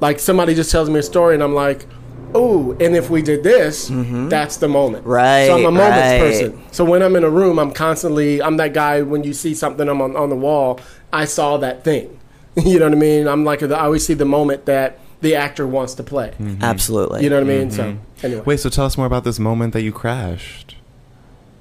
like 0.00 0.18
somebody 0.18 0.52
just 0.52 0.72
tells 0.72 0.90
me 0.90 0.98
a 0.98 1.02
story, 1.02 1.34
and 1.34 1.42
I'm 1.44 1.54
like. 1.54 1.86
Oh, 2.34 2.72
and 2.80 2.96
if 2.96 3.10
we 3.10 3.22
did 3.22 3.42
this, 3.42 3.90
mm-hmm. 3.90 4.28
that's 4.28 4.56
the 4.56 4.68
moment. 4.68 5.06
Right, 5.06 5.46
So 5.46 5.58
I'm 5.58 5.64
a 5.66 5.70
moments 5.70 5.98
right. 5.98 6.20
person. 6.20 6.62
So 6.72 6.84
when 6.84 7.02
I'm 7.02 7.16
in 7.16 7.24
a 7.24 7.30
room, 7.30 7.58
I'm 7.58 7.72
constantly 7.72 8.42
I'm 8.42 8.56
that 8.56 8.72
guy 8.74 9.02
when 9.02 9.24
you 9.24 9.32
see 9.32 9.54
something 9.54 9.88
I'm 9.88 10.00
on, 10.00 10.16
on 10.16 10.28
the 10.30 10.36
wall, 10.36 10.80
I 11.12 11.24
saw 11.24 11.56
that 11.58 11.84
thing. 11.84 12.18
you 12.56 12.78
know 12.78 12.86
what 12.86 12.94
I 12.94 13.00
mean? 13.00 13.26
I'm 13.28 13.44
like 13.44 13.62
I 13.62 13.66
always 13.80 14.06
see 14.06 14.14
the 14.14 14.24
moment 14.24 14.66
that 14.66 14.98
the 15.20 15.36
actor 15.36 15.66
wants 15.66 15.94
to 15.94 16.02
play. 16.02 16.34
Mm-hmm. 16.38 16.62
Absolutely. 16.62 17.22
You 17.22 17.30
know 17.30 17.36
what 17.36 17.44
I 17.50 17.58
mean? 17.58 17.70
So 17.70 17.84
mm-hmm. 17.84 18.26
anyway. 18.26 18.42
Wait, 18.44 18.60
so 18.60 18.68
tell 18.68 18.84
us 18.84 18.96
more 18.96 19.06
about 19.06 19.24
this 19.24 19.38
moment 19.38 19.72
that 19.72 19.82
you 19.82 19.92
crashed. 19.92 20.76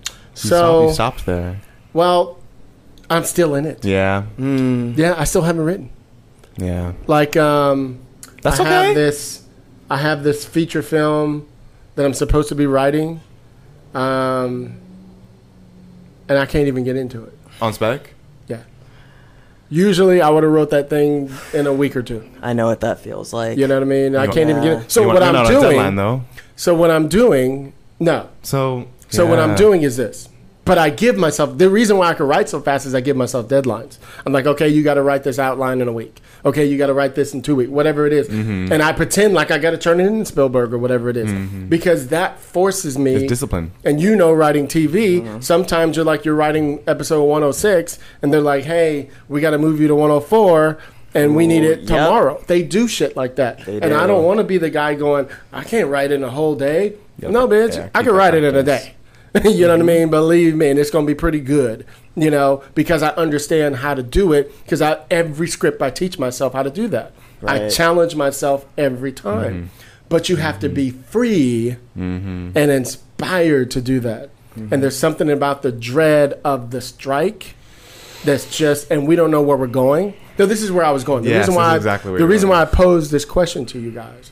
You 0.08 0.14
so 0.36 0.48
stopped, 0.48 0.88
you 0.88 0.94
stopped 0.94 1.26
there. 1.26 1.62
well, 1.94 2.40
I'm 3.10 3.26
still 3.26 3.56
in 3.56 3.66
it. 3.66 3.84
Yeah, 3.84 4.26
mm. 4.38 4.98
Yeah, 4.98 5.16
I 5.18 5.26
still 5.26 5.42
haven't 5.42 5.64
written. 5.66 5.92
yeah. 6.58 6.94
Like 7.08 7.36
um 7.38 8.00
That's 8.42 8.60
I 8.60 8.64
okay. 8.64 8.88
have 8.88 8.96
this 8.96 9.41
I 9.92 9.98
have 9.98 10.24
this 10.24 10.46
feature 10.46 10.82
film 10.82 11.46
that 11.96 12.06
I'm 12.06 12.14
supposed 12.14 12.48
to 12.48 12.56
be 12.56 12.66
writing. 12.66 13.20
Um 13.94 14.78
and 16.30 16.40
I 16.40 16.46
can't 16.46 16.70
even 16.70 16.86
get 16.86 16.96
into 16.96 17.26
it. 17.26 17.38
On 17.62 17.74
spec? 17.74 18.14
Yeah. 18.48 18.62
Usually 19.70 20.22
I 20.22 20.30
would 20.30 20.44
have 20.44 20.52
wrote 20.54 20.70
that 20.70 20.90
thing 20.90 21.30
in 21.54 21.68
a 21.68 21.74
week 21.74 21.98
or 21.98 22.04
two. 22.04 22.24
I 22.42 22.54
know 22.54 22.68
what 22.68 22.80
that 22.80 23.02
feels 23.02 23.34
like. 23.34 23.58
You 23.58 23.68
know 23.68 23.76
what 23.76 23.84
I 23.84 23.86
mean? 23.98 24.16
I 24.16 24.28
can't 24.28 24.50
even 24.50 24.64
get 24.64 24.84
it. 24.84 24.92
So 24.92 25.02
You 25.02 25.08
what 25.08 25.16
want- 25.16 25.26
I'm 25.26 25.34
not 25.34 25.46
on 25.48 25.52
doing 25.52 25.64
deadline 25.72 25.96
though. 25.96 26.24
So 26.56 26.74
what 26.74 26.90
I'm 26.90 27.10
doing 27.10 27.74
no. 28.00 28.30
So 28.44 28.88
So 29.10 29.26
what 29.26 29.40
I'm 29.40 29.56
doing 29.56 29.82
is 29.82 29.98
this. 29.98 30.30
But 30.64 30.78
I 30.78 30.92
give 30.92 31.18
myself 31.18 31.58
the 31.58 31.70
reason 31.72 31.98
why 31.98 32.10
I 32.10 32.14
can 32.14 32.28
write 32.28 32.48
so 32.48 32.62
fast 32.62 32.86
is 32.86 32.94
I 32.94 33.02
give 33.02 33.18
myself 33.18 33.48
deadlines. 33.48 33.98
I'm 34.26 34.32
like, 34.32 34.46
okay, 34.46 34.70
you 34.70 34.84
got 34.84 34.94
to 34.94 35.02
write 35.02 35.24
this 35.24 35.40
outline 35.40 35.82
in 35.82 35.88
a 35.88 35.92
week. 35.92 36.22
Okay, 36.46 36.66
you 36.66 36.78
got 36.78 36.88
to 36.88 36.94
write 36.94 37.16
this 37.16 37.34
in 37.34 37.42
two 37.42 37.56
weeks, 37.56 37.72
whatever 37.72 38.06
it 38.06 38.14
is. 38.14 38.28
Mm-hmm. 38.30 38.72
And 38.72 38.84
I 38.84 38.92
pretend 38.94 39.34
like 39.34 39.50
I 39.50 39.58
got 39.58 39.72
to 39.72 39.78
turn 39.78 40.00
it 40.00 40.06
in 40.06 40.24
Spielberg 40.24 40.72
or 40.74 40.78
whatever 40.78 41.10
it 41.10 41.18
is, 41.18 41.32
because 41.68 42.08
that 42.10 42.40
forces 42.40 42.98
me. 42.98 43.16
It's 43.16 43.28
discipline. 43.30 43.72
And 43.84 44.00
you 44.00 44.16
know, 44.16 44.32
writing 44.32 44.68
TV, 44.68 45.22
Uh-huh. 45.26 45.40
sometimes 45.42 45.96
you're 45.96 46.06
like 46.06 46.26
you're 46.26 46.36
writing 46.36 46.82
episode 46.88 47.24
106, 47.24 47.98
and 48.22 48.32
they're 48.32 48.40
like, 48.42 48.64
hey, 48.66 49.10
we 49.30 49.42
got 49.42 49.52
to 49.52 49.58
move 49.58 49.80
you 49.82 49.88
to 49.88 49.96
104. 49.96 50.78
And 51.14 51.36
we 51.36 51.46
need 51.46 51.64
it 51.66 51.80
Yep. 51.80 51.88
tomorrow. 51.88 52.42
They 52.48 52.64
do 52.64 52.88
shit 52.88 53.18
like 53.18 53.36
that, 53.36 53.66
They 53.66 53.82
and 53.82 53.94
I 53.94 54.02
do. 54.04 54.08
don't 54.08 54.24
want 54.24 54.38
to 54.38 54.46
be 54.46 54.58
the 54.58 54.70
guy 54.70 54.94
going. 54.94 55.28
I 55.52 55.64
can't 55.66 55.90
write 55.90 56.10
in 56.12 56.24
a 56.24 56.30
whole 56.30 56.56
day. 56.56 56.94
No, 57.20 57.48
bitch, 57.50 57.76
Yeah, 57.76 57.90
I 57.94 58.00
keep 58.00 58.08
can 58.08 58.16
write 58.16 58.34
it 58.34 58.44
in 58.46 58.56
a 58.56 58.64
practice. 58.64 58.86
day. 58.86 58.94
you 59.44 59.62
know 59.62 59.70
what 59.70 59.72
I 59.72 59.78
mm-hmm. 59.78 59.86
mean? 59.86 60.10
Believe 60.10 60.56
me, 60.56 60.70
and 60.70 60.80
it's 60.80 60.90
going 60.90 61.06
to 61.06 61.10
be 61.10 61.18
pretty 61.18 61.40
good. 61.40 61.86
You 62.16 62.30
know, 62.30 62.64
because 62.76 63.02
I 63.02 63.10
understand 63.10 63.78
how 63.78 63.94
to 63.94 64.04
do 64.04 64.34
it. 64.34 64.54
Because 64.64 64.82
I 64.82 65.00
every 65.10 65.48
script 65.48 65.82
I 65.82 65.90
teach 65.90 66.20
myself 66.20 66.54
how 66.54 66.64
to 66.64 66.70
do 66.70 66.88
that. 66.90 67.14
I 67.46 67.70
challenge 67.70 68.16
myself 68.16 68.66
every 68.78 69.12
time. 69.12 69.54
Mm-hmm. 69.54 69.68
But 70.10 70.28
you 70.28 70.36
have 70.36 70.60
to 70.60 70.68
mm-hmm. 70.68 70.76
be 70.76 70.90
free 70.92 71.78
and 71.96 72.58
inspired 72.58 73.72
to 73.72 73.82
do 73.82 74.02
that. 74.02 74.30
And 74.56 74.84
there's 74.84 74.98
something 74.98 75.30
about 75.30 75.62
the 75.62 75.72
dread 75.72 76.34
of 76.44 76.72
the 76.72 76.82
strike 76.82 77.56
that's 78.26 78.56
just, 78.56 78.92
and 78.92 79.08
we 79.08 79.16
don't 79.16 79.32
know 79.32 79.42
where 79.42 79.56
we're 79.56 79.68
going. 79.68 80.14
No, 80.38 80.46
this 80.46 80.62
is 80.62 80.72
where 80.72 80.84
I 80.84 80.92
was 80.92 81.04
going. 81.04 81.24
The 81.24 81.30
Yes, 81.30 81.48
reason 81.48 81.56
why 81.56 81.76
exactly 81.76 82.12
where 82.12 82.20
the 82.20 82.28
reason 82.28 82.50
going. 82.50 82.60
why 82.60 82.64
I 82.64 82.66
posed 82.66 83.12
this 83.12 83.26
question 83.26 83.66
to 83.68 83.80
you 83.80 83.92
guys 83.92 84.32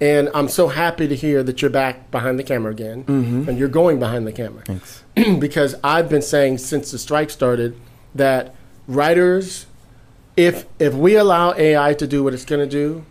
and 0.00 0.30
I'm 0.34 0.48
so 0.48 0.68
happy 0.68 1.06
to 1.08 1.14
hear 1.14 1.42
that 1.42 1.60
you're 1.60 1.70
back 1.70 2.10
behind 2.10 2.38
the 2.38 2.42
camera 2.42 2.72
again, 2.72 3.04
mm-hmm. 3.04 3.48
and 3.48 3.58
you're 3.58 3.68
going 3.68 3.98
behind 3.98 4.26
the 4.26 4.32
camera. 4.32 4.62
Thanks. 4.64 5.04
because 5.38 5.74
I've 5.84 6.08
been 6.08 6.22
saying 6.22 6.58
since 6.58 6.90
the 6.90 6.98
strike 6.98 7.30
started 7.30 7.78
that 8.14 8.54
writers, 8.86 9.66
if 10.36 10.66
if 10.78 10.94
we 10.94 11.16
allow 11.16 11.54
AI 11.54 11.94
to 11.94 12.06
do 12.06 12.24
what 12.24 12.32
it's 12.32 12.44
going 12.44 12.66
to 12.66 12.70
do, 12.70 13.04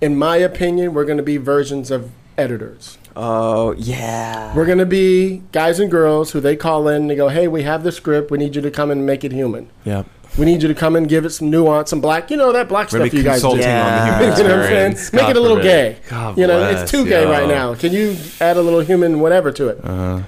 in 0.00 0.16
my 0.16 0.36
opinion, 0.36 0.94
we're 0.94 1.04
going 1.04 1.18
to 1.18 1.22
be 1.22 1.36
versions 1.36 1.90
of 1.90 2.10
editors. 2.38 2.98
Oh 3.14 3.72
yeah. 3.72 4.56
We're 4.56 4.64
going 4.64 4.78
to 4.78 4.86
be 4.86 5.42
guys 5.52 5.78
and 5.78 5.90
girls 5.90 6.32
who 6.32 6.40
they 6.40 6.56
call 6.56 6.88
in 6.88 7.02
and 7.02 7.10
they 7.10 7.14
go, 7.14 7.28
"Hey, 7.28 7.46
we 7.46 7.62
have 7.64 7.82
the 7.84 7.92
script. 7.92 8.30
We 8.30 8.38
need 8.38 8.56
you 8.56 8.62
to 8.62 8.70
come 8.70 8.90
and 8.90 9.04
make 9.04 9.22
it 9.22 9.32
human. 9.32 9.68
Yep. 9.84 10.06
We 10.38 10.46
need 10.46 10.62
you 10.62 10.68
to 10.68 10.74
come 10.74 10.96
and 10.96 11.08
give 11.08 11.24
it 11.26 11.30
some 11.30 11.50
nuance, 11.50 11.90
some 11.90 12.00
black, 12.00 12.30
you 12.30 12.36
know, 12.38 12.52
that 12.52 12.68
black 12.68 12.90
We're 12.90 13.00
stuff 13.06 13.12
you 13.14 13.22
guys 13.22 13.42
do." 13.42 13.48
on 13.48 13.56
the 13.58 13.62
Yeah. 13.64 14.18
human 14.18 14.38
you 14.38 14.44
know 14.44 14.50
what 14.50 14.58
I'm 14.60 14.66
saying? 14.68 14.92
experience. 14.92 15.12
Make 15.12 15.28
it 15.28 15.36
a 15.36 15.40
little 15.40 15.60
gay. 15.60 15.96
God 16.08 16.38
you 16.38 16.46
know, 16.46 16.58
bless, 16.58 16.82
it's 16.82 16.90
too 16.90 17.04
gay 17.04 17.22
yo. 17.24 17.30
right 17.30 17.46
now. 17.48 17.74
Can 17.74 17.92
you 17.92 18.16
add 18.40 18.56
a 18.56 18.62
little 18.62 18.80
human 18.80 19.20
whatever 19.20 19.52
to 19.52 19.68
it? 19.68 19.80
Uh-huh. 19.84 20.22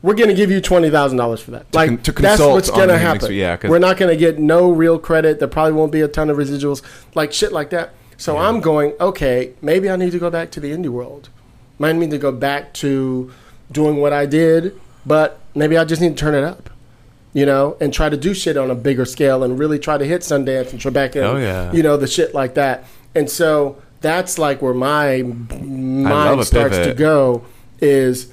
We're 0.00 0.14
gonna 0.14 0.32
give 0.34 0.50
you 0.50 0.60
twenty 0.60 0.90
thousand 0.90 1.18
dollars 1.18 1.40
for 1.40 1.50
that. 1.50 1.66
Like 1.74 1.88
con- 1.88 1.98
to 1.98 2.12
that's 2.12 2.40
what's 2.40 2.70
gonna 2.70 2.86
the 2.86 2.98
human 2.98 3.20
happen. 3.20 3.32
yeah, 3.34 3.58
We're 3.68 3.80
not 3.80 3.96
gonna 3.96 4.14
get 4.16 4.38
no 4.38 4.70
real 4.70 4.98
credit. 4.98 5.40
There 5.40 5.48
probably 5.48 5.72
won't 5.72 5.90
be 5.92 6.00
a 6.02 6.08
ton 6.08 6.30
of 6.30 6.36
residuals, 6.36 6.82
like 7.16 7.32
shit 7.32 7.52
like 7.52 7.70
that. 7.70 7.90
So 8.16 8.38
I'm 8.38 8.60
going. 8.60 8.92
Okay, 9.00 9.54
maybe 9.60 9.90
I 9.90 9.96
need 9.96 10.12
to 10.12 10.18
go 10.20 10.30
back 10.30 10.50
to 10.52 10.60
the 10.60 10.70
indie 10.70 10.88
world. 10.88 11.28
Might 11.80 11.96
need 11.96 12.10
to 12.12 12.18
go 12.18 12.30
back 12.32 12.72
to 12.74 13.32
doing 13.72 13.96
what 13.96 14.12
I 14.12 14.24
did, 14.26 14.80
but 15.04 15.40
maybe 15.54 15.76
I 15.76 15.84
just 15.84 16.00
need 16.00 16.10
to 16.10 16.14
turn 16.16 16.34
it 16.34 16.44
up. 16.44 16.70
You 17.38 17.46
know, 17.46 17.76
and 17.80 17.92
try 17.92 18.08
to 18.08 18.16
do 18.16 18.34
shit 18.34 18.56
on 18.56 18.68
a 18.68 18.74
bigger 18.74 19.04
scale 19.04 19.44
and 19.44 19.58
really 19.58 19.78
try 19.78 19.96
to 19.96 20.04
hit 20.04 20.22
Sundance 20.22 20.72
and 20.72 20.80
Tribeca. 20.80 21.16
and, 21.16 21.24
Oh, 21.24 21.36
yeah. 21.36 21.72
You 21.72 21.84
know 21.84 21.96
the 21.96 22.08
shit 22.08 22.34
like 22.34 22.54
that. 22.54 22.84
And 23.14 23.30
so 23.30 23.80
that's 24.00 24.38
like 24.38 24.60
where 24.60 24.74
my 24.74 25.22
mind 25.22 26.40
a 26.40 26.44
starts 26.44 26.78
to 26.78 26.94
go. 26.94 27.44
Is 27.80 28.32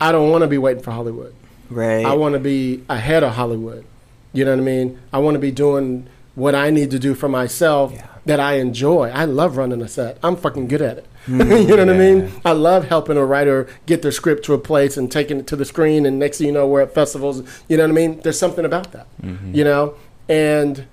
I 0.00 0.10
don't 0.10 0.30
want 0.30 0.42
to 0.42 0.48
be 0.48 0.58
waiting 0.58 0.82
for 0.82 0.90
Hollywood. 0.90 1.32
Right. 1.68 2.04
I 2.04 2.14
want 2.14 2.32
to 2.32 2.40
be 2.40 2.82
ahead 2.88 3.22
of 3.22 3.34
Hollywood. 3.34 3.84
You 4.32 4.44
know 4.44 4.50
what 4.52 4.60
I 4.60 4.64
mean? 4.64 4.98
I 5.12 5.18
want 5.18 5.36
to 5.36 5.38
be 5.40 5.52
doing 5.52 6.08
what 6.34 6.56
I 6.56 6.70
need 6.70 6.90
to 6.90 6.98
do 6.98 7.14
for 7.14 7.28
myself 7.28 7.94
that 8.26 8.40
I 8.40 8.54
enjoy. 8.54 9.10
I 9.10 9.26
love 9.26 9.56
running 9.56 9.80
a 9.80 9.88
set. 9.88 10.18
I'm 10.24 10.36
fucking 10.36 10.66
good 10.68 10.82
at 10.82 10.98
it. 10.98 11.06
you 11.28 11.36
know 11.36 11.76
what 11.76 11.88
I 11.90 11.96
mean? 11.96 12.32
I 12.44 12.52
love 12.52 12.88
helping 12.88 13.16
a 13.16 13.24
writer 13.24 13.68
get 13.86 14.02
their 14.02 14.12
script 14.12 14.44
to 14.46 14.54
a 14.54 14.58
place 14.58 14.96
and 14.96 15.10
taking 15.12 15.38
it 15.38 15.46
to 15.48 15.56
the 15.56 15.64
screen. 15.64 16.06
And 16.06 16.18
next 16.18 16.38
thing 16.38 16.46
you 16.48 16.52
know, 16.52 16.66
we're 16.66 16.80
at 16.80 16.94
festivals. 16.94 17.42
You 17.68 17.76
know 17.76 17.84
what 17.84 17.90
I 17.90 17.94
mean? 17.94 18.20
There's 18.20 18.38
something 18.38 18.64
about 18.64 18.92
that. 18.92 19.06
Mm-hmm. 19.22 19.54
You 19.54 19.64
know, 19.64 19.94
and 20.28 20.86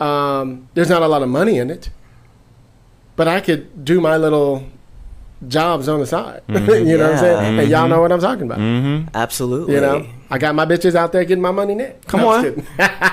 um, 0.00 0.68
there's 0.74 0.88
not 0.88 1.02
a 1.02 1.08
lot 1.08 1.22
of 1.22 1.28
money 1.28 1.58
in 1.58 1.70
it, 1.70 1.90
but 3.16 3.26
I 3.28 3.40
could 3.40 3.84
do 3.84 4.00
my 4.00 4.16
little 4.16 4.66
jobs 5.48 5.88
on 5.88 5.98
the 6.00 6.06
side. 6.06 6.42
Mm-hmm. 6.48 6.86
you 6.88 6.96
know 6.96 7.10
what 7.10 7.18
I'm 7.18 7.24
Yeah. 7.24 7.40
saying? 7.40 7.58
And 7.58 7.68
y'all 7.68 7.88
know 7.88 7.94
mm-hmm. 7.94 8.02
what 8.02 8.12
I'm 8.12 8.20
talking 8.20 8.44
about. 8.44 9.10
Absolutely. 9.14 9.74
You 9.74 9.80
know, 9.80 10.06
I 10.32 10.38
got 10.38 10.54
my 10.54 10.64
bitches 10.64 10.94
out 10.94 11.12
there 11.12 11.24
getting 11.24 11.42
my 11.42 11.50
money 11.50 11.74
now. 11.74 11.92
Come 12.06 12.20
No, 12.20 12.28
on. 12.30 12.44
I'm 12.46 12.54
just 12.54 12.66
kidding. 12.76 13.12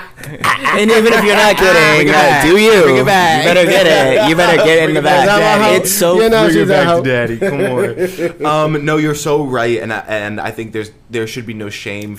And 0.72 0.90
even 0.90 1.12
if 1.12 1.24
you're 1.24 1.34
not 1.36 1.56
kidding, 1.56 2.08
it 2.08 2.12
back. 2.12 2.44
do 2.44 2.56
you? 2.56 2.82
Bring 2.82 2.96
it 2.98 3.06
back. 3.06 3.42
You 3.44 3.54
better 3.54 3.70
get 3.70 3.86
it. 3.86 4.28
You 4.28 4.36
better 4.36 4.56
get 4.64 4.78
it 4.84 4.88
in 4.90 4.94
the 4.94 5.02
back, 5.10 5.26
back. 5.26 5.38
Daddy. 5.40 5.76
It's 5.76 5.90
so 5.92 6.20
You 6.20 6.28
know, 6.28 6.44
Bring 6.44 6.50
she's 6.50 6.56
it 6.56 6.62
a 6.62 6.66
back 6.68 7.02
to 7.02 7.02
daddy. 7.02 7.38
Come 7.38 8.46
on. 8.46 8.46
um, 8.76 8.84
no, 8.84 8.96
you're 8.96 9.14
so 9.14 9.44
right, 9.44 9.80
and 9.82 9.92
I, 9.92 9.98
and 10.00 10.40
I 10.40 10.50
think 10.50 10.72
there's 10.72 10.92
there 11.10 11.26
should 11.26 11.46
be 11.46 11.54
no 11.54 11.68
shame. 11.68 12.18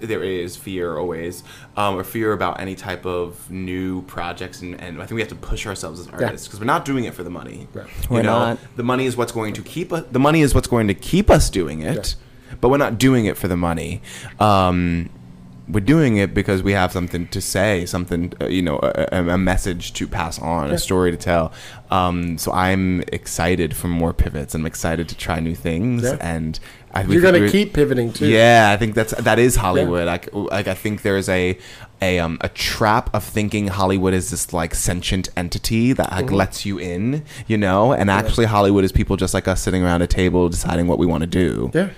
There 0.00 0.22
is 0.22 0.56
fear 0.56 0.96
always, 0.98 1.44
um, 1.76 1.96
or 1.96 2.04
fear 2.04 2.32
about 2.32 2.60
any 2.60 2.74
type 2.74 3.04
of 3.06 3.50
new 3.50 4.02
projects, 4.02 4.60
and, 4.62 4.80
and 4.80 4.96
I 5.00 5.06
think 5.06 5.12
we 5.16 5.20
have 5.20 5.28
to 5.30 5.34
push 5.34 5.66
ourselves 5.66 6.00
as 6.00 6.08
artists 6.08 6.46
because 6.46 6.60
we're 6.60 6.66
not 6.66 6.84
doing 6.84 7.04
it 7.04 7.14
for 7.14 7.22
the 7.22 7.30
money. 7.30 7.68
You 7.74 7.84
We're 8.08 8.22
know, 8.22 8.38
not. 8.38 8.58
The 8.76 8.82
money 8.84 9.06
is 9.06 9.16
what's 9.16 9.32
going 9.32 9.54
to 9.54 9.62
keep 9.62 9.92
us. 9.92 10.04
The 10.10 10.20
money 10.20 10.40
is 10.42 10.54
what's 10.54 10.68
going 10.68 10.88
to 10.88 10.94
keep 10.94 11.30
us 11.30 11.50
doing 11.50 11.80
it, 11.80 12.14
but 12.62 12.70
we're 12.70 12.78
not 12.78 12.96
doing 12.96 13.26
it 13.26 13.36
for 13.36 13.48
the 13.48 13.56
money. 13.58 14.00
Um, 14.40 15.10
we're 15.68 15.80
doing 15.80 16.16
it 16.16 16.34
because 16.34 16.62
we 16.62 16.72
have 16.72 16.92
something 16.92 17.28
to 17.28 17.40
say, 17.40 17.86
something 17.86 18.32
uh, 18.40 18.46
you 18.46 18.62
know, 18.62 18.78
a, 18.82 19.28
a 19.28 19.38
message 19.38 19.92
to 19.94 20.08
pass 20.08 20.38
on, 20.38 20.70
a 20.70 20.78
story 20.78 21.10
to 21.12 21.16
tell. 21.16 21.52
Um, 21.90 22.36
so 22.36 22.52
I'm 22.52 23.02
excited 23.12 23.74
for 23.76 23.88
more 23.88 24.12
pivots. 24.12 24.54
I'm 24.54 24.66
excited 24.66 25.08
to 25.10 25.16
try 25.16 25.38
new 25.40 25.54
things, 25.54 26.02
Yeah. 26.02 26.16
and 26.20 26.58
I, 26.94 27.04
You're 27.04 27.22
gonna 27.22 27.48
keep 27.48 27.72
pivoting 27.72 28.12
too. 28.12 28.26
Yeah, 28.26 28.70
I 28.70 28.76
think 28.76 28.94
that's 28.94 29.14
that 29.14 29.38
is 29.38 29.56
Hollywood. 29.56 30.06
Like, 30.06 30.28
like 30.34 30.68
I 30.68 30.74
think 30.74 31.02
there's 31.02 31.28
a 31.28 31.56
a 32.02 32.18
um 32.18 32.36
a 32.42 32.48
trap 32.50 33.08
of 33.14 33.22
thinking 33.24 33.68
Hollywood 33.68 34.12
is 34.12 34.30
this 34.30 34.52
like 34.52 34.74
sentient 34.74 35.28
entity 35.36 35.92
that 35.94 36.10
like 36.12 36.30
lets 36.30 36.66
you 36.66 36.78
in, 36.78 37.24
you 37.46 37.56
know, 37.56 37.92
and 37.94 38.10
actually 38.10 38.46
Hollywood 38.46 38.84
is 38.84 38.92
people 38.92 39.16
just 39.16 39.32
like 39.32 39.48
us 39.48 39.62
sitting 39.62 39.82
around 39.82 40.02
a 40.02 40.06
table 40.06 40.48
deciding 40.50 40.86
what 40.86 40.98
we 40.98 41.06
want 41.06 41.22
to 41.22 41.26
do. 41.28 41.70
Yeah. 41.72 41.90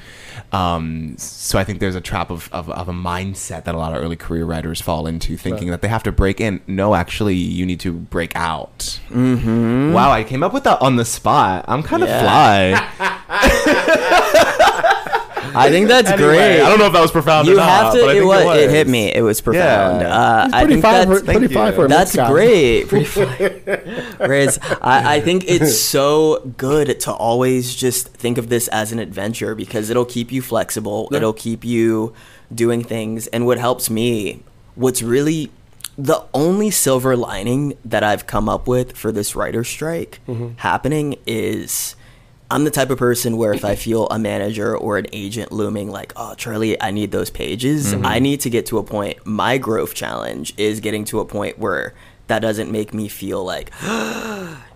Um, 0.55 1.17
so 1.19 1.59
I 1.59 1.65
think 1.65 1.81
there's 1.81 1.95
a 1.97 2.01
trap 2.01 2.31
of, 2.31 2.49
of, 2.53 2.71
of 2.71 2.89
a 2.89 2.93
mindset 2.93 3.65
that 3.65 3.75
a 3.75 3.79
lot 3.79 3.95
of 3.95 4.03
early 4.03 4.17
career 4.17 4.45
writers 4.45 4.81
fall 4.81 5.07
into, 5.07 5.37
thinking 5.37 5.71
that 5.71 5.83
they 5.83 5.89
have 5.89 6.03
to 6.05 6.13
break 6.13 6.41
in. 6.41 6.61
No, 6.67 6.95
actually, 6.95 7.35
you 7.35 7.67
need 7.67 7.81
to 7.81 7.93
break 7.93 8.35
out. 8.37 9.01
Mm-hmm. 9.11 9.93
Wow, 9.93 10.11
I 10.13 10.23
came 10.23 10.43
up 10.43 10.53
with 10.53 10.65
that 10.65 10.81
on 10.81 10.97
the 10.97 11.05
spot. 11.05 11.65
I'm 11.67 11.83
kind 11.83 12.03
of 12.05 12.09
Yeah. 12.09 12.23
fly. 12.23 13.75
I 15.55 15.71
think 15.71 15.89
that's 15.89 16.11
Anyway, 16.11 16.29
great. 16.29 16.61
I 16.62 16.69
don't 16.69 16.79
know 16.79 16.87
if 16.87 16.93
that 16.93 17.01
was 17.01 17.11
profound. 17.11 17.47
you 17.49 17.55
or 17.55 17.57
not, 17.57 17.69
have 17.69 17.93
to. 17.95 18.01
but 18.01 18.09
I 18.09 18.12
It 18.12 18.15
think 18.21 18.27
was, 18.29 18.57
it 18.59 18.71
hit 18.71 18.89
me. 18.89 19.12
It 19.15 19.23
was 19.23 19.41
profound. 19.41 20.01
Yeah. 20.03 20.09
Uh, 20.15 20.49
I 20.53 20.65
Pretty 20.65 20.75
think 20.75 20.83
fine 20.85 21.09
that's 21.09 21.23
pretty 21.23 21.47
thank 21.47 21.53
fine 21.53 21.71
you. 21.73 21.77
for 21.77 21.85
a 21.85 21.89
That's 21.89 22.16
great. 22.16 22.89
Pretty 22.89 23.05
fun. 24.19 24.29
Riz, 24.29 24.59
I, 24.81 25.16
I 25.16 25.21
think 25.21 25.45
it's 25.49 25.79
so 25.79 26.41
good 26.57 27.01
to 27.01 27.12
always 27.12 27.75
just 27.75 28.09
think 28.09 28.39
of 28.39 28.49
this 28.49 28.69
as 28.69 28.93
an 28.93 28.99
adventure 28.99 29.55
because 29.55 29.91
it'll 29.91 30.05
keep 30.05 30.31
you 30.33 30.43
flexible. 30.43 31.09
It'll 31.12 31.33
keep 31.33 31.65
you 31.65 32.12
doing 32.55 32.83
things. 32.85 33.27
And 33.29 33.47
what 33.47 33.59
helps 33.59 33.91
me, 33.91 34.43
what's 34.75 35.03
really 35.03 35.51
the 35.97 36.25
only 36.35 36.71
silver 36.71 37.16
lining 37.16 37.75
that 37.85 38.03
I've 38.03 38.27
come 38.27 38.49
up 38.49 38.66
with 38.66 38.97
for 38.97 39.12
this 39.12 39.37
writer 39.37 39.62
strike 39.62 40.21
happening 40.57 41.16
is 41.27 41.95
I'm 42.55 42.63
the 42.63 42.71
type 42.71 42.91
of 42.91 42.99
person 42.99 43.37
where 43.37 43.53
if 43.53 43.65
I 43.65 43.75
feel 43.75 44.07
a 44.13 44.19
manager 44.19 44.77
or 44.77 44.97
an 44.97 45.07
agent 45.13 45.51
looming 45.51 45.91
like, 45.91 46.13
oh, 46.15 46.37
Charlie, 46.37 46.81
I 46.81 46.93
need 46.93 47.11
those 47.11 47.29
pages, 47.29 47.93
mm-hmm. 47.93 48.07
I 48.07 48.21
need 48.21 48.39
to 48.43 48.51
get 48.51 48.67
to 48.67 48.79
a 48.79 48.85
point. 48.85 49.27
My 49.27 49.59
growth 49.59 49.93
challenge 49.93 50.55
is 50.57 50.79
getting 50.79 51.05
to 51.07 51.19
a 51.19 51.25
point 51.25 51.59
where 51.59 51.95
that 52.29 52.39
doesn't 52.39 52.71
make 52.71 52.95
me 52.95 53.09
feel 53.09 53.45
like, 53.45 53.73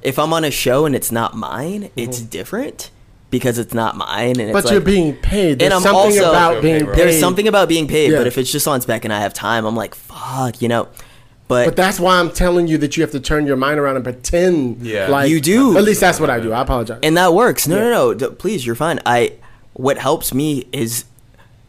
if 0.03 0.19
I'm 0.19 0.33
on 0.33 0.43
a 0.43 0.51
show 0.51 0.87
and 0.87 0.97
it's 0.97 1.13
not 1.13 1.37
mine, 1.37 1.83
mm-hmm. 1.83 2.01
it's 2.01 2.21
different 2.21 2.91
because 3.31 3.59
it's 3.59 3.73
not 3.73 3.97
mine. 3.97 4.41
And 4.41 4.53
But 4.53 4.65
like, 4.65 4.73
you're 4.73 4.81
being 4.81 5.15
paid. 5.15 5.61
There's 5.61 5.69
and 5.69 5.75
I'm 5.75 5.83
something 5.83 6.19
also 6.19 6.31
about 6.31 6.61
being 6.61 6.85
paid. 6.85 6.97
there's 6.97 7.21
something 7.21 7.47
about 7.47 7.69
being 7.69 7.87
paid, 7.87 8.11
Yeah. 8.11 8.19
but 8.19 8.27
if 8.27 8.39
it's 8.39 8.51
just 8.51 8.67
on 8.67 8.81
spec 8.81 9.05
and 9.05 9.15
I 9.15 9.21
have 9.21 9.33
time, 9.33 9.65
I'm 9.65 9.77
like, 9.77 9.95
fuck, 9.95 10.61
you 10.61 10.67
know. 10.67 10.89
But, 11.49 11.65
But 11.65 11.77
that's 11.77 11.99
why 11.99 12.21
I'm 12.21 12.31
telling 12.31 12.69
you 12.69 12.77
that 12.79 12.97
you 12.97 13.03
have 13.03 13.11
to 13.13 13.21
turn 13.21 13.47
your 13.47 13.57
mind 13.57 13.81
around 13.81 13.97
and 13.97 14.05
pretend 14.05 14.83
Yeah. 14.83 15.09
like 15.09 15.31
You 15.31 15.41
do. 15.41 15.77
At 15.79 15.85
least 15.85 16.01
that's 16.01 16.21
what 16.21 16.29
I 16.29 16.41
do. 16.41 16.53
I 16.53 16.61
apologize. 16.61 17.01
and 17.03 17.17
that 17.17 17.33
works. 17.33 17.67
No, 17.67 17.79
no, 17.79 18.13
no. 18.13 18.31
Please, 18.31 18.67
you're 18.67 18.75
fine. 18.75 19.01
I 19.07 19.33
what 19.73 19.97
helps 19.97 20.35
me 20.35 20.67
is 20.73 21.05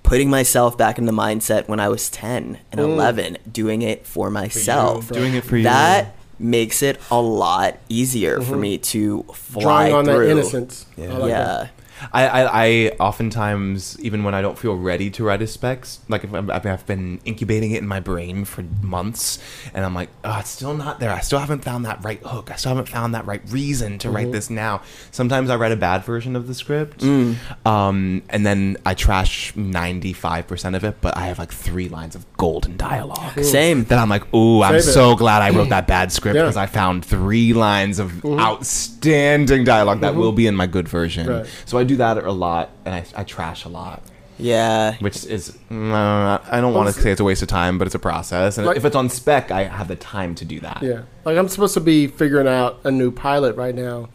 putting 0.03 0.29
myself 0.29 0.77
back 0.77 0.97
in 0.97 1.05
the 1.05 1.11
mindset 1.11 1.67
when 1.67 1.79
I 1.79 1.87
was 1.87 2.09
10 2.09 2.57
and 2.71 2.81
mm. 2.81 2.83
11, 2.83 3.37
doing 3.49 3.83
it 3.83 4.05
for 4.05 4.31
myself. 4.31 5.09
Doing 5.09 5.35
it 5.35 5.43
for 5.43 5.57
you. 5.57 5.63
That 5.63 6.15
makes 6.39 6.81
it 6.81 6.99
a 7.11 7.21
lot 7.21 7.77
easier 7.89 8.41
for 8.41 8.53
mm-hmm. 8.53 8.61
me 8.61 8.77
to 8.79 9.23
fly 9.33 9.61
Drawing 9.61 9.93
on 9.93 10.05
through. 10.05 10.25
that 10.25 10.31
innocence. 10.31 10.85
Yeah. 10.97 11.17
like 11.17 11.31
that. 11.31 11.71
I, 12.13 12.27
I, 12.27 12.65
I 12.65 12.91
oftentimes, 12.99 13.99
even 14.01 14.23
when 14.23 14.33
I 14.33 14.41
don't 14.41 14.57
feel 14.57 14.75
ready 14.75 15.09
to 15.11 15.23
write 15.23 15.41
a 15.41 15.47
specs, 15.47 15.99
like 16.07 16.23
if 16.23 16.33
I'm, 16.33 16.49
I've 16.49 16.85
been 16.85 17.19
incubating 17.25 17.71
it 17.71 17.79
in 17.79 17.87
my 17.87 17.99
brain 17.99 18.45
for 18.45 18.63
months, 18.81 19.39
and 19.73 19.85
I'm 19.85 19.93
like, 19.93 20.09
oh, 20.23 20.39
it's 20.39 20.49
still 20.49 20.75
not 20.75 20.99
there. 20.99 21.11
I 21.11 21.19
still 21.21 21.39
haven't 21.39 21.63
found 21.63 21.85
that 21.85 22.03
right 22.03 22.21
hook. 22.23 22.51
I 22.51 22.55
still 22.55 22.69
haven't 22.69 22.89
found 22.89 23.15
that 23.15 23.25
right 23.25 23.41
reason 23.49 23.97
to 23.99 24.09
write 24.09 24.25
mm-hmm. 24.25 24.31
this 24.31 24.49
now. 24.49 24.81
Sometimes 25.11 25.49
I 25.49 25.55
write 25.55 25.71
a 25.71 25.77
bad 25.77 26.03
version 26.03 26.35
of 26.35 26.47
the 26.47 26.53
script, 26.53 26.99
mm. 27.01 27.35
um, 27.65 28.23
and 28.29 28.45
then 28.45 28.77
I 28.85 28.93
trash 28.93 29.53
95% 29.53 30.75
of 30.75 30.83
it, 30.83 30.97
but 31.01 31.15
I 31.17 31.27
have 31.27 31.39
like 31.39 31.51
three 31.51 31.89
lines 31.89 32.15
of 32.15 32.25
golden 32.37 32.77
dialogue. 32.77 33.43
Same. 33.43 33.83
Then 33.83 33.99
I'm 33.99 34.09
like, 34.09 34.33
ooh, 34.33 34.61
I'm 34.61 34.75
it. 34.75 34.83
so 34.83 35.15
glad 35.15 35.41
I 35.41 35.49
wrote 35.55 35.69
that 35.69 35.87
bad 35.87 36.11
script 36.11 36.35
Yeah. 36.35 36.43
because 36.43 36.57
I 36.57 36.65
found 36.65 37.05
three 37.05 37.53
lines 37.53 37.99
of 37.99 38.11
mm-hmm. 38.11 38.39
outstanding 38.39 39.63
dialogue 39.63 40.01
that 40.01 40.11
mm-hmm. 40.11 40.19
will 40.19 40.31
be 40.31 40.47
in 40.47 40.55
my 40.55 40.67
good 40.67 40.87
version. 40.87 41.27
Right. 41.27 41.45
So 41.65 41.77
I 41.77 41.83
do 41.89 41.95
that 41.97 42.17
a 42.17 42.31
lot, 42.31 42.69
and 42.85 42.95
I, 42.95 43.03
I 43.15 43.23
trash 43.23 43.65
a 43.65 43.69
lot, 43.69 44.01
Yeah. 44.37 44.95
which 44.99 45.25
is 45.25 45.57
mm, 45.69 45.93
I 45.93 46.61
don't 46.61 46.73
want 46.73 46.93
to 46.93 47.01
say 47.01 47.11
it's 47.11 47.19
a 47.21 47.23
waste 47.23 47.41
of 47.41 47.47
time, 47.47 47.77
but 47.77 47.87
it's 47.87 47.95
a 47.95 47.99
process. 47.99 48.57
And 48.57 48.65
Like- 48.67 48.77
if 48.77 48.85
it's 48.85 48.95
on 48.95 49.09
spec, 49.09 49.51
I 49.51 49.63
have 49.65 49.87
the 49.87 49.95
time 49.95 50.35
to 50.35 50.45
do 50.45 50.59
that. 50.61 50.79
Yeah. 50.81 51.01
Like 51.25 51.37
I'm 51.37 51.47
supposed 51.47 51.73
to 51.73 51.79
be 51.81 52.07
figuring 52.07 52.47
out 52.47 52.79
a 52.83 52.91
new 52.91 53.11
pilot 53.11 53.55
right 53.55 53.75
now, 53.75 54.09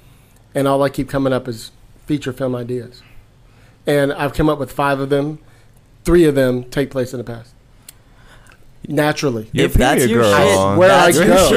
and 0.54 0.66
all 0.68 0.82
I 0.82 0.88
keep 0.88 1.08
coming 1.08 1.32
up 1.32 1.46
is 1.48 1.70
feature 2.06 2.32
film 2.32 2.54
ideas. 2.54 3.02
And 3.86 4.12
I've 4.12 4.32
come 4.34 4.48
up 4.48 4.58
with 4.58 4.72
five 4.72 4.98
of 5.00 5.10
them. 5.10 5.38
Three 6.04 6.24
of 6.24 6.34
them 6.34 6.64
take 6.64 6.90
place 6.90 7.12
in 7.12 7.18
the 7.18 7.24
past. 7.24 7.52
Naturally. 8.86 9.48
You're 9.52 9.66
if 9.66 9.74
that's 9.74 9.94
period 10.04 10.10
your 10.10 10.22
girl. 10.22 10.70
shit, 10.72 10.78
Where 10.78 10.90
I 10.92 11.04
that's 11.12 11.16
your 11.16 11.26
go. 11.26 11.48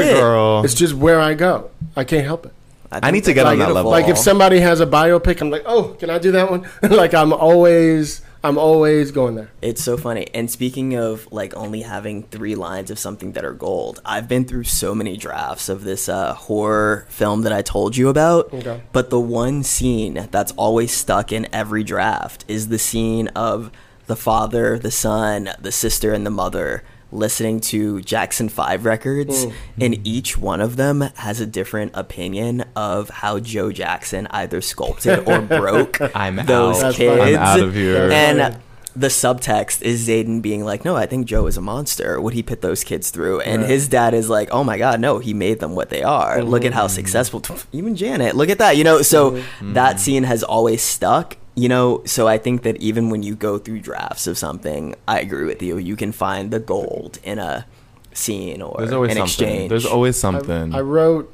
shit. 0.62 0.66
It's 0.66 0.74
just 0.74 0.94
where 0.94 1.20
I 1.20 1.34
go. 1.34 1.70
I 1.96 2.04
can't 2.06 2.26
help 2.26 2.46
it. 2.46 2.54
I 2.92 3.12
need 3.12 3.26
to 3.26 3.34
get 3.34 3.46
on 3.46 3.60
that 3.60 3.74
level. 3.74 3.92
Like 3.92 4.08
if 4.08 4.18
somebody 4.18 4.60
has 4.60 4.80
a 4.80 4.86
biopic, 4.86 5.42
I'm 5.42 5.50
like, 5.50 5.64
oh, 5.66 5.96
can 6.00 6.10
I 6.10 6.20
do 6.20 6.32
that 6.32 6.50
one? 6.50 6.68
like 6.82 7.14
I'm 7.14 7.34
always, 7.34 8.22
I'm 8.44 8.58
always 8.58 9.12
going 9.12 9.36
there. 9.36 9.52
It's 9.62 9.84
so 9.84 9.98
funny. 9.98 10.28
And 10.34 10.50
speaking 10.50 10.96
of 10.96 11.32
like 11.32 11.56
only 11.56 11.82
having 11.82 12.24
three 12.24 12.56
lines 12.56 12.90
of 12.90 12.98
something 12.98 13.34
that 13.34 13.44
are 13.44 13.54
gold, 13.54 14.02
I've 14.06 14.28
been 14.28 14.46
through 14.46 14.66
so 14.66 14.96
many 14.96 15.18
drafts 15.18 15.70
of 15.70 15.84
this 15.84 16.08
uh, 16.08 16.34
horror 16.34 17.06
film 17.10 17.42
that 17.42 17.52
I 17.52 17.62
told 17.62 17.98
you 17.98 18.10
about. 18.10 18.54
Okay. 18.54 18.82
But 18.94 19.10
the 19.10 19.20
one 19.20 19.64
scene 19.64 20.28
that's 20.32 20.54
always 20.54 20.92
stuck 20.92 21.32
in 21.32 21.48
every 21.54 21.84
draft 21.84 22.46
is 22.48 22.70
the 22.70 22.80
scene 22.80 23.28
of 23.30 23.72
the 24.06 24.16
father, 24.16 24.80
the 24.80 24.92
son, 24.92 25.50
the 25.60 25.72
sister, 25.72 26.14
and 26.14 26.26
the 26.26 26.32
mother 26.32 26.84
listening 27.12 27.60
to 27.62 28.02
Jackson 28.02 28.50
5 28.50 28.86
records. 28.86 29.46
Mm. 29.46 29.54
And 29.82 30.08
each 30.08 30.38
one 30.38 30.60
of 30.62 30.76
them 30.76 31.02
has 31.16 31.40
a 31.40 31.46
different 31.46 31.92
opinion 31.94 32.66
of 32.76 33.10
how 33.10 33.40
Joe 33.40 33.72
Jackson 33.72 34.28
either 34.32 34.62
sculpted 34.62 35.28
or 35.28 35.42
broke 35.62 36.00
I'm 36.16 36.36
those 36.46 36.84
out. 36.84 36.96
Kids. 36.96 37.22
I'm 37.22 37.36
out 37.36 37.60
of 37.60 37.74
here. 37.74 38.12
And 38.12 38.60
the 38.96 39.08
subtext 39.10 39.84
is 39.84 40.08
Zayden 40.08 40.42
being 40.42 40.66
like, 40.66 40.84
"No, 40.84 40.96
I 40.96 41.06
think 41.06 41.28
Joe 41.28 41.46
is 41.46 41.56
a 41.56 41.62
monster. 41.62 42.20
What 42.20 42.34
he 42.34 42.42
put 42.42 42.62
those 42.62 42.84
kids 42.84 43.12
through." 43.12 43.42
And 43.42 43.62
Right. 43.62 43.70
his 43.70 43.88
dad 43.88 44.16
is 44.16 44.28
like, 44.28 44.50
"Oh 44.52 44.64
my 44.64 44.80
god, 44.80 45.00
no, 45.00 45.20
he 45.20 45.36
made 45.36 45.60
them 45.60 45.76
what 45.76 45.90
they 45.92 46.02
are. 46.02 46.44
Look 46.44 46.66
at 46.66 46.72
Mm-hmm. 46.72 46.80
how 46.80 46.88
successful. 46.88 47.44
Even 47.72 47.96
Janet, 47.96 48.36
look 48.36 48.50
at 48.50 48.58
that. 48.58 48.76
You 48.76 48.84
know." 48.84 49.04
So 49.04 49.40
that 49.62 50.00
scene 50.00 50.24
has 50.24 50.42
always 50.44 50.82
stuck. 50.82 51.38
You 51.58 51.70
know, 51.70 52.04
so 52.06 52.28
I 52.28 52.38
think 52.38 52.62
that 52.62 52.78
even 52.78 53.10
when 53.10 53.24
you 53.24 53.34
go 53.36 53.58
through 53.58 53.80
drafts 53.80 54.28
of 54.28 54.38
something, 54.38 54.94
I 55.08 55.20
agree 55.20 55.46
with 55.46 55.62
you. 55.64 55.80
You 55.80 55.96
can 55.96 56.12
find 56.12 56.52
the 56.52 56.60
gold 56.60 57.18
in 57.24 57.40
a 57.40 57.66
scene 58.14 58.62
or 58.62 58.76
There's 58.78 58.94
always 58.94 59.12
an 59.12 59.18
something. 59.18 59.48
exchange. 59.50 59.70
There's 59.70 59.86
always 59.86 60.18
something. 60.20 60.76
I 60.76 60.82
wrote 60.82 61.34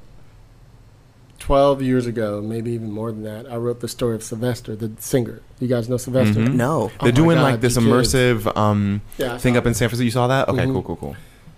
12 1.39 1.81
years 1.81 2.05
ago, 2.05 2.41
maybe 2.41 2.71
even 2.71 2.89
more 2.89 3.11
than 3.11 3.23
that. 3.23 3.51
I 3.51 3.57
wrote 3.57 3.81
the 3.81 3.89
story 3.89 4.15
of 4.15 4.23
Sylvester, 4.23 4.77
the 4.77 4.91
singer. 4.99 5.41
You 5.59 5.67
guys 5.67 5.89
know 5.89 5.97
Sylvester? 5.97 6.39
Mhm. 6.39 6.53
no. 6.53 6.83
Oh 6.83 7.03
They're 7.03 7.11
my 7.11 7.15
doing 7.17 7.37
God, 7.37 7.43
like 7.43 7.61
this 7.61 7.77
immersive 7.77 8.55
um, 8.55 9.01
Yeah, 9.17 9.37
thing 9.37 9.55
saw 9.55 9.59
up 9.59 9.65
in 9.65 9.73
San 9.73 9.89
Francisco. 9.89 10.05
You 10.05 10.11
saw 10.11 10.27
that? 10.27 10.47
Okay, 10.47 10.65
Mhm. 10.65 10.71
cool, 10.71 10.83
cool, 10.83 10.95
cool. 10.95 11.15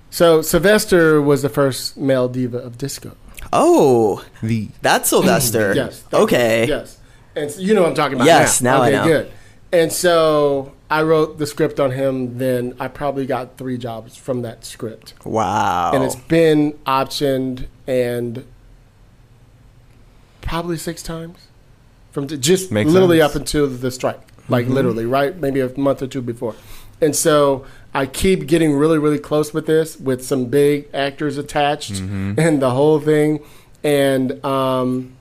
So 0.09 0.41
Sylvester 0.41 1.21
was 1.21 1.43
the 1.43 1.49
first 1.49 1.97
male 1.97 2.27
diva 2.27 2.57
of 2.57 2.79
disco. 2.79 3.11
Oh, 3.53 4.25
The 4.41 4.69
that's 4.81 5.09
Sylvester. 5.09 5.73
Yes. 5.75 6.03
Okay. 6.11 6.65
Yes. 6.67 6.97
And 7.35 7.51
so 7.51 7.59
you 7.61 7.73
know 7.73 7.81
what 7.81 7.89
I'm 7.89 7.95
talking 7.95 8.15
about. 8.15 8.25
Yes, 8.27 8.61
now 8.61 8.81
I 8.81 8.87
okay, 8.89 8.95
know. 8.97 9.03
good. 9.05 9.31
And 9.73 9.91
so 9.91 10.73
I 10.89 11.01
wrote 11.03 11.37
the 11.37 11.45
script 11.47 11.79
on 11.79 11.91
him. 11.91 12.37
Then 12.37 12.75
I 12.79 12.87
probably 12.87 13.25
got 13.25 13.57
three 13.57 13.77
jobs 13.77 14.15
from 14.15 14.41
that 14.43 14.63
script, 14.63 15.13
Wow. 15.25 15.91
and 15.93 16.03
it's 16.03 16.15
been 16.15 16.73
optioned 16.85 17.65
and 17.87 18.45
probably 20.41 20.77
six 20.77 21.01
times 21.03 21.47
from 22.11 22.27
just 22.27 22.71
Makes 22.71 22.91
literally 22.91 23.19
sense. 23.19 23.31
up 23.35 23.41
until 23.41 23.67
the 23.67 23.91
strike, 23.91 24.19
like 24.47 24.65
Mm-hmm. 24.65 24.73
literally, 24.73 25.05
right? 25.05 25.35
Maybe 25.37 25.59
a 25.59 25.75
month 25.77 26.01
or 26.01 26.07
two 26.07 26.21
before. 26.21 26.55
And 27.01 27.13
so 27.15 27.65
I 27.93 28.05
keep 28.05 28.47
getting 28.47 28.73
really, 28.73 28.97
really 28.97 29.19
close 29.19 29.53
with 29.53 29.65
this, 29.65 29.99
with 29.99 30.23
some 30.23 30.45
big 30.45 30.87
actors 30.93 31.37
attached, 31.37 31.93
Mm-hmm. 31.93 32.39
and 32.39 32.61
the 32.61 32.71
whole 32.71 32.99
thing. 32.99 33.41
And 33.83 34.43
um, 34.45 35.15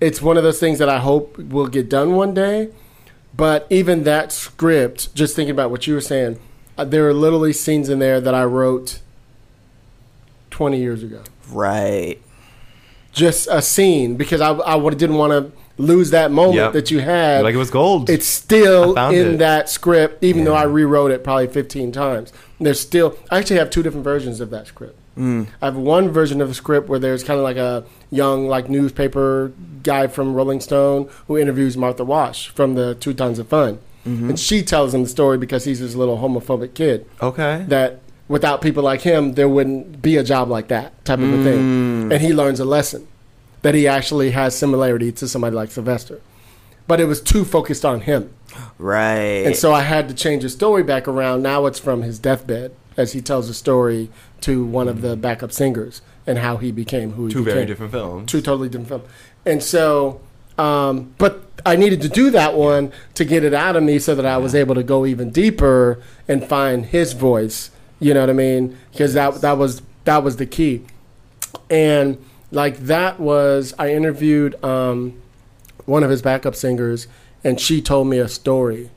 it's 0.00 0.20
one 0.22 0.36
of 0.36 0.42
those 0.42 0.58
things 0.60 0.78
that 0.78 0.88
I 0.88 0.98
hope 0.98 1.38
will 1.38 1.66
get 1.66 1.88
done 1.88 2.12
one 2.14 2.34
day. 2.34 2.70
But 3.36 3.66
even 3.70 4.04
that 4.04 4.32
script, 4.32 5.14
just 5.14 5.36
thinking 5.36 5.52
about 5.52 5.70
what 5.70 5.86
you 5.86 5.94
were 5.94 6.00
saying, 6.00 6.38
uh, 6.76 6.84
there 6.84 7.06
are 7.08 7.14
literally 7.14 7.52
scenes 7.52 7.88
in 7.88 7.98
there 8.00 8.20
that 8.20 8.34
I 8.34 8.44
wrote 8.44 9.00
20 10.50 10.78
years 10.78 11.02
ago. 11.02 11.22
right. 11.50 12.18
Just 13.12 13.48
a 13.50 13.60
scene 13.60 14.16
because 14.16 14.40
I, 14.40 14.52
I 14.52 14.78
didn't 14.90 15.16
want 15.16 15.32
to 15.32 15.52
lose 15.82 16.10
that 16.10 16.30
moment 16.30 16.56
Yep. 16.56 16.72
that 16.74 16.90
you 16.92 17.00
had. 17.00 17.42
Like 17.42 17.54
it 17.54 17.58
was 17.58 17.70
gold. 17.70 18.08
It's 18.08 18.26
still 18.26 18.96
in 19.10 19.34
it. 19.34 19.38
that 19.38 19.68
script, 19.68 20.22
even 20.22 20.44
though 20.44 20.54
I 20.54 20.62
rewrote 20.62 21.10
it 21.10 21.24
probably 21.24 21.48
15 21.48 21.90
times. 21.90 22.32
There's 22.60 22.78
still, 22.78 23.18
I 23.30 23.38
actually 23.38 23.56
have 23.56 23.68
two 23.70 23.82
different 23.82 24.04
versions 24.04 24.40
of 24.40 24.50
that 24.50 24.68
script. 24.68 24.96
Hmm. 25.16 25.44
I 25.60 25.66
have 25.66 25.76
one 25.76 26.10
version 26.10 26.40
of 26.40 26.46
the 26.48 26.54
script 26.54 26.88
where 26.88 27.00
there's 27.00 27.24
kind 27.24 27.38
of 27.38 27.42
like 27.42 27.56
a 27.56 27.84
young, 28.10 28.46
like 28.48 28.68
newspaper 28.68 29.52
guy 29.82 30.06
from 30.06 30.34
Rolling 30.34 30.60
Stone 30.60 31.08
who 31.26 31.38
interviews 31.38 31.76
Martha 31.76 32.04
Wash 32.04 32.48
from 32.48 32.74
the 32.74 32.94
Two 32.96 33.14
Tons 33.14 33.38
of 33.38 33.48
Fun, 33.48 33.78
Mm-hmm. 34.06 34.30
and 34.30 34.40
she 34.40 34.62
tells 34.62 34.94
him 34.94 35.02
the 35.02 35.08
story 35.10 35.36
because 35.36 35.64
he's 35.64 35.80
this 35.80 35.94
little 35.94 36.16
homophobic 36.18 36.72
kid 36.72 37.04
okay. 37.22 37.66
that 37.68 38.00
without 38.28 38.62
people 38.62 38.82
like 38.82 39.02
him, 39.02 39.34
there 39.34 39.46
wouldn't 39.48 40.00
be 40.00 40.16
a 40.16 40.24
job 40.24 40.48
like 40.48 40.68
that 40.68 41.04
type 41.04 41.18
of 41.18 41.30
a 41.30 41.36
Mm. 41.36 41.44
thing. 41.44 42.12
And 42.12 42.22
he 42.22 42.32
learns 42.32 42.60
a 42.60 42.64
lesson 42.64 43.06
that 43.60 43.74
he 43.74 43.86
actually 43.86 44.30
has 44.30 44.56
similarity 44.56 45.12
to 45.12 45.28
somebody 45.28 45.54
like 45.54 45.70
Sylvester. 45.70 46.20
But 46.86 46.98
it 47.00 47.04
was 47.04 47.20
too 47.20 47.44
focused 47.44 47.84
on 47.84 48.00
him. 48.00 48.30
Right. 48.78 49.44
And 49.46 49.54
so 49.54 49.72
I 49.74 49.82
had 49.82 50.08
to 50.08 50.14
change 50.14 50.42
the 50.44 50.48
story 50.48 50.82
back 50.82 51.06
around. 51.06 51.42
Now 51.42 51.66
it's 51.66 51.78
from 51.78 52.00
his 52.02 52.18
deathbed 52.18 52.74
as 52.96 53.12
he 53.12 53.20
tells 53.20 53.50
a 53.50 53.54
story 53.54 54.08
to 54.40 54.64
one 54.64 54.88
of 54.88 55.02
the 55.02 55.14
backup 55.16 55.52
singers 55.52 56.00
and 56.26 56.38
how 56.38 56.56
he 56.58 56.70
became 56.72 57.12
who 57.12 57.26
he 57.26 57.32
Two 57.32 57.40
became. 57.40 57.54
very 57.54 57.66
different 57.66 57.92
films. 57.92 58.30
Two 58.30 58.40
totally 58.40 58.68
different 58.68 58.88
films. 58.88 59.04
And 59.46 59.62
so, 59.62 60.20
um, 60.58 61.14
but 61.18 61.44
I 61.64 61.76
needed 61.76 62.00
to 62.02 62.08
do 62.08 62.30
that 62.30 62.54
one 62.54 62.92
to 63.14 63.24
get 63.24 63.44
it 63.44 63.54
out 63.54 63.76
of 63.76 63.82
me 63.82 63.98
so 63.98 64.14
that 64.14 64.26
I 64.26 64.36
was 64.38 64.54
able 64.54 64.74
to 64.74 64.82
go 64.82 65.06
even 65.06 65.30
deeper 65.30 66.00
and 66.28 66.44
find 66.44 66.86
his 66.86 67.12
voice. 67.12 67.70
You 67.98 68.14
know 68.14 68.20
what 68.20 68.30
I 68.30 68.34
mean? 68.34 68.78
Because 68.92 69.14
that 69.14 69.40
that 69.40 69.58
was 69.58 69.82
that 70.04 70.22
was 70.22 70.36
the 70.36 70.46
key. 70.46 70.84
And 71.68 72.22
like 72.50 72.78
that 72.78 73.20
was 73.20 73.74
I 73.78 73.92
interviewed 73.92 74.62
um, 74.64 75.20
one 75.86 76.02
of 76.02 76.10
his 76.10 76.22
backup 76.22 76.54
singers, 76.54 77.06
and 77.44 77.60
she 77.60 77.80
told 77.82 78.08
me 78.08 78.18
a 78.18 78.28
story 78.28 78.90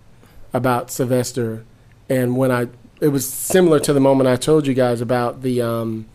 about 0.53 0.91
Sylvester. 0.91 1.65
And 2.09 2.37
when 2.37 2.51
I, 2.51 2.67
it 3.01 3.07
was 3.09 3.27
similar 3.27 3.79
to 3.81 3.93
the 3.93 3.99
moment 3.99 4.27
I 4.27 4.35
told 4.35 4.67
you 4.67 4.73
guys 4.73 5.01
about 5.01 5.41
the 5.41 5.61
um, 5.61 6.05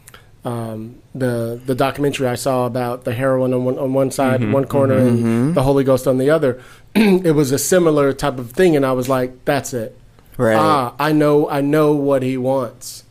um, 0.44 1.02
the 1.14 1.60
the 1.64 1.74
documentary 1.74 2.26
I 2.28 2.34
saw 2.36 2.66
about 2.66 3.04
the 3.04 3.12
heroin 3.12 3.52
on 3.52 3.64
one 3.64 3.78
on 3.78 3.92
one 3.92 4.10
side, 4.10 4.52
one 4.52 4.64
corner, 4.66 4.96
and 4.96 5.54
the 5.54 5.62
Holy 5.62 5.84
Ghost 5.84 6.06
on 6.06 6.18
the 6.18 6.30
other. 6.30 6.62
it 6.94 7.34
was 7.34 7.52
a 7.52 7.58
similar 7.58 8.12
type 8.12 8.38
of 8.38 8.52
thing, 8.52 8.76
and 8.76 8.86
I 8.86 8.92
was 8.92 9.08
like, 9.08 9.44
"That's 9.44 9.74
it. 9.74 9.98
right. 10.36 10.56
Ah, 10.56 10.94
I 10.98 11.12
know, 11.12 11.48
I 11.48 11.60
know 11.60 11.92
what 11.92 12.22
he 12.22 12.36
wants. 12.36 13.04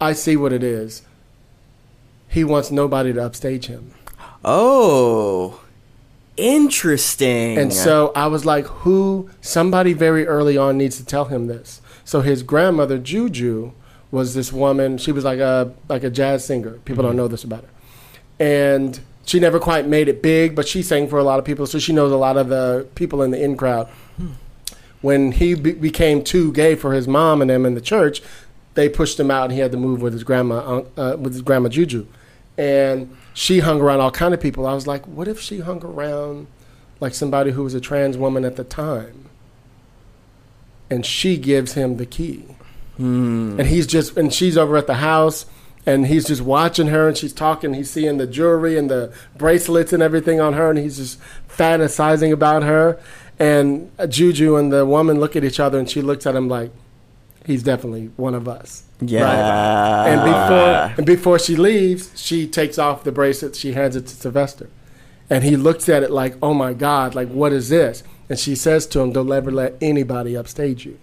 I 0.00 0.12
see 0.12 0.36
what 0.36 0.52
it 0.52 0.62
is. 0.62 1.02
He 2.28 2.44
wants 2.44 2.70
nobody 2.70 3.12
to 3.12 3.24
upstage 3.24 3.66
him." 3.66 3.92
oh, 4.44 5.60
interesting. 6.36 7.58
And 7.58 7.72
so 7.72 8.12
I 8.14 8.26
was 8.26 8.44
like, 8.44 8.66
who, 8.66 9.30
somebody 9.40 9.92
very 9.92 10.26
early 10.26 10.56
on 10.56 10.78
needs 10.78 10.96
to 10.96 11.04
tell 11.04 11.26
him 11.26 11.46
this. 11.46 11.80
So 12.04 12.20
his 12.20 12.42
grandmother, 12.42 12.98
Juju, 12.98 13.72
was 14.12 14.34
this 14.34 14.52
woman. 14.52 14.98
She 14.98 15.10
was 15.10 15.24
like 15.24 15.40
a, 15.40 15.74
like 15.88 16.04
a 16.04 16.10
jazz 16.10 16.44
singer. 16.44 16.78
People 16.84 17.02
don't 17.02 17.16
know 17.16 17.26
this 17.26 17.42
about 17.42 17.62
her. 17.62 17.70
And 18.38 19.00
she 19.24 19.40
never 19.40 19.58
quite 19.58 19.86
made 19.88 20.08
it 20.08 20.22
big, 20.22 20.54
but 20.54 20.68
she 20.68 20.82
sang 20.82 21.08
for 21.08 21.18
a 21.18 21.24
lot 21.24 21.38
of 21.38 21.44
people. 21.44 21.66
So 21.66 21.80
she 21.80 21.92
knows 21.92 22.12
a 22.12 22.16
lot 22.16 22.36
of 22.36 22.48
the 22.48 22.86
people 22.94 23.22
in 23.22 23.30
the 23.30 23.42
in 23.42 23.56
crowd. 23.56 23.88
When 25.00 25.32
he 25.32 25.54
be- 25.54 25.72
became 25.72 26.22
too 26.22 26.52
gay 26.52 26.76
for 26.76 26.92
his 26.92 27.08
mom 27.08 27.40
and 27.40 27.50
them 27.50 27.66
in 27.66 27.74
the 27.74 27.80
church, 27.80 28.22
they 28.74 28.88
pushed 28.88 29.18
him 29.18 29.30
out 29.30 29.44
and 29.44 29.52
he 29.52 29.58
had 29.58 29.72
to 29.72 29.78
move 29.78 30.02
with 30.02 30.12
his 30.12 30.24
grandma, 30.24 30.82
uh, 30.96 31.16
with 31.18 31.32
his 31.32 31.42
grandma 31.42 31.68
Juju. 31.68 32.06
And 32.58 33.16
she 33.34 33.60
hung 33.60 33.80
around 33.80 34.00
all 34.00 34.10
kind 34.10 34.34
of 34.34 34.40
people. 34.40 34.66
I 34.66 34.74
was 34.74 34.86
like, 34.86 35.06
what 35.06 35.26
if 35.26 35.40
she 35.40 35.60
hung 35.60 35.82
around 35.82 36.46
like 37.00 37.14
somebody 37.14 37.52
who 37.52 37.64
was 37.64 37.74
a 37.74 37.80
trans 37.80 38.18
woman 38.18 38.44
at 38.44 38.56
the 38.56 38.64
time? 38.64 39.30
And 40.90 41.06
she 41.06 41.38
gives 41.38 41.72
him 41.72 41.96
the 41.96 42.06
key. 42.06 42.44
Hmm. 43.02 43.58
And 43.58 43.68
he's 43.68 43.86
just, 43.88 44.16
and 44.16 44.32
she's 44.32 44.56
over 44.56 44.76
at 44.76 44.86
the 44.86 44.94
house 44.94 45.46
and 45.84 46.06
he's 46.06 46.26
just 46.26 46.42
watching 46.42 46.86
her 46.86 47.08
and 47.08 47.16
she's 47.16 47.32
talking. 47.32 47.74
He's 47.74 47.90
seeing 47.90 48.18
the 48.18 48.28
jewelry 48.28 48.78
and 48.78 48.88
the 48.88 49.12
bracelets 49.36 49.92
and 49.92 50.02
everything 50.02 50.40
on 50.40 50.52
her 50.52 50.70
and 50.70 50.78
he's 50.78 50.98
just 50.98 51.18
fantasizing 51.48 52.32
about 52.32 52.62
her. 52.62 53.00
And 53.40 53.90
Juju 54.08 54.54
and 54.56 54.72
the 54.72 54.86
woman 54.86 55.18
look 55.18 55.34
at 55.34 55.42
each 55.42 55.58
other 55.58 55.78
and 55.80 55.90
she 55.90 56.00
looks 56.00 56.26
at 56.26 56.36
him 56.36 56.48
like, 56.48 56.70
he's 57.44 57.64
definitely 57.64 58.12
one 58.16 58.36
of 58.36 58.46
us. 58.46 58.84
yeah. 59.00 60.04
And 60.06 60.20
before 60.22 60.94
and 60.98 61.06
before 61.06 61.38
she 61.40 61.56
leaves, 61.56 62.12
she 62.14 62.46
takes 62.46 62.78
off 62.78 63.02
the 63.02 63.10
bracelet. 63.10 63.56
She 63.56 63.72
hands 63.72 63.96
it 63.96 64.06
to 64.06 64.14
Sylvester, 64.14 64.70
and 65.28 65.42
he 65.42 65.56
looks 65.56 65.88
at 65.88 66.04
it 66.04 66.12
like, 66.12 66.36
"Oh 66.40 66.54
my 66.54 66.72
God! 66.72 67.16
Like 67.16 67.28
what 67.28 67.52
is 67.52 67.68
this?" 67.68 68.04
And 68.28 68.38
she 68.38 68.54
says 68.54 68.86
to 68.88 69.00
him, 69.00 69.10
"Don't 69.12 69.32
ever 69.32 69.50
let 69.50 69.74
anybody 69.80 70.36
upstage 70.36 70.86
you." 70.86 70.98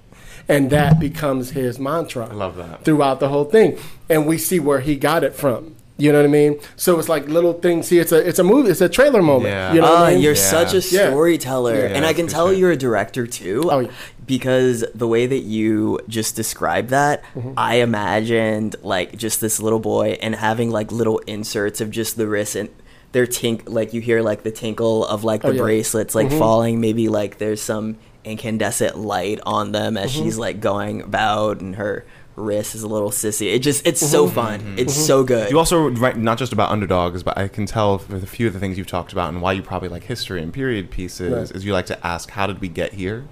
And 0.49 0.69
that 0.71 0.99
becomes 0.99 1.51
his 1.51 1.79
mantra. 1.79 2.27
I 2.27 2.33
love 2.33 2.55
that. 2.57 2.83
throughout 2.83 3.19
the 3.19 3.29
whole 3.29 3.45
thing, 3.45 3.77
and 4.09 4.25
we 4.25 4.37
see 4.37 4.59
where 4.59 4.79
he 4.81 4.95
got 4.95 5.23
it 5.23 5.33
from. 5.35 5.75
You 5.97 6.13
know 6.13 6.19
what 6.19 6.25
I 6.25 6.29
mean? 6.31 6.59
So 6.77 6.97
it's 6.97 7.09
like 7.09 7.27
little 7.27 7.53
things. 7.53 7.87
See, 7.87 7.99
it's 7.99 8.11
a 8.13 8.25
it's 8.27 8.39
a 8.39 8.43
movie. 8.43 8.69
It's 8.71 8.79
a 8.81 8.87
trailer 8.87 9.21
moment. 9.21 9.51
Yeah. 9.53 9.73
You 9.73 9.81
know 9.81 9.89
what 9.91 9.99
Ah, 9.99 10.05
I 10.05 10.13
mean? 10.13 10.21
you're 10.21 10.33
Yeah. 10.33 10.39
such 10.57 10.73
a 10.73 10.81
storyteller, 10.81 11.75
Yeah, 11.75 11.95
and 11.95 12.05
I 12.05 12.13
can 12.13 12.25
tell 12.27 12.51
you're 12.53 12.71
a 12.71 12.77
director 12.77 13.27
too. 13.27 13.63
Oh, 13.69 13.79
yeah. 13.79 13.91
Because 14.25 14.85
the 14.95 15.07
way 15.07 15.27
that 15.27 15.39
you 15.39 15.99
just 16.07 16.35
described 16.37 16.89
that, 16.91 17.21
Mm-hmm. 17.35 17.53
I 17.57 17.75
imagined 17.75 18.75
like 18.81 19.17
just 19.17 19.41
this 19.41 19.59
little 19.59 19.79
boy 19.79 20.17
and 20.21 20.35
having 20.35 20.71
like 20.71 20.91
little 20.91 21.17
inserts 21.27 21.81
of 21.81 21.91
just 21.91 22.15
the 22.15 22.27
wrist 22.27 22.55
and 22.55 22.69
their 23.11 23.25
tink, 23.25 23.63
like 23.67 23.93
you 23.93 23.99
hear 24.01 24.21
like 24.21 24.43
the 24.43 24.51
tinkle 24.51 25.05
of 25.05 25.23
like 25.23 25.41
the 25.41 25.49
Oh, 25.49 25.51
yeah. 25.51 25.57
Mm-hmm. 25.57 25.65
bracelets 25.65 26.15
like 26.15 26.31
falling. 26.31 26.79
Maybe 26.79 27.09
like 27.09 27.39
there's 27.39 27.61
some 27.61 27.97
incandescent 28.23 28.97
light 28.97 29.39
on 29.45 29.71
them 29.71 29.97
as 29.97 30.11
Mm-hmm. 30.13 30.23
she's 30.23 30.37
like 30.37 30.59
going 30.59 31.01
about, 31.01 31.61
and 31.61 31.75
her 31.75 32.05
wrist 32.35 32.73
is 32.75 32.83
a 32.83 32.87
little 32.87 33.09
sissy. 33.11 33.53
It 33.53 33.59
just 33.59 33.85
it's 33.85 33.99
so 33.99 34.25
Mm-hmm. 34.25 34.35
fun. 34.35 34.75
It's 34.77 34.93
so 34.93 35.23
good. 35.23 35.51
You 35.51 35.57
also 35.59 35.89
write 35.89 36.17
not 36.17 36.37
just 36.37 36.53
about 36.53 36.71
underdogs, 36.71 37.21
but 37.23 37.37
I 37.37 37.47
can 37.47 37.65
tell 37.65 37.97
with 38.09 38.23
a 38.23 38.27
few 38.27 38.47
of 38.47 38.53
the 38.53 38.59
things 38.59 38.77
you've 38.77 38.87
talked 38.87 39.11
about 39.11 39.29
and 39.29 39.41
why 39.41 39.53
you 39.53 39.61
probably 39.61 39.89
like 39.89 40.03
history 40.03 40.41
and 40.41 40.53
period 40.53 40.89
pieces 40.91 41.31
Right. 41.33 41.51
is 41.55 41.65
you 41.65 41.73
like 41.73 41.87
to 41.87 42.05
ask, 42.07 42.29
how 42.31 42.47
did 42.47 42.61
we 42.61 42.67
get 42.69 42.93
here? 42.93 43.25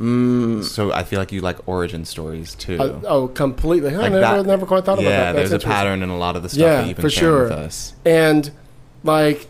Mm. 0.00 0.62
So 0.64 0.92
I 0.92 1.02
feel 1.02 1.18
like 1.18 1.32
you 1.32 1.40
like 1.40 1.66
origin 1.68 2.04
stories 2.04 2.54
too. 2.54 2.80
Uh, 2.80 3.00
oh, 3.04 3.28
completely. 3.28 3.90
I 3.96 4.02
never, 4.08 4.20
that- 4.20 4.46
never 4.46 4.64
quite 4.66 4.84
thought 4.84 5.00
yeah, 5.00 5.08
about 5.08 5.16
that. 5.16 5.32
That's 5.38 5.50
there's 5.50 5.62
a 5.64 5.66
pattern 5.66 6.02
in 6.02 6.08
a 6.08 6.16
lot 6.16 6.36
of 6.36 6.42
the 6.44 6.48
stuff 6.48 6.60
Yeah, 6.60 6.76
that 6.82 6.86
you've 6.88 6.96
been 6.96 7.02
for 7.02 7.10
sharing 7.10 7.32
sure. 7.34 7.42
with 7.44 7.52
us. 7.52 7.94
And 8.04 8.50
like 9.02 9.48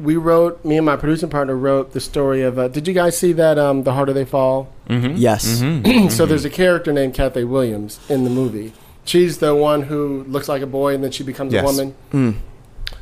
we 0.00 0.16
wrote, 0.16 0.64
me 0.64 0.76
and 0.76 0.86
my 0.86 0.96
producing 0.96 1.28
partner 1.28 1.54
wrote 1.56 1.92
the 1.92 2.00
story 2.00 2.42
of. 2.42 2.58
Uh, 2.58 2.68
did 2.68 2.88
you 2.88 2.94
guys 2.94 3.16
see 3.18 3.32
that? 3.34 3.58
Um, 3.58 3.82
the 3.84 3.92
harder 3.92 4.12
they 4.12 4.24
fall. 4.24 4.72
yes. 4.88 5.60
Mm-hmm. 5.60 6.08
so 6.16 6.26
there's 6.26 6.44
a 6.44 6.50
character 6.50 6.92
named 6.92 7.14
Kathy 7.14 7.44
Williams 7.44 8.00
in 8.08 8.24
the 8.24 8.30
movie. 8.30 8.72
She's 9.04 9.38
the 9.38 9.54
one 9.54 9.82
who 9.82 10.24
looks 10.24 10.48
like 10.48 10.62
a 10.62 10.66
boy 10.66 10.94
and 10.94 11.02
then 11.04 11.10
she 11.10 11.22
becomes 11.24 11.52
Yes. 11.52 11.62
a 11.62 11.66
woman. 11.66 11.94
Yes. 12.12 12.34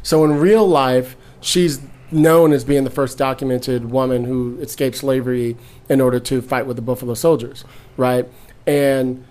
So 0.02 0.24
in 0.24 0.38
real 0.38 0.66
life, 0.66 1.16
she's 1.40 1.80
known 2.10 2.52
as 2.52 2.64
being 2.64 2.84
the 2.84 2.90
first 2.90 3.18
documented 3.18 3.90
woman 3.90 4.24
who 4.24 4.58
escaped 4.60 4.96
slavery 4.96 5.56
in 5.88 6.00
order 6.00 6.18
to 6.20 6.40
fight 6.40 6.66
with 6.66 6.76
the 6.76 6.82
Buffalo 6.82 7.14
Soldiers, 7.14 7.64
right? 7.96 8.26
And 8.66 9.24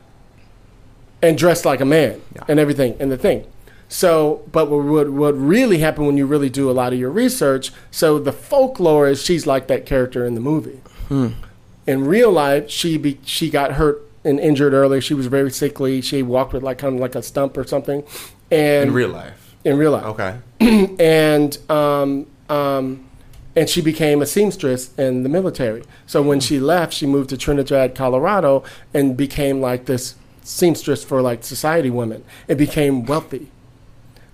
and 1.22 1.38
dressed 1.38 1.66
like 1.66 1.82
a 1.82 1.86
man 1.86 2.22
Yeah. 2.36 2.44
and 2.48 2.60
everything 2.60 2.96
and 3.00 3.12
the 3.12 3.18
thing. 3.18 3.46
So, 3.90 4.42
but 4.52 4.70
what 4.70 5.10
what 5.12 5.32
really 5.38 5.78
happened 5.80 6.08
when 6.08 6.18
you 6.18 6.26
really 6.26 6.50
do 6.50 6.70
a 6.70 6.74
lot 6.74 6.92
of 6.94 7.00
your 7.00 7.10
research? 7.10 7.72
So 7.92 8.20
the 8.20 8.34
folklore 8.34 9.08
is 9.08 9.24
she's 9.24 9.48
like 9.48 9.68
that 9.68 9.86
character 9.86 10.26
in 10.26 10.36
the 10.36 10.42
movie. 10.42 10.82
In 11.10 12.04
real 12.06 12.32
life, 12.34 12.70
she 12.70 12.98
be, 12.98 13.18
she 13.24 13.50
got 13.50 13.74
hurt 13.74 14.02
and 14.26 14.42
injured 14.42 14.74
earlier. 14.74 15.00
She 15.00 15.14
was 15.14 15.28
very 15.28 15.50
sickly. 15.52 16.02
She 16.02 16.22
walked 16.22 16.52
with 16.52 16.64
like 16.64 16.78
kind 16.80 16.96
of 16.96 17.00
like 17.00 17.16
a 17.16 17.24
stump 17.24 17.56
or 17.56 17.64
something. 17.66 18.04
And 18.52 18.90
In 18.90 18.94
real 18.94 19.10
life. 19.10 19.56
in 19.64 19.78
real 19.78 19.92
life, 19.94 20.04
Okay. 20.04 20.38
and 21.00 21.58
um, 21.70 22.28
um, 22.50 23.06
and 23.56 23.70
she 23.70 23.82
became 23.82 24.22
a 24.22 24.26
seamstress 24.26 24.94
in 24.98 25.24
the 25.24 25.30
military. 25.30 25.84
So 26.06 26.22
when 26.22 26.42
she 26.42 26.60
left, 26.60 26.94
she 26.94 27.06
moved 27.06 27.30
to 27.30 27.38
Trinidad, 27.38 27.96
Colorado, 27.96 28.64
and 28.94 29.16
became 29.16 29.62
like 29.62 29.86
this 29.86 30.16
seamstress 30.44 31.04
for 31.06 31.22
like 31.22 31.44
society 31.46 31.90
women. 31.90 32.24
and 32.50 32.58
became 32.58 33.06
wealthy, 33.06 33.50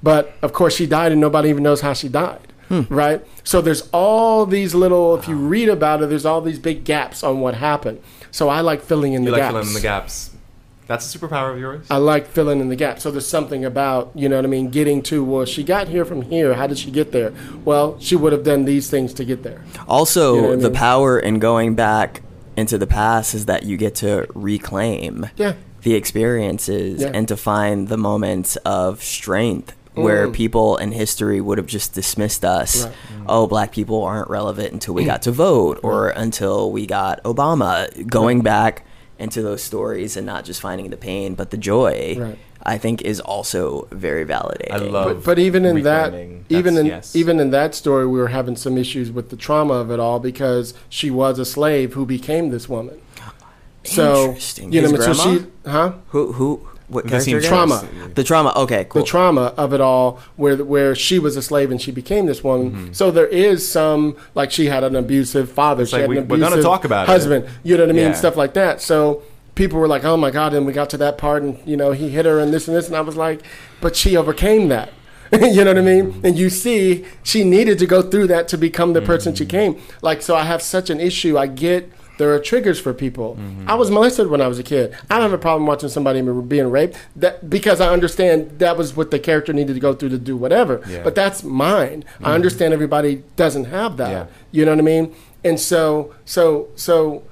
but 0.03 0.33
of 0.43 0.53
course 0.53 0.75
she 0.75 0.85
died, 0.85 1.11
and 1.11 1.19
nobody 1.21 1.49
even 1.49 1.63
knows 1.63 1.81
how 1.81 1.93
she 1.93 2.09
died. 2.09 2.39
Hmm. 2.69 2.81
Right. 2.89 3.25
So 3.43 3.61
there's 3.61 3.89
all 3.91 4.45
these 4.45 4.73
little. 4.75 5.15
If 5.15 5.27
you 5.27 5.35
read 5.35 5.67
about 5.69 6.01
it, 6.03 6.09
there's 6.09 6.25
all 6.25 6.39
these 6.41 6.59
big 6.59 6.83
gaps 6.85 7.23
on 7.23 7.39
what 7.41 7.55
happened. 7.55 7.99
So 8.31 8.47
I 8.49 8.61
like 8.61 8.81
filling 8.81 9.13
in 9.13 9.23
You 9.23 9.27
the 9.27 9.31
like 9.33 9.41
gaps. 9.41 9.51
filling 9.53 9.67
in 9.67 9.73
the 9.73 9.81
gaps. 9.81 10.29
That's 10.87 11.13
a 11.15 11.17
superpower 11.17 11.53
of 11.53 11.59
yours. 11.59 11.85
I 11.89 11.97
like 11.97 12.27
filling 12.27 12.59
in 12.59 12.67
the 12.69 12.75
gaps. 12.75 13.03
So 13.03 13.11
there's 13.11 13.27
something 13.27 13.63
about, 13.63 14.11
you 14.15 14.27
know 14.27 14.35
what 14.35 14.43
I 14.45 14.49
mean, 14.49 14.69
getting 14.69 15.01
to, 15.03 15.23
well, 15.23 15.45
she 15.45 15.63
got 15.63 15.87
here 15.87 16.03
from 16.03 16.23
here. 16.23 16.53
How 16.55 16.67
did 16.67 16.77
she 16.77 16.91
get 16.91 17.13
there? 17.13 17.31
Well, 17.63 17.97
she 17.99 18.17
would 18.17 18.33
have 18.33 18.43
done 18.43 18.65
these 18.65 18.89
things 18.89 19.13
to 19.15 19.23
get 19.25 19.43
there. 19.43 19.63
Also, 19.87 20.35
You 20.35 20.41
know 20.41 20.51
I 20.53 20.55
the 20.57 20.69
mean? 20.69 20.73
power 20.73 21.17
in 21.19 21.39
going 21.39 21.75
back 21.75 22.21
into 22.57 22.77
the 22.77 22.87
past 22.87 23.33
is 23.33 23.45
that 23.45 23.63
you 23.63 23.77
get 23.77 23.95
to 23.95 24.27
reclaim 24.33 25.29
Yeah. 25.37 25.53
the 25.83 25.93
experiences 25.95 27.01
Yeah. 27.01 27.11
and 27.13 27.27
to 27.29 27.37
find 27.37 27.87
the 27.87 27.97
moments 27.97 28.55
of 28.65 29.01
strength 29.01 29.73
where 29.93 30.25
oh. 30.25 30.31
people 30.31 30.77
in 30.77 30.91
history 30.91 31.39
would 31.39 31.57
have 31.57 31.67
just 31.67 31.93
dismissed 31.93 32.43
us. 32.43 32.85
Right. 32.85 32.95
Oh, 33.27 33.47
black 33.47 33.71
people 33.71 34.03
aren't 34.03 34.29
relevant 34.29 34.73
until 34.73 34.93
we 34.93 35.05
got 35.05 35.21
to 35.23 35.31
vote 35.31 35.79
or 35.83 36.09
until 36.09 36.71
we 36.71 36.85
got 36.85 37.23
Obama. 37.23 38.07
Going 38.07 38.41
back 38.41 38.85
into 39.19 39.41
those 39.41 39.63
stories 39.63 40.17
and 40.17 40.25
not 40.25 40.45
just 40.45 40.61
finding 40.61 40.89
the 40.89 40.97
pain, 40.97 41.35
but 41.35 41.51
the 41.51 41.57
joy, 41.57 42.15
Right. 42.17 42.37
I 42.65 42.77
think 42.77 43.01
is 43.01 43.19
also 43.19 43.87
very 43.91 44.25
validating. 44.25 44.71
I 44.71 44.77
love. 44.77 45.17
But, 45.17 45.25
but 45.25 45.39
even 45.39 45.65
in 45.65 45.83
that, 45.83 46.13
even 46.47 46.77
in 46.77 46.85
yes. 46.85 47.13
even 47.13 47.41
in 47.41 47.49
that 47.51 47.75
story, 47.75 48.07
we 48.07 48.17
were 48.17 48.29
having 48.29 48.55
some 48.55 48.77
issues 48.77 49.11
with 49.11 49.29
the 49.29 49.35
trauma 49.35 49.73
of 49.73 49.91
it 49.91 49.99
all 49.99 50.19
because 50.19 50.73
she 50.87 51.11
was 51.11 51.39
a 51.39 51.45
slave 51.45 51.93
who 51.93 52.05
became 52.05 52.51
this 52.51 52.69
woman. 52.69 53.01
So 53.83 54.27
Interesting. 54.27 54.71
you 54.71 54.81
know, 54.81 54.91
His 54.91 55.05
so 55.05 55.13
she, 55.13 55.45
huh? 55.65 55.93
Who 56.09 56.31
who 56.33 56.69
what 56.93 57.05
The 57.05 57.09
character 57.09 57.41
scene? 57.41 57.49
Trauma. 57.49 57.87
The 58.15 58.23
trauma. 58.23 58.53
Okay, 58.55 58.85
cool. 58.85 59.01
the 59.01 59.07
trauma 59.07 59.53
of 59.57 59.73
it 59.73 59.81
all 59.81 60.19
where 60.35 60.57
where 60.57 60.95
she 60.95 61.19
was 61.19 61.35
a 61.37 61.41
slave 61.41 61.71
and 61.71 61.81
she 61.81 61.91
became 61.91 62.25
this 62.25 62.43
woman 62.43 62.71
mm-hmm. 62.71 62.93
so 62.93 63.11
there 63.11 63.27
is 63.27 63.67
some 63.67 64.15
like 64.35 64.51
she 64.51 64.67
had 64.67 64.83
an 64.83 64.95
abusive 64.95 65.51
father 65.51 65.85
she 65.85 65.93
like 65.93 66.01
had 66.01 66.09
we- 66.09 66.17
an 66.17 66.27
we're 66.27 66.37
gonna 66.37 66.53
abusive 66.53 66.63
talk 66.63 66.85
about 66.85 67.07
it. 67.07 67.11
husband 67.11 67.47
you 67.63 67.77
know 67.77 67.83
what 67.83 67.89
i 67.89 67.93
mean 67.93 68.05
Yeah. 68.05 68.13
stuff 68.13 68.35
like 68.35 68.53
that 68.53 68.81
so 68.81 69.23
people 69.55 69.79
were 69.79 69.87
like 69.87 70.03
oh 70.03 70.17
my 70.17 70.31
god 70.31 70.53
and 70.53 70.65
we 70.65 70.73
got 70.73 70.89
to 70.91 70.97
that 70.97 71.17
part 71.17 71.43
and 71.43 71.59
you 71.65 71.77
know 71.77 71.91
he 71.91 72.09
hit 72.09 72.25
her 72.25 72.39
and 72.39 72.53
this 72.53 72.67
and 72.67 72.75
this 72.75 72.87
and 72.87 72.95
i 72.95 73.01
was 73.01 73.15
like 73.15 73.41
but 73.81 73.95
she 73.95 74.15
overcame 74.17 74.67
that 74.69 74.91
you 75.41 75.63
know 75.63 75.71
what 75.71 75.79
I 75.79 75.81
mean? 75.81 76.21
And 76.23 76.37
you 76.37 76.51
see, 76.51 77.05
she 77.23 77.43
needed 77.43 77.79
to 77.79 77.87
go 77.87 78.03
through 78.03 78.27
that 78.27 78.47
to 78.49 78.57
become 78.57 78.93
the 78.93 79.01
person 79.01 79.33
she 79.33 79.45
mm-hmm. 79.45 79.73
came. 79.73 79.81
Like, 80.03 80.21
so 80.21 80.35
I 80.35 80.43
have 80.43 80.61
such 80.61 80.91
an 80.91 80.99
issue. 80.99 81.39
I 81.39 81.47
get 81.47 81.91
there 82.17 82.33
are 82.33 82.39
triggers 82.39 82.79
for 82.79 82.93
people. 82.93 83.37
I 83.65 83.75
was 83.75 83.89
molested 83.89 84.27
when 84.27 84.41
I 84.41 84.47
was 84.47 84.59
a 84.59 84.63
kid. 84.63 84.95
I 85.09 85.15
don't 85.15 85.23
have 85.23 85.33
a 85.33 85.37
problem 85.37 85.65
watching 85.65 85.89
somebody 85.89 86.21
being 86.21 86.69
raped 86.69 86.97
that 87.15 87.49
because 87.49 87.81
I 87.81 87.91
understand 87.91 88.59
that 88.59 88.77
was 88.77 88.95
what 88.95 89.11
the 89.11 89.19
character 89.19 89.51
needed 89.51 89.73
to 89.73 89.79
go 89.79 89.93
through 89.93 90.09
to 90.09 90.17
do 90.17 90.37
whatever. 90.37 90.81
Yeah. 90.87 91.03
But 91.03 91.15
that's 91.15 91.43
mine. 91.43 92.05
I 92.07 92.13
mm-hmm. 92.13 92.25
understand 92.25 92.73
everybody 92.73 93.23
doesn't 93.35 93.65
have 93.65 93.97
that. 93.97 94.09
Yeah. 94.09 94.25
You 94.51 94.65
know 94.65 94.71
what 94.71 94.79
I 94.79 94.83
mean? 94.83 95.15
And 95.43 95.59
so, 95.59 96.13
so, 96.25 96.69
so 96.75 97.23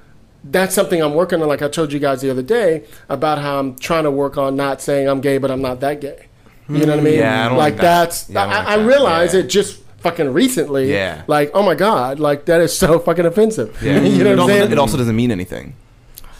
that's 0.43 0.73
something 0.73 1.01
I'm 1.01 1.13
working 1.13 1.41
on. 1.41 1.47
Like 1.47 1.61
I 1.61 1.67
told 1.67 1.93
you 1.93 1.99
guys 1.99 2.21
the 2.21 2.31
other 2.31 2.41
day 2.41 2.83
about 3.07 3.37
how 3.37 3.59
I'm 3.59 3.77
trying 3.77 4.05
to 4.05 4.11
work 4.11 4.37
on 4.37 4.55
not 4.55 4.81
saying 4.81 5.07
I'm 5.07 5.21
gay, 5.21 5.37
but 5.37 5.51
I'm 5.51 5.61
not 5.61 5.79
that 5.81 6.01
gay. 6.01 6.27
You 6.69 6.85
know 6.85 6.91
what 6.91 6.93
I 6.93 6.97
hmm. 6.99 7.03
mean? 7.03 7.19
Yeah, 7.19 7.45
I 7.45 7.49
don't 7.49 7.57
like 7.57 7.73
like 7.73 7.81
that. 7.81 7.81
that's. 7.81 8.29
Yeah, 8.29 8.43
I 8.43 8.45
like 8.45 8.67
I 8.67 8.75
realize 8.85 9.33
it 9.33 9.47
just 9.47 9.81
fucking 10.01 10.33
recently. 10.33 10.91
Yeah. 10.91 11.23
Like, 11.27 11.51
oh 11.53 11.63
my 11.63 11.75
god, 11.75 12.19
like 12.19 12.45
that 12.45 12.61
is 12.61 12.75
so 12.77 12.99
fucking 13.07 13.25
offensive. 13.25 13.77
Yeah. 13.81 14.01
you 14.01 14.23
know 14.23 14.31
it, 14.31 14.33
what 14.33 14.33
I'm 14.33 14.39
also, 14.41 14.53
saying? 14.53 14.71
it 14.71 14.77
also 14.79 14.97
doesn't 14.97 15.15
mean 15.15 15.31
anything. 15.31 15.75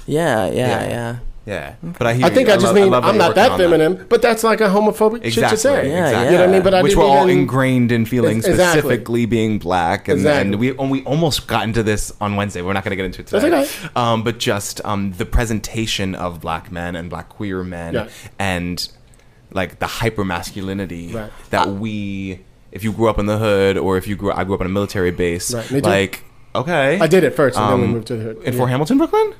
yeah, 0.06 0.48
yeah, 0.48 0.54
Yeah. 0.54 0.90
yeah. 0.90 1.18
Yeah, 1.44 1.74
but 1.82 2.06
I 2.06 2.14
hear 2.14 2.28
I 2.28 2.30
think 2.30 2.50
you. 2.50 2.54
I 2.54 2.58
just 2.58 2.66
love- 2.68 2.76
mean 2.76 2.92
love 2.92 3.04
I'm 3.04 3.18
not 3.18 3.34
that 3.34 3.54
on 3.54 3.58
feminine, 3.58 4.06
but 4.08 4.22
that's 4.22 4.44
like 4.44 4.62
a 4.62 4.66
homophobic 4.68 5.24
shit 5.32 5.50
to 5.50 5.58
say. 5.58 5.90
Yeah, 5.90 6.06
exactly. 6.06 6.12
yeah. 6.12 6.24
You 6.26 6.32
know 6.38 6.38
what 6.44 6.50
I 6.50 6.52
mean? 6.54 6.62
But 6.62 6.74
I 6.76 6.82
Which 6.84 6.92
didn't 6.92 7.04
we're 7.04 7.10
all 7.10 7.28
even- 7.30 7.40
ingrained 7.40 7.92
in 7.92 8.06
feeling 8.06 8.38
Ex- 8.38 8.46
exactly. 8.48 8.80
specifically 8.82 9.26
being 9.26 9.58
black, 9.58 10.08
and, 10.08 10.20
Exactly. 10.20 10.52
and 10.52 10.60
we 10.60 10.70
and 10.78 10.92
we 10.92 11.04
almost 11.04 11.48
got 11.48 11.64
into 11.64 11.82
this 11.82 12.14
on 12.22 12.36
Wednesday. 12.36 12.62
We're 12.62 12.74
not 12.74 12.84
going 12.84 12.92
to 12.92 12.96
get 12.96 13.06
into 13.06 13.22
it 13.22 13.28
That's 13.28 13.44
today. 13.44 13.62
okay. 13.64 13.90
Um, 13.96 14.24
but 14.24 14.38
just 14.38 14.86
um, 14.86 15.14
the 15.14 15.26
presentation 15.26 16.14
of 16.14 16.42
black 16.42 16.72
men 16.72 16.96
and 16.96 17.10
black 17.10 17.30
queer 17.30 17.64
men, 17.64 17.96
Yeah. 17.96 18.10
and 18.38 18.88
like 19.52 19.80
the 19.80 19.88
hyper 19.88 20.24
masculinity 20.24 21.12
Right. 21.12 21.32
that 21.50 21.70
we, 21.70 22.42
if 22.72 22.84
you 22.84 22.92
grew 22.94 23.10
up 23.10 23.20
in 23.20 23.26
the 23.26 23.38
hood 23.38 23.78
or 23.78 23.98
if 23.98 24.08
you 24.08 24.16
grew, 24.16 24.32
I 24.32 24.44
grew 24.44 24.56
up 24.56 24.62
on 24.62 24.68
a 24.68 24.70
military 24.70 25.12
base, 25.12 25.54
Right, 25.54 25.84
like 25.84 26.24
okay, 26.56 27.00
I 27.00 27.08
did 27.08 27.24
it 27.24 27.36
first, 27.36 27.58
and 27.58 27.70
then 27.72 27.80
we 27.80 27.86
Um, 27.86 27.92
moved 27.94 28.08
to 28.08 28.16
the 28.16 28.24
hood. 28.24 28.38
in 28.44 28.54
Yeah. 28.54 28.58
Fort 28.58 28.70
Hamilton, 28.70 28.98
Brooklyn. 28.98 29.34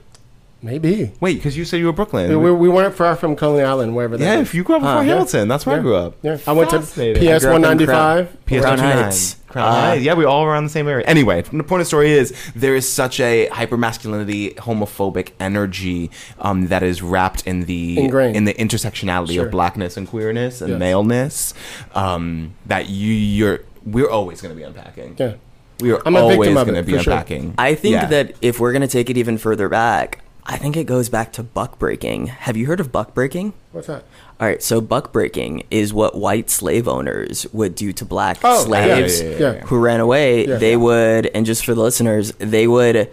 Maybe 0.64 1.12
Wait, 1.20 1.36
because 1.38 1.58
you 1.58 1.66
said 1.66 1.78
you 1.80 1.88
were 1.88 1.92
Brooklyn. 1.92 2.30
we, 2.30 2.36
we, 2.36 2.52
we 2.52 2.70
weren't 2.70 2.94
far 2.94 3.16
from 3.16 3.36
Coney 3.36 3.64
Island, 3.64 3.96
wherever 3.96 4.16
that 4.16 4.24
yeah, 4.24 4.36
is. 4.36 4.42
if 4.48 4.54
you 4.54 4.64
grew 4.64 4.76
up 4.76 4.84
in 4.84 4.88
Fort 4.88 5.06
yeah. 5.08 5.14
Hamilton, 5.14 5.48
that's 5.48 5.66
where 5.66 5.74
I 5.76 5.80
Yeah. 5.80 5.82
grew 5.82 5.96
up. 5.96 6.16
Yeah, 6.22 6.38
I 6.46 6.52
went 6.52 6.70
to 6.70 6.80
Fascinating. 6.82 7.24
PS 7.24 7.28
I 7.28 7.40
grew 7.40 7.48
up 7.50 7.54
one 7.54 7.56
in 7.56 7.62
ninety 7.64 7.86
Crown- 7.86 8.26
five. 8.28 8.46
PS 8.46 8.62
Crown 8.62 8.78
29. 8.78 9.04
Heights. 9.04 9.36
Crown 9.48 9.68
Uh, 9.68 9.72
Heights. 9.82 10.04
Yeah, 10.04 10.14
we 10.14 10.26
all 10.26 10.44
around 10.46 10.66
the 10.66 10.70
same 10.70 10.88
area. 10.88 11.04
Anyway, 11.08 11.42
the 11.42 11.50
point 11.64 11.72
of 11.72 11.78
the 11.80 11.86
story 11.86 12.12
is 12.12 12.32
there 12.56 12.76
is 12.76 12.88
such 12.88 13.20
a 13.20 13.48
hyper 13.48 13.76
masculinity, 13.76 14.52
homophobic 14.52 15.30
energy 15.40 16.12
um, 16.40 16.68
that 16.68 16.84
is 16.84 17.02
wrapped 17.02 17.48
in 17.48 17.62
the 17.66 17.98
Ingrained. 17.98 18.36
in 18.36 18.46
the 18.46 18.54
intersectionality 18.54 19.34
Sure. 19.34 19.46
of 19.46 19.52
blackness 19.52 19.98
and 19.98 20.08
queerness 20.08 20.62
and 20.62 20.72
Yes. 20.74 20.80
maleness 20.80 21.54
um, 21.96 22.54
that 22.68 22.88
you 22.88 23.12
you're 23.14 23.62
we're 23.84 24.10
always 24.10 24.42
going 24.42 24.54
to 24.54 24.58
be 24.58 24.64
unpacking. 24.64 25.16
Yeah. 25.18 25.34
We 25.80 25.92
are 25.92 26.02
I'm 26.06 26.16
a 26.16 26.20
always 26.20 26.38
victim 26.38 26.58
of 26.58 26.68
going 26.68 26.76
to 26.78 26.84
be 26.84 26.96
for 26.98 27.04
sure. 27.04 27.14
unpacking. 27.14 27.56
I 27.58 27.74
think 27.74 27.94
Yeah. 27.94 28.06
that 28.06 28.36
if 28.44 28.60
we're 28.60 28.72
gonna 28.74 28.88
take 28.88 29.10
it 29.10 29.18
even 29.18 29.40
further 29.40 29.68
back, 29.68 30.20
I 30.52 30.58
think 30.58 30.76
it 30.76 30.84
goes 30.86 31.08
back 31.10 31.32
to 31.34 31.44
buck 31.44 31.80
breaking. 31.80 32.28
Have 32.28 32.58
you 32.58 32.66
heard 32.68 32.80
of 32.80 32.92
buck 32.92 33.14
breaking? 33.14 33.54
What's 33.72 33.88
that? 33.88 34.04
All 34.40 34.48
right, 34.48 34.62
so 34.62 34.82
buck 34.82 35.12
breaking 35.14 35.64
is 35.72 35.94
what 35.94 36.16
white 36.16 36.50
slave 36.50 36.88
owners 36.88 37.46
would 37.54 37.74
do 37.76 37.94
to 37.94 38.06
black 38.06 38.38
Oh, 38.44 38.64
slaves 38.66 39.22
yeah, 39.22 39.30
yeah, 39.30 39.38
yeah, 39.54 39.62
who 39.62 39.78
ran 39.80 40.00
away. 40.00 40.46
They 40.46 40.76
would, 40.76 41.28
and 41.28 41.46
just 41.46 41.64
for 41.64 41.74
the 41.74 41.82
listeners, 41.82 42.32
they 42.40 42.68
would 42.68 43.10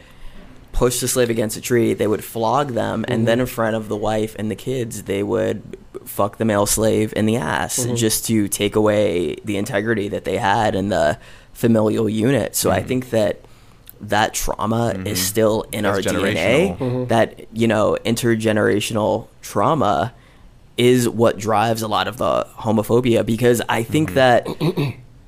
push 0.72 1.00
the 1.00 1.08
slave 1.08 1.30
against 1.30 1.56
a 1.56 1.60
tree. 1.60 1.92
They 1.94 2.06
would 2.06 2.24
flog 2.24 2.70
them, 2.70 3.02
Mm-hmm. 3.02 3.12
and 3.12 3.28
then 3.28 3.40
in 3.40 3.46
front 3.46 3.76
of 3.76 3.88
the 3.88 3.96
wife 3.96 4.34
and 4.38 4.50
the 4.50 4.56
kids, 4.56 5.04
they 5.04 5.22
would 5.22 5.76
fuck 6.04 6.38
the 6.38 6.44
male 6.44 6.66
slave 6.66 7.12
in 7.16 7.26
the 7.26 7.36
ass 7.36 7.78
Mm-hmm. 7.78 7.94
just 7.96 8.24
to 8.26 8.48
take 8.48 8.74
away 8.74 9.36
the 9.44 9.56
integrity 9.58 10.08
that 10.08 10.24
they 10.24 10.38
had 10.38 10.74
in 10.74 10.88
the 10.88 11.18
familial 11.52 12.08
unit. 12.08 12.56
So 12.56 12.70
Mm-hmm. 12.70 12.78
I 12.78 12.82
think 12.82 13.10
that 13.10 13.40
that 14.00 14.34
trauma 14.34 14.94
is 15.04 15.20
still 15.24 15.64
in 15.72 15.84
That's 15.84 16.06
our 16.06 16.12
DNA. 16.12 16.76
Mm-hmm. 16.78 17.06
That 17.06 17.46
you 17.52 17.66
know, 17.66 17.96
intergenerational 18.04 19.28
trauma 19.42 20.14
is 20.76 21.08
what 21.08 21.38
drives 21.38 21.82
a 21.82 21.88
lot 21.88 22.06
of 22.06 22.18
the 22.18 22.46
homophobia 22.58 23.26
because 23.26 23.60
I 23.68 23.82
think 23.82 24.14
that 24.14 24.46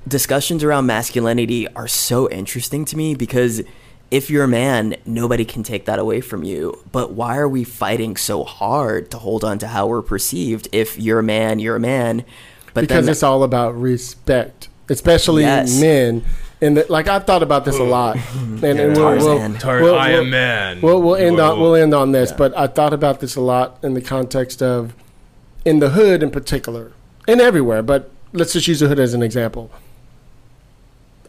discussions 0.06 0.62
around 0.62 0.86
masculinity 0.86 1.66
are 1.68 1.88
so 1.88 2.30
interesting 2.30 2.84
to 2.86 2.96
me 2.96 3.14
because 3.14 3.62
if 4.10 4.28
you're 4.28 4.44
a 4.44 4.48
man, 4.48 4.96
nobody 5.06 5.44
can 5.44 5.62
take 5.62 5.84
that 5.86 5.98
away 5.98 6.20
from 6.20 6.42
you. 6.42 6.82
But 6.90 7.12
why 7.12 7.36
are 7.36 7.48
we 7.48 7.64
fighting 7.64 8.16
so 8.16 8.44
hard 8.44 9.10
to 9.12 9.18
hold 9.18 9.44
on 9.44 9.58
to 9.58 9.68
how 9.68 9.86
we're 9.86 10.02
perceived? 10.02 10.68
If 10.72 10.98
you're 10.98 11.20
a 11.20 11.24
man, 11.24 11.58
you're 11.58 11.76
a 11.76 11.80
man. 11.80 12.24
But 12.74 12.82
because 12.82 13.06
then 13.06 13.12
it's 13.12 13.22
all 13.22 13.42
about 13.42 13.76
respect, 13.76 14.68
especially 14.88 15.42
Yes. 15.42 15.80
men. 15.80 16.24
And 16.62 16.76
the, 16.76 16.86
like 16.90 17.08
I've 17.08 17.24
thought 17.24 17.42
about 17.42 17.64
this 17.64 17.78
a 17.78 17.82
lot, 17.84 18.16
and, 18.34 18.62
and 18.64 18.96
we'll, 18.96 19.16
we'll, 19.16 19.38
Tarzan. 19.38 19.58
Tar- 19.58 19.80
we'll- 19.82 19.94
I 19.98 20.10
we'll- 20.10 20.20
am 20.20 20.30
man. 20.30 20.80
We'll, 20.82 21.00
we'll 21.02 21.16
end 21.16 21.40
on 21.40 21.58
we'll 21.58 21.74
end 21.74 21.94
on 21.94 22.12
this, 22.12 22.32
but 22.32 22.56
I 22.56 22.66
thought 22.66 22.92
about 22.92 23.20
this 23.20 23.34
a 23.36 23.40
lot 23.40 23.78
in 23.82 23.94
the 23.94 24.02
context 24.02 24.62
of 24.62 24.94
in 25.64 25.78
the 25.78 25.90
hood 25.90 26.22
in 26.22 26.30
particular, 26.30 26.92
and 27.26 27.40
everywhere. 27.40 27.82
But 27.82 28.10
let's 28.34 28.52
just 28.52 28.68
use 28.68 28.80
the 28.80 28.88
hood 28.88 28.98
as 28.98 29.14
an 29.14 29.22
example. 29.22 29.70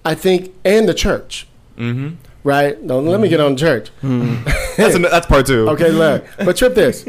I 0.03 0.15
think, 0.15 0.53
and 0.65 0.89
the 0.89 0.93
church, 0.93 1.47
Mhm. 1.77 2.15
right? 2.43 2.81
No, 2.81 2.99
let 2.99 3.19
me 3.21 3.29
get 3.29 3.39
on 3.39 3.55
church. 3.55 3.89
that's 4.01 4.95
an, 4.95 5.03
that's 5.03 5.27
part 5.27 5.45
two. 5.45 5.69
Okay, 5.69 5.91
look, 5.91 6.25
but 6.39 6.57
trip 6.57 6.75
this. 6.75 7.07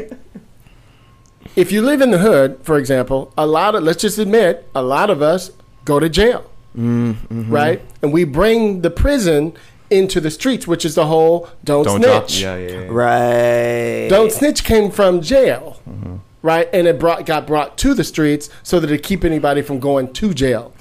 If 1.55 1.71
you 1.71 1.81
live 1.81 2.01
in 2.01 2.11
the 2.11 2.19
hood, 2.19 2.59
for 2.63 2.77
example, 2.77 3.33
a 3.37 3.45
lot 3.45 3.75
of 3.75 3.83
let's 3.83 4.01
just 4.01 4.17
admit, 4.17 4.67
a 4.73 4.81
lot 4.81 5.09
of 5.09 5.21
us 5.21 5.51
go 5.85 5.99
to 5.99 6.07
jail, 6.09 6.49
Mm-hmm. 6.75 7.51
right? 7.51 7.81
And 8.01 8.11
we 8.11 8.23
bring 8.23 8.81
the 8.81 8.89
prison 8.89 9.53
into 9.89 10.19
the 10.19 10.31
streets, 10.31 10.67
which 10.67 10.85
is 10.85 10.95
the 10.95 11.05
whole 11.05 11.49
don't, 11.63 11.83
Don't 11.83 12.01
snitch. 12.01 12.41
Yeah, 12.41 12.57
yeah, 12.57 12.69
yeah. 12.69 12.87
right. 12.89 14.09
Don't 14.09 14.31
snitch 14.31 14.63
came 14.63 14.89
from 14.89 15.21
jail, 15.21 15.79
mm-hmm. 15.87 16.17
right? 16.41 16.67
And 16.73 16.87
it 16.87 16.99
brought 16.99 17.25
got 17.25 17.45
brought 17.45 17.77
to 17.79 17.93
the 17.93 18.03
streets 18.03 18.49
so 18.63 18.79
that 18.79 18.89
it 18.89 19.03
keep 19.03 19.23
anybody 19.23 19.61
from 19.61 19.79
going 19.79 20.11
to 20.13 20.33
jail. 20.33 20.73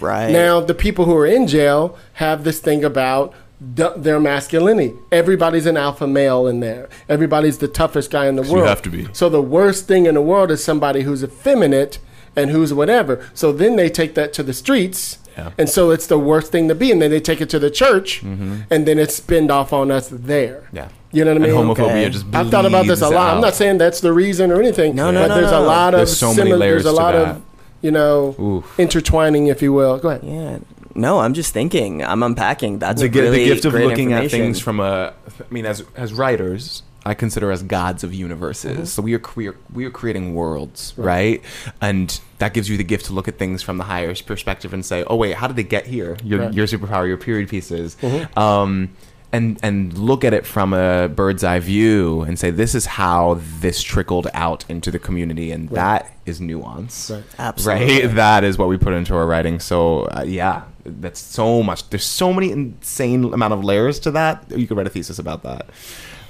right. 0.00 0.30
Now, 0.30 0.60
the 0.60 0.74
people 0.74 1.04
who 1.04 1.16
are 1.16 1.26
in 1.26 1.46
jail 1.46 1.96
have 2.14 2.44
this 2.44 2.58
thing 2.58 2.84
about 2.84 3.32
d- 3.74 3.88
their 3.96 4.20
masculinity. 4.20 4.94
Everybody's 5.12 5.66
an 5.66 5.76
alpha 5.76 6.06
male 6.06 6.46
in 6.46 6.60
there. 6.60 6.88
Everybody's 7.08 7.58
the 7.58 7.68
toughest 7.68 8.10
guy 8.10 8.26
in 8.26 8.36
the 8.36 8.42
world. 8.42 8.66
have 8.66 8.82
to 8.82 8.90
be. 8.90 9.08
So 9.12 9.28
the 9.28 9.42
worst 9.42 9.86
thing 9.86 10.06
in 10.06 10.14
the 10.14 10.22
world 10.22 10.50
is 10.50 10.62
somebody 10.62 11.02
who's 11.02 11.22
effeminate 11.22 11.98
and 12.34 12.50
who's 12.50 12.74
whatever. 12.74 13.24
So 13.32 13.52
then 13.52 13.76
they 13.76 13.88
take 13.88 14.14
that 14.14 14.32
to 14.34 14.42
the 14.42 14.52
streets. 14.52 15.18
Yeah. 15.36 15.50
And 15.58 15.68
so 15.68 15.90
it's 15.90 16.06
the 16.06 16.18
worst 16.18 16.50
thing 16.50 16.68
to 16.68 16.74
be. 16.74 16.90
And 16.90 17.00
then 17.02 17.10
they 17.10 17.20
take 17.20 17.40
it 17.40 17.50
to 17.50 17.58
the 17.58 17.70
church, 17.70 18.22
and 18.22 18.66
then 18.70 18.98
it's 18.98 19.14
spinned 19.14 19.50
off 19.50 19.72
on 19.72 19.90
us 19.90 20.08
there. 20.10 20.62
Mm-hmm. 20.68 20.76
Yeah. 20.76 20.88
You 21.12 21.24
know 21.24 21.32
what 21.34 21.42
I 21.42 21.46
And 21.46 21.54
mean? 21.54 21.66
homophobia 21.76 21.80
Okay. 21.90 22.10
just 22.10 22.26
I've 22.34 22.50
thought 22.50 22.66
about 22.66 22.86
this 22.86 23.00
a 23.00 23.04
bleeds 23.04 23.14
lot. 23.14 23.34
I'm 23.36 23.40
not 23.40 23.54
saying 23.54 23.78
that's 23.78 24.00
the 24.00 24.12
reason 24.12 24.50
or 24.50 24.60
anything. 24.60 24.94
No, 24.94 25.10
no, 25.10 25.22
but 25.22 25.28
no, 25.28 25.34
there's 25.36 25.50
no. 25.50 25.62
a 25.62 25.66
lot 25.66 25.94
of 25.94 25.98
There's 26.00 26.18
so 26.18 26.34
many 26.34 26.52
layers 26.52 26.84
There's 26.84 26.94
a 26.94 26.96
to 26.96 27.02
lot 27.02 27.12
that. 27.12 27.36
of 27.36 27.42
you 27.82 27.90
know 27.90 28.34
Oof. 28.38 28.78
intertwining, 28.80 29.46
if 29.46 29.62
you 29.62 29.72
will. 29.72 29.98
Go 29.98 30.08
ahead. 30.10 30.22
yeah. 30.24 30.58
No, 30.94 31.20
I'm 31.20 31.34
just 31.34 31.52
thinking. 31.52 32.02
I'm 32.02 32.22
unpacking. 32.22 32.78
That's 32.78 33.02
the, 33.02 33.08
a 33.08 33.10
really 33.10 33.38
the 33.40 33.44
gift 33.46 33.64
of 33.66 33.72
great 33.72 33.86
looking 33.86 34.12
at 34.14 34.30
things 34.30 34.58
from 34.60 34.80
a 34.80 35.12
i 35.38 35.52
mean 35.52 35.66
as 35.66 35.84
as 35.94 36.12
writers 36.14 36.82
i 37.06 37.14
consider 37.14 37.52
us 37.52 37.62
gods 37.62 38.02
of 38.02 38.12
universes. 38.12 38.92
So 38.92 39.00
we 39.00 39.14
are 39.14 39.22
we 39.36 39.48
are, 39.48 39.56
we 39.72 39.84
are 39.84 39.90
creating 39.90 40.34
worlds 40.34 40.92
right. 40.96 41.42
and 41.80 42.20
that 42.38 42.52
gives 42.52 42.68
you 42.68 42.76
the 42.76 42.84
gift 42.84 43.06
to 43.06 43.12
look 43.12 43.28
at 43.28 43.38
things 43.38 43.62
from 43.62 43.78
the 43.78 43.84
higher 43.84 44.14
perspective 44.14 44.74
and 44.74 44.84
say 44.84 45.04
oh 45.06 45.16
wait 45.16 45.34
how 45.36 45.46
did 45.46 45.56
they 45.56 45.62
get 45.62 45.86
here? 45.86 46.16
Your 46.24 46.40
Right. 46.40 46.54
your 46.54 46.66
superpower 46.66 47.06
your 47.06 47.16
period 47.16 47.48
pieces. 47.48 47.96
Um 48.36 48.90
and 49.32 49.58
and 49.62 49.96
look 49.96 50.24
at 50.24 50.34
it 50.34 50.46
from 50.46 50.72
a 50.72 51.08
bird's 51.08 51.44
eye 51.44 51.58
view 51.60 52.22
and 52.22 52.38
say 52.38 52.50
this 52.50 52.74
is 52.74 52.86
how 52.86 53.40
this 53.60 53.82
trickled 53.82 54.28
out 54.34 54.64
into 54.68 54.90
the 54.90 54.98
community 54.98 55.52
and 55.52 55.68
that 55.70 56.12
is 56.26 56.40
nuance. 56.40 57.10
Right. 57.10 57.24
Absolutely. 57.38 58.02
right? 58.06 58.14
That 58.16 58.44
is 58.44 58.58
what 58.58 58.68
we 58.68 58.78
put 58.78 58.94
into 58.94 59.14
our 59.14 59.26
writing. 59.26 59.60
So 59.60 60.02
uh, 60.02 60.24
yeah 60.26 60.64
that's 60.84 61.18
so 61.20 61.62
much 61.62 61.88
there's 61.90 62.04
so 62.04 62.32
many 62.32 62.50
insane 62.52 63.32
amount 63.32 63.52
of 63.52 63.64
layers 63.64 63.98
to 64.00 64.10
that. 64.12 64.44
You 64.50 64.66
could 64.66 64.76
write 64.76 64.86
a 64.86 64.90
thesis 64.90 65.18
about 65.18 65.42
that 65.44 65.70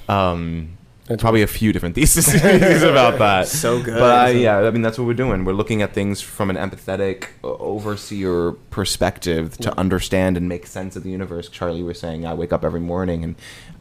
um 0.09 0.77
That's 1.07 1.21
probably 1.21 1.41
a 1.41 1.47
few 1.47 1.71
different 1.73 1.95
theses 1.99 2.27
about 2.83 3.17
that 3.19 3.47
So 3.47 3.81
good. 3.81 3.95
but 3.99 4.27
uh, 4.27 4.31
yeah 4.31 4.59
i 4.59 4.71
mean 4.71 4.81
that's 4.81 4.97
what 4.97 5.05
we're 5.07 5.13
doing 5.13 5.45
we're 5.45 5.53
looking 5.53 5.81
at 5.81 5.93
things 5.93 6.21
from 6.21 6.49
an 6.49 6.55
empathetic 6.57 7.27
overseer 7.43 8.51
perspective 8.69 9.57
to 9.57 9.77
understand 9.77 10.37
and 10.37 10.47
make 10.49 10.67
sense 10.67 10.95
of 10.95 11.03
the 11.03 11.09
universe 11.11 11.49
charlie 11.49 11.83
was 11.83 11.99
saying 11.99 12.25
i 12.25 12.33
wake 12.33 12.51
up 12.53 12.63
every 12.63 12.79
morning 12.79 13.23
and 13.23 13.35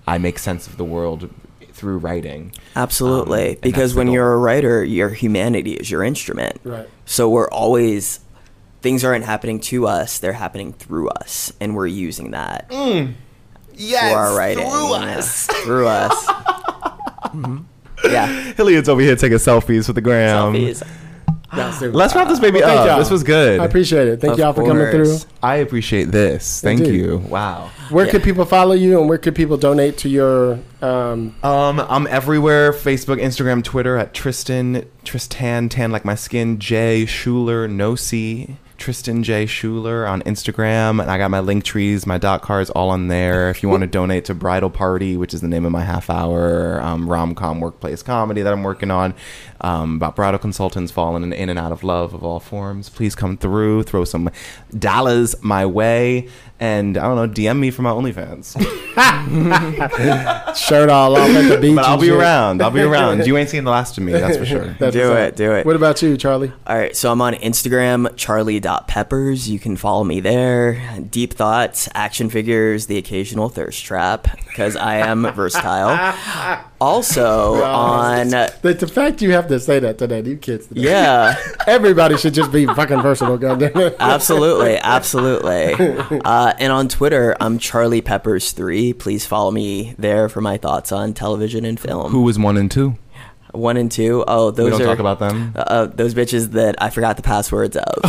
i 0.07 0.19
make 0.19 0.39
sense 0.39 0.67
of 0.67 0.77
the 0.77 0.85
world 0.85 1.31
through 1.73 1.99
writing 1.99 2.53
Absolutely. 2.75 3.51
Um, 3.51 3.57
because 3.61 3.95
when 3.95 4.07
goal. 4.07 4.15
you're 4.15 4.33
a 4.33 4.39
writer, 4.39 4.83
your 4.83 5.11
humanity 5.11 5.75
is 5.75 5.91
your 5.91 6.03
instrument. 6.03 6.59
Right. 6.65 6.89
So 7.05 7.29
we're 7.29 7.51
always 7.51 8.21
things 8.81 9.05
aren't 9.05 9.27
happening 9.27 9.61
to 9.61 9.87
us, 9.87 10.19
they're 10.19 10.33
happening 10.33 10.73
through 10.73 11.11
us. 11.11 11.53
And 11.61 11.75
we're 11.77 11.87
using 11.87 12.31
that 12.31 12.71
yes, 13.77 14.13
for 14.13 14.19
our 14.19 14.37
writing. 14.37 14.65
through 14.69 14.91
Yeah. 14.91 15.19
us. 15.19 15.47
Through 15.65 15.87
us. 15.89 16.27
Mhm. 17.35 17.65
Yeah. 18.05 18.27
Hilliard's 18.57 18.89
over 18.89 19.01
here 19.01 19.17
taking 19.17 19.39
selfies 19.39 19.87
with 19.89 19.95
the 19.97 20.01
gram. 20.01 20.55
Selfies. 20.55 20.83
Let's 21.95 22.15
wrap 22.15 22.29
this 22.29 22.39
baby 22.41 22.61
Well, 22.61 22.79
up. 22.81 22.87
y'all. 22.87 22.99
This 22.99 23.11
was 23.11 23.23
good. 23.23 23.61
I 23.61 23.65
appreciate 23.65 24.09
it. 24.09 24.21
Thank 24.21 24.35
Of 24.35 24.39
y'all 24.41 24.53
for 24.53 24.67
coming 24.67 24.91
through. 24.91 25.17
I 25.43 25.57
appreciate 25.57 26.11
this. 26.11 26.61
Thank 26.61 26.81
Indeed. 26.81 26.95
you. 26.97 27.19
Wow. 27.29 27.71
Where 27.89 28.05
Yeah. 28.05 28.13
could 28.13 28.23
people 28.25 28.45
follow 28.45 28.75
you, 28.75 28.99
and 28.99 29.09
where 29.09 29.17
could 29.17 29.35
people 29.35 29.57
donate 29.57 29.97
to 29.99 30.09
your? 30.09 30.59
Um, 30.83 31.35
Um, 31.43 31.81
I'm 31.89 32.07
everywhere: 32.09 32.73
Facebook, 32.73 33.21
Instagram, 33.23 33.63
Twitter 33.65 33.97
at 33.97 34.13
Tristan 34.13 34.85
Tristan 35.05 35.69
Tan 35.69 35.91
like 35.93 36.05
my 36.05 36.15
skin. 36.17 36.59
J 36.59 37.05
Shuler 37.07 37.71
no 37.71 37.95
C. 37.95 38.57
Tristan 38.79 39.23
J 39.23 39.45
Shuler 39.47 40.09
on 40.09 40.23
Instagram, 40.23 41.01
and 41.01 41.11
I 41.11 41.19
got 41.19 41.31
my 41.31 41.41
link 41.41 41.65
trees, 41.65 42.07
my 42.07 42.19
dot 42.19 42.43
cards 42.43 42.71
all 42.71 42.91
on 42.91 43.09
there. 43.09 43.51
If 43.51 43.63
you 43.63 43.69
want 43.69 43.83
to 43.83 43.87
donate 43.87 44.25
to 44.27 44.35
Bridal 44.35 44.71
Party, 44.71 45.17
which 45.17 45.35
is 45.35 45.41
the 45.41 45.49
name 45.49 45.65
of 45.65 45.73
my 45.73 45.83
half 45.83 46.11
hour 46.11 46.81
um, 46.83 47.09
rom 47.09 47.35
com 47.35 47.61
workplace 47.61 48.03
comedy 48.03 48.43
that 48.43 48.53
I'm 48.53 48.63
working 48.63 48.91
on, 48.91 49.15
um, 49.61 49.97
about 49.97 50.17
bridal 50.17 50.39
consultants 50.39 50.93
falling 50.93 51.33
in 51.33 51.49
and 51.49 51.59
out 51.59 51.73
of 51.73 51.83
love 51.83 52.15
of 52.15 52.23
all 52.23 52.41
forms, 52.41 52.89
please 52.89 53.15
come 53.15 53.37
through, 53.37 53.85
throw 53.85 54.05
some 54.05 54.31
dollars 54.79 55.35
my 55.43 55.65
way, 55.67 56.29
and 56.61 56.97
I 56.97 57.03
don't 57.03 57.17
know, 57.17 57.29
DM 57.29 57.59
me 57.59 57.71
for 57.71 57.83
my 57.83 57.91
OnlyFans. 57.91 58.57
shirt 60.57 60.89
all 60.89 61.17
off 61.17 61.29
at 61.29 61.49
the 61.49 61.59
beach. 61.61 61.77
But 61.77 61.85
I'll 61.85 61.99
be 61.99 62.07
shit. 62.07 62.17
around. 62.17 62.63
I'll 62.63 62.71
be 62.71 62.81
around. 62.83 63.27
You 63.27 63.37
ain't 63.37 63.51
seen 63.51 63.65
the 63.65 63.71
last 63.71 63.99
of 63.99 64.05
me, 64.05 64.13
that's 64.13 64.37
for 64.37 64.47
sure. 64.47 64.77
That's 64.79 64.95
Do 64.95 65.13
it, 65.15 65.37
do 65.37 65.53
it. 65.53 65.67
What 65.67 65.77
about 65.77 66.01
you, 66.03 66.17
Charlie? 66.17 66.53
All 66.67 66.77
right, 66.77 66.97
so 66.97 67.13
I'm 67.13 67.21
on 67.21 67.35
Instagram, 67.35 68.15
charlie.peppers. 68.67 69.49
You 69.49 69.59
can 69.59 69.77
follow 69.77 70.05
me 70.05 70.21
there. 70.21 70.99
Deep 71.11 71.35
thoughts, 71.35 71.89
action 71.95 72.31
figures, 72.31 72.87
the 72.87 72.99
occasional 72.99 73.49
thirst 73.49 73.85
trap, 73.85 74.27
because 74.47 74.77
I 74.77 74.97
am 74.97 75.23
versatile. 75.35 76.15
Also 76.81 77.63
on, 77.63 78.29
The, 78.29 78.77
the 78.79 78.87
fact 78.87 79.23
you 79.23 79.33
have 79.33 79.49
to 79.49 79.59
say 79.61 79.79
that 79.79 79.99
today, 79.99 80.23
you 80.23 80.37
kids. 80.37 80.67
Today. 80.67 80.83
yeah, 80.83 81.35
Everybody 81.67 82.17
should 82.17 82.35
just 82.35 82.53
be 82.53 82.67
fucking 82.67 83.01
versatile, 83.03 83.39
goddamn 83.39 83.77
it. 83.77 83.97
absolutely, 83.99 84.77
absolutely. 84.83 85.75
Uh, 86.25 86.53
and 86.59 86.73
on 86.73 86.89
Twitter, 86.89 87.37
I'm 87.41 87.59
Charlie 87.59 88.03
Peppers 88.03 88.53
three. 88.53 88.93
Please 88.93 89.25
follow 89.27 89.51
me 89.51 89.95
there 89.99 90.29
for 90.29 90.41
my 90.41 90.57
thoughts 90.59 90.93
on 90.93 91.15
television 91.15 91.65
and 91.65 91.79
film. 91.81 92.11
Who 92.11 92.23
was 92.23 92.39
one 92.39 92.57
and 92.57 92.71
two? 92.71 92.97
One 93.53 93.79
and 93.79 93.91
two. 93.91 94.23
Oh, 94.29 94.51
those 94.51 94.65
We 94.65 94.71
don't 94.79 94.83
are 94.83 94.85
talk 94.85 94.99
about 94.99 95.19
them. 95.19 95.53
uh, 95.57 95.87
those 95.87 96.15
bitches 96.15 96.51
that 96.53 96.75
I 96.83 96.91
forgot 96.91 97.17
the 97.17 97.23
passwords 97.23 97.75
of. 97.77 98.03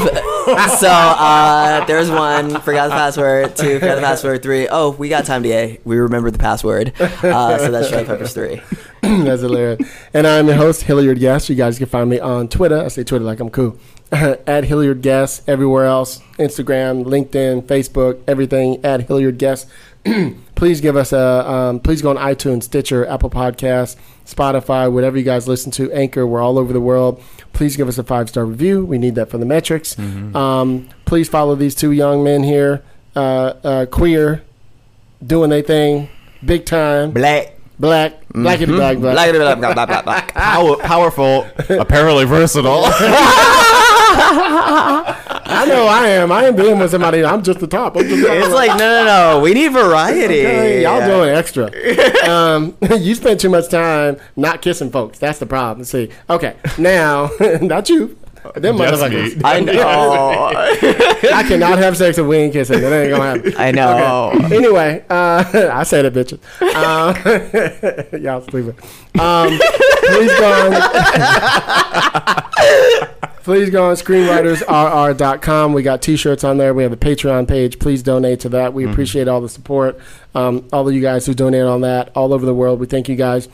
so 0.77 0.87
uh, 0.87 1.83
there's 1.85 2.09
one, 2.09 2.61
forgot 2.61 2.87
the 2.87 2.95
password. 2.95 3.55
Two, 3.57 3.79
forgot 3.79 3.95
the 3.95 4.01
password. 4.01 4.41
Three, 4.41 4.67
oh, 4.69 4.91
we 4.91 5.09
got 5.09 5.25
time, 5.25 5.41
DA. 5.41 5.79
We 5.83 5.97
remembered 5.97 6.33
the 6.33 6.39
password. 6.39 6.93
Uh, 6.99 7.57
so 7.57 7.69
that's 7.69 7.89
Charlie 7.89 8.05
Peppers 8.05 8.33
three. 8.33 8.61
That's 9.01 9.41
hilarious. 9.41 9.89
And 10.13 10.25
I'm 10.25 10.47
your 10.47 10.55
host, 10.55 10.83
Hilliard 10.83 11.19
Guess. 11.19 11.49
You 11.49 11.55
guys 11.55 11.77
can 11.77 11.87
find 11.87 12.09
me 12.09 12.19
on 12.19 12.49
Twitter. 12.49 12.83
I 12.83 12.87
say 12.89 13.03
Twitter 13.03 13.23
like 13.23 13.39
I'm 13.39 13.49
cool. 13.49 13.77
at 14.11 14.63
Hilliard 14.63 15.01
Guess. 15.01 15.43
Everywhere 15.47 15.85
else 15.85 16.19
Instagram, 16.37 17.05
LinkedIn, 17.05 17.63
Facebook, 17.63 18.21
everything 18.27 18.83
at 18.83 19.07
Hilliard 19.07 19.37
Guess. 19.37 19.65
please 20.55 20.81
give 20.81 20.95
us 20.95 21.13
a, 21.13 21.49
um, 21.49 21.79
please 21.79 22.01
go 22.01 22.09
on 22.09 22.17
iTunes, 22.17 22.63
Stitcher, 22.63 23.05
Apple 23.07 23.29
Podcasts, 23.29 23.95
Spotify, 24.25 24.91
whatever 24.91 25.17
you 25.17 25.23
guys 25.23 25.47
listen 25.47 25.71
to, 25.73 25.91
Anchor. 25.91 26.25
We're 26.25 26.41
all 26.41 26.57
over 26.57 26.73
the 26.73 26.81
world. 26.81 27.23
Please 27.57 27.75
give 27.75 27.87
us 27.87 27.97
a 27.97 28.03
five 28.03 28.29
star 28.29 28.45
review. 28.45 28.85
We 28.85 28.99
need 28.99 29.15
that 29.15 29.31
for 29.31 29.39
the 29.39 29.45
metrics. 29.45 29.97
Um, 29.97 30.87
please 31.05 31.27
follow 31.27 31.55
these 31.55 31.73
two 31.73 31.91
young 31.91 32.23
men 32.23 32.43
here, 32.43 32.83
uh, 33.15 33.19
uh, 33.63 33.85
queer, 33.87 34.43
doing 35.25 35.49
their 35.49 35.63
thing, 35.63 36.07
big 36.45 36.65
time, 36.67 37.09
Black. 37.11 37.57
black, 37.79 38.27
blackity 38.29 38.67
black, 38.67 38.99
black. 38.99 39.15
Black, 39.15 39.33
black, 39.33 39.57
black, 39.59 39.75
black, 39.75 39.87
black, 39.87 40.03
black. 40.05 40.33
Power, 40.35 40.77
powerful, 40.77 41.47
apparently 41.69 42.25
versatile. 42.25 42.83
I 44.09 45.65
know 45.67 45.85
I 45.87 46.07
am. 46.07 46.31
I 46.31 46.43
am 46.45 46.55
being 46.55 46.79
with 46.79 46.91
somebody. 46.91 47.23
I'm 47.23 47.43
just 47.43 47.59
the 47.59 47.67
top. 47.67 47.95
I'm 47.97 48.07
just 48.07 48.21
the 48.21 48.37
It's 48.37 48.53
like, 48.53 48.71
no, 48.71 48.77
no, 48.77 49.05
no. 49.05 49.39
We 49.41 49.53
need 49.53 49.71
variety. 49.71 50.45
Okay, 50.45 50.83
y'all 50.83 51.05
doing 51.05 51.29
extra. 51.29 51.69
um, 52.29 52.75
you 52.99 53.15
spend 53.15 53.39
too 53.39 53.49
much 53.49 53.69
time 53.69 54.17
not 54.35 54.61
kissing 54.61 54.89
folks. 54.91 55.19
That's 55.19 55.39
the 55.39 55.45
problem. 55.45 55.83
See, 55.85 56.09
okay, 56.29 56.55
now 56.77 57.29
not 57.61 57.89
you. 57.89 58.17
Them 58.55 58.77
Just 58.77 59.01
motherfuckers. 59.03 59.35
me. 59.35 59.41
I 59.43 59.59
know. 59.61 60.51
I 61.33 61.43
cannot 61.45 61.79
have 61.79 61.97
sex 61.97 62.17
if 62.17 62.25
we 62.25 62.37
ain't 62.37 62.53
kissing. 62.53 62.79
That 62.79 62.93
ain't 62.93 63.09
gonna 63.11 63.23
happen. 63.35 63.53
I 63.57 63.71
know. 63.71 64.31
Anyway, 64.55 65.03
uh, 65.09 65.43
I 65.73 65.83
said 65.83 66.05
it, 66.05 66.13
bitches. 66.13 66.39
Um, 66.73 68.21
y'all 68.21 68.39
stupid. 68.41 68.75
Um, 69.19 69.59
please 70.05 70.31
go 70.39 70.71
on. 73.27 73.33
Please 73.47 73.69
go 73.69 73.89
on 73.89 73.95
screenwritersrr.com. 73.95 75.71
We 75.77 75.81
got 75.81 76.01
t-shirts 76.01 76.43
on 76.43 76.57
there. 76.57 76.73
We 76.73 76.83
have 76.83 76.91
a 76.91 76.97
Patreon 76.97 77.47
page. 77.47 77.79
Please 77.79 78.03
donate 78.03 78.41
to 78.41 78.49
that. 78.49 78.73
We 78.73 78.85
appreciate 78.85 79.29
all 79.29 79.39
the 79.39 79.47
support. 79.47 79.97
Um, 80.35 80.67
all 80.73 80.85
of 80.85 80.93
you 80.93 80.99
guys 80.99 81.25
who 81.25 81.33
donate 81.33 81.63
on 81.63 81.79
that 81.79 82.11
all 82.13 82.33
over 82.33 82.45
the 82.45 82.53
world. 82.53 82.77
We 82.81 82.87
thank 82.87 83.07
you 83.07 83.15
guys. 83.15 83.47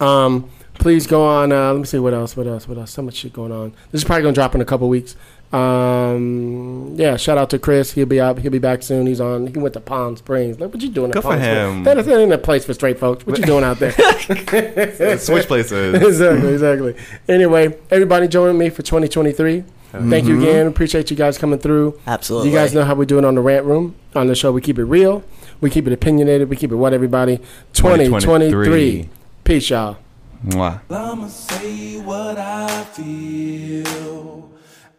Um, 0.00 0.48
please 0.74 1.06
go 1.06 1.26
on. 1.26 1.52
Uh, 1.52 1.74
let 1.74 1.78
me 1.80 1.84
see 1.84 1.98
what 1.98 2.14
else. 2.14 2.38
What 2.38 2.46
else? 2.46 2.66
What 2.66 2.78
else? 2.78 2.90
So 2.90 3.02
much 3.02 3.16
shit 3.16 3.34
going 3.34 3.52
on. 3.52 3.74
This 3.90 4.00
is 4.00 4.04
probably 4.04 4.22
gonna 4.22 4.32
drop 4.32 4.54
in 4.54 4.62
a 4.62 4.64
couple 4.64 4.88
weeks. 4.88 5.14
Um, 5.52 6.94
yeah. 6.96 7.16
Shout 7.16 7.38
out 7.38 7.50
to 7.50 7.58
Chris. 7.58 7.92
He'll 7.92 8.06
be 8.06 8.20
out. 8.20 8.38
He'll 8.38 8.50
be 8.50 8.58
back 8.58 8.82
soon. 8.82 9.06
He's 9.06 9.20
on. 9.20 9.48
He 9.48 9.58
went 9.58 9.74
to 9.74 9.80
Palm 9.80 10.16
Springs. 10.16 10.58
Like, 10.58 10.72
what 10.72 10.82
you 10.82 10.88
doing? 10.88 11.10
Good 11.10 11.18
at 11.18 11.22
for 11.22 11.30
Palm 11.30 11.40
Springs? 11.40 11.56
him. 11.56 11.84
That, 11.84 12.04
that 12.04 12.18
ain't 12.20 12.32
a 12.32 12.38
place 12.38 12.64
for 12.64 12.74
straight 12.74 12.98
folks. 12.98 13.26
What 13.26 13.38
you 13.38 13.44
doing 13.44 13.64
out 13.64 13.78
there? 13.78 13.92
Switch 15.18 15.46
places. 15.46 15.94
exactly. 16.02 16.52
Exactly. 16.52 16.96
Anyway, 17.28 17.78
everybody 17.90 18.28
join 18.28 18.56
me 18.56 18.70
for 18.70 18.82
2023. 18.82 19.64
Thank 19.92 20.26
you 20.26 20.40
again. 20.40 20.66
Appreciate 20.66 21.10
you 21.10 21.16
guys 21.16 21.36
coming 21.36 21.58
through. 21.58 22.00
Absolutely. 22.06 22.50
You 22.50 22.56
guys 22.56 22.72
know 22.72 22.84
how 22.84 22.94
we 22.94 23.04
do 23.04 23.18
it 23.18 23.24
on 23.26 23.34
the 23.34 23.42
rant 23.42 23.66
room. 23.66 23.94
On 24.14 24.26
the 24.26 24.34
show, 24.34 24.50
we 24.50 24.62
keep 24.62 24.78
it 24.78 24.84
real. 24.84 25.22
We 25.60 25.68
keep 25.68 25.86
it 25.86 25.92
opinionated. 25.92 26.48
We 26.48 26.56
keep 26.56 26.72
it 26.72 26.76
what 26.76 26.94
everybody. 26.94 27.38
2023. 27.74 28.20
2023. 28.20 29.08
Peace, 29.44 29.68
y'all. 29.70 29.98
Mwah. 30.46 30.80
I'ma 30.90 31.28
say 31.28 32.00
what 32.00 32.38
I 32.38 32.84
feel, 32.84 34.50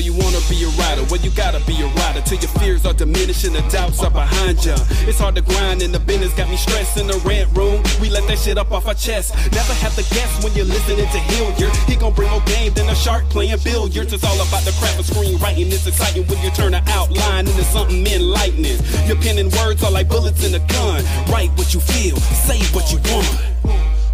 You 0.00 0.14
wanna 0.14 0.40
be 0.48 0.64
a 0.64 0.68
rider? 0.80 1.04
Well, 1.10 1.20
you 1.20 1.30
gotta 1.30 1.60
be 1.66 1.76
a 1.82 1.86
rider 1.86 2.22
till 2.22 2.38
your 2.38 2.48
fears 2.56 2.86
are 2.86 2.94
diminishing, 2.94 3.52
the 3.52 3.60
doubts 3.68 4.02
are 4.02 4.10
behind 4.10 4.64
ya. 4.64 4.74
It's 5.04 5.18
hard 5.18 5.34
to 5.36 5.42
grind 5.42 5.82
in 5.82 5.92
the 5.92 6.00
business, 6.00 6.32
got 6.34 6.48
me 6.48 6.56
stressed 6.56 6.96
in 6.96 7.06
the 7.06 7.18
rant 7.18 7.54
room. 7.54 7.82
We 8.00 8.08
let 8.08 8.26
that 8.28 8.38
shit 8.38 8.56
up 8.56 8.72
off 8.72 8.86
our 8.88 8.94
chest. 8.94 9.34
Never 9.52 9.74
have 9.74 9.94
to 9.96 10.02
guess 10.14 10.42
when 10.42 10.54
you're 10.54 10.64
listening 10.64 11.04
to 11.04 11.20
Hilliard. 11.30 11.76
He 11.86 11.96
gon' 11.96 12.14
bring 12.14 12.30
more 12.30 12.40
game 12.46 12.72
than 12.72 12.88
a 12.88 12.94
shark 12.94 13.28
playing 13.28 13.58
billiards. 13.62 14.12
It's 14.12 14.24
all 14.24 14.40
about 14.40 14.64
the 14.64 14.72
craft 14.80 15.00
of 15.00 15.06
screenwriting. 15.06 15.70
It's 15.70 15.86
exciting 15.86 16.26
when 16.26 16.42
you 16.42 16.50
turn 16.50 16.72
an 16.72 16.82
outline 16.88 17.46
into 17.46 17.64
something 17.64 18.06
enlightening. 18.06 18.80
Your 19.06 19.16
pen 19.16 19.36
and 19.36 19.52
words 19.52 19.84
are 19.84 19.90
like 19.92 20.08
bullets 20.08 20.46
in 20.46 20.54
a 20.54 20.64
gun. 20.66 21.04
Write 21.28 21.50
what 21.60 21.74
you 21.74 21.80
feel, 21.80 22.16
say 22.48 22.58
what 22.72 22.90
you 22.90 22.98
want. 23.12 23.28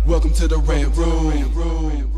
Welcome 0.04 0.32
to 0.34 0.48
the 0.48 0.58
Red 0.58 0.96
Room. 0.96 2.15